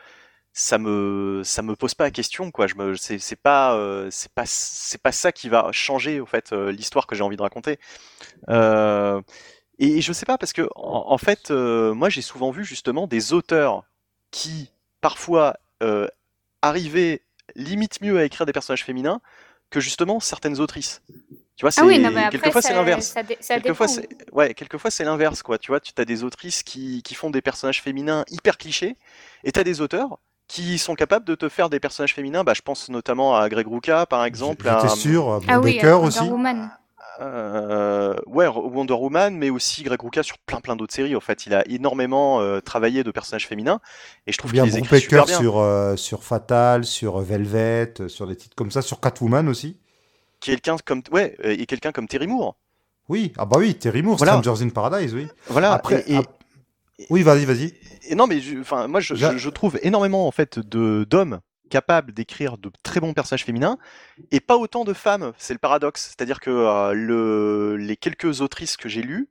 ça 0.52 0.78
me, 0.78 1.42
ça 1.44 1.62
me 1.62 1.76
pose 1.76 1.94
pas 1.94 2.04
la 2.04 2.12
question, 2.12 2.50
quoi. 2.52 2.66
Je 2.68 2.76
me, 2.76 2.96
c'est, 2.96 3.18
c'est 3.18 3.36
pas, 3.36 3.74
euh, 3.76 4.08
c'est 4.12 4.32
pas, 4.32 4.44
c'est 4.46 5.02
pas 5.02 5.12
ça 5.12 5.32
qui 5.32 5.48
va 5.50 5.70
changer, 5.72 6.20
au 6.20 6.26
fait, 6.26 6.52
euh, 6.52 6.72
l'histoire 6.72 7.06
que 7.08 7.16
j'ai 7.16 7.24
envie 7.24 7.36
de 7.36 7.42
raconter. 7.42 7.78
Euh, 8.50 9.22
et 9.78 10.02
je 10.02 10.12
sais 10.12 10.26
pas 10.26 10.38
parce 10.38 10.52
que, 10.54 10.68
en, 10.76 11.12
en 11.12 11.18
fait, 11.18 11.50
euh, 11.52 11.94
moi 11.94 12.10
j'ai 12.10 12.22
souvent 12.22 12.50
vu 12.52 12.64
justement 12.64 13.06
des 13.08 13.32
auteurs 13.34 13.84
qui 14.32 14.70
parfois 15.00 15.56
euh, 15.82 16.06
arrivaient 16.62 17.22
limite 17.56 18.00
mieux 18.00 18.18
à 18.18 18.24
écrire 18.24 18.46
des 18.46 18.52
personnages 18.52 18.84
féminins 18.84 19.20
que 19.70 19.80
justement 19.80 20.20
certaines 20.20 20.60
autrices. 20.60 21.02
Tu 21.56 21.64
vois, 21.64 21.70
c'est 21.70 21.82
Ah 21.82 21.84
oui, 21.84 21.98
non, 21.98 22.10
mais 22.10 22.24
après, 22.24 22.38
quelquefois 22.38 22.62
ça, 22.62 22.68
c'est 22.68 22.74
l'inverse. 22.74 23.14
Quelquefois 23.46 23.88
c'est 23.88 24.08
ouais, 24.32 24.54
quelquefois 24.54 24.90
c'est 24.90 25.04
l'inverse 25.04 25.42
quoi. 25.42 25.58
Tu 25.58 25.70
vois, 25.70 25.80
tu 25.80 25.92
as 25.96 26.04
des 26.04 26.24
autrices 26.24 26.62
qui, 26.62 27.02
qui 27.02 27.14
font 27.14 27.30
des 27.30 27.42
personnages 27.42 27.82
féminins 27.82 28.24
hyper 28.30 28.56
clichés 28.56 28.96
et 29.44 29.52
tu 29.52 29.60
as 29.60 29.64
des 29.64 29.80
auteurs 29.80 30.18
qui 30.48 30.78
sont 30.78 30.94
capables 30.94 31.24
de 31.24 31.34
te 31.34 31.48
faire 31.48 31.68
des 31.70 31.78
personnages 31.78 32.14
féminins. 32.14 32.44
Bah, 32.44 32.54
je 32.54 32.62
pense 32.62 32.88
notamment 32.88 33.36
à 33.36 33.48
Greg 33.48 33.66
Rucka 33.68 34.06
par 34.06 34.24
exemple, 34.24 34.68
à 34.68 34.88
sûr. 34.88 35.40
Ah 35.48 35.60
oui, 35.60 35.74
Baker 35.74 35.98
aussi. 36.02 36.20
Woman. 36.20 36.70
Euh, 37.20 38.14
ouais, 38.26 38.46
Wonder 38.46 38.94
Woman, 38.94 39.36
mais 39.36 39.50
aussi 39.50 39.82
Greg 39.82 40.00
Rucka 40.02 40.22
sur 40.22 40.38
plein 40.38 40.60
plein 40.60 40.76
d'autres 40.76 40.94
séries. 40.94 41.16
En 41.16 41.20
fait, 41.20 41.46
il 41.46 41.54
a 41.54 41.66
énormément 41.68 42.40
euh, 42.40 42.60
travaillé 42.60 43.04
de 43.04 43.10
personnages 43.10 43.46
féminins 43.46 43.80
et 44.26 44.32
je 44.32 44.38
trouve 44.38 44.52
Bien 44.52 44.64
qu'il 44.64 44.72
les 44.72 44.78
écrit 44.78 45.00
super 45.00 45.26
bien. 45.26 45.38
sur, 45.38 45.58
euh, 45.58 45.96
sur 45.96 46.22
Fatal, 46.24 46.84
sur 46.84 47.18
Velvet, 47.20 47.94
euh, 48.00 48.08
sur 48.08 48.26
des 48.26 48.36
titres 48.36 48.54
comme 48.56 48.70
ça, 48.70 48.82
sur 48.82 49.00
Catwoman 49.00 49.48
aussi. 49.48 49.76
Quelqu'un 50.40 50.76
comme 50.84 51.02
ouais, 51.12 51.36
et 51.42 51.66
quelqu'un 51.66 51.92
comme 51.92 52.08
Terry 52.08 52.26
Moore. 52.26 52.56
Oui, 53.08 53.32
ah 53.36 53.44
bah 53.44 53.56
oui, 53.58 53.74
Terry 53.74 54.02
Moore, 54.02 54.16
Voilà. 54.16 54.40
Strangers 54.40 54.64
in 54.64 54.68
Paradise, 54.70 55.14
oui. 55.14 55.26
Voilà. 55.48 55.72
Après, 55.72 56.02
et- 56.06 56.14
et- 56.14 56.16
ap- 56.18 56.42
oui, 57.10 57.22
vas-y, 57.22 57.44
vas-y. 57.44 57.74
Et 58.08 58.14
non, 58.14 58.26
mais 58.26 58.40
enfin, 58.60 58.86
moi, 58.88 59.00
je- 59.00 59.14
je 59.14 59.50
trouve 59.50 59.78
énormément 59.82 60.26
en 60.26 60.30
fait 60.30 60.58
de 60.58 61.04
d'hommes 61.08 61.40
capables 61.70 62.12
d'écrire 62.12 62.58
de 62.58 62.70
très 62.82 63.00
bons 63.00 63.14
personnages 63.14 63.44
féminins 63.44 63.78
et 64.30 64.40
pas 64.40 64.56
autant 64.56 64.84
de 64.84 64.92
femmes. 64.92 65.32
C'est 65.38 65.54
le 65.54 65.58
paradoxe. 65.58 66.08
C'est-à-dire 66.08 66.40
que 66.40 66.50
euh, 66.50 66.92
le, 66.92 67.76
les 67.76 67.96
quelques 67.96 68.42
autrices 68.42 68.76
que 68.76 68.90
j'ai 68.90 69.02
lues, 69.02 69.28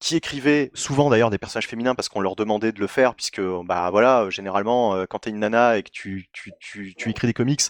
qui 0.00 0.16
écrivaient 0.16 0.70
souvent 0.74 1.10
d'ailleurs 1.10 1.28
des 1.28 1.36
personnages 1.36 1.68
féminins 1.68 1.94
parce 1.94 2.08
qu'on 2.08 2.20
leur 2.20 2.34
demandait 2.34 2.72
de 2.72 2.80
le 2.80 2.86
faire, 2.86 3.14
puisque 3.14 3.40
bah 3.64 3.90
voilà, 3.90 4.28
généralement 4.30 4.94
euh, 4.94 5.04
quand 5.06 5.20
t'es 5.20 5.30
une 5.30 5.40
nana 5.40 5.76
et 5.76 5.82
que 5.82 5.90
tu, 5.90 6.28
tu, 6.32 6.52
tu, 6.58 6.94
tu 6.96 7.10
écris 7.10 7.26
des 7.26 7.34
comics, 7.34 7.60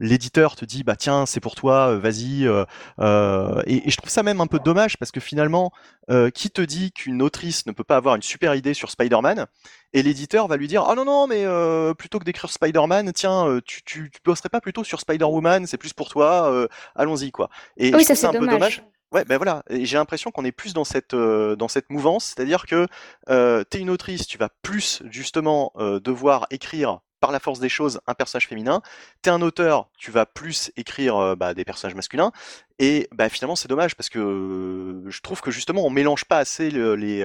l'éditeur 0.00 0.56
te 0.56 0.64
dit 0.64 0.82
bah 0.82 0.96
tiens 0.96 1.26
c'est 1.26 1.38
pour 1.38 1.54
toi, 1.54 1.92
euh, 1.92 1.98
vas-y. 1.98 2.44
Euh, 2.44 2.64
euh, 2.98 3.62
et, 3.66 3.86
et, 3.86 3.90
je 3.90 3.96
trouve 3.96 4.10
ça 4.10 4.24
même 4.24 4.40
un 4.40 4.48
peu 4.48 4.58
dommage 4.58 4.96
parce 4.98 5.12
que 5.12 5.20
finalement, 5.20 5.70
euh, 6.10 6.28
qui 6.30 6.50
te 6.50 6.60
dit 6.60 6.90
qu'une 6.90 7.22
autrice 7.22 7.66
ne 7.66 7.72
peut 7.72 7.84
pas 7.84 7.96
avoir 7.96 8.16
une 8.16 8.22
super 8.22 8.56
idée 8.56 8.74
sur 8.74 8.90
Spider-Man 8.90 9.46
et 9.92 10.02
l'éditeur 10.02 10.48
va 10.48 10.56
lui 10.56 10.66
dire 10.66 10.84
ah 10.88 10.96
non 10.96 11.04
non 11.04 11.28
mais 11.28 11.44
euh, 11.44 11.94
plutôt 11.94 12.18
que 12.18 12.24
d'écrire 12.24 12.50
Spider-Man, 12.50 13.12
tiens 13.12 13.60
tu, 13.64 13.84
tu, 13.84 14.10
tu 14.10 14.20
bosserais 14.24 14.48
pas 14.48 14.60
plutôt 14.60 14.82
sur 14.82 15.00
Spider-Woman, 15.00 15.66
c'est 15.66 15.78
plus 15.78 15.92
pour 15.92 16.08
toi, 16.08 16.66
allons-y 16.96 17.30
quoi. 17.30 17.48
Et 17.76 17.94
oui, 17.94 18.00
je 18.00 18.06
ça 18.06 18.14
trouve 18.14 18.32
ça 18.32 18.36
un 18.36 18.40
peu 18.40 18.48
dommage. 18.48 18.82
Ouais, 19.12 19.24
ben 19.24 19.36
voilà, 19.36 19.62
j'ai 19.70 19.96
l'impression 19.96 20.30
qu'on 20.32 20.44
est 20.44 20.52
plus 20.52 20.74
dans 20.74 20.84
cette 20.84 21.14
euh, 21.14 21.56
mouvance, 21.88 22.24
c'est-à-dire 22.24 22.66
que 22.66 22.86
euh, 23.30 23.62
t'es 23.62 23.78
une 23.78 23.90
autrice, 23.90 24.26
tu 24.26 24.36
vas 24.36 24.48
plus 24.62 25.02
justement 25.10 25.72
euh, 25.76 26.00
devoir 26.00 26.46
écrire 26.50 27.00
par 27.20 27.30
la 27.30 27.38
force 27.38 27.60
des 27.60 27.68
choses 27.68 28.00
un 28.06 28.14
personnage 28.14 28.48
féminin. 28.48 28.82
T'es 29.22 29.30
un 29.30 29.40
auteur, 29.42 29.88
tu 29.96 30.10
vas 30.10 30.26
plus 30.26 30.70
écrire 30.76 31.36
bah, 31.36 31.54
des 31.54 31.64
personnages 31.64 31.94
masculins. 31.94 32.30
Et 32.78 33.08
bah, 33.12 33.28
finalement, 33.28 33.56
c'est 33.56 33.68
dommage 33.68 33.94
parce 33.96 34.10
que 34.10 35.02
je 35.06 35.20
trouve 35.22 35.40
que 35.40 35.50
justement 35.50 35.86
on 35.86 35.90
mélange 35.90 36.26
pas 36.26 36.38
assez 36.38 36.70
le- 36.70 36.94
les, 36.94 37.24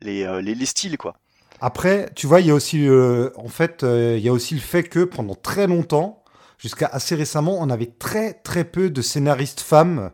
les, 0.00 0.42
les 0.42 0.54
les 0.54 0.66
styles 0.66 0.98
quoi. 0.98 1.14
Après, 1.60 2.10
tu 2.16 2.26
vois, 2.26 2.40
il 2.40 2.48
y 2.48 2.50
a 2.50 2.54
aussi, 2.54 2.88
en 3.36 3.48
fait, 3.48 3.82
il 3.82 4.18
y 4.18 4.28
a 4.28 4.32
aussi 4.32 4.54
le 4.54 4.60
fait 4.60 4.82
que 4.82 5.04
pendant 5.04 5.36
très 5.36 5.66
longtemps, 5.68 6.24
jusqu'à 6.58 6.86
assez 6.86 7.14
récemment, 7.14 7.56
on 7.60 7.70
avait 7.70 7.92
très 7.98 8.32
très 8.34 8.64
peu 8.64 8.90
de 8.90 9.00
scénaristes 9.00 9.60
femmes 9.60 10.10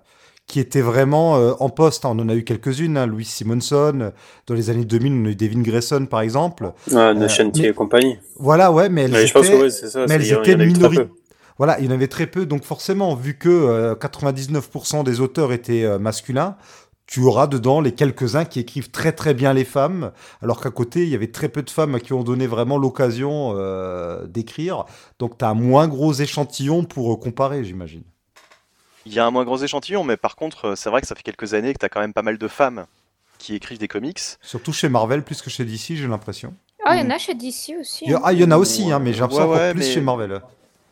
qui 0.50 0.60
étaient 0.60 0.80
vraiment 0.80 1.36
euh, 1.36 1.52
en 1.60 1.68
poste. 1.70 2.04
On 2.04 2.10
en 2.18 2.28
a 2.28 2.34
eu 2.34 2.42
quelques-unes, 2.44 2.96
hein, 2.96 3.06
Louise 3.06 3.28
Simonson. 3.28 3.98
euh, 4.00 4.10
Dans 4.46 4.54
les 4.54 4.68
années 4.68 4.84
2000, 4.84 5.12
on 5.12 5.24
a 5.26 5.28
eu 5.30 5.36
Devin 5.36 5.62
Grayson, 5.62 6.06
par 6.06 6.20
exemple. 6.20 6.72
Ah, 6.94 7.14
mais- 7.14 7.28
et 7.68 7.72
compagnie. 7.72 8.18
Voilà, 8.38 8.72
ouais, 8.72 8.88
mais 8.88 9.02
elles 9.02 9.12
Mais 9.12 9.26
je 9.26 9.32
pense 9.32 9.46
que 9.46 9.52
étaient, 9.52 9.62
ouais, 9.62 9.70
ça. 9.70 10.06
mais 10.08 10.14
elles 10.14 10.32
étaient. 10.32 11.08
Voilà, 11.56 11.78
il 11.78 11.84
y 11.84 11.88
en 11.88 11.92
avait 11.92 12.08
très 12.08 12.26
peu. 12.26 12.46
Donc 12.46 12.64
forcément, 12.64 13.14
vu 13.14 13.34
que 13.38 13.48
euh, 13.48 13.94
99% 13.94 15.04
des 15.04 15.20
auteurs 15.20 15.52
étaient 15.52 15.84
euh, 15.84 15.98
masculins, 15.98 16.56
tu 17.06 17.20
auras 17.20 17.46
dedans 17.46 17.80
les 17.80 17.92
quelques-uns 17.92 18.44
qui 18.44 18.60
écrivent 18.60 18.90
très 18.90 19.12
très 19.12 19.34
bien 19.34 19.52
les 19.52 19.64
femmes, 19.64 20.12
alors 20.42 20.60
qu'à 20.62 20.70
côté, 20.70 21.02
il 21.02 21.08
y 21.10 21.14
avait 21.14 21.30
très 21.32 21.48
peu 21.48 21.62
de 21.62 21.68
femmes 21.70 21.98
qui 22.00 22.12
on 22.12 22.22
donnait 22.22 22.46
vraiment 22.46 22.78
l'occasion 22.78 23.52
euh, 23.56 24.26
d'écrire. 24.26 24.84
Donc 25.18 25.36
tu 25.38 25.44
as 25.44 25.48
un 25.50 25.54
moins 25.54 25.86
gros 25.88 26.12
échantillon 26.14 26.84
pour 26.84 27.12
euh, 27.12 27.16
comparer, 27.16 27.62
j'imagine. 27.64 28.04
Il 29.06 29.12
y 29.14 29.18
a 29.18 29.24
un 29.26 29.30
moins 29.30 29.44
gros 29.44 29.58
échantillon, 29.58 30.04
mais 30.04 30.16
par 30.16 30.36
contre, 30.36 30.68
euh, 30.70 30.76
c'est 30.76 30.90
vrai 30.90 31.00
que 31.00 31.06
ça 31.06 31.14
fait 31.14 31.22
quelques 31.22 31.54
années 31.54 31.72
que 31.72 31.78
t'as 31.78 31.88
quand 31.88 32.00
même 32.00 32.12
pas 32.12 32.22
mal 32.22 32.38
de 32.38 32.48
femmes 32.48 32.86
qui 33.38 33.54
écrivent 33.54 33.78
des 33.78 33.88
comics. 33.88 34.20
Surtout 34.42 34.72
chez 34.72 34.88
Marvel 34.88 35.22
plus 35.22 35.40
que 35.40 35.48
chez 35.50 35.64
DC, 35.64 35.96
j'ai 35.96 36.06
l'impression. 36.06 36.54
Oh, 36.86 36.90
il 36.92 36.98
y 36.98 37.02
en 37.02 37.10
a 37.10 37.18
chez 37.18 37.34
DC 37.34 37.74
aussi. 37.80 38.12
Hein. 38.12 38.20
ah, 38.24 38.32
il 38.32 38.40
y 38.40 38.44
en 38.44 38.50
a 38.50 38.56
aussi, 38.58 38.90
hein, 38.92 38.98
mais 38.98 39.12
j'ai 39.12 39.20
l'impression 39.20 39.50
Ouais, 39.50 39.58
ouais, 39.58 39.70
plus 39.72 39.80
mais- 39.80 39.92
chez 39.94 40.00
Marvel. 40.00 40.40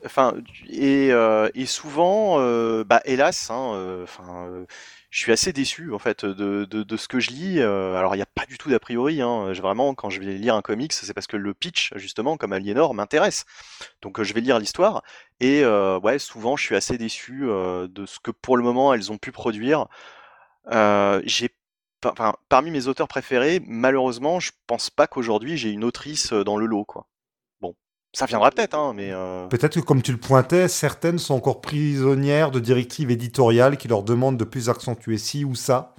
Enfin, 0.06 0.34
et, 0.70 1.08
euh, 1.12 1.48
et 1.54 1.66
souvent, 1.66 2.36
euh, 2.38 2.84
bah, 2.84 3.02
hélas, 3.04 3.50
hein, 3.50 3.72
euh, 3.74 4.04
enfin, 4.04 4.46
euh, 4.48 4.64
je 5.10 5.20
suis 5.20 5.32
assez 5.32 5.52
déçu 5.52 5.92
en 5.92 5.98
fait 5.98 6.24
de, 6.24 6.64
de, 6.64 6.82
de 6.82 6.96
ce 6.96 7.08
que 7.08 7.20
je 7.20 7.30
lis. 7.30 7.60
Euh, 7.60 7.96
alors, 7.96 8.14
il 8.14 8.18
n'y 8.18 8.22
a 8.22 8.26
pas 8.26 8.46
du 8.46 8.58
tout 8.58 8.70
d'a 8.70 8.78
priori. 8.78 9.22
Hein. 9.22 9.52
Vraiment, 9.52 9.94
quand 9.94 10.10
je 10.10 10.20
vais 10.20 10.34
lire 10.34 10.54
un 10.54 10.62
comics, 10.62 10.92
c'est 10.92 11.14
parce 11.14 11.26
que 11.26 11.36
le 11.36 11.54
pitch, 11.54 11.92
justement, 11.96 12.36
comme 12.36 12.52
Aliénor, 12.52 12.94
m'intéresse. 12.94 13.44
Donc, 14.02 14.20
euh, 14.20 14.24
je 14.24 14.34
vais 14.34 14.40
lire 14.40 14.58
l'histoire. 14.58 15.02
Et 15.40 15.64
euh, 15.64 15.98
ouais, 16.00 16.18
souvent, 16.18 16.56
je 16.56 16.64
suis 16.64 16.76
assez 16.76 16.98
déçu 16.98 17.42
euh, 17.44 17.88
de 17.88 18.06
ce 18.06 18.18
que 18.20 18.30
pour 18.30 18.56
le 18.56 18.62
moment 18.62 18.92
elles 18.94 19.10
ont 19.12 19.18
pu 19.18 19.32
produire. 19.32 19.86
Euh, 20.70 21.22
j'ai 21.24 21.50
parmi 22.48 22.70
mes 22.70 22.86
auteurs 22.86 23.08
préférés, 23.08 23.60
malheureusement, 23.66 24.40
je 24.40 24.52
pense 24.66 24.90
pas 24.90 25.06
qu'aujourd'hui 25.06 25.56
j'ai 25.56 25.70
une 25.70 25.84
autrice 25.84 26.32
euh, 26.32 26.44
dans 26.44 26.56
le 26.56 26.66
lot, 26.66 26.84
quoi. 26.84 27.08
Ça 28.14 28.26
viendra 28.26 28.50
peut-être, 28.50 28.74
hein, 28.74 28.94
mais 28.94 29.10
euh, 29.12 29.46
Peut-être 29.48 29.74
que 29.74 29.84
comme 29.84 30.00
tu 30.02 30.12
le 30.12 30.18
pointais, 30.18 30.68
certaines 30.68 31.18
sont 31.18 31.34
encore 31.34 31.60
prisonnières 31.60 32.50
de 32.50 32.58
directives 32.58 33.10
éditoriales 33.10 33.76
qui 33.76 33.86
leur 33.86 34.02
demandent 34.02 34.38
de 34.38 34.44
plus 34.44 34.70
accentuer 34.70 35.18
ci 35.18 35.44
ou 35.44 35.54
ça. 35.54 35.94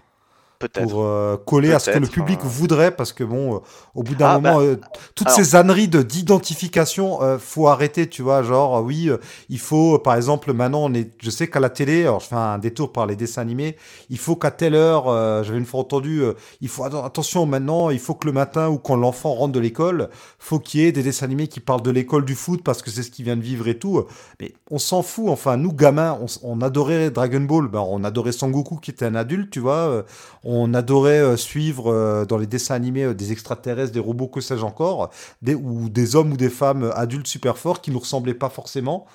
Peut-être. 0.60 0.88
pour 0.88 1.03
euh, 1.03 1.38
coller 1.38 1.72
à 1.73 1.80
ce 1.80 1.90
que 1.91 1.98
le 1.99 2.07
public 2.07 2.40
voudrait 2.44 2.91
parce 2.95 3.14
que 3.14 3.23
bon 3.23 3.56
euh, 3.56 3.60
au 3.95 4.03
bout 4.03 4.15
d'un 4.15 4.27
Ah, 4.27 4.34
moment 4.40 4.57
bah, 4.57 4.64
euh, 4.64 4.76
toutes 5.15 5.27
alors- 5.27 5.40
ces 5.40 5.56
âneries 5.56 5.88
de 5.88 6.02
d'identification 6.03 7.22
euh, 7.22 7.38
faut 7.40 7.68
arrêter 7.68 8.07
tu 8.10 8.22
vois 8.22 8.44
genre 8.44 8.84
oui 8.84 9.10
euh, 9.10 9.18
il 9.49 9.60
faut 9.60 9.99
par 9.99 10.15
exemple 10.15 10.53
maintenant 10.53 10.84
on 10.86 10.94
est 10.94 11.11
je 11.22 11.30
sais 11.30 11.48
qu'à 11.48 11.60
la 11.60 11.69
télé 11.69 12.03
alors 12.03 12.19
je 12.19 12.27
fais 12.27 12.36
un 12.36 12.57
détour 12.57 12.91
par 12.91 13.06
les 13.06 13.15
dessins 13.15 13.41
animés 13.41 13.76
il 14.10 14.18
faut 14.18 14.36
qu'à 14.36 14.52
telle 14.52 14.76
heure 14.76 15.07
euh, 15.07 15.44
j'avais 15.44 15.57
une 15.60 15.65
fois 15.65 15.80
entendu 15.81 16.22
euh, 16.22 16.34
il 16.61 16.68
faut 16.69 16.84
atten- 16.84 17.06
attention 17.06 17.45
maintenant 17.45 17.90
il 17.90 17.99
faut 17.99 18.15
que 18.15 18.26
le 18.27 18.34
matin 18.34 18.69
ou 18.69 18.77
quand 18.77 18.95
l'enfant 18.95 19.34
rentre 19.34 19.53
de 19.53 19.60
l'école 19.60 20.10
faut 20.40 20.60
qu'il 20.60 20.81
y 20.81 20.86
ait 20.86 20.91
des 20.91 21.03
dessins 21.03 21.26
animés 21.26 21.48
qui 21.48 21.60
parlent 21.60 21.81
de 21.81 21.91
l'école 21.91 22.26
du 22.26 22.36
foot 22.36 22.64
parce 22.64 22.81
que 22.81 22.90
c'est 22.91 23.03
ce 23.03 23.11
qu'il 23.11 23.26
vient 23.26 23.38
de 23.38 23.41
vivre 23.41 23.68
et 23.68 23.77
tout 23.77 24.03
mais 24.40 24.53
on 24.72 24.77
s'en 24.80 25.02
fout 25.02 25.30
enfin 25.30 25.57
nous 25.57 25.73
gamins 25.73 26.18
on, 26.22 26.26
on 26.44 26.61
adorait 26.61 27.11
Dragon 27.11 27.41
Ball 27.41 27.68
ben, 27.68 27.80
on 27.88 28.03
adorait 28.03 28.31
Sangoku 28.31 28.77
qui 28.77 28.91
était 28.91 29.06
un 29.06 29.15
adulte 29.15 29.49
tu 29.52 29.60
vois 29.60 29.73
euh, 29.90 30.03
on 30.52 30.74
adorait 30.74 31.20
euh, 31.22 31.38
suivre 31.38 31.92
euh, 31.94 32.26
dans 32.26 32.38
les 32.38 32.48
dessins 32.48 32.76
animés 32.76 33.04
euh, 33.04 33.14
des 33.14 33.32
extraterrestres, 33.32 33.92
des 33.94 34.00
robots, 34.00 34.28
que 34.28 34.42
sais-je 34.42 34.64
encore, 34.64 35.10
des, 35.42 35.54
ou 35.56 35.90
des 35.90 36.16
hommes 36.16 36.32
ou 36.34 36.38
des 36.38 36.50
femmes 36.50 36.92
adultes 36.96 37.28
super 37.28 37.58
forts 37.58 37.82
qui 37.82 37.92
nous 37.92 38.00
ressemblaient 38.00 38.34
pas 38.34 38.50
forcément. 38.50 39.06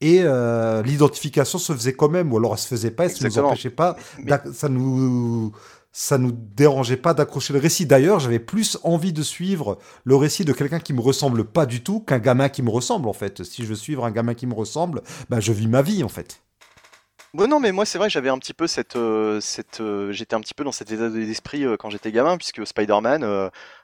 Et 0.00 0.20
euh, 0.22 0.82
l'identification 0.82 1.58
se 1.58 1.72
faisait 1.72 1.92
quand 1.94 2.08
même, 2.08 2.32
ou 2.32 2.36
alors 2.36 2.52
elle 2.52 2.58
se 2.58 2.66
faisait 2.68 2.90
pas, 2.90 3.06
et 3.06 3.08
ça 3.08 3.14
nous 3.20 3.26
Exactement. 3.26 3.48
empêchait 3.50 3.70
pas, 3.70 3.96
Mais- 4.18 4.24
d'ac- 4.30 4.52
ça 4.52 4.68
nous 4.68 5.52
ça 5.94 6.16
nous 6.16 6.32
dérangeait 6.32 6.96
pas 6.96 7.12
d'accrocher 7.12 7.52
le 7.52 7.58
récit. 7.58 7.84
D'ailleurs, 7.84 8.18
j'avais 8.18 8.38
plus 8.38 8.78
envie 8.82 9.12
de 9.12 9.22
suivre 9.22 9.78
le 10.04 10.16
récit 10.16 10.42
de 10.44 10.54
quelqu'un 10.54 10.80
qui 10.80 10.94
me 10.94 11.02
ressemble 11.02 11.44
pas 11.44 11.66
du 11.66 11.82
tout 11.82 12.00
qu'un 12.00 12.18
gamin 12.18 12.48
qui 12.48 12.62
me 12.62 12.70
ressemble 12.70 13.08
en 13.08 13.12
fait. 13.12 13.44
Si 13.44 13.62
je 13.62 13.68
veux 13.68 13.74
suivre 13.74 14.04
un 14.06 14.10
gamin 14.10 14.32
qui 14.32 14.46
me 14.46 14.54
ressemble, 14.54 15.02
ben 15.28 15.38
je 15.38 15.52
vis 15.52 15.68
ma 15.68 15.82
vie 15.82 16.02
en 16.02 16.08
fait. 16.08 16.40
Bon, 17.34 17.48
non, 17.48 17.60
mais 17.60 17.72
moi, 17.72 17.86
c'est 17.86 17.96
vrai 17.96 18.10
j'avais 18.10 18.28
un 18.28 18.38
petit 18.38 18.52
peu 18.52 18.66
cette, 18.66 18.94
euh, 18.94 19.40
cette, 19.40 19.80
euh, 19.80 20.12
j'étais 20.12 20.34
un 20.34 20.40
petit 20.42 20.52
peu 20.52 20.64
dans 20.64 20.72
cet 20.72 20.90
état 20.92 21.08
d'esprit 21.08 21.64
euh, 21.64 21.78
quand 21.78 21.88
j'étais 21.88 22.12
gamin, 22.12 22.36
puisque 22.36 22.66
Spider-Man, 22.66 23.22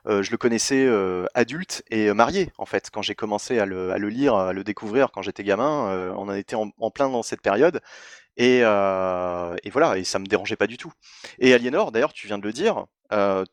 je 0.06 0.30
le 0.30 0.36
connaissais 0.36 0.86
adulte 1.34 1.82
et 1.90 2.12
marié, 2.12 2.52
en 2.58 2.66
fait, 2.66 2.90
quand 2.92 3.00
j'ai 3.00 3.14
commencé 3.14 3.58
à 3.58 3.64
le, 3.64 3.90
à 3.90 3.96
le 3.96 4.10
lire, 4.10 4.34
à 4.34 4.52
le 4.52 4.64
découvrir 4.64 5.10
quand 5.12 5.22
j'étais 5.22 5.44
gamin, 5.44 6.12
on 6.14 6.28
en 6.28 6.34
était 6.34 6.56
en, 6.56 6.90
plein 6.90 7.08
dans 7.08 7.22
cette 7.22 7.40
période, 7.40 7.80
et, 8.36 8.58
et 8.58 9.70
voilà, 9.70 9.96
et 9.96 10.04
ça 10.04 10.18
me 10.18 10.26
dérangeait 10.26 10.56
pas 10.56 10.66
du 10.66 10.76
tout. 10.76 10.92
Et 11.38 11.54
Aliénor, 11.54 11.92
d'ailleurs, 11.92 12.12
tu 12.12 12.26
viens 12.26 12.38
de 12.38 12.44
le 12.44 12.52
dire, 12.52 12.86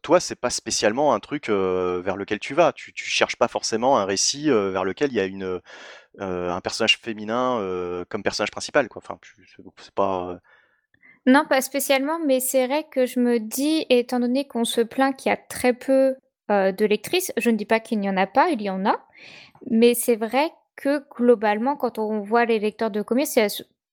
toi, 0.02 0.20
c'est 0.20 0.36
pas 0.40 0.50
spécialement 0.50 1.14
un 1.14 1.20
truc 1.20 1.50
vers 1.50 2.16
lequel 2.18 2.40
tu 2.40 2.54
vas, 2.54 2.74
tu, 2.74 2.94
cherches 2.96 3.38
pas 3.38 3.48
forcément 3.48 3.98
un 3.98 4.06
récit 4.06 4.50
vers 4.50 4.84
lequel 4.86 5.12
il 5.12 5.16
y 5.16 5.22
a 5.22 5.26
une, 5.26 5.62
un 6.20 6.62
personnage 6.62 6.98
féminin 7.00 7.60
euh, 7.60 8.06
comme 8.10 8.24
personnage 8.24 8.52
principal, 8.52 8.88
quoi. 8.90 9.02
Enfin, 9.04 9.20
c'est 9.78 9.94
pas. 9.94 10.30
euh, 10.32 10.38
Non, 11.26 11.46
pas 11.50 11.62
spécialement, 11.62 12.20
mais 12.26 12.40
c'est 12.40 12.68
vrai 12.68 12.86
que 12.90 13.06
je 13.06 13.20
me 13.20 13.40
dis, 13.40 13.86
étant 13.90 14.20
donné 14.20 14.48
qu'on 14.48 14.64
se 14.66 14.82
plaint 14.82 15.16
qu'il 15.16 15.30
y 15.30 15.34
a 15.34 15.38
très 15.38 15.74
peu 15.74 16.16
euh, 16.52 16.72
de 16.72 16.86
lectrices, 16.86 17.32
je 17.38 17.50
ne 17.50 17.58
dis 17.58 17.66
pas 17.66 17.80
qu'il 17.80 18.00
n'y 18.00 18.10
en 18.10 18.18
a 18.18 18.28
pas, 18.28 18.50
il 18.50 18.62
y 18.62 18.70
en 18.70 18.86
a, 18.86 19.00
mais 19.72 19.94
c'est 19.96 20.16
vrai 20.16 20.52
que 20.76 21.04
globalement, 21.16 21.76
quand 21.78 22.00
on 22.00 22.22
voit 22.22 22.46
les 22.46 22.60
lecteurs 22.60 22.92
de 22.92 23.02
comics, 23.02 23.28
c'est 23.28 23.48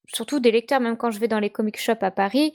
surtout 0.07 0.41
des 0.41 0.51
lecteurs, 0.51 0.81
même 0.81 0.97
quand 0.97 1.11
je 1.11 1.21
vais 1.21 1.29
dans 1.29 1.41
les 1.41 1.51
comic 1.51 1.79
shops 1.81 2.03
à 2.03 2.11
Paris, 2.11 2.53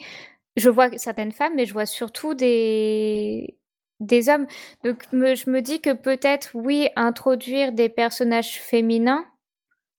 je 0.57 0.69
vois 0.69 0.95
certaines 0.97 1.31
femmes, 1.31 1.53
mais 1.55 1.65
je 1.65 1.73
vois 1.73 1.85
surtout 1.85 2.33
des, 2.35 3.57
des 3.99 4.29
hommes. 4.29 4.47
Donc 4.83 5.03
je 5.11 5.49
me 5.49 5.61
dis 5.61 5.81
que 5.81 5.93
peut-être, 5.93 6.51
oui, 6.53 6.89
introduire 6.95 7.71
des 7.73 7.89
personnages 7.89 8.59
féminins 8.61 9.25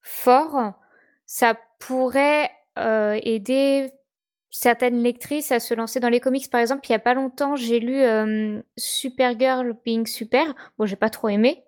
forts, 0.08 0.72
ça 1.26 1.54
pourrait 1.78 2.50
euh, 2.78 3.20
aider 3.22 3.92
certaines 4.50 5.02
lectrices 5.02 5.52
à 5.52 5.60
se 5.60 5.74
lancer 5.74 6.00
dans 6.00 6.08
les 6.08 6.20
comics. 6.20 6.50
Par 6.50 6.60
exemple, 6.60 6.86
il 6.88 6.92
y 6.92 6.94
a 6.94 6.98
pas 6.98 7.14
longtemps, 7.14 7.56
j'ai 7.56 7.78
lu 7.78 8.00
euh, 8.00 8.60
Supergirl 8.76 9.74
Being 9.84 10.06
Super. 10.06 10.54
Bon, 10.78 10.86
j'ai 10.86 10.96
pas 10.96 11.10
trop 11.10 11.28
aimé. 11.28 11.62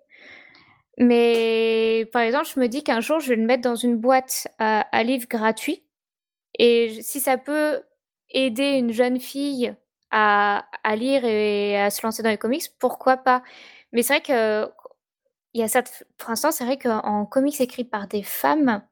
Mais 0.97 2.09
par 2.11 2.23
exemple, 2.23 2.47
je 2.53 2.59
me 2.59 2.67
dis 2.67 2.83
qu'un 2.83 2.99
jour, 2.99 3.19
je 3.19 3.29
vais 3.29 3.35
le 3.35 3.45
mettre 3.45 3.61
dans 3.61 3.75
une 3.75 3.97
boîte 3.97 4.47
à, 4.59 5.03
livres 5.03 5.27
gratuits. 5.29 5.83
Et 6.57 7.01
si 7.01 7.19
ça 7.19 7.37
peut 7.37 7.81
aider 8.31 8.71
une 8.71 8.91
jeune 8.91 9.19
fille 9.19 9.73
à, 10.09 10.65
à 10.83 10.95
lire 10.95 11.23
et 11.23 11.79
à 11.79 11.89
se 11.91 12.01
lancer 12.05 12.23
dans 12.23 12.29
les 12.29 12.37
comics, 12.37 12.63
pourquoi 12.79 13.17
pas? 13.17 13.43
Mais 13.93 14.03
c'est 14.03 14.13
vrai 14.13 14.21
que 14.21 14.71
il 15.53 15.61
y 15.61 15.63
a 15.63 15.67
ça. 15.67 15.83
Pour 16.17 16.29
l'instant, 16.29 16.51
c'est 16.51 16.65
vrai 16.65 16.77
qu'en 16.77 17.25
comics 17.25 17.59
écrits 17.61 17.83
par 17.83 18.07
des 18.07 18.23
femmes, 18.23 18.83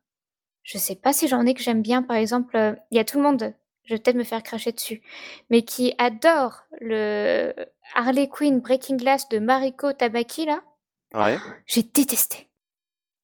je 0.64 0.78
sais 0.78 0.96
pas 0.96 1.14
si 1.14 1.28
j'en 1.28 1.46
ai 1.46 1.54
que 1.54 1.62
j'aime 1.62 1.82
bien. 1.82 2.04
Par 2.04 2.18
exemple, 2.18 2.56
euh, 2.58 2.76
il 2.92 2.98
y 2.98 3.00
a 3.00 3.06
tout 3.06 3.18
le 3.18 3.24
monde, 3.24 3.54
je 3.84 3.94
vais 3.96 4.00
peut-être 4.00 4.18
me 4.18 4.24
faire 4.24 4.44
cracher 4.44 4.72
dessus, 4.72 5.02
mais 5.50 5.64
qui 5.64 5.94
adore 5.98 6.64
le 6.82 7.54
Harley 7.96 8.28
Quinn 8.28 8.60
Breaking 8.60 8.98
Glass 8.98 9.30
de 9.30 9.40
Mariko 9.40 9.94
Tabaki, 9.94 10.46
là. 10.46 10.62
Ouais. 11.14 11.38
J'ai 11.66 11.84
détesté. 11.84 12.50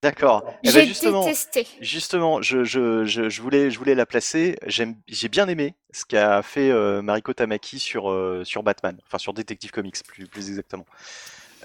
D'accord. 0.01 0.43
Eh 0.63 0.71
ben, 0.71 0.71
J'ai 0.71 0.85
justement, 0.85 1.21
détesté. 1.25 1.67
justement, 1.81 2.41
je, 2.41 2.63
je, 2.63 3.05
je, 3.05 3.27
je 3.29 3.41
voulais, 3.41 3.71
je 3.71 3.77
voulais 3.79 3.95
la 3.95 4.05
placer. 4.05 4.55
J'ai 4.67 5.29
bien 5.29 5.47
aimé 5.47 5.73
ce 5.91 6.05
qu'a 6.05 6.43
fait 6.43 6.69
euh, 6.69 7.01
Mariko 7.01 7.33
Tamaki 7.33 7.79
sur, 7.79 8.11
euh, 8.11 8.43
sur 8.43 8.61
Batman, 8.61 8.99
enfin 9.05 9.17
sur 9.17 9.33
Detective 9.33 9.71
Comics 9.71 10.03
plus, 10.05 10.27
plus 10.27 10.49
exactement. 10.49 10.85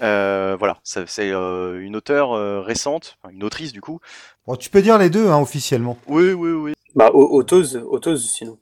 Euh, 0.01 0.55
voilà, 0.57 0.77
c'est 0.83 1.05
euh, 1.31 1.79
une 1.81 1.95
auteure 1.95 2.33
euh, 2.33 2.61
récente, 2.61 3.17
une 3.31 3.43
autrice 3.43 3.71
du 3.71 3.81
coup. 3.81 3.99
Bon, 4.47 4.55
tu 4.55 4.69
peux 4.69 4.81
dire 4.81 4.97
les 4.97 5.09
deux, 5.09 5.27
hein, 5.29 5.39
officiellement. 5.39 5.97
Oui, 6.07 6.31
oui, 6.31 6.51
oui. 6.51 6.73
Bah, 6.95 7.11
au- 7.13 7.37
auteuse, 7.37 7.79
auteuse 7.87 8.29
sinon. 8.31 8.57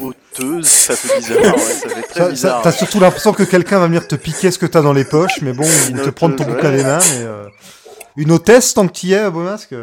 Auteuse, 0.00 0.66
ça 0.66 0.96
fait 0.96 1.18
bizarre, 1.18 1.54
ouais, 1.54 1.60
ça 1.60 1.88
fait 1.88 2.02
très 2.02 2.14
Ça- 2.14 2.24
ça- 2.24 2.30
bizarre. 2.30 2.62
T'as 2.62 2.72
surtout 2.72 3.00
l'impression 3.00 3.32
que 3.32 3.42
quelqu'un 3.42 3.78
va 3.78 3.86
venir 3.86 4.08
te 4.08 4.14
piquer 4.14 4.50
ce 4.50 4.58
que 4.58 4.66
t'as 4.66 4.82
dans 4.82 4.92
les 4.92 5.04
poches, 5.04 5.40
mais 5.42 5.52
bon, 5.52 5.64
ou 5.92 5.96
te 6.04 6.10
prendre 6.10 6.36
ton 6.36 6.44
bouquin 6.44 6.70
ouais. 6.70 6.76
des 6.78 6.84
mains. 6.84 6.98
Mais, 6.98 7.22
euh, 7.24 7.46
Une 8.16 8.32
hôtesse, 8.32 8.74
tant 8.74 8.86
que 8.88 8.92
t'y 8.92 9.12
es, 9.12 9.18
à 9.18 9.30
Beau 9.30 9.42
Masque 9.42 9.74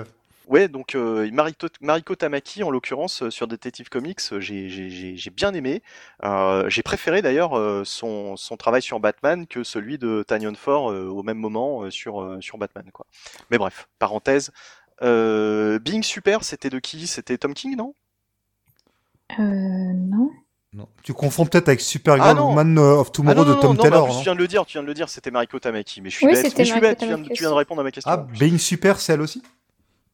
Ouais, 0.48 0.70
donc 0.70 0.96
euh, 0.96 1.30
Mariko, 1.34 1.68
Mariko 1.82 2.16
Tamaki, 2.16 2.64
en 2.64 2.70
l'occurrence, 2.70 3.22
euh, 3.24 3.30
sur 3.30 3.48
Detective 3.48 3.90
Comics, 3.90 4.22
euh, 4.32 4.40
j'ai- 4.40 4.70
j'ai 4.70 4.90
j'ai- 4.90 5.18
j'ai 5.18 5.30
bien 5.30 5.54
aimé. 5.54 5.84
Euh, 6.24 6.70
j'ai 6.70 6.84
préféré 6.84 7.22
d'ailleurs 7.22 7.58
euh, 7.58 7.84
son, 7.84 8.38
son 8.38 8.56
travail 8.56 8.82
sur 8.82 9.02
Batman 9.02 9.46
que 9.46 9.64
celui 9.66 9.98
de 9.98 10.24
Tanyon 10.26 10.56
Ford 10.56 10.90
euh, 10.92 11.08
au 11.08 11.22
même 11.22 11.38
moment 11.38 11.84
euh, 11.84 11.92
sur, 11.92 12.22
euh, 12.22 12.40
sur 12.40 12.58
Batman. 12.58 12.86
Quoi. 12.94 13.06
Mais 13.52 13.58
bref, 13.58 13.90
parenthèse. 14.00 14.52
Euh, 15.02 15.80
Being 15.80 16.02
Super, 16.02 16.44
c'était 16.46 16.70
de 16.70 16.80
qui? 16.80 17.08
C'était 17.08 17.38
Tom 17.38 17.54
King, 17.54 17.76
non? 17.76 17.94
Euh, 19.40 19.44
non. 19.44 20.32
Non. 20.74 20.88
Tu 21.04 21.14
confonds 21.14 21.46
peut-être 21.46 21.68
avec 21.68 21.82
Ah, 21.82 21.84
Supergirl 21.84 22.38
non. 22.38 22.50
Woman 22.50 22.78
of 22.78 23.08
Ah 23.08 23.12
Tomorrow 23.12 23.44
non, 23.44 23.46
non, 23.46 23.56
de 23.56 23.62
Tom 23.62 23.72
non, 23.72 23.74
non, 23.76 23.82
Taylor, 23.82 24.08
bah, 24.08 24.14
non? 24.14 24.20
tu 24.20 24.24
viens 24.24 24.34
de 24.34 24.40
le 24.40 24.48
dire, 24.48 24.66
tu 24.66 24.74
viens 24.74 24.82
de 24.84 24.88
le 24.88 24.94
dire, 24.94 25.10
c'était 25.10 25.32
Mariko 25.32 25.60
Tamaki, 25.60 26.02
mais 26.02 26.10
je 26.10 26.16
suis 26.18 26.26
Oui, 26.26 26.32
bête. 26.34 26.58
Mais 26.58 26.64
je 26.66 26.72
suis 26.72 26.80
bête, 26.80 26.98
tu 27.00 27.06
viens, 27.06 27.18
de- 27.18 27.24
Tamaki 27.24 27.36
tu 27.36 27.44
viens 27.44 27.50
de 27.50 27.54
aussi. 27.56 27.60
répondre 27.60 27.82
à 27.82 27.84
ma 27.84 27.92
question. 27.92 28.12
Ah, 28.12 28.18
Being 28.18 28.58
Super, 28.58 29.00
c'est 29.00 29.14
elle 29.14 29.22
aussi? 29.22 29.44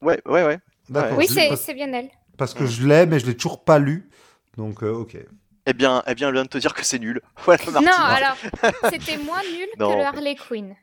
Ouais, 0.03 0.21
ouais, 0.25 0.43
ouais. 0.45 0.59
D'accord. 0.89 1.17
Oui, 1.17 1.27
c'est 1.27 1.55
c'est 1.55 1.73
bien 1.73 1.91
elle. 1.93 2.09
parce 2.38 2.53
que 2.53 2.63
Mm. 2.63 2.67
je 2.67 2.88
l'ai, 2.88 3.05
mais 3.05 3.19
je 3.19 3.25
l'ai 3.25 3.35
toujours 3.35 3.63
pas 3.63 3.80
lu. 3.80 4.09
Donc, 4.57 4.84
euh, 4.84 4.91
ok. 4.91 5.17
Eh 5.65 5.73
bien, 5.73 6.03
eh 6.07 6.13
bien, 6.15 6.27
elle 6.27 6.34
vient 6.34 6.43
de 6.43 6.49
te 6.49 6.57
dire 6.57 6.73
que 6.73 6.84
c'est 6.84 6.99
nul. 6.99 7.21
Voilà, 7.45 7.63
Martine. 7.71 7.85
Non, 7.89 8.03
alors, 8.05 8.38
c'était 8.91 9.17
moins 9.17 9.41
nul 9.43 9.67
Non. 9.80 9.89
que 9.91 9.95
le 9.97 10.03
Harley 10.03 10.35
Quinn. 10.35 10.75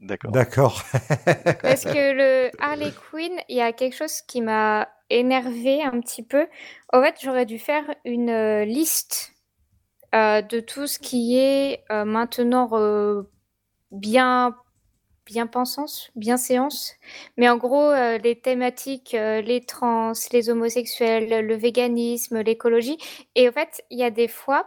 D'accord. 0.00 0.30
D'accord. 0.32 0.82
Parce 1.62 1.84
que 1.84 2.12
le 2.12 2.50
Harley 2.60 2.92
Quinn, 3.10 3.32
il 3.48 3.56
y 3.56 3.60
a 3.60 3.72
quelque 3.72 3.96
chose 3.96 4.20
qui 4.22 4.40
m'a 4.42 4.88
énervé 5.10 5.82
un 5.82 6.00
petit 6.00 6.22
peu. 6.22 6.46
En 6.92 7.02
fait, 7.02 7.16
j'aurais 7.22 7.46
dû 7.46 7.58
faire 7.58 7.84
une 8.04 8.30
euh, 8.30 8.64
liste 8.64 9.32
euh, 10.14 10.40
de 10.42 10.60
tout 10.60 10.86
ce 10.86 10.98
qui 10.98 11.36
est 11.38 11.84
euh, 11.90 12.04
maintenant 12.04 12.68
euh, 12.72 13.22
bien 13.90 14.54
bien 15.28 15.46
pensance, 15.46 16.10
bien 16.16 16.38
séance. 16.38 16.94
Mais 17.36 17.48
en 17.50 17.56
gros, 17.58 17.90
euh, 17.90 18.16
les 18.18 18.34
thématiques, 18.40 19.14
euh, 19.14 19.42
les 19.42 19.60
trans, 19.60 20.12
les 20.32 20.48
homosexuels, 20.48 21.46
le 21.46 21.54
véganisme, 21.54 22.40
l'écologie. 22.40 22.96
Et 23.34 23.46
en 23.48 23.52
fait, 23.52 23.82
il 23.90 23.98
y 23.98 24.04
a 24.04 24.10
des 24.10 24.26
fois 24.28 24.66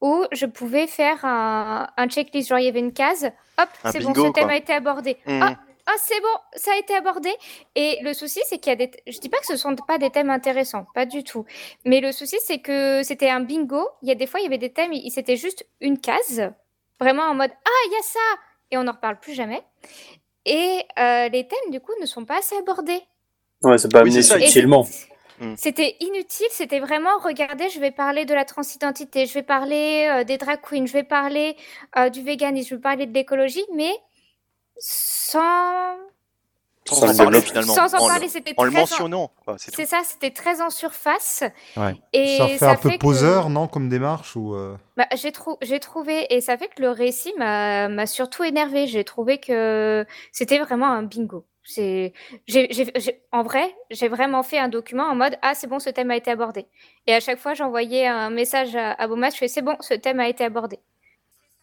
où 0.00 0.24
je 0.32 0.46
pouvais 0.46 0.86
faire 0.88 1.24
un, 1.24 1.88
un 1.96 2.08
checklist, 2.08 2.48
genre 2.48 2.58
il 2.58 2.64
y 2.64 2.68
avait 2.68 2.80
une 2.80 2.92
case, 2.92 3.30
hop, 3.58 3.68
Un 3.84 3.92
c'est 3.92 4.00
bon, 4.00 4.14
ce 4.14 4.32
thème 4.32 4.44
quoi. 4.44 4.52
a 4.52 4.56
été 4.56 4.72
abordé. 4.72 5.16
Ah, 5.28 5.56
ah, 5.86 5.94
c'est 5.98 6.20
bon, 6.20 6.36
ça 6.56 6.72
a 6.72 6.78
été 6.78 6.94
abordé. 6.96 7.30
Et 7.76 7.98
le 8.02 8.12
souci, 8.12 8.40
c'est 8.46 8.58
qu'il 8.58 8.70
y 8.70 8.72
a 8.72 8.76
des. 8.76 8.90
Je 9.06 9.18
dis 9.20 9.28
pas 9.28 9.38
que 9.38 9.46
ce 9.46 9.56
sont 9.56 9.76
pas 9.76 9.98
des 9.98 10.10
thèmes 10.10 10.30
intéressants, 10.30 10.86
pas 10.94 11.06
du 11.06 11.22
tout. 11.22 11.44
Mais 11.84 12.00
le 12.00 12.10
souci, 12.10 12.36
c'est 12.44 12.58
que 12.58 13.02
c'était 13.04 13.28
un 13.30 13.40
bingo. 13.40 13.86
Il 14.02 14.08
y 14.08 14.12
a 14.12 14.16
des 14.16 14.26
fois, 14.26 14.40
il 14.40 14.44
y 14.44 14.46
avait 14.46 14.58
des 14.58 14.72
thèmes, 14.72 14.92
il- 14.92 15.10
c'était 15.12 15.36
juste 15.36 15.66
une 15.80 15.98
case, 16.00 16.50
vraiment 16.98 17.24
en 17.24 17.34
mode 17.34 17.50
Ah, 17.64 17.80
il 17.86 17.92
y 17.92 17.96
a 17.96 18.02
ça 18.02 18.18
Et 18.70 18.76
on 18.78 18.84
n'en 18.84 18.92
reparle 18.92 19.18
plus 19.20 19.34
jamais. 19.34 19.62
Et 20.46 20.82
euh, 20.98 21.28
les 21.28 21.46
thèmes, 21.46 21.70
du 21.70 21.80
coup, 21.80 21.92
ne 22.00 22.06
sont 22.06 22.24
pas 22.24 22.38
assez 22.38 22.56
abordés. 22.56 23.00
Ouais, 23.62 23.76
c'est 23.78 23.90
pas 23.92 24.00
amené 24.00 24.22
subtilement. 24.22 24.84
c'est- 24.84 25.08
Mm. 25.40 25.54
C'était 25.56 25.96
inutile, 26.00 26.48
c'était 26.50 26.80
vraiment, 26.80 27.16
regardez, 27.24 27.70
je 27.70 27.80
vais 27.80 27.90
parler 27.90 28.26
de 28.26 28.34
la 28.34 28.44
transidentité, 28.44 29.24
je 29.24 29.32
vais 29.32 29.42
parler 29.42 30.06
euh, 30.10 30.22
des 30.22 30.36
drag 30.36 30.60
queens, 30.60 30.84
je 30.84 30.92
vais 30.92 31.02
parler 31.02 31.56
euh, 31.96 32.10
du 32.10 32.20
véganisme, 32.22 32.68
je 32.68 32.74
vais 32.74 32.80
parler 32.82 33.06
de 33.06 33.14
l'écologie, 33.14 33.64
mais 33.74 33.90
sans, 34.76 35.96
Sans 36.96 37.06
en 37.06 37.10
le 37.12 37.16
parler 37.16 37.40
finalement. 37.40 37.74
sans 37.74 37.94
en 37.94 37.98
en, 37.98 38.06
le- 38.06 38.12
parler, 38.12 38.28
c'était 38.28 38.54
en 38.56 38.64
le 38.64 38.70
très 38.70 38.78
en- 38.78 38.82
mentionnant. 38.82 39.30
c'est 39.56 39.86
ça, 39.86 40.00
c'était 40.04 40.30
très 40.30 40.60
en 40.62 40.70
surface. 40.70 41.44
Ouais. 41.76 41.94
Et 42.12 42.36
ça 42.38 42.46
fait 42.48 42.64
un 42.66 42.74
peu 42.76 42.90
que- 42.90 42.96
poseur, 42.98 43.48
non, 43.50 43.66
comme 43.68 43.88
démarche 43.88 44.36
ou 44.36 44.54
euh, 44.54 44.76
Bah, 44.96 45.06
j'ai 45.14 45.32
trou- 45.32 45.56
j'ai 45.62 45.80
trouvé, 45.80 46.26
et 46.34 46.40
ça 46.40 46.56
fait 46.56 46.68
que 46.68 46.82
le 46.82 46.90
récit 46.90 47.32
m'a 47.38 47.88
m'a 47.88 48.06
surtout 48.06 48.44
énervé. 48.44 48.86
J'ai 48.86 49.04
trouvé 49.04 49.38
que 49.38 50.04
c'était 50.32 50.58
vraiment 50.58 50.88
un 50.90 51.02
bingo. 51.02 51.44
C'est, 51.62 52.14
j'ai- 52.48 52.68
j'ai- 52.72 52.90
j'ai- 52.96 53.22
en 53.32 53.42
vrai, 53.42 53.74
j'ai 53.90 54.08
vraiment 54.08 54.42
fait 54.42 54.58
un 54.58 54.68
document 54.68 55.04
en 55.04 55.14
mode 55.14 55.36
ah 55.42 55.52
c'est 55.54 55.66
bon, 55.66 55.78
ce 55.78 55.90
thème 55.90 56.10
a 56.10 56.16
été 56.16 56.30
abordé. 56.30 56.66
Et 57.06 57.14
à 57.14 57.20
chaque 57.20 57.38
fois, 57.38 57.52
j'envoyais 57.54 58.06
un 58.06 58.30
message 58.30 58.74
à, 58.74 58.92
à 58.92 59.06
Beaumas, 59.06 59.30
je 59.30 59.36
fais 59.36 59.46
c'est 59.48 59.62
bon, 59.62 59.76
ce 59.80 59.94
thème 59.94 60.20
a 60.20 60.28
été 60.28 60.42
abordé. 60.42 60.78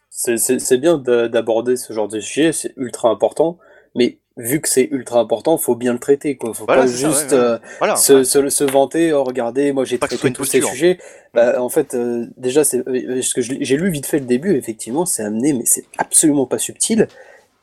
C'est- 0.10 0.38
C'est 0.38 0.60
c'est 0.60 0.78
bien 0.78 0.98
d'a- 0.98 1.28
d'aborder 1.28 1.76
ce 1.76 1.94
genre 1.94 2.08
de 2.08 2.20
sujet, 2.20 2.52
c'est 2.54 2.74
ultra 2.78 3.10
important, 3.10 3.58
mais 3.96 4.20
vu 4.38 4.62
que 4.62 4.70
c'est 4.70 4.88
ultra 4.92 5.20
important, 5.20 5.58
faut 5.58 5.76
bien 5.76 5.94
le 5.94 6.00
traiter, 6.00 6.38
quoi. 6.38 6.54
Faut 6.54 6.66
Voilà, 6.66 6.84
pas 6.84 6.88
ça, 6.88 6.94
juste 6.94 7.32
ouais, 7.32 7.38
ouais. 7.38 7.44
euh, 7.44 7.58
Voilà. 7.80 7.96
se, 7.96 8.14
ouais. 8.14 8.24
se, 8.24 8.50
se 8.50 8.64
vanter, 8.64 9.12
oh 9.14 9.24
regardez, 9.24 9.72
moi 9.74 9.84
j'ai 9.84 9.98
traité 10.00 10.32
tous 10.32 10.46
ces 10.46 10.62
sujets. 10.62 11.00
Bah, 11.34 11.62
en 11.62 11.70
fait, 11.70 11.94
euh, 11.96 12.28
déjà, 12.38 12.64
c'est 12.64 12.88
euh, 12.88 13.22
ce 13.22 13.34
que 13.34 13.42
j'ai 13.42 13.78
lu 13.78 13.90
vite 13.90 14.06
fait 14.06 14.20
le 14.20 14.26
début, 14.26 14.56
effectivement, 14.56 15.06
c'est 15.06 15.24
amené, 15.24 15.54
mais 15.54 15.66
c'est 15.66 15.86
absolument 15.98 16.46
pas 16.46 16.60
subtil, 16.60 17.08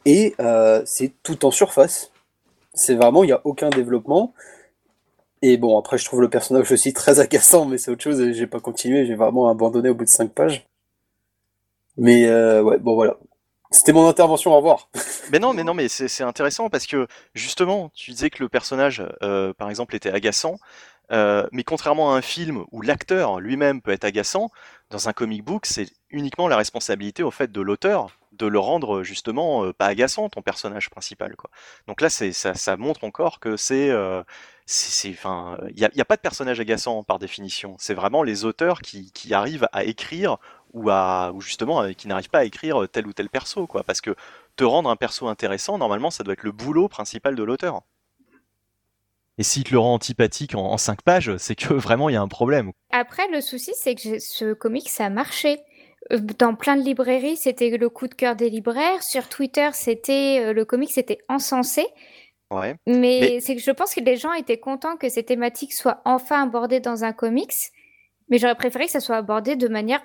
et 0.05 0.35
euh, 0.41 0.83
c'est 0.85 1.13
tout 1.23 1.45
en 1.47 1.51
surface. 1.51 2.11
C'est 2.75 2.95
vraiment, 2.95 3.23
il 3.25 3.29
n'y 3.29 3.33
a 3.33 3.41
aucun 3.45 3.71
développement. 3.71 4.35
Et 5.43 5.59
bon, 5.59 5.79
après, 5.79 5.99
je 5.99 6.05
trouve 6.07 6.23
le 6.23 6.31
personnage 6.31 6.73
aussi 6.73 6.93
très 6.93 7.21
agaçant, 7.21 7.67
mais 7.67 7.79
c'est 7.79 7.91
autre 7.91 8.03
chose, 8.03 8.33
j'ai 8.33 8.47
pas 8.47 8.61
continué, 8.61 9.07
j'ai 9.07 9.15
vraiment 9.15 9.49
abandonné 9.49 9.91
au 9.91 9.95
bout 9.95 10.05
de 10.05 10.09
cinq 10.11 10.31
pages. 10.33 10.67
Mais 11.97 12.27
euh, 12.27 12.63
ouais, 12.63 12.79
bon 12.79 12.95
voilà. 12.95 13.19
C'était 13.75 13.93
mon 13.93 14.09
intervention, 14.09 14.53
au 14.53 14.57
revoir. 14.57 14.89
Mais 15.33 15.41
non, 15.41 15.53
mais 15.53 15.65
non, 15.65 15.75
mais 15.75 15.89
c'est 15.89 16.23
intéressant 16.23 16.69
parce 16.71 16.87
que 16.87 17.09
justement, 17.35 17.91
tu 17.95 18.13
disais 18.13 18.31
que 18.31 18.43
le 18.43 18.49
personnage, 18.49 19.03
euh, 19.23 19.53
par 19.55 19.69
exemple, 19.69 19.97
était 19.97 20.11
agaçant. 20.11 20.59
euh, 21.13 21.47
mais 21.53 21.65
contrairement 21.65 22.15
à 22.15 22.17
un 22.19 22.23
film 22.23 22.65
où 22.73 22.83
l'acteur 22.83 23.41
lui-même 23.41 23.83
peut 23.83 23.91
être 23.91 24.05
agaçant, 24.05 24.51
dans 24.91 25.09
un 25.09 25.13
comic 25.13 25.45
book, 25.45 25.67
c'est 25.67 25.89
uniquement 26.11 26.47
la 26.49 26.57
responsabilité 26.57 27.23
au 27.25 27.31
fait 27.31 27.51
de 27.53 27.61
l'auteur 27.61 28.09
de 28.33 28.47
le 28.47 28.59
rendre 28.59 29.03
justement 29.03 29.65
euh, 29.65 29.73
pas 29.73 29.87
agaçant 29.87 30.29
ton 30.29 30.43
personnage 30.43 30.91
principal. 30.91 31.35
Donc 31.89 32.01
là, 32.01 32.11
ça, 32.11 32.55
ça 32.55 32.77
montre 32.77 33.05
encore 33.05 33.41
que 33.41 33.57
c'est, 33.57 33.93
enfin, 35.11 35.59
il 35.71 35.89
n'y 35.95 36.01
a, 36.01 36.05
pas 36.05 36.17
de 36.17 36.21
personnage 36.23 36.61
agaçant 36.61 37.03
par 37.05 37.19
définition. 37.19 37.77
C'est 37.79 37.95
vraiment 37.95 38.23
les 38.23 38.45
auteurs 38.45 38.81
qui 38.83 39.35
arrivent 39.35 39.69
à 39.73 39.85
écrire 39.85 40.39
ou 40.75 40.91
à, 40.91 41.33
ou 41.35 41.41
justement 41.41 41.83
euh, 41.83 41.93
qui 41.93 42.07
n'arrivent 42.09 42.29
pas 42.31 42.41
à 42.41 42.45
écrire 42.45 42.87
tel 42.93 43.07
ou 43.07 43.13
tel 43.15 43.31
perso, 43.31 43.67
quoi. 43.67 43.83
Parce 43.85 44.01
que 44.03 44.15
te 44.57 44.65
rendre 44.65 44.91
un 44.91 44.97
perso 44.97 45.27
intéressant, 45.29 45.79
normalement, 45.79 46.11
ça 46.11 46.23
doit 46.25 46.35
être 46.35 46.43
le 46.43 46.53
boulot 46.53 46.89
principal 46.89 47.35
de 47.35 47.43
l'auteur. 47.43 47.81
Et 49.39 49.43
s'il 49.43 49.65
te 49.65 49.73
le 49.73 49.79
rend 49.79 49.95
antipathique 49.95 50.55
en, 50.55 50.65
en 50.71 50.79
5 50.79 51.03
pages, 51.03 51.37
c'est 51.39 51.55
que 51.57 51.73
vraiment 51.75 52.09
il 52.09 52.13
y 52.13 52.17
a 52.17 52.23
un 52.23 52.29
problème. 52.29 52.73
Après, 52.91 53.27
le 53.29 53.41
souci, 53.41 53.73
c'est 53.75 53.95
que 53.95 54.19
ce 54.19 54.53
comic, 54.53 54.89
ça 54.89 55.07
a 55.07 55.11
marché. 55.11 55.61
Euh, 56.13 56.19
Dans 56.39 56.55
plein 56.55 56.77
de 56.77 56.83
librairies, 56.83 57.37
c'était 57.37 57.71
le 57.77 57.89
coup 57.89 58.07
de 58.07 58.15
cœur 58.15 58.37
des 58.37 58.51
libraires. 58.51 59.03
Sur 59.03 59.29
Twitter, 59.29 59.71
c'était 59.73 60.41
euh, 60.45 60.53
le 60.53 60.65
comic, 60.65 60.91
c'était 60.93 61.19
encensé. 61.29 61.87
Ouais. 62.51 62.77
Mais, 62.87 63.19
Mais- 63.21 63.41
c'est 63.41 63.57
que 63.57 63.63
je 63.63 63.71
pense 63.73 63.95
que 63.95 64.01
les 64.01 64.17
gens 64.17 64.33
étaient 64.35 64.59
contents 64.61 64.97
que 64.97 65.09
ces 65.09 65.25
thématiques 65.25 65.73
soient 65.73 66.03
enfin 66.05 66.43
abordées 66.45 66.81
dans 66.81 67.03
un 67.05 67.13
comics. 67.13 67.55
Mais 68.29 68.39
j'aurais 68.39 68.55
préféré 68.55 68.87
que 68.87 68.93
ça 68.93 69.01
soit 69.01 69.17
abordé 69.17 69.57
de 69.57 69.67
manière 69.69 70.03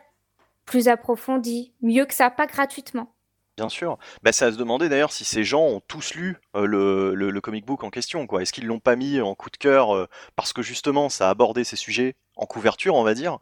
plus 0.65 0.87
approfondie, 0.87 1.73
mieux 1.81 2.05
que 2.05 2.13
ça, 2.13 2.29
pas 2.29 2.47
gratuitement. 2.47 3.13
Bien 3.57 3.67
sûr. 3.69 3.97
Bah, 4.23 4.31
c'est 4.31 4.45
à 4.45 4.51
se 4.53 4.57
demander 4.57 4.87
d'ailleurs 4.87 5.11
si 5.11 5.25
ces 5.25 5.43
gens 5.43 5.63
ont 5.65 5.81
tous 5.85 6.13
lu 6.13 6.37
euh, 6.55 6.65
le, 6.65 7.13
le, 7.13 7.29
le 7.29 7.41
comic 7.41 7.65
book 7.65 7.83
en 7.83 7.89
question. 7.89 8.25
quoi. 8.25 8.41
Est-ce 8.41 8.53
qu'ils 8.53 8.65
l'ont 8.67 8.79
pas 8.79 8.95
mis 8.95 9.19
en 9.19 9.35
coup 9.35 9.49
de 9.49 9.57
cœur 9.57 9.93
euh, 9.93 10.07
parce 10.37 10.53
que 10.53 10.61
justement 10.61 11.09
ça 11.09 11.27
a 11.27 11.31
abordé 11.31 11.65
ces 11.65 11.75
sujets 11.75 12.15
en 12.37 12.45
couverture, 12.45 12.95
on 12.95 13.03
va 13.03 13.13
dire, 13.13 13.37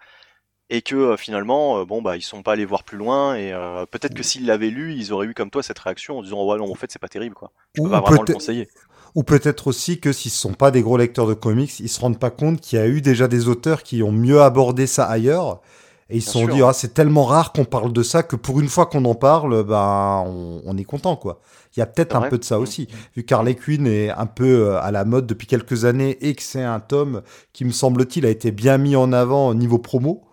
et 0.72 0.82
que 0.82 0.96
euh, 0.96 1.18
finalement, 1.18 1.80
euh, 1.80 1.86
bon 1.86 2.02
bah 2.02 2.18
ils 2.18 2.24
sont 2.24 2.42
pas 2.42 2.54
allés 2.54 2.66
voir 2.66 2.84
plus 2.84 2.98
loin 2.98 3.36
et 3.36 3.54
euh, 3.54 3.86
peut-être 3.86 4.16
que 4.16 4.24
s'ils 4.24 4.48
l'avaient 4.48 4.72
lu, 4.72 4.96
ils 4.96 5.14
auraient 5.14 5.28
eu 5.28 5.36
comme 5.36 5.52
toi 5.52 5.62
cette 5.62 5.78
réaction 5.78 6.18
en 6.18 6.24
disant 6.24 6.44
ouais 6.46 6.58
non 6.58 6.72
en 6.72 6.76
fait 6.76 6.92
c'est 6.92 6.98
pas 7.00 7.08
terrible 7.10 7.36
quoi. 7.36 7.52
Je 7.76 7.82
peux 7.84 7.88
Ou 7.88 7.92
pas 7.92 8.00
vraiment 8.02 8.22
le 8.22 8.26
peut-être- 8.26 8.34
conseiller. 8.38 8.68
Ou 9.14 9.24
peut-être 9.24 9.68
aussi 9.68 10.00
que 10.00 10.12
s'ils 10.12 10.32
ne 10.32 10.36
sont 10.36 10.54
pas 10.54 10.72
des 10.72 10.82
gros 10.82 10.98
lecteurs 10.98 11.28
de 11.28 11.34
comics, 11.36 11.80
ils 11.80 11.90
se 11.90 12.00
rendent 12.02 12.20
pas 12.20 12.30
compte 12.32 12.60
qu'il 12.60 12.78
y 12.80 12.82
a 12.82 12.88
eu 12.88 13.02
déjà 13.02 13.28
des 13.28 13.48
auteurs 13.50 13.84
qui 13.84 14.02
ont 14.04 14.12
mieux 14.12 14.42
abordé 14.42 14.88
ça 14.88 15.06
ailleurs. 15.06 15.62
Et 16.10 16.18
ils 16.18 16.22
se 16.22 16.32
sont 16.32 16.46
sûr. 16.46 16.54
dit, 16.56 16.62
ah, 16.62 16.72
c'est 16.74 16.94
tellement 16.94 17.26
rare 17.26 17.52
qu'on 17.52 17.66
parle 17.66 17.92
de 17.92 18.02
ça 18.04 18.24
que 18.24 18.38
pour 18.38 18.60
une 18.62 18.70
fois 18.70 18.86
qu'on 18.86 19.04
en 19.06 19.16
parle, 19.16 19.64
ben, 19.66 20.24
on, 20.26 20.62
on 20.66 20.78
est 20.78 20.86
content, 20.86 21.18
quoi. 21.18 21.42
Il 21.76 21.80
y 21.80 21.84
a 21.84 21.86
peut-être 21.86 22.16
un 22.16 22.22
peu 22.22 22.38
de 22.38 22.44
ça 22.46 22.58
Mm. 22.58 22.62
aussi. 22.62 22.88
Vu 23.16 23.24
qu'Harley 23.26 23.56
Quinn 23.56 23.86
est 23.88 24.10
un 24.10 24.26
peu 24.26 24.70
euh, 24.70 24.82
à 24.82 24.92
la 24.92 25.04
mode 25.06 25.28
depuis 25.28 25.48
quelques 25.48 25.84
années 25.86 26.18
et 26.22 26.34
que 26.34 26.42
c'est 26.44 26.64
un 26.64 26.80
tome 26.80 27.24
qui, 27.54 27.66
me 27.66 27.72
semble-t-il, 27.72 28.26
a 28.26 28.30
été 28.30 28.52
bien 28.52 28.78
mis 28.78 28.96
en 28.96 29.12
avant 29.12 29.50
au 29.50 29.54
niveau 29.54 29.80
promo. 29.80 30.24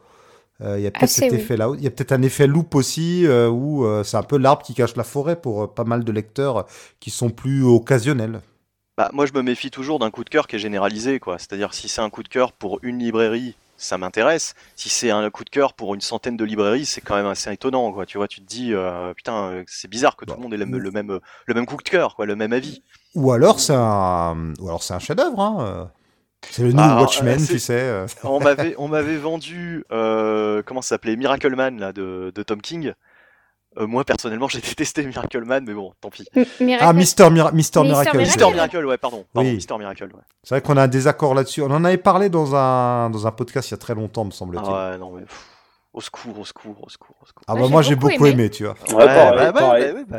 euh, 0.63 0.79
Il 0.79 0.85
y 0.85 0.87
a 0.87 0.93
peut-être 0.93 1.11
cet 1.11 1.33
oui. 1.33 1.39
effet-là. 1.39 1.71
Il 1.77 1.83
y 1.85 1.87
a 1.89 1.91
peut-être 1.91 2.13
un 2.13 2.23
effet 2.23 2.47
loop 2.47 2.75
aussi, 2.77 3.27
euh, 3.27 3.49
où 3.51 3.85
euh, 3.85 4.05
c'est 4.05 4.17
un 4.17 4.23
peu 4.23 4.39
l'arbre 4.39 4.63
qui 4.65 4.75
cache 4.75 4.97
la 4.97 5.05
forêt 5.05 5.37
pour 5.41 5.65
euh, 5.65 5.67
pas 5.67 5.85
mal 5.85 6.05
de 6.05 6.13
lecteurs 6.13 6.67
qui 7.01 7.11
sont 7.11 7.31
plus 7.31 7.65
occasionnels. 7.65 8.41
Bah, 8.97 9.11
moi, 9.13 9.27
je 9.27 9.33
me 9.33 9.43
méfie 9.43 9.71
toujours 9.71 9.99
d'un 9.99 10.11
coup 10.11 10.23
de 10.25 10.31
cœur 10.31 10.47
qui 10.47 10.57
est 10.57 10.61
généralisé, 10.61 11.19
quoi. 11.19 11.39
C'est-à-dire, 11.39 11.75
si 11.75 11.89
c'est 11.89 12.01
un 12.01 12.11
coup 12.11 12.23
de 12.23 12.29
cœur 12.29 12.53
pour 12.53 12.79
une 12.83 12.99
librairie, 13.01 13.57
ça 13.77 13.99
m'intéresse. 13.99 14.55
Si 14.77 14.89
c'est 14.89 15.11
un 15.11 15.29
coup 15.31 15.45
de 15.45 15.51
cœur 15.51 15.75
pour 15.75 15.95
une 15.95 16.01
centaine 16.01 16.37
de 16.37 16.45
librairies, 16.45 16.87
c'est 16.87 17.01
quand 17.01 17.17
même 17.17 17.27
assez 17.27 17.53
étonnant, 17.53 17.93
quoi. 17.93 18.07
Tu 18.07 18.19
vois, 18.19 18.29
tu 18.29 18.41
te 18.41 18.47
dis, 18.47 18.73
euh, 18.75 19.13
putain, 19.15 19.35
euh, 19.51 19.65
c'est 19.67 19.89
bizarre 19.89 20.17
que 20.17 20.25
tout 20.25 20.35
Bah, 20.35 20.37
le 20.37 20.43
monde 20.43 20.55
ait 20.55 20.57
le, 20.59 20.65
le 20.79 20.91
même, 20.91 21.21
le 21.47 21.55
même 21.55 21.67
coup 21.67 21.77
de 21.77 21.83
cœur, 21.83 22.15
quoi, 22.17 22.27
le 22.27 22.37
même 22.37 22.53
avis. 22.53 22.83
Ou 23.15 23.33
alors 23.33 23.61
c'est 23.61 23.75
un, 23.75 24.55
ou 24.59 24.69
alors 24.69 24.83
c'est 24.83 24.95
un 24.95 24.99
chef-d'œuvre. 24.99 25.41
Hein. 25.41 25.57
euh. 25.61 25.85
C'est 26.51 26.63
le 26.63 26.73
nouveau 26.73 26.83
Alors, 26.83 27.01
Watchmen, 27.01 27.41
euh, 27.43 27.47
tu 27.47 27.59
sais. 27.59 27.81
euh. 27.81 28.07
On 28.23 28.41
m'avait, 28.41 28.75
on 28.79 28.89
m'avait 28.89 29.17
vendu, 29.17 29.85
euh, 29.93 30.63
comment 30.65 30.83
ça 30.83 30.91
s'appelait, 30.91 31.17
Miracle 31.17 31.55
Man, 31.57 31.79
là, 31.81 31.93
de, 31.93 32.33
de 32.35 32.43
Tom 32.43 32.61
King. 32.61 32.93
Euh, 33.77 33.87
moi, 33.87 34.05
personnellement, 34.05 34.49
j'ai 34.53 34.61
détesté 34.61 35.05
Miracle 35.05 35.45
Man, 35.45 35.65
mais 35.67 35.75
bon, 35.75 35.93
tant 36.01 36.11
pis. 36.11 36.25
M- 36.37 36.45
Miracle. 36.61 36.85
Ah, 36.89 36.93
Mister, 36.93 37.29
Mister 37.31 37.51
Mister 37.55 37.83
Miracle. 37.83 38.19
Mister 38.19 38.51
Miracle, 38.53 38.87
ouais, 38.87 38.99
pardon. 38.99 39.25
pardon 39.33 39.49
Oui. 39.49 39.57
Mister 39.57 39.77
Miracle, 39.79 40.05
ouais. 40.05 40.21
C'est 40.43 40.55
vrai 40.55 40.63
qu'on 40.63 40.77
a 40.77 40.83
un 40.83 40.89
désaccord 40.89 41.35
là-dessus. 41.35 41.63
On 41.63 41.71
en 41.71 41.85
avait 41.85 41.97
parlé 41.99 42.29
dans 42.29 42.55
un, 42.55 43.11
dans 43.11 43.27
un 43.27 43.33
podcast 43.33 43.69
il 43.71 43.73
y 43.73 43.75
a 43.75 43.79
très 43.79 43.95
longtemps, 43.95 44.25
me 44.25 44.31
semble-t-il. 44.31 44.65
Ah 44.73 44.91
ouais, 44.93 44.99
non, 44.99 45.11
mais. 45.13 45.23
pff, 45.23 45.47
au 45.93 46.01
secours, 46.01 46.39
au 46.41 46.45
secours, 46.45 46.77
au 46.83 46.89
secours, 46.89 47.17
au 47.23 47.27
secours. 47.27 47.45
Ah 47.47 47.55
bah 47.55 47.69
moi 47.69 47.81
j'ai 47.83 47.95
beaucoup 47.95 48.13
beaucoup 48.15 48.27
aimé. 48.27 48.43
aimé. 48.45 48.51
tu 48.51 48.65
vois. 48.65 48.75
Bah, 48.91 49.07
bah, 49.07 49.53
bah, 49.53 49.79
bah, 50.09 50.19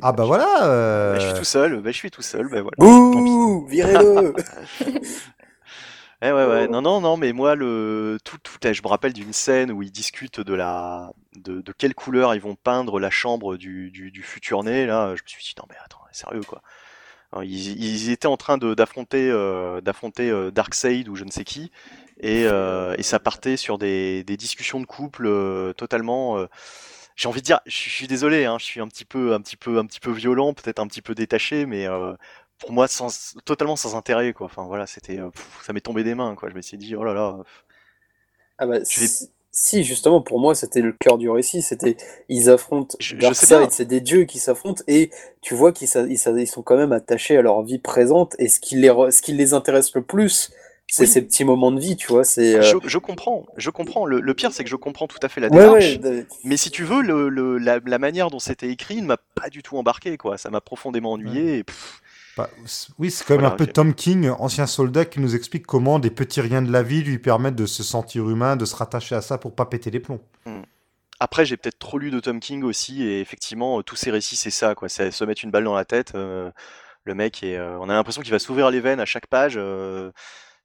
Ah 0.00 0.12
bah 0.12 0.24
voilà. 0.24 0.64
euh, 0.64 1.12
bah, 1.12 1.18
je 1.20 1.26
suis 1.26 1.38
tout 1.38 1.44
seul, 1.44 1.80
bah, 1.82 1.90
je 1.90 1.96
suis 1.96 2.10
tout 2.10 2.22
seul, 2.22 2.48
bah 2.48 2.62
voilà. 2.62 2.70
Bouh 2.78 3.66
Virez-le 3.68 4.34
Eh 6.22 6.32
ouais, 6.32 6.44
ouais, 6.46 6.68
non, 6.68 6.82
non, 6.82 7.00
non, 7.00 7.16
mais 7.16 7.32
moi, 7.32 7.54
le, 7.54 8.18
tout, 8.24 8.36
tout, 8.38 8.58
je 8.62 8.82
me 8.82 8.88
rappelle 8.88 9.14
d'une 9.14 9.32
scène 9.32 9.72
où 9.72 9.82
ils 9.82 9.90
discutent 9.90 10.40
de 10.40 10.52
la, 10.52 11.10
de, 11.36 11.62
de 11.62 11.72
quelle 11.72 11.94
couleur 11.94 12.34
ils 12.34 12.42
vont 12.42 12.56
peindre 12.56 13.00
la 13.00 13.08
chambre 13.08 13.56
du, 13.56 13.90
du, 13.90 14.10
du 14.10 14.22
futur 14.22 14.62
né, 14.62 14.84
là, 14.84 15.14
je 15.16 15.22
me 15.22 15.26
suis 15.28 15.42
dit, 15.42 15.54
non, 15.58 15.64
mais 15.70 15.76
attends, 15.82 16.00
sérieux, 16.12 16.42
quoi. 16.46 16.60
Alors, 17.32 17.44
ils, 17.44 17.82
ils 17.82 18.10
étaient 18.10 18.28
en 18.28 18.36
train 18.38 18.58
de, 18.58 18.74
d'affronter, 18.74 19.30
euh, 19.30 19.80
d'affronter 19.80 20.30
euh, 20.30 20.50
Darkseid 20.50 21.08
ou 21.08 21.16
je 21.16 21.24
ne 21.24 21.30
sais 21.30 21.44
qui, 21.44 21.72
et, 22.20 22.44
euh, 22.46 22.94
et 22.98 23.02
ça 23.04 23.20
partait 23.20 23.56
sur 23.56 23.78
des, 23.78 24.24
des 24.24 24.36
discussions 24.36 24.80
de 24.80 24.86
couple 24.86 25.26
euh, 25.26 25.72
totalement, 25.74 26.38
euh, 26.38 26.46
j'ai 27.16 27.28
envie 27.28 27.40
de 27.40 27.46
dire, 27.46 27.60
je, 27.66 27.72
suis- 27.76 27.90
je 27.90 27.94
suis 27.96 28.06
désolé, 28.08 28.44
hein, 28.46 28.56
je 28.58 28.64
suis 28.64 28.80
un 28.80 28.88
petit 28.88 29.04
peu, 29.04 29.34
un 29.34 29.40
petit 29.40 29.56
peu, 29.56 29.78
un 29.78 29.86
petit 29.86 30.00
peu 30.00 30.10
violent, 30.12 30.54
peut-être 30.54 30.78
un 30.80 30.86
petit 30.86 31.02
peu 31.02 31.14
détaché, 31.14 31.66
mais 31.66 31.86
euh, 31.86 32.14
pour 32.60 32.72
moi, 32.72 32.88
sans, 32.88 33.34
totalement 33.44 33.76
sans 33.76 33.96
intérêt, 33.96 34.32
quoi. 34.32 34.46
Enfin 34.46 34.64
voilà, 34.64 34.86
c'était, 34.86 35.18
euh, 35.18 35.30
ça 35.62 35.72
m'est 35.72 35.80
tombé 35.80 36.04
des 36.04 36.14
mains, 36.14 36.34
quoi. 36.34 36.50
Je 36.50 36.54
me 36.54 36.62
suis 36.62 36.76
dit, 36.78 36.94
oh 36.94 37.04
là 37.04 37.14
là. 37.14 37.38
Ah 38.58 38.66
bah, 38.66 38.84
si, 38.84 39.30
si, 39.50 39.84
justement, 39.84 40.20
pour 40.20 40.38
moi, 40.38 40.54
c'était 40.54 40.82
le 40.82 40.92
cœur 40.92 41.18
du 41.18 41.30
récit. 41.30 41.62
C'était, 41.62 41.96
ils 42.28 42.50
affrontent 42.50 42.96
Je-. 43.00 43.16
Darkseid, 43.16 43.70
c'est 43.70 43.86
des 43.86 44.00
dieux 44.00 44.24
qui 44.24 44.38
s'affrontent, 44.38 44.82
et 44.86 45.10
tu 45.40 45.54
vois 45.54 45.72
qu'ils 45.72 45.88
ils, 46.08 46.46
sont 46.46 46.62
quand 46.62 46.76
même 46.76 46.92
attachés 46.92 47.36
à 47.36 47.42
leur 47.42 47.62
vie 47.62 47.78
présente, 47.78 48.36
et 48.38 48.48
ce 48.48 48.60
qui 48.60 48.76
les, 48.76 48.88
ce 49.10 49.22
qui 49.22 49.32
les 49.32 49.54
intéresse 49.54 49.94
le 49.94 50.02
plus, 50.02 50.52
c'est 50.86 51.02
Oui. 51.02 51.08
ces 51.08 51.22
petits 51.22 51.44
moments 51.44 51.72
de 51.72 51.80
vie, 51.80 51.96
tu 51.96 52.08
vois. 52.08 52.24
C'est, 52.24 52.56
euh, 52.56 52.62
Je, 52.62 52.76
je 52.84 52.98
comprends, 52.98 53.46
je 53.56 53.70
comprends. 53.70 54.06
Le, 54.06 54.20
le 54.20 54.34
pire, 54.34 54.52
c'est 54.52 54.64
que 54.64 54.70
je 54.70 54.76
comprends 54.76 55.06
tout 55.06 55.18
à 55.22 55.28
fait 55.28 55.40
la 55.40 55.48
ouais, 55.48 55.58
démarche. 55.60 55.98
ouais, 56.00 56.26
Mais 56.44 56.56
si 56.56 56.70
tu 56.70 56.84
veux, 56.84 57.00
le, 57.00 57.28
le- 57.28 57.58
la, 57.58 57.80
la 57.84 57.98
manière 57.98 58.28
dont 58.30 58.40
c'était 58.40 58.68
écrit 58.68 59.00
ne 59.00 59.06
m'a 59.06 59.16
pas 59.16 59.48
du 59.50 59.62
tout 59.62 59.76
embarqué, 59.78 60.16
quoi. 60.16 60.36
Ça 60.36 60.50
m'a 60.50 60.60
profondément 60.60 61.12
ennuyé. 61.12 61.58
et 61.58 61.64
pff, 61.64 61.99
bah, 62.36 62.48
oui, 62.98 63.10
c'est 63.10 63.24
quand 63.24 63.34
même 63.34 63.40
Voilà, 63.40 63.54
un 63.54 63.56
peu. 63.56 63.66
Tom 63.66 63.94
King, 63.94 64.30
ancien 64.30 64.66
soldat, 64.66 65.04
qui 65.04 65.20
nous 65.20 65.34
explique 65.34 65.66
comment 65.66 65.98
des 65.98 66.10
petits 66.10 66.40
riens 66.40 66.62
de 66.62 66.70
la 66.72 66.82
vie 66.82 67.02
lui 67.02 67.18
permettent 67.18 67.56
de 67.56 67.66
se 67.66 67.82
sentir 67.82 68.28
humain, 68.30 68.56
de 68.56 68.64
se 68.64 68.76
rattacher 68.76 69.14
à 69.14 69.20
ça 69.20 69.38
pour 69.38 69.54
pas 69.54 69.66
péter 69.66 69.90
les 69.90 70.00
plombs. 70.00 70.20
Après, 71.18 71.44
j'ai 71.44 71.56
peut-être 71.58 71.78
trop 71.78 71.98
lu 71.98 72.10
de 72.10 72.18
Tom 72.20 72.40
King 72.40 72.62
aussi, 72.62 73.02
et 73.02 73.20
effectivement, 73.20 73.78
euh, 73.78 73.82
tous 73.82 73.96
ces 73.96 74.10
récits, 74.10 74.36
c'est 74.36 74.50
ça, 74.50 74.74
quoi. 74.74 74.88
C'est 74.88 75.10
se 75.10 75.24
mettre 75.24 75.44
une 75.44 75.50
balle 75.50 75.64
dans 75.64 75.74
la 75.74 75.84
tête. 75.84 76.12
euh, 76.14 76.50
le 77.04 77.14
mec, 77.14 77.42
et 77.42 77.58
on 77.58 77.88
a 77.88 77.94
l'impression 77.94 78.20
qu'il 78.22 78.30
va 78.30 78.38
s'ouvrir 78.38 78.70
les 78.70 78.80
veines 78.80 79.00
à 79.00 79.06
chaque 79.06 79.26
page. 79.26 79.54
euh, 79.56 80.12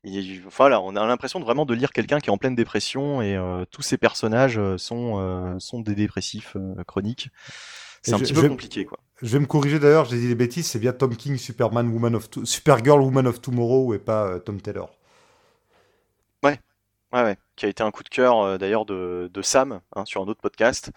il- 0.04 0.44
enfin, 0.48 0.70
là, 0.70 0.82
on 0.82 0.96
a 0.96 1.06
l'impression 1.08 1.40
de 1.40 1.46
vraiment 1.46 1.66
de 1.66 1.74
lire 1.74 1.92
quelqu'un 1.92 2.20
qui 2.20 2.30
est 2.30 2.32
en 2.32 2.38
pleine 2.38 2.56
dépression, 2.56 3.22
et 3.22 3.36
euh, 3.38 3.66
tous 3.72 3.82
ces 3.82 3.98
personnages 3.98 4.58
euh, 4.60 4.78
sont, 4.78 5.20
euh, 5.20 5.58
sont 5.60 5.80
des 5.82 5.96
dépressifs 5.96 6.56
euh, 6.58 6.84
chroniques. 6.86 7.30
C'est 8.04 8.14
un 8.14 8.18
je- 8.18 8.24
petit 8.24 8.36
je- 8.36 8.42
peu 8.42 8.50
compliqué, 8.50 8.86
quoi. 8.86 9.00
Je 9.22 9.28
vais 9.28 9.40
me 9.40 9.46
corriger 9.46 9.80
d'ailleurs, 9.80 10.06
j'ai 10.06 10.18
dit 10.18 10.28
des 10.28 10.36
bêtises, 10.36 10.68
c'est 10.68 10.80
bien 10.80 10.92
Tom 10.94 11.16
King, 11.16 11.38
Superman, 11.38 11.88
Woman 11.90 12.16
of 12.16 12.30
To- 12.30 12.46
Supergirl, 12.46 13.00
Woman 13.02 13.28
of 13.28 13.42
Tomorrow, 13.42 13.94
et 13.94 14.00
pas 14.00 14.26
euh, 14.28 14.40
Tom 14.40 14.60
Taylor. 14.62 14.90
Ouais, 16.44 16.60
ouais, 17.14 17.38
qui 17.56 17.66
a 17.66 17.70
été 17.70 17.82
un 17.82 17.92
coup 17.92 18.04
de 18.04 18.10
cœur 18.10 18.42
euh, 18.42 18.58
d'ailleurs 18.58 18.86
de, 18.86 19.30
de 19.34 19.42
Sam 19.42 19.80
hein, 19.96 20.04
sur 20.06 20.22
un 20.22 20.26
autre 20.28 20.42
podcast. 20.42 20.92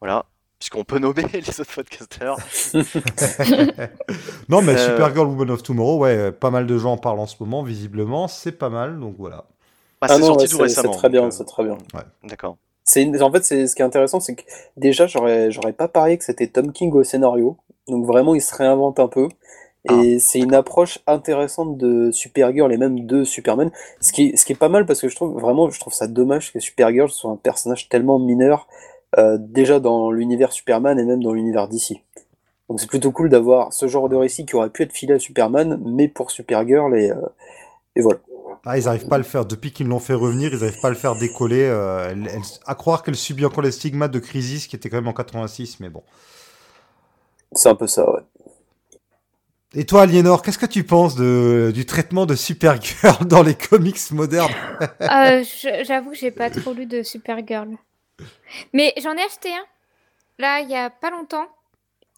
Voilà, 0.00 0.24
puisqu'on 0.58 0.84
peut 0.84 0.98
nommer 0.98 1.24
les 1.34 1.60
autres 1.60 1.74
podcasteurs. 1.74 2.38
non, 4.48 4.62
mais 4.62 4.74
Euh, 4.74 4.86
Supergirl, 4.88 5.26
Woman 5.28 5.50
of 5.50 5.62
Tomorrow, 5.62 5.98
ouais, 5.98 6.16
euh, 6.16 6.32
pas 6.32 6.50
mal 6.50 6.66
de 6.66 6.78
gens 6.78 6.92
en 6.92 6.98
parlent 6.98 7.20
en 7.20 7.26
ce 7.26 7.36
moment, 7.40 7.62
visiblement, 7.62 8.28
c'est 8.28 8.52
pas 8.52 8.70
mal, 8.70 8.98
donc 8.98 9.16
voilà. 9.18 9.44
Bah, 10.00 10.06
Ah 10.10 10.14
c'est 10.16 10.22
sorti 10.22 10.44
ouais, 10.44 10.48
tout 10.48 10.56
c'est- 10.56 10.62
récemment. 10.62 10.92
c'est 10.92 10.98
très 10.98 11.08
bien, 11.10 11.30
c'est 11.30 11.44
très 11.44 11.64
bien. 11.64 11.76
D'accord. 12.24 12.56
C'est 12.88 13.22
En 13.22 13.30
fait, 13.30 13.44
c'est 13.44 13.66
ce 13.66 13.76
qui 13.76 13.82
est 13.82 13.84
intéressant, 13.84 14.18
c'est 14.18 14.34
que 14.34 14.42
déjà, 14.76 15.06
j'aurais, 15.06 15.50
j'aurais 15.50 15.74
pas 15.74 15.88
parié 15.88 16.16
que 16.16 16.24
c'était 16.24 16.46
Tom 16.46 16.72
King 16.72 16.92
au 16.94 17.04
scénario. 17.04 17.56
Donc 17.86 18.06
vraiment, 18.06 18.34
il 18.34 18.40
se 18.40 18.54
réinvente 18.54 18.98
un 18.98 19.08
peu. 19.08 19.28
Et 19.90 20.18
c'est 20.18 20.40
une 20.40 20.54
approche 20.54 20.98
intéressante 21.06 21.78
de 21.78 22.10
Supergirl 22.10 22.72
et 22.72 22.76
même 22.76 23.06
de 23.06 23.24
Superman. 23.24 23.70
Ce 24.00 24.12
qui, 24.12 24.36
ce 24.36 24.44
qui 24.44 24.52
est 24.52 24.56
pas 24.56 24.68
mal 24.68 24.86
parce 24.86 25.00
que 25.00 25.08
je 25.08 25.16
trouve 25.16 25.38
vraiment, 25.38 25.70
je 25.70 25.78
trouve 25.80 25.92
ça 25.92 26.06
dommage 26.06 26.52
que 26.52 26.60
Supergirl 26.60 27.08
soit 27.10 27.30
un 27.30 27.36
personnage 27.36 27.88
tellement 27.88 28.18
mineur, 28.18 28.66
euh, 29.18 29.38
déjà 29.38 29.80
dans 29.80 30.10
l'univers 30.10 30.52
Superman 30.52 30.98
et 30.98 31.04
même 31.04 31.22
dans 31.22 31.32
l'univers 31.32 31.68
DC. 31.68 32.02
Donc 32.68 32.80
c'est 32.80 32.88
plutôt 32.88 33.12
cool 33.12 33.30
d'avoir 33.30 33.72
ce 33.72 33.86
genre 33.86 34.08
de 34.08 34.16
récit 34.16 34.44
qui 34.44 34.56
aurait 34.56 34.70
pu 34.70 34.82
être 34.82 34.92
filé 34.92 35.14
à 35.14 35.18
Superman, 35.18 35.80
mais 35.84 36.08
pour 36.08 36.30
Supergirl 36.30 36.94
et, 36.94 37.10
euh, 37.10 37.16
et 37.96 38.02
voilà. 38.02 38.18
Ah, 38.64 38.76
ils 38.78 38.86
arrivent 38.88 39.08
pas 39.08 39.16
à 39.16 39.18
le 39.18 39.24
faire. 39.24 39.46
Depuis 39.46 39.72
qu'ils 39.72 39.86
l'ont 39.86 39.98
fait 40.00 40.14
revenir, 40.14 40.52
ils 40.52 40.62
arrivent 40.62 40.80
pas 40.80 40.88
à 40.88 40.90
le 40.92 40.96
faire 40.96 41.14
décoller. 41.16 41.62
euh, 41.64 42.08
elle- 42.10 42.28
elle- 42.32 42.42
à 42.66 42.74
croire 42.74 43.02
qu'elle 43.02 43.16
subit 43.16 43.44
encore 43.46 43.62
les 43.62 43.72
stigmates 43.72 44.10
de 44.10 44.18
Crisis, 44.18 44.66
qui 44.66 44.76
était 44.76 44.90
quand 44.90 44.96
même 44.98 45.08
en 45.08 45.12
86, 45.14 45.80
mais 45.80 45.88
bon. 45.88 46.02
C'est 47.52 47.68
un 47.68 47.74
peu 47.74 47.86
ça, 47.86 48.10
ouais. 48.10 48.20
Et 49.74 49.84
toi, 49.84 50.02
Aliénor, 50.02 50.42
qu'est-ce 50.42 50.58
que 50.58 50.66
tu 50.66 50.82
penses 50.84 51.14
de, 51.14 51.70
du 51.74 51.84
traitement 51.84 52.24
de 52.26 52.34
Supergirl 52.34 53.26
dans 53.26 53.42
les 53.42 53.54
comics 53.54 53.98
modernes? 54.12 54.52
Euh, 55.02 55.44
je- 55.44 55.84
J'avoue 55.86 56.10
que 56.12 56.16
j'ai 56.16 56.30
pas 56.30 56.48
trop 56.50 56.72
lu 56.72 56.86
de 56.86 57.02
Supergirl. 57.02 57.68
Mais 58.72 58.94
j'en 59.02 59.12
ai 59.14 59.22
acheté 59.22 59.50
un, 59.50 59.64
là, 60.38 60.60
il 60.60 60.70
y 60.70 60.74
a 60.74 60.88
pas 60.88 61.10
longtemps, 61.10 61.46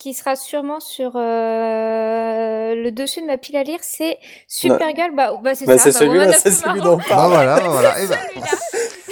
qui 0.01 0.15
sera 0.15 0.35
sûrement 0.35 0.81
sur 0.81 1.13
euh, 1.15 2.75
le 2.75 2.91
dessus 2.91 3.21
de 3.21 3.27
ma 3.27 3.39
pile 3.39 3.57
à 3.57 3.63
lire. 3.63 3.79
C'est 3.83 4.19
Supergirl, 4.49 5.15
bah, 5.15 5.39
bah 5.43 5.55
c'est 5.55 5.67
Bah, 5.67 5.79
ça. 5.79 5.93
c'est 5.93 5.93
bah, 5.93 5.99
celui-là, 6.13 6.33
c'est 6.33 6.51
celui 6.51 6.81
dont 6.81 6.95
on 6.95 6.99
parle. 7.09 7.31
voilà, 7.33 7.61
voilà. 7.61 7.95
Celui-là. 7.95 8.17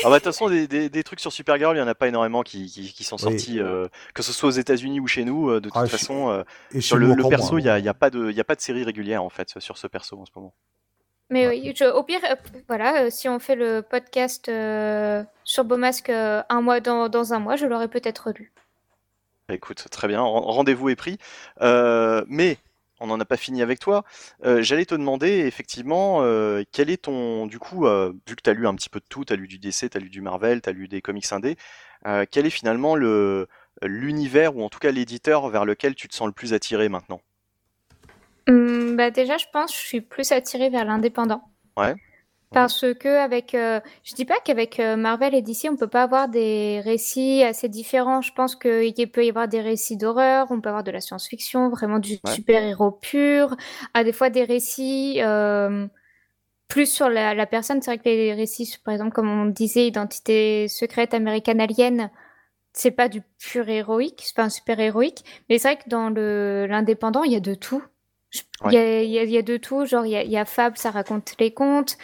Bah, 0.05 0.10
de 0.10 0.15
toute 0.15 0.24
façon, 0.24 0.48
des, 0.48 0.66
des, 0.66 0.89
des 0.89 1.02
trucs 1.05 1.20
sur 1.20 1.32
Supergirl, 1.32 1.77
il 1.77 1.81
y 1.81 1.82
en 1.82 1.89
a 1.89 1.94
pas 1.94 2.09
énormément 2.09 2.43
qui, 2.43 2.66
qui, 2.66 2.93
qui 2.93 3.05
sont 3.05 3.16
Oui. 3.16 3.23
sortis, 3.23 3.60
euh, 3.60 3.89
que 4.15 4.23
ce 4.23 4.32
soit 4.32 4.48
aux 4.48 4.52
États-Unis 4.52 5.01
ou 5.01 5.06
chez 5.06 5.24
nous. 5.24 5.51
euh, 5.51 5.60
de 5.60 5.69
toute 5.69 5.77
Ah, 5.77 5.85
je- 5.85 5.90
façon, 5.90 6.31
euh, 6.31 6.43
et 6.73 6.81
sur 6.81 6.97
le, 6.97 7.15
perso, 7.28 7.59
il 7.59 7.65
y 7.65 7.69
a, 7.69 7.78
y 7.78 7.89
a 7.89 7.94
pas 7.94 8.09
de, 8.10 8.31
il 8.31 8.36
y 8.36 8.40
a 8.40 8.44
pas 8.44 8.55
de 8.55 8.60
série 8.60 8.85
régulière 8.85 9.23
en 9.23 9.28
fait 9.28 9.59
sur 9.59 9.77
ce 9.77 9.86
perso 9.86 10.19
en 10.19 10.24
ce 10.24 10.31
moment. 10.35 10.55
Mais 11.31 11.47
oui, 11.47 11.74
je- 11.77 11.85
au 11.85 12.02
pire, 12.05 12.20
euh, 12.31 12.36
voilà, 12.69 13.02
euh, 13.02 13.10
si 13.10 13.28
on 13.28 13.39
fait 13.39 13.56
le 13.56 13.82
podcast 13.82 14.48
euh, 14.48 15.23
sur 15.44 15.65
Beaumasque 15.65 16.09
euh, 16.09 16.43
un 16.48 16.62
mois 16.62 16.81
dans, 16.81 17.09
dans 17.10 17.35
un 17.35 17.39
mois, 17.39 17.56
je 17.56 17.66
l'aurais 17.66 17.89
peut-être 17.89 18.31
lu. 18.31 18.52
Écoute, 19.51 19.87
très 19.91 20.09
bien, 20.09 20.20
ren- 20.20 20.41
rendez-vous 20.41 20.89
est 20.91 20.97
pris. 20.97 21.19
Euh, 21.62 22.25
mais 22.29 22.59
on 23.01 23.07
n'en 23.07 23.19
a 23.20 23.25
pas 23.25 23.37
fini 23.37 23.62
avec 23.62 23.79
toi. 23.81 24.05
Euh, 24.45 24.62
J'allais 24.62 24.85
te 24.85 24.95
demander 24.95 25.29
effectivement 25.47 26.19
euh, 26.23 26.65
quel 26.73 26.91
est 26.91 27.05
ton, 27.05 27.47
du 27.47 27.59
coup, 27.59 27.87
vu 27.87 28.37
que 28.37 28.43
tu 28.43 28.51
as 28.51 28.53
lu 28.53 28.66
un 28.66 28.75
petit 28.75 28.91
peu 28.91 29.01
de 29.01 29.05
tout, 29.09 29.25
tu 29.25 29.33
as 29.33 29.37
lu 29.37 29.49
du 29.49 29.59
DC, 29.59 29.89
tu 29.89 29.97
as 29.97 30.01
lu 30.01 30.11
du 30.11 30.20
Marvel, 30.20 30.61
tu 30.61 30.69
as 30.69 30.73
lu 30.73 30.89
des 30.89 31.01
comics 31.01 31.31
indés, 31.33 31.57
quel 32.31 32.47
est 32.47 32.51
finalement 32.51 32.95
le 32.97 33.49
l'univers 33.83 34.57
ou 34.57 34.65
en 34.65 34.69
tout 34.69 34.81
cas 34.81 34.91
l'éditeur 34.91 35.49
vers 35.51 35.65
lequel 35.65 35.95
tu 35.95 36.09
te 36.09 36.15
sens 36.15 36.27
le 36.27 36.33
plus 36.33 36.53
attiré 36.53 36.89
maintenant? 36.89 37.20
Hum, 38.49 38.97
bah 38.97 39.11
déjà, 39.11 39.37
je 39.39 39.47
pense 39.53 39.70
que 39.73 39.79
je 39.81 39.87
suis 39.87 40.01
plus 40.01 40.33
attirée 40.33 40.70
vers 40.70 40.85
l'indépendant. 40.85 41.43
Ouais. 41.77 41.95
Parce 42.53 42.85
que 42.99 43.09
avec, 43.09 43.55
euh, 43.55 43.81
je 44.05 44.15
dis 44.15 44.25
pas 44.25 44.41
qu'avec 44.45 44.81
euh, 44.81 44.97
Marvel 44.97 45.35
et 45.35 45.43
DC, 45.43 45.69
on 45.69 45.77
peut 45.77 45.87
pas 45.89 46.03
avoir 46.05 46.29
des 46.29 46.81
récits 46.81 47.43
assez 47.45 47.69
différents. 47.69 48.23
Je 48.23 48.33
pense 48.33 48.57
qu'il 48.57 49.11
peut 49.12 49.25
y 49.25 49.29
avoir 49.29 49.49
des 49.49 49.61
récits 49.61 49.97
d'horreur, 49.99 50.47
on 50.51 50.61
peut 50.61 50.70
avoir 50.70 50.83
de 50.83 50.91
la 50.91 51.01
science-fiction, 51.01 51.69
vraiment 51.69 51.99
du 51.99 52.19
Ouais. 52.25 52.41
super-héros 52.43 52.93
pur, 52.93 53.55
à 53.95 54.03
des 54.03 54.12
fois 54.12 54.31
des 54.31 54.45
récits 54.45 55.20
euh, 55.23 55.87
plus 56.69 56.87
sur 56.93 57.09
la, 57.11 57.35
la 57.35 57.47
personne. 57.47 57.83
C'est 57.83 57.93
vrai 57.93 57.99
que 57.99 58.05
les 58.09 58.35
récits, 58.35 58.77
par 58.85 58.95
exemple, 58.95 59.12
comme 59.15 59.31
on 59.31 59.47
disait, 59.47 59.87
Identité 59.89 60.69
secrète 60.69 61.15
américaine 61.15 61.61
alien, 61.61 62.11
c'est 62.75 62.93
pas 62.93 63.09
du 63.09 63.23
pur 63.39 63.69
héroïque, 63.69 64.23
c'est 64.25 64.37
pas 64.37 64.45
un 64.45 64.51
super 64.51 64.81
héroïque, 64.81 65.25
mais 65.51 65.59
c'est 65.59 65.69
vrai 65.75 65.79
que 65.85 65.89
dans 65.91 66.11
le 66.11 66.66
l'indépendant, 66.69 67.25
il 67.25 67.33
y 67.33 67.37
a 67.37 67.41
de 67.41 67.55
tout. 67.55 67.83
Il 68.65 68.73
y, 68.73 68.77
a, 68.77 69.03
y 69.03 69.19
a- 69.19 69.25
y 69.25 69.39
a 69.39 69.43
de 69.43 69.57
tout, 69.57 69.87
genre 69.87 70.05
il 70.07 70.11
y 70.12 70.16
a, 70.16 70.23
il 70.23 70.31
y 70.31 70.37
a 70.37 70.45
Fab, 70.45 70.77
ça 70.77 70.91
raconte 70.91 71.35
les 71.39 71.53
contes. 71.53 71.97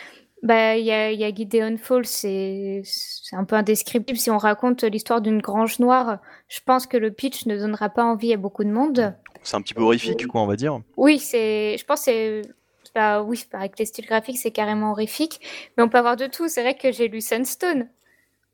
Bah, 0.44 0.76
il 0.76 0.84
y 0.84 0.92
a, 0.92 1.10
y 1.10 1.24
a 1.24 1.34
Gideon 1.34 1.78
Falls, 1.78 2.04
c'est 2.04 2.82
c'est 2.84 3.34
un 3.34 3.44
peu 3.44 3.56
indescriptible. 3.56 4.18
Si 4.18 4.30
on 4.30 4.36
raconte 4.36 4.84
l'histoire 4.84 5.22
d'une 5.22 5.40
grange 5.40 5.78
noire, 5.78 6.18
je 6.48 6.60
pense 6.64 6.86
que 6.86 6.98
le 6.98 7.10
pitch 7.10 7.46
ne 7.46 7.56
donnera 7.56 7.88
pas 7.88 8.04
envie 8.04 8.32
à 8.34 8.36
beaucoup 8.36 8.62
de 8.62 8.70
monde. 8.70 9.14
C'est 9.42 9.56
un 9.56 9.62
petit 9.62 9.72
peu 9.72 9.82
horrifique, 9.82 10.26
quoi, 10.26 10.42
on 10.42 10.46
va 10.46 10.56
dire. 10.56 10.80
Oui, 10.98 11.18
c'est, 11.18 11.76
je 11.78 11.84
pense 11.86 12.00
que 12.00 12.04
c'est 12.04 12.42
bah 12.94 13.22
oui, 13.22 13.44
avec 13.52 13.78
les 13.78 13.86
styles 13.86 14.06
graphiques, 14.06 14.38
c'est 14.38 14.52
carrément 14.52 14.92
horrifique. 14.92 15.40
Mais 15.76 15.82
on 15.82 15.88
peut 15.88 15.98
avoir 15.98 16.16
de 16.16 16.26
tout. 16.26 16.46
C'est 16.48 16.62
vrai 16.62 16.76
que 16.76 16.92
j'ai 16.92 17.08
lu 17.08 17.22
Sunstone, 17.22 17.88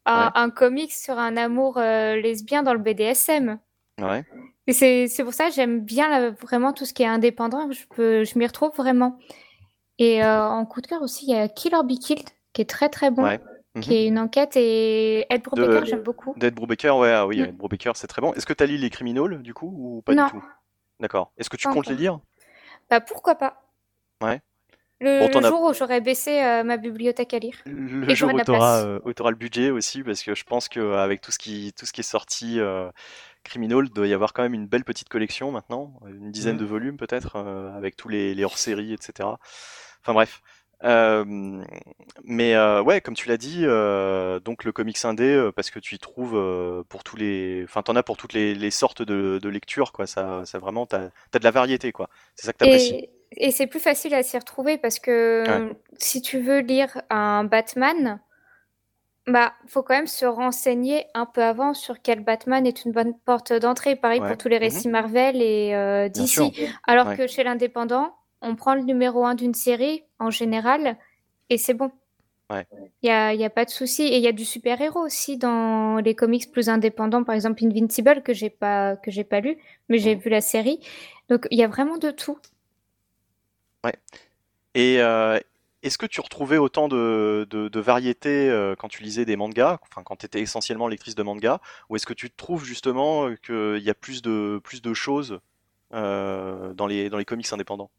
un, 0.06 0.30
un 0.34 0.48
comics 0.48 0.92
sur 0.92 1.18
un 1.18 1.36
amour 1.36 1.76
euh, 1.76 2.16
lesbien 2.16 2.62
dans 2.62 2.72
le 2.72 2.78
BDSM. 2.78 3.58
Ouais. 4.00 4.24
Et 4.66 4.72
c'est 4.72 5.24
pour 5.24 5.34
ça 5.34 5.48
que 5.48 5.54
j'aime 5.54 5.80
bien 5.80 6.30
vraiment 6.30 6.72
tout 6.72 6.84
ce 6.84 6.94
qui 6.94 7.02
est 7.02 7.06
indépendant. 7.06 7.70
Je 7.72 7.82
peux, 7.94 8.24
je 8.24 8.38
m'y 8.38 8.46
retrouve 8.46 8.70
vraiment. 8.76 9.18
Et 10.00 10.24
euh, 10.24 10.42
en 10.48 10.64
coup 10.66 10.80
de 10.80 10.86
cœur 10.86 11.02
aussi, 11.02 11.26
il 11.26 11.30
y 11.32 11.38
a 11.38 11.46
Kill 11.48 11.74
or 11.74 11.84
Be 11.84 11.92
Killed, 11.98 12.26
qui 12.52 12.62
est 12.62 12.68
très 12.68 12.88
très 12.88 13.10
bon, 13.10 13.22
Ouais. 13.22 13.38
qui 13.80 13.94
est 13.94 14.06
une 14.06 14.18
enquête. 14.18 14.56
Et 14.56 15.26
Ed 15.32 15.42
Brubaker, 15.42 15.84
j'aime 15.84 16.02
beaucoup. 16.02 16.34
D'Ed 16.36 16.54
Brubaker, 16.54 16.96
ouais, 16.96 17.12
ah 17.12 17.26
oui, 17.26 17.40
Mm. 17.40 17.44
Ed 17.44 17.56
Brubaker, 17.56 17.92
c'est 17.96 18.06
très 18.06 18.22
bon. 18.22 18.32
Est-ce 18.34 18.46
que 18.46 18.52
tu 18.54 18.64
as 18.64 18.66
lu 18.66 18.76
Les 18.78 18.90
Criminals, 18.90 19.42
du 19.42 19.54
coup, 19.54 19.72
ou 19.72 20.02
pas 20.02 20.14
Non. 20.14 20.24
du 20.24 20.30
tout? 20.32 20.44
D'accord. 21.00 21.32
Est-ce 21.38 21.48
que 21.50 21.56
tu 21.56 21.68
comptes 21.68 21.86
les 21.86 21.94
lire? 21.96 22.18
Bah 22.90 23.00
pourquoi 23.00 23.34
pas? 23.36 23.62
Ouais. 24.22 24.40
Le, 25.02 25.32
Bon, 25.32 25.40
jour 25.42 25.62
où 25.62 25.72
j'aurais 25.72 26.02
baissé 26.02 26.42
euh, 26.42 26.62
ma 26.62 26.76
bibliothèque 26.76 27.32
à 27.32 27.38
lire. 27.38 27.54
Le 27.64 28.02
Et 28.10 28.14
jour 28.14 28.28
j'aurai 28.30 28.42
où 28.42 28.44
tu 28.44 28.50
auras, 28.50 28.98
place. 29.00 29.30
le 29.30 29.34
budget 29.36 29.70
aussi, 29.70 30.02
parce 30.02 30.22
que 30.22 30.34
je 30.34 30.44
pense 30.44 30.68
qu'avec 30.68 31.22
tout 31.22 31.30
ce 31.30 31.38
qui, 31.38 31.72
tout 31.78 31.86
ce 31.86 31.92
qui 31.92 32.00
est 32.00 32.04
sorti 32.04 32.58
euh, 32.60 32.90
Criminal, 33.42 33.84
il 33.86 33.92
doit 33.94 34.06
y 34.06 34.12
avoir 34.12 34.34
quand 34.34 34.42
même 34.42 34.52
une 34.52 34.66
belle 34.66 34.84
petite 34.84 35.08
collection 35.08 35.52
maintenant, 35.52 35.94
une 36.06 36.30
dizaine 36.30 36.56
Mhm. 36.56 36.60
de 36.60 36.64
volumes 36.66 36.96
peut-être, 36.98 37.36
euh, 37.36 37.72
avec 37.74 37.96
tous 37.96 38.08
les, 38.08 38.34
les 38.34 38.44
hors-séries, 38.44 38.92
etc. 38.92 39.26
Enfin 40.02 40.14
bref. 40.14 40.40
Euh, 40.82 41.62
mais 42.24 42.54
euh, 42.54 42.82
ouais, 42.82 43.02
comme 43.02 43.14
tu 43.14 43.28
l'as 43.28 43.36
dit, 43.36 43.64
euh, 43.64 44.40
donc 44.40 44.64
le 44.64 44.72
comics 44.72 45.04
indé, 45.04 45.24
euh, 45.24 45.52
parce 45.52 45.70
que 45.70 45.78
tu 45.78 45.94
y 45.94 45.98
trouves 45.98 46.84
pour 46.88 47.04
tous 47.04 47.16
les, 47.16 47.62
enfin 47.64 47.82
t'en 47.82 47.96
as 47.96 48.02
pour 48.02 48.16
toutes 48.16 48.32
les, 48.32 48.54
les 48.54 48.70
sortes 48.70 49.02
de, 49.02 49.38
de 49.42 49.48
lectures, 49.50 49.92
quoi. 49.92 50.06
Ça, 50.06 50.42
ça 50.46 50.58
vraiment, 50.58 50.86
t'as, 50.86 51.10
t'as 51.30 51.38
de 51.38 51.44
la 51.44 51.50
variété, 51.50 51.92
quoi. 51.92 52.08
C'est 52.34 52.46
ça 52.46 52.52
que 52.54 52.58
t'apprécies. 52.58 52.94
Et, 52.94 53.10
et 53.48 53.50
c'est 53.50 53.66
plus 53.66 53.78
facile 53.80 54.14
à 54.14 54.22
s'y 54.22 54.38
retrouver 54.38 54.78
parce 54.78 54.98
que 54.98 55.44
Ouais. 55.68 55.76
si 55.98 56.22
tu 56.22 56.40
veux 56.40 56.60
lire 56.60 57.00
un 57.10 57.44
Batman, 57.44 58.20
bah 59.26 59.52
faut 59.68 59.82
quand 59.82 59.94
même 59.94 60.06
se 60.06 60.24
renseigner 60.24 61.04
un 61.14 61.26
peu 61.26 61.42
avant 61.42 61.74
sur 61.74 62.00
quel 62.02 62.24
Batman 62.24 62.66
est 62.66 62.84
une 62.86 62.92
bonne 62.92 63.12
porte 63.26 63.52
d'entrée. 63.52 63.96
Pareil 63.96 64.20
Ouais. 64.20 64.28
pour 64.28 64.38
tous 64.38 64.48
les 64.48 64.56
Mhm. 64.56 64.62
récits 64.62 64.88
Marvel 64.88 65.42
et 65.42 66.10
sûr. 66.26 66.50
Alors 66.86 67.08
Ouais. 67.08 67.16
que 67.18 67.26
chez 67.26 67.44
l'indépendant, 67.44 68.14
on 68.42 68.56
prend 68.56 68.74
le 68.74 68.82
numéro 68.82 69.24
1 69.24 69.34
d'une 69.34 69.54
série 69.54 70.04
en 70.18 70.30
général 70.30 70.98
et 71.50 71.58
c'est 71.58 71.74
bon. 71.74 71.90
Ouais. 72.50 72.66
Il 73.02 73.06
y 73.08 73.10
a, 73.10 73.34
y 73.34 73.44
a 73.44 73.50
pas 73.50 73.64
de 73.64 73.70
souci. 73.70 74.02
Et 74.04 74.16
il 74.16 74.22
y 74.22 74.26
a 74.28 74.32
du 74.32 74.44
super-héros 74.44 75.00
aussi 75.00 75.36
dans 75.38 75.96
les 75.96 76.14
comics 76.14 76.50
plus 76.52 76.68
indépendants. 76.68 77.24
Par 77.24 77.34
exemple, 77.34 77.64
Invincible, 77.64 78.22
que 78.22 78.32
j'ai 78.34 78.50
pas, 78.50 78.96
que 78.96 79.10
j'ai 79.10 79.24
pas 79.24 79.40
lu, 79.40 79.56
mais 79.88 79.98
j'ai 79.98 80.14
Mhm. 80.14 80.16
vu 80.16 80.30
la 80.30 80.40
série. 80.40 80.80
Donc, 81.28 81.46
il 81.50 81.58
y 81.58 81.62
a 81.64 81.68
vraiment 81.68 81.96
de 81.98 82.10
tout. 82.10 82.38
Et 84.74 85.00
euh, 85.00 85.38
est-ce 85.82 85.98
que 85.98 86.06
tu 86.06 86.20
retrouvais 86.20 86.58
autant 86.58 86.88
de, 86.88 87.46
de, 87.50 87.68
de 87.68 87.80
variété 87.80 88.48
euh, 88.50 88.74
quand 88.76 88.88
tu 88.88 89.02
lisais 89.02 89.24
des 89.24 89.36
mangas, 89.36 89.78
enfin 89.82 90.02
quand 90.04 90.16
tu 90.16 90.26
étais 90.26 90.40
essentiellement 90.40 90.88
lectrice 90.88 91.14
de 91.14 91.22
mangas, 91.22 91.60
ou 91.88 91.96
est-ce 91.96 92.06
que 92.06 92.14
tu 92.14 92.30
trouves 92.30 92.64
justement 92.64 93.28
euh, 93.28 93.36
qu'il 93.36 93.82
y 93.84 93.90
a 93.90 93.94
plus 93.94 94.22
de, 94.22 94.60
plus 94.62 94.82
de 94.82 94.94
choses 94.94 95.40
euh, 95.94 96.74
dans 96.74 96.86
les, 96.86 97.10
dans 97.10 97.18
les 97.18 97.24
comics 97.24 97.52
indépendants? 97.52 97.90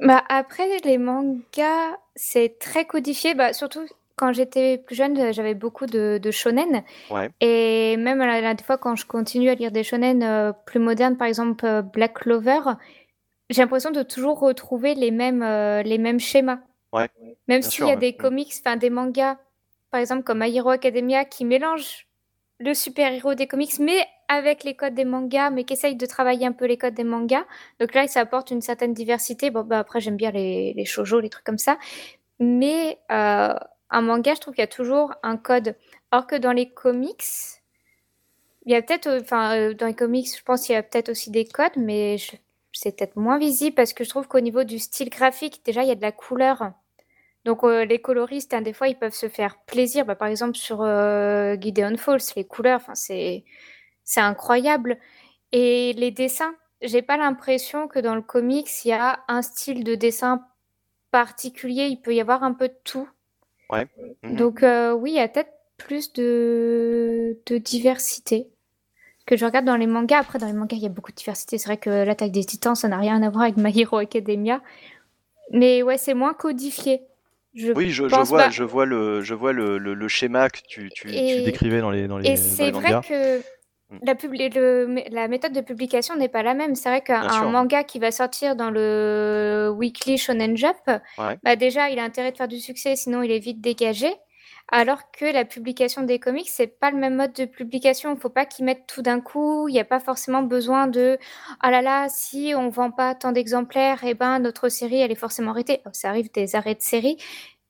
Bah, 0.00 0.22
après, 0.28 0.78
les 0.84 0.98
mangas, 0.98 1.96
c'est 2.16 2.58
très 2.58 2.84
codifié. 2.84 3.34
Bah, 3.34 3.52
surtout 3.52 3.86
quand 4.16 4.32
j'étais 4.32 4.78
plus 4.78 4.94
jeune, 4.94 5.32
j'avais 5.32 5.54
beaucoup 5.54 5.86
de, 5.86 6.18
de 6.22 6.30
shonen. 6.30 6.84
Ouais. 7.10 7.30
Et 7.40 7.96
même 7.96 8.18
la, 8.18 8.40
la 8.40 8.56
fois, 8.56 8.78
quand 8.78 8.94
je 8.96 9.06
continue 9.06 9.50
à 9.50 9.54
lire 9.54 9.72
des 9.72 9.82
shonen 9.82 10.22
euh, 10.22 10.52
plus 10.66 10.78
modernes, 10.78 11.16
par 11.16 11.26
exemple 11.26 11.66
euh, 11.66 11.82
Black 11.82 12.14
Clover, 12.14 12.60
j'ai 13.50 13.62
l'impression 13.62 13.90
de 13.90 14.02
toujours 14.02 14.38
retrouver 14.40 14.94
les 14.94 15.10
mêmes, 15.10 15.42
euh, 15.42 15.82
les 15.82 15.98
mêmes 15.98 16.20
schémas. 16.20 16.58
Ouais, 16.92 17.08
Même 17.48 17.62
s'il 17.62 17.84
y 17.86 17.90
a 17.90 17.94
ouais. 17.94 17.96
des 17.96 18.14
comics, 18.14 18.52
enfin 18.64 18.76
des 18.76 18.90
mangas, 18.90 19.36
par 19.90 20.00
exemple 20.00 20.22
comme 20.22 20.40
My 20.40 20.56
Hero 20.56 20.70
Academia, 20.70 21.24
qui 21.24 21.44
mélangent 21.44 22.06
le 22.58 22.74
super-héros 22.74 23.34
des 23.34 23.46
comics, 23.46 23.78
mais 23.80 24.06
avec 24.28 24.64
les 24.64 24.74
codes 24.74 24.94
des 24.94 25.04
mangas, 25.04 25.50
mais 25.50 25.64
qui 25.64 25.74
essayent 25.74 25.96
de 25.96 26.06
travailler 26.06 26.46
un 26.46 26.52
peu 26.52 26.66
les 26.66 26.78
codes 26.78 26.94
des 26.94 27.04
mangas. 27.04 27.44
Donc 27.80 27.94
là, 27.94 28.06
ça 28.06 28.20
apporte 28.20 28.50
une 28.50 28.62
certaine 28.62 28.94
diversité. 28.94 29.50
Bon, 29.50 29.62
bah 29.64 29.80
après, 29.80 30.00
j'aime 30.00 30.16
bien 30.16 30.30
les, 30.30 30.72
les 30.74 30.84
shoujo, 30.84 31.20
les 31.20 31.28
trucs 31.28 31.44
comme 31.44 31.58
ça. 31.58 31.78
Mais 32.38 32.98
euh, 33.10 33.54
un 33.90 34.00
manga, 34.02 34.34
je 34.34 34.40
trouve 34.40 34.54
qu'il 34.54 34.62
y 34.62 34.64
a 34.64 34.68
toujours 34.68 35.14
un 35.22 35.36
code. 35.36 35.76
Alors 36.10 36.26
que 36.26 36.36
dans 36.36 36.52
les 36.52 36.70
comics, 36.70 37.24
il 38.66 38.72
y 38.72 38.76
a 38.76 38.82
peut-être, 38.82 39.06
euh, 39.08 39.20
enfin, 39.20 39.56
euh, 39.56 39.74
dans 39.74 39.86
les 39.86 39.94
comics, 39.94 40.28
je 40.36 40.42
pense 40.42 40.66
qu'il 40.66 40.74
y 40.74 40.78
a 40.78 40.82
peut-être 40.82 41.10
aussi 41.10 41.30
des 41.30 41.44
codes, 41.44 41.76
mais 41.76 42.16
c'est 42.72 42.96
peut-être 42.96 43.16
moins 43.16 43.38
visible 43.38 43.74
parce 43.74 43.92
que 43.92 44.04
je 44.04 44.08
trouve 44.08 44.26
qu'au 44.26 44.40
niveau 44.40 44.64
du 44.64 44.78
style 44.78 45.10
graphique, 45.10 45.62
déjà, 45.64 45.82
il 45.82 45.88
y 45.88 45.92
a 45.92 45.96
de 45.96 46.02
la 46.02 46.12
couleur. 46.12 46.72
Donc, 47.44 47.62
euh, 47.62 47.84
les 47.84 48.00
coloristes, 48.00 48.54
hein, 48.54 48.62
des 48.62 48.72
fois, 48.72 48.88
ils 48.88 48.98
peuvent 48.98 49.14
se 49.14 49.28
faire 49.28 49.58
plaisir. 49.66 50.06
Bah, 50.06 50.14
par 50.14 50.28
exemple, 50.28 50.56
sur 50.56 50.80
euh, 50.82 51.56
Gideon 51.60 51.96
Falls, 51.96 52.20
les 52.36 52.44
couleurs, 52.44 52.82
c'est 52.94 53.44
incroyable. 54.16 54.98
Et 55.52 55.92
les 55.94 56.10
dessins, 56.10 56.54
j'ai 56.80 57.02
pas 57.02 57.16
l'impression 57.16 57.86
que 57.86 57.98
dans 57.98 58.14
le 58.14 58.22
comics, 58.22 58.84
il 58.84 58.88
y 58.88 58.92
a 58.92 59.20
un 59.28 59.42
style 59.42 59.84
de 59.84 59.94
dessin 59.94 60.46
particulier. 61.10 61.86
Il 61.86 62.00
peut 62.00 62.14
y 62.14 62.20
avoir 62.20 62.42
un 62.42 62.54
peu 62.54 62.68
de 62.68 62.76
tout. 62.84 63.08
Ouais. 63.70 63.86
Mhm. 64.22 64.36
Donc, 64.36 64.62
euh, 64.62 64.92
oui, 64.92 65.12
il 65.12 65.16
y 65.16 65.20
a 65.20 65.28
peut-être 65.28 65.52
plus 65.76 66.12
de, 66.14 67.38
de 67.46 67.58
diversité 67.58 68.48
que 69.26 69.36
je 69.36 69.44
regarde 69.44 69.66
dans 69.66 69.76
les 69.76 69.86
mangas. 69.86 70.20
Après, 70.20 70.38
dans 70.38 70.46
les 70.46 70.52
mangas, 70.52 70.76
il 70.76 70.82
y 70.82 70.86
a 70.86 70.90
beaucoup 70.90 71.10
de 71.10 71.16
diversité. 71.16 71.58
C'est 71.58 71.66
vrai 71.68 71.76
que 71.76 71.90
l'attaque 71.90 72.32
des 72.32 72.44
titans, 72.44 72.74
ça 72.74 72.88
n'a 72.88 72.98
rien 72.98 73.22
à 73.22 73.30
voir 73.30 73.44
avec 73.44 73.56
My 73.56 73.78
Hero 73.78 73.98
Academia. 73.98 74.62
Mais 75.50 75.82
ouais, 75.82 75.98
c'est 75.98 76.14
moins 76.14 76.34
codifié. 76.34 77.02
Je 77.54 77.72
Oui, 77.72 77.90
je, 77.90 78.02
vois, 78.04 78.24
pas. 78.24 78.50
je 78.50 78.64
vois 78.64 78.84
le, 78.84 79.22
je 79.22 79.32
vois 79.34 79.52
le, 79.52 79.78
le, 79.78 79.94
le 79.94 80.08
schéma 80.08 80.50
que 80.50 80.58
tu, 80.68 80.88
tu, 80.94 81.06
tu 81.08 81.14
Et- 81.14 81.42
décrivais 81.42 81.80
dans 81.80 81.90
les, 81.90 82.08
dans 82.08 82.18
les, 82.18 82.30
Et 82.30 82.36
c'est 82.36 82.70
vrai 82.72 82.82
mangas. 82.92 83.02
que 83.08 83.38
Mm. 83.90 83.98
la, 84.02 84.14
publi- 84.14 84.54
le- 84.54 85.14
la 85.14 85.28
méthode 85.28 85.52
de 85.52 85.60
publication 85.60 86.16
n'est 86.16 86.30
pas 86.30 86.42
la 86.42 86.54
même. 86.54 86.74
C'est 86.74 86.88
vrai 86.88 87.02
qu'un 87.02 87.44
manga 87.50 87.84
qui 87.84 87.98
va 87.98 88.10
sortir 88.10 88.56
dans 88.56 88.70
le 88.70 89.70
Weekly 89.76 90.16
Shonen 90.16 90.56
Jump, 90.56 90.76
Ouais. 91.18 91.36
bah 91.42 91.54
déjà, 91.54 91.90
il 91.90 91.98
a 91.98 92.02
intérêt 92.04 92.32
de 92.32 92.36
faire 92.38 92.48
du 92.48 92.60
succès, 92.60 92.96
sinon 92.96 93.22
il 93.22 93.30
est 93.30 93.38
vite 93.40 93.60
dégagé. 93.60 94.08
Alors 94.72 95.10
que 95.12 95.26
la 95.26 95.44
publication 95.44 96.02
des 96.02 96.18
comics, 96.18 96.48
c'est 96.48 96.66
pas 96.66 96.90
le 96.90 96.96
même 96.96 97.16
mode 97.16 97.32
de 97.34 97.44
publication. 97.44 98.14
Il 98.14 98.20
faut 98.20 98.30
pas 98.30 98.46
qu'ils 98.46 98.64
mettent 98.64 98.86
tout 98.86 99.02
d'un 99.02 99.20
coup. 99.20 99.68
Il 99.68 99.72
n'y 99.72 99.80
a 99.80 99.84
pas 99.84 100.00
forcément 100.00 100.42
besoin 100.42 100.86
de 100.86 101.18
ah 101.60 101.70
là 101.70 101.82
là, 101.82 102.08
si 102.08 102.54
on 102.56 102.70
vend 102.70 102.90
pas 102.90 103.14
tant 103.14 103.32
d'exemplaires, 103.32 104.00
eh 104.04 104.14
ben 104.14 104.38
notre 104.38 104.68
série 104.68 105.00
elle 105.00 105.12
est 105.12 105.16
forcément 105.16 105.50
arrêtée. 105.50 105.80
Alors, 105.84 105.94
ça 105.94 106.08
arrive 106.08 106.32
des 106.32 106.56
arrêts 106.56 106.74
de 106.74 106.82
série, 106.82 107.18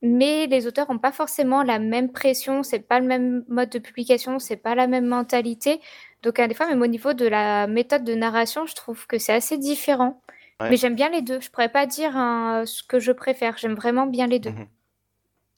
mais 0.03 0.47
les 0.47 0.67
auteurs 0.67 0.91
n'ont 0.91 0.99
pas 0.99 1.13
forcément 1.13 1.63
la 1.63 1.79
même 1.79 2.13
pression. 2.13 2.63
C'est 2.63 2.81
pas 2.81 3.01
le 3.01 3.07
même 3.07 3.45
mode 3.49 3.71
de 3.71 3.79
publication, 3.81 4.39
c'est 4.39 4.57
pas 4.57 4.75
la 4.75 4.87
même 4.87 5.07
mentalité. 5.07 5.81
Donc 6.23 6.39
à 6.39 6.47
des 6.47 6.55
fois, 6.55 6.69
même 6.69 6.83
au 6.83 6.87
niveau 6.87 7.13
de 7.13 7.27
la 7.27 7.67
méthode 7.67 8.05
de 8.05 8.15
narration, 8.15 8.67
je 8.67 8.75
trouve 8.75 9.07
que 9.07 9.19
c'est 9.19 9.33
assez 9.33 9.59
différent. 9.59 10.23
Ouais. 10.61 10.71
Mais 10.71 10.77
j'aime 10.77 10.95
bien 10.95 11.11
les 11.11 11.23
deux. 11.23 11.41
Je 11.41 11.51
pourrais 11.51 11.71
pas 11.71 11.87
dire 11.87 12.17
hein, 12.17 12.63
ce 12.67 12.83
que 12.85 13.01
je 13.01 13.13
préfère. 13.13 13.59
J'aime 13.59 13.75
vraiment 13.75 14.07
bien 14.07 14.27
les 14.29 14.39
deux. 14.39 14.51
Mhm. 14.51 14.69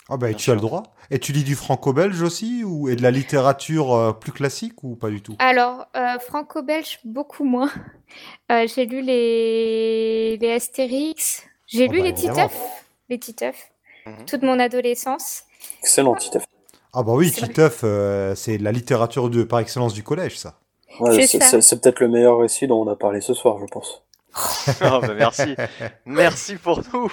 Ah 0.08 0.16
bah, 0.16 0.32
tu 0.34 0.50
as 0.50 0.54
le 0.54 0.60
droit. 0.60 0.84
Et 1.10 1.18
tu 1.18 1.32
lis 1.32 1.42
du 1.42 1.56
franco-belge 1.56 2.22
aussi 2.22 2.62
ou 2.64 2.88
et 2.88 2.96
de 2.96 3.02
la 3.02 3.10
littérature 3.10 3.92
euh, 3.92 4.12
plus 4.12 4.32
classique 4.32 4.84
ou 4.84 4.94
pas 4.94 5.10
du 5.10 5.20
tout? 5.20 5.34
Alors, 5.38 5.86
euh, 5.96 6.18
franco-belge, 6.18 7.00
beaucoup 7.04 7.44
moins. 7.44 7.70
Euh, 8.52 8.64
j'ai 8.72 8.86
lu 8.86 9.02
les, 9.02 10.36
les 10.36 10.52
Astérix, 10.52 11.42
j'ai 11.66 11.88
Oh 11.88 11.92
lu 11.92 11.98
bah, 11.98 12.04
les. 12.04 12.14
Titeuf, 12.14 12.84
les 13.08 13.18
Titeuf, 13.18 13.72
Mhm. 14.06 14.24
toute 14.24 14.42
mon 14.42 14.60
adolescence. 14.60 15.42
Excellent, 15.80 16.14
Titeuf. 16.14 16.44
Ah 16.92 17.02
bah 17.02 17.12
oui. 17.14 17.32
Titeuf, 17.32 17.80
euh, 17.82 18.36
c'est 18.36 18.58
la 18.58 18.70
littérature 18.70 19.28
de 19.28 19.42
par 19.42 19.58
excellence 19.58 19.92
du 19.92 20.04
collège, 20.04 20.38
ça. 20.38 20.60
Ouais, 21.00 21.26
c'est 21.26 21.80
peut-être 21.80 21.98
le 21.98 22.08
meilleur 22.08 22.38
récit 22.38 22.68
dont 22.68 22.86
on 22.86 22.88
a 22.88 22.94
parlé 22.94 23.20
ce 23.20 23.34
soir, 23.34 23.58
je 23.58 23.66
pense. 23.66 24.05
Ah, 24.80 25.00
bah, 25.00 25.14
merci. 25.16 25.54
Merci 26.04 26.56
pour 26.56 26.82
nous, 26.92 27.10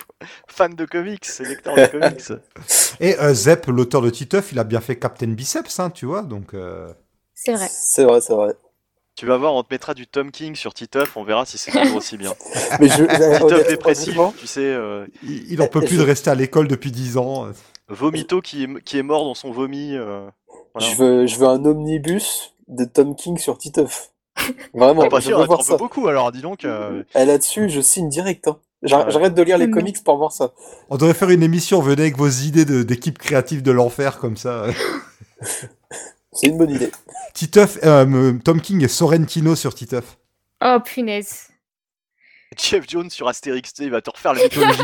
fans 0.48 0.70
de 0.70 0.86
comics, 0.86 1.26
et 1.40 1.44
lecteurs 1.46 1.76
de 1.76 1.86
comics. 1.86 2.32
Et 3.00 3.18
euh, 3.20 3.34
Zep, 3.34 3.68
l'auteur 3.68 4.02
de 4.02 4.10
Titeuf, 4.10 4.52
il 4.52 4.60
a 4.60 4.64
bien 4.64 4.82
fait 4.82 4.98
Captain 4.98 5.28
Biceps, 5.30 5.80
hein, 5.80 5.90
tu 5.90 6.06
vois, 6.06 6.22
donc... 6.24 6.54
euh, 6.54 6.92
C'est 7.34 7.54
vrai. 7.54 7.68
C'est 7.72 8.04
vrai, 8.04 8.22
c'est 8.22 8.34
vrai. 8.34 8.54
Tu 9.16 9.28
vas 9.28 9.38
voir, 9.38 9.54
on 9.54 9.62
te 9.64 9.72
mettra 9.72 9.94
du 9.94 10.08
Tom 10.08 10.32
King 10.32 10.56
sur 10.56 10.74
Titeuf, 10.74 11.16
on 11.18 11.24
verra 11.24 11.46
si 11.46 11.58
c'est 11.60 11.72
toujours 11.72 11.98
aussi 11.98 12.18
bien. 12.18 12.34
Mais 12.80 12.88
je, 12.90 13.04
Titeuf 13.04 13.42
honnête- 13.44 13.68
dépressif, 13.68 14.18
tu 14.40 14.48
sais, 14.48 14.62
euh, 14.62 15.06
il, 15.24 15.52
il 15.52 15.62
en 15.62 15.68
peut 15.68 15.82
plus 15.82 15.98
de 15.98 16.04
rester 16.04 16.30
à 16.32 16.36
l'école 16.36 16.68
depuis 16.68 16.92
10 16.92 17.18
ans. 17.18 17.48
Vomito 17.90 18.42
qui 18.42 18.64
est, 18.64 18.82
qui 18.84 18.98
est 18.98 19.04
mort 19.04 19.24
dans 19.24 19.36
son 19.36 19.52
vomi. 19.52 19.96
euh, 19.96 20.28
voilà. 20.74 20.88
je 20.90 20.96
veux, 20.96 21.28
je 21.28 21.38
veux 21.38 21.48
un 21.48 21.64
omnibus 21.64 22.56
de 22.68 22.86
Tom 22.86 23.16
King 23.16 23.38
sur 23.38 23.58
Titeuf. 23.60 24.10
Vraiment, 24.74 25.08
pas 25.10 25.20
je 25.20 25.28
sûr, 25.28 25.40
veux 25.40 25.46
voir 25.46 25.64
ça. 25.64 25.78
beaucoup 25.78 26.08
alors, 26.08 26.32
dis 26.32 26.42
donc. 26.42 26.66
euh, 26.66 27.04
Et 27.16 27.26
là-dessus, 27.26 27.70
je 27.70 27.82
signe 27.82 28.10
direct. 28.10 28.48
hein. 28.48 28.58
J'arrête 28.84 29.34
de 29.34 29.42
lire 29.42 29.58
les 29.58 29.68
Mm. 29.68 29.72
comics 29.72 30.04
pour 30.04 30.18
voir 30.18 30.32
ça. 30.34 30.52
On 30.90 30.98
devrait 30.98 31.14
faire 31.14 31.30
une 31.30 31.44
émission, 31.44 31.80
venez 31.82 32.02
avec 32.02 32.18
vos 32.18 32.28
idées 32.30 32.66
d'équipe 32.84 33.18
créative 33.18 33.62
de 33.64 33.72
l'enfer, 33.72 34.18
comme 34.20 34.36
ça. 34.38 34.66
C'est 36.34 36.48
une 36.48 36.58
bonne 36.58 36.72
idée. 36.72 36.92
Titeuf, 37.34 37.78
euh, 37.84 38.34
Tom 38.44 38.60
King 38.60 38.84
et 38.84 38.88
Sorrentino 38.88 39.56
sur 39.56 39.74
Titeuf. 39.76 40.18
Oh 40.66 40.78
punaise. 40.84 41.48
Jeff 42.58 42.86
Jones 42.90 43.10
sur 43.10 43.28
Astérix, 43.28 43.74
tu 43.74 43.84
sais, 43.84 43.86
il 43.86 43.92
va 43.92 44.02
te 44.02 44.10
refaire 44.10 44.34
la 44.34 44.44
mythologie. 44.44 44.82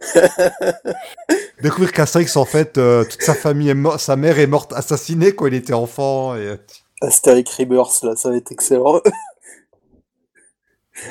Découvrir 1.62 1.92
qu'Astérix, 1.92 2.36
en 2.36 2.44
fait, 2.44 2.76
euh, 2.78 3.04
toute 3.04 3.22
sa 3.22 3.34
famille 3.34 3.68
est 3.70 3.74
morte, 3.74 4.00
sa 4.00 4.16
mère 4.16 4.38
est 4.38 4.46
morte 4.46 4.72
assassinée 4.72 5.34
quand 5.34 5.46
il 5.46 5.54
était 5.54 5.72
enfant. 5.72 6.34
Et... 6.36 6.56
Astéric 7.06 7.48
Rebirth, 7.50 8.02
là, 8.02 8.16
ça 8.16 8.30
va 8.30 8.36
être 8.36 8.52
excellent. 8.52 9.00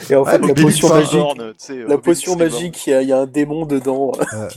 Et 0.10 0.16
en 0.16 0.24
fait, 0.24 0.38
la 0.40 0.54
potion 0.54 0.90
magique, 0.90 1.38
la 1.88 1.98
potion 1.98 2.36
magique, 2.38 2.88
il 2.88 2.92
y, 2.92 2.94
a- 2.94 3.02
il 3.02 3.08
y 3.10 3.12
a 3.12 3.20
un 3.20 3.26
démon 3.26 3.66
dedans. 3.66 4.14
euh, 4.34 4.50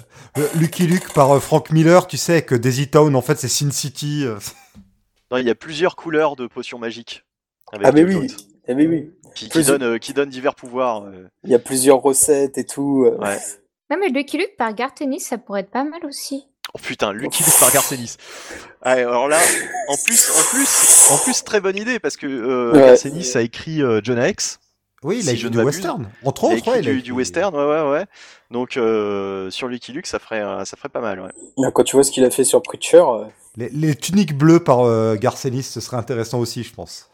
Lucky 0.54 0.86
Luke 0.86 1.12
par 1.14 1.32
euh, 1.32 1.40
Frank 1.40 1.70
Miller, 1.70 2.06
tu 2.06 2.16
sais, 2.16 2.42
que 2.42 2.54
Daisy 2.54 2.88
Town, 2.88 3.14
en 3.16 3.22
fait, 3.22 3.36
c'est 3.38 3.48
Sin 3.48 3.70
City. 3.70 4.22
euh. 4.24 4.38
Non, 5.32 5.38
il 5.38 5.46
y 5.46 5.50
a 5.50 5.56
plusieurs 5.56 5.96
couleurs 5.96 6.36
de 6.36 6.46
potions 6.46 6.78
magiques. 6.78 7.24
avec 7.72 7.88
Ah, 7.88 7.90
mais 7.90 8.04
oui. 8.04 8.28
Eh 8.68 8.74
mais 8.74 8.86
oui, 8.86 9.10
Qui, 9.34 9.48
qui 9.48 9.58
euh, 9.68 10.26
divers 10.26 10.54
pouvoirs. 10.54 11.02
euh, 11.02 11.26
il 11.42 11.50
y 11.50 11.54
a 11.54 11.58
plusieurs 11.58 12.00
recettes 12.00 12.58
et 12.58 12.64
tout. 12.64 13.04
euh. 13.06 13.18
ouais. 13.18 13.38
Non, 13.90 13.96
mais 13.98 14.08
Lucky 14.08 14.38
Luke 14.38 14.54
par 14.56 14.72
Gartenis, 14.72 15.18
ça 15.20 15.38
pourrait 15.38 15.60
être 15.62 15.70
pas 15.70 15.82
mal 15.84 16.04
aussi. 16.06 16.46
Oh 16.77 16.78
putain, 16.82 17.12
Lucky 17.12 17.43
Luke 17.43 17.59
par 17.59 17.73
Garcenis. 17.73 18.16
Ouais, 18.85 18.93
alors 19.01 19.28
là, 19.28 19.39
en 19.89 19.97
plus, 20.05 20.31
en 20.31 20.43
plus, 20.55 21.09
en 21.11 21.16
plus, 21.19 21.43
très 21.43 21.61
bonne 21.62 21.77
idée 21.78 21.98
parce 21.98 22.19
que 22.19 22.27
euh, 22.27 22.73
Ouais. 22.73 22.81
Garcenis 22.81 23.32
a 23.35 23.40
écrit 23.40 23.82
euh, 23.82 24.01
John 24.05 24.23
X. 24.23 24.59
Oui, 25.03 25.16
il 25.19 25.23
Si 25.24 25.31
a 25.31 25.35
je 25.35 25.47
écrit 25.47 25.51
du 25.59 25.62
western. 25.65 26.09
Entre 26.24 26.44
Il 26.44 26.47
a 26.47 26.48
autres, 26.51 26.59
écrit 26.59 26.70
ouais, 26.73 26.77
il 26.81 26.89
a 26.89 26.90
du, 26.93 26.98
écrit- 26.98 27.03
du 27.03 27.12
western, 27.12 27.55
ouais, 27.55 27.65
ouais, 27.65 27.90
ouais. 27.90 28.05
Donc 28.51 28.77
euh, 28.77 29.51
sur 29.51 29.69
Lucky 29.69 29.93
Luke, 29.93 30.07
ça 30.07 30.19
ferait, 30.19 30.43
euh, 30.43 30.65
ça 30.66 30.77
ferait 30.77 30.89
pas 30.90 31.01
mal, 31.01 31.20
ouais. 31.20 31.31
Là, 31.57 31.70
Quand 31.70 31.82
tu 31.85 31.97
vois 31.97 32.05
ce 32.05 32.11
qu'il 32.11 32.24
a 32.24 32.31
fait 32.31 32.44
sur 32.44 32.61
Preacher, 32.62 32.98
euh, 32.98 33.24
Les, 33.57 33.70
les 33.70 33.94
tuniques 33.94 34.36
bleues 34.36 34.61
par 34.61 34.81
euh, 34.86 35.16
Garcenis, 35.16 35.62
ce 35.62 35.81
serait 35.81 35.97
intéressant 35.97 36.39
aussi, 36.40 36.62
je 36.62 36.74
pense. 36.74 37.09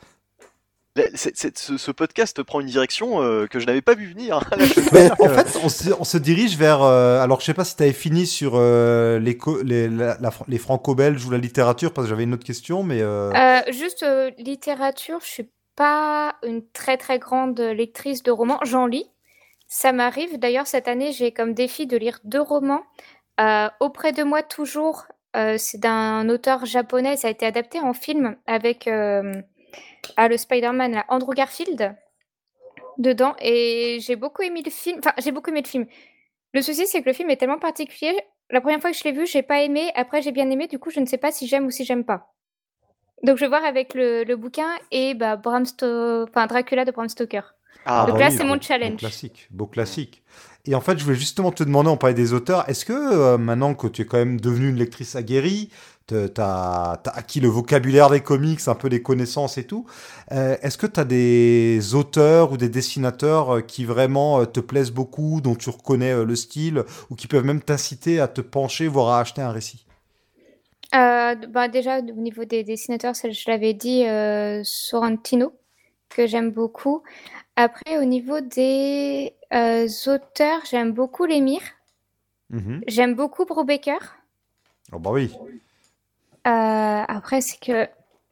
Ce, 1.14 1.76
ce 1.78 1.90
podcast 1.90 2.42
prend 2.42 2.60
une 2.60 2.66
direction 2.66 3.22
euh, 3.22 3.46
que 3.46 3.58
je 3.58 3.66
n'avais 3.66 3.80
pas 3.80 3.94
vu 3.94 4.06
venir. 4.12 4.40
Mais 4.92 5.10
en 5.12 5.28
fait, 5.28 5.58
on 5.64 5.68
se, 5.70 5.90
on 5.98 6.04
se 6.04 6.18
dirige 6.18 6.58
vers. 6.58 6.82
euh, 6.82 7.20
alors, 7.22 7.40
je 7.40 7.46
sais 7.46 7.54
pas 7.54 7.64
si 7.64 7.76
tu 7.76 7.82
avais 7.82 7.92
fini 7.94 8.26
sur 8.26 8.52
euh, 8.56 9.18
les, 9.18 9.38
les, 9.64 9.88
la- 9.88 10.18
la- 10.20 10.30
les 10.48 10.58
franco-belges 10.58 11.24
ou 11.24 11.30
la 11.30 11.38
littérature, 11.38 11.92
parce 11.94 12.06
que 12.06 12.10
j'avais 12.10 12.24
une 12.24 12.34
autre 12.34 12.44
question, 12.44 12.82
mais. 12.82 13.00
euh, 13.00 13.30
Euh, 13.32 13.60
juste 13.72 14.02
euh, 14.02 14.30
littérature, 14.36 15.20
je 15.22 15.28
suis 15.30 15.48
pas 15.76 16.34
une 16.46 16.62
très 16.74 16.98
très 16.98 17.18
grande 17.18 17.58
lectrice 17.58 18.22
de 18.22 18.30
romans. 18.30 18.58
J'en 18.62 18.86
lis. 18.86 19.06
Ça 19.68 19.92
m'arrive. 19.92 20.38
D'ailleurs, 20.38 20.66
cette 20.66 20.88
année, 20.88 21.12
j'ai 21.12 21.32
comme 21.32 21.54
défi 21.54 21.86
de 21.86 21.96
lire 21.96 22.18
deux 22.24 22.42
romans. 22.42 22.82
Euh, 23.40 23.68
auprès 23.80 24.12
de 24.12 24.22
moi, 24.22 24.42
toujours, 24.42 25.06
euh, 25.34 25.56
c'est 25.58 25.78
d'un 25.80 26.28
auteur 26.28 26.66
japonais. 26.66 27.16
Ça 27.16 27.28
a 27.28 27.30
été 27.30 27.46
adapté 27.46 27.80
en 27.80 27.94
film 27.94 28.36
avec 28.46 28.86
ah, 30.16 30.28
le 30.28 30.36
Spider-Man, 30.36 31.04
Andrew 31.08 31.32
Garfield, 31.34 31.94
dedans. 32.98 33.34
Et 33.40 33.98
j'ai 34.00 34.16
beaucoup 34.16 34.42
aimé 34.42 34.62
le 34.64 34.70
film. 34.70 34.98
Enfin, 34.98 35.12
j'ai 35.18 35.32
beaucoup 35.32 35.50
aimé 35.50 35.62
le 35.62 35.68
film. 35.68 35.86
Le 36.54 36.62
souci, 36.62 36.86
c'est 36.86 37.02
que 37.02 37.08
le 37.08 37.14
film 37.14 37.30
est 37.30 37.36
tellement 37.36 37.58
particulier. 37.58 38.14
La 38.50 38.60
première 38.60 38.80
fois 38.80 38.90
que 38.90 38.96
je 38.96 39.04
l'ai 39.04 39.12
vu, 39.12 39.26
j'ai 39.26 39.42
pas 39.42 39.62
aimé. 39.62 39.90
Après, 39.94 40.20
j'ai 40.22 40.32
bien 40.32 40.50
aimé. 40.50 40.66
Du 40.66 40.78
coup, 40.78 40.90
je 40.90 41.00
ne 41.00 41.06
sais 41.06 41.16
pas 41.18 41.32
si 41.32 41.46
j'aime 41.46 41.66
ou 41.66 41.70
si 41.70 41.84
j'aime 41.84 42.04
pas. 42.04 42.34
Donc, 43.22 43.36
je 43.36 43.42
vais 43.42 43.48
voir 43.48 43.64
avec 43.64 43.94
le, 43.94 44.24
le 44.24 44.36
bouquin 44.36 44.68
et 44.90 45.14
bah, 45.14 45.36
Bram 45.36 45.64
Sto- 45.64 46.24
enfin, 46.28 46.46
Dracula 46.46 46.84
de 46.84 46.90
Bram 46.90 47.08
Stoker. 47.08 47.54
Ah, 47.84 48.04
Donc 48.06 48.16
bah 48.16 48.20
là, 48.24 48.28
oui, 48.30 48.36
c'est 48.36 48.42
beau- 48.42 48.48
mon 48.48 48.54
Beau 48.56 48.60
challenge. 48.60 48.98
classique, 48.98 49.48
beau 49.50 49.66
classique. 49.66 50.22
Et 50.66 50.74
en 50.74 50.80
fait, 50.80 50.98
je 50.98 51.04
voulais 51.04 51.16
justement 51.16 51.50
te 51.50 51.64
demander, 51.64 51.88
on 51.88 51.96
parlait 51.96 52.14
des 52.14 52.32
auteurs, 52.32 52.68
est-ce 52.68 52.84
que 52.84 52.92
euh, 52.92 53.38
maintenant 53.38 53.74
que 53.74 53.88
tu 53.88 54.02
es 54.02 54.04
quand 54.06 54.18
même 54.18 54.40
devenue 54.40 54.68
une 54.68 54.76
lectrice 54.76 55.16
aguerrie, 55.16 55.70
tu 56.06 56.14
as, 56.38 57.00
acquis 57.06 57.40
le 57.40 57.48
vocabulaire 57.48 58.10
des 58.10 58.20
comics, 58.20 58.60
un 58.66 58.74
peu 58.74 58.88
des 58.88 59.02
connaissances 59.02 59.58
et 59.58 59.64
tout, 59.64 59.86
euh, 60.32 60.56
est-ce 60.62 60.78
que 60.78 60.86
tu 60.86 61.00
as 61.00 61.04
des 61.04 61.94
auteurs 61.94 62.52
ou 62.52 62.56
des 62.56 62.68
dessinateurs 62.68 63.56
euh, 63.56 63.60
qui 63.60 63.84
vraiment 63.84 64.40
euh, 64.40 64.44
te 64.44 64.60
plaisent 64.60 64.90
beaucoup, 64.92 65.40
dont 65.40 65.54
tu 65.54 65.70
reconnais 65.70 66.24
le 66.24 66.36
style, 66.36 66.84
ou 67.10 67.14
qui 67.14 67.26
peuvent 67.26 67.44
même 67.44 67.60
t'inciter 67.60 68.20
à 68.20 68.28
te 68.28 68.40
pencher, 68.40 68.88
voire 68.88 69.08
à 69.08 69.20
acheter 69.20 69.42
un 69.42 69.52
récit? 69.52 69.86
Euh, 70.94 71.34
bah, 71.34 71.68
déjà, 71.68 72.00
au 72.00 72.20
niveau 72.20 72.44
des 72.44 72.64
dessinateurs, 72.64 73.14
je 73.14 73.50
l'avais 73.50 73.72
dit, 73.72 74.06
euh, 74.06 74.60
Sorrentino, 74.64 75.52
que 76.10 76.26
j'aime 76.26 76.50
beaucoup. 76.50 77.02
Après, 77.56 77.98
au 77.98 78.04
niveau 78.04 78.40
des 78.40 79.34
euh, 79.54 79.88
auteurs, 80.06 80.62
j'aime 80.70 80.92
beaucoup 80.92 81.24
Lemire. 81.24 81.62
Mhm. 82.50 82.82
J'aime 82.86 83.14
beaucoup 83.14 83.46
Brubaker. 83.46 83.98
Oh 84.92 84.98
bah 84.98 85.10
oui. 85.10 85.34
Euh, 86.46 87.04
après, 87.08 87.40
c'est 87.40 87.58
que 87.60 87.88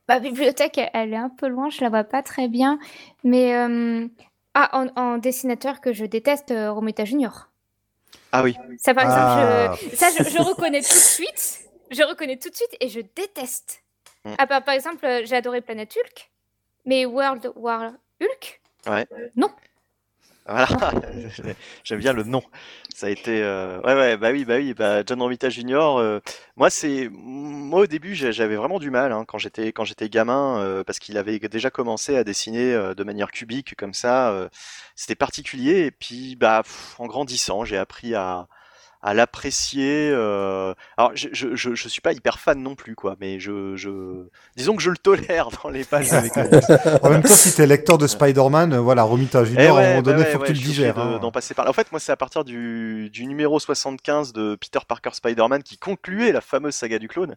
ma 0.08 0.18
bibliothèque, 0.20 0.80
elle, 0.92 1.12
est 1.12 1.16
un 1.16 1.28
peu 1.30 1.46
loin, 1.48 1.70
je 1.70 1.80
la 1.82 1.88
vois 1.90 2.04
pas 2.04 2.22
très 2.22 2.48
bien. 2.48 2.78
Mais 3.24 3.54
euh, 3.54 4.06
ah, 4.54 4.68
en, 4.72 4.88
en 5.00 5.18
dessinateur 5.18 5.80
que 5.80 5.92
je 5.92 6.04
déteste, 6.04 6.50
euh, 6.50 6.72
Romita 6.72 7.04
Junior. 7.04 7.48
ah 8.32 8.42
oui. 8.42 8.56
Ça, 8.78 8.94
par 8.94 9.04
Ah. 9.06 9.72
exemple, 9.74 9.90
je, 9.92 9.96
ça, 9.96 10.08
je, 10.18 10.24
je 10.30 10.38
reconnais 10.42 10.80
tout 10.82 10.88
de 10.88 10.92
suite. 10.94 11.60
Je 11.90 12.02
reconnais 12.02 12.36
tout 12.36 12.50
de 12.50 12.54
suite 12.56 12.76
et 12.80 12.88
je 12.88 13.00
déteste. 13.16 13.82
Mm. 14.24 14.34
Ah, 14.38 14.46
par, 14.46 14.64
par 14.64 14.74
exemple, 14.74 15.06
j'ai 15.24 15.36
adoré 15.36 15.60
Planet 15.60 15.92
Hulk, 15.96 16.30
mais 16.86 17.04
World 17.06 17.52
War 17.56 17.92
Hulk, 18.20 18.60
Voilà. 20.46 20.66
J'aime 21.84 21.98
bien 22.00 22.12
le 22.12 22.24
nom. 22.24 22.42
Ça 22.94 23.06
a 23.06 23.10
été. 23.10 23.42
euh, 23.42 23.80
Ouais, 23.82 23.94
ouais, 23.94 24.16
bah 24.16 24.30
oui, 24.32 24.44
bah 24.44 24.56
oui. 24.56 24.74
Bah, 24.74 25.02
John 25.06 25.20
Romita 25.22 25.48
Jr. 25.48 25.98
euh, 25.98 26.20
Moi, 26.56 26.70
c'est. 26.70 27.08
Moi, 27.12 27.80
au 27.82 27.86
début, 27.86 28.14
j'avais 28.14 28.56
vraiment 28.56 28.78
du 28.78 28.90
mal 28.90 29.12
hein, 29.12 29.24
quand 29.26 29.38
j'étais 29.38 29.72
quand 29.72 29.84
j'étais 29.84 30.08
gamin, 30.08 30.58
euh, 30.60 30.82
parce 30.84 30.98
qu'il 30.98 31.16
avait 31.18 31.38
déjà 31.38 31.70
commencé 31.70 32.16
à 32.16 32.24
dessiner 32.24 32.72
euh, 32.74 32.94
de 32.94 33.04
manière 33.04 33.30
cubique 33.30 33.74
comme 33.76 33.94
ça. 33.94 34.32
euh, 34.32 34.48
C'était 34.96 35.14
particulier. 35.14 35.86
Et 35.86 35.90
puis, 35.90 36.36
bah, 36.36 36.62
en 36.98 37.06
grandissant, 37.06 37.64
j'ai 37.64 37.76
appris 37.78 38.14
à 38.14 38.48
à 39.02 39.14
l'apprécier. 39.14 40.10
euh, 40.12 40.74
Alors, 40.96 41.12
je, 41.14 41.28
je, 41.32 41.54
je, 41.56 41.74
je 41.74 41.88
suis 41.88 42.00
pas 42.00 42.12
hyper 42.12 42.38
fan 42.38 42.62
non 42.62 42.74
plus, 42.74 42.94
quoi, 42.94 43.16
mais 43.20 43.40
je, 43.40 43.76
je... 43.76 44.26
disons 44.56 44.76
que 44.76 44.82
je 44.82 44.90
le 44.90 44.96
tolère 44.98 45.48
dans 45.62 45.70
les 45.70 45.84
pages 45.84 46.08
comics. 46.10 46.32
En 47.02 47.10
même 47.10 47.22
temps, 47.22 47.28
si 47.34 47.54
tu 47.54 47.62
es 47.62 47.66
lecteur 47.66 47.98
de 47.98 48.06
Spider-Man, 48.06 48.74
euh, 48.74 48.80
voilà, 48.80 49.02
Romita 49.02 49.44
Junior, 49.44 49.78
Eh 49.80 49.82
à 49.82 49.86
un 49.86 49.88
moment 49.90 50.02
bah 50.02 50.12
donné, 50.12 50.24
ouais, 50.24 50.32
faut 50.32 50.38
que 50.38 50.46
tu 50.46 50.52
le 50.52 50.58
digères. 50.58 50.98
hein. 50.98 51.18
d'en 51.20 51.32
passer 51.32 51.54
par 51.54 51.64
là. 51.64 51.70
En 51.70 51.74
fait, 51.74 51.90
moi, 51.92 52.00
c'est 52.00 52.12
à 52.12 52.16
partir 52.16 52.44
du, 52.44 53.10
du 53.10 53.26
numéro 53.26 53.58
75 53.58 54.32
de 54.32 54.54
Peter 54.56 54.80
Parker 54.86 55.10
Spider-Man 55.12 55.62
qui 55.62 55.78
concluait 55.78 56.32
la 56.32 56.40
fameuse 56.40 56.74
saga 56.74 56.98
du 56.98 57.08
clone, 57.08 57.36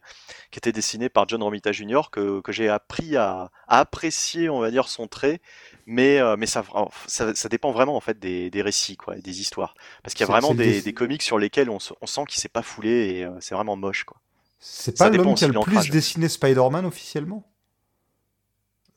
qui 0.52 0.60
était 0.60 0.72
dessinée 0.72 1.10
par 1.10 1.28
John 1.28 1.44
Romita 1.44 1.72
Jr., 1.72 2.02
que, 2.12 2.42
que 2.42 2.52
j'ai 2.52 2.70
appris 2.70 3.16
à, 3.18 3.50
à 3.68 3.80
apprécier, 3.80 4.50
on 4.50 4.60
va 4.60 4.70
dire, 4.72 4.88
son 4.88 5.08
trait. 5.08 5.40
Mais, 5.86 6.20
euh, 6.20 6.38
mais 6.38 6.46
ça, 6.46 6.64
ça, 7.08 7.36
ça 7.36 7.50
dépend 7.50 7.72
vraiment 7.72 7.96
en 7.96 8.00
fait 8.00 8.18
des, 8.20 8.50
des 8.50 8.62
récits, 8.62 8.96
quoi, 8.96 9.18
et 9.18 9.22
des 9.22 9.42
histoires. 9.42 9.76
Parce 10.02 10.14
qu'il 10.14 10.22
y 10.22 10.30
a 10.30 10.32
vraiment 10.32 10.54
des, 10.56 10.94
comics 10.94 11.22
sur 11.22 11.38
lesquels 11.38 11.70
on, 11.70 11.80
se- 11.80 11.94
on 12.02 12.06
sent 12.08 12.22
qu'il 12.28 12.40
s'est 12.42 12.50
pas 12.50 12.62
foulé 12.64 12.90
et 13.16 13.26
euh, 13.26 13.32
c'est 13.42 13.54
vraiment 13.56 13.76
moche, 13.76 14.04
quoi. 14.06 14.18
C'est 14.60 14.98
pas 14.98 15.10
l'homme 15.10 15.36
qui 15.36 15.44
a 15.44 15.48
le 15.50 15.60
plus 15.60 15.90
dessiné 15.90 16.30
Spider-man 16.30 16.86
officiellement? 16.86 17.44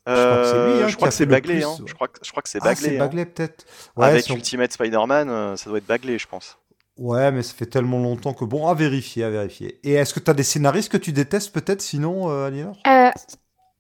Crois 0.04 0.38
que 0.38 0.46
c'est 0.46 0.64
lui, 0.64 0.80
Euh, 0.80 0.84
hein, 0.84 0.88
je 0.88 0.94
crois 0.96 1.08
que 1.08 1.14
c'est 1.14 1.24
le 1.24 1.30
Bagley, 1.30 1.62
hein. 1.64 1.76
Je 1.84 1.92
crois 1.94 2.06
que, 2.08 2.20
je 2.24 2.30
crois 2.30 2.42
que 2.42 2.48
c'est 2.48 2.60
Ah, 2.60 2.64
Bagley. 2.64 2.96
hein. 2.96 2.98
Bagley 2.98 3.26
peut-être. 3.26 3.66
Ouais, 3.96 4.06
Avec 4.06 4.28
Ultimate 4.30 4.72
Spider-Man, 4.72 5.28
euh, 5.28 5.56
ça 5.56 5.68
doit 5.68 5.78
être 5.78 5.86
Bagley, 5.86 6.18
je 6.18 6.28
pense. 6.28 6.58
ouais, 6.98 7.30
mais 7.32 7.42
ça 7.42 7.54
fait 7.54 7.66
tellement 7.66 7.98
longtemps 7.98 8.34
que 8.34 8.44
bon, 8.44 8.68
à 8.68 8.74
vérifier, 8.74 9.24
à 9.24 9.30
vérifier. 9.30 9.80
Et 9.84 9.94
est-ce 9.94 10.14
que 10.14 10.20
tu 10.20 10.30
as 10.30 10.34
des 10.34 10.42
scénaristes 10.42 10.90
que 10.90 10.96
tu 10.96 11.12
détestes 11.12 11.52
peut-être 11.52 11.82
sinon, 11.82 12.30
euh, 12.30 12.46
Aliénor? 12.46 12.76
Euh, 12.86 13.10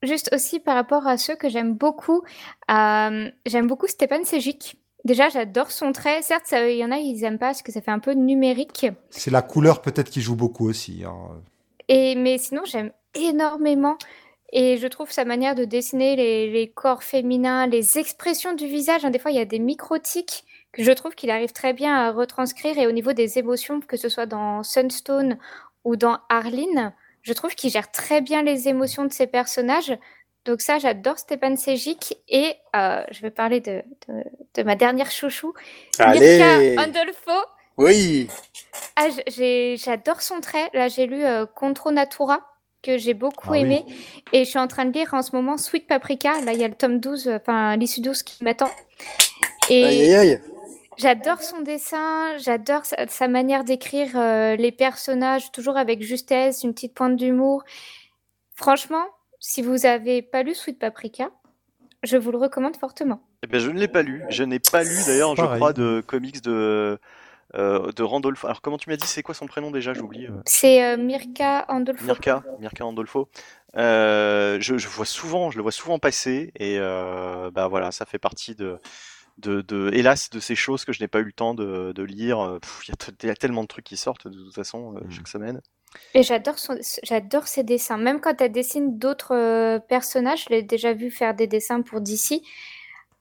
juste 0.02 0.30
aussi 0.34 0.60
par 0.60 0.74
rapport 0.74 1.06
à 1.06 1.16
ceux 1.16 1.36
que 1.36 1.48
j'aime 1.48 1.74
beaucoup, 1.74 2.22
euh, 2.70 3.30
j'aime 3.46 3.66
beaucoup 3.66 3.86
Stepan 3.86 4.24
Sejic. 4.24 4.76
Déjà, 5.04 5.28
j'adore 5.28 5.70
son 5.70 5.92
trait. 5.92 6.20
Certes, 6.22 6.52
il 6.52 6.76
y 6.76 6.84
en 6.84 6.90
a, 6.90 6.96
ils 6.96 7.22
aiment 7.22 7.38
pas 7.38 7.46
parce 7.46 7.62
que 7.62 7.70
ça 7.70 7.80
fait 7.80 7.92
un 7.92 8.00
peu 8.00 8.12
numérique. 8.12 8.86
C'est 9.10 9.30
la 9.30 9.42
couleur 9.42 9.80
peut-être 9.80 10.10
qui 10.10 10.20
joue 10.20 10.34
beaucoup 10.34 10.68
aussi. 10.68 11.04
hein. 11.06 11.40
Et, 11.88 12.16
mais 12.16 12.38
sinon, 12.38 12.62
j'aime 12.64 12.90
énormément. 13.14 13.98
Et 14.52 14.76
je 14.78 14.86
trouve 14.88 15.10
sa 15.12 15.24
manière 15.24 15.54
de 15.54 15.64
dessiner 15.64 16.16
les, 16.16 16.50
les 16.50 16.68
corps 16.70 17.02
féminins, 17.02 17.66
les 17.66 17.98
expressions 17.98 18.54
du 18.54 18.66
visage. 18.66 19.04
hein, 19.04 19.10
des 19.10 19.18
fois, 19.18 19.30
il 19.30 19.36
y 19.36 19.40
a 19.40 19.44
des 19.44 19.58
microtiques 19.60 20.44
que 20.72 20.82
je 20.82 20.92
trouve 20.92 21.14
qu'il 21.14 21.30
arrive 21.30 21.52
très 21.52 21.72
bien 21.72 21.94
à 21.94 22.10
retranscrire. 22.10 22.76
Et 22.78 22.86
au 22.88 22.92
niveau 22.92 23.12
des 23.12 23.38
émotions, 23.38 23.80
que 23.80 23.96
ce 23.96 24.08
soit 24.08 24.26
dans 24.26 24.62
Sunstone 24.64 25.38
ou 25.84 25.94
dans 25.96 26.18
Arline, 26.28 26.92
je 27.26 27.32
trouve 27.32 27.54
qu'il 27.56 27.70
gère 27.70 27.90
très 27.90 28.20
bien 28.20 28.42
les 28.42 28.68
émotions 28.68 29.04
de 29.04 29.12
ses 29.12 29.26
personnages. 29.26 29.92
Donc 30.44 30.60
ça, 30.60 30.78
j'adore 30.78 31.18
Stepan 31.18 31.56
Sejic. 31.56 32.16
Et 32.28 32.54
euh, 32.76 33.02
je 33.10 33.20
vais 33.20 33.32
parler 33.32 33.60
de, 33.60 33.82
de, 34.08 34.22
de 34.54 34.62
ma 34.62 34.76
dernière 34.76 35.10
chouchou, 35.10 35.52
Allez 35.98 36.20
Mirka 36.38 36.82
Andolfo. 36.84 37.32
Oui 37.78 38.28
Ah, 38.94 39.08
j'adore 39.76 40.22
son 40.22 40.40
trait. 40.40 40.70
Là, 40.72 40.86
j'ai 40.86 41.06
lu 41.06 41.24
euh, 41.24 41.46
Contro 41.46 41.90
Natura, 41.90 42.40
que 42.82 42.96
j'ai 42.96 43.12
beaucoup 43.12 43.48
Ah 43.48 43.52
oui. 43.52 43.60
aimé. 43.62 43.84
Et 44.32 44.44
je 44.44 44.48
suis 44.50 44.58
en 44.60 44.68
train 44.68 44.84
de 44.84 44.92
lire 44.92 45.12
en 45.14 45.22
ce 45.22 45.34
moment 45.34 45.56
Sweet 45.56 45.88
Paprika. 45.88 46.40
Là, 46.42 46.52
il 46.52 46.60
y 46.60 46.64
a 46.64 46.68
le 46.68 46.74
tome 46.76 47.00
12, 47.00 47.26
euh, 47.26 47.36
enfin 47.40 47.76
l'issue 47.76 48.00
12 48.00 48.22
qui 48.22 48.44
m'attend. 48.44 48.70
Et 49.68 49.84
Aïe 49.84 50.14
aïe 50.14 50.14
aïe 50.14 50.40
j'adore 50.98 51.42
son 51.42 51.60
dessin, 51.60 52.36
j'adore 52.38 52.84
sa, 52.84 53.06
sa 53.08 53.28
manière 53.28 53.64
d'écrire 53.64 54.10
euh, 54.16 54.56
les 54.56 54.72
personnages, 54.72 55.52
toujours 55.52 55.76
avec 55.76 56.02
justesse, 56.02 56.62
une 56.64 56.72
petite 56.74 56.94
pointe 56.94 57.16
d'humour. 57.16 57.62
Franchement, 58.54 59.04
si 59.40 59.62
vous 59.62 59.86
avez 59.86 60.22
pas 60.22 60.42
lu 60.42 60.54
Sweet 60.54 60.78
Paprika, 60.78 61.30
Je 62.02 62.16
vous 62.16 62.30
le 62.30 62.38
recommande 62.38 62.76
fortement. 62.76 63.20
Eh 63.42 63.46
ben, 63.48 63.58
je 63.60 63.70
ne 63.70 63.78
l'ai 63.78 63.88
pas 63.88 64.02
lu. 64.02 64.22
Je 64.30 64.44
n'ai 64.44 64.58
pas 64.60 64.82
lu 64.84 64.96
d'ailleurs, 65.06 65.34
je 65.36 65.42
crois, 65.44 65.72
de 65.72 66.02
comics 66.06 66.40
de, 66.42 66.98
euh, 67.54 67.90
de 67.92 68.02
Randolph. 68.02 68.44
Alors, 68.44 68.60
comment 68.62 68.78
tu 68.78 68.88
m'as 68.90 68.96
dit 68.96 69.06
C'est 69.06 69.22
quoi 69.22 69.34
son 69.34 69.46
prénom 69.46 69.70
déjà? 69.70 69.92
J'oublie. 69.94 70.26
euh. 70.26 70.30
C'est 70.44 70.84
euh, 70.84 70.96
Mirka 70.96 71.64
Andolfo. 71.68 72.04
Mirka, 72.06 72.42
Mirka 72.60 72.84
Andolfo. 72.86 73.28
Euh, 73.76 74.58
je, 74.60 74.78
je 74.78 74.88
vois 74.88 75.04
souvent, 75.06 75.50
je 75.50 75.56
le 75.56 75.62
vois 75.62 75.72
souvent 75.72 75.98
passer 75.98 76.52
et 76.58 76.76
euh, 76.78 77.50
bah 77.50 77.66
voilà, 77.68 77.90
ça 77.92 78.06
fait 78.06 78.18
partie 78.18 78.54
de, 78.54 78.78
de, 79.38 79.60
de, 79.62 79.90
hélas, 79.92 80.30
de 80.30 80.40
ces 80.40 80.54
choses 80.56 80.84
que 80.84 80.92
je 80.92 81.02
n'ai 81.02 81.08
pas 81.08 81.20
eu 81.20 81.24
le 81.24 81.32
temps 81.32 81.54
de, 81.54 81.92
de 81.92 82.02
lire. 82.02 82.40
Euh, 82.40 82.58
Il 82.88 82.94
y, 83.26 83.30
a 83.30 83.32
y 83.32 83.36
tellement 83.36 83.62
de 83.62 83.68
trucs 83.68 83.84
qui 83.86 83.96
sortent 83.96 84.28
de 84.28 84.38
toute 84.44 84.54
façon 84.54 84.96
euh, 84.96 85.00
Mm. 85.00 85.10
chaque 85.10 85.28
semaine. 85.28 85.60
Et 86.14 86.22
j'adore 86.22 86.58
son... 86.58 86.76
j'adore 87.02 87.46
ses 87.48 87.62
dessins. 87.64 87.98
Même 87.98 88.20
quand 88.20 88.40
elle 88.40 88.52
dessine 88.52 88.98
d'autres 88.98 89.34
euh, 89.34 89.78
personnages, 89.78 90.44
je 90.44 90.50
l'ai 90.50 90.62
déjà 90.62 90.92
vu 90.94 91.10
faire 91.10 91.34
des 91.34 91.46
dessins 91.46 91.82
pour 91.82 92.00
DC. 92.00 92.42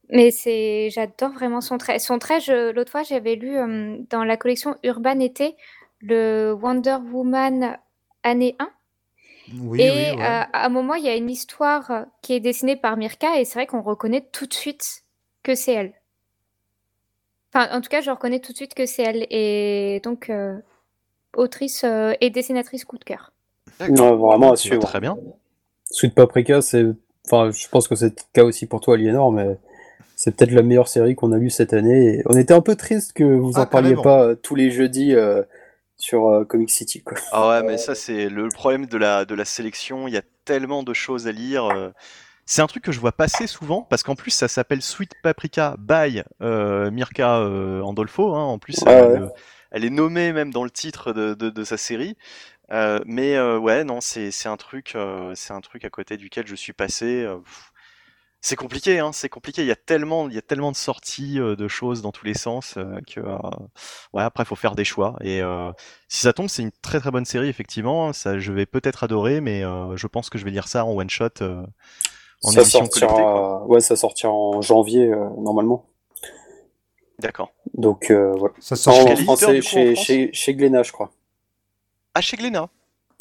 Mais 0.10 0.32
c'est, 0.32 0.90
j'adore 0.92 1.32
vraiment 1.34 1.62
son 1.62 1.78
trait. 1.78 2.00
Son 2.00 2.20
trait, 2.20 2.40
je... 2.42 2.72
l'autre 2.72 2.92
fois, 2.92 3.04
j'avais 3.04 3.36
lu 3.36 3.58
euh, 3.58 3.98
dans 4.10 4.24
la 4.24 4.38
collection 4.38 4.78
Urban 4.84 5.20
Été 5.20 5.56
le 6.02 6.54
Wonder 6.54 6.98
Woman 7.12 7.78
année 8.24 8.56
1. 8.60 8.72
Oui, 9.48 9.82
et 9.82 9.92
oui, 9.92 10.12
ouais. 10.12 10.22
euh, 10.22 10.44
à 10.54 10.66
un 10.66 10.70
moment, 10.70 10.96
il 10.96 11.04
y 11.06 11.10
a 11.10 11.16
une 11.16 11.30
histoire 11.30 12.06
qui 12.22 12.34
est 12.34 12.40
dessinée 12.40 12.76
par 12.76 12.98
Mirka 12.98 13.40
et 13.40 13.46
c'est 13.46 13.56
vrai 13.60 13.68
qu'on 13.68 13.82
reconnaît 13.82 14.28
tout 14.32 14.46
de 14.48 14.54
suite 14.54 15.04
que 15.44 15.56
c'est 15.56 15.74
elle. 15.74 15.94
Enfin, 17.56 17.70
en 17.72 17.80
tout 17.80 17.88
cas, 17.90 18.02
je 18.02 18.12
reconnais 18.12 18.40
tout 18.40 18.52
de 18.52 18.58
suite 18.58 18.74
que 18.74 18.86
c'est 18.86 19.04
elle. 19.04 19.28
Et 19.30 20.02
donc, 20.04 20.30
euh, 20.30 20.58
autrice 21.36 21.84
euh, 21.86 22.14
et 22.20 22.30
dessinatrice 22.30 22.84
coup 22.84 22.98
de 22.98 23.06
cœur. 23.06 23.32
Non, 23.90 24.18
vraiment 24.18 24.52
à 24.52 24.56
suivre. 24.58 24.82
Très 24.82 25.00
bien. 25.00 25.18
Sweet 25.90 26.14
Paprika, 26.14 26.62
c'est. 26.62 26.86
Enfin, 27.26 27.52
je 27.52 27.68
pense 27.70 27.88
que 27.88 27.96
c'est 27.96 28.08
le 28.08 28.16
cas 28.34 28.44
aussi 28.44 28.66
pour 28.68 28.82
toi, 28.82 28.96
Aliénor, 28.96 29.32
mais 29.32 29.58
c'est 30.16 30.36
peut-être 30.36 30.52
la 30.52 30.64
meilleure 30.64 30.90
série 30.90 31.16
qu'on 31.16 31.32
a 31.32 31.38
lue 31.38 31.50
cette 31.50 31.74
année. 31.74 32.16
Et 32.16 32.24
on 32.26 32.38
était 32.38 32.54
un 32.54 32.62
peu 32.62 32.76
triste 32.76 33.14
que 33.14 33.24
vous 33.24 33.54
Ah, 33.56 33.62
en 33.62 33.66
parliez 33.66 33.96
pas. 33.96 34.04
Pas 34.04 34.36
tous 34.36 34.56
les 34.56 34.70
jeudis 34.70 35.16
euh, 35.16 35.42
sur 35.96 36.28
euh, 36.28 36.44
Comic 36.44 36.70
City. 36.70 37.02
Quoi. 37.04 37.18
Ah 37.32 37.50
ouais, 37.50 37.64
mais 37.64 37.78
ça 37.78 37.96
c'est 37.96 38.28
le 38.28 38.50
problème 38.50 38.86
de 38.86 38.98
la 38.98 39.24
de 39.24 39.34
la 39.34 39.46
sélection. 39.46 40.08
Il 40.10 40.14
y 40.14 40.18
a 40.18 40.24
tellement 40.44 40.84
de 40.84 40.94
choses 40.94 41.26
à 41.28 41.32
lire. 41.32 41.94
C'est 42.46 42.62
un 42.62 42.68
truc 42.68 42.84
que 42.84 42.92
je 42.92 43.00
vois 43.00 43.12
passer 43.12 43.48
souvent 43.48 43.82
parce 43.84 44.04
qu'en 44.04 44.16
plus 44.16 44.32
ça 44.32 44.48
s'appelle 44.48 44.82
Sweet 44.82 45.16
Paprika 45.24 45.76
by 45.80 46.22
euh, 46.42 46.92
Mirka 46.92 47.40
euh, 47.40 47.82
Andolfo. 47.82 48.36
Hein. 48.36 48.44
En 48.44 48.60
plus, 48.60 48.78
Ouais, 48.86 48.92
elle, 48.92 49.24
ouais. 49.24 49.30
elle 49.72 49.86
est 49.86 49.90
nommée 49.90 50.32
même 50.34 50.52
dans 50.52 50.64
le 50.64 50.70
titre 50.70 51.12
de, 51.14 51.34
de, 51.34 51.50
de 51.50 51.64
sa 51.64 51.78
série. 51.78 52.18
Euh, 52.72 53.00
mais 53.06 53.36
euh, 53.38 53.60
ouais, 53.60 53.84
non, 53.84 54.02
c'est 54.02 54.32
un 54.48 54.58
truc, 54.58 54.94
euh, 54.96 55.34
c'est 55.36 55.54
un 55.54 55.62
truc 55.62 55.86
à 55.86 55.90
côté 55.92 56.18
duquel 56.18 56.48
je 56.48 56.56
suis 56.56 56.74
passé. 56.74 57.24
euh, 57.24 57.38
c'est 58.42 58.56
compliqué, 58.56 59.00
hein, 59.00 59.12
c'est 59.12 59.30
compliqué. 59.30 59.64
Il 59.64 59.68
y 59.68 59.72
a 59.72 59.76
tellement, 59.76 60.30
il 60.30 60.36
y 60.36 60.38
a 60.38 60.42
tellement 60.44 60.72
de 60.72 60.76
sorties 60.78 61.40
euh, 61.40 61.56
de 61.56 61.68
choses 61.68 62.02
dans 62.04 62.12
tous 62.12 62.26
les 62.26 62.36
sens 62.36 62.76
euh, 62.78 63.00
que 63.12 63.20
euh, 63.20 63.38
ouais, 64.14 64.22
après 64.24 64.46
faut 64.46 64.56
faire 64.56 64.76
des 64.76 64.86
choix. 64.86 65.16
Et 65.22 65.42
euh, 65.42 65.72
si 66.10 66.20
ça 66.22 66.34
tombe, 66.34 66.48
c'est 66.48 66.62
une 66.62 66.72
très 66.84 67.00
très 67.00 67.10
bonne 67.12 67.26
série 67.26 67.50
effectivement. 67.50 68.14
Ça, 68.14 68.38
je 68.40 68.52
vais 68.54 68.68
peut-être 68.68 69.04
adorer, 69.04 69.42
mais 69.42 69.64
euh, 69.66 69.98
je 69.98 70.06
pense 70.08 70.30
que 70.30 70.38
je 70.38 70.46
vais 70.46 70.52
lire 70.52 70.68
ça 70.68 70.86
en 70.86 70.92
one 70.96 71.10
shot. 71.10 71.30
Euh, 72.44 72.48
en 72.48 72.52
ça, 72.52 72.62
édition 72.62 72.80
collectée, 72.80 73.00
quoi. 73.02 73.10
sortira... 73.10 73.66
ouais, 73.68 73.80
ça 73.82 73.96
sortira 73.96 74.32
en 74.32 74.62
janvier 74.62 75.08
euh, 75.12 75.30
normalement. 75.40 75.86
D'accord. 77.20 77.52
Donc 77.74 78.12
euh, 78.12 78.34
voilà. 78.38 78.54
Ça 78.60 78.74
En, 78.74 78.78
sort 78.78 79.08
en 79.10 79.16
français, 79.16 79.46
en 79.60 79.62
chez, 79.62 79.94
France 79.96 80.06
chez, 80.06 80.30
chez 80.34 80.54
Glénat, 80.56 80.84
je 80.84 80.92
crois. 80.92 81.12
Ah, 82.14 82.22
chez 82.22 82.38
Glénat. 82.38 82.70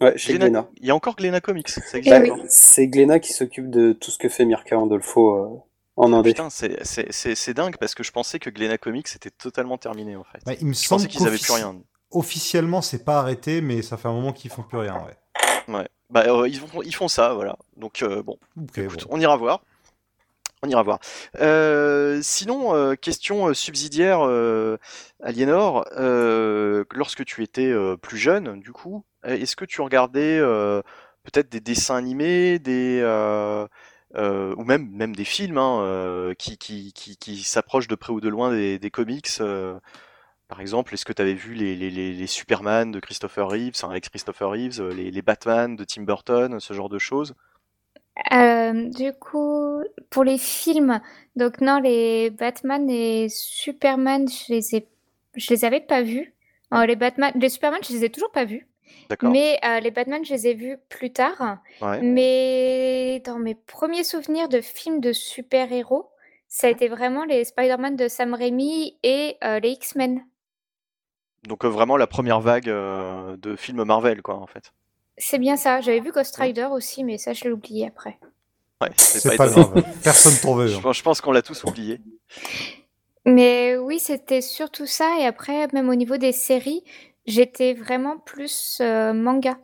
Ouais, 0.00 0.16
chez 0.18 0.32
Glénat- 0.32 0.46
Glénat. 0.46 0.68
Il 0.80 0.86
y 0.86 0.90
a 0.90 0.94
encore 0.94 1.14
Glénat 1.14 1.40
Comics. 1.40 1.68
Ça 1.68 1.80
Eh. 1.98 2.32
C'est 2.48 2.88
Glénat 2.88 3.20
qui 3.20 3.32
s'occupe 3.32 3.70
de 3.70 3.92
tout 3.92 4.10
ce 4.10 4.18
que 4.18 4.28
fait 4.28 4.44
Mirka 4.44 4.76
Andolfo 4.78 5.36
euh, 5.36 5.48
en 5.96 6.12
Indé. 6.12 6.30
Putain, 6.30 6.50
c'est- 6.50 7.52
dingue 7.54 7.76
parce 7.78 7.94
que 7.94 8.02
je 8.02 8.10
pensais 8.10 8.40
que 8.40 8.50
Glénat 8.50 8.78
Comics 8.78 9.06
était 9.14 9.30
totalement 9.30 9.78
terminé 9.78 10.16
en 10.16 10.24
fait. 10.24 10.38
Ouais, 10.46 10.58
il 10.60 10.66
me 10.66 10.74
je 10.74 10.88
pensais 10.88 11.06
qu'ils 11.06 11.26
avaient 11.26 11.38
plus 11.38 11.52
rien. 11.52 11.76
Officiellement, 12.10 12.82
c'est 12.82 13.04
pas 13.04 13.18
arrêté, 13.20 13.60
mais 13.60 13.82
ça 13.82 13.96
fait 13.96 14.08
un 14.08 14.12
moment 14.12 14.32
qu'ils 14.32 14.50
font 14.50 14.62
plus 14.62 14.78
rien. 14.78 14.96
Ouais. 14.96 15.74
Ouais. 15.74 15.88
Bah, 16.14 16.24
euh, 16.28 16.48
ils, 16.48 16.58
font, 16.58 16.82
ils 16.82 16.94
font 16.94 17.08
ça, 17.08 17.34
voilà. 17.34 17.56
Donc 17.76 18.02
euh, 18.02 18.22
bon, 18.22 18.38
Ok, 18.56 18.78
écoute, 18.78 19.02
bon. 19.02 19.16
on 19.16 19.20
ira 19.20 19.36
voir. 19.36 19.62
On 20.62 20.68
ira 20.68 20.82
voir. 20.82 20.98
Euh, 21.40 22.20
sinon, 22.22 22.94
question 22.96 23.52
subsidiaire, 23.52 24.20
Aliénor, 25.22 25.84
lorsque 25.94 27.24
tu 27.26 27.42
étais 27.42 27.70
plus 28.00 28.16
jeune, 28.16 28.60
du 28.60 28.72
coup, 28.72 29.04
est-ce 29.24 29.56
que 29.56 29.66
tu 29.66 29.82
regardais 29.82 30.38
peut-être 31.24 31.50
des 31.50 31.60
dessins 31.60 31.96
animés, 31.96 32.58
des 32.58 33.02
euh, 34.16 34.54
ou 34.56 34.64
même 34.64 34.88
même 34.90 35.16
des 35.16 35.24
films 35.24 35.58
hein, 35.58 35.80
euh, 35.82 36.34
qui 36.34 36.56
qui 36.56 36.92
qui, 36.92 37.16
qui 37.16 37.42
s'approchent 37.42 37.88
de 37.88 37.96
près 37.96 38.12
ou 38.12 38.20
de 38.20 38.28
loin 38.28 38.52
des, 38.52 38.78
des 38.78 38.90
comics 38.90 39.28
euh, 39.40 39.78
par 40.48 40.60
exemple, 40.60 40.94
est-ce 40.94 41.04
que 41.04 41.12
tu 41.12 41.22
avais 41.22 41.34
vu 41.34 41.54
les, 41.54 41.74
les, 41.74 41.90
les, 41.90 42.26
Superman 42.26 42.90
de 42.90 43.00
Christopher 43.00 43.48
Reeves, 43.48 43.72
enfin, 43.74 43.90
avec 43.90 44.08
Christopher 44.08 44.50
Reeves, 44.50 44.80
euh, 44.80 44.92
les, 44.92 45.10
les 45.10 45.22
Batman 45.22 45.76
de 45.76 45.84
Tim 45.84 46.02
Burton, 46.02 46.60
ce 46.60 46.74
genre 46.74 46.88
de 46.88 46.98
choses? 46.98 47.34
Euh, 48.32 48.88
du 48.90 49.12
coup, 49.12 49.82
pour 50.10 50.24
les 50.24 50.38
films, 50.38 51.00
donc 51.34 51.60
non, 51.60 51.80
les 51.80 52.30
Batman 52.30 52.88
et 52.88 53.28
Superman, 53.28 54.28
je 54.28 54.52
les 54.52 54.76
ai, 54.76 54.88
je 55.34 55.50
les 55.50 55.64
avais 55.64 55.80
pas 55.80 56.02
vus. 56.02 56.34
Euh, 56.72 56.86
les 56.86 56.96
Batman, 56.96 57.32
les 57.34 57.48
Superman, 57.48 57.80
je 57.86 57.92
les 57.92 58.04
ai 58.04 58.10
toujours 58.10 58.30
pas 58.30 58.44
vus. 58.44 58.66
Mais 59.22 59.58
euh, 59.64 59.80
les 59.80 59.90
Batman, 59.90 60.24
je 60.24 60.32
les 60.32 60.48
ai 60.48 60.54
vus 60.54 60.76
plus 60.88 61.12
tard. 61.12 61.58
Ouais. 61.80 62.00
Mais 62.02 63.20
dans 63.24 63.38
mes 63.38 63.54
premiers 63.54 64.04
souvenirs 64.04 64.48
de 64.48 64.60
films 64.60 65.00
de 65.00 65.12
super-héros, 65.12 66.08
ça 66.48 66.68
a 66.68 66.70
été 66.70 66.88
vraiment 66.88 67.24
les 67.24 67.44
Spider-Man 67.44 67.96
de 67.96 68.08
Sam 68.08 68.34
Raimi 68.34 68.96
et 69.02 69.36
euh, 69.44 69.60
les 69.60 69.70
X-Men. 69.70 70.24
Donc 71.46 71.64
euh, 71.64 71.68
vraiment 71.68 71.96
la 71.96 72.06
première 72.06 72.40
vague 72.40 72.68
euh, 72.68 73.36
de 73.36 73.56
films 73.56 73.84
Marvel, 73.84 74.22
quoi, 74.22 74.36
en 74.36 74.46
fait. 74.46 74.72
C'est 75.16 75.38
bien 75.38 75.56
ça. 75.56 75.80
J'avais 75.80 76.00
vu 76.00 76.10
Ghost 76.12 76.34
Rider 76.36 76.68
aussi, 76.70 77.04
mais 77.04 77.18
ça, 77.18 77.32
je 77.32 77.44
l'ai 77.44 77.52
oublié 77.52 77.86
après. 77.86 78.18
Ouais, 78.82 78.90
C'est 78.96 79.36
pas 79.36 79.46
grave. 79.46 79.84
Personne 80.02 80.34
t'en 80.42 80.54
veut. 80.54 80.66
Je, 80.66 80.76
hein. 80.76 80.80
pense- 80.82 80.96
je 80.96 81.02
pense 81.02 81.20
qu'on 81.20 81.32
l'a 81.32 81.42
tous 81.42 81.62
oublié. 81.64 82.00
Mais 83.26 83.76
oui, 83.76 83.98
c'était 83.98 84.40
surtout 84.40 84.86
ça. 84.86 85.18
Et 85.20 85.24
après, 85.24 85.66
même 85.72 85.88
au 85.88 85.94
niveau 85.94 86.16
des 86.16 86.32
séries, 86.32 86.82
j'étais 87.26 87.72
vraiment 87.74 88.18
plus 88.18 88.78
euh, 88.80 89.12
manga. 89.12 89.56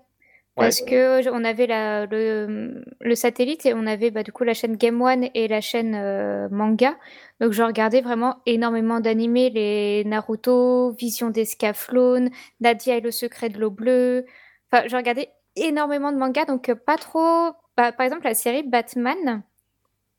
Parce 0.61 0.81
que 0.82 1.28
on 1.31 1.45
avait 1.45 1.66
le 1.66 3.15
satellite 3.15 3.66
et 3.66 3.74
on 3.74 3.87
avait 3.87 4.11
bah, 4.11 4.23
du 4.23 4.32
coup 4.32 4.45
la 4.45 4.55
chaîne 4.55 4.77
Game 4.77 5.01
One 5.01 5.28
et 5.35 5.49
la 5.49 5.61
chaîne 5.61 5.95
euh, 5.95 6.49
manga. 6.51 6.97
Donc 7.41 7.53
je 7.53 7.62
regardais 7.62 8.01
vraiment 8.01 8.37
énormément 8.47 9.01
d'animés, 9.01 9.51
les 9.51 10.05
Naruto, 10.05 10.93
Vision 10.93 11.31
d'Escaflowne, 11.31 12.31
Nadia 12.61 12.97
et 12.97 13.01
le 13.01 13.11
secret 13.11 13.49
de 13.49 13.59
l'eau 13.59 13.70
bleue. 13.70 14.27
Enfin, 14.70 14.87
je 14.87 14.97
regardais 14.97 15.31
énormément 15.57 16.12
de 16.12 16.19
mangas, 16.19 16.45
donc 16.45 16.69
euh, 16.69 16.74
pas 16.74 16.97
trop. 16.97 17.53
bah, 17.77 17.93
par 17.93 18.05
exemple, 18.05 18.24
la 18.24 18.35
série 18.35 18.62
Batman, 18.62 19.43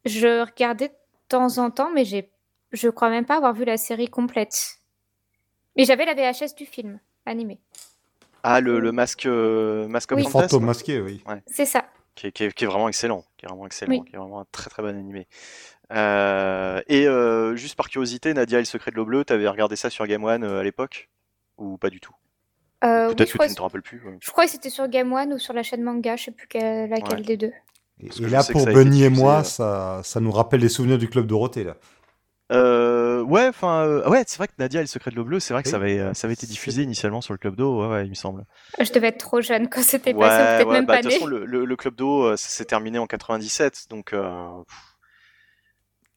je 0.05 0.41
regardais 0.41 0.89
de 0.89 0.93
temps 1.29 1.57
en 1.57 1.71
temps, 1.71 1.91
mais 1.93 2.05
j'ai, 2.05 2.29
je 2.71 2.89
crois 2.89 3.09
même 3.09 3.25
pas 3.25 3.37
avoir 3.37 3.53
vu 3.53 3.65
la 3.65 3.77
série 3.77 4.07
complète. 4.07 4.77
Mais 5.75 5.85
j'avais 5.85 6.05
la 6.05 6.13
VHS 6.13 6.55
du 6.55 6.65
film 6.65 6.99
animé. 7.25 7.59
Ah, 8.43 8.59
le, 8.61 8.79
le 8.79 8.91
masque, 8.91 9.25
euh, 9.25 9.87
masque 9.87 10.11
Oui. 10.15 10.23
Fantôme 10.25 10.65
masqué, 10.65 10.99
oui. 11.01 11.23
C'est 11.47 11.65
ça. 11.65 11.85
qui, 12.15 12.27
est, 12.27 12.31
qui 12.31 12.43
est- 12.45 12.53
qui 12.53 12.63
est 12.63 12.67
vraiment 12.67 12.87
excellent, 12.89 13.23
qui 13.37 13.45
est 13.45 13.47
vraiment 13.49 13.65
excellent, 13.65 13.91
Oui. 13.91 14.03
qui 14.09 14.15
est 14.15 14.19
vraiment 14.19 14.41
un 14.41 14.45
très 14.51 14.69
très 14.69 14.81
bon 14.83 14.89
animé. 14.89 15.27
Euh, 15.93 16.81
et 16.87 17.07
euh, 17.07 17.55
juste 17.55 17.75
par 17.75 17.89
curiosité, 17.89 18.33
Nadia 18.33 18.59
et 18.59 18.61
le 18.61 18.65
secret 18.65 18.91
de 18.91 18.95
l'eau 18.95 19.05
bleue, 19.05 19.25
t'avais 19.25 19.47
regardé 19.47 19.75
ça 19.75 19.89
sur 19.89 20.05
Game 20.07 20.23
One 20.23 20.43
euh, 20.43 20.59
à 20.59 20.63
l'époque? 20.63 21.09
Ou 21.57 21.77
pas 21.77 21.89
du 21.89 21.99
tout? 21.99 22.13
Euh, 22.83 23.09
oui, 23.09 23.15
Peut-être 23.15 23.27
je 23.27 23.33
que 23.33 23.37
crois, 23.37 23.45
tu 23.47 23.51
ne 23.51 23.57
te 23.57 23.61
rappelles 23.61 23.81
plus. 23.81 24.01
ouais. 24.05 24.17
je 24.19 24.31
crois 24.31 24.45
que 24.45 24.51
c'était 24.51 24.69
sur 24.69 24.87
Game 24.87 25.11
One 25.13 25.33
ou 25.33 25.37
sur 25.39 25.53
la 25.53 25.63
chaîne 25.63 25.83
manga, 25.83 26.15
je 26.15 26.25
sais 26.25 26.31
plus 26.31 26.47
quelle- 26.47 26.89
laquelle 26.89 27.19
Ouais. 27.19 27.25
des 27.25 27.37
deux. 27.37 27.51
Et, 27.99 28.09
là, 28.29 28.41
pour 28.51 28.65
Bunny 28.65 29.03
et 29.03 29.09
moi, 29.09 29.43
ça, 29.43 30.01
ça 30.03 30.19
nous 30.19 30.31
rappelle 30.31 30.61
les 30.61 30.69
souvenirs 30.69 30.97
du 30.97 31.07
club 31.07 31.27
Dorothée, 31.27 31.63
là. 31.63 31.75
Euh, 32.51 33.21
ouais, 33.23 33.47
enfin, 33.47 33.83
euh, 33.85 34.09
ouais, 34.09 34.23
c'est 34.27 34.37
vrai 34.37 34.47
que 34.47 34.53
Nadia 34.59 34.81
et 34.81 34.83
le 34.83 34.87
secret 34.87 35.11
de 35.11 35.15
l'eau 35.15 35.23
bleue, 35.23 35.39
c'est 35.39 35.53
vrai 35.53 35.63
que 35.63 35.69
Oui. 35.69 35.71
ça 35.71 35.77
avait, 35.77 35.99
euh, 35.99 36.13
ça 36.13 36.27
avait 36.27 36.33
été 36.33 36.47
diffusé 36.47 36.83
initialement 36.83 37.21
sur 37.21 37.33
le 37.33 37.37
Club 37.37 37.55
d'eau, 37.55 37.81
ouais, 37.81 37.87
ouais, 37.87 38.05
il 38.05 38.09
me 38.09 38.15
semble. 38.15 38.45
Je 38.79 38.91
devais 38.91 39.07
être 39.07 39.17
trop 39.19 39.39
jeune 39.41 39.69
quand 39.69 39.81
c'était 39.81 40.13
Ouais, 40.13 40.19
passé, 40.27 40.45
peut-être 40.47 40.67
ouais, 40.67 40.73
même 40.73 40.85
bah, 40.85 40.93
pas 40.93 40.97
de 40.97 41.03
toute 41.03 41.11
façon, 41.13 41.25
le, 41.25 41.45
le, 41.45 41.63
le 41.65 41.75
Club 41.77 41.95
d'eau, 41.95 42.35
ça 42.35 42.49
s'est 42.49 42.65
terminé 42.65 42.97
en 42.99 43.07
97, 43.07 43.87
donc 43.89 44.13
euh, 44.13 44.63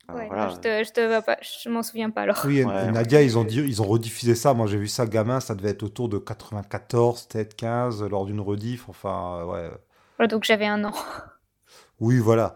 Ouais, 0.09 0.29
voilà. 0.29 0.47
non, 0.47 0.49
je 0.51 0.57
te, 0.57 0.85
je 0.85 0.93
te 0.93 1.01
vois 1.07 1.23
pas, 1.23 1.39
je 1.43 1.69
m'en 1.69 1.83
souviens 1.83 2.11
pas 2.11 2.23
alors. 2.23 2.45
Oui, 2.45 2.59
et- 2.59 2.63
Ouais, 2.67 2.85
et 2.85 2.89
Nadia, 2.89 3.23
ils 3.23 3.39
ont, 3.39 3.45
dit, 3.45 3.57
ils 3.61 3.81
ont 3.83 3.87
rediffusé 3.87 4.35
ça. 4.35 4.55
Moi, 4.55 4.67
j'ai 4.67 4.77
vu 4.79 4.87
ça 4.89 5.07
gamin, 5.07 5.41
ça 5.41 5.55
devait 5.55 5.71
être 5.71 5.83
autour 5.83 6.09
de 6.09 6.19
94, 6.19 7.27
peut-être 7.27 7.55
15, 7.57 8.03
lors 8.05 8.27
d'une 8.27 8.41
rediff. 8.41 8.89
Enfin, 8.89 9.45
ouais. 9.47 9.71
Ouais, 10.19 10.29
Donc 10.29 10.45
j'avais 10.45 10.67
un 10.67 10.85
an. 10.85 10.93
Oui, 12.01 12.19
voilà. 12.19 12.55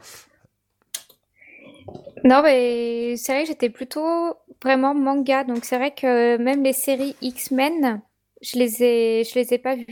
Non, 2.24 2.42
mais 2.42 3.16
c'est 3.16 3.32
vrai 3.32 3.42
que 3.42 3.48
j'étais 3.48 3.70
plutôt 3.70 4.34
vraiment 4.62 4.94
manga, 4.94 5.44
donc 5.44 5.64
c'est 5.64 5.76
vrai 5.78 5.92
que 5.94 6.36
même 6.38 6.62
les 6.62 6.72
séries 6.72 7.16
X-Men, 7.22 8.00
je 8.42 8.58
les 8.58 8.82
ai, 8.82 9.24
je 9.24 9.34
les 9.38 9.54
ai 9.54 9.58
pas 9.58 9.74
vues. 9.76 9.86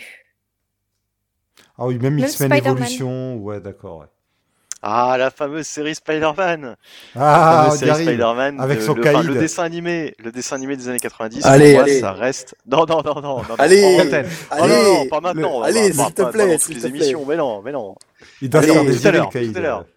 Ah 1.79 1.87
oui, 1.87 1.99
même, 1.99 2.15
Même 2.15 2.25
X-Men. 2.25 2.53
Evolution. 2.53 3.37
Ouais, 3.37 3.61
d'accord. 3.61 3.99
ouais. 4.01 4.07
Ah, 4.83 5.17
la 5.19 5.31
fameuse 5.31 5.67
série 5.67 5.95
Spider-Man. 5.95 6.77
Ah, 7.17 7.67
la 7.71 7.77
série. 7.77 8.05
Spider-Man. 8.05 8.61
Avec 8.61 8.79
de- 8.79 8.85
son 8.85 8.95
le, 8.95 9.01
enfin, 9.03 9.23
le 9.23 9.35
dessin 9.35 9.65
animé, 9.65 10.15
le 10.19 10.31
dessin 10.31 10.57
animé 10.57 10.77
des 10.77 10.89
années 10.89 11.01
90. 11.01 11.45
Allez, 11.45 11.65
pour 11.73 11.75
moi, 11.75 11.83
allez. 11.85 12.01
ça 12.01 12.13
reste. 12.13 12.55
Non, 12.67 12.85
non, 12.87 13.03
non, 13.03 13.15
non, 13.15 13.23
non. 13.23 13.43
non, 13.49 13.55
Allez, 13.59 13.81
pas 13.81 13.89
en 13.89 14.07
antenne. 14.07 14.27
Oh 14.53 14.55
non, 14.61 14.69
non, 14.69 14.75
allez, 14.75 15.09
pas 15.09 15.21
maintenant. 15.21 15.61
va- 15.61 15.67
allez, 15.67 15.93
s'il 15.93 16.15
te 16.15 16.23
plaît, 16.31 16.59
s'il 16.59 16.79
te 16.79 16.87
les 16.87 16.91
plaît. 16.93 16.99
émissions, 17.01 17.25
mais 17.27 17.37
non, 17.37 17.63
mais 17.63 17.73
non. 17.73 17.95
Il 18.43 18.51
doit 18.51 18.63
se 18.63 18.67
Allez, 18.67 18.75
faire 18.75 18.85
des 18.85 19.01
Tout 19.01 19.09
à 19.59 19.61
l'heure, 19.61 19.85
le 19.85 19.96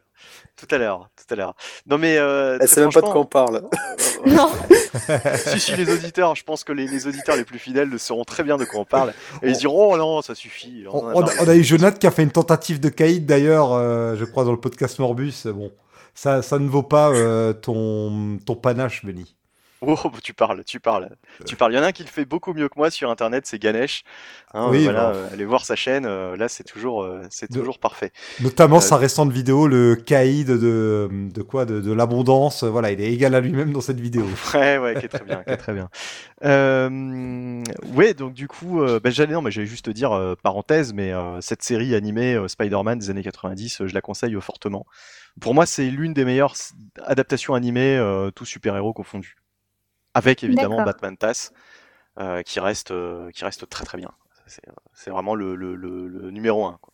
tout 0.60 0.74
à 0.74 0.78
l'heure. 0.78 1.10
Tout 1.16 1.34
à 1.34 1.38
l'heure. 1.38 1.56
Non 1.88 1.98
mais 1.98 2.18
euh, 2.18 2.58
Elle 2.60 2.68
sait 2.68 2.82
même 2.82 2.92
pas 2.92 3.02
de 3.02 3.06
quoi 3.08 3.22
on 3.22 3.26
parle. 3.26 3.64
Non. 4.26 4.52
si, 5.38 5.60
si, 5.62 5.76
les 5.78 5.90
auditeurs, 5.94 6.36
je 6.36 6.44
pense 6.44 6.66
que 6.66 6.74
les, 6.74 6.88
les 6.88 7.08
auditeurs 7.08 7.38
les 7.38 7.46
plus 7.46 7.58
fidèles 7.58 7.98
sauront 7.98 8.26
très 8.26 8.44
bien 8.44 8.58
de 8.58 8.66
quoi 8.66 8.82
on 8.82 8.86
parle. 8.86 9.14
Et 9.42 9.48
ils 9.48 9.56
se 9.56 9.62
diront, 9.62 9.94
oh 9.94 9.98
non, 9.98 10.22
ça 10.22 10.36
suffit. 10.36 10.84
On, 10.92 11.08
a 11.08 11.14
on 11.14 11.22
a, 11.22 11.26
marre. 11.26 11.34
on 11.40 11.48
a 11.48 11.56
eu 11.56 11.64
Jonathan 11.64 11.98
qui 11.98 12.06
a 12.06 12.12
fait 12.12 12.24
une 12.24 12.32
tentative 12.32 12.82
de 12.82 12.90
caïd 12.90 13.26
d'ailleurs, 13.26 13.72
euh, 13.72 14.18
je 14.18 14.26
crois, 14.26 14.44
dans 14.44 14.52
le 14.52 14.60
podcast 14.60 15.00
Morbus. 15.00 15.46
Bon, 15.46 15.72
ça, 16.14 16.42
ça 16.42 16.60
ne 16.60 16.68
vaut 16.68 16.84
pas 16.84 17.12
euh, 17.12 17.54
ton, 17.54 18.40
ton 18.46 18.56
panache, 18.56 19.06
Benny. 19.06 19.38
Oh, 19.82 19.96
tu 20.24 20.34
parles, 20.34 20.64
tu 20.66 20.80
parles, 20.80 21.10
tu 21.46 21.56
parles. 21.56 21.74
Il 21.74 21.76
y 21.78 21.80
en 21.80 21.84
a 21.84 21.88
un 21.88 21.92
qui 21.92 22.04
le 22.04 22.10
fait 22.10 22.26
beaucoup 22.26 22.54
mieux 22.54 22.68
que 22.68 22.74
moi 22.78 22.92
sur 22.92 23.10
Internet, 23.10 23.46
c'est 23.48 23.60
Ganesh. 23.60 24.04
Hein, 24.54 24.68
Oui, 24.70 24.84
voilà, 24.84 25.12
bah. 25.12 25.16
euh, 25.16 25.28
allez 25.34 25.46
voir 25.46 25.64
sa 25.66 25.76
chaîne. 25.78 26.06
euh, 26.06 26.36
là, 26.36 26.50
c'est 26.50 26.64
toujours, 26.66 27.04
euh, 27.04 27.22
c'est 27.30 27.50
De- 27.52 27.58
toujours 27.60 27.80
parfait. 27.80 28.12
Notamment 28.42 28.78
Euh, 28.78 28.82
sa 28.82 28.98
récente 28.98 29.32
vidéo, 29.32 29.68
le 29.68 29.96
caïd 29.96 30.48
de, 30.48 31.10
de 31.12 31.42
quoi 31.42 31.66
De, 31.66 31.80
de 31.80 31.92
l'abondance. 31.94 32.64
Voilà, 32.64 32.92
il 32.92 33.00
est 33.00 33.12
égal 33.14 33.36
à 33.36 33.40
lui-même 33.42 33.72
dans 33.72 33.82
cette 33.82 34.00
vidéo. 34.00 34.26
Ouais, 34.54 34.78
ouais, 34.78 34.96
qui 35.00 35.06
est 35.06 35.10
très 35.10 35.24
bien, 35.24 35.44
qui 35.44 35.52
est 35.52 35.58
très 35.58 35.74
bien. 35.74 35.90
Euh, 36.44 37.64
ouais, 37.94 38.14
donc 38.14 38.34
du 38.34 38.48
coup, 38.48 38.82
euh, 38.82 39.00
bah, 39.00 39.10
j'allais, 39.10 39.34
non, 39.34 39.42
mais 39.42 39.52
j'allais 39.52 39.68
juste 39.68 39.90
dire 39.90 40.36
parenthèse, 40.44 40.94
mais 40.94 41.12
cette 41.42 41.64
série 41.64 41.96
animée 41.96 42.38
Spider-Man 42.48 43.00
des 43.00 43.10
années 43.10 43.24
90, 43.24 43.82
euh, 43.82 43.88
je 43.88 43.94
la 43.94 44.02
conseille 44.02 44.36
fortement. 44.42 44.86
Pour 45.40 45.54
moi, 45.54 45.66
c'est 45.66 45.90
l'une 45.90 46.14
des 46.14 46.26
meilleures 46.26 46.56
adaptations 47.06 47.54
animées, 47.54 48.02
tous 48.36 48.46
super-héros 48.46 48.94
confondus, 48.94 49.36
avec 50.14 50.44
évidemment. 50.44 50.84
Batman 50.84 51.18
Tass, 51.18 51.54
euh, 52.20 52.42
qui 52.42 52.60
reste, 52.60 52.92
euh, 52.92 53.30
qui 53.32 53.44
reste 53.46 53.70
très 53.70 53.86
très 53.86 53.98
bien. 53.98 54.12
C'est, 54.48 54.68
euh, 54.68 54.74
c'est 54.94 55.12
vraiment 55.12 55.36
le, 55.36 55.56
le, 55.56 55.76
le, 55.76 56.08
le 56.08 56.32
numéro 56.32 56.66
un. 56.66 56.80
Quoi. 56.82 56.94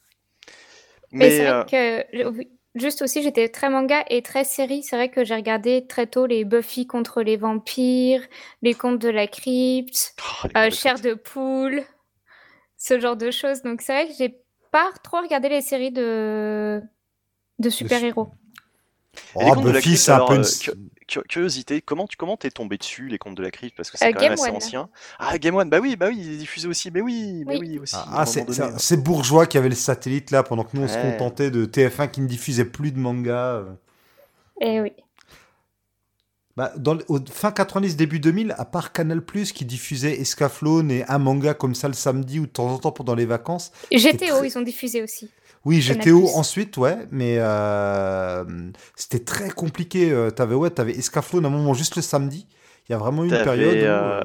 Mais, 1.11 1.25
Mais 1.25 1.29
c'est 1.31 1.47
euh, 1.47 1.63
vrai 1.63 2.05
que, 2.11 2.27
oui, 2.29 2.49
juste 2.75 3.01
aussi, 3.01 3.23
j'étais 3.23 3.47
très 3.47 3.69
manga 3.69 4.03
et 4.09 4.21
très 4.21 4.43
série. 4.43 4.83
C'est 4.83 4.97
vrai 4.97 5.09
que 5.09 5.23
j'ai 5.23 5.35
regardé 5.35 5.87
très 5.87 6.07
tôt 6.07 6.25
les 6.25 6.43
Buffy 6.43 6.85
contre 6.85 7.21
les 7.21 7.37
vampires, 7.37 8.21
les 8.61 8.73
contes 8.73 8.99
de 8.99 9.09
la 9.09 9.27
crypte, 9.27 10.15
oh, 10.19 10.47
euh, 10.57 10.65
de 10.69 10.73
chair 10.73 10.99
de 10.99 11.13
poule, 11.13 11.83
ce 12.77 12.99
genre 12.99 13.15
de 13.15 13.31
choses. 13.31 13.61
Donc 13.61 13.81
c'est 13.81 13.93
vrai 13.93 14.07
que 14.07 14.13
j'ai 14.17 14.41
pas 14.71 14.91
trop 15.03 15.21
regardé 15.21 15.47
les 15.47 15.61
séries 15.61 15.91
de, 15.91 16.81
de 17.59 17.69
super-héros. 17.69 18.29
Oh, 19.35 19.55
Buffy, 19.55 19.95
c'est 19.95 20.11
un 20.11 20.25
peu 20.25 20.35
une... 20.35 20.43
Cu- 21.07 21.22
Curiosité, 21.30 21.82
comment 21.82 22.07
tu 22.07 22.18
comment 22.18 22.36
t'es 22.36 22.49
tombé 22.49 22.77
dessus 22.77 23.07
les 23.07 23.18
contes 23.19 23.36
de 23.36 23.44
la 23.44 23.52
crypte? 23.52 23.77
Parce 23.77 23.91
que 23.91 23.98
c'est 23.98 24.07
Euh, 24.07 24.11
quand 24.14 24.22
même 24.22 24.32
assez 24.34 24.49
One. 24.49 24.56
ancien. 24.56 24.90
Ah 25.19 25.38
Game 25.38 25.56
One, 25.56 25.69
bah 25.69 25.80
oui, 25.80 25.95
bah 25.95 26.07
oui, 26.10 26.18
il 26.19 26.34
est 26.34 26.38
diffusé 26.38 26.68
aussi, 26.68 26.90
mais 26.90 27.02
oui, 27.02 27.44
mais 27.45 27.57
Oui. 27.60 27.68
oui 27.73 27.80
aussi. 27.80 27.95
Ah, 27.95 28.07
ah, 28.22 28.26
c'est 28.26 28.44
donné. 28.45 28.73
c'est- 28.80 28.98
bourgeois 28.98 29.45
qui 29.45 29.57
avait 29.60 29.69
le 29.69 29.76
satellite 29.76 30.32
là 30.32 30.41
pendant 30.41 30.64
que 30.64 30.76
nous 30.76 30.84
on 30.84 30.88
se 30.88 30.98
contentait 30.98 31.52
de 31.52 31.65
TF1 31.65 32.07
qui 32.07 32.22
ne 32.22 32.27
diffusait 32.27 32.65
plus 32.65 32.91
de 32.91 32.98
manga. 32.99 33.56
euh. 33.56 33.73
Et 34.61 34.82
oui. 34.82 34.94
Bah, 36.57 36.72
dans, 36.77 36.98
au 37.10 37.19
fin 37.30 37.52
90, 37.52 37.98
début 37.98 38.19
2000, 38.22 38.56
à 38.57 38.64
part 38.64 38.94
Canal 38.94 39.22
qui 39.53 39.65
diffusait 39.65 40.22
Escaflowne 40.22 40.90
et 40.90 41.03
un 41.10 41.18
manga 41.19 41.53
comme 41.53 41.76
ça 41.76 41.90
le 41.90 41.94
samedi 41.94 42.40
ou 42.40 42.45
de 42.45 42.52
temps 42.52 42.69
en 42.69 42.77
temps 42.77 42.94
pendant 42.94 43.14
les 43.14 43.26
vacances. 43.26 43.73
GTO, 43.91 44.18
très- 44.18 44.48
ils 44.48 44.57
ont 44.57 44.61
diffusé 44.61 45.03
aussi. 45.03 45.30
Oui. 45.65 45.81
GTO 45.81 46.27
ensuite, 46.35 46.77
ouais, 46.77 47.07
mais 47.11 47.37
euh, 47.39 48.43
c'était 48.95 49.19
très 49.23 49.49
compliqué. 49.49 50.11
euh, 50.11 50.29
T'avais 50.29 50.55
ouais, 50.55 50.69
t'avais 50.69 50.93
Escaflowne 50.93 51.43
à 51.45 51.47
un 51.47 51.51
moment 51.51 51.73
juste 51.73 51.95
le 51.95 52.01
samedi. 52.03 52.47
Il 52.87 52.91
y 52.91 52.95
a 52.95 52.99
vraiment 52.99 53.23
eu 53.23 53.29
une 53.29 53.33
période 53.43 53.75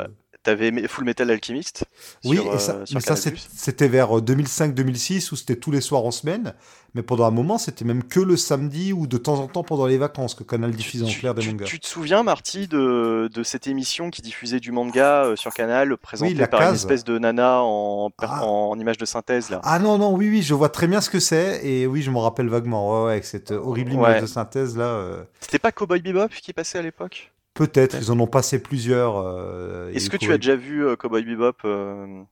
où. 0.07 0.20
Euh, 0.49 0.53
euh, 0.53 0.57
T'avais 0.57 0.89
Full 0.89 1.05
Metal 1.05 1.31
Alchemist. 1.31 1.85
Oui, 2.25 2.37
sur, 2.37 2.55
et 2.55 2.59
ça, 2.59 2.73
euh, 2.73 2.85
mais 2.95 3.01
ça 3.01 3.15
c'était 3.17 3.89
vers 3.89 4.19
euh, 4.19 4.21
2005-2006 4.23 5.33
où 5.33 5.37
c'était 5.37 5.57
tous 5.57 5.71
les 5.71 5.81
soirs 5.81 6.05
en 6.05 6.11
semaine. 6.11 6.55
Mais 6.95 7.03
pendant 7.03 7.25
un 7.25 7.31
moment, 7.31 7.57
c'était 7.57 7.85
même 7.85 8.03
que 8.03 8.19
le 8.19 8.37
samedi 8.37 8.93
ou 8.93 9.07
de 9.07 9.17
temps 9.17 9.39
en 9.39 9.47
temps 9.47 9.63
pendant 9.63 9.87
les 9.87 9.97
vacances 9.97 10.35
que 10.35 10.43
Canal 10.43 10.73
diffusait 10.73 11.05
en 11.05 11.09
clair 11.09 11.35
des 11.37 11.43
tu- 11.43 11.49
mangas. 11.51 11.65
tu 11.67 11.79
te 11.79 11.87
souviens, 11.87 12.25
Marty, 12.25 12.67
de, 12.67 13.31
de 13.33 13.43
cette 13.45 13.69
émission 13.69 14.11
qui 14.11 14.23
diffusait 14.23 14.59
du 14.59 14.73
manga 14.73 15.25
euh, 15.25 15.37
sur 15.37 15.55
Canal, 15.55 15.97
présentée 15.97 16.35
la 16.35 16.49
par 16.49 16.63
une 16.63 16.67
case. 16.69 16.77
espèce 16.81 17.05
de 17.05 17.17
nana 17.19 17.61
en, 17.63 18.11
Ah. 18.19 18.45
en 18.45 18.77
image 18.79 18.99
de 18.99 19.05
synthèse 19.05 19.51
là. 19.51 19.61
Ah 19.63 19.79
non, 19.79 19.99
non, 19.99 20.13
oui, 20.17 20.29
oui, 20.31 20.43
je 20.43 20.53
vois 20.55 20.69
très 20.69 20.89
bien 20.89 21.01
ce 21.01 21.11
que 21.11 21.21
c'est. 21.21 21.65
Et 21.65 21.87
oui, 21.87 22.03
je 22.03 22.11
m'en 22.11 22.23
rappelle 22.23 22.49
vaguement. 22.49 22.91
Ouais, 23.03 23.05
ouais, 23.07 23.13
avec 23.13 23.25
cette 23.25 23.53
euh, 23.53 23.61
horrible 23.63 23.93
image 23.93 24.15
Ouais. 24.17 24.21
de 24.23 24.27
synthèse 24.27 24.77
là. 24.77 24.85
euh, 24.87 25.23
C'était 25.39 25.61
pas 25.61 25.71
Cowboy 25.71 26.01
Bebop 26.03 26.29
qui 26.43 26.53
passait 26.53 26.79
à 26.79 26.83
l'époque? 26.83 27.31
Peut-être, 27.61 27.95
ils 28.01 28.11
en 28.11 28.19
ont 28.19 28.27
passé 28.27 28.59
plusieurs. 28.59 29.19
euh, 29.19 29.93
Est-ce 29.93 30.09
que 30.09 30.17
tu 30.17 30.33
as 30.33 30.39
déjà 30.39 30.57
vu 30.57 30.87
euh, 30.87 30.97
Cowboy 30.97 31.23
Bebop, 31.25 31.59
euh, 31.67 32.23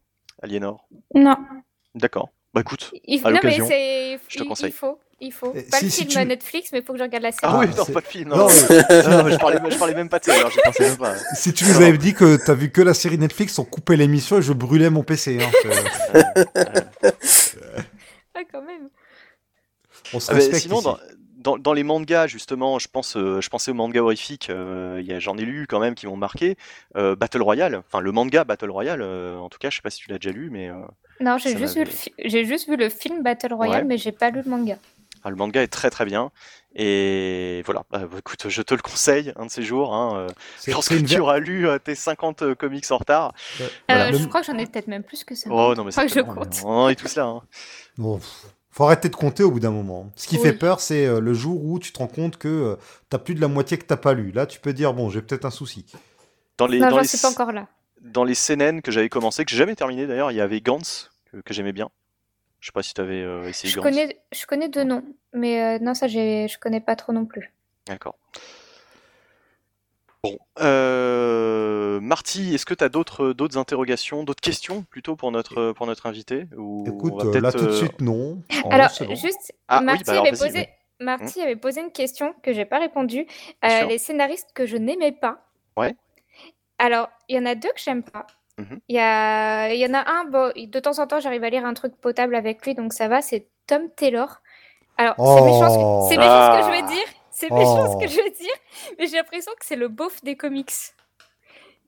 Aliénor? 0.43 0.89
Non. 1.15 1.37
D'accord. 1.95 2.31
Bah 2.55 2.63
écoute. 2.63 2.93
Il... 3.05 3.21
À 3.27 3.31
l'occasion, 3.31 3.67
je 3.69 4.39
te 4.39 4.43
il- 4.43 4.49
conseille. 4.49 4.71
Il 4.71 4.73
faut. 4.73 4.99
Il 5.21 5.33
faut. 5.33 5.53
Eh, 5.55 5.65
Pas 5.65 5.79
si- 5.81 5.85
le 5.85 5.91
si 5.91 6.07
film 6.07 6.23
tu- 6.23 6.29
Netflix, 6.29 6.71
mais 6.73 6.79
il 6.79 6.85
faut 6.85 6.93
que 6.95 6.99
je 6.99 7.03
regarde 7.05 7.25
la 7.25 7.33
série. 7.33 7.43
Ah, 7.53 7.59
oui, 7.59 7.67
non, 7.77 7.85
pas 7.85 8.01
de 8.01 8.07
film. 8.07 8.31
Non, 8.31 8.49
je, 8.49 9.37
parlais, 9.39 9.59
je 9.71 9.77
parlais 9.79 9.95
même 9.95 10.09
pas 10.09 10.19
de 10.19 10.25
ça, 10.25 10.33
alors 10.33 10.51
j'y 10.51 10.61
pensais 10.65 10.89
même 10.89 10.97
pas. 10.97 11.15
Si 11.35 11.53
tu 11.53 11.65
nous 11.67 11.77
avais 11.77 11.99
dit 11.99 12.15
que 12.15 12.37
t'as 12.43 12.55
vu 12.55 12.71
que 12.71 12.81
la 12.81 12.95
série 12.95 13.19
Netflix, 13.19 13.59
on 13.59 13.65
coupait 13.65 13.97
l'émission 13.97 14.39
et 14.39 14.43
je 14.43 14.55
brûlais 14.55 14.89
mon 14.89 15.03
PC. 15.03 15.41
hein, 15.43 15.51
Ah, 18.35 18.41
quand 18.51 18.63
même. 18.63 18.89
on 20.15 20.21
se 20.21 20.31
Ah, 20.31 20.35
mais 20.35 20.41
respecte 20.41 20.63
sinon, 20.63 20.77
ici. 20.77 20.85
dans, 20.85 20.99
dans, 21.39 21.57
dans 21.57 21.73
les 21.73 21.83
mangas, 21.85 22.27
justement, 22.27 22.79
je 22.79 22.89
pense, 22.89 23.17
euh, 23.17 23.41
je 23.41 23.49
pensais 23.49 23.71
aux 23.71 23.75
mangas 23.75 24.01
horrifiques. 24.01 24.51
euh, 24.51 25.03
J'en 25.21 25.37
ai 25.39 25.45
lu 25.45 25.67
quand 25.69 25.81
même 25.81 25.95
qui 25.95 26.07
m'ont 26.07 26.17
marqué. 26.17 26.57
Euh, 26.97 27.17
Battle 27.17 27.43
Royale, 27.43 27.77
enfin 27.77 28.01
le 28.01 28.13
manga 28.13 28.45
Battle 28.45 28.71
Royale. 28.71 29.01
euh, 29.03 29.39
en 29.39 29.49
tout 29.49 29.59
cas, 29.59 29.71
je 29.71 29.77
sais 29.77 29.83
pas 29.83 29.91
si 29.91 30.01
tu 30.01 30.11
l'as 30.11 30.19
déjà 30.19 30.31
lu, 30.37 30.51
mais 30.51 30.69
euh, 30.69 30.75
Non, 31.21 31.39
j'ai 31.39 31.57
juste, 31.57 31.77
vu 31.77 31.85
le 31.85 31.91
fi- 31.91 32.13
j'ai 32.25 32.45
juste 32.45 32.69
vu 32.69 32.77
le 32.77 32.89
film 32.89 33.23
Battle 33.23 33.55
Royale, 33.55 33.83
Ouais. 33.83 33.89
mais 33.89 33.99
j'ai 33.99 34.13
pas 34.13 34.31
lu 34.31 34.43
le 34.45 34.51
manga. 34.51 34.77
ah, 35.25 35.31
le 35.31 35.37
manga 35.37 35.63
est 35.63 35.69
très 35.69 35.91
très 35.91 36.05
bien. 36.05 36.31
Et 36.81 37.63
voilà. 37.65 37.83
Bah, 37.91 38.03
écoute, 38.19 38.49
je 38.49 38.63
te 38.63 38.75
le 38.75 38.81
conseille 38.81 39.33
un 39.37 39.47
de 39.47 39.51
ces 39.51 39.63
jours. 39.63 39.95
Hein, 39.95 40.13
euh, 40.17 40.29
lorsque 40.69 40.93
une 40.93 40.99
tu 41.07 41.15
ver- 41.15 41.23
auras 41.23 41.39
lu 41.41 41.67
euh, 41.67 41.79
tes 41.79 41.95
50 41.95 42.43
euh, 42.43 42.55
comics 42.55 42.85
en 42.91 42.99
retard. 42.99 43.33
Ouais. 43.59 43.67
Voilà. 43.89 44.07
Euh, 44.07 44.11
Le- 44.13 44.19
Je 44.19 44.27
crois 44.29 44.41
que 44.43 44.47
j'en 44.47 44.59
ai 44.59 44.67
peut-être 44.67 44.87
même 44.87 45.03
plus 45.03 45.25
que 45.25 45.35
ça. 45.35 45.51
Oh 45.53 45.75
non, 45.77 45.83
mais 45.85 45.93
Faut 45.93 46.03
que 46.03 46.09
je 46.09 46.21
compte. 46.21 46.61
On 46.65 46.69
en 46.71 46.89
est 46.89 46.95
tous 46.95 47.17
là. 47.17 47.25
hein. 47.25 47.43
Bon, 47.97 48.19
pff, 48.19 48.47
faut 48.71 48.85
arrêter 48.85 49.09
de 49.09 49.17
compter 49.17 49.43
au 49.43 49.51
bout 49.51 49.61
d'un 49.61 49.71
moment. 49.71 50.11
Ce 50.17 50.29
qui 50.29 50.37
Oui. 50.37 50.43
fait 50.43 50.53
peur, 50.53 50.81
c'est 50.81 51.07
euh, 51.07 51.21
le 51.21 51.35
jour 51.35 51.65
où 51.65 51.79
tu 51.79 51.93
te 51.93 51.99
rends 51.99 52.07
compte 52.07 52.37
que 52.37 52.49
euh, 52.49 52.77
t'as 53.11 53.19
plus 53.19 53.35
de 53.35 53.41
la 53.41 53.49
moitié 53.49 53.79
que 53.79 53.85
t'as 53.85 53.97
pas 53.97 54.13
lu. 54.15 54.31
Là, 54.33 54.47
tu 54.47 54.61
peux 54.61 54.73
dire, 54.73 54.93
bon, 54.95 55.11
j'ai 55.11 55.23
peut-être 55.23 55.45
un 55.45 55.51
souci. 55.51 55.85
Dans 56.59 56.67
les, 56.67 56.79
Non, 56.79 56.87
dans 56.89 56.97
j'en 56.97 57.03
les, 57.03 57.09
suis 57.09 57.19
pas 57.19 57.31
encore 57.31 57.53
là. 57.53 57.67
dans 58.03 58.25
les 58.25 58.35
CNN 58.35 58.81
que 58.83 58.91
j'avais 58.93 59.09
commencé, 59.09 59.45
que 59.45 59.51
j'ai 59.51 59.57
jamais 59.57 59.75
terminé 59.77 60.07
d'ailleurs, 60.07 60.31
il 60.33 60.37
y 60.37 60.41
avait 60.41 60.61
Gantz 60.61 61.11
que, 61.33 61.39
que 61.39 61.55
j'aimais 61.55 61.73
bien. 61.73 61.89
Je 62.61 62.67
sais 62.67 62.73
pas 62.73 62.83
si 62.83 62.93
tu 62.95 63.01
avais 63.01 63.21
essayé 63.49 63.71
Je 63.73 63.77
Gantz. 63.77 63.85
connais, 63.85 64.21
je 64.33 64.47
connais 64.47 64.69
deux 64.69 64.83
noms, 64.85 65.05
mais 65.33 65.63
euh, 65.63 65.79
non, 65.81 65.95
ça, 65.95 66.09
je 66.09 66.59
connais 66.59 66.81
pas 66.81 66.97
trop 66.97 67.13
non 67.13 67.25
plus. 67.25 67.53
D'accord. 67.87 68.17
Bon, 70.33 70.39
euh, 70.61 72.01
Marty, 72.01 72.55
est-ce 72.55 72.67
que 72.67 72.75
tu 72.75 72.85
as 72.85 72.89
d'autres 72.89 73.33
d'autres 73.33 73.59
interrogations, 73.59 74.25
d'autres 74.25 74.41
questions 74.41 74.83
plutôt 74.83 75.17
pour 75.17 75.33
notre 75.33 75.73
pour 75.73 75.87
notre 75.87 76.07
invité 76.07 76.47
ou 76.57 76.85
on 76.87 76.93
Écoute, 76.93 77.15
va 77.23 77.29
euh, 77.29 77.41
là 77.41 77.51
peut-être, 77.53 77.59
tout 77.59 77.65
de 77.67 77.71
euh, 77.71 77.77
suite, 77.77 78.01
non. 78.01 78.43
Oh, 78.65 78.69
Alors, 78.71 78.91
bon. 79.01 79.15
juste, 79.15 79.53
Ah 79.69 79.79
oui, 79.81 79.85
Marty, 79.87 80.05
bah 80.05 80.13
alors, 80.13 80.27
avait 80.27 80.37
posé. 80.37 80.69
Marty 81.01 81.41
avait 81.43 81.57
posé 81.57 81.81
une 81.81 81.93
question 81.93 82.35
que 82.43 82.53
j'ai 82.53 82.65
pas 82.65 82.79
répondu. 82.81 83.27
Euh, 83.65 83.85
les 83.85 83.99
scénaristes 83.99 84.51
que 84.55 84.67
je 84.67 84.77
n'aimais 84.77 85.13
pas. 85.13 85.39
Ouais. 85.77 85.95
Alors, 86.79 87.09
il 87.29 87.37
y 87.37 87.39
en 87.39 87.47
a 87.47 87.55
deux 87.55 87.69
que 87.69 87.81
j'aime 87.81 88.03
pas. 88.03 88.27
Mhm. 88.59 88.81
Il 88.89 88.97
y, 88.97 88.99
a... 88.99 89.73
il 89.73 89.79
y 89.79 89.87
en 89.87 89.95
a 89.95 90.05
un, 90.11 90.25
bon, 90.25 90.53
de 90.57 90.81
temps 90.81 90.99
en 90.99 91.07
temps, 91.07 91.21
j'arrive 91.21 91.45
à 91.45 91.51
lire 91.51 91.65
un 91.65 91.75
truc 91.75 91.95
potable 92.01 92.35
avec 92.35 92.65
lui, 92.67 92.75
donc 92.75 92.93
ça 92.93 93.07
va, 93.07 93.23
c'est 93.23 93.47
Tom 93.69 93.89
Taylor. 93.97 94.41
Alors, 94.97 95.15
c'est 95.17 95.45
méchant, 95.45 95.71
ce 95.71 95.77
que... 95.77 96.15
ce 96.15 96.17
que 96.17 96.23
je 96.23 96.29
Ah. 96.29 96.71
veux 96.83 96.89
dire, 96.89 97.05
c'est 97.39 97.51
méchant 97.51 97.85
Oh. 97.89 97.99
ce 98.01 98.05
que 98.05 98.11
je 98.11 98.21
veux 98.23 98.31
dire, 98.31 98.55
mais 98.99 99.07
j'ai 99.07 99.17
l'impression 99.17 99.53
que 99.59 99.65
c'est 99.65 99.77
le 99.77 99.89
beauf 99.89 100.23
des 100.23 100.37
comics. 100.37 100.73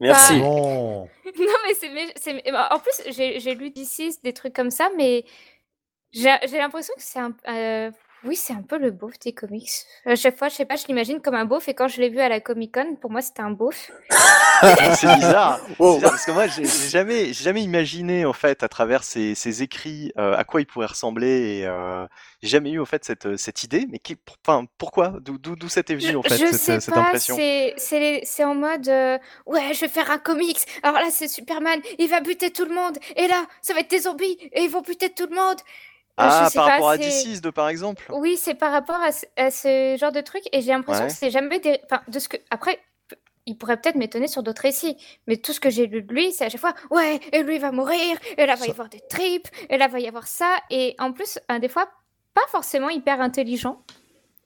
Merci. 0.01 0.39
Non. 0.40 1.09
Non, 1.39 1.56
mais 1.66 1.74
c'est. 1.78 1.89
mé- 1.89 2.12
c'est- 2.16 2.52
En 2.72 2.78
plus, 2.78 3.02
j'ai 3.14 3.39
j'ai 3.40 3.55
lu 3.55 3.70
d'ici 3.70 4.16
des 4.22 4.32
trucs 4.32 4.55
comme 4.55 4.70
ça, 4.70 4.89
mais 4.97 5.24
j'ai 6.12 6.35
j'ai 6.48 6.59
l'impression 6.59 6.94
que 6.97 7.02
c'est 7.02 7.18
un. 7.20 7.35
euh, 7.48 7.90
Oui, 8.22 8.36
c'est 8.36 8.52
un 8.52 8.62
peu 8.62 8.78
le 8.78 8.90
beauf 8.90 9.18
des 9.20 9.32
comics. 9.32 9.70
À 10.05 10.14
chaque 10.14 10.36
fois, 10.36 10.48
je 10.48 10.55
sais 10.56 10.66
pas, 10.66 10.76
je 10.76 10.86
l'imagine 10.86 11.20
comme 11.22 11.34
un 11.34 11.47
beauf, 11.47 11.68
et 11.68 11.74
quand 11.74 11.88
je 11.88 12.01
l'ai 12.01 12.10
vu 12.10 12.20
à 12.20 12.28
la 12.28 12.40
Comic 12.40 12.74
Con, 12.74 12.97
pour 13.01 13.10
moi, 13.10 13.22
c'était 13.22 13.40
un 13.42 13.51
beauf. 13.51 13.90
c'est 14.94 15.09
bizarre. 15.09 15.60
C'est 15.78 15.78
Wow. 15.78 15.94
bizarre, 15.94 16.10
parce 16.10 16.26
que 16.26 16.32
moi 16.32 16.47
j'ai 16.47 16.64
jamais 16.66 17.26
j'ai 17.32 17.44
jamais 17.44 17.62
imaginé 17.62 18.24
en 18.26 18.32
fait 18.34 18.62
à 18.62 18.68
travers 18.68 19.05
ces, 19.05 19.34
ces 19.34 19.62
écrits 19.62 20.12
euh, 20.18 20.34
à 20.36 20.44
quoi 20.44 20.60
il 20.60 20.66
pourrait 20.66 20.86
ressembler 20.86 21.60
et 21.60 21.66
euh, 21.66 22.06
j'ai 22.42 22.48
jamais 22.51 22.70
eu 22.72 22.80
en 22.80 22.84
fait 22.84 23.05
cette 23.05 23.36
cette 23.38 23.64
idée 23.64 23.86
mais 23.90 23.98
qui, 23.98 24.16
enfin 24.47 24.66
pourquoi? 24.78 25.14
D'où 25.20 25.38
d'où 25.38 25.56
d'où 25.56 25.68
ça 25.68 25.82
t'est 25.82 25.94
venu 25.94 26.16
en 26.16 26.22
fait 26.22 26.38
je 26.38 26.52
cette, 26.52 26.60
sais 26.60 26.80
cette 26.80 26.94
pas, 26.94 27.01
impression? 27.01 27.36
c'est 28.24 28.44
en 28.44 28.55
mode 28.55 28.88
euh, 28.88 29.18
ouais, 29.47 29.72
je 29.74 29.80
vais 29.80 29.88
faire 29.88 30.10
un 30.10 30.18
comics. 30.18 30.59
Alors 30.82 31.01
là, 31.01 31.09
c'est 31.10 31.28
Superman, 31.28 31.80
il 31.98 32.09
va 32.09 32.20
buter 32.20 32.51
tout 32.51 32.64
le 32.64 32.74
monde, 32.74 32.98
et 33.16 33.26
là, 33.28 33.47
ça 33.62 33.74
va 33.74 33.80
être 33.80 33.90
des 33.90 34.01
zombies, 34.01 34.36
et 34.52 34.62
ils 34.62 34.70
vont 34.70 34.82
buter 34.82 35.10
tout 35.10 35.26
le 35.28 35.34
monde. 35.36 35.59
Ah, 36.20 36.48
par 36.55 36.64
pas, 36.66 36.70
rapport 36.72 36.90
à 36.90 36.97
c'est- 36.97 37.02
D6 37.09 37.40
de 37.40 37.51
par 37.51 37.68
exemple 37.68 38.02
Oui, 38.10 38.36
c'est 38.36 38.55
par 38.55 38.72
rapport 38.72 39.01
à 39.01 39.12
ce, 39.12 39.24
à 39.36 39.51
ce 39.51 39.97
genre 39.98 40.12
de 40.12 40.20
truc, 40.20 40.42
et 40.52 40.60
j'ai 40.62 40.72
l'impression 40.72 41.05
Ouais. 41.05 41.10
que 41.10 41.16
c'est 41.16 41.30
jamais 41.30 41.59
des. 41.60 41.80
Enfin, 41.84 42.02
de 42.09 42.18
ce 42.18 42.28
que. 42.28 42.36
Après, 42.51 42.78
il 43.47 43.56
pourrait 43.56 43.80
peut-être 43.80 43.97
m'étonner 43.97 44.28
sur 44.28 44.42
d'autres 44.42 44.62
récits, 44.62 44.97
mais 45.26 45.36
tout 45.38 45.52
ce 45.52 45.60
que 45.60 45.70
j'ai 45.70 45.86
lu 45.86 46.02
de 46.02 46.12
lui, 46.12 46.30
c'est 46.32 46.44
à 46.44 46.48
chaque 46.48 46.60
fois 46.60 46.74
Ouais, 46.90 47.18
et 47.32 47.42
lui 47.42 47.59
va 47.59 47.72
mourir, 47.72 48.16
et 48.36 48.47
là 48.47 48.55
va 48.55 48.66
y 48.66 48.70
avoir 48.70 48.88
des 48.88 49.01
tripes, 49.09 49.48
et 49.68 49.76
là 49.78 49.88
va 49.88 49.98
y 49.98 50.06
avoir 50.06 50.26
ça, 50.28 50.56
et 50.70 50.94
en 50.98 51.12
plus, 51.12 51.38
des 51.60 51.68
fois, 51.68 51.88
pas 52.34 52.47
forcément 52.48 52.90
hyper 52.90 53.20
intelligent. 53.20 53.82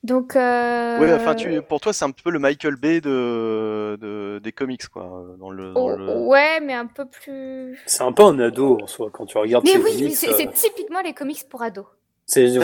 Donc. 0.05 0.37
Euh... 0.37 1.01
Ouais, 1.01 1.13
enfin, 1.15 1.35
tu, 1.35 1.61
pour 1.63 1.81
toi, 1.81 1.93
c'est 1.93 2.05
un 2.05 2.11
peu 2.11 2.31
le 2.31 2.39
Michael 2.39 2.77
Bay 2.77 3.01
de, 3.01 3.99
de- 4.01 4.39
des 4.43 4.53
comics, 4.53 4.87
quoi. 4.89 5.25
Dans 5.41 5.51
le, 5.51 5.73
dans 5.73 5.81
oh, 5.81 5.97
le... 5.97 6.17
Ouais, 6.27 6.61
mais 6.61 6.75
un 6.75 6.87
peu 6.87 7.07
plus. 7.07 7.83
C'est 7.87 8.03
un 8.03 8.13
peu 8.13 8.23
un 8.23 8.39
ado 8.39 8.79
en 8.83 8.87
soi 8.87 9.11
quand 9.11 9.25
tu 9.25 9.39
regardes 9.39 9.65
Mais 9.65 9.79
oui, 9.79 10.13
c'est 10.13 10.29
euh, 10.29 10.51
typiquement 10.53 11.01
les 11.01 11.15
comics 11.15 11.49
pour 11.49 11.63
ados. 11.63 11.87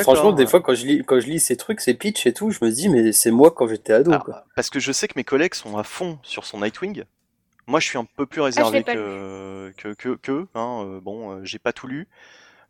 franchement 0.03 0.33
des 0.33 0.47
fois 0.47 0.61
quand 0.61 0.75
je 0.75 0.87
lis 0.87 1.03
quand 1.05 1.19
je 1.19 1.27
lis 1.27 1.41
ces 1.41 1.57
trucs, 1.57 1.81
ces 1.81 1.95
pitchs 1.95 2.27
et 2.27 2.33
tout, 2.33 2.51
je 2.51 2.63
me 2.63 2.71
dis 2.71 2.89
mais 2.89 3.13
c'est 3.13 3.31
moi 3.31 3.51
quand 3.51 3.67
j'étais 3.69 3.95
ado 3.95 4.11
Alors, 4.11 4.25
quoi. 4.25 4.45
parce 4.55 4.71
que 4.71 4.79
je 4.79 4.93
sais 4.93 5.09
que 5.09 5.15
mes 5.17 5.25
collègues 5.25 5.55
sont 5.55 5.77
à 5.79 5.83
fond 5.83 6.19
sur 6.23 6.45
son 6.45 6.61
Nightwing. 6.61 7.05
Moi, 7.67 7.79
je 7.79 7.87
suis 7.87 7.99
un 7.99 8.05
peu 8.05 8.27
plus 8.27 8.41
l'ai 8.41 8.47
réservé 8.47 8.83
pas 8.83 8.95
que, 8.95 9.73
que, 9.77 9.95
que, 9.95 10.17
que, 10.17 10.47
hein, 10.55 10.85
euh, 10.85 11.01
bon, 11.01 11.31
euh, 11.31 11.41
j'ai 11.45 11.61
pas 11.61 11.73
tout 11.73 11.87
lu. 11.87 12.09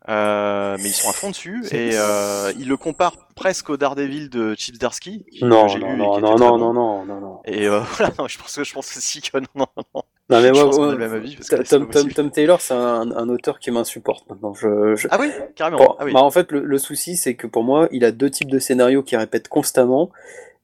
Euh, 0.09 0.77
mais 0.79 0.89
ils 0.89 0.93
sont 0.93 1.09
à 1.09 1.13
fond 1.13 1.29
dessus 1.29 1.63
et 1.71 1.91
euh, 1.93 2.51
ils 2.57 2.67
le 2.67 2.75
comparent 2.75 3.27
presque 3.35 3.69
au 3.69 3.77
Daredevil 3.77 4.29
de 4.31 4.55
Chips 4.55 4.79
Darsky. 4.79 5.25
Non, 5.43 5.67
non, 5.67 5.75
lu 5.75 5.97
non, 5.97 6.19
non, 6.19 6.19
non, 6.19 6.35
bon. 6.37 6.57
non, 6.57 6.73
non, 6.73 7.05
non, 7.05 7.21
non. 7.21 7.39
Et 7.45 7.67
euh, 7.67 7.79
voilà, 7.97 8.11
non, 8.17 8.27
je 8.27 8.39
pense 8.39 8.55
que 8.55 8.63
je 8.63 8.73
pense 8.73 8.97
aussi 8.97 9.21
que 9.21 9.37
non, 9.37 9.45
non, 9.55 9.67
non. 9.93 10.01
Non 10.29 10.41
mais 10.41 10.51
moi, 10.51 10.95
même 10.95 11.13
avis, 11.13 11.35
parce 11.35 11.49
que 11.49 12.13
Tom, 12.13 12.31
Taylor, 12.31 12.61
c'est 12.61 12.73
un, 12.73 13.11
un 13.11 13.29
auteur 13.29 13.59
qui 13.59 13.69
m'insupporte 13.69 14.27
maintenant. 14.29 14.53
Je, 14.53 14.95
je- 14.95 15.07
Ah 15.11 15.17
oui, 15.19 15.29
carrément. 15.55 15.77
Bon, 15.77 15.95
ah 15.99 16.05
oui. 16.05 16.13
bah, 16.13 16.21
en 16.21 16.31
fait, 16.31 16.51
le, 16.51 16.63
le 16.63 16.77
souci, 16.77 17.15
c'est 17.17 17.35
que 17.35 17.45
pour 17.47 17.63
moi, 17.63 17.87
il 17.91 18.03
a 18.05 18.11
deux 18.11 18.29
types 18.31 18.49
de 18.49 18.57
scénarios 18.57 19.03
qui 19.03 19.15
répètent 19.17 19.49
constamment. 19.49 20.09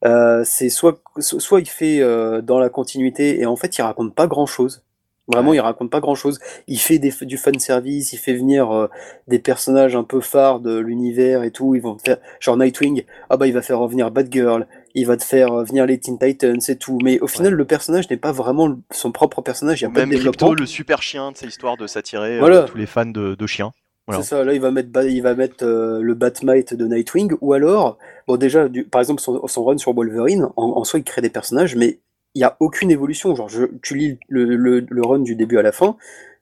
Euh, 0.06 0.42
c'est 0.44 0.68
soit, 0.70 1.00
so- 1.18 1.38
soit 1.38 1.60
il 1.60 1.68
fait 1.68 2.00
euh, 2.00 2.40
dans 2.40 2.58
la 2.58 2.70
continuité 2.70 3.40
et 3.40 3.46
en 3.46 3.56
fait, 3.56 3.76
il 3.76 3.82
raconte 3.82 4.14
pas 4.14 4.26
grand 4.26 4.46
chose. 4.46 4.82
Vraiment, 5.30 5.50
Ouais. 5.50 5.56
il 5.56 5.60
raconte 5.60 5.90
pas 5.90 6.00
grand 6.00 6.14
chose. 6.14 6.38
Il 6.66 6.78
fait 6.78 6.98
des, 6.98 7.12
du 7.22 7.36
fan 7.36 7.58
service, 7.58 8.12
il 8.12 8.16
fait 8.18 8.34
venir 8.34 8.70
euh, 8.74 8.88
des 9.28 9.38
personnages 9.38 9.94
un 9.94 10.02
peu 10.04 10.20
phares 10.20 10.60
de 10.60 10.78
l'univers 10.78 11.42
et 11.42 11.50
tout. 11.50 11.74
Ils 11.74 11.82
vont 11.82 11.98
faire, 11.98 12.16
genre 12.40 12.56
Nightwing, 12.56 13.04
ah 13.28 13.36
bah 13.36 13.46
il 13.46 13.52
va 13.52 13.60
faire 13.62 13.78
revenir 13.78 14.10
Batgirl, 14.10 14.66
il 14.94 15.06
va 15.06 15.16
te 15.18 15.24
faire 15.24 15.52
euh, 15.52 15.64
venir 15.64 15.84
les 15.86 15.98
Teen 15.98 16.18
Titans 16.18 16.58
et 16.68 16.76
tout. 16.76 16.98
Mais 17.04 17.20
au 17.20 17.26
final, 17.26 17.52
le 17.52 17.64
personnage 17.66 18.08
n'est 18.08 18.16
pas 18.16 18.32
vraiment 18.32 18.74
son 18.90 19.12
propre 19.12 19.42
personnage. 19.42 19.80
Il 19.80 19.84
y 19.84 19.86
a 19.86 19.90
pas 19.90 20.00
Même 20.00 20.08
de 20.10 20.14
développement. 20.16 20.48
Crypto, 20.48 20.60
le 20.62 20.66
super 20.66 21.02
chien, 21.02 21.30
c'est 21.34 21.46
histoire 21.46 21.76
de 21.76 21.86
s'attirer 21.86 22.36
euh, 22.36 22.40
Voilà. 22.40 22.62
tous 22.62 22.78
les 22.78 22.86
fans 22.86 23.04
de, 23.06 23.34
de 23.34 23.46
chiens. 23.46 23.72
Voilà. 24.06 24.22
C'est 24.22 24.30
ça, 24.30 24.42
là 24.42 24.54
il 24.54 24.60
va 24.62 24.70
mettre, 24.70 24.88
il 25.04 25.20
va 25.20 25.34
mettre 25.34 25.62
euh, 25.66 26.00
le 26.00 26.14
Batmite 26.14 26.72
de 26.72 26.86
Nightwing, 26.86 27.34
ou 27.42 27.52
alors, 27.52 27.98
bon 28.26 28.36
déjà, 28.38 28.66
du- 28.66 28.84
par 28.84 29.02
exemple 29.02 29.20
son, 29.20 29.46
son 29.46 29.64
run 29.64 29.76
sur 29.76 29.92
Wolverine, 29.92 30.46
en, 30.56 30.78
en 30.78 30.84
soi 30.84 31.00
il 31.00 31.04
crée 31.04 31.20
des 31.20 31.28
personnages, 31.28 31.76
mais 31.76 31.98
il 32.34 32.38
n'y 32.40 32.44
a 32.44 32.56
aucune 32.60 32.90
évolution. 32.90 33.34
Genre, 33.34 33.48
je, 33.48 33.64
tu 33.82 33.96
lis 33.96 34.18
le, 34.28 34.44
le, 34.44 34.84
le 34.88 35.02
run 35.02 35.20
du 35.20 35.34
début 35.34 35.58
à 35.58 35.62
la 35.62 35.72
fin, 35.72 35.96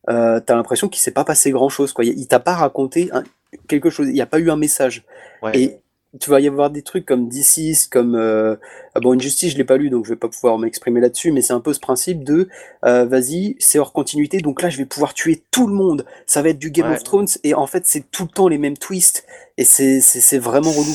euh, 0.08 0.40
t'as 0.40 0.54
l'impression 0.54 0.88
qu'il 0.88 1.00
s'est 1.00 1.10
pas 1.10 1.24
passé 1.24 1.50
grand 1.50 1.68
chose, 1.68 1.92
quoi. 1.92 2.04
Il, 2.04 2.26
t'a 2.28 2.40
pas 2.40 2.54
raconté 2.54 3.10
un- 3.12 3.24
quelque 3.68 3.90
chose, 3.90 4.08
il 4.08 4.12
n'y 4.14 4.20
a 4.20 4.26
pas 4.26 4.38
eu 4.38 4.50
un 4.50 4.56
message. 4.56 5.04
Ouais. 5.42 5.58
Et 5.58 5.78
tu 6.20 6.30
vas 6.30 6.40
y 6.40 6.48
avoir 6.48 6.70
des 6.70 6.80
trucs 6.82 7.04
comme 7.04 7.28
D6, 7.28 7.88
comme 7.90 8.14
euh, 8.14 8.56
bon 9.02 9.14
Injustice, 9.14 9.52
je 9.52 9.58
l'ai 9.58 9.64
pas 9.64 9.76
lu 9.76 9.90
donc 9.90 10.06
je 10.06 10.10
vais 10.10 10.16
pas 10.16 10.28
pouvoir 10.28 10.56
m'exprimer 10.56 11.00
là-dessus, 11.00 11.30
mais 11.30 11.42
c'est 11.42 11.52
un 11.52 11.60
peu 11.60 11.74
ce 11.74 11.80
principe 11.80 12.24
de 12.24 12.48
euh, 12.86 13.04
vas-y, 13.04 13.54
c'est 13.58 13.78
hors 13.78 13.92
continuité, 13.92 14.38
donc 14.38 14.62
là 14.62 14.70
je 14.70 14.78
vais 14.78 14.86
pouvoir 14.86 15.12
tuer 15.12 15.42
tout 15.50 15.66
le 15.66 15.74
monde. 15.74 16.06
Ça 16.24 16.40
va 16.40 16.50
être 16.50 16.58
du 16.58 16.70
Game 16.70 16.88
Ouais. 16.88 16.94
of 16.96 17.02
Thrones 17.04 17.26
et 17.44 17.52
en 17.52 17.66
fait 17.66 17.82
c'est 17.86 18.10
tout 18.10 18.22
le 18.22 18.30
temps 18.30 18.48
les 18.48 18.56
mêmes 18.56 18.78
twists 18.78 19.26
et 19.58 19.64
c'est 19.64 20.38
vraiment 20.38 20.70
relou. 20.70 20.94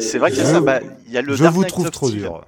C'est 0.00 0.16
vrai 0.18 0.30
qu'il 0.30 0.40
y 0.40 0.42
a 0.42 0.46
ça. 0.46 0.60
Bah, 0.60 0.80
il 1.06 1.12
y 1.12 1.18
a 1.18 1.22
le 1.22 1.34
je 1.34 1.42
Dark 1.42 1.54
vous 1.54 1.62
Knight 1.62 1.72
trouve 1.72 1.86
of 1.86 1.90
trop 1.92 2.10
dur. 2.10 2.46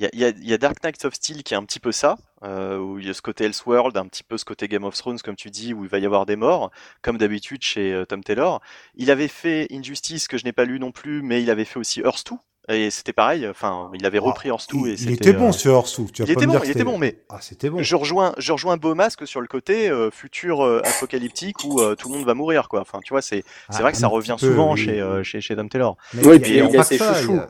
Il 0.00 0.04
y 0.04 0.24
a, 0.24 0.28
y 0.28 0.32
a- 0.32 0.38
y 0.40 0.52
a 0.54 0.58
Dark 0.58 0.82
Knight 0.82 1.04
of 1.04 1.12
Steel 1.14 1.42
qui 1.42 1.52
est 1.52 1.56
un 1.58 1.64
petit 1.64 1.78
peu 1.78 1.92
ça, 1.92 2.16
euh, 2.42 2.78
où 2.78 2.98
il 2.98 3.06
y 3.06 3.10
a 3.10 3.14
ce 3.14 3.20
côté 3.20 3.44
Elseworld, 3.44 3.94
un 3.98 4.06
petit 4.06 4.22
peu 4.22 4.38
ce 4.38 4.46
côté 4.46 4.66
Game 4.66 4.84
of 4.84 4.96
Thrones, 4.96 5.18
comme 5.18 5.36
tu 5.36 5.50
dis, 5.50 5.74
où 5.74 5.84
il 5.84 5.90
va 5.90 5.98
y 5.98 6.06
avoir 6.06 6.24
des 6.24 6.36
morts, 6.36 6.70
comme 7.02 7.18
d'habitude 7.18 7.62
chez 7.62 7.92
euh, 7.92 8.06
Tom 8.06 8.24
Taylor. 8.24 8.60
Il 8.96 9.10
avait 9.10 9.28
fait 9.28 9.66
Injustice, 9.70 10.26
que 10.26 10.38
je 10.38 10.44
n'ai 10.46 10.52
pas 10.52 10.64
lu 10.64 10.80
non 10.80 10.90
plus, 10.90 11.20
mais 11.22 11.42
il 11.42 11.50
avait 11.50 11.66
fait 11.66 11.78
aussi 11.78 12.00
Earth 12.00 12.24
2, 12.30 12.74
et 12.74 12.90
c'était 12.90 13.12
pareil, 13.12 13.46
enfin, 13.46 13.90
il 13.94 14.06
avait 14.06 14.18
repris 14.18 14.48
Earth 14.48 14.68
2, 14.72 14.78
Il, 14.88 15.10
et 15.10 15.12
était 15.14 15.32
bon 15.34 15.48
euh, 15.48 15.52
ce 15.52 15.68
Hersou. 15.68 16.08
Tu 16.12 16.22
vas 16.22 16.28
il 16.28 16.34
pas 16.34 16.40
était 16.40 16.46
me 16.46 16.52
bon, 16.52 16.52
dire 16.52 16.60
il 16.60 16.60
que 16.60 16.70
était 16.70 16.78
c'était- 16.78 16.84
bon, 16.84 16.96
mais 16.98 17.18
Ah, 17.28 17.38
c'était 17.42 17.68
bon. 17.68 17.82
je 17.82 17.96
rejoins, 17.96 18.32
je 18.38 18.52
rejoins 18.52 18.78
Beaumasque 18.78 19.26
sur 19.26 19.42
le 19.42 19.48
côté 19.48 19.90
euh, 19.90 20.10
futur 20.10 20.64
euh, 20.64 20.80
apocalyptique 20.84 21.62
où 21.64 21.80
euh, 21.80 21.94
tout 21.94 22.08
le 22.08 22.16
monde 22.16 22.26
va 22.26 22.32
mourir, 22.34 22.68
quoi. 22.68 22.80
Enfin, 22.80 23.00
tu 23.04 23.12
vois, 23.12 23.20
c'est 23.22 23.42
c'est 23.68 23.76
Ah, 23.78 23.82
vrai 23.82 23.92
que 23.92 23.98
ça 23.98 24.08
revient 24.08 24.36
peu, 24.40 24.46
souvent 24.46 24.72
oui. 24.74 24.80
chez, 24.84 24.98
euh, 25.00 25.22
chez, 25.22 25.40
chez 25.42 25.56
Tom 25.56 25.68
Taylor. 25.68 25.96
Mais 26.14 26.24
Ouais, 26.24 26.36
il 26.36 26.38
y 26.38 26.42
puis 26.42 26.60
a 26.60 26.64
il 26.68 26.76
a 26.78 26.84
ses 26.84 26.96
ça, 26.98 27.14
chouchous. 27.14 27.40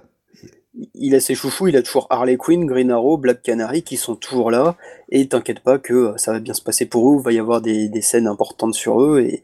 Il 0.95 1.15
a- 1.15 1.21
ses 1.21 1.35
chouchous, 1.35 1.69
il 1.69 1.77
a 1.77 1.83
toujours 1.83 2.07
Harley 2.11 2.37
Quinn, 2.37 2.65
Green 2.67 2.91
Arrow, 2.91 3.17
Black 3.17 3.43
Canary 3.43 3.83
qui 3.83 3.97
sont 3.97 4.15
toujours 4.17 4.51
là 4.51 4.77
et 5.11 5.27
t'inquiète 5.29 5.61
pas 5.61 5.79
que 5.79 5.93
euh, 5.95 6.13
ça 6.17 6.33
va 6.33 6.41
bien 6.41 6.55
se 6.55 6.63
passer 6.63 6.87
pour 6.87 7.11
eux, 7.13 7.17
il 7.19 7.25
va 7.25 7.33
y 7.33 7.39
avoir 7.39 7.61
des, 7.61 7.89
des 7.89 8.03
scènes 8.03 8.27
importantes 8.27 8.75
sur 8.75 9.03
eux 9.03 9.21
et 9.21 9.43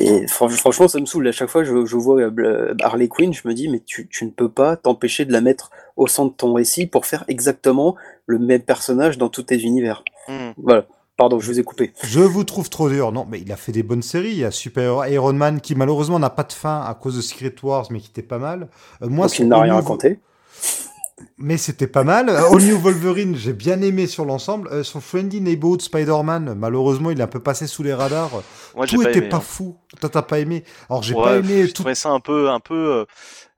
et 0.00 0.26
fran- 0.26 0.48
franchement, 0.48 0.88
ça 0.88 0.98
me 0.98 1.06
saoule. 1.06 1.28
À 1.28 1.32
chaque 1.32 1.48
fois, 1.50 1.62
je, 1.62 1.86
je 1.86 1.96
vois 1.96 2.20
euh, 2.20 2.74
Harley 2.82 3.06
Quinn, 3.06 3.32
je 3.32 3.46
me 3.46 3.54
dis, 3.54 3.68
mais 3.68 3.80
tu, 3.86 4.08
tu 4.08 4.24
ne 4.24 4.30
peux 4.30 4.48
pas 4.48 4.74
t'empêcher 4.76 5.24
de 5.24 5.30
la 5.32 5.40
mettre 5.40 5.70
au 5.96 6.08
centre 6.08 6.32
de 6.32 6.36
ton 6.36 6.52
récit 6.52 6.86
pour 6.86 7.06
faire 7.06 7.24
exactement 7.28 7.94
le 8.26 8.40
même 8.40 8.62
personnage 8.62 9.18
dans 9.18 9.28
tous 9.28 9.44
tes 9.44 9.60
univers. 9.60 10.02
Hmm. 10.26 10.50
Voilà. 10.56 10.86
Pardon, 11.16 11.38
je 11.38 11.46
vous 11.46 11.60
ai 11.60 11.62
coupé. 11.62 11.92
Je 12.02 12.18
vous 12.18 12.42
trouve 12.42 12.68
trop 12.70 12.88
dur. 12.88 13.12
Non, 13.12 13.24
mais 13.30 13.38
il 13.40 13.52
a 13.52 13.56
fait 13.56 13.70
des 13.70 13.84
bonnes 13.84 14.02
séries. 14.02 14.30
Il 14.32 14.38
y 14.38 14.44
a 14.44 14.50
Super 14.50 15.06
Iron 15.06 15.32
Man 15.32 15.60
qui 15.60 15.76
malheureusement 15.76 16.18
n'a 16.18 16.30
pas 16.30 16.42
de 16.42 16.52
fin 16.52 16.80
à 16.84 16.92
cause 16.94 17.14
de 17.16 17.22
Secret 17.22 17.54
Wars, 17.62 17.86
mais 17.92 18.00
qui 18.00 18.08
était 18.08 18.22
pas 18.22 18.40
mal. 18.40 18.66
Euh, 19.00 19.08
moi, 19.08 19.26
Donc 19.28 19.38
il 19.38 19.46
n'a 19.46 19.60
rien 19.60 19.74
raconté. 19.74 20.18
Mais 21.38 21.56
c'était 21.56 21.86
pas 21.86 22.04
mal. 22.04 22.28
Euh, 22.28 22.50
All 22.50 22.62
New 22.62 22.78
Wolverine, 22.78 23.36
j'ai 23.36 23.52
bien 23.52 23.80
aimé 23.82 24.06
sur 24.06 24.24
l'ensemble. 24.24 24.68
Euh, 24.72 24.82
son 24.82 25.00
Friendly 25.00 25.40
Neighborhood 25.40 25.80
Spider-Man, 25.80 26.54
malheureusement, 26.54 27.10
il 27.10 27.20
est 27.20 27.22
un 27.22 27.28
peu 27.28 27.40
passé 27.40 27.66
sous 27.66 27.82
les 27.82 27.94
radars. 27.94 28.30
Moi, 28.74 28.86
j'ai 28.86 28.96
Tout 28.96 29.02
pas 29.02 29.10
était 29.10 29.18
aimé, 29.20 29.28
pas 29.28 29.36
hein. 29.36 29.40
fou. 29.40 29.76
Toi, 30.00 30.10
t'as 30.10 30.22
pas 30.22 30.38
aimé. 30.40 30.64
Alors, 30.90 31.02
j'ai 31.02 31.14
Ouais, 31.14 31.22
pas 31.22 31.36
aimé 31.36 31.62
je 31.62 31.66
tout. 31.68 31.74
trouvais 31.74 31.94
ça 31.94 32.10
un 32.10 32.20
peu, 32.20 32.50
un 32.50 32.60
peu. 32.60 33.06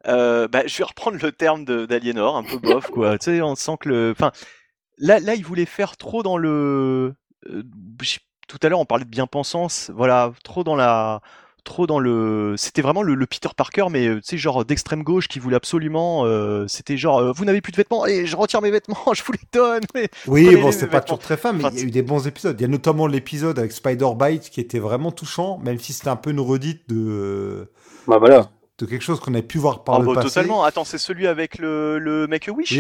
euh, 0.07 0.49
bah, 0.49 0.67
je 0.67 0.79
vais 0.79 0.85
reprendre 0.85 1.19
le 1.21 1.33
terme 1.33 1.65
de- 1.65 1.87
d'Aliénor, 1.87 2.37
un 2.37 2.43
peu 2.45 2.59
bof, 2.59 2.89
quoi. 2.91 3.19
tu 3.19 3.25
sais, 3.25 3.43
on 3.43 3.55
sent 3.55 3.77
que 3.81 3.89
le. 3.89 4.11
Enfin, 4.13 4.33
là, 4.99 5.19
là, 5.21 5.35
il 5.35 5.45
voulait 5.45 5.67
faire 5.67 5.97
trop 5.97 6.23
dans 6.23 6.37
le. 6.39 7.15
euh, 7.51 7.63
tout 8.49 8.59
à 8.63 8.69
l'heure, 8.69 8.81
on 8.81 8.85
parlait 8.87 9.05
de 9.05 9.11
bien-pensance. 9.11 9.91
Voilà, 9.95 10.33
trop 10.45 10.63
dans 10.65 10.77
la. 10.77 11.21
Trop 11.67 11.89
dans 11.89 11.99
le. 11.99 12.55
C'était 12.57 12.81
vraiment 12.81 13.03
le, 13.03 13.17
le 13.17 13.27
Peter 13.27 13.49
Parker, 13.57 13.87
mais 13.91 14.07
euh, 14.07 14.15
tu 14.17 14.23
sais, 14.23 14.37
genre 14.39 14.65
d'extrême 14.65 15.03
gauche 15.03 15.27
qui 15.27 15.41
voulait 15.41 15.57
absolument. 15.57 16.25
euh, 16.25 16.65
C'était 16.69 16.97
genre, 16.97 17.19
euh, 17.19 17.33
vous 17.33 17.45
n'avez 17.45 17.61
plus 17.61 17.73
de 17.73 17.77
vêtements, 17.77 18.05
allez, 18.05 18.25
je 18.25 18.37
retire 18.37 18.63
mes 18.63 18.71
vêtements, 18.71 18.97
je 19.15 19.25
vous 19.25 19.33
les 19.33 19.41
donne. 19.53 19.83
mais- 19.93 20.09
Oui, 20.29 20.55
bon, 20.57 20.71
c'est 20.71 20.87
pas 20.87 21.01
toujours 21.01 21.19
très 21.19 21.37
fin, 21.37 21.53
mais 21.53 21.65
Enfin, 21.65 21.75
il 21.75 21.81
y 21.81 21.83
a 21.83 21.87
eu 21.87 21.91
des 21.91 22.03
bons 22.03 22.27
épisodes. 22.29 22.57
Il 22.59 22.63
y 22.63 22.65
a 22.65 22.69
notamment 22.69 23.09
l'épisode 23.09 23.59
avec 23.59 23.73
Spider-Bite 23.73 24.49
qui 24.51 24.61
était 24.61 24.79
vraiment 24.79 25.11
touchant, 25.11 25.59
même 25.59 25.79
si 25.81 25.93
c'était 25.93 26.09
un 26.09 26.15
peu 26.17 26.31
une 26.31 26.39
redite 26.41 26.89
de, 26.89 27.69
Bah 28.07 28.19
voilà. 28.19 28.49
de 28.79 28.87
quelque 28.87 29.03
chose 29.03 29.19
qu'on 29.19 29.35
avait 29.35 29.43
pu 29.43 29.59
voir 29.59 29.83
par 29.83 29.97
Ah, 29.97 29.99
le 29.99 30.07
bah, 30.07 30.15
passé. 30.15 30.29
totalement. 30.29 30.63
Attends, 30.63 30.85
c'est 30.85 30.99
celui 30.99 31.27
avec 31.27 31.59
le, 31.59 31.99
le 31.99 32.29
Make 32.29 32.49
Wish. 32.57 32.79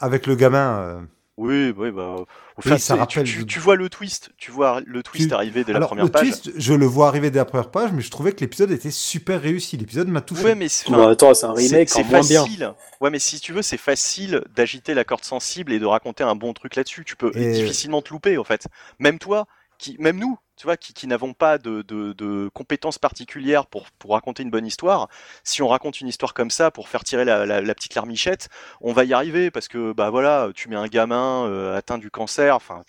Avec 0.00 0.26
le 0.26 0.34
gamin. 0.36 0.78
euh, 0.80 1.00
Oui, 1.38 1.72
oui, 1.76 1.90
bah. 1.90 2.16
Au 2.18 2.26
Oui, 2.64 2.72
fait, 2.72 2.78
ça 2.78 2.94
tu- 2.94 3.00
rappelle- 3.00 3.24
Tu, 3.24 3.46
tu 3.46 3.58
vois 3.58 3.74
le 3.74 3.88
twist, 3.88 4.30
tu 4.36 4.50
vois 4.50 4.82
le 4.84 5.02
twist 5.02 5.28
Tu- 5.28 5.34
arriver 5.34 5.64
dès 5.64 5.72
la 5.72 5.78
Alors, 5.78 5.88
première 5.88 6.04
le 6.04 6.10
page. 6.10 6.20
twist, 6.28 6.50
je 6.56 6.74
le 6.74 6.84
vois 6.84 7.08
arriver 7.08 7.30
dès 7.30 7.38
la 7.38 7.46
première 7.46 7.70
page, 7.70 7.90
mais 7.92 8.02
je 8.02 8.10
trouvais 8.10 8.32
que 8.32 8.40
l'épisode 8.40 8.70
était 8.70 8.90
super 8.90 9.40
réussi. 9.40 9.78
L'épisode 9.78 10.08
m'a 10.08 10.20
touché. 10.20 10.44
Ouais, 10.44 10.54
mais 10.54 10.68
c'est 10.68 10.92
attends, 10.92 11.32
c'est 11.32 11.46
un 11.46 11.52
remake 11.54 11.88
c'est 11.88 12.00
en 12.02 12.04
moins 12.04 12.20
bien. 12.20 12.42
facile. 12.44 12.72
Ouais, 13.00 13.08
mais 13.08 13.18
si 13.18 13.40
tu 13.40 13.54
veux, 13.54 13.62
c'est 13.62 13.78
facile 13.78 14.42
d'agiter 14.54 14.92
la 14.92 15.04
corde 15.04 15.24
sensible 15.24 15.72
et 15.72 15.78
de 15.78 15.86
raconter 15.86 16.22
un 16.22 16.34
bon 16.34 16.52
truc 16.52 16.76
là-dessus. 16.76 17.04
Tu 17.06 17.16
peux 17.16 17.30
Et- 17.34 17.52
difficilement 17.52 18.02
te 18.02 18.10
louper, 18.10 18.36
en 18.36 18.44
fait. 18.44 18.66
Même 18.98 19.18
toi, 19.18 19.46
qui, 19.78 19.96
même 19.98 20.18
nous, 20.18 20.38
tu 20.62 20.66
vois, 20.66 20.76
qui, 20.76 21.08
n'avons 21.08 21.34
pas 21.34 21.58
de, 21.58 22.48
compétences 22.54 22.96
particulières 22.96 23.66
pour, 23.66 23.88
raconter 24.08 24.44
une 24.44 24.50
bonne 24.50 24.64
histoire, 24.64 25.08
si 25.42 25.60
on 25.60 25.66
raconte 25.66 26.00
une 26.00 26.06
histoire 26.06 26.34
comme 26.34 26.52
ça 26.52 26.70
pour 26.70 26.88
faire 26.88 27.02
tirer 27.02 27.24
la, 27.24 27.74
petite 27.74 27.96
larmichette, 27.96 28.48
on 28.80 28.92
va 28.92 29.02
y 29.02 29.12
arriver 29.12 29.50
parce 29.50 29.66
que, 29.66 29.92
bah 29.92 30.10
voilà, 30.10 30.50
tu 30.54 30.68
mets 30.68 30.76
un 30.76 30.86
gamin 30.86 31.48
euh, 31.48 31.76
atteint 31.76 31.98
du 31.98 32.12
cancer, 32.12 32.54
enfin, 32.54 32.84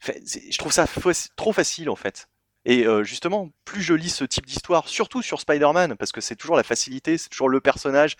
je 0.00 0.58
trouve 0.58 0.72
ça 0.72 0.84
trop 1.36 1.54
facile, 1.54 1.88
en 1.88 1.96
fait. 1.96 2.28
Et 2.66 2.86
euh, 2.86 3.02
justement, 3.02 3.48
plus 3.64 3.80
je 3.80 3.94
lis 3.94 4.10
ce 4.10 4.24
type 4.24 4.44
d'histoire, 4.44 4.86
surtout 4.86 5.22
sur 5.22 5.40
Spider-Man, 5.40 5.96
parce 5.96 6.12
que 6.12 6.20
c'est 6.20 6.36
toujours 6.36 6.56
la 6.56 6.64
facilité, 6.64 7.16
c'est 7.16 7.30
toujours 7.30 7.48
le 7.48 7.62
personnage, 7.62 8.16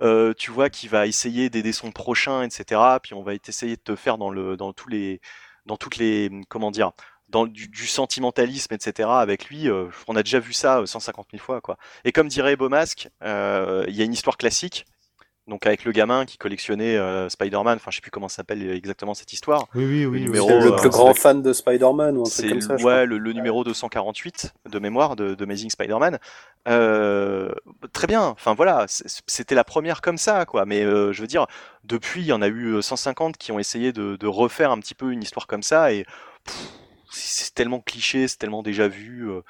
euh, 0.00 0.32
tu 0.32 0.50
vois, 0.50 0.70
qui 0.70 0.88
va 0.88 1.06
essayer 1.06 1.50
d'aider 1.50 1.72
son 1.72 1.92
prochain, 1.92 2.42
etc. 2.44 2.80
Puis 3.02 3.12
on 3.12 3.22
va 3.22 3.34
essayer 3.34 3.76
de 3.76 3.82
te 3.82 3.94
faire 3.94 4.16
dans 4.16 4.32
dans 4.32 4.72
tous 4.72 4.88
les, 4.88 5.20
dans 5.66 5.76
toutes 5.76 5.96
les, 5.96 6.30
comment 6.48 6.70
dire, 6.70 6.92
dans 7.32 7.46
du, 7.46 7.66
du 7.68 7.86
sentimentalisme, 7.86 8.72
etc. 8.74 9.08
Avec 9.10 9.46
lui, 9.46 9.68
euh, 9.68 9.86
on 10.06 10.14
a 10.16 10.22
déjà 10.22 10.38
vu 10.38 10.52
ça 10.52 10.78
euh, 10.80 10.86
150 10.86 11.26
000 11.32 11.42
fois, 11.42 11.60
quoi. 11.60 11.76
Et 12.04 12.12
comme 12.12 12.28
dirait 12.28 12.56
Beaumasque, 12.56 13.08
euh, 13.24 13.84
il 13.88 13.96
y 13.96 14.02
a 14.02 14.04
une 14.04 14.12
histoire 14.12 14.36
classique, 14.36 14.84
Donc 15.48 15.66
avec 15.66 15.84
le 15.84 15.90
gamin 15.90 16.24
qui 16.24 16.38
collectionnait 16.38 16.96
euh, 16.96 17.28
Spider-Man, 17.28 17.76
enfin 17.76 17.90
je 17.90 17.96
sais 17.96 18.00
plus 18.00 18.12
comment 18.12 18.28
s'appelle 18.28 18.70
exactement 18.70 19.12
cette 19.14 19.32
histoire. 19.32 19.66
Oui, 19.74 19.84
oui, 19.84 20.06
oui. 20.06 20.20
numéro, 20.20 20.48
le 20.60 20.72
euh, 20.74 20.76
plus 20.76 20.88
grand 20.90 21.14
fan 21.14 21.42
de 21.42 21.52
Spider-Man 21.52 22.16
ou 22.16 22.24
un 22.26 22.30
truc 22.30 22.46
C'est 22.46 22.48
comme 22.48 22.60
ça. 22.60 22.76
je 22.76 22.84
ouais, 22.84 23.06
le, 23.06 23.18
le 23.18 23.32
numéro 23.32 23.64
248 23.64 24.54
de 24.70 24.78
mémoire 24.78 25.16
de, 25.16 25.34
de 25.34 25.44
Amazing 25.44 25.70
Spider-Man. 25.70 26.18
Euh, 26.68 27.52
très 27.92 28.06
bien, 28.06 28.22
enfin 28.22 28.54
voilà, 28.54 28.86
c'était 28.88 29.56
la 29.56 29.64
première 29.64 30.00
comme 30.00 30.16
ça, 30.18 30.46
quoi. 30.46 30.64
Mais 30.64 30.84
euh, 30.84 31.12
je 31.12 31.20
veux 31.22 31.26
dire, 31.26 31.46
depuis, 31.84 32.20
il 32.22 32.26
y 32.26 32.32
en 32.32 32.40
a 32.42 32.48
eu 32.48 32.80
150 32.80 33.36
qui 33.36 33.50
ont 33.50 33.58
essayé 33.58 33.92
de, 33.92 34.14
de 34.16 34.26
refaire 34.28 34.70
un 34.70 34.78
petit 34.78 34.94
peu 34.94 35.10
une 35.12 35.22
histoire 35.22 35.48
comme 35.48 35.64
ça, 35.64 35.92
et 35.92 36.04
pff, 36.44 36.54
c'est 37.12 37.54
tellement 37.54 37.80
cliché, 37.80 38.26
c'est 38.28 38.38
tellement 38.38 38.62
déjà 38.62 38.88
vu. 38.88 39.30
euh. 39.30 39.40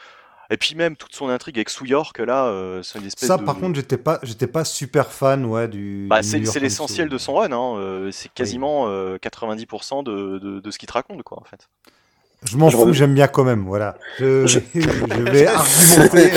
Et 0.50 0.56
puis 0.58 0.74
même 0.74 0.96
toute 0.96 1.14
son 1.14 1.28
intrigue 1.30 1.56
avec 1.56 1.70
Sue 1.70 1.86
York, 1.88 2.18
là, 2.18 2.44
euh, 2.46 2.82
c'est 2.82 2.98
une 2.98 3.06
espèce 3.06 3.26
Ça, 3.26 3.38
de... 3.38 3.44
par 3.44 3.56
contre, 3.56 3.74
j'étais 3.76 3.96
pas, 3.96 4.18
j'étais 4.22 4.46
pas 4.46 4.64
super 4.64 5.10
fan, 5.10 5.46
ouais, 5.46 5.66
du. 5.68 6.06
Bah, 6.10 6.20
du 6.20 6.44
c'est 6.46 6.60
l'essentiel 6.60 7.08
de 7.08 7.16
son 7.16 7.34
run, 7.36 7.52
hein. 7.52 7.76
euh, 7.78 8.10
c'est 8.12 8.30
quasiment 8.32 8.86
euh, 8.88 9.16
90% 9.16 10.02
de, 10.04 10.38
de, 10.38 10.60
de 10.60 10.70
ce 10.70 10.78
qu'il 10.78 10.88
te 10.88 10.92
raconte, 10.92 11.22
quoi, 11.22 11.38
en 11.40 11.44
fait. 11.44 11.68
Je 12.44 12.56
m'en 12.56 12.68
Je 12.70 12.76
fous, 12.76 12.92
j'aime 12.92 13.14
bien 13.14 13.28
quand 13.28 13.44
même, 13.44 13.64
voilà. 13.64 13.96
Je, 14.18 14.46
Je- 14.46 14.58
je 14.74 15.22
vais 15.30 15.46
argumenter. 15.46 16.30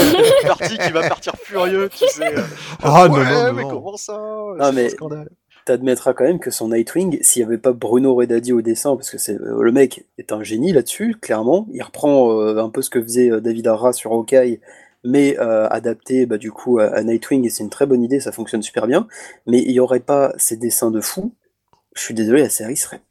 Parti 0.47 0.77
qui 0.77 0.91
va 0.91 1.09
partir 1.09 1.33
furieux, 1.43 1.89
tu 1.89 2.07
sais. 2.07 2.37
euh, 2.37 2.41
Ah 2.83 3.07
non, 3.09 3.15
Ouais, 3.15 3.23
non, 3.25 3.43
non, 3.47 3.53
mais 3.53 3.61
non. 3.63 3.69
comment 3.69 3.97
ça? 3.97 4.13
Non, 4.17 4.55
C'est 4.61 4.71
mais- 4.71 4.85
un 4.85 4.89
scandale. 4.89 5.29
T'admettras 5.65 6.13
quand 6.13 6.25
même 6.25 6.39
que 6.39 6.51
son 6.51 6.69
Nightwing, 6.69 7.17
s'il 7.23 7.41
n'y 7.41 7.47
avait 7.47 7.57
pas 7.57 7.73
Bruno 7.73 8.13
Redadi 8.13 8.53
au 8.53 8.61
dessin, 8.61 8.95
parce 8.95 9.09
que 9.09 9.17
c'est 9.17 9.41
euh, 9.41 9.63
le 9.63 9.71
mec 9.71 10.05
est 10.19 10.31
un 10.31 10.43
génie 10.43 10.71
là-dessus, 10.71 11.17
clairement. 11.19 11.67
Il 11.73 11.81
reprend 11.81 12.39
euh, 12.39 12.63
un 12.63 12.69
peu 12.69 12.83
ce 12.83 12.91
que 12.91 13.01
faisait 13.01 13.31
euh, 13.31 13.41
David 13.41 13.65
Arra 13.65 13.91
sur 13.91 14.11
Hawkeye, 14.11 14.59
mais 15.03 15.37
adapté 15.37 16.27
bah, 16.27 16.37
du 16.37 16.51
coup 16.51 16.79
à, 16.79 17.03
Nightwing, 17.03 17.45
et 17.45 17.49
c'est 17.49 17.63
une 17.63 17.71
très 17.71 17.87
bonne 17.87 18.03
idée, 18.03 18.19
ça 18.19 18.31
fonctionne 18.31 18.61
super 18.61 18.85
bien. 18.85 19.07
Mais 19.47 19.59
il 19.59 19.71
n'y 19.71 19.79
aurait 19.79 19.99
pas 19.99 20.33
ces 20.37 20.55
dessins 20.55 20.91
de 20.91 21.01
fou. 21.01 21.33
Je 21.95 22.01
suis 22.01 22.13
désolé, 22.13 22.41
la 22.41 22.49
série 22.49 22.77
serait 22.77 23.01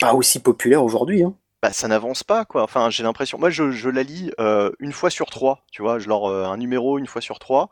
pas 0.00 0.14
aussi 0.14 0.38
populaire 0.38 0.84
aujourd'hui. 0.84 1.24
Hein. 1.24 1.34
Bah, 1.62 1.72
ça 1.72 1.88
n'avance 1.88 2.22
pas, 2.22 2.44
quoi. 2.44 2.62
Enfin, 2.62 2.90
j'ai 2.90 3.02
l'impression. 3.02 3.38
Moi, 3.38 3.50
je, 3.50 3.88
la 3.88 4.02
lis 4.04 4.30
une 4.78 4.92
fois 4.92 5.10
sur 5.10 5.30
trois, 5.30 5.64
tu 5.72 5.82
vois. 5.82 5.98
Je 5.98 6.08
leur 6.08 6.26
un 6.26 6.56
numéro 6.56 6.98
une 6.98 7.06
fois 7.06 7.20
sur 7.20 7.40
trois. 7.40 7.70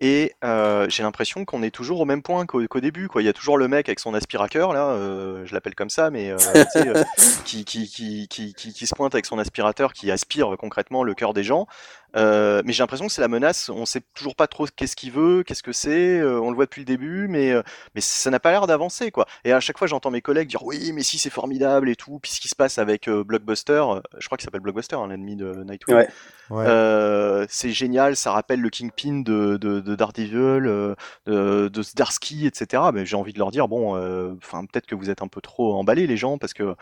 Et 0.00 0.34
euh, 0.44 0.86
j'ai 0.90 1.02
l'impression 1.02 1.46
qu'on 1.46 1.62
est 1.62 1.70
toujours 1.70 2.00
au 2.00 2.04
même 2.04 2.22
point 2.22 2.44
qu'au 2.44 2.80
début, 2.80 3.08
quoi. 3.08 3.22
Il 3.22 3.24
y 3.24 3.28
a 3.28 3.32
toujours 3.32 3.56
le 3.56 3.66
mec 3.66 3.88
avec 3.88 3.98
son 3.98 4.12
aspirateur, 4.12 4.74
là, 4.74 4.88
euh, 4.90 5.46
je 5.46 5.54
l'appelle 5.54 5.74
comme 5.74 5.88
ça, 5.88 6.10
mais 6.10 6.30
euh, 6.30 6.36
euh, 6.76 7.04
qui, 7.46 7.64
qui, 7.64 7.88
qui, 7.88 8.28
qui, 8.28 8.52
qui, 8.52 8.74
qui 8.74 8.86
se 8.86 8.94
pointe 8.94 9.14
avec 9.14 9.24
son 9.24 9.38
aspirateur, 9.38 9.94
qui 9.94 10.10
aspire 10.10 10.54
concrètement 10.58 11.02
le 11.02 11.14
cœur 11.14 11.32
des 11.32 11.44
gens. 11.44 11.66
Euh, 12.16 12.62
mais 12.64 12.72
j'ai 12.72 12.82
l'impression 12.82 13.06
que 13.06 13.12
c'est 13.12 13.20
la 13.20 13.28
menace. 13.28 13.68
On 13.68 13.84
sait 13.86 14.02
toujours 14.14 14.36
pas 14.36 14.46
trop 14.46 14.66
qu'est-ce 14.74 14.96
qu'il 14.96 15.12
veut, 15.12 15.42
qu'est-ce 15.42 15.62
que 15.62 15.72
c'est. 15.72 16.18
euh, 16.18 16.40
on 16.40 16.50
le 16.50 16.56
voit 16.56 16.64
depuis 16.64 16.80
le 16.80 16.86
début, 16.86 17.28
mais 17.28 17.52
euh, 17.52 17.62
mais 17.94 18.00
ça 18.00 18.30
n'a 18.30 18.40
pas 18.40 18.50
l'air 18.50 18.66
d'avancer, 18.66 19.10
quoi. 19.10 19.26
Et 19.44 19.52
à 19.52 19.60
chaque 19.60 19.78
fois, 19.78 19.86
j'entends 19.86 20.10
mes 20.10 20.22
collègues 20.22 20.48
dire 20.48 20.64
oui, 20.64 20.92
mais 20.92 21.02
si 21.02 21.18
c'est 21.18 21.30
formidable 21.30 21.88
et 21.88 21.96
tout. 21.96 22.18
Puis 22.20 22.32
ce 22.32 22.40
qui 22.40 22.48
se 22.48 22.54
passe 22.56 22.78
avec 22.78 23.08
euh, 23.08 23.22
Blockbuster, 23.24 23.84
je 24.18 24.26
crois 24.26 24.38
qu'il 24.38 24.44
s'appelle 24.44 24.60
Blockbuster, 24.60 24.96
hein, 24.96 25.08
l'ennemi 25.08 25.36
de 25.36 25.52
Nightwing. 25.64 25.96
Ouais. 25.96 26.08
Ouais. 26.50 26.64
Euh, 26.66 27.44
c'est 27.48 27.70
génial, 27.70 28.16
ça 28.16 28.32
rappelle 28.32 28.60
le 28.60 28.70
Kingpin 28.70 29.20
de, 29.20 29.56
de, 29.56 29.80
de 29.80 29.94
Daredevil, 29.96 30.36
euh, 30.36 30.94
de, 31.26 31.68
de 31.68 32.46
etc. 32.46 32.82
Mais 32.94 33.04
j'ai 33.06 33.16
envie 33.16 33.32
de 33.32 33.38
leur 33.38 33.50
dire 33.50 33.68
bon, 33.68 33.96
euh, 33.96 34.32
enfin 34.38 34.64
peut-être 34.64 34.86
que 34.86 34.94
vous 34.94 35.10
êtes 35.10 35.22
un 35.22 35.28
peu 35.28 35.40
trop 35.40 35.74
emballés 35.76 36.06
les 36.06 36.16
gens 36.16 36.38
parce 36.38 36.54
que 36.54 36.74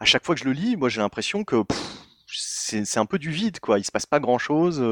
à 0.00 0.04
chaque 0.04 0.24
fois 0.24 0.34
que 0.34 0.40
je 0.40 0.44
le 0.46 0.52
lis, 0.52 0.76
moi 0.76 0.88
j'ai 0.88 1.00
l'impression 1.00 1.44
que 1.44 1.62
pff, 1.62 1.78
c'est 2.34 2.98
un 2.98 3.06
peu 3.06 3.18
du 3.18 3.30
vide 3.30 3.60
quoi. 3.60 3.78
Il 3.78 3.84
se 3.84 3.92
passe 3.92 4.06
pas 4.06 4.20
grand 4.20 4.38
chose. 4.38 4.82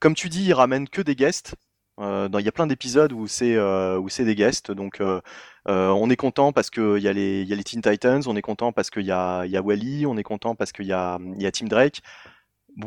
comme 0.00 0.14
tu 0.14 0.28
dis, 0.28 0.44
il 0.44 0.52
ramène 0.54 0.88
que 0.88 1.02
des 1.02 1.16
guests. 1.16 1.54
Euh, 2.00 2.28
Il 2.38 2.44
y 2.44 2.48
a 2.48 2.52
plein 2.52 2.66
d'épisodes 2.66 3.12
où 3.12 3.26
c'est 3.26 3.54
euh, 3.54 3.98
où 3.98 4.08
des 4.08 4.34
guests, 4.34 4.72
donc 4.72 5.00
euh, 5.00 5.20
euh, 5.68 5.88
on 5.90 6.08
est 6.10 6.16
content 6.16 6.52
parce 6.52 6.70
que 6.70 6.96
il 6.96 7.02
y 7.02 7.08
a 7.08 7.12
les 7.12 7.44
y 7.44 7.52
a 7.52 7.56
les 7.56 7.64
Teen 7.64 7.82
Titans, 7.82 8.22
on 8.26 8.34
est 8.36 8.42
content 8.42 8.72
parce 8.72 8.90
qu'il 8.90 9.04
y 9.04 9.12
a 9.12 9.44
y 9.46 9.56
a 9.56 9.62
Wally, 9.62 10.06
on 10.06 10.16
est 10.16 10.22
content 10.22 10.54
parce 10.54 10.72
qu'il 10.72 10.86
y 10.86 10.92
a 10.92 11.18
y 11.38 11.46
a 11.46 11.52
Tim 11.52 11.66
Drake. 11.66 12.00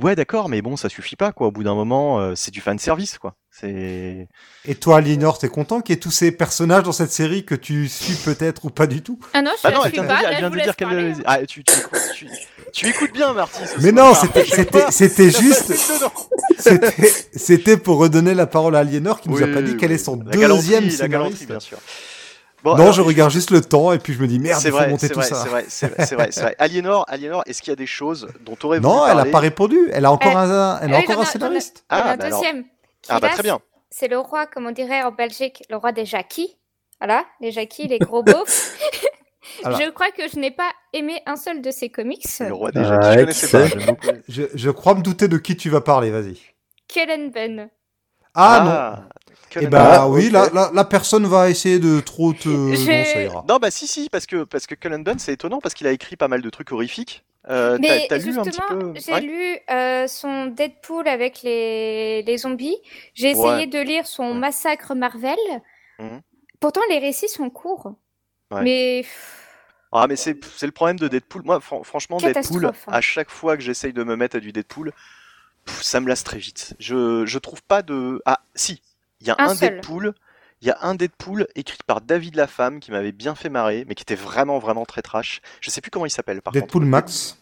Ouais, 0.01 0.15
d'accord, 0.15 0.49
mais 0.49 0.61
bon, 0.63 0.75
ça 0.77 0.89
suffit 0.89 1.15
pas, 1.15 1.31
quoi. 1.31 1.47
Au 1.47 1.51
bout 1.51 1.63
d'un 1.63 1.75
moment, 1.75 2.19
euh, 2.19 2.33
c'est 2.35 2.49
du 2.51 2.59
fan 2.59 2.79
service, 2.79 3.19
quoi. 3.19 3.35
C'est. 3.51 4.27
Et 4.65 4.75
toi, 4.75 4.97
Aliénor, 4.97 5.37
t'es 5.37 5.47
content 5.47 5.81
qu'il 5.81 5.93
y 5.93 5.97
ait 5.97 5.99
tous 5.99 6.11
ces 6.11 6.31
personnages 6.31 6.83
dans 6.83 6.91
cette 6.91 7.11
série 7.11 7.45
que 7.45 7.53
tu 7.55 7.87
suis 7.87 8.15
peut-être 8.15 8.65
ou 8.65 8.69
pas 8.71 8.87
du 8.87 9.03
tout? 9.03 9.19
Ah 9.33 9.41
non, 9.43 9.51
je 9.57 9.63
Bah 9.63 9.71
non, 9.75 9.83
elle 9.85 9.91
vient 9.91 10.03
de 10.03 10.07
pas. 10.07 10.17
dire, 10.19 10.29
elle 10.29 10.37
vient 10.37 10.49
de 10.49 10.55
dire 10.59 10.75
qu'elle. 10.75 10.87
parler, 10.87 11.11
hein. 11.11 11.23
Ah, 11.25 11.45
tu, 11.45 11.63
tu, 11.63 11.79
écoutes, 11.79 11.99
tu, 12.15 12.27
tu 12.73 12.87
écoutes 12.89 13.13
bien, 13.13 13.33
Marty. 13.33 13.59
Mais 13.81 13.91
soir. 13.91 13.93
non, 13.93 14.13
c'était, 14.89 15.29
juste, 15.29 15.73
c'était, 16.57 17.13
c'était 17.35 17.77
pour 17.77 17.99
redonner 17.99 18.33
la 18.33 18.47
parole 18.47 18.75
à 18.75 18.79
Aliénor 18.79 19.21
qui 19.21 19.29
nous 19.29 19.41
a 19.43 19.47
pas 19.47 19.61
dit 19.61 19.77
quel 19.77 19.91
oui, 19.91 19.95
est 19.95 19.99
son 19.99 20.19
la 20.25 20.47
deuxième 20.47 20.87
La 20.97 21.07
galanterie, 21.07 21.45
scénariste. 21.45 21.47
bien 21.47 21.59
sûr. 21.59 21.77
Bon, 22.65 22.71
non, 22.71 22.81
alors, 22.81 22.93
je 22.93 23.01
regarde 23.01 23.29
juste 23.29 23.51
le 23.51 23.61
temps 23.61 23.93
et 23.93 23.99
puis 23.99 24.13
je 24.13 24.19
me 24.19 24.25
dis 24.25 24.39
merde, 24.39 24.59
il 24.65 24.71
faut 24.71 24.77
vrai, 24.77 24.89
monter 24.89 25.07
tout 25.07 25.19
vrai, 25.19 25.27
ça. 25.27 25.35
c'est 25.35 25.49
vrai, 25.49 25.65
c'est 25.67 25.87
vrai, 25.87 26.05
c'est 26.07 26.15
vrai, 26.15 26.27
c'est 26.31 26.41
vrai. 26.41 26.55
Aliénor, 26.59 27.05
Aliénor, 27.07 27.43
est-ce 27.45 27.61
qu'il 27.61 27.69
y 27.69 27.73
a 27.73 27.75
des 27.75 27.85
choses 27.85 28.27
dont 28.43 28.55
tu 28.55 28.65
aurais 28.65 28.79
voulu 28.79 28.91
Non, 28.91 29.05
elle 29.05 29.11
a 29.11 29.15
parler 29.17 29.31
pas 29.31 29.39
répondu. 29.39 29.89
Elle 29.93 30.03
a 30.03 30.11
encore 30.11 30.31
Eh, 30.31 30.35
un, 30.35 30.79
elle 30.81 30.93
a 30.95 30.97
encore 30.97 31.21
un 31.21 31.25
scénariste. 31.25 31.85
En 31.91 31.95
a 31.95 31.99
Ah, 31.99 32.11
un 32.13 32.17
bah 32.17 32.29
deuxième. 32.29 32.65
Ah 33.07 33.19
bah 33.19 33.29
très 33.29 33.43
bien. 33.43 33.59
C'est 33.91 34.07
le 34.07 34.17
roi, 34.17 34.47
comme 34.47 34.65
on 34.65 34.71
dirait 34.71 35.03
en 35.03 35.11
Belgique, 35.11 35.63
le 35.69 35.77
roi 35.77 35.91
des 35.91 36.05
Jackies. 36.05 36.57
Voilà, 36.99 37.23
les 37.39 37.51
Jackies, 37.51 37.87
les 37.87 37.99
gros 37.99 38.23
beaufs. 38.23 38.71
Alors. 39.63 39.79
Je 39.79 39.89
crois 39.91 40.09
que 40.09 40.27
je 40.27 40.39
n'ai 40.39 40.49
pas 40.49 40.71
aimé 40.91 41.21
un 41.27 41.35
seul 41.35 41.61
de 41.61 41.69
ces 41.69 41.89
comics. 41.89 42.25
Le 42.39 42.51
roi 42.51 42.71
des 42.71 42.79
Ah, 42.79 43.13
je 43.13 43.19
connaissais 43.19 43.69
pas. 43.69 44.11
Je, 44.27 44.43
je 44.55 44.69
crois 44.71 44.95
me 44.95 45.03
douter 45.03 45.27
de 45.27 45.37
qui 45.37 45.55
tu 45.55 45.69
vas 45.69 45.81
parler. 45.81 46.09
Vas-y. 46.09 46.39
Kellen 46.87 47.29
Ben. 47.29 47.69
Ah, 48.33 48.97
non. 48.99 49.03
Non. 49.61 49.67
Eh 49.67 49.69
bah 49.69 50.01
Ah, 50.01 50.09
oui, 50.09 50.29
la, 50.29 50.49
la, 50.53 50.71
la 50.73 50.83
personne 50.85 51.25
va 51.25 51.49
essayer 51.49 51.79
de 51.79 51.99
trop 51.99 52.33
te. 52.33 52.49
Non, 52.49 52.75
ça 52.75 53.21
ira. 53.21 53.45
Non, 53.47 53.57
bah 53.57 53.71
si, 53.71 53.87
si, 53.87 54.09
parce 54.09 54.25
que, 54.25 54.43
parce 54.43 54.67
que 54.67 54.75
Cullen 54.75 55.03
Bunn, 55.03 55.19
c'est 55.19 55.33
étonnant 55.33 55.59
parce 55.59 55.73
qu'il 55.75 55.87
a 55.87 55.91
écrit 55.91 56.15
pas 56.15 56.27
mal 56.27 56.41
de 56.41 56.49
trucs 56.49 56.71
horrifiques. 56.71 57.23
Euh, 57.47 57.77
Mais 57.79 58.07
t'as- 58.07 58.17
t'as 58.17 58.25
lu 58.25 58.39
un 58.39 58.43
petit 58.43 58.59
peu 58.67 58.93
j'ai 58.95 59.13
Ouais. 59.13 59.21
lu 59.21 59.57
euh, 59.69 60.07
son 60.07 60.47
Deadpool 60.47 61.07
avec 61.07 61.43
les, 61.43 62.23
les 62.23 62.37
zombies. 62.39 62.77
J'ai 63.13 63.29
essayé 63.29 63.43
Ouais. 63.45 63.67
de 63.67 63.77
lire 63.79 64.07
son 64.07 64.29
Ouais. 64.31 64.33
Massacre 64.39 64.95
Marvel. 64.95 65.37
Mhm. 65.99 66.21
Pourtant, 66.59 66.81
les 66.89 66.97
récits 66.97 67.29
sont 67.29 67.51
courts. 67.51 67.93
Ouais. 68.51 68.63
Mais 68.63 69.05
Ah, 69.91 70.07
mais 70.09 70.15
c'est 70.15 70.37
c'est 70.55 70.65
le 70.65 70.71
problème 70.71 70.97
de 70.97 71.07
Deadpool. 71.07 71.43
Moi, 71.45 71.59
fran- 71.61 71.83
franchement, 71.83 72.17
Deadpool, 72.17 72.65
hein. 72.65 72.71
à 72.87 73.01
chaque 73.01 73.29
fois 73.29 73.55
que 73.57 73.61
j'essaye 73.63 73.93
de 73.93 74.03
me 74.03 74.15
mettre 74.15 74.37
à 74.37 74.39
du 74.39 74.51
Deadpool, 74.51 74.91
pff, 75.65 75.81
ça 75.83 75.99
me 75.99 76.07
lasse 76.09 76.23
très 76.23 76.39
vite. 76.39 76.73
Je, 76.79 77.25
je 77.27 77.37
trouve 77.39 77.61
pas 77.63 77.83
de. 77.83 78.21
Ah, 78.25 78.39
si, 78.55 78.81
il 79.21 79.27
y 79.27 79.29
a 79.31 79.35
Un. 79.39 79.53
Deadpool. 79.55 80.13
Il 80.61 80.67
y 80.69 80.71
a 80.71 80.77
un 80.81 80.95
Deadpool 80.95 81.47
écrit 81.55 81.77
par 81.85 81.99
David 82.01 82.35
Lafemme 82.35 82.79
qui 82.79 82.89
m'avait 82.91 83.11
bien 83.11 83.35
fait 83.35 83.49
marrer, 83.49 83.83
mais 83.87 83.93
qui 83.93 84.03
était 84.03 84.15
vraiment, 84.15 84.57
vraiment 84.57 84.85
très 84.85 85.01
trash. 85.01 85.41
Je 85.61 85.69
sais 85.69 85.81
plus 85.81 85.91
comment 85.91 86.05
il 86.05 86.09
s'appelle 86.11 86.41
par 86.41 86.53
Deadpool 86.53 86.81
contre. 86.81 86.85
Max. 86.89 87.37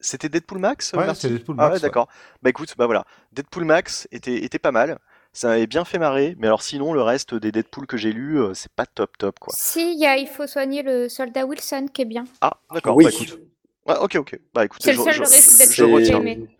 C'était 0.00 0.30
Deadpool 0.30 0.58
Max 0.58 0.92
Ouais, 0.94 1.04
c'est 1.14 1.28
Deadpool 1.28 1.56
Ah 1.58 1.64
Max, 1.64 1.68
ouais, 1.68 1.74
ouais. 1.76 1.80
d'accord. 1.80 2.08
Bah 2.42 2.48
écoute, 2.50 2.74
bah 2.78 2.86
voilà. 2.86 3.04
Deadpool 3.32 3.64
Max 3.66 4.08
était, 4.10 4.42
était 4.42 4.58
pas 4.58 4.72
mal. 4.72 4.98
Ça 5.34 5.48
m'avait 5.48 5.66
bien 5.66 5.84
fait 5.84 5.98
marrer, 5.98 6.34
mais 6.38 6.46
alors 6.48 6.62
sinon, 6.62 6.92
le 6.94 7.02
reste 7.02 7.34
des 7.34 7.52
Deadpool 7.52 7.86
que 7.86 7.96
j'ai 7.98 8.12
lus, 8.12 8.40
euh, 8.40 8.54
c'est 8.54 8.72
pas 8.72 8.86
top 8.86 9.16
top 9.18 9.38
quoi. 9.38 9.52
si, 9.56 9.92
il 9.92 10.00
y 10.00 10.06
a 10.06 10.16
Il 10.16 10.26
faut 10.26 10.46
soigner 10.46 10.82
le 10.82 11.08
soldat 11.10 11.44
Wilson 11.46 11.86
qui 11.92 12.02
est 12.02 12.06
bien. 12.06 12.24
Ah, 12.40 12.56
d'accord, 12.72 12.96
Oui. 12.96 13.04
bah 13.04 13.10
écoute. 13.12 13.38
Ouais, 13.90 13.98
ok, 14.00 14.16
ok. 14.16 14.40
Bah 14.54 14.64
écoute, 14.64 14.80
C'est 14.82 14.92
le 14.92 14.98
seul. 14.98 15.24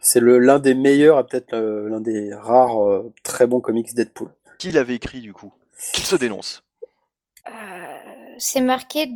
C'est 0.00 0.20
l'un 0.20 0.58
des 0.58 0.74
meilleurs, 0.74 1.20
et 1.20 1.24
peut-être 1.24 1.52
l'un 1.56 2.00
des 2.00 2.34
rares 2.34 2.82
euh, 2.82 3.12
très 3.22 3.46
bons 3.46 3.60
comics 3.60 3.94
Deadpool. 3.94 4.30
Qui 4.58 4.72
l'avait 4.72 4.94
écrit 4.94 5.20
du 5.20 5.32
coup? 5.32 5.52
Qu'il 5.94 6.04
se 6.04 6.16
dénonce. 6.16 6.62
Euh, 7.48 7.52
c'est 8.38 8.60
marqué 8.60 9.10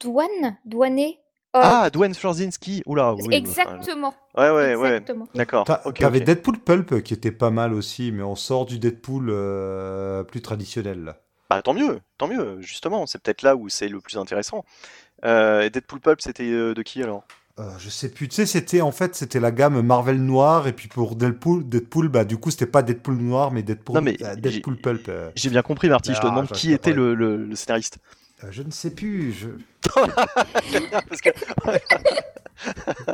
douane, 0.00 0.56
douané? 0.64 1.18
Oh, 1.52 1.58
Ah, 1.62 1.90
Dwayne 1.90 2.14
Florzinski. 2.14 2.82
Oula, 2.86 3.14
oui. 3.14 3.34
exactement. 3.34 4.14
Ouais, 4.36 4.50
ouais, 4.50 4.74
ouais. 4.76 4.88
exactement. 4.88 5.28
D'accord. 5.34 5.64
T'as- 5.64 5.82
ok, 5.84 5.94
T'avais 5.98 6.18
ok. 6.20 6.24
Deadpool 6.24 6.58
Pulp 6.60 7.02
qui 7.02 7.12
était 7.12 7.32
pas 7.32 7.50
mal 7.50 7.74
aussi, 7.74 8.12
mais 8.12 8.22
on 8.22 8.36
sort 8.36 8.66
du 8.66 8.78
Deadpool 8.78 9.26
euh, 9.30 10.22
plus 10.22 10.42
traditionnel. 10.42 11.04
là. 11.04 11.16
Bah 11.50 11.60
tant 11.62 11.74
mieux, 11.74 12.00
tant 12.16 12.28
mieux. 12.28 12.60
Justement, 12.60 13.06
c'est 13.06 13.20
peut-être 13.20 13.42
là 13.42 13.56
où 13.56 13.68
c'est 13.68 13.88
le 13.88 14.00
plus 14.00 14.16
intéressant. 14.16 14.64
Euh, 15.24 15.62
et 15.62 15.70
Deadpool 15.70 16.00
Pulp, 16.00 16.20
c'était 16.20 16.44
euh, 16.44 16.74
de 16.74 16.82
qui 16.82 17.02
alors? 17.02 17.24
Euh, 17.60 17.64
je 17.78 17.90
sais 17.90 18.08
plus, 18.08 18.26
tu 18.28 18.36
sais, 18.36 18.46
c'était 18.46 18.80
en 18.80 18.90
fait 18.90 19.14
c'était 19.14 19.38
la 19.38 19.50
gamme 19.50 19.82
Marvel 19.82 20.16
noir 20.22 20.66
et 20.66 20.72
puis 20.72 20.88
pour 20.88 21.14
Deadpool, 21.14 21.68
Deadpool 21.68 22.08
bah 22.08 22.24
du 22.24 22.38
coup 22.38 22.50
c'était 22.50 22.64
pas 22.64 22.80
Deadpool 22.82 23.16
noir 23.16 23.50
mais 23.52 23.62
Deadpool, 23.62 23.96
Non, 23.96 24.00
mais 24.02 24.16
euh, 24.22 24.34
Deadpool 24.34 24.78
Pulp. 24.78 25.08
euh, 25.08 25.30
J'ai 25.36 25.50
bien 25.50 25.60
compris, 25.62 25.88
Marty. 25.90 26.14
je 26.14 26.20
te 26.20 26.26
Ah, 26.26 26.30
demande 26.30 26.50
qui 26.50 26.72
était 26.72 26.94
le, 26.94 27.14
le- 27.14 27.36
le 27.44 27.54
scénariste. 27.56 27.98
euh, 28.44 28.48
je 28.50 28.62
ne 28.62 28.70
sais 28.70 28.90
plus. 28.90 29.32
Je... 29.34 29.48
Parce 31.08 31.20
que 31.20 31.30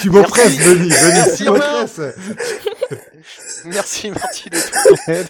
Tu 0.00 0.10
m'oppresses. 0.10 0.56
Denis, 0.58 0.88
Denis, 0.88 0.88
Merci, 1.14 1.44
tu 1.44 1.48
Romain. 1.50 1.82
m'oppresses. 1.82 2.00
merci, 3.66 4.10
Marty 4.10 4.50
de 4.50 4.58
ton 4.58 5.12
aide. 5.12 5.28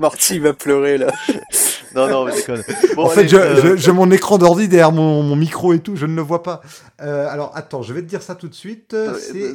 Marty 0.00 0.38
va 0.40 0.52
pleurer 0.52 0.98
là. 0.98 1.12
Non, 1.94 2.08
non, 2.08 2.24
mais 2.24 2.32
déconne. 2.36 2.62
Bon, 2.94 3.04
en 3.04 3.08
fait, 3.08 3.28
je- 3.28 3.36
euh, 3.36 3.56
je- 3.62 3.76
j'ai 3.76 3.92
mon 3.92 4.10
écran 4.10 4.38
d'ordi 4.38 4.68
derrière 4.68 4.92
mon, 4.92 5.22
mon 5.22 5.36
micro 5.36 5.72
et 5.72 5.80
tout, 5.80 5.96
je 5.96 6.06
ne 6.06 6.14
le 6.14 6.22
vois 6.22 6.42
pas. 6.42 6.60
Euh, 7.00 7.28
alors 7.28 7.52
attends, 7.54 7.82
je 7.82 7.92
vais 7.92 8.02
te 8.02 8.06
dire 8.06 8.22
ça 8.22 8.34
tout 8.34 8.48
de 8.48 8.54
suite. 8.54 8.94
euh, 8.94 9.14
C'est 9.18 9.54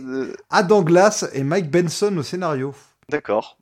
Adam 0.50 0.82
Glass 0.82 1.26
et 1.34 1.44
Mike 1.44 1.70
Benson 1.70 2.16
au 2.18 2.24
scénario. 2.24 2.74
D'accord. 3.10 3.58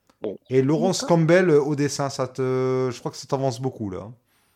Et 0.51 0.61
Laurence 0.61 1.01
Campbell 1.01 1.49
au 1.49 1.75
dessin, 1.75 2.09
ça 2.11 2.27
te... 2.27 2.89
je 2.91 2.99
crois 2.99 3.09
que 3.11 3.17
ça 3.17 3.25
t'avance 3.27 3.59
beaucoup 3.59 3.89
là. 3.89 4.07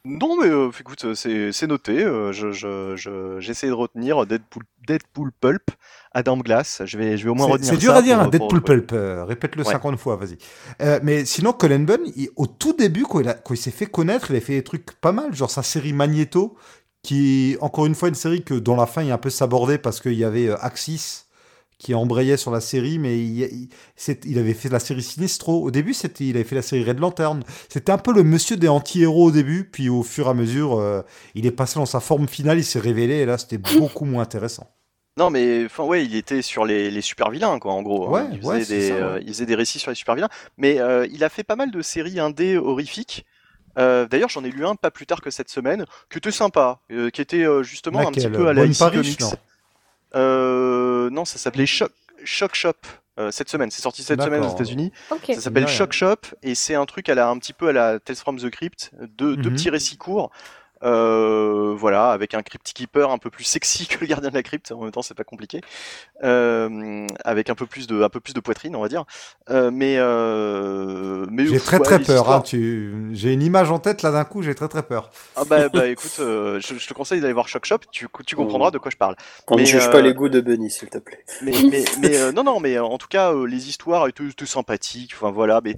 Non, 0.08 0.38
mais 0.40 0.48
euh, 0.48 0.70
écoute, 0.80 1.16
c'est 1.16 1.68
noté. 1.68 2.04
euh, 2.04 2.32
je 2.32 2.52
je- 2.52 2.94
je- 2.96 3.38
j'essaie 3.40 3.66
de 3.68 3.72
retenir 3.74 4.28
Deadpool, 4.28 4.62
Deadpool 4.88 5.32
Pulp, 5.42 5.72
Adam 6.16 6.38
Glass. 6.38 6.82
Je 6.86 6.98
vais 6.98 7.18
je 7.18 7.26
vais 7.26 7.30
au 7.30 7.36
moins 7.36 7.46
retenir 7.46 7.70
C'est 7.70 7.78
dur 7.78 7.92
ça 7.92 8.00
à 8.00 8.02
dire, 8.02 8.16
pour- 8.16 8.24
pour- 8.24 8.32
Deadpool 8.32 8.62
pour- 8.62 8.66
Pulp. 8.66 8.92
euh, 8.94 9.24
Répète-le 9.26 9.64
Ouais. 9.64 9.72
50 9.72 9.98
fois, 10.00 10.16
vas-y. 10.16 10.38
Euh, 10.82 11.00
mais 11.04 11.26
sinon, 11.26 11.54
Colin 11.54 11.80
Bunn, 11.82 12.02
il- 12.16 12.30
au 12.36 12.48
tout 12.48 12.74
début, 12.74 13.04
quand 13.04 13.20
il, 13.20 13.30
a- 13.30 13.34
quand 13.36 13.54
il 13.54 13.58
s'est 13.58 13.70
fait 13.72 13.86
connaître, 13.86 14.32
il 14.32 14.38
a 14.38 14.42
fait 14.42 14.54
des 14.54 14.64
trucs 14.64 14.92
pas 15.00 15.12
mal, 15.12 15.36
genre 15.36 15.52
sa 15.52 15.62
série 15.62 15.94
Magneto, 15.94 16.56
qui 17.04 17.56
encore 17.62 17.86
une 17.86 17.94
fois 17.96 18.10
une 18.10 18.16
série 18.16 18.44
que 18.44 18.56
dont 18.56 18.76
la 18.76 18.88
fin 18.88 19.06
est 19.06 19.12
un 19.12 19.18
peu 19.20 19.30
sabordée 19.30 19.78
parce 19.78 20.02
qu'il 20.02 20.14
y 20.16 20.24
avait 20.24 20.48
euh, 20.48 20.58
Axis 20.60 21.22
qui 21.78 21.94
embrayait 21.94 22.38
sur 22.38 22.52
la 22.52 22.62
série, 22.62 22.98
mais 23.00 23.20
il, 23.20 23.42
il- 23.42 23.70
il 24.26 24.40
avait 24.40 24.54
fait 24.54 24.70
la 24.70 24.80
série 24.80 25.04
Sinestro. 25.04 25.62
Au 25.62 25.72
début, 25.72 25.94
c'était, 25.94 26.24
il 26.24 26.36
avait 26.38 26.46
fait 26.46 26.56
la 26.56 26.62
série 26.62 26.86
Red 26.86 27.00
Lantern. 27.00 27.44
C'était 27.68 27.92
un 27.92 27.98
peu 27.98 28.14
le 28.14 28.24
monsieur 28.24 28.56
des 28.56 28.70
anti-héros 28.70 29.26
au 29.26 29.32
début, 29.32 29.70
puis 29.70 29.90
au 29.90 30.02
fur 30.02 30.28
et 30.28 30.30
à 30.30 30.34
mesure, 30.34 30.80
euh, 30.80 31.02
il 31.36 31.46
est 31.46 31.52
passé 31.52 31.76
dans 31.78 31.86
sa 31.86 32.00
forme 32.00 32.30
finale, 32.30 32.60
il 32.60 32.64
s'est 32.64 32.80
révélé, 32.80 33.16
et 33.16 33.26
là, 33.26 33.38
c'était 33.38 33.58
beaucoup 33.58 34.06
moins 34.06 34.24
intéressant. 34.24 34.72
Non, 35.18 35.30
mais 35.30 35.64
enfin 35.66 35.84
ouais, 35.84 36.04
il 36.06 36.14
était 36.16 36.42
sur 36.42 36.66
les, 36.66 36.92
les 36.92 37.02
super 37.02 37.30
vilains 37.30 37.58
quoi, 37.60 37.72
en 37.74 37.82
gros. 37.82 38.08
hein. 38.16 38.22
Ouais, 38.24 38.28
il, 38.34 38.40
faisait 38.40 38.48
ouais, 38.50 38.66
des, 38.66 38.88
ça, 38.90 38.94
ouais. 38.96 39.02
euh, 39.02 39.20
il 39.22 39.28
faisait 39.30 39.46
des 39.46 39.56
récits 39.56 39.80
sur 39.80 39.90
les 39.92 39.96
super 39.96 40.16
vilains, 40.16 40.30
mais 40.58 40.80
euh, 40.80 41.08
il 41.10 41.24
a 41.24 41.30
fait 41.30 41.44
pas 41.44 41.56
mal 41.56 41.72
de 41.72 41.82
séries 41.82 42.20
indé 42.20 42.58
horrifiques. 42.58 43.26
Euh, 43.78 44.08
D'ailleurs, 44.08 44.30
j'en 44.30 44.44
ai 44.44 44.50
lu 44.52 44.66
un 44.66 44.76
pas 44.76 44.92
plus 44.92 45.06
tard 45.06 45.22
que 45.22 45.30
cette 45.30 45.50
semaine, 45.50 45.86
qui 46.12 46.18
était 46.18 46.32
sympa, 46.32 46.80
euh, 46.92 47.10
qui 47.10 47.22
était 47.22 47.44
euh, 47.46 47.64
justement 47.64 48.00
un 48.08 48.12
petit 48.12 48.30
peu 48.30 48.48
à 48.48 48.54
la 48.54 48.62
Parish, 48.64 48.80
Comics. 48.80 49.20
non 49.22 49.32
Euh, 50.16 51.10
non, 51.10 51.26
ça 51.26 51.38
s'appelait 51.38 51.66
Shock, 51.66 51.92
Shock 52.24 52.56
Shop. 52.56 52.74
euh, 53.20 53.32
cette 53.32 53.50
semaine, 53.50 53.72
c'est 53.72 53.82
sorti 53.82 54.04
cette 54.04 54.22
semaine 54.22 54.44
aux. 54.44 54.50
États-Unis. 54.54 54.92
Ok. 55.12 55.32
Ça 55.36 55.42
s'appelle. 55.42 55.68
Shock 55.68 55.94
Shop 55.94 56.16
et 56.44 56.56
c'est 56.56 56.76
un 56.76 56.86
truc 56.86 57.08
à 57.10 57.16
la, 57.16 57.30
un 57.30 57.38
petit 57.38 57.54
peu 57.54 57.70
à 57.70 57.72
la 57.74 58.00
Tales 58.00 58.16
from 58.18 58.38
the 58.40 58.50
Crypt, 58.50 58.92
deux, 59.18 59.36
deux 59.38 59.50
Mhm. 59.50 59.56
petits 59.56 59.70
récits 59.70 59.98
courts. 59.98 60.32
Euh, 60.86 61.74
voilà, 61.78 62.12
avec 62.12 62.34
un 62.34 62.44
Crypt 62.44 62.72
Keeper 62.74 63.10
un 63.10 63.18
peu 63.18 63.30
plus 63.30 63.44
sexy 63.44 63.88
que 63.88 64.00
le 64.02 64.08
gardien 64.08 64.30
de 64.30 64.36
la 64.36 64.44
crypte. 64.44 64.72
En 64.72 64.82
même 64.84 64.92
temps, 64.92 65.02
c'est 65.02 65.14
pas 65.16 65.24
compliqué. 65.24 65.62
Euh, 66.24 67.08
avec 67.24 67.50
un 67.50 67.56
peu 67.56 67.66
plus 67.66 67.88
de, 67.88 68.02
un 68.04 68.10
peu 68.10 68.20
plus 68.20 68.34
de 68.34 68.40
poitrine, 68.40 68.76
on 68.76 68.82
va 68.82 68.88
dire. 68.88 69.06
Euh, 69.50 69.72
mais, 69.72 69.96
euh, 69.98 71.26
mais 71.30 71.46
J'ai 71.48 71.60
très 71.60 71.78
ouais, 71.78 71.84
très 71.84 72.00
peur. 72.00 72.32
hein, 72.32 72.42
tu... 72.42 73.10
J'ai 73.14 73.34
une 73.34 73.42
image 73.42 73.72
en 73.72 73.80
tête 73.80 74.02
là 74.04 74.12
d'un 74.12 74.24
coup, 74.26 74.42
j'ai 74.44 74.56
très 74.56 74.68
très 74.68 74.84
peur. 74.84 75.10
Ah 75.36 75.44
bah, 75.46 75.70
bah 75.70 75.88
écoute, 75.88 76.18
euh, 76.20 76.60
je, 76.60 76.76
je 76.76 76.88
te 76.88 76.94
conseille 76.94 77.20
d'aller 77.22 77.34
voir 77.34 77.48
Shock 77.48 77.66
Shop. 77.66 77.80
Tu, 77.92 78.08
tu 78.26 78.36
comprendras 78.36 78.72
de 78.72 78.78
quoi 78.78 78.92
je 78.92 78.98
parle. 78.98 79.16
On 79.48 79.56
ne 79.56 79.62
Mais, 79.62 79.66
juge 79.66 79.88
euh, 79.88 79.92
pas 79.92 80.02
les 80.02 80.14
goûts 80.14 80.30
de 80.30 80.42
Bunny, 80.42 80.70
s'il 80.70 80.90
te 80.90 80.98
plaît. 81.00 81.24
mais, 81.42 81.52
mais, 81.70 81.84
mais 82.00 82.18
euh, 82.18 82.32
non, 82.32 82.44
non, 82.44 82.60
mais 82.60 82.78
en 82.80 82.98
tout 82.98 83.08
cas, 83.08 83.34
euh, 83.34 83.46
les 83.48 83.70
histoires 83.70 84.08
étaient, 84.08 84.26
étaient 84.28 84.46
sympathiques. 84.46 85.14
Enfin 85.16 85.32
voilà, 85.32 85.62
mais 85.64 85.78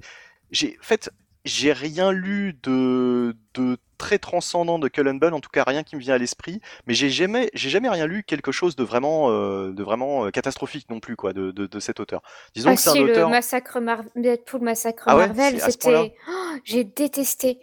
j'ai, 0.50 0.76
en 0.80 0.84
fait, 0.84 1.10
j'ai 1.44 1.72
rien 1.72 2.12
lu 2.12 2.58
de, 2.62 3.36
de 3.54 3.78
très 3.98 4.18
transcendant 4.18 4.78
de 4.78 4.88
Cullen 4.88 5.18
Bunn, 5.18 5.34
en 5.34 5.40
tout 5.40 5.50
cas 5.50 5.64
rien 5.64 5.82
qui 5.82 5.96
me 5.96 6.00
vient 6.00 6.14
à 6.14 6.18
l'esprit. 6.18 6.60
Mais 6.86 6.94
j'ai 6.94 7.10
jamais, 7.10 7.50
j'ai 7.52 7.68
jamais 7.68 7.88
rien 7.90 8.06
lu 8.06 8.22
quelque 8.22 8.52
chose 8.52 8.76
de 8.76 8.84
vraiment, 8.84 9.30
euh, 9.30 9.72
de 9.72 9.82
vraiment 9.82 10.24
euh, 10.26 10.30
catastrophique 10.30 10.88
non 10.88 11.00
plus, 11.00 11.16
quoi, 11.16 11.32
de, 11.32 11.50
de, 11.50 11.66
de 11.66 11.80
cet 11.80 12.00
auteur. 12.00 12.22
Disons 12.54 12.70
Ah 12.70 12.74
que 12.76 12.80
c'est 12.80 12.90
si, 12.90 12.98
un 12.98 13.02
le 13.04 13.12
auteur. 13.12 13.28
massacre 13.28 13.80
Mar 13.80 14.02
Deadpool 14.16 14.62
massacre 14.62 15.04
Ah 15.06 15.16
ouais, 15.16 15.26
Marvel, 15.26 15.60
c'était... 15.60 16.14
Oh, 16.28 16.32
j'ai 16.64 16.84
détesté. 16.84 17.60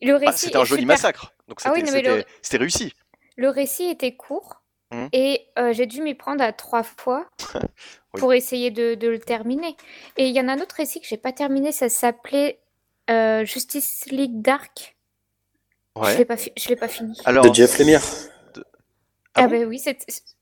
Le 0.00 0.14
Ah, 0.14 0.18
récit 0.18 0.46
c'était 0.46 0.56
un 0.56 0.64
joli 0.64 0.82
super- 0.82 0.94
massacre, 0.94 1.34
donc 1.48 1.58
Ah 1.64 1.72
oui, 1.74 1.82
c'était, 1.86 2.02
le- 2.02 2.58
réussi. 2.58 2.92
Le 3.36 3.48
récit 3.48 3.84
était 3.84 4.16
court 4.16 4.60
Mhm. 4.92 5.08
et 5.12 5.46
euh, 5.58 5.72
j'ai 5.72 5.86
dû 5.86 6.02
m'y 6.02 6.14
prendre 6.14 6.44
à 6.44 6.52
trois 6.52 6.82
fois 6.82 7.26
Oui. 8.14 8.20
pour 8.20 8.34
essayer 8.34 8.70
de, 8.70 8.94
de 8.94 9.08
le 9.08 9.18
terminer. 9.18 9.74
Et 10.18 10.26
il 10.26 10.34
y 10.36 10.40
en 10.40 10.48
a 10.48 10.52
un 10.52 10.60
autre 10.60 10.74
récit 10.76 11.00
que 11.00 11.06
j'ai 11.06 11.16
pas 11.16 11.32
terminé, 11.32 11.72
ça 11.72 11.88
s'appelait 11.88 12.60
euh, 13.10 13.42
Justice 13.46 14.04
League 14.10 14.42
Dark. 14.42 14.96
Je 16.00 16.18
l'ai 16.18 16.24
pas, 16.24 16.36
fi- 16.36 16.52
je 16.56 16.68
l'ai 16.68 16.76
pas 16.76 16.88
fini. 16.88 17.16
Alors, 17.24 17.44
De 17.48 17.54
Jeff 17.54 17.78
Lemire. 17.78 18.00
ah 18.54 18.60
Ah, 19.34 19.42
bon 19.46 19.50
ben 19.50 19.66
oui, 19.68 19.78
c'est, 19.78 19.98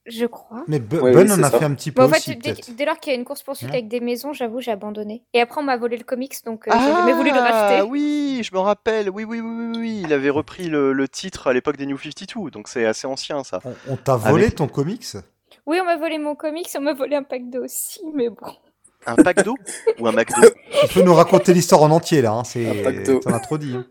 je 0.06 0.26
crois. 0.26 0.64
Mais 0.68 0.78
Bu- 0.78 0.98
Ouais, 1.00 1.14
oui, 1.14 1.30
en 1.32 1.42
a 1.42 1.50
ça. 1.50 1.58
fait 1.58 1.64
un 1.64 1.74
petit 1.74 1.90
peu 1.92 2.02
Bon, 2.02 2.08
en 2.08 2.12
fait, 2.12 2.34
dès, 2.38 2.84
lors 2.84 2.98
qu'il 2.98 3.12
y 3.12 3.16
a 3.16 3.18
une 3.18 3.24
course-poursuite 3.24 3.68
Ouais. 3.70 3.76
avec 3.76 3.88
des 3.88 4.00
maisons, 4.00 4.32
j'avoue, 4.32 4.60
j'ai 4.60 4.70
abandonné. 4.70 5.22
Et 5.34 5.40
après, 5.40 5.60
on 5.60 5.64
m'a 5.64 5.76
volé 5.76 5.96
le 5.96 6.04
comics, 6.04 6.34
donc 6.44 6.66
euh, 6.68 6.72
j'ai 6.72 6.92
jamais 6.92 7.12
voulu 7.12 7.30
le 7.30 7.36
Ah 7.38 7.50
racheter. 7.68 7.82
oui, 7.88 8.42
je 8.44 8.54
me 8.54 8.60
rappelle. 8.60 9.10
Oui, 9.10 9.24
oui, 9.24 9.40
oui, 9.40 9.50
oui, 9.72 9.78
oui. 9.78 10.02
Il 10.04 10.12
avait 10.12 10.30
repris 10.30 10.68
le, 10.68 10.92
le 10.92 11.08
titre 11.08 11.48
à 11.48 11.52
l'époque 11.52 11.76
des 11.76 11.86
New 11.86 11.98
52, 11.98 12.50
donc 12.50 12.68
c'est 12.68 12.84
assez 12.86 13.06
ancien 13.06 13.42
ça. 13.44 13.60
On, 13.64 13.74
on 13.88 13.96
t'a 13.96 14.16
volé 14.16 14.44
Avec- 14.44 14.56
ton 14.56 14.68
comics? 14.68 15.06
Oui, 15.66 15.78
on 15.80 15.84
m'a 15.84 15.96
volé 15.96 16.18
mon 16.18 16.34
comics, 16.36 16.68
on 16.76 16.80
m'a 16.80 16.94
volé 16.94 17.16
un 17.16 17.22
pack 17.24 17.48
d'eau 17.50 17.64
aussi, 17.64 18.00
mais 18.14 18.28
bon. 18.28 18.36
Un 19.06 19.16
pack 19.16 19.44
d'eau? 19.44 19.56
Ou 19.98 20.06
un 20.08 20.12
McDo? 20.12 20.48
Tu 20.82 20.88
peux 20.94 21.02
nous 21.02 21.14
raconter 21.14 21.54
l'histoire 21.54 21.82
en 21.82 21.90
entier 21.90 22.22
là, 22.22 22.32
hein, 22.32 22.44
c'est... 22.44 23.02
T'en 23.22 23.32
as 23.32 23.40
trop 23.40 23.56
dit. 23.58 23.74
hein. 23.74 23.86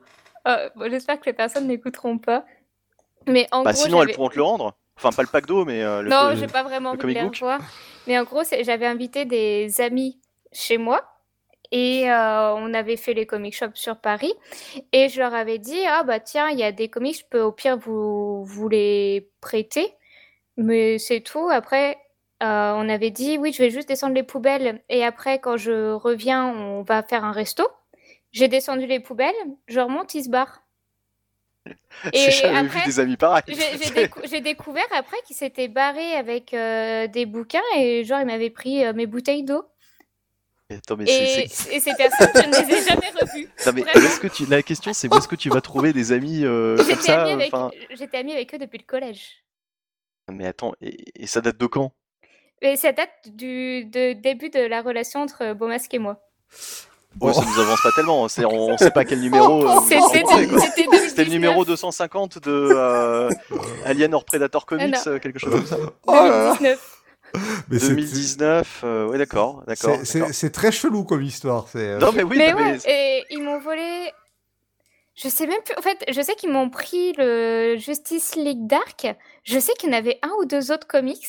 Euh, 0.47 0.69
bon, 0.75 0.89
J'espère 0.89 1.19
que 1.19 1.25
les 1.25 1.33
personnes 1.33 1.67
n'écouteront 1.67 2.17
pas. 2.17 2.45
Mais 3.27 3.47
en 3.51 3.63
Bah 3.63 3.73
gros, 3.73 3.83
sinon 3.83 4.01
elles 4.01 4.13
pourront 4.13 4.29
te 4.29 4.35
le 4.35 4.43
rendre. 4.43 4.75
Enfin 4.97 5.11
pas 5.11 5.21
le 5.21 5.29
pack 5.29 5.45
d'eau 5.45 5.63
mais 5.63 5.81
euh, 5.81 6.01
le, 6.01 6.09
Non, 6.09 6.31
j'ai 6.35 6.47
pas 6.47 6.63
vraiment 6.63 6.93
le 6.93 6.99
envie 7.03 7.13
de 7.13 7.19
revoir. 7.19 7.59
Mais 8.07 8.19
en 8.19 8.23
gros, 8.23 8.41
j'avais 8.61 8.85
invité 8.85 9.25
des 9.25 9.79
amis 9.79 10.19
chez 10.51 10.77
moi 10.77 11.09
et 11.71 12.09
euh, 12.09 12.53
on 12.55 12.73
avait 12.73 12.97
fait 12.97 13.13
les 13.13 13.25
comic 13.25 13.55
shops 13.55 13.75
sur 13.75 13.97
Paris. 13.97 14.33
Et 14.91 15.09
je 15.09 15.19
leur 15.19 15.33
avais 15.33 15.59
dit 15.59 15.79
Ah 15.87 16.03
bah 16.03 16.19
tiens, 16.19 16.49
il 16.49 16.59
y 16.59 16.63
a 16.63 16.71
des 16.71 16.89
comics, 16.89 17.17
je 17.17 17.25
peux 17.29 17.41
au 17.41 17.51
pire 17.51 17.77
vous, 17.77 18.43
vous 18.43 18.67
les 18.67 19.29
prêter. 19.41 19.93
Mais 20.57 20.97
c'est 20.97 21.21
tout. 21.21 21.47
Après, 21.49 21.97
euh, 22.43 22.73
on 22.75 22.89
avait 22.89 23.11
dit 23.11 23.37
Oui, 23.37 23.53
je 23.53 23.61
vais 23.61 23.69
juste 23.69 23.87
descendre 23.87 24.15
les 24.15 24.23
poubelles. 24.23 24.81
Et 24.89 25.05
après, 25.05 25.39
quand 25.39 25.57
je 25.57 25.91
reviens, 25.91 26.47
on 26.47 26.81
va 26.81 27.03
faire 27.03 27.23
un 27.23 27.31
resto. 27.31 27.67
J'ai 28.31 28.47
descendu 28.47 28.85
les 28.85 28.99
poubelles, 28.99 29.33
je 29.67 29.79
remonte, 29.79 30.13
ils 30.15 30.23
se 30.23 30.29
barrent. 30.29 30.63
J'ai 32.13 32.45
Et 32.45 32.45
après, 32.45 32.79
vu 32.79 32.85
des 32.85 32.99
amis 32.99 33.17
pareils. 33.17 33.43
j'ai 33.47 33.55
j'ai 33.55 33.89
décou- 33.91 34.21
j'ai 34.23 34.41
découvert 34.41 34.85
après 34.91 35.17
qu'il 35.27 35.35
s'était 35.35 35.67
barré 35.67 36.13
avec 36.15 36.53
euh, 36.53 37.07
des 37.07 37.25
bouquins 37.25 37.61
et 37.75 38.03
genre 38.05 38.21
il 38.21 38.25
m'avait 38.27 38.49
pris 38.49 38.85
euh, 38.85 38.93
mes 38.93 39.05
bouteilles 39.07 39.43
d'eau. 39.43 39.65
Attends 40.71 40.95
mais 40.97 41.05
c'est- 41.05 41.71
Et, 41.71 41.75
et 41.75 41.79
ces 41.79 41.93
personnes, 41.95 42.29
je 42.35 42.47
ne 42.47 42.67
les 42.67 42.73
ai 42.75 42.87
jamais 42.87 43.09
revues. 43.09 43.49
Non, 43.65 43.73
mais 43.73 43.81
Vraiment. 43.81 43.99
où 43.99 44.05
est-ce 44.07 44.19
que 44.19 44.27
tu... 44.27 44.45
la 44.45 44.63
question 44.63 44.93
c'est 44.93 45.13
où 45.13 45.17
est-ce 45.17 45.27
que 45.27 45.35
tu 45.35 45.49
vas 45.49 45.61
trouver 45.61 45.93
des 45.93 46.11
amis 46.11 46.45
euh, 46.45 46.77
comme 46.77 46.85
J'étais 46.85 47.01
ça 47.01 47.23
amie, 47.23 47.31
avec... 47.33 47.53
enfin... 47.53 47.71
j'étais 47.91 48.17
amie 48.17 48.33
avec 48.33 48.53
eux 48.53 48.57
depuis 48.59 48.77
le 48.77 48.85
collège. 48.85 49.43
Mais 50.31 50.45
attends, 50.45 50.73
et, 50.79 51.23
et 51.23 51.27
ça 51.27 51.41
date 51.41 51.57
de 51.57 51.65
quand? 51.65 51.91
Ça 52.75 52.91
date 52.91 53.09
du 53.33 53.85
de 53.85 54.13
début 54.13 54.49
de 54.49 54.59
la 54.59 54.81
relation 54.81 55.21
entre 55.21 55.53
Beaumasque 55.53 55.93
et 55.93 55.99
moi. 55.99 56.21
Ouais, 57.19 57.33
ça 57.33 57.41
nous 57.41 57.59
avance 57.59 57.81
pas 57.81 57.91
tellement. 57.95 58.27
C'est, 58.27 58.45
on, 58.45 58.69
on 58.69 58.77
sait 58.77 58.91
pas 58.91 59.03
quel 59.03 59.19
numéro. 59.21 59.67
euh, 59.67 59.79
C'était 59.83 59.97
en 59.97 60.07
pensez, 60.09 60.21
quoi. 60.23 60.59
c'était 60.59 60.83
2019. 60.83 61.09
C'était 61.09 61.23
le 61.25 61.31
numéro 61.31 61.65
250 61.65 62.37
de 62.39 62.69
euh, 62.75 63.29
Alien 63.85 64.13
or 64.13 64.23
Predator 64.25 64.65
Comics, 64.65 64.95
euh, 65.07 65.19
quelque 65.19 65.39
chose 65.39 65.51
comme 65.51 65.65
ça. 65.65 65.77
Oh 66.07 66.13
là 66.13 66.27
là. 66.27 66.53
2019. 66.59 66.95
Mais 67.69 67.79
c'est- 67.79 67.87
2019, 67.89 68.81
euh, 68.83 69.07
ouais 69.07 69.17
d'accord, 69.19 69.63
d'accord. 69.67 69.97
c'est- 70.03 70.49
très 70.49 70.71
chelou 70.71 71.03
comme 71.03 71.21
histoire. 71.21 71.65
Euh, 71.75 71.99
Non 71.99 72.11
mais 72.11 72.23
oui, 72.23 72.37
mais 72.37 72.51
non, 72.53 72.57
ouais, 72.57 72.77
mais- 72.85 72.91
et 72.91 73.25
ils 73.31 73.41
m'ont 73.43 73.59
volé. 73.59 74.11
Je 75.15 75.27
sais 75.27 75.45
même 75.47 75.59
plus. 75.65 75.75
En 75.77 75.81
fait, 75.81 75.97
je 76.09 76.21
sais 76.21 76.33
qu'ils 76.35 76.49
m'ont 76.51 76.69
pris 76.69 77.13
le 77.17 77.75
Justice 77.77 78.35
League 78.35 78.65
Dark. 78.67 79.05
Je 79.43 79.59
sais 79.59 79.73
qu'il 79.77 79.89
y 79.91 79.93
en 79.93 79.97
avait 79.97 80.17
un 80.23 80.31
ou 80.39 80.45
deux 80.45 80.71
autres 80.71 80.87
comics. 80.87 81.27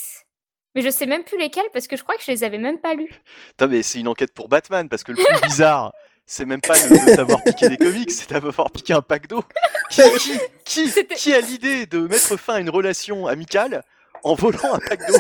Mais 0.75 0.83
je 0.83 0.91
sais 0.91 1.07
même 1.07 1.25
plus 1.25 1.39
lesquels 1.39 1.65
parce 1.73 1.87
que 1.89 1.97
je 1.97 2.03
crois 2.03 2.15
que 2.17 2.23
je 2.25 2.31
les 2.31 2.45
avais 2.45 2.59
même 2.59 2.79
pas 2.79 2.95
lus. 2.95 3.11
Putain, 3.49 3.67
mais 3.67 3.83
c'est 3.83 3.99
une 4.01 4.09
enquête 4.09 4.33
pour 4.33 4.49
Batman 4.49 4.89
parce 4.89 5.03
que 5.03 5.13
le 5.13 5.19
plus 5.23 5.41
bizarre, 5.49 5.93
c'est 6.27 6.45
même 6.45 6.61
pas 6.61 6.75
de, 6.75 7.17
t'avoir 7.17 7.43
piqué 7.43 7.69
des 7.69 7.77
comics, 7.77 8.11
c'est 8.11 8.31
d'avoir 8.31 8.71
piqué 8.71 8.93
un 8.93 9.03
pack 9.03 9.27
d'eau. 9.27 9.43
Qui, 9.91 10.03
qui, 10.19 10.39
qui, 10.65 10.89
C'était- 10.89 11.15
qui 11.17 11.35
a 11.35 11.41
l'idée 11.41 11.87
de 11.87 11.99
mettre 12.07 12.37
fin 12.37 12.55
à 12.55 12.61
une 12.61 12.71
relation 12.71 13.27
amicale 13.27 13.83
en 14.23 14.35
volant 14.35 14.75
un 14.75 14.79
pack 14.79 15.01
d'eau? 15.09 15.17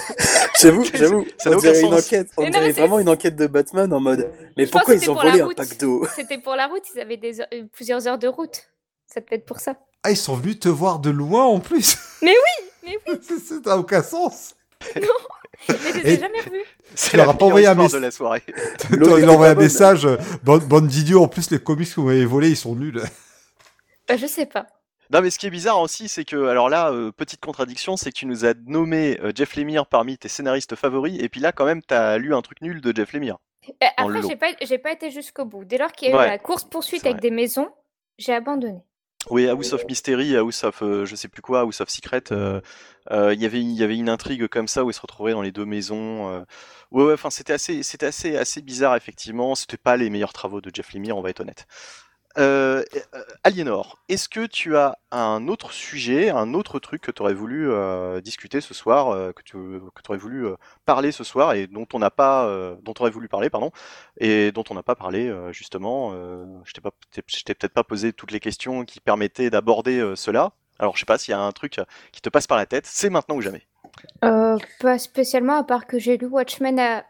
J'avoue, 0.60 0.84
j'avoue, 0.94 1.26
Ça 1.38 1.50
on 1.50 1.56
dirait 1.56 1.80
une 1.80 1.94
enquête, 1.94 2.28
on 2.36 2.44
non, 2.44 2.50
dirait 2.50 2.66
c'est- 2.66 2.80
vraiment 2.80 3.00
une 3.00 3.08
enquête 3.08 3.34
de 3.34 3.48
Batman 3.48 3.92
en 3.92 3.98
mode 3.98 4.30
Mais 4.56 4.66
Je 4.66 4.70
pourquoi 4.70 4.94
ils 4.94 5.10
ont 5.10 5.14
volé 5.14 5.40
un 5.40 5.46
route. 5.46 5.56
pack 5.56 5.76
d'eau? 5.78 6.06
C'était 6.14 6.38
pour 6.38 6.54
la 6.54 6.68
route, 6.68 6.82
ils 6.94 7.00
avaient 7.00 7.16
des 7.16 7.40
heures- 7.40 7.48
euh, 7.54 7.64
plusieurs 7.72 8.06
heures 8.06 8.18
de 8.18 8.28
route. 8.28 8.68
Ça 9.12 9.20
peut 9.20 9.34
être 9.34 9.46
pour 9.46 9.58
ça. 9.58 9.74
Ah, 10.04 10.12
ils 10.12 10.16
sont 10.16 10.36
venus 10.36 10.60
te 10.60 10.68
voir 10.68 11.00
de 11.00 11.10
loin 11.10 11.44
en 11.44 11.58
plus. 11.58 11.96
Mais 12.22 12.30
oui, 12.30 12.66
mais 12.84 12.98
oui. 13.08 13.18
C'est- 13.20 13.38
ça 13.48 13.54
n'a 13.66 13.76
aucun 13.78 14.04
sens. 14.04 14.54
Mais 15.68 15.74
je 15.94 15.98
les 15.98 16.10
Et- 16.10 16.14
ai 16.14 16.20
jamais 16.20 16.40
revus. 16.40 16.64
C'est 16.94 17.16
leur 17.16 17.26
la 17.26 17.32
as 17.32 17.36
pas 17.36 17.44
envoyé 17.47 17.66
un 17.66 17.70
histoire 17.72 17.86
mess- 17.89 17.92
de 17.94 17.98
la 17.98 18.10
soirée. 18.10 18.42
Il 18.92 19.02
a 19.05 19.32
envoyé 19.32 19.52
un 19.52 19.55
bonne. 19.55 19.58
message. 19.64 20.08
Bande, 20.42 20.64
bande 20.66 20.86
d'idiots, 20.89 21.22
en 21.22 21.28
plus, 21.28 21.50
les 21.50 21.58
comics 21.58 21.89
que 21.89 22.00
vous 22.00 22.06
m'avez 22.08 22.24
volés, 22.24 22.50
ils 22.50 22.56
sont 22.56 22.74
nuls. 22.74 23.02
Bah, 24.08 24.16
je 24.16 24.26
sais 24.26 24.47
pas. 24.47 24.66
Non, 25.12 25.20
mais 25.22 25.30
ce 25.30 25.39
qui 25.39 25.47
est 25.47 25.50
bizarre 25.50 25.80
aussi, 25.80 26.08
c'est 26.08 26.24
que, 26.24 26.47
alors 26.47 26.68
là, 26.68 26.90
euh, 26.92 27.10
petite 27.10 27.40
contradiction, 27.40 27.97
c'est 27.97 28.10
que 28.12 28.16
tu 28.16 28.26
nous 28.26 28.44
as 28.44 28.55
nommé 28.66 29.18
euh, 29.22 29.32
Jeff 29.34 29.56
Lemire 29.56 29.86
parmi 29.86 30.16
tes 30.18 30.28
scénaristes 30.28 30.76
favoris, 30.76 31.18
et 31.20 31.28
puis 31.28 31.40
là, 31.40 31.50
quand 31.52 31.64
même, 31.64 31.82
t'as 31.82 32.16
lu 32.16 32.32
un 32.34 32.42
truc 32.42 32.60
nul 32.62 32.80
de 32.80 32.94
Jeff 32.94 33.12
Lemire. 33.12 33.39
Euh, 33.82 33.86
Après, 33.97 34.22
j'ai 34.22 34.36
pas, 34.36 34.47
j'ai 34.62 34.78
pas 34.78 34.92
été 34.92 35.10
jusqu'au 35.10 35.44
bout. 35.44 35.64
Dès 35.64 35.78
lors 35.78 35.90
qu'il 35.92 36.08
y 36.08 36.12
a 36.12 36.14
eu 36.14 36.18
Ouais, 36.18 36.26
la 36.28 36.39
course-poursuite 36.39 37.05
avec 37.05 37.16
vrai. 37.18 37.22
des 37.22 37.30
maisons, 37.34 37.68
j'ai 38.18 38.32
abandonné. 38.32 38.80
Oui, 39.28 39.47
House 39.49 39.73
of 39.74 39.84
Mystery, 39.86 40.34
House 40.36 40.65
of, 40.65 40.82
euh, 40.82 41.05
je 41.05 41.15
sais 41.15 41.28
plus 41.28 41.42
quoi, 41.42 41.60
House 41.60 41.81
of 41.82 41.90
Secret, 41.90 42.23
euh, 42.32 42.60
euh, 43.10 43.34
il 43.34 43.40
y 43.40 43.44
avait, 43.44 43.60
il 43.60 43.73
y 43.73 43.82
avait 43.82 43.97
une 43.97 44.08
intrigue 44.08 44.47
comme 44.49 44.66
ça 44.66 44.82
où 44.82 44.90
ils 44.90 44.94
se 44.94 45.00
retrouvaient 45.00 45.32
dans 45.32 45.42
les 45.42 45.52
deux 45.52 45.66
maisons. 45.66 46.31
euh. 46.31 46.40
Ouais, 46.90 47.05
ouais, 47.05 47.12
enfin, 47.12 47.28
c'était 47.28 47.52
assez, 47.52 47.82
c'était 47.82 48.07
assez, 48.07 48.36
assez 48.36 48.62
bizarre, 48.62 48.97
effectivement. 48.97 49.55
C'était 49.55 49.76
pas 49.76 49.97
les 49.99 50.08
meilleurs 50.08 50.32
travaux 50.32 50.62
de 50.62 50.70
Jeff 50.74 50.92
Lemire, 50.94 51.16
on 51.18 51.23
va 51.23 51.31
être 51.31 51.40
honnête. 51.40 51.66
Euh, 52.39 52.84
Aliénor, 53.42 53.99
est-ce 54.09 54.28
que 54.28 54.47
tu 54.47 54.76
as 54.76 54.99
un 55.10 55.49
autre 55.49 55.73
sujet, 55.73 56.31
un 56.31 56.55
autre 56.55 56.78
truc 56.78 57.02
que 57.02 57.10
tu 57.10 57.23
aurais 57.23 57.34
voulu 57.34 57.68
euh, 57.70 58.20
discuter 58.20 58.60
ce 58.60 58.73
soir, 58.73 59.09
euh, 59.09 59.33
que 59.33 59.42
tu 59.42 59.57
que 59.57 60.02
aurais 60.09 60.18
voulu 60.18 60.47
euh, 60.47 60.55
parler 60.86 61.10
ce 61.10 61.25
soir 61.25 61.55
et 61.55 61.67
dont 61.67 61.86
on 61.92 61.99
n'a 61.99 62.10
pas, 62.10 62.47
dont 62.83 62.94
aurais 63.00 63.10
voulu 63.10 63.28
parler, 63.28 63.50
pardon, 63.50 63.73
et 64.18 64.52
dont 64.52 64.65
on 64.70 64.75
n'a 64.75 64.83
pas 64.84 64.94
parlé 64.94 65.33
justement. 65.52 66.12
Je 66.65 66.73
t'ai 67.42 67.55
peut-être 67.55 67.75
pas 67.75 67.84
posé 67.84 68.12
toutes 68.12 68.31
les 68.31 68.41
questions 68.41 68.84
qui 68.84 69.00
permettaient 69.00 69.50
d'aborder 69.50 70.12
cela. 70.15 70.52
Alors 70.78 70.94
je 70.94 71.00
sais 71.00 71.07
pas 71.07 71.18
s'il 71.18 71.33
y 71.33 71.34
a 71.34 71.41
un 71.41 71.52
truc 71.52 71.81
qui 72.12 72.20
te 72.20 72.28
passe 72.28 72.47
par 72.47 72.57
la 72.57 72.67
tête. 72.67 72.86
C'est 72.86 73.10
maintenant 73.10 73.36
ou 73.36 73.41
jamais. 73.41 73.67
Pas 74.20 74.99
spécialement, 74.99 75.57
à 75.57 75.65
part 75.65 75.86
que 75.86 75.99
j'ai 75.99 76.17
lu 76.17 76.26
Watchmen 76.26 76.78
à- 76.78 77.05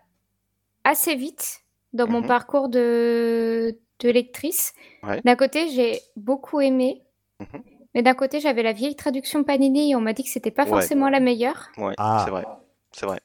assez 0.85 1.15
vite 1.15 1.61
dans 1.93 2.07
mon 2.09 2.21
Mhm. 2.21 2.27
parcours 2.27 2.69
de, 2.69 3.77
de 4.01 4.11
lectrice. 4.11 4.73
Ouais. 5.03 5.21
D'un 5.25 5.37
côté, 5.37 5.69
j'ai 5.71 6.01
beaucoup 6.17 6.61
aimé, 6.61 7.03
Mhm. 7.41 7.63
mais 7.95 8.03
d'un 8.03 8.15
côté, 8.15 8.41
j'avais 8.41 8.63
la 8.63 8.73
vieille 8.73 8.97
traduction 8.97 9.45
Panini 9.45 9.93
et 9.93 9.97
on 9.97 10.01
m'a 10.01 10.13
dit 10.13 10.25
que 10.25 10.31
c'était 10.31 10.51
pas 10.51 10.65
Ouais. 10.65 10.69
forcément 10.71 11.09
la 11.09 11.21
meilleure. 11.21 11.69
Ouais, 11.79 11.95
Ah. 11.99 12.23
c'est 12.25 12.31
vrai, 12.31 12.45
c'est 12.93 13.07
vrai. 13.07 13.21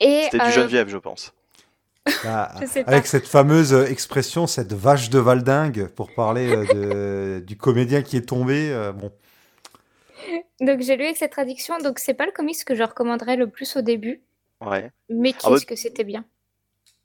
C'était 0.00 0.38
du 0.38 0.44
euh, 0.44 0.50
Geneviève, 0.50 0.88
je 0.88 0.98
pense. 0.98 1.32
Bah, 2.24 2.50
Je 2.60 2.82
pas. 2.82 2.90
avec 2.92 3.06
cette 3.06 3.26
fameuse 3.26 3.72
euh, 3.74 3.84
expression, 3.86 4.46
cette 4.46 4.72
vache 4.72 5.10
de 5.10 5.18
Valdingue, 5.18 5.88
pour 5.88 6.14
parler 6.14 6.48
euh, 6.54 6.64
de, 7.40 7.40
du 7.46 7.56
comédien 7.56 8.02
qui 8.02 8.16
est 8.16 8.22
tombé. 8.28 8.70
euh, 8.70 8.92
bon, 8.92 9.10
donc 10.60 10.80
j'ai 10.80 10.96
lu 10.96 11.04
avec 11.04 11.16
cette 11.16 11.32
traduction, 11.32 11.78
donc 11.78 11.98
c'est 11.98 12.14
pas 12.14 12.26
le 12.26 12.32
comics 12.32 12.64
que 12.64 12.74
je 12.74 12.82
recommanderais 12.82 13.36
le 13.36 13.48
plus 13.48 13.76
au 13.76 13.82
début, 13.82 14.22
Ouais. 14.64 14.90
mais 15.08 15.32
Ah 15.42 15.48
bah- 15.50 15.54
qu'est-ce 15.54 15.66
que 15.66 15.76
c'était 15.76 16.04
bien? 16.04 16.24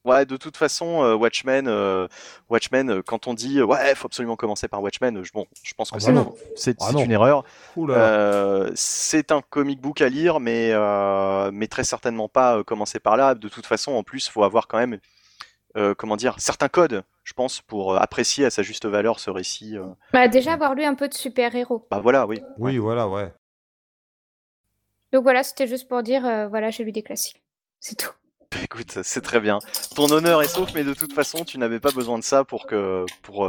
Ouais, 0.05 0.25
de 0.25 0.35
toute 0.35 0.57
façon, 0.57 1.01
euh, 1.03 1.15
Watchmen, 1.15 1.67
euh, 1.67 2.07
Watchmen, 2.49 2.89
euh, 2.89 3.01
quand 3.01 3.27
on 3.27 3.33
dit 3.33 3.61
ouais, 3.61 3.95
faut 3.95 4.07
absolument 4.07 4.35
commencer 4.35 4.67
par 4.67 4.81
Watchmen, 4.81 5.23
je, 5.23 5.31
bon, 5.31 5.45
je 5.63 5.73
pense 5.73 5.91
que 5.91 5.95
Ah 5.95 5.99
c'est 6.01 6.13
bah 6.13 6.25
c'est 6.55 6.77
Ah 6.81 6.91
une 7.01 7.11
erreur. 7.11 7.45
Euh, 7.77 8.69
c'est 8.75 9.31
un 9.31 9.41
comic 9.41 9.79
book 9.79 10.01
à 10.01 10.09
lire, 10.09 10.41
mais 10.41 10.71
euh, 10.73 11.51
mais 11.53 11.67
très 11.67 11.85
certainement 11.85 12.27
pas 12.27 12.57
euh, 12.57 12.63
commencer 12.63 12.99
par 12.99 13.15
là. 13.15 13.33
De 13.33 13.47
toute 13.47 13.65
façon, 13.65 13.93
en 13.93 14.03
plus, 14.03 14.27
faut 14.27 14.43
avoir 14.43 14.67
quand 14.67 14.77
même 14.77 14.99
euh, 15.77 15.95
comment 15.95 16.17
dire 16.17 16.35
certains 16.37 16.67
codes, 16.67 17.03
je 17.23 17.31
pense, 17.33 17.61
pour 17.61 17.95
apprécier 17.95 18.45
à 18.45 18.49
sa 18.49 18.61
juste 18.61 18.85
valeur 18.85 19.19
ce 19.21 19.29
récit. 19.29 19.77
euh. 19.77 19.85
Bah, 20.11 20.27
déjà 20.27 20.53
avoir 20.53 20.75
lu 20.75 20.83
un 20.83 20.95
peu 20.95 21.07
de 21.07 21.13
super-héros. 21.13 21.87
Bah 21.89 21.99
voilà, 22.03 22.27
oui. 22.27 22.41
oui, 22.57 22.77
voilà, 22.77 23.07
ouais. 23.07 23.33
Donc 25.13 25.23
voilà, 25.23 25.43
c'était 25.43 25.67
juste 25.67 25.87
pour 25.87 26.03
dire, 26.03 26.25
euh, 26.25 26.47
voilà, 26.47 26.71
j'ai 26.71 26.83
lu 26.83 26.91
des 26.91 27.03
classiques. 27.03 27.41
C'est 27.79 27.95
tout. 27.95 28.11
Écoute, 28.63 28.99
c'est 29.03 29.21
très 29.21 29.39
bien. 29.39 29.59
Ton 29.95 30.09
honneur 30.11 30.41
est 30.41 30.47
sauf, 30.47 30.73
mais 30.73 30.83
de 30.83 30.93
toute 30.93 31.13
façon, 31.13 31.43
tu 31.43 31.57
n'avais 31.57 31.79
pas 31.79 31.91
besoin 31.91 32.17
de 32.17 32.23
ça 32.23 32.43
pour 32.43 32.65
que 32.65 33.05
pour 33.21 33.45
euh, 33.45 33.47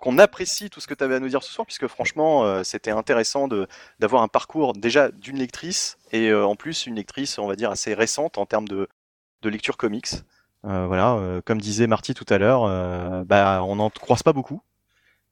qu'on 0.00 0.18
apprécie 0.18 0.70
tout 0.70 0.80
ce 0.80 0.86
que 0.86 0.94
tu 0.94 1.04
avais 1.04 1.16
à 1.16 1.20
nous 1.20 1.28
dire 1.28 1.42
ce 1.42 1.52
soir, 1.52 1.66
puisque 1.66 1.86
franchement, 1.86 2.44
euh, 2.44 2.62
c'était 2.62 2.90
intéressant 2.90 3.48
d'avoir 3.98 4.22
un 4.22 4.28
parcours 4.28 4.72
déjà 4.72 5.10
d'une 5.10 5.38
lectrice 5.38 5.98
et 6.12 6.28
euh, 6.28 6.46
en 6.46 6.56
plus 6.56 6.86
une 6.86 6.94
lectrice, 6.94 7.38
on 7.38 7.46
va 7.46 7.56
dire 7.56 7.70
assez 7.70 7.94
récente 7.94 8.38
en 8.38 8.46
termes 8.46 8.68
de 8.68 8.88
de 9.42 9.48
lecture 9.48 9.76
comics. 9.76 10.08
Voilà, 10.62 11.40
comme 11.44 11.60
disait 11.60 11.86
Marty 11.86 12.12
tout 12.12 12.26
à 12.28 12.38
l'heure, 12.38 12.62
bah 13.24 13.62
on 13.62 13.76
n'en 13.76 13.88
croise 13.88 14.24
pas 14.24 14.32
beaucoup, 14.32 14.62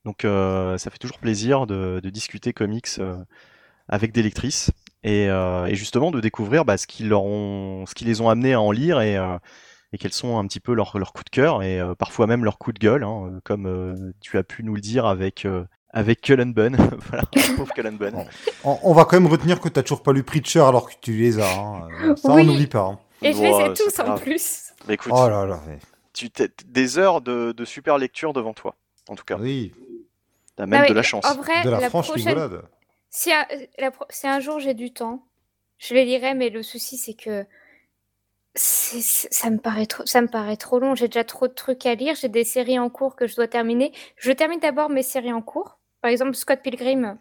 donc 0.04 0.20
ça 0.22 0.90
fait 0.90 0.98
toujours 0.98 1.18
plaisir 1.18 1.66
de, 1.66 2.00
discuter 2.04 2.52
comics 2.52 3.00
avec 3.88 4.12
des 4.12 4.22
lectrices 4.22 4.70
et, 5.04 5.28
euh, 5.28 5.66
et 5.66 5.76
justement 5.76 6.10
de 6.10 6.18
découvrir 6.20 6.64
bah, 6.64 6.76
ce 6.76 6.86
qui 6.88 7.04
leur 7.04 7.22
ont, 7.24 7.84
ce 7.86 7.94
qui 7.94 8.04
les 8.04 8.20
ont 8.20 8.28
amenés 8.28 8.54
à 8.54 8.60
en 8.60 8.72
lire 8.72 9.00
et, 9.00 9.16
euh, 9.16 9.38
et 9.92 9.98
quels 9.98 10.12
sont 10.12 10.38
un 10.38 10.46
petit 10.46 10.58
peu 10.60 10.74
leurs 10.74 10.98
leurs 10.98 11.12
coups 11.12 11.26
de 11.26 11.30
cœur 11.30 11.62
et 11.62 11.78
euh, 11.78 11.94
parfois 11.94 12.26
même 12.26 12.44
leurs 12.44 12.58
coups 12.58 12.74
de 12.74 12.80
gueule, 12.80 13.04
hein, 13.04 13.38
comme 13.44 13.66
euh, 13.66 13.94
tu 14.20 14.36
as 14.38 14.42
pu 14.42 14.64
nous 14.64 14.74
le 14.74 14.80
dire 14.80 15.06
avec 15.06 15.44
euh, 15.44 15.64
avec 15.90 16.20
Cullen 16.22 16.52
Bunn, 16.52 16.76
voilà, 17.10 17.22
pauvre 17.56 17.72
Cullen 17.72 17.96
Bunn. 17.96 18.24
On, 18.64 18.76
on 18.82 18.92
va 18.94 19.04
quand 19.04 19.20
même 19.20 19.30
retenir 19.30 19.60
que 19.60 19.68
tu 19.68 19.80
toujours 19.82 20.02
pas 20.02 20.12
lu 20.12 20.24
Preacher 20.24 20.58
alors 20.60 20.88
que 20.90 20.94
tu 21.00 21.12
les 21.12 21.38
as. 21.38 21.44
hein. 21.56 21.88
Ça, 22.16 22.34
Oui. 22.34 22.42
on 22.42 22.44
n'oublie 22.44 22.66
pas. 22.66 22.80
hein. 22.80 22.98
Et 23.22 23.32
je 23.32 23.40
les 23.40 23.48
ai 23.48 23.72
tous 23.74 24.00
en 24.00 24.04
grave. 24.04 24.20
plus. 24.22 24.72
Mais 24.88 24.94
écoute, 24.94 25.12
Oh 25.14 25.28
là 25.28 25.46
là. 25.46 25.60
tu 26.12 26.30
t'es 26.30 26.48
des 26.66 26.98
heures 26.98 27.20
de, 27.20 27.52
de 27.52 27.64
super 27.64 27.96
lecture 27.96 28.32
devant 28.32 28.52
toi, 28.54 28.74
en 29.08 29.14
tout 29.14 29.24
cas, 29.24 29.36
Oui, 29.38 29.72
t'as 30.56 30.66
même 30.66 30.82
Ah 30.84 30.88
de 30.88 30.94
la 30.94 31.02
chance. 31.04 31.24
En 31.24 31.36
vrai, 31.36 31.62
de 31.62 31.70
la, 31.70 31.78
la 31.78 31.88
franche 31.88 32.08
prochaine, 32.08 32.26
rigolade. 32.36 32.62
Si 33.16 33.32
un, 33.32 33.46
la 33.78 33.92
pro- 33.92 34.06
si 34.10 34.26
un 34.26 34.40
jour 34.40 34.58
j'ai 34.58 34.74
du 34.74 34.92
temps, 34.92 35.24
je 35.78 35.94
les 35.94 36.04
lirai, 36.04 36.34
mais 36.34 36.50
le 36.50 36.64
souci 36.64 36.96
c'est 36.98 37.14
que 37.14 37.46
c'est- 38.56 39.00
c'est- 39.00 39.32
ça 39.32 39.50
me 39.50 39.58
paraît 39.58 39.86
trop, 39.86 40.04
ça 40.04 40.20
me 40.20 40.26
paraît 40.26 40.56
trop 40.56 40.80
long. 40.80 40.96
J'ai 40.96 41.06
déjà 41.06 41.22
trop 41.22 41.46
de 41.46 41.52
trucs 41.52 41.86
à 41.86 41.94
lire. 41.94 42.16
J'ai 42.16 42.28
des 42.28 42.42
séries 42.42 42.78
en 42.78 42.90
cours 42.90 43.14
que 43.14 43.28
je 43.28 43.36
dois 43.36 43.46
terminer. 43.46 43.92
Je 44.16 44.32
termine 44.32 44.58
d'abord 44.58 44.90
mes 44.90 45.04
séries 45.04 45.32
en 45.32 45.42
cours. 45.42 45.78
Par 46.00 46.10
exemple, 46.10 46.34
Scott 46.34 46.60
Pilgrim, 46.60 47.18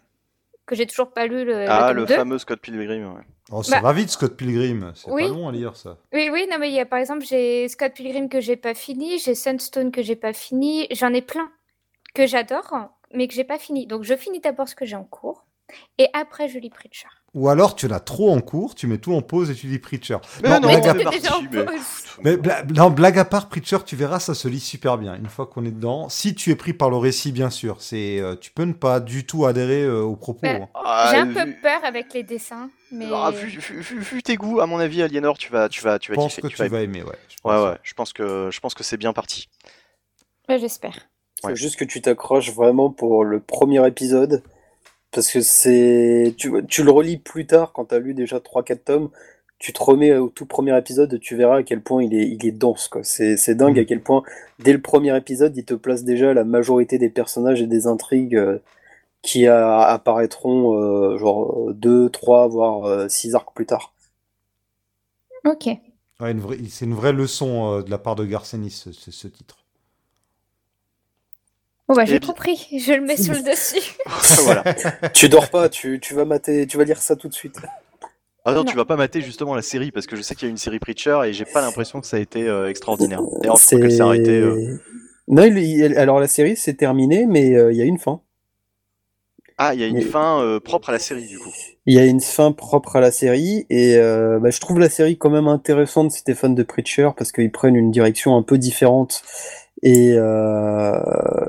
que 0.66 0.74
j'ai 0.74 0.86
toujours 0.86 1.12
pas 1.12 1.26
lu 1.26 1.44
le, 1.44 1.68
Ah, 1.68 1.92
le 1.92 2.06
2. 2.06 2.14
fameux 2.14 2.38
Scott 2.38 2.60
Pilgrim. 2.60 3.14
ouais. 3.14 3.22
Oh, 3.52 3.62
ça 3.62 3.76
Bah- 3.76 3.82
va 3.82 3.92
vite, 3.92 4.10
Scott 4.10 4.36
Pilgrim. 4.36 4.92
C'est 4.96 5.10
Oui. 5.12 5.22
pas 5.22 5.28
long 5.28 5.48
à 5.48 5.52
lire, 5.52 5.76
ça. 5.76 5.98
Oui, 6.12 6.28
oui, 6.32 6.48
non, 6.50 6.58
mais 6.58 6.70
il 6.70 6.74
y 6.74 6.80
a, 6.80 6.86
par 6.86 6.98
exemple, 6.98 7.24
j'ai 7.24 7.68
Scott 7.68 7.92
Pilgrim 7.94 8.28
que 8.28 8.40
j'ai 8.40 8.56
pas 8.56 8.74
fini, 8.74 9.18
j'ai 9.20 9.34
Sunstone 9.36 9.92
que 9.92 10.02
j'ai 10.02 10.16
pas 10.16 10.32
fini, 10.32 10.88
j'en 10.90 11.12
ai 11.12 11.22
plein 11.22 11.52
que 12.14 12.26
j'adore, 12.26 12.72
mais 13.12 13.28
que 13.28 13.34
j'ai 13.34 13.44
pas 13.44 13.58
fini. 13.58 13.86
Donc, 13.86 14.02
je 14.02 14.16
finis 14.16 14.40
d'abord 14.40 14.68
ce 14.68 14.74
que 14.74 14.84
j'ai 14.86 14.96
en 14.96 15.04
cours, 15.04 15.44
et 15.98 16.08
après, 16.12 16.48
je 16.48 16.58
lis 16.58 16.70
Preacher. 16.70 17.08
Ou 17.34 17.48
alors, 17.48 17.74
tu 17.74 17.86
en 17.86 17.90
as 17.90 17.98
trop 18.00 18.30
en 18.32 18.40
cours, 18.40 18.76
tu 18.76 18.86
mets 18.86 18.98
tout 18.98 19.12
en 19.12 19.20
pause 19.22 19.50
et 19.50 19.54
tu 19.54 19.66
lis 19.66 19.80
Preacher. 19.80 20.18
Mais 20.42 20.50
Non, 20.50 20.60
non, 20.60 20.68
blague 20.68 20.86
à 20.88 20.94
mais 20.94 21.04
déjà 21.06 21.36
en 21.36 21.42
mais 21.42 21.64
pause. 21.64 21.74
Mais 22.22 22.36
bla- 22.36 22.62
non, 22.76 22.90
blague 22.90 23.18
à 23.18 23.24
part, 23.24 23.48
Preacher, 23.48 23.78
tu 23.84 23.96
verras, 23.96 24.20
ça 24.20 24.34
se 24.34 24.46
lit 24.46 24.60
super 24.60 24.98
bien. 24.98 25.16
Une 25.16 25.26
fois 25.28 25.46
qu'on 25.46 25.64
est 25.64 25.72
dedans, 25.72 26.08
si 26.08 26.34
tu 26.36 26.50
es 26.52 26.54
pris 26.54 26.72
par 26.74 26.90
le 26.90 26.96
récit, 26.96 27.32
bien 27.32 27.50
sûr, 27.50 27.80
c'est, 27.80 28.20
euh, 28.20 28.36
tu 28.36 28.52
peux 28.52 28.62
ne 28.62 28.72
pas 28.72 29.00
du 29.00 29.26
tout 29.26 29.46
adhérer 29.46 29.82
euh, 29.82 30.02
aux 30.02 30.14
propos. 30.14 30.46
Ouais. 30.46 30.60
hein. 30.62 30.68
ah, 30.74 31.08
J'ai 31.10 31.16
un 31.18 31.26
peu 31.26 31.52
peur 31.60 31.80
avec 31.84 32.12
les 32.14 32.22
dessins, 32.22 32.70
mais 32.92 33.06
ah, 33.12 33.32
vu, 33.32 33.48
vu- 33.48 33.80
vu- 33.80 33.98
vu 34.00 34.22
tes 34.22 34.36
goûts, 34.36 34.60
à 34.60 34.66
mon 34.66 34.78
avis, 34.78 35.02
Aliénor, 35.02 35.36
tu 35.36 35.50
vas, 35.50 35.68
tu 35.68 35.80
vas, 35.82 35.98
tu 35.98 36.12
Je 36.12 36.16
vas 36.16 36.22
pense 36.22 36.34
kiffer. 36.36 36.42
que 36.42 36.46
tu 36.48 36.56
vas 36.62 36.68
vas 36.68 36.82
aimer, 36.82 37.02
ouais. 37.02 37.16
je 37.28 37.34
Ouais, 37.48 37.54
pense. 37.56 37.64
ouais, 37.70 37.78
je 37.82 37.94
pense 37.94 38.12
que 38.12 38.50
je 38.52 38.60
pense 38.60 38.74
que 38.74 38.84
c'est 38.84 38.96
bien 38.96 39.12
parti. 39.12 39.48
Ouais, 40.48 40.58
j'espère. 40.60 40.94
Faut 41.42 41.48
Ouais. 41.48 41.56
juste 41.56 41.76
que 41.76 41.84
tu 41.84 42.00
t'accroches 42.00 42.52
vraiment 42.52 42.90
pour 42.90 43.24
le 43.24 43.40
premier 43.40 43.84
épisode. 43.88 44.42
Parce 45.14 45.30
que 45.30 45.40
c'est. 45.40 46.34
Tu, 46.36 46.52
tu 46.68 46.82
le 46.82 46.90
relis 46.90 47.16
plus 47.18 47.46
tard 47.46 47.72
quand 47.72 47.86
t'as 47.86 47.98
lu 48.00 48.14
déjà 48.14 48.38
3-4 48.40 48.78
tomes. 48.84 49.10
Tu 49.58 49.72
te 49.72 49.82
remets 49.82 50.16
au 50.16 50.28
tout 50.28 50.44
premier 50.46 50.76
épisode, 50.76 51.18
tu 51.20 51.36
verras 51.36 51.58
à 51.58 51.62
quel 51.62 51.80
point 51.80 52.02
il 52.02 52.12
est, 52.14 52.28
il 52.28 52.44
est 52.44 52.50
dense. 52.52 52.88
quoi. 52.88 53.02
C'est 53.04 53.36
c'est 53.36 53.54
dingue 53.54 53.76
Mhm. 53.76 53.82
à 53.82 53.84
quel 53.86 54.02
point, 54.02 54.22
dès 54.58 54.72
le 54.72 54.82
premier 54.82 55.16
épisode, 55.16 55.56
il 55.56 55.64
te 55.64 55.74
place 55.74 56.04
déjà 56.04 56.34
la 56.34 56.44
majorité 56.44 56.98
des 56.98 57.08
personnages 57.08 57.62
et 57.62 57.66
des 57.66 57.86
intrigues 57.86 58.36
euh, 58.36 58.58
qui 59.22 59.46
a- 59.46 59.82
apparaîtront 59.86 60.74
euh, 60.80 61.16
genre 61.18 61.72
2, 61.72 62.10
3, 62.10 62.48
voire 62.48 63.08
6 63.10 63.34
arcs 63.36 63.54
plus 63.54 63.66
tard. 63.66 63.94
Ok. 65.46 65.66
Ouais, 66.20 66.30
une 66.32 66.40
vraie- 66.40 66.58
c'est 66.68 66.84
une 66.84 66.94
vraie 66.94 67.12
leçon 67.12 67.78
euh, 67.78 67.82
de 67.82 67.90
la 67.90 67.98
part 67.98 68.16
de 68.16 68.24
Garcenis, 68.24 68.70
ce, 68.70 68.92
ce- 68.92 69.10
ce 69.10 69.28
titre. 69.28 69.63
Bon, 71.88 71.94
bah, 71.94 72.04
j'ai 72.06 72.18
compris. 72.20 72.66
Je 72.72 72.92
le 72.94 73.02
mets 73.02 73.16
sur 73.16 73.34
le 73.34 73.42
dessus. 73.42 73.94
voilà. 74.44 74.64
tu 75.12 75.28
dors 75.28 75.50
pas, 75.50 75.68
tu, 75.68 76.00
tu 76.00 76.14
vas 76.14 76.24
mater, 76.24 76.66
tu 76.66 76.76
vas 76.78 76.84
lire 76.84 77.00
ça 77.02 77.14
tout 77.16 77.28
de 77.28 77.34
suite. 77.34 77.56
Ah 78.46 78.52
non, 78.52 78.58
Non. 78.58 78.64
tu 78.64 78.76
vas 78.76 78.84
pas 78.84 78.96
mater 78.96 79.20
justement 79.22 79.54
la 79.54 79.62
série 79.62 79.90
parce 79.90 80.06
que 80.06 80.16
je 80.16 80.22
sais 80.22 80.34
qu'il 80.34 80.46
y 80.46 80.48
a 80.48 80.50
une 80.50 80.56
série 80.58 80.78
Preacher 80.78 81.18
et 81.26 81.32
j'ai 81.32 81.44
pas 81.46 81.60
l'impression 81.62 82.00
que 82.00 82.06
ça 82.06 82.16
a 82.18 82.20
été 82.20 82.46
euh, 82.48 82.68
extraordinaire. 82.68 83.20
D'ailleurs, 83.40 83.56
je 83.56 83.66
crois 83.66 83.80
qu'elle 83.80 83.92
s'est 83.92 84.00
arrêtée. 84.00 84.38
euh, 84.38 84.78
Non, 85.28 85.44
il- 85.44 85.58
il- 85.58 85.96
alors 85.98 86.20
la 86.20 86.28
série 86.28 86.56
c'est 86.56 86.74
terminé, 86.74 87.26
mais 87.26 87.54
euh, 87.54 87.72
il 87.72 87.78
y 87.78 87.82
a 87.82 87.84
une 87.86 87.98
fin. 87.98 88.20
Ah, 89.56 89.72
il 89.72 89.80
y 89.80 89.84
a 89.84 89.86
une 89.86 89.94
Mais- 89.96 90.00
fin 90.02 90.42
euh, 90.42 90.58
propre 90.60 90.88
à 90.90 90.92
la 90.92 90.98
série 90.98 91.26
du 91.26 91.38
coup. 91.38 91.52
Il 91.86 91.94
y 91.94 91.98
a 91.98 92.04
une 92.04 92.20
fin 92.20 92.52
propre 92.52 92.96
à 92.96 93.00
la 93.00 93.10
série 93.10 93.66
et 93.70 93.96
euh, 93.96 94.38
bah, 94.40 94.50
je 94.50 94.58
trouve 94.60 94.78
la 94.78 94.90
série 94.90 95.16
quand 95.16 95.30
même 95.30 95.48
intéressante 95.48 96.10
si 96.12 96.24
t'es 96.24 96.34
fan 96.34 96.54
de 96.54 96.62
Preacher 96.62 97.10
parce 97.16 97.30
qu'ils 97.32 97.52
prennent 97.52 97.76
une 97.76 97.90
direction 97.92 98.36
un 98.36 98.42
peu 98.42 98.58
différente 98.58 99.22
et 99.84 100.14
euh, 100.16 100.98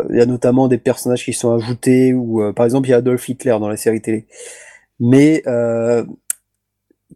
il 0.10 0.18
y 0.18 0.22
a 0.22 0.26
notamment 0.26 0.68
des 0.68 0.78
personnages 0.78 1.24
qui 1.24 1.34
sont 1.34 1.54
ajoutés 1.54 2.14
ou 2.14 2.42
euh, 2.44 2.54
par 2.54 2.66
exemple 2.66 2.88
il 2.88 2.92
y 2.92 2.94
a 2.94 2.98
Adolf 2.98 3.28
Hitler 3.28 3.58
dans 3.60 3.70
la 3.70 3.78
série 3.78 4.02
télé. 4.02 4.28
Mais 5.00 5.42
euh, 5.48 6.06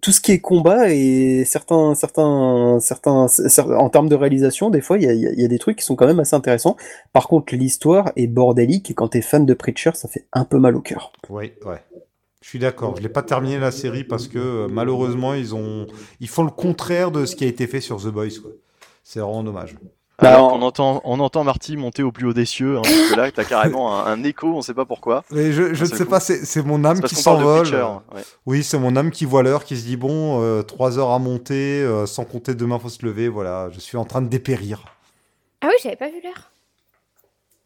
tout 0.02 0.12
ce 0.12 0.22
qui 0.22 0.32
est 0.32 0.40
combat 0.40 0.94
et 0.94 1.44
certains, 1.46 1.94
certains, 1.94 2.80
certains, 2.80 3.26
cer- 3.26 3.76
en 3.76 3.90
termes 3.90 4.08
de 4.08 4.16
réalisation, 4.16 4.70
des 4.70 4.82
fois, 4.82 4.98
il 4.98 5.04
y 5.04 5.46
a, 5.46 5.48
des 5.48 5.60
trucs 5.60 5.78
qui 5.78 5.84
sont 5.84 5.96
quand 5.96 6.08
même 6.08 6.20
assez 6.20 6.36
intéressants. 6.36 6.78
Par 7.12 7.28
contre, 7.28 7.54
l'histoire 7.54 8.12
est 8.16 8.28
bordélique 8.28 8.90
et 8.92 8.94
quand 8.94 9.10
t'es 9.10 9.22
fan 9.22 9.46
de 9.46 9.54
Preacher, 9.54 9.92
ça 9.96 10.08
fait 10.08 10.26
un 10.32 10.46
peu 10.46 10.58
mal 10.58 10.76
au 10.76 10.82
cœur. 10.82 11.12
Oui, 11.30 11.52
ouais. 11.66 11.84
Je 12.42 12.48
suis 12.48 12.60
d'accord. 12.60 12.96
Je 12.96 13.02
l'ai 13.02 13.10
pas 13.10 13.24
terminé 13.24 13.60
la 13.60 13.72
série 13.72 14.06
parce 14.06 14.30
que 14.30 14.68
malheureusement 14.68 15.34
ils 15.34 15.54
ont, 15.54 15.88
ils 16.22 16.30
font 16.30 16.44
le 16.44 16.52
contraire 16.52 17.12
de 17.12 17.26
ce 17.26 17.36
qui 17.36 17.44
a 17.44 17.48
été 17.48 17.68
fait 17.68 17.82
sur 17.82 17.98
The 18.02 18.08
Boys. 18.08 18.40
C'est 19.04 19.20
vraiment 19.20 19.44
dommage. 19.44 19.76
Bah, 20.22 20.30
Alors 20.30 20.52
qu'on 20.52 20.62
entend, 20.62 21.02
on 21.06 21.20
entend 21.20 21.44
Marty 21.44 21.78
monter 21.78 22.04
au 22.04 22.12
plus 22.12 22.28
haut 22.28 22.34
des 22.34 22.46
cieux, 22.46 22.78
hein, 22.78 22.82
parce 22.84 23.12
que 23.12 23.16
là, 23.16 23.32
t'as 23.32 23.46
carrément 23.46 23.96
un, 23.98 24.06
un 24.06 24.24
écho, 24.24 24.48
on 24.48 24.62
sait 24.62 24.74
pas 24.74 24.86
pourquoi. 24.86 25.24
Mais 25.32 25.52
je, 25.54 25.64
ne 25.64 25.86
sais 25.86 26.04
coup. 26.04 26.10
pas, 26.10 26.20
c'est 26.20 26.46
c'est 26.46 26.62
mon 26.62 26.84
âme 26.84 27.02
qui 27.02 27.16
s'envole. 27.16 27.68
Ouais. 27.68 28.22
Oui, 28.46 28.64
c'est 28.64 28.80
mon 28.80 28.96
âme 28.96 29.12
qui 29.12 29.26
voit 29.26 29.44
l'heure, 29.44 29.64
qui 29.64 29.78
se 29.78 29.86
dit 29.86 29.98
bon, 29.98 30.42
euh, 30.42 30.62
trois 30.62 31.00
heures 31.00 31.12
à 31.12 31.20
monter, 31.20 31.82
euh, 31.82 32.06
sans 32.06 32.26
compter 32.26 32.54
demain 32.54 32.80
faut 32.80 32.90
se 32.90 33.06
lever. 33.06 33.30
Voilà, 33.30 33.70
je 33.72 33.80
suis 33.80 33.98
en 33.98 34.06
train 34.06 34.22
de 34.22 34.28
dépérir. 34.28 34.84
Ah 35.62 35.68
oui, 35.68 35.76
j'avais 35.82 35.96
pas 35.96 36.10
vu 36.10 36.22
l'heure. 36.24 36.52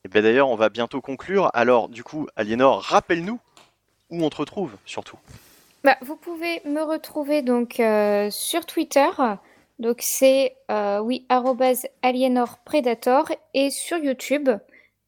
Et 0.06 0.10
bien 0.10 0.22
d'ailleurs, 0.22 0.50
on 0.50 0.56
va 0.56 0.70
bientôt 0.70 1.02
conclure. 1.02 1.50
Alors, 1.54 1.90
du 1.90 2.04
coup, 2.04 2.28
Aliénor, 2.36 2.82
rappelle-nous 2.82 3.40
où 4.10 4.24
on 4.24 4.30
te 4.30 4.38
retrouve, 4.38 4.72
surtout. 4.86 5.18
Bah, 5.84 5.98
vous 6.02 6.16
pouvez 6.16 6.62
me 6.66 6.82
retrouver 6.82 7.42
donc 7.42 7.80
euh, 7.80 8.30
sur 8.32 8.66
Twitter. 8.66 9.08
Donc 9.80 9.98
c'est 10.02 10.56
euh, 10.72 11.00
oui 11.00 11.26
arrobase 11.30 11.88
Aliénor 12.02 12.60
Predator 12.64 13.32
et 13.54 13.70
sur 13.70 13.98
YouTube 13.98 14.50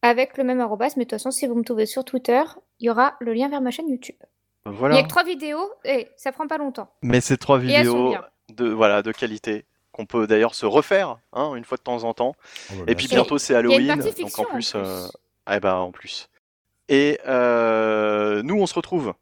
avec 0.01 0.37
le 0.37 0.43
même 0.43 0.59
arrobas. 0.59 0.93
Mais 0.97 1.05
de 1.05 1.09
toute 1.09 1.11
façon, 1.11 1.31
si 1.31 1.47
vous 1.47 1.55
me 1.55 1.63
trouvez 1.63 1.85
sur 1.85 2.03
Twitter, 2.03 2.41
il 2.79 2.87
y 2.87 2.89
aura 2.89 3.15
le 3.19 3.33
lien 3.33 3.47
vers 3.49 3.61
ma 3.61 3.71
chaîne 3.71 3.89
YouTube. 3.89 4.15
Il 4.65 4.95
y 4.95 4.97
a 4.97 5.03
que 5.03 5.07
trois 5.07 5.23
vidéos 5.23 5.71
et 5.83 6.09
ça 6.17 6.31
prend 6.31 6.47
pas 6.47 6.57
longtemps. 6.57 6.89
Mais 7.03 7.21
ces 7.21 7.37
trois 7.37 7.59
vidéos 7.59 8.15
de, 8.49 8.67
voilà, 8.67 9.03
de 9.03 9.11
qualité 9.11 9.65
qu'on 9.91 10.05
peut 10.05 10.27
d'ailleurs 10.27 10.55
se 10.55 10.65
refaire 10.65 11.17
hein, 11.33 11.55
une 11.55 11.63
fois 11.63 11.77
de 11.77 11.83
temps 11.83 12.03
en 12.03 12.13
temps. 12.13 12.35
Oh, 12.71 12.83
Et 12.87 12.95
puis 12.95 13.07
bientôt 13.07 13.37
c'est 13.37 13.53
Il 13.53 13.55
y 13.55 13.57
a 13.57 13.79
une 13.79 13.89
Halloween, 13.91 14.13
donc 14.21 14.39
en 14.39 14.43
plus, 14.45 14.75
en 14.75 14.81
plus. 14.81 14.89
euh, 14.89 15.07
ah, 15.45 15.59
bah, 15.59 15.77
en 15.77 15.91
plus. 15.91 16.29
Et 16.89 17.19
euh, 17.27 18.41
nous 18.43 18.59
on 18.59 18.65
se 18.65 18.73
retrouve, 18.73 19.13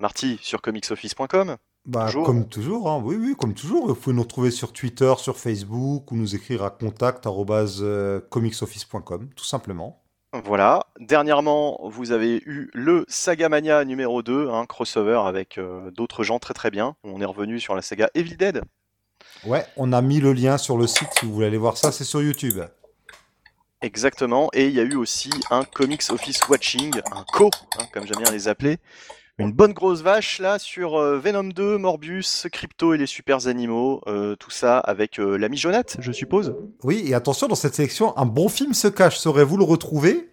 Marty, 0.00 0.38
sur 0.42 0.62
comicsoffice.com. 0.62 1.56
Bah, 1.86 2.06
Toujours. 2.06 2.26
comme 2.26 2.46
toujours, 2.46 2.90
hein. 2.90 3.00
oui, 3.02 3.16
oui, 3.18 3.34
comme 3.38 3.54
toujours. 3.54 3.86
Vous 3.88 3.94
pouvez 3.94 4.14
nous 4.14 4.22
retrouver 4.22 4.50
sur 4.50 4.72
Twitter, 4.72 5.12
sur 5.18 5.38
Facebook 5.38 6.10
ou 6.12 6.16
nous 6.16 6.34
écrire 6.34 6.62
à 6.62 6.70
contact 6.70 7.26
arobase, 7.26 7.78
euh, 7.80 8.20
tout 8.30 9.44
simplement. 9.44 10.02
Voilà. 10.44 10.86
Dernièrement, 11.00 11.80
vous 11.88 12.12
avez 12.12 12.36
eu 12.46 12.70
le 12.74 13.04
Sagamania 13.08 13.84
numéro 13.84 14.22
2, 14.22 14.50
un 14.50 14.66
crossover 14.66 15.22
avec 15.26 15.58
euh, 15.58 15.90
d'autres 15.90 16.22
gens 16.22 16.38
très 16.38 16.54
très 16.54 16.70
bien. 16.70 16.94
On 17.02 17.20
est 17.20 17.24
revenu 17.24 17.58
sur 17.58 17.74
la 17.74 17.82
saga 17.82 18.10
Evil 18.14 18.36
Dead. 18.36 18.62
Ouais, 19.44 19.64
on 19.76 19.92
a 19.92 20.02
mis 20.02 20.20
le 20.20 20.32
lien 20.32 20.58
sur 20.58 20.76
le 20.76 20.86
site 20.86 21.08
si 21.18 21.26
vous 21.26 21.32
voulez 21.32 21.46
aller 21.46 21.58
voir 21.58 21.76
ça, 21.76 21.92
c'est 21.92 22.04
sur 22.04 22.22
YouTube. 22.22 22.60
Exactement. 23.82 24.50
Et 24.52 24.66
il 24.66 24.74
y 24.74 24.80
a 24.80 24.84
eu 24.84 24.94
aussi 24.94 25.30
un 25.50 25.64
Comics 25.64 26.10
Office 26.10 26.46
Watching, 26.48 27.00
un 27.12 27.24
co, 27.32 27.50
hein, 27.78 27.84
comme 27.92 28.06
j'aime 28.06 28.22
bien 28.22 28.30
les 28.30 28.48
appeler. 28.48 28.78
Une 29.40 29.52
bonne 29.52 29.72
grosse 29.72 30.02
vache 30.02 30.38
là 30.38 30.58
sur 30.58 30.96
euh, 30.96 31.18
Venom 31.18 31.44
2, 31.44 31.78
Morbius, 31.78 32.46
Crypto 32.52 32.94
et 32.94 32.98
les 32.98 33.06
super 33.06 33.46
animaux. 33.46 34.02
euh, 34.06 34.36
tout 34.36 34.50
ça 34.50 34.78
avec 34.78 35.18
euh, 35.18 35.36
l'ami 35.36 35.56
je 35.56 36.12
suppose. 36.12 36.54
Oui, 36.82 37.04
et 37.06 37.14
attention, 37.14 37.48
dans 37.48 37.54
cette 37.54 37.74
sélection, 37.74 38.16
un 38.16 38.26
bon 38.26 38.48
film 38.48 38.74
se 38.74 38.88
cache. 38.88 39.18
Saurez-vous 39.18 39.56
le 39.56 39.64
retrouver? 39.64 40.28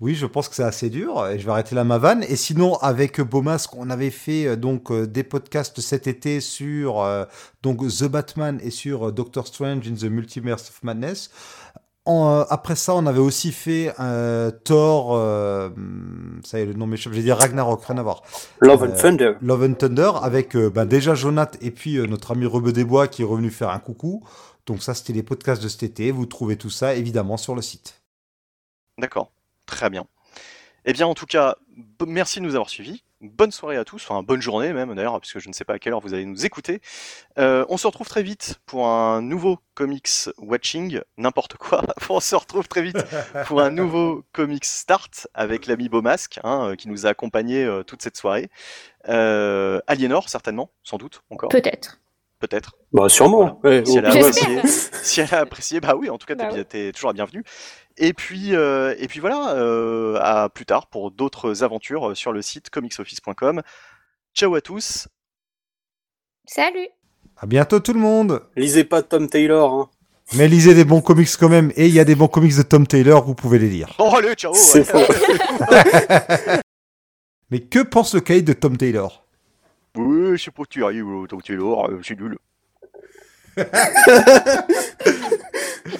Oui, 0.00 0.14
je 0.14 0.26
pense 0.26 0.48
que 0.48 0.56
c'est 0.56 0.64
assez 0.64 0.90
dur, 0.90 1.26
et 1.28 1.38
je 1.38 1.46
vais 1.46 1.52
arrêter 1.52 1.74
là 1.74 1.84
ma 1.84 1.98
vanne. 1.98 2.24
Et 2.24 2.36
sinon, 2.36 2.74
avec 2.76 3.20
Beaumasque, 3.20 3.74
on 3.76 3.88
avait 3.90 4.10
fait 4.10 4.46
euh, 4.46 4.56
donc 4.56 4.92
des 4.92 5.22
podcasts 5.22 5.80
cet 5.80 6.06
été 6.06 6.40
sur 6.40 7.04
donc 7.62 7.86
The 7.86 8.04
Batman 8.04 8.58
et 8.62 8.70
sur 8.70 9.12
Doctor 9.12 9.46
Strange 9.46 9.86
in 9.88 9.94
the 9.94 10.04
Multiverse 10.10 10.68
of 10.68 10.82
Madness. 10.82 11.30
En, 12.06 12.28
euh, 12.28 12.44
après 12.50 12.76
ça, 12.76 12.94
on 12.94 13.06
avait 13.06 13.18
aussi 13.18 13.50
fait 13.50 13.94
euh, 13.98 14.50
Thor, 14.50 15.14
euh, 15.16 15.70
ça 16.44 16.58
y 16.58 16.62
est, 16.62 16.66
le 16.66 16.74
nom 16.74 16.86
m'échappe, 16.86 17.14
je 17.14 17.18
vais 17.18 17.24
dire 17.24 17.38
Ragnarok, 17.38 17.82
rien 17.84 17.96
à 17.96 18.02
voir. 18.02 18.22
Love 18.60 18.82
Euh, 18.82 18.88
and 18.88 18.96
Thunder. 19.00 19.32
Love 19.40 19.62
and 19.64 19.74
Thunder 19.74 20.10
avec 20.22 20.54
euh, 20.54 20.68
bah, 20.68 20.84
déjà 20.84 21.14
Jonath 21.14 21.56
et 21.62 21.70
puis 21.70 21.96
euh, 21.96 22.06
notre 22.06 22.32
ami 22.32 22.44
Rebeu 22.44 22.72
des 22.72 22.84
Bois 22.84 23.08
qui 23.08 23.22
est 23.22 23.24
revenu 23.24 23.50
faire 23.50 23.70
un 23.70 23.78
coucou. 23.78 24.22
Donc 24.66 24.82
ça, 24.82 24.92
c'était 24.94 25.14
les 25.14 25.22
podcasts 25.22 25.62
de 25.62 25.68
cet 25.68 25.82
été. 25.82 26.10
Vous 26.10 26.26
trouvez 26.26 26.56
tout 26.56 26.70
ça 26.70 26.94
évidemment 26.94 27.38
sur 27.38 27.54
le 27.54 27.62
site. 27.62 28.02
D'accord, 28.98 29.30
très 29.66 29.88
bien. 29.88 30.04
Eh 30.84 30.92
bien, 30.92 31.06
en 31.06 31.14
tout 31.14 31.26
cas, 31.26 31.56
merci 32.06 32.40
de 32.40 32.44
nous 32.44 32.54
avoir 32.54 32.68
suivis. 32.68 33.02
Bonne 33.24 33.50
soirée 33.50 33.76
à 33.76 33.84
tous, 33.84 34.02
enfin 34.02 34.22
bonne 34.22 34.42
journée 34.42 34.72
même 34.72 34.94
d'ailleurs, 34.94 35.18
puisque 35.18 35.38
je 35.38 35.48
ne 35.48 35.54
sais 35.54 35.64
pas 35.64 35.74
à 35.74 35.78
quelle 35.78 35.94
heure 35.94 36.00
vous 36.00 36.12
allez 36.12 36.26
nous 36.26 36.44
écouter. 36.44 36.80
Euh, 37.38 37.64
on 37.70 37.78
se 37.78 37.86
retrouve 37.86 38.06
très 38.06 38.22
vite 38.22 38.60
pour 38.66 38.86
un 38.86 39.22
nouveau 39.22 39.58
comics 39.74 40.28
watching, 40.38 41.00
n'importe 41.16 41.56
quoi. 41.56 41.82
on 42.10 42.20
se 42.20 42.36
retrouve 42.36 42.68
très 42.68 42.82
vite 42.82 42.98
pour 43.46 43.62
un 43.62 43.70
nouveau 43.70 44.24
comics 44.32 44.66
start 44.66 45.26
avec 45.32 45.66
l'ami 45.66 45.88
Beaumasque, 45.88 46.38
hein, 46.44 46.70
euh, 46.70 46.76
qui 46.76 46.88
nous 46.88 47.06
a 47.06 47.10
accompagnés 47.10 47.64
euh, 47.64 47.82
toute 47.82 48.02
cette 48.02 48.16
soirée. 48.16 48.50
Aliénor, 49.06 50.28
certainement, 50.28 50.70
sans 50.82 50.98
doute, 50.98 51.22
encore, 51.30 51.48
Peut-être. 51.48 52.00
Peut-être. 52.46 52.76
Bah, 52.92 53.08
sûrement. 53.08 53.60
Ouais, 53.64 53.84
Si 53.84 53.98
elle 53.98 54.06
a 54.06 54.10
apprécié, 54.10 54.60
si 55.02 55.20
elle 55.20 55.34
a 55.34 55.40
apprécié, 55.40 55.80
bah 55.80 55.94
oui, 55.96 56.10
en 56.10 56.18
tout 56.18 56.26
cas, 56.26 56.34
t'es 56.36 56.48
Bah 56.48 56.64
t'es 56.64 56.92
toujours 56.92 57.10
la 57.10 57.14
bienvenue. 57.14 57.42
Et 57.96 58.12
puis, 58.12 58.54
euh, 58.54 58.94
et 58.98 59.06
puis 59.06 59.20
voilà, 59.20 59.54
euh, 59.54 60.18
à 60.20 60.48
plus 60.48 60.66
tard 60.66 60.88
pour 60.88 61.10
d'autres 61.10 61.62
aventures 61.62 62.16
sur 62.16 62.32
le 62.32 62.42
site 62.42 62.70
comicsoffice.com. 62.70 63.62
Ciao 64.34 64.54
à 64.54 64.60
tous. 64.60 65.08
Salut 66.46 66.88
À 67.36 67.46
bientôt 67.46 67.80
tout 67.80 67.92
le 67.92 68.00
monde. 68.00 68.42
Lisez 68.56 68.84
pas 68.84 69.02
Tom 69.02 69.28
Taylor. 69.28 69.72
Hein. 69.72 69.90
Mais 70.34 70.48
lisez 70.48 70.74
des 70.74 70.84
bons 70.84 71.00
comics 71.00 71.28
quand 71.38 71.48
même. 71.48 71.72
Et 71.76 71.86
il 71.86 71.94
y 71.94 72.00
a 72.00 72.04
des 72.04 72.14
bons 72.14 72.28
comics 72.28 72.56
de 72.56 72.62
Tom 72.62 72.86
Taylor, 72.86 73.24
vous 73.24 73.34
pouvez 73.34 73.58
les 73.58 73.68
lire. 73.68 73.94
Oh, 73.98 74.12
allez, 74.16 74.34
ciao. 74.34 74.52
C'est 74.54 74.92
ouais. 74.92 75.04
faux. 75.04 75.12
Mais 77.50 77.60
que 77.60 77.80
pense 77.80 78.14
le 78.14 78.20
cahier 78.20 78.42
de 78.42 78.52
Tom 78.52 78.76
Taylor? 78.76 79.23
Oui, 79.96 80.36
je 80.36 80.42
sais 80.44 80.50
pas, 80.50 80.64
tu 80.68 80.84
arrives, 80.84 81.06
euh, 81.06 81.26
donc 81.26 81.42
tu 81.44 81.54
es 81.54 81.56
euh, 81.56 82.00
c'est 82.02 82.18
nul. 82.18 82.36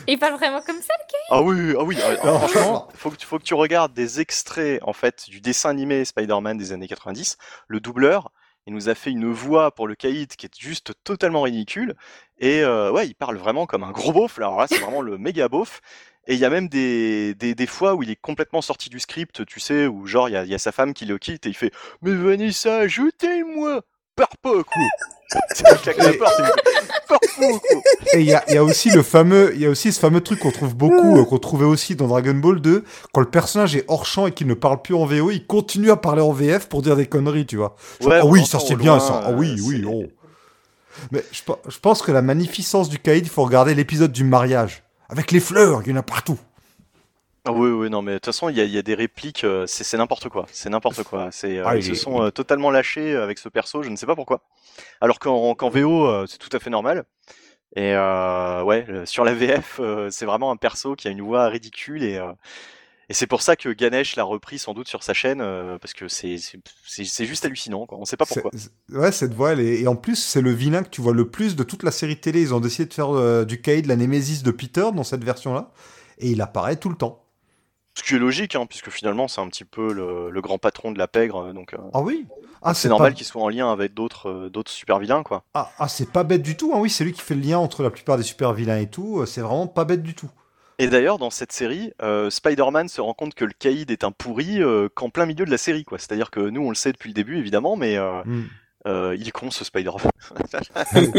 Il 0.06 0.18
parle 0.18 0.34
vraiment 0.34 0.60
comme 0.62 0.80
ça 0.80 0.94
Ah 1.30 1.40
oui, 1.42 1.74
ah 1.78 1.82
oui, 1.84 1.96
ah, 2.02 2.26
Non. 2.26 2.38
franchement, 2.40 2.88
faut 2.94 3.10
que, 3.10 3.16
tu- 3.16 3.26
faut 3.26 3.38
que 3.38 3.44
tu 3.44 3.54
regardes 3.54 3.92
des 3.94 4.20
extraits 4.20 4.80
en 4.82 4.92
fait 4.92 5.26
du 5.28 5.40
dessin 5.40 5.70
animé 5.70 6.04
Spider-Man 6.04 6.58
des 6.58 6.72
années 6.72 6.88
90. 6.88 7.36
Le 7.68 7.80
doubleur, 7.80 8.32
il 8.66 8.74
nous 8.74 8.88
a 8.88 8.94
fait 8.94 9.10
une 9.10 9.30
voix 9.30 9.74
pour 9.74 9.86
le 9.86 9.94
caïd 9.94 10.34
qui 10.36 10.46
est 10.46 10.58
juste 10.60 10.92
totalement 11.04 11.42
ridicule. 11.42 11.94
Et 12.38 12.60
euh, 12.62 12.90
ouais, 12.90 13.06
il 13.06 13.14
parle 13.14 13.36
vraiment 13.36 13.66
comme 13.66 13.84
un 13.84 13.92
gros 13.92 14.12
beauf. 14.12 14.38
Alors 14.38 14.58
là, 14.58 14.66
c'est 14.68 14.78
vraiment 14.78 15.02
le 15.02 15.18
méga 15.18 15.48
beauf. 15.48 15.80
Et 16.26 16.34
il 16.34 16.40
y 16.40 16.44
a 16.44 16.50
même 16.50 16.68
des, 16.68 17.34
des, 17.34 17.54
des 17.54 17.66
fois 17.66 17.94
où 17.94 18.02
il 18.02 18.10
est 18.10 18.16
complètement 18.16 18.62
sorti 18.62 18.88
du 18.88 18.98
script, 18.98 19.44
tu 19.44 19.60
sais, 19.60 19.86
où 19.86 20.06
genre 20.06 20.28
il 20.28 20.32
y 20.32 20.36
a, 20.36 20.44
y 20.44 20.54
a 20.54 20.58
sa 20.58 20.72
femme 20.72 20.94
qui 20.94 21.04
le 21.04 21.18
quitte 21.18 21.44
et 21.46 21.50
il 21.50 21.54
fait 21.54 21.70
Mais 22.00 22.14
Vanessa, 22.14 22.76
ajoutez-moi 22.78 23.82
Pars 24.16 24.28
pas, 24.40 24.62
quoi 24.62 24.82
et 28.14 28.20
il 28.20 28.26
y 28.26 28.34
a, 28.34 28.44
y 28.52 28.56
a 28.56 28.62
aussi 28.64 28.90
le 28.90 29.02
fameux, 29.02 29.52
il 29.54 29.60
y 29.60 29.66
a 29.66 29.70
aussi 29.70 29.92
ce 29.92 29.98
fameux 29.98 30.20
truc 30.20 30.38
qu'on 30.40 30.50
trouve 30.50 30.74
beaucoup, 30.76 31.18
euh, 31.18 31.24
qu'on 31.24 31.38
trouvait 31.38 31.64
aussi 31.64 31.96
dans 31.96 32.06
Dragon 32.06 32.34
Ball 32.34 32.60
2, 32.60 32.84
quand 33.12 33.20
le 33.20 33.30
personnage 33.30 33.74
est 33.76 33.84
hors 33.88 34.06
champ 34.06 34.26
et 34.26 34.32
qu'il 34.32 34.46
ne 34.46 34.54
parle 34.54 34.80
plus 34.82 34.94
en 34.94 35.04
VO, 35.04 35.30
il 35.30 35.46
continue 35.46 35.90
à 35.90 35.96
parler 35.96 36.22
en 36.22 36.32
VF 36.32 36.68
pour 36.68 36.82
dire 36.82 36.96
des 36.96 37.06
conneries, 37.06 37.46
tu 37.46 37.56
vois. 37.56 37.74
Genre, 38.00 38.10
Ouais, 38.10 38.18
ah 38.20 38.26
on 38.26 38.30
oui, 38.30 38.40
entend 38.40 38.60
ça 38.60 38.66
c'est 38.66 38.76
bien 38.76 39.00
ça. 39.00 39.22
Ah 39.24 39.30
euh, 39.30 39.34
oui, 39.36 39.56
oui, 39.62 39.80
c'est- 39.80 39.88
oh. 39.88 40.04
Mais 41.10 41.24
je, 41.32 41.42
pe- 41.42 41.58
je 41.68 41.78
pense 41.78 42.02
que 42.02 42.12
la 42.12 42.22
magnificence 42.22 42.88
du 42.88 42.98
caïd, 42.98 43.24
il 43.26 43.30
faut 43.30 43.44
regarder 43.44 43.74
l'épisode 43.74 44.12
du 44.12 44.24
mariage. 44.24 44.82
Avec 45.08 45.30
les 45.32 45.40
fleurs, 45.40 45.82
il 45.84 45.90
y 45.90 45.92
en 45.92 45.96
a 45.96 46.02
partout. 46.02 46.38
Ah 47.46 47.52
oui, 47.52 47.68
oui, 47.70 47.90
non, 47.90 48.00
mais 48.00 48.12
de 48.12 48.16
toute 48.18 48.26
façon, 48.26 48.48
il 48.48 48.56
y 48.56 48.60
a, 48.60 48.64
il 48.64 48.70
y 48.70 48.78
a 48.78 48.82
des 48.82 48.94
répliques, 48.94 49.44
euh, 49.44 49.66
c'est 49.66 49.98
n'importe 49.98 50.30
quoi, 50.30 50.46
c'est 50.50 50.70
n'importe 50.70 51.02
quoi. 51.02 51.28
C'est, 51.30 51.58
euh, 51.58 51.64
Ah, 51.66 51.76
ils 51.76 51.80
il 51.80 51.84
se 51.84 51.94
sont 51.94 52.22
euh, 52.22 52.30
totalement 52.30 52.70
lâchés 52.70 53.14
avec 53.16 53.38
ce 53.38 53.50
perso, 53.50 53.82
je 53.82 53.90
ne 53.90 53.96
sais 53.96 54.06
pas 54.06 54.14
pourquoi. 54.16 54.40
Alors 55.02 55.18
qu'en 55.18 55.54
VO, 55.68 56.26
c'est 56.26 56.38
tout 56.38 56.54
à 56.56 56.58
fait 56.58 56.70
normal. 56.70 57.04
Et 57.76 57.92
ouais, 57.94 58.86
sur 59.04 59.24
la 59.24 59.34
VF, 59.34 59.80
c'est 60.10 60.24
vraiment 60.24 60.50
un 60.52 60.56
perso 60.56 60.94
qui 60.96 61.06
a 61.08 61.10
une 61.10 61.20
voix 61.20 61.48
ridicule 61.48 62.02
et, 62.02 62.18
et 63.08 63.14
c'est 63.14 63.26
pour 63.26 63.42
ça 63.42 63.56
que 63.56 63.68
Ganesh 63.68 64.16
l'a 64.16 64.24
repris 64.24 64.58
sans 64.58 64.74
doute 64.74 64.88
sur 64.88 65.02
sa 65.02 65.14
chaîne, 65.14 65.40
euh, 65.40 65.78
parce 65.78 65.92
que 65.94 66.08
c'est 66.08 66.36
juste 67.26 67.44
hallucinant, 67.44 67.86
quoi. 67.86 67.98
on 67.98 68.04
sait 68.04 68.16
pas 68.16 68.26
pourquoi. 68.26 68.50
Ouais, 68.92 69.12
cette 69.12 69.34
voix, 69.34 69.52
elle 69.52 69.60
est... 69.60 69.80
et 69.82 69.88
en 69.88 69.96
plus, 69.96 70.16
c'est 70.16 70.40
le 70.40 70.50
vilain 70.52 70.82
que 70.82 70.88
tu 70.90 71.00
vois 71.00 71.12
le 71.14 71.28
plus 71.30 71.56
de 71.56 71.62
toute 71.64 71.82
la 71.82 71.90
série 71.90 72.18
télé. 72.18 72.40
Ils 72.42 72.54
ont 72.54 72.60
décidé 72.60 72.86
de 72.86 72.94
faire 72.94 73.14
euh, 73.14 73.44
du 73.44 73.60
caïd, 73.60 73.86
la 73.86 73.96
némésis 73.96 74.42
de 74.42 74.50
Peter 74.50 74.88
dans 74.94 75.04
cette 75.04 75.24
version-là, 75.24 75.70
et 76.18 76.30
il 76.30 76.40
apparaît 76.40 76.76
tout 76.76 76.88
le 76.88 76.96
temps. 76.96 77.20
Ce 77.96 78.02
qui 78.02 78.14
est 78.16 78.18
logique, 78.18 78.56
hein, 78.56 78.66
puisque 78.66 78.90
finalement, 78.90 79.28
c'est 79.28 79.40
un 79.40 79.48
petit 79.48 79.64
peu 79.64 79.92
le, 79.92 80.28
le 80.30 80.40
grand 80.40 80.58
patron 80.58 80.90
de 80.90 80.98
la 80.98 81.06
pègre, 81.06 81.46
euh, 81.48 81.52
donc 81.52 81.74
euh, 81.74 81.78
Ah 81.92 82.00
oui? 82.00 82.26
Ah, 82.62 82.74
c'est 82.74 82.88
pas- 82.88 82.94
normal 82.94 83.14
qu'il 83.14 83.26
soit 83.26 83.42
en 83.42 83.48
lien 83.50 83.70
avec 83.70 83.94
d'autres 83.94 84.48
d'autres 84.48 84.70
super 84.72 84.98
vilains, 84.98 85.22
quoi. 85.22 85.44
Ah, 85.54 85.70
ah, 85.78 85.86
c'est 85.88 86.10
pas 86.10 86.24
bête 86.24 86.42
du 86.42 86.56
tout, 86.56 86.72
hein, 86.74 86.78
oui, 86.80 86.90
c'est 86.90 87.04
lui 87.04 87.12
qui 87.12 87.20
fait 87.20 87.34
le 87.34 87.42
lien 87.42 87.58
entre 87.58 87.82
la 87.82 87.90
plupart 87.90 88.16
des 88.16 88.22
super 88.22 88.52
vilains 88.54 88.78
et 88.78 88.88
tout, 88.88 89.24
c'est 89.26 89.42
vraiment 89.42 89.66
pas 89.68 89.84
bête 89.84 90.02
du 90.02 90.14
tout. 90.14 90.30
Et 90.78 90.88
d'ailleurs, 90.88 91.18
dans 91.18 91.30
cette 91.30 91.52
série, 91.52 91.92
euh, 92.02 92.30
Spider-Man 92.30 92.88
se 92.88 93.00
rend 93.00 93.14
compte 93.14 93.34
que 93.34 93.44
le 93.44 93.52
caïd 93.56 93.90
est 93.90 94.02
un 94.04 94.10
pourri 94.10 94.60
euh, 94.62 94.88
qu'en 94.92 95.08
plein 95.10 95.26
milieu 95.26 95.44
de 95.44 95.50
la 95.50 95.58
série, 95.58 95.84
quoi. 95.84 95.98
C'est-à-dire 95.98 96.30
que 96.30 96.40
nous, 96.40 96.62
on 96.62 96.68
le 96.70 96.74
sait 96.74 96.92
depuis 96.92 97.08
le 97.08 97.14
début, 97.14 97.38
évidemment, 97.38 97.76
mais 97.76 97.96
euh, 97.96 98.22
Hmm. 98.24 98.44
euh, 98.86 99.16
il 99.18 99.28
est 99.28 99.30
con, 99.30 99.50
ce 99.50 99.64
Spider-Man. 99.64 100.10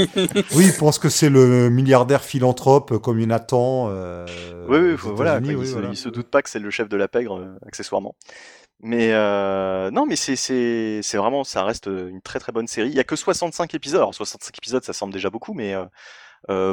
Oui, 0.55 0.65
il 0.67 0.73
pense 0.77 0.99
que 0.99 1.09
c'est 1.09 1.29
le 1.29 1.69
milliardaire 1.69 2.23
philanthrope 2.23 2.97
comme 2.99 3.19
il 3.19 3.23
y 3.23 3.27
en 3.27 3.31
a 3.35 3.39
tant. 3.39 3.87
euh, 3.89 4.25
oui, 4.67 4.77
oui, 4.79 4.95
voilà, 5.13 5.39
quoi, 5.39 5.47
oui, 5.49 5.55
il, 5.61 5.67
se, 5.67 5.71
voilà. 5.73 5.89
il 5.89 5.97
se 5.97 6.09
doute 6.09 6.27
pas 6.29 6.41
que 6.41 6.49
c'est 6.49 6.59
le 6.59 6.69
chef 6.69 6.89
de 6.89 6.97
la 6.97 7.07
pègre, 7.07 7.37
euh, 7.39 7.55
accessoirement. 7.65 8.15
Mais 8.81 9.13
euh, 9.13 9.89
non, 9.91 10.05
mais 10.05 10.15
c'est 10.17 11.01
vraiment, 11.13 11.43
ça 11.43 11.63
reste 11.63 11.87
une 11.87 12.21
très 12.21 12.39
très 12.39 12.51
bonne 12.51 12.67
série. 12.67 12.89
Il 12.89 12.95
y 12.95 12.99
a 12.99 13.03
que 13.05 13.15
65 13.15 13.73
épisodes. 13.73 14.01
Alors 14.01 14.13
65 14.13 14.57
épisodes, 14.57 14.83
ça 14.83 14.91
semble 14.93 15.13
déjà 15.13 15.29
beaucoup, 15.29 15.53
mais 15.53 15.73
euh, 15.73 15.85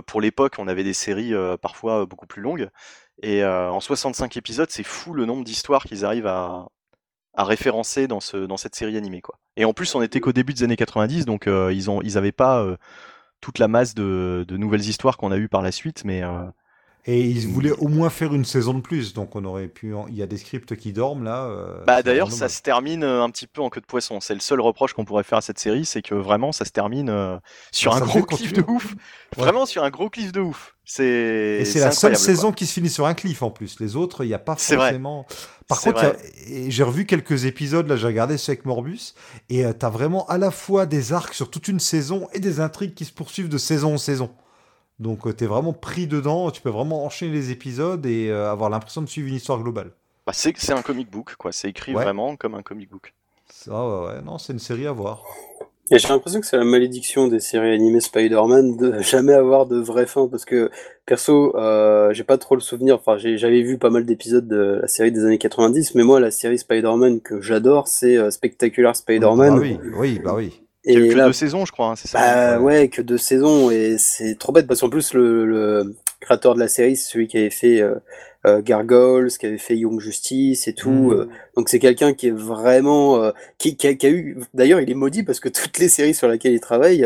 pour 0.07 0.21
l'époque, 0.21 0.55
on 0.59 0.69
avait 0.69 0.85
des 0.85 0.93
séries 0.93 1.35
euh, 1.35 1.57
parfois 1.57 2.07
beaucoup 2.07 2.27
plus 2.27 2.43
longues. 2.43 2.69
Et 3.23 3.43
euh, 3.45 3.71
en 3.71 3.81
65 3.81 4.37
épisodes, 4.37 4.71
c'est 4.71 4.83
fou 4.83 5.13
le 5.15 5.27
nombre 5.27 5.45
d'histoires 5.45 5.85
qu'ils 5.85 6.05
arrivent 6.05 6.27
à, 6.27 6.69
à 7.35 7.45
référencer 7.45 8.09
dans, 8.09 8.21
ce, 8.21 8.37
dans 8.37 8.57
cette 8.57 8.75
série 8.75 8.97
animée. 8.97 9.21
Quoi. 9.21 9.39
Et 9.57 9.65
en 9.65 9.73
plus, 9.73 9.95
on 9.95 10.03
était 10.03 10.21
qu'au 10.21 10.33
début 10.33 10.55
des 10.55 10.63
années 10.65 10.77
90, 10.77 11.25
donc 11.25 11.47
euh, 11.47 11.73
ils 11.73 11.91
ont 11.91 12.01
ils 12.03 12.19
avaient 12.19 12.33
pas 12.33 12.63
euh, 12.63 12.77
toute 13.41 13.59
la 13.59 13.69
masse 13.69 13.95
de, 13.95 14.45
de 14.47 14.57
nouvelles 14.57 14.89
histoires 14.89 15.17
qu'on 15.17 15.33
a 15.33 15.37
eues 15.37 15.49
par 15.49 15.63
la 15.63 15.73
suite, 15.73 16.05
mais, 16.05 16.23
euh, 16.23 16.45
Et 17.05 17.21
ils 17.23 17.49
voulaient 17.49 17.73
au 17.73 17.89
moins 17.89 18.11
faire 18.11 18.33
une 18.33 18.45
saison 18.45 18.75
de 18.75 18.81
plus, 18.81 19.13
donc 19.13 19.35
on 19.35 19.45
aurait 19.45 19.67
pu. 19.67 19.93
en- 19.93 20.07
Il 20.07 20.15
y 20.15 20.23
a 20.23 20.27
des 20.29 20.37
scripts 20.37 20.77
qui 20.77 20.93
dorment 20.93 21.25
là. 21.25 21.47
euh, 21.47 21.83
Bah 21.85 22.01
d'ailleurs, 22.05 22.31
ça 22.31 22.49
se 22.49 22.63
termine 22.63 23.03
euh, 23.03 23.25
un 23.25 23.31
petit 23.31 23.49
peu 23.49 23.61
en 23.61 23.71
queue 23.71 23.81
de 23.81 23.87
poisson. 23.87 24.21
C'est 24.21 24.35
le 24.35 24.41
seul 24.41 24.61
reproche 24.61 24.93
qu'on 24.93 25.05
pourrait 25.05 25.25
faire 25.25 25.39
à 25.39 25.43
cette 25.43 25.59
série, 25.59 25.85
c'est 25.85 26.01
que 26.01 26.15
vraiment, 26.15 26.53
ça 26.53 26.65
se 26.65 26.71
termine 26.71 27.09
euh, 27.11 27.37
sur 27.73 27.93
un 27.93 27.99
ça 27.99 28.05
gros 28.05 28.23
cliff 28.23 28.53
de 28.53 28.63
ouf. 28.69 28.95
Vraiment 29.37 29.67
sur 29.67 29.83
un 29.83 29.91
gros 29.91 30.11
cliff 30.11 30.31
de 30.31 30.41
ouf. 30.41 30.77
C'est 30.85 31.59
Et 31.61 31.65
c'est 31.65 31.81
la 31.81 31.91
seule 31.91 32.13
quoi. 32.13 32.21
saison 32.21 32.53
qui 32.53 32.67
se 32.67 32.73
finit 32.75 32.89
sur 32.91 33.07
un 33.07 33.15
cliff 33.15 33.43
en 33.43 33.51
plus. 33.51 33.81
Les 33.81 33.97
autres, 33.97 34.23
il 34.25 34.29
n'y 34.29 34.35
a 34.35 34.39
pas 34.39 34.55
C'est 34.57 34.77
vrai. 34.77 34.91
forcément. 34.91 35.27
Par 35.67 35.81
contre, 35.81 36.05
a- 36.05 36.13
j'ai 36.69 36.83
revu 36.85 37.05
quelques 37.07 37.47
épisodes, 37.47 37.89
là 37.89 37.97
j'ai 37.97 38.07
regardé 38.07 38.37
ceux 38.37 38.53
avec 38.53 38.65
Morbus, 38.65 39.15
et 39.49 39.65
tu 39.65 39.75
t'as 39.79 39.91
vraiment 39.91 40.25
à 40.27 40.39
la 40.39 40.51
fois 40.53 40.87
des 40.87 41.13
arcs 41.13 41.35
sur 41.35 41.51
toute 41.51 41.67
une 41.67 41.81
saison 41.81 42.29
et 42.33 42.39
des 42.41 42.61
intrigues 42.61 42.95
qui 42.95 43.05
se 43.05 43.13
poursuivent 43.13 43.49
de 43.49 43.59
saison 43.59 43.95
en 43.95 43.99
saison. 43.99 44.31
Donc 44.99 45.27
euh, 45.27 45.33
t'es 45.33 45.47
vraiment 45.47 45.73
pris 45.73 46.07
dedans, 46.07 46.51
tu 46.51 46.63
peux 46.63 46.71
vraiment 46.71 47.05
enchaîner 47.05 47.33
les 47.33 47.51
épisodes 47.51 48.05
et 48.07 48.29
euh, 48.31 48.51
avoir 48.51 48.71
l'impression 48.71 49.03
de 49.03 49.09
suivre 49.09 49.29
une 49.29 49.35
histoire 49.35 49.61
globale. 49.63 49.91
Bah, 50.27 50.33
c'est 50.35 50.57
c'est 50.57 50.73
un 50.73 50.83
comic 50.83 51.11
book, 51.11 51.35
quoi. 51.37 51.51
C'est 51.53 51.69
écrit 51.69 51.95
Ouais. 51.95 52.05
vraiment 52.05 52.37
comme 52.37 52.55
un 52.55 52.63
comic 52.63 52.91
book. 52.91 53.13
Ça, 53.51 53.73
ouais, 53.73 54.07
ouais, 54.07 54.23
non, 54.23 54.39
c'est 54.39 54.53
une 54.53 54.59
série 54.59 54.87
à 54.87 54.93
voir. 54.93 55.25
Et 55.91 55.99
j'ai 55.99 56.09
l'impression 56.09 56.41
que 56.41 56.47
c'est 56.47 56.57
la 56.57 56.65
malédiction 56.65 57.27
des 57.29 57.41
séries 57.41 57.73
animées 57.75 58.01
Spider-Man 58.01 58.77
de 58.77 58.99
jamais 59.03 59.35
avoir 59.35 59.67
de 59.67 59.79
vraie 59.79 60.07
fin 60.07 60.27
parce 60.29 60.45
que 60.45 60.71
perso, 61.05 61.55
euh, 61.57 62.13
j'ai 62.15 62.25
pas 62.25 62.39
trop 62.39 62.55
le 62.55 62.61
souvenir. 62.61 62.95
Enfin, 62.95 63.19
j'avais 63.19 63.63
vu 63.63 63.77
pas 63.79 63.91
mal 63.91 64.07
d'épisodes 64.07 64.47
de 64.47 64.79
la 64.81 64.89
série 64.89 65.11
des 65.13 65.25
années 65.25 65.39
90, 65.39 65.95
mais 65.97 66.05
moi, 66.05 66.21
la 66.21 66.31
série 66.31 66.59
Spider-Man 66.59 67.21
que 67.21 67.41
j'adore, 67.43 67.89
c'est 67.89 68.17
euh, 68.17 68.31
Spectacular 68.31 68.95
Spider-Man. 68.97 69.55
Bah 69.55 69.61
oui, 69.61 69.79
oui, 69.97 70.21
bah 70.25 70.35
oui. 70.37 70.63
Il 70.85 70.95
y 70.95 70.97
a 70.97 71.01
eu 71.01 71.07
Et 71.07 71.09
que 71.09 71.17
là, 71.17 71.27
deux 71.27 71.33
saisons, 71.33 71.65
je 71.67 71.73
crois, 71.73 71.91
hein, 71.91 71.97
c'est 71.97 72.09
ça. 72.09 72.19
bah 72.19 72.61
ouais, 72.61 72.89
que 72.89 73.03
deux 73.03 73.19
saisons 73.19 73.71
et 73.71 73.97
c'est 73.99 74.37
trop 74.39 74.53
bête 74.53 74.67
parce 74.67 74.81
qu'en 74.81 74.91
plus 74.91 75.15
le, 75.15 75.47
le 75.47 75.97
créateur 76.21 76.55
de 76.55 76.61
la 76.61 76.69
série, 76.69 76.97
c'est 76.97 77.11
celui 77.13 77.29
qui 77.29 77.39
avait 77.39 77.51
fait 77.51 77.81
euh, 77.81 77.97
euh, 78.47 78.63
Gargoyles, 78.63 79.29
qui 79.39 79.47
avait 79.47 79.59
fait 79.59 79.77
Young 79.77 80.01
Justice 80.01 80.69
et 80.69 80.75
tout. 80.75 80.91
Mhm. 80.91 81.13
euh, 81.13 81.29
donc 81.57 81.69
c'est 81.69 81.79
quelqu'un 81.79 82.15
qui 82.15 82.29
est 82.29 82.33
vraiment, 82.33 83.23
euh, 83.23 83.33
qui, 83.59 83.77
qui 83.77 83.87
a, 83.89 83.95
qui 83.95 84.07
a 84.07 84.11
eu. 84.11 84.41
D'ailleurs, 84.55 84.81
il 84.81 84.91
est 84.91 84.95
maudit 84.95 85.23
parce 85.23 85.41
que 85.41 85.49
toutes 85.49 85.79
les 85.79 85.89
séries 85.89 86.15
sur 86.15 86.29
lesquelles 86.29 86.55
il 86.55 86.61
travaille 86.61 87.05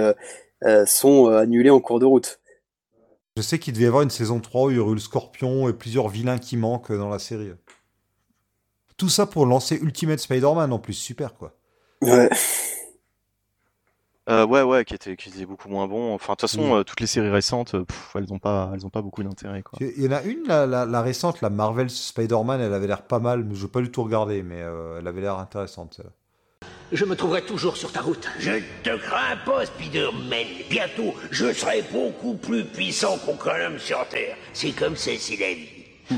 euh, 0.64 0.86
sont 0.86 1.26
annulées 1.28 1.70
en 1.70 1.80
cours 1.80 2.00
de 2.00 2.06
route. 2.06 2.40
Je 3.36 3.42
sais 3.42 3.58
qu'il 3.58 3.74
devait 3.74 3.84
y 3.84 3.88
avoir 3.88 4.02
une 4.02 4.10
saison 4.10 4.40
3 4.40 4.64
où 4.66 4.70
il 4.70 4.76
y 4.76 4.80
aurait 4.80 4.92
eu 4.92 4.94
le 4.94 5.00
scorpion 5.00 5.68
et 5.68 5.74
plusieurs 5.74 6.08
vilains 6.08 6.38
qui 6.38 6.56
manquent 6.56 6.92
dans 6.92 7.10
la 7.10 7.18
série. 7.18 7.50
Tout 8.96 9.10
ça 9.10 9.26
pour 9.26 9.46
lancer 9.46 9.78
Ultimate 9.82 10.18
Spider-Man 10.18 10.72
en 10.72 10.78
plus, 10.78 10.94
super 10.94 11.34
quoi. 11.34 11.54
Ouais. 12.02 12.28
Euh, 14.28 14.44
ouais, 14.44 14.62
ouais, 14.62 14.84
qui 14.84 14.94
était, 14.94 15.14
qui 15.16 15.28
était 15.28 15.46
beaucoup 15.46 15.68
moins 15.68 15.86
bon. 15.86 16.12
Enfin, 16.14 16.32
de 16.32 16.38
toute 16.38 16.50
façon, 16.50 16.68
Mm. 16.74 16.78
euh, 16.78 16.82
toutes 16.84 17.00
les 17.00 17.06
séries 17.06 17.30
récentes, 17.30 17.74
euh, 17.74 17.84
pff, 17.84 18.10
elles 18.16 18.32
ont 18.32 18.40
pas, 18.40 18.72
elles 18.74 18.84
ont 18.84 18.90
pas 18.90 19.02
beaucoup 19.02 19.22
d'intérêt, 19.22 19.62
quoi. 19.62 19.78
Il 19.80 20.02
y 20.02 20.08
en 20.08 20.12
a 20.12 20.22
une, 20.22 20.42
la, 20.48 20.66
la, 20.66 20.84
la 20.84 21.00
récente, 21.02 21.40
la 21.42 21.50
Marvel 21.50 21.88
Spider-Man, 21.88 22.60
elle 22.60 22.74
avait 22.74 22.88
l'air 22.88 23.02
pas 23.02 23.20
mal, 23.20 23.44
mais 23.44 23.54
je 23.54 23.64
n'ai 23.64 23.70
pas 23.70 23.80
du 23.80 23.90
tout 23.90 24.02
regardé, 24.02 24.42
mais 24.42 24.60
euh, 24.62 24.98
elle 24.98 25.06
avait 25.06 25.20
l'air 25.20 25.38
intéressante. 25.38 25.94
celle-là. 25.94 26.10
Je 26.92 27.04
me 27.04 27.14
trouverai 27.16 27.42
toujours 27.42 27.76
sur 27.76 27.92
ta 27.92 28.00
route. 28.00 28.28
Je 28.40 28.52
te 28.82 28.96
crains 28.96 29.36
pas, 29.44 29.66
Spider-Man. 29.66 30.46
Bientôt, 30.70 31.14
je 31.30 31.52
serai 31.52 31.82
beaucoup 31.92 32.34
plus 32.34 32.64
puissant 32.64 33.18
qu'aucun 33.24 33.66
homme 33.66 33.78
sur 33.78 34.06
Terre. 34.08 34.36
C'est 34.52 34.70
comme 34.72 34.96
c'est 34.96 35.18
la 35.38 35.54
vie. 35.54 35.68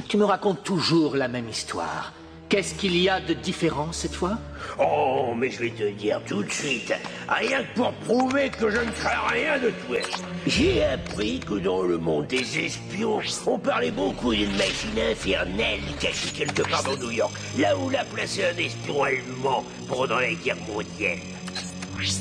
Tu 0.08 0.16
me 0.18 0.24
racontes 0.24 0.62
toujours 0.64 1.16
la 1.16 1.28
même 1.28 1.48
histoire. 1.48 2.12
Qu'est-ce 2.48 2.74
qu'il 2.74 2.96
y 2.96 3.10
a 3.10 3.20
de 3.20 3.34
différent 3.34 3.92
cette 3.92 4.14
fois? 4.14 4.38
Oh, 4.78 5.34
mais 5.36 5.50
je 5.50 5.58
vais 5.58 5.70
te 5.70 5.90
dire 5.90 6.18
tout 6.26 6.42
de 6.42 6.50
suite, 6.50 6.94
rien 7.28 7.62
que 7.62 7.74
pour 7.74 7.92
prouver 7.92 8.48
que 8.48 8.70
je 8.70 8.78
ne 8.78 8.90
crains 8.90 9.28
rien 9.30 9.58
de 9.58 9.70
toi. 9.86 9.98
J'ai 10.46 10.82
appris 10.82 11.40
que 11.40 11.54
dans 11.54 11.82
le 11.82 11.98
monde 11.98 12.26
des 12.28 12.58
espions, 12.58 13.20
on 13.46 13.58
parlait 13.58 13.90
beaucoup 13.90 14.32
d'une 14.34 14.56
machine 14.56 14.98
infernale 15.10 15.80
cachée 16.00 16.30
quelque 16.30 16.62
part 16.62 16.82
dans 16.84 16.96
New 16.96 17.10
York, 17.10 17.32
là 17.58 17.76
où 17.76 17.90
l'a 17.90 18.04
placé 18.04 18.44
un 18.44 18.56
espion 18.56 19.02
allemand 19.02 19.62
pendant 19.86 20.18
la 20.18 20.32
guerre 20.32 20.56
mondiale. 20.66 21.18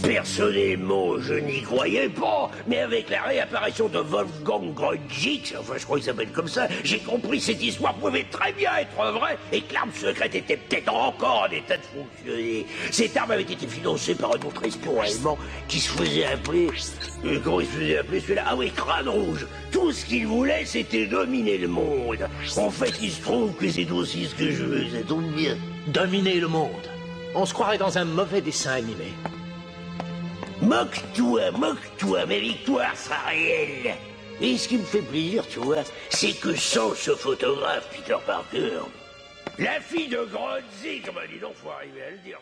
Personnellement, 0.01 1.19
je 1.19 1.35
n'y 1.35 1.61
croyais 1.61 2.09
pas, 2.09 2.49
mais 2.67 2.79
avec 2.79 3.09
la 3.09 3.21
réapparition 3.21 3.87
de 3.87 3.99
Wolfgang 3.99 4.73
Grudgix, 4.73 5.53
enfin 5.59 5.73
je 5.77 5.85
crois 5.85 5.97
qu'il 5.97 6.05
s'appelle 6.05 6.31
comme 6.31 6.47
ça, 6.47 6.67
j'ai 6.83 6.97
compris 6.99 7.37
que 7.37 7.43
cette 7.43 7.61
histoire 7.61 7.93
pouvait 7.93 8.25
très 8.31 8.53
bien 8.53 8.71
être 8.79 9.11
vraie 9.11 9.37
et 9.51 9.61
que 9.61 9.73
l'arme 9.73 9.91
secrète 9.93 10.33
était 10.33 10.57
peut-être 10.57 10.91
encore 10.91 11.47
en 11.47 11.51
état 11.53 11.77
de 11.77 11.83
fonctionner. 11.83 12.65
Cette 12.91 13.15
arme 13.17 13.31
avait 13.31 13.43
été 13.43 13.67
financée 13.67 14.15
par 14.15 14.31
un 14.31 14.47
autre 14.47 14.65
espion 14.65 14.99
allemand 14.99 15.37
qui 15.67 15.79
se 15.79 15.91
faisait 15.91 16.25
appeler... 16.25 16.69
euh, 17.25 17.39
comment 17.43 17.59
il 17.61 17.67
se 17.67 17.71
faisait 17.73 17.97
appeler 17.99 18.19
celui-là? 18.19 18.43
Ah 18.47 18.55
oui, 18.55 18.71
Crâne 18.75 19.09
Rouge 19.09 19.45
Tout 19.71 19.91
ce 19.91 20.05
qu'il 20.05 20.25
voulait, 20.25 20.65
c'était 20.65 21.05
dominer 21.05 21.59
le 21.59 21.67
monde. 21.67 22.27
En 22.57 22.71
fait, 22.71 22.93
il 23.01 23.11
se 23.11 23.21
trouve 23.21 23.53
que 23.53 23.69
c'est 23.69 23.91
aussi 23.91 24.25
ce 24.25 24.33
que 24.35 24.51
je 24.51 24.63
veux, 24.63 24.85
ça 24.89 25.15
bien. 25.35 25.55
Dominer 25.87 26.39
le 26.39 26.47
monde. 26.47 26.71
On 27.35 27.45
se 27.45 27.53
croirait 27.53 27.77
dans 27.77 27.97
un 27.97 28.05
mauvais 28.05 28.41
dessin 28.41 28.71
animé. 28.71 29.13
Moque-toi, 30.61 31.51
moque-toi, 31.51 32.25
ma 32.25 32.39
victoire 32.39 32.97
sera 32.97 33.29
réelle. 33.29 33.95
Et 34.41 34.57
ce 34.57 34.67
qui 34.67 34.77
me 34.77 34.83
fait 34.83 35.01
plaisir, 35.01 35.47
tu 35.47 35.59
vois, 35.59 35.83
c'est 36.09 36.33
que 36.33 36.55
sans 36.55 36.93
ce 36.95 37.11
photographe, 37.15 37.87
Peter 37.91 38.17
Parker, 38.25 38.79
la 39.59 39.79
fille 39.81 40.07
de 40.07 40.23
Grotzi, 40.25 41.01
comme 41.05 41.15
elle 41.23 41.29
dit, 41.29 41.41
non, 41.41 41.51
faut 41.53 41.69
arriver 41.69 42.03
à 42.03 42.11
le 42.11 42.17
dire. 42.17 42.39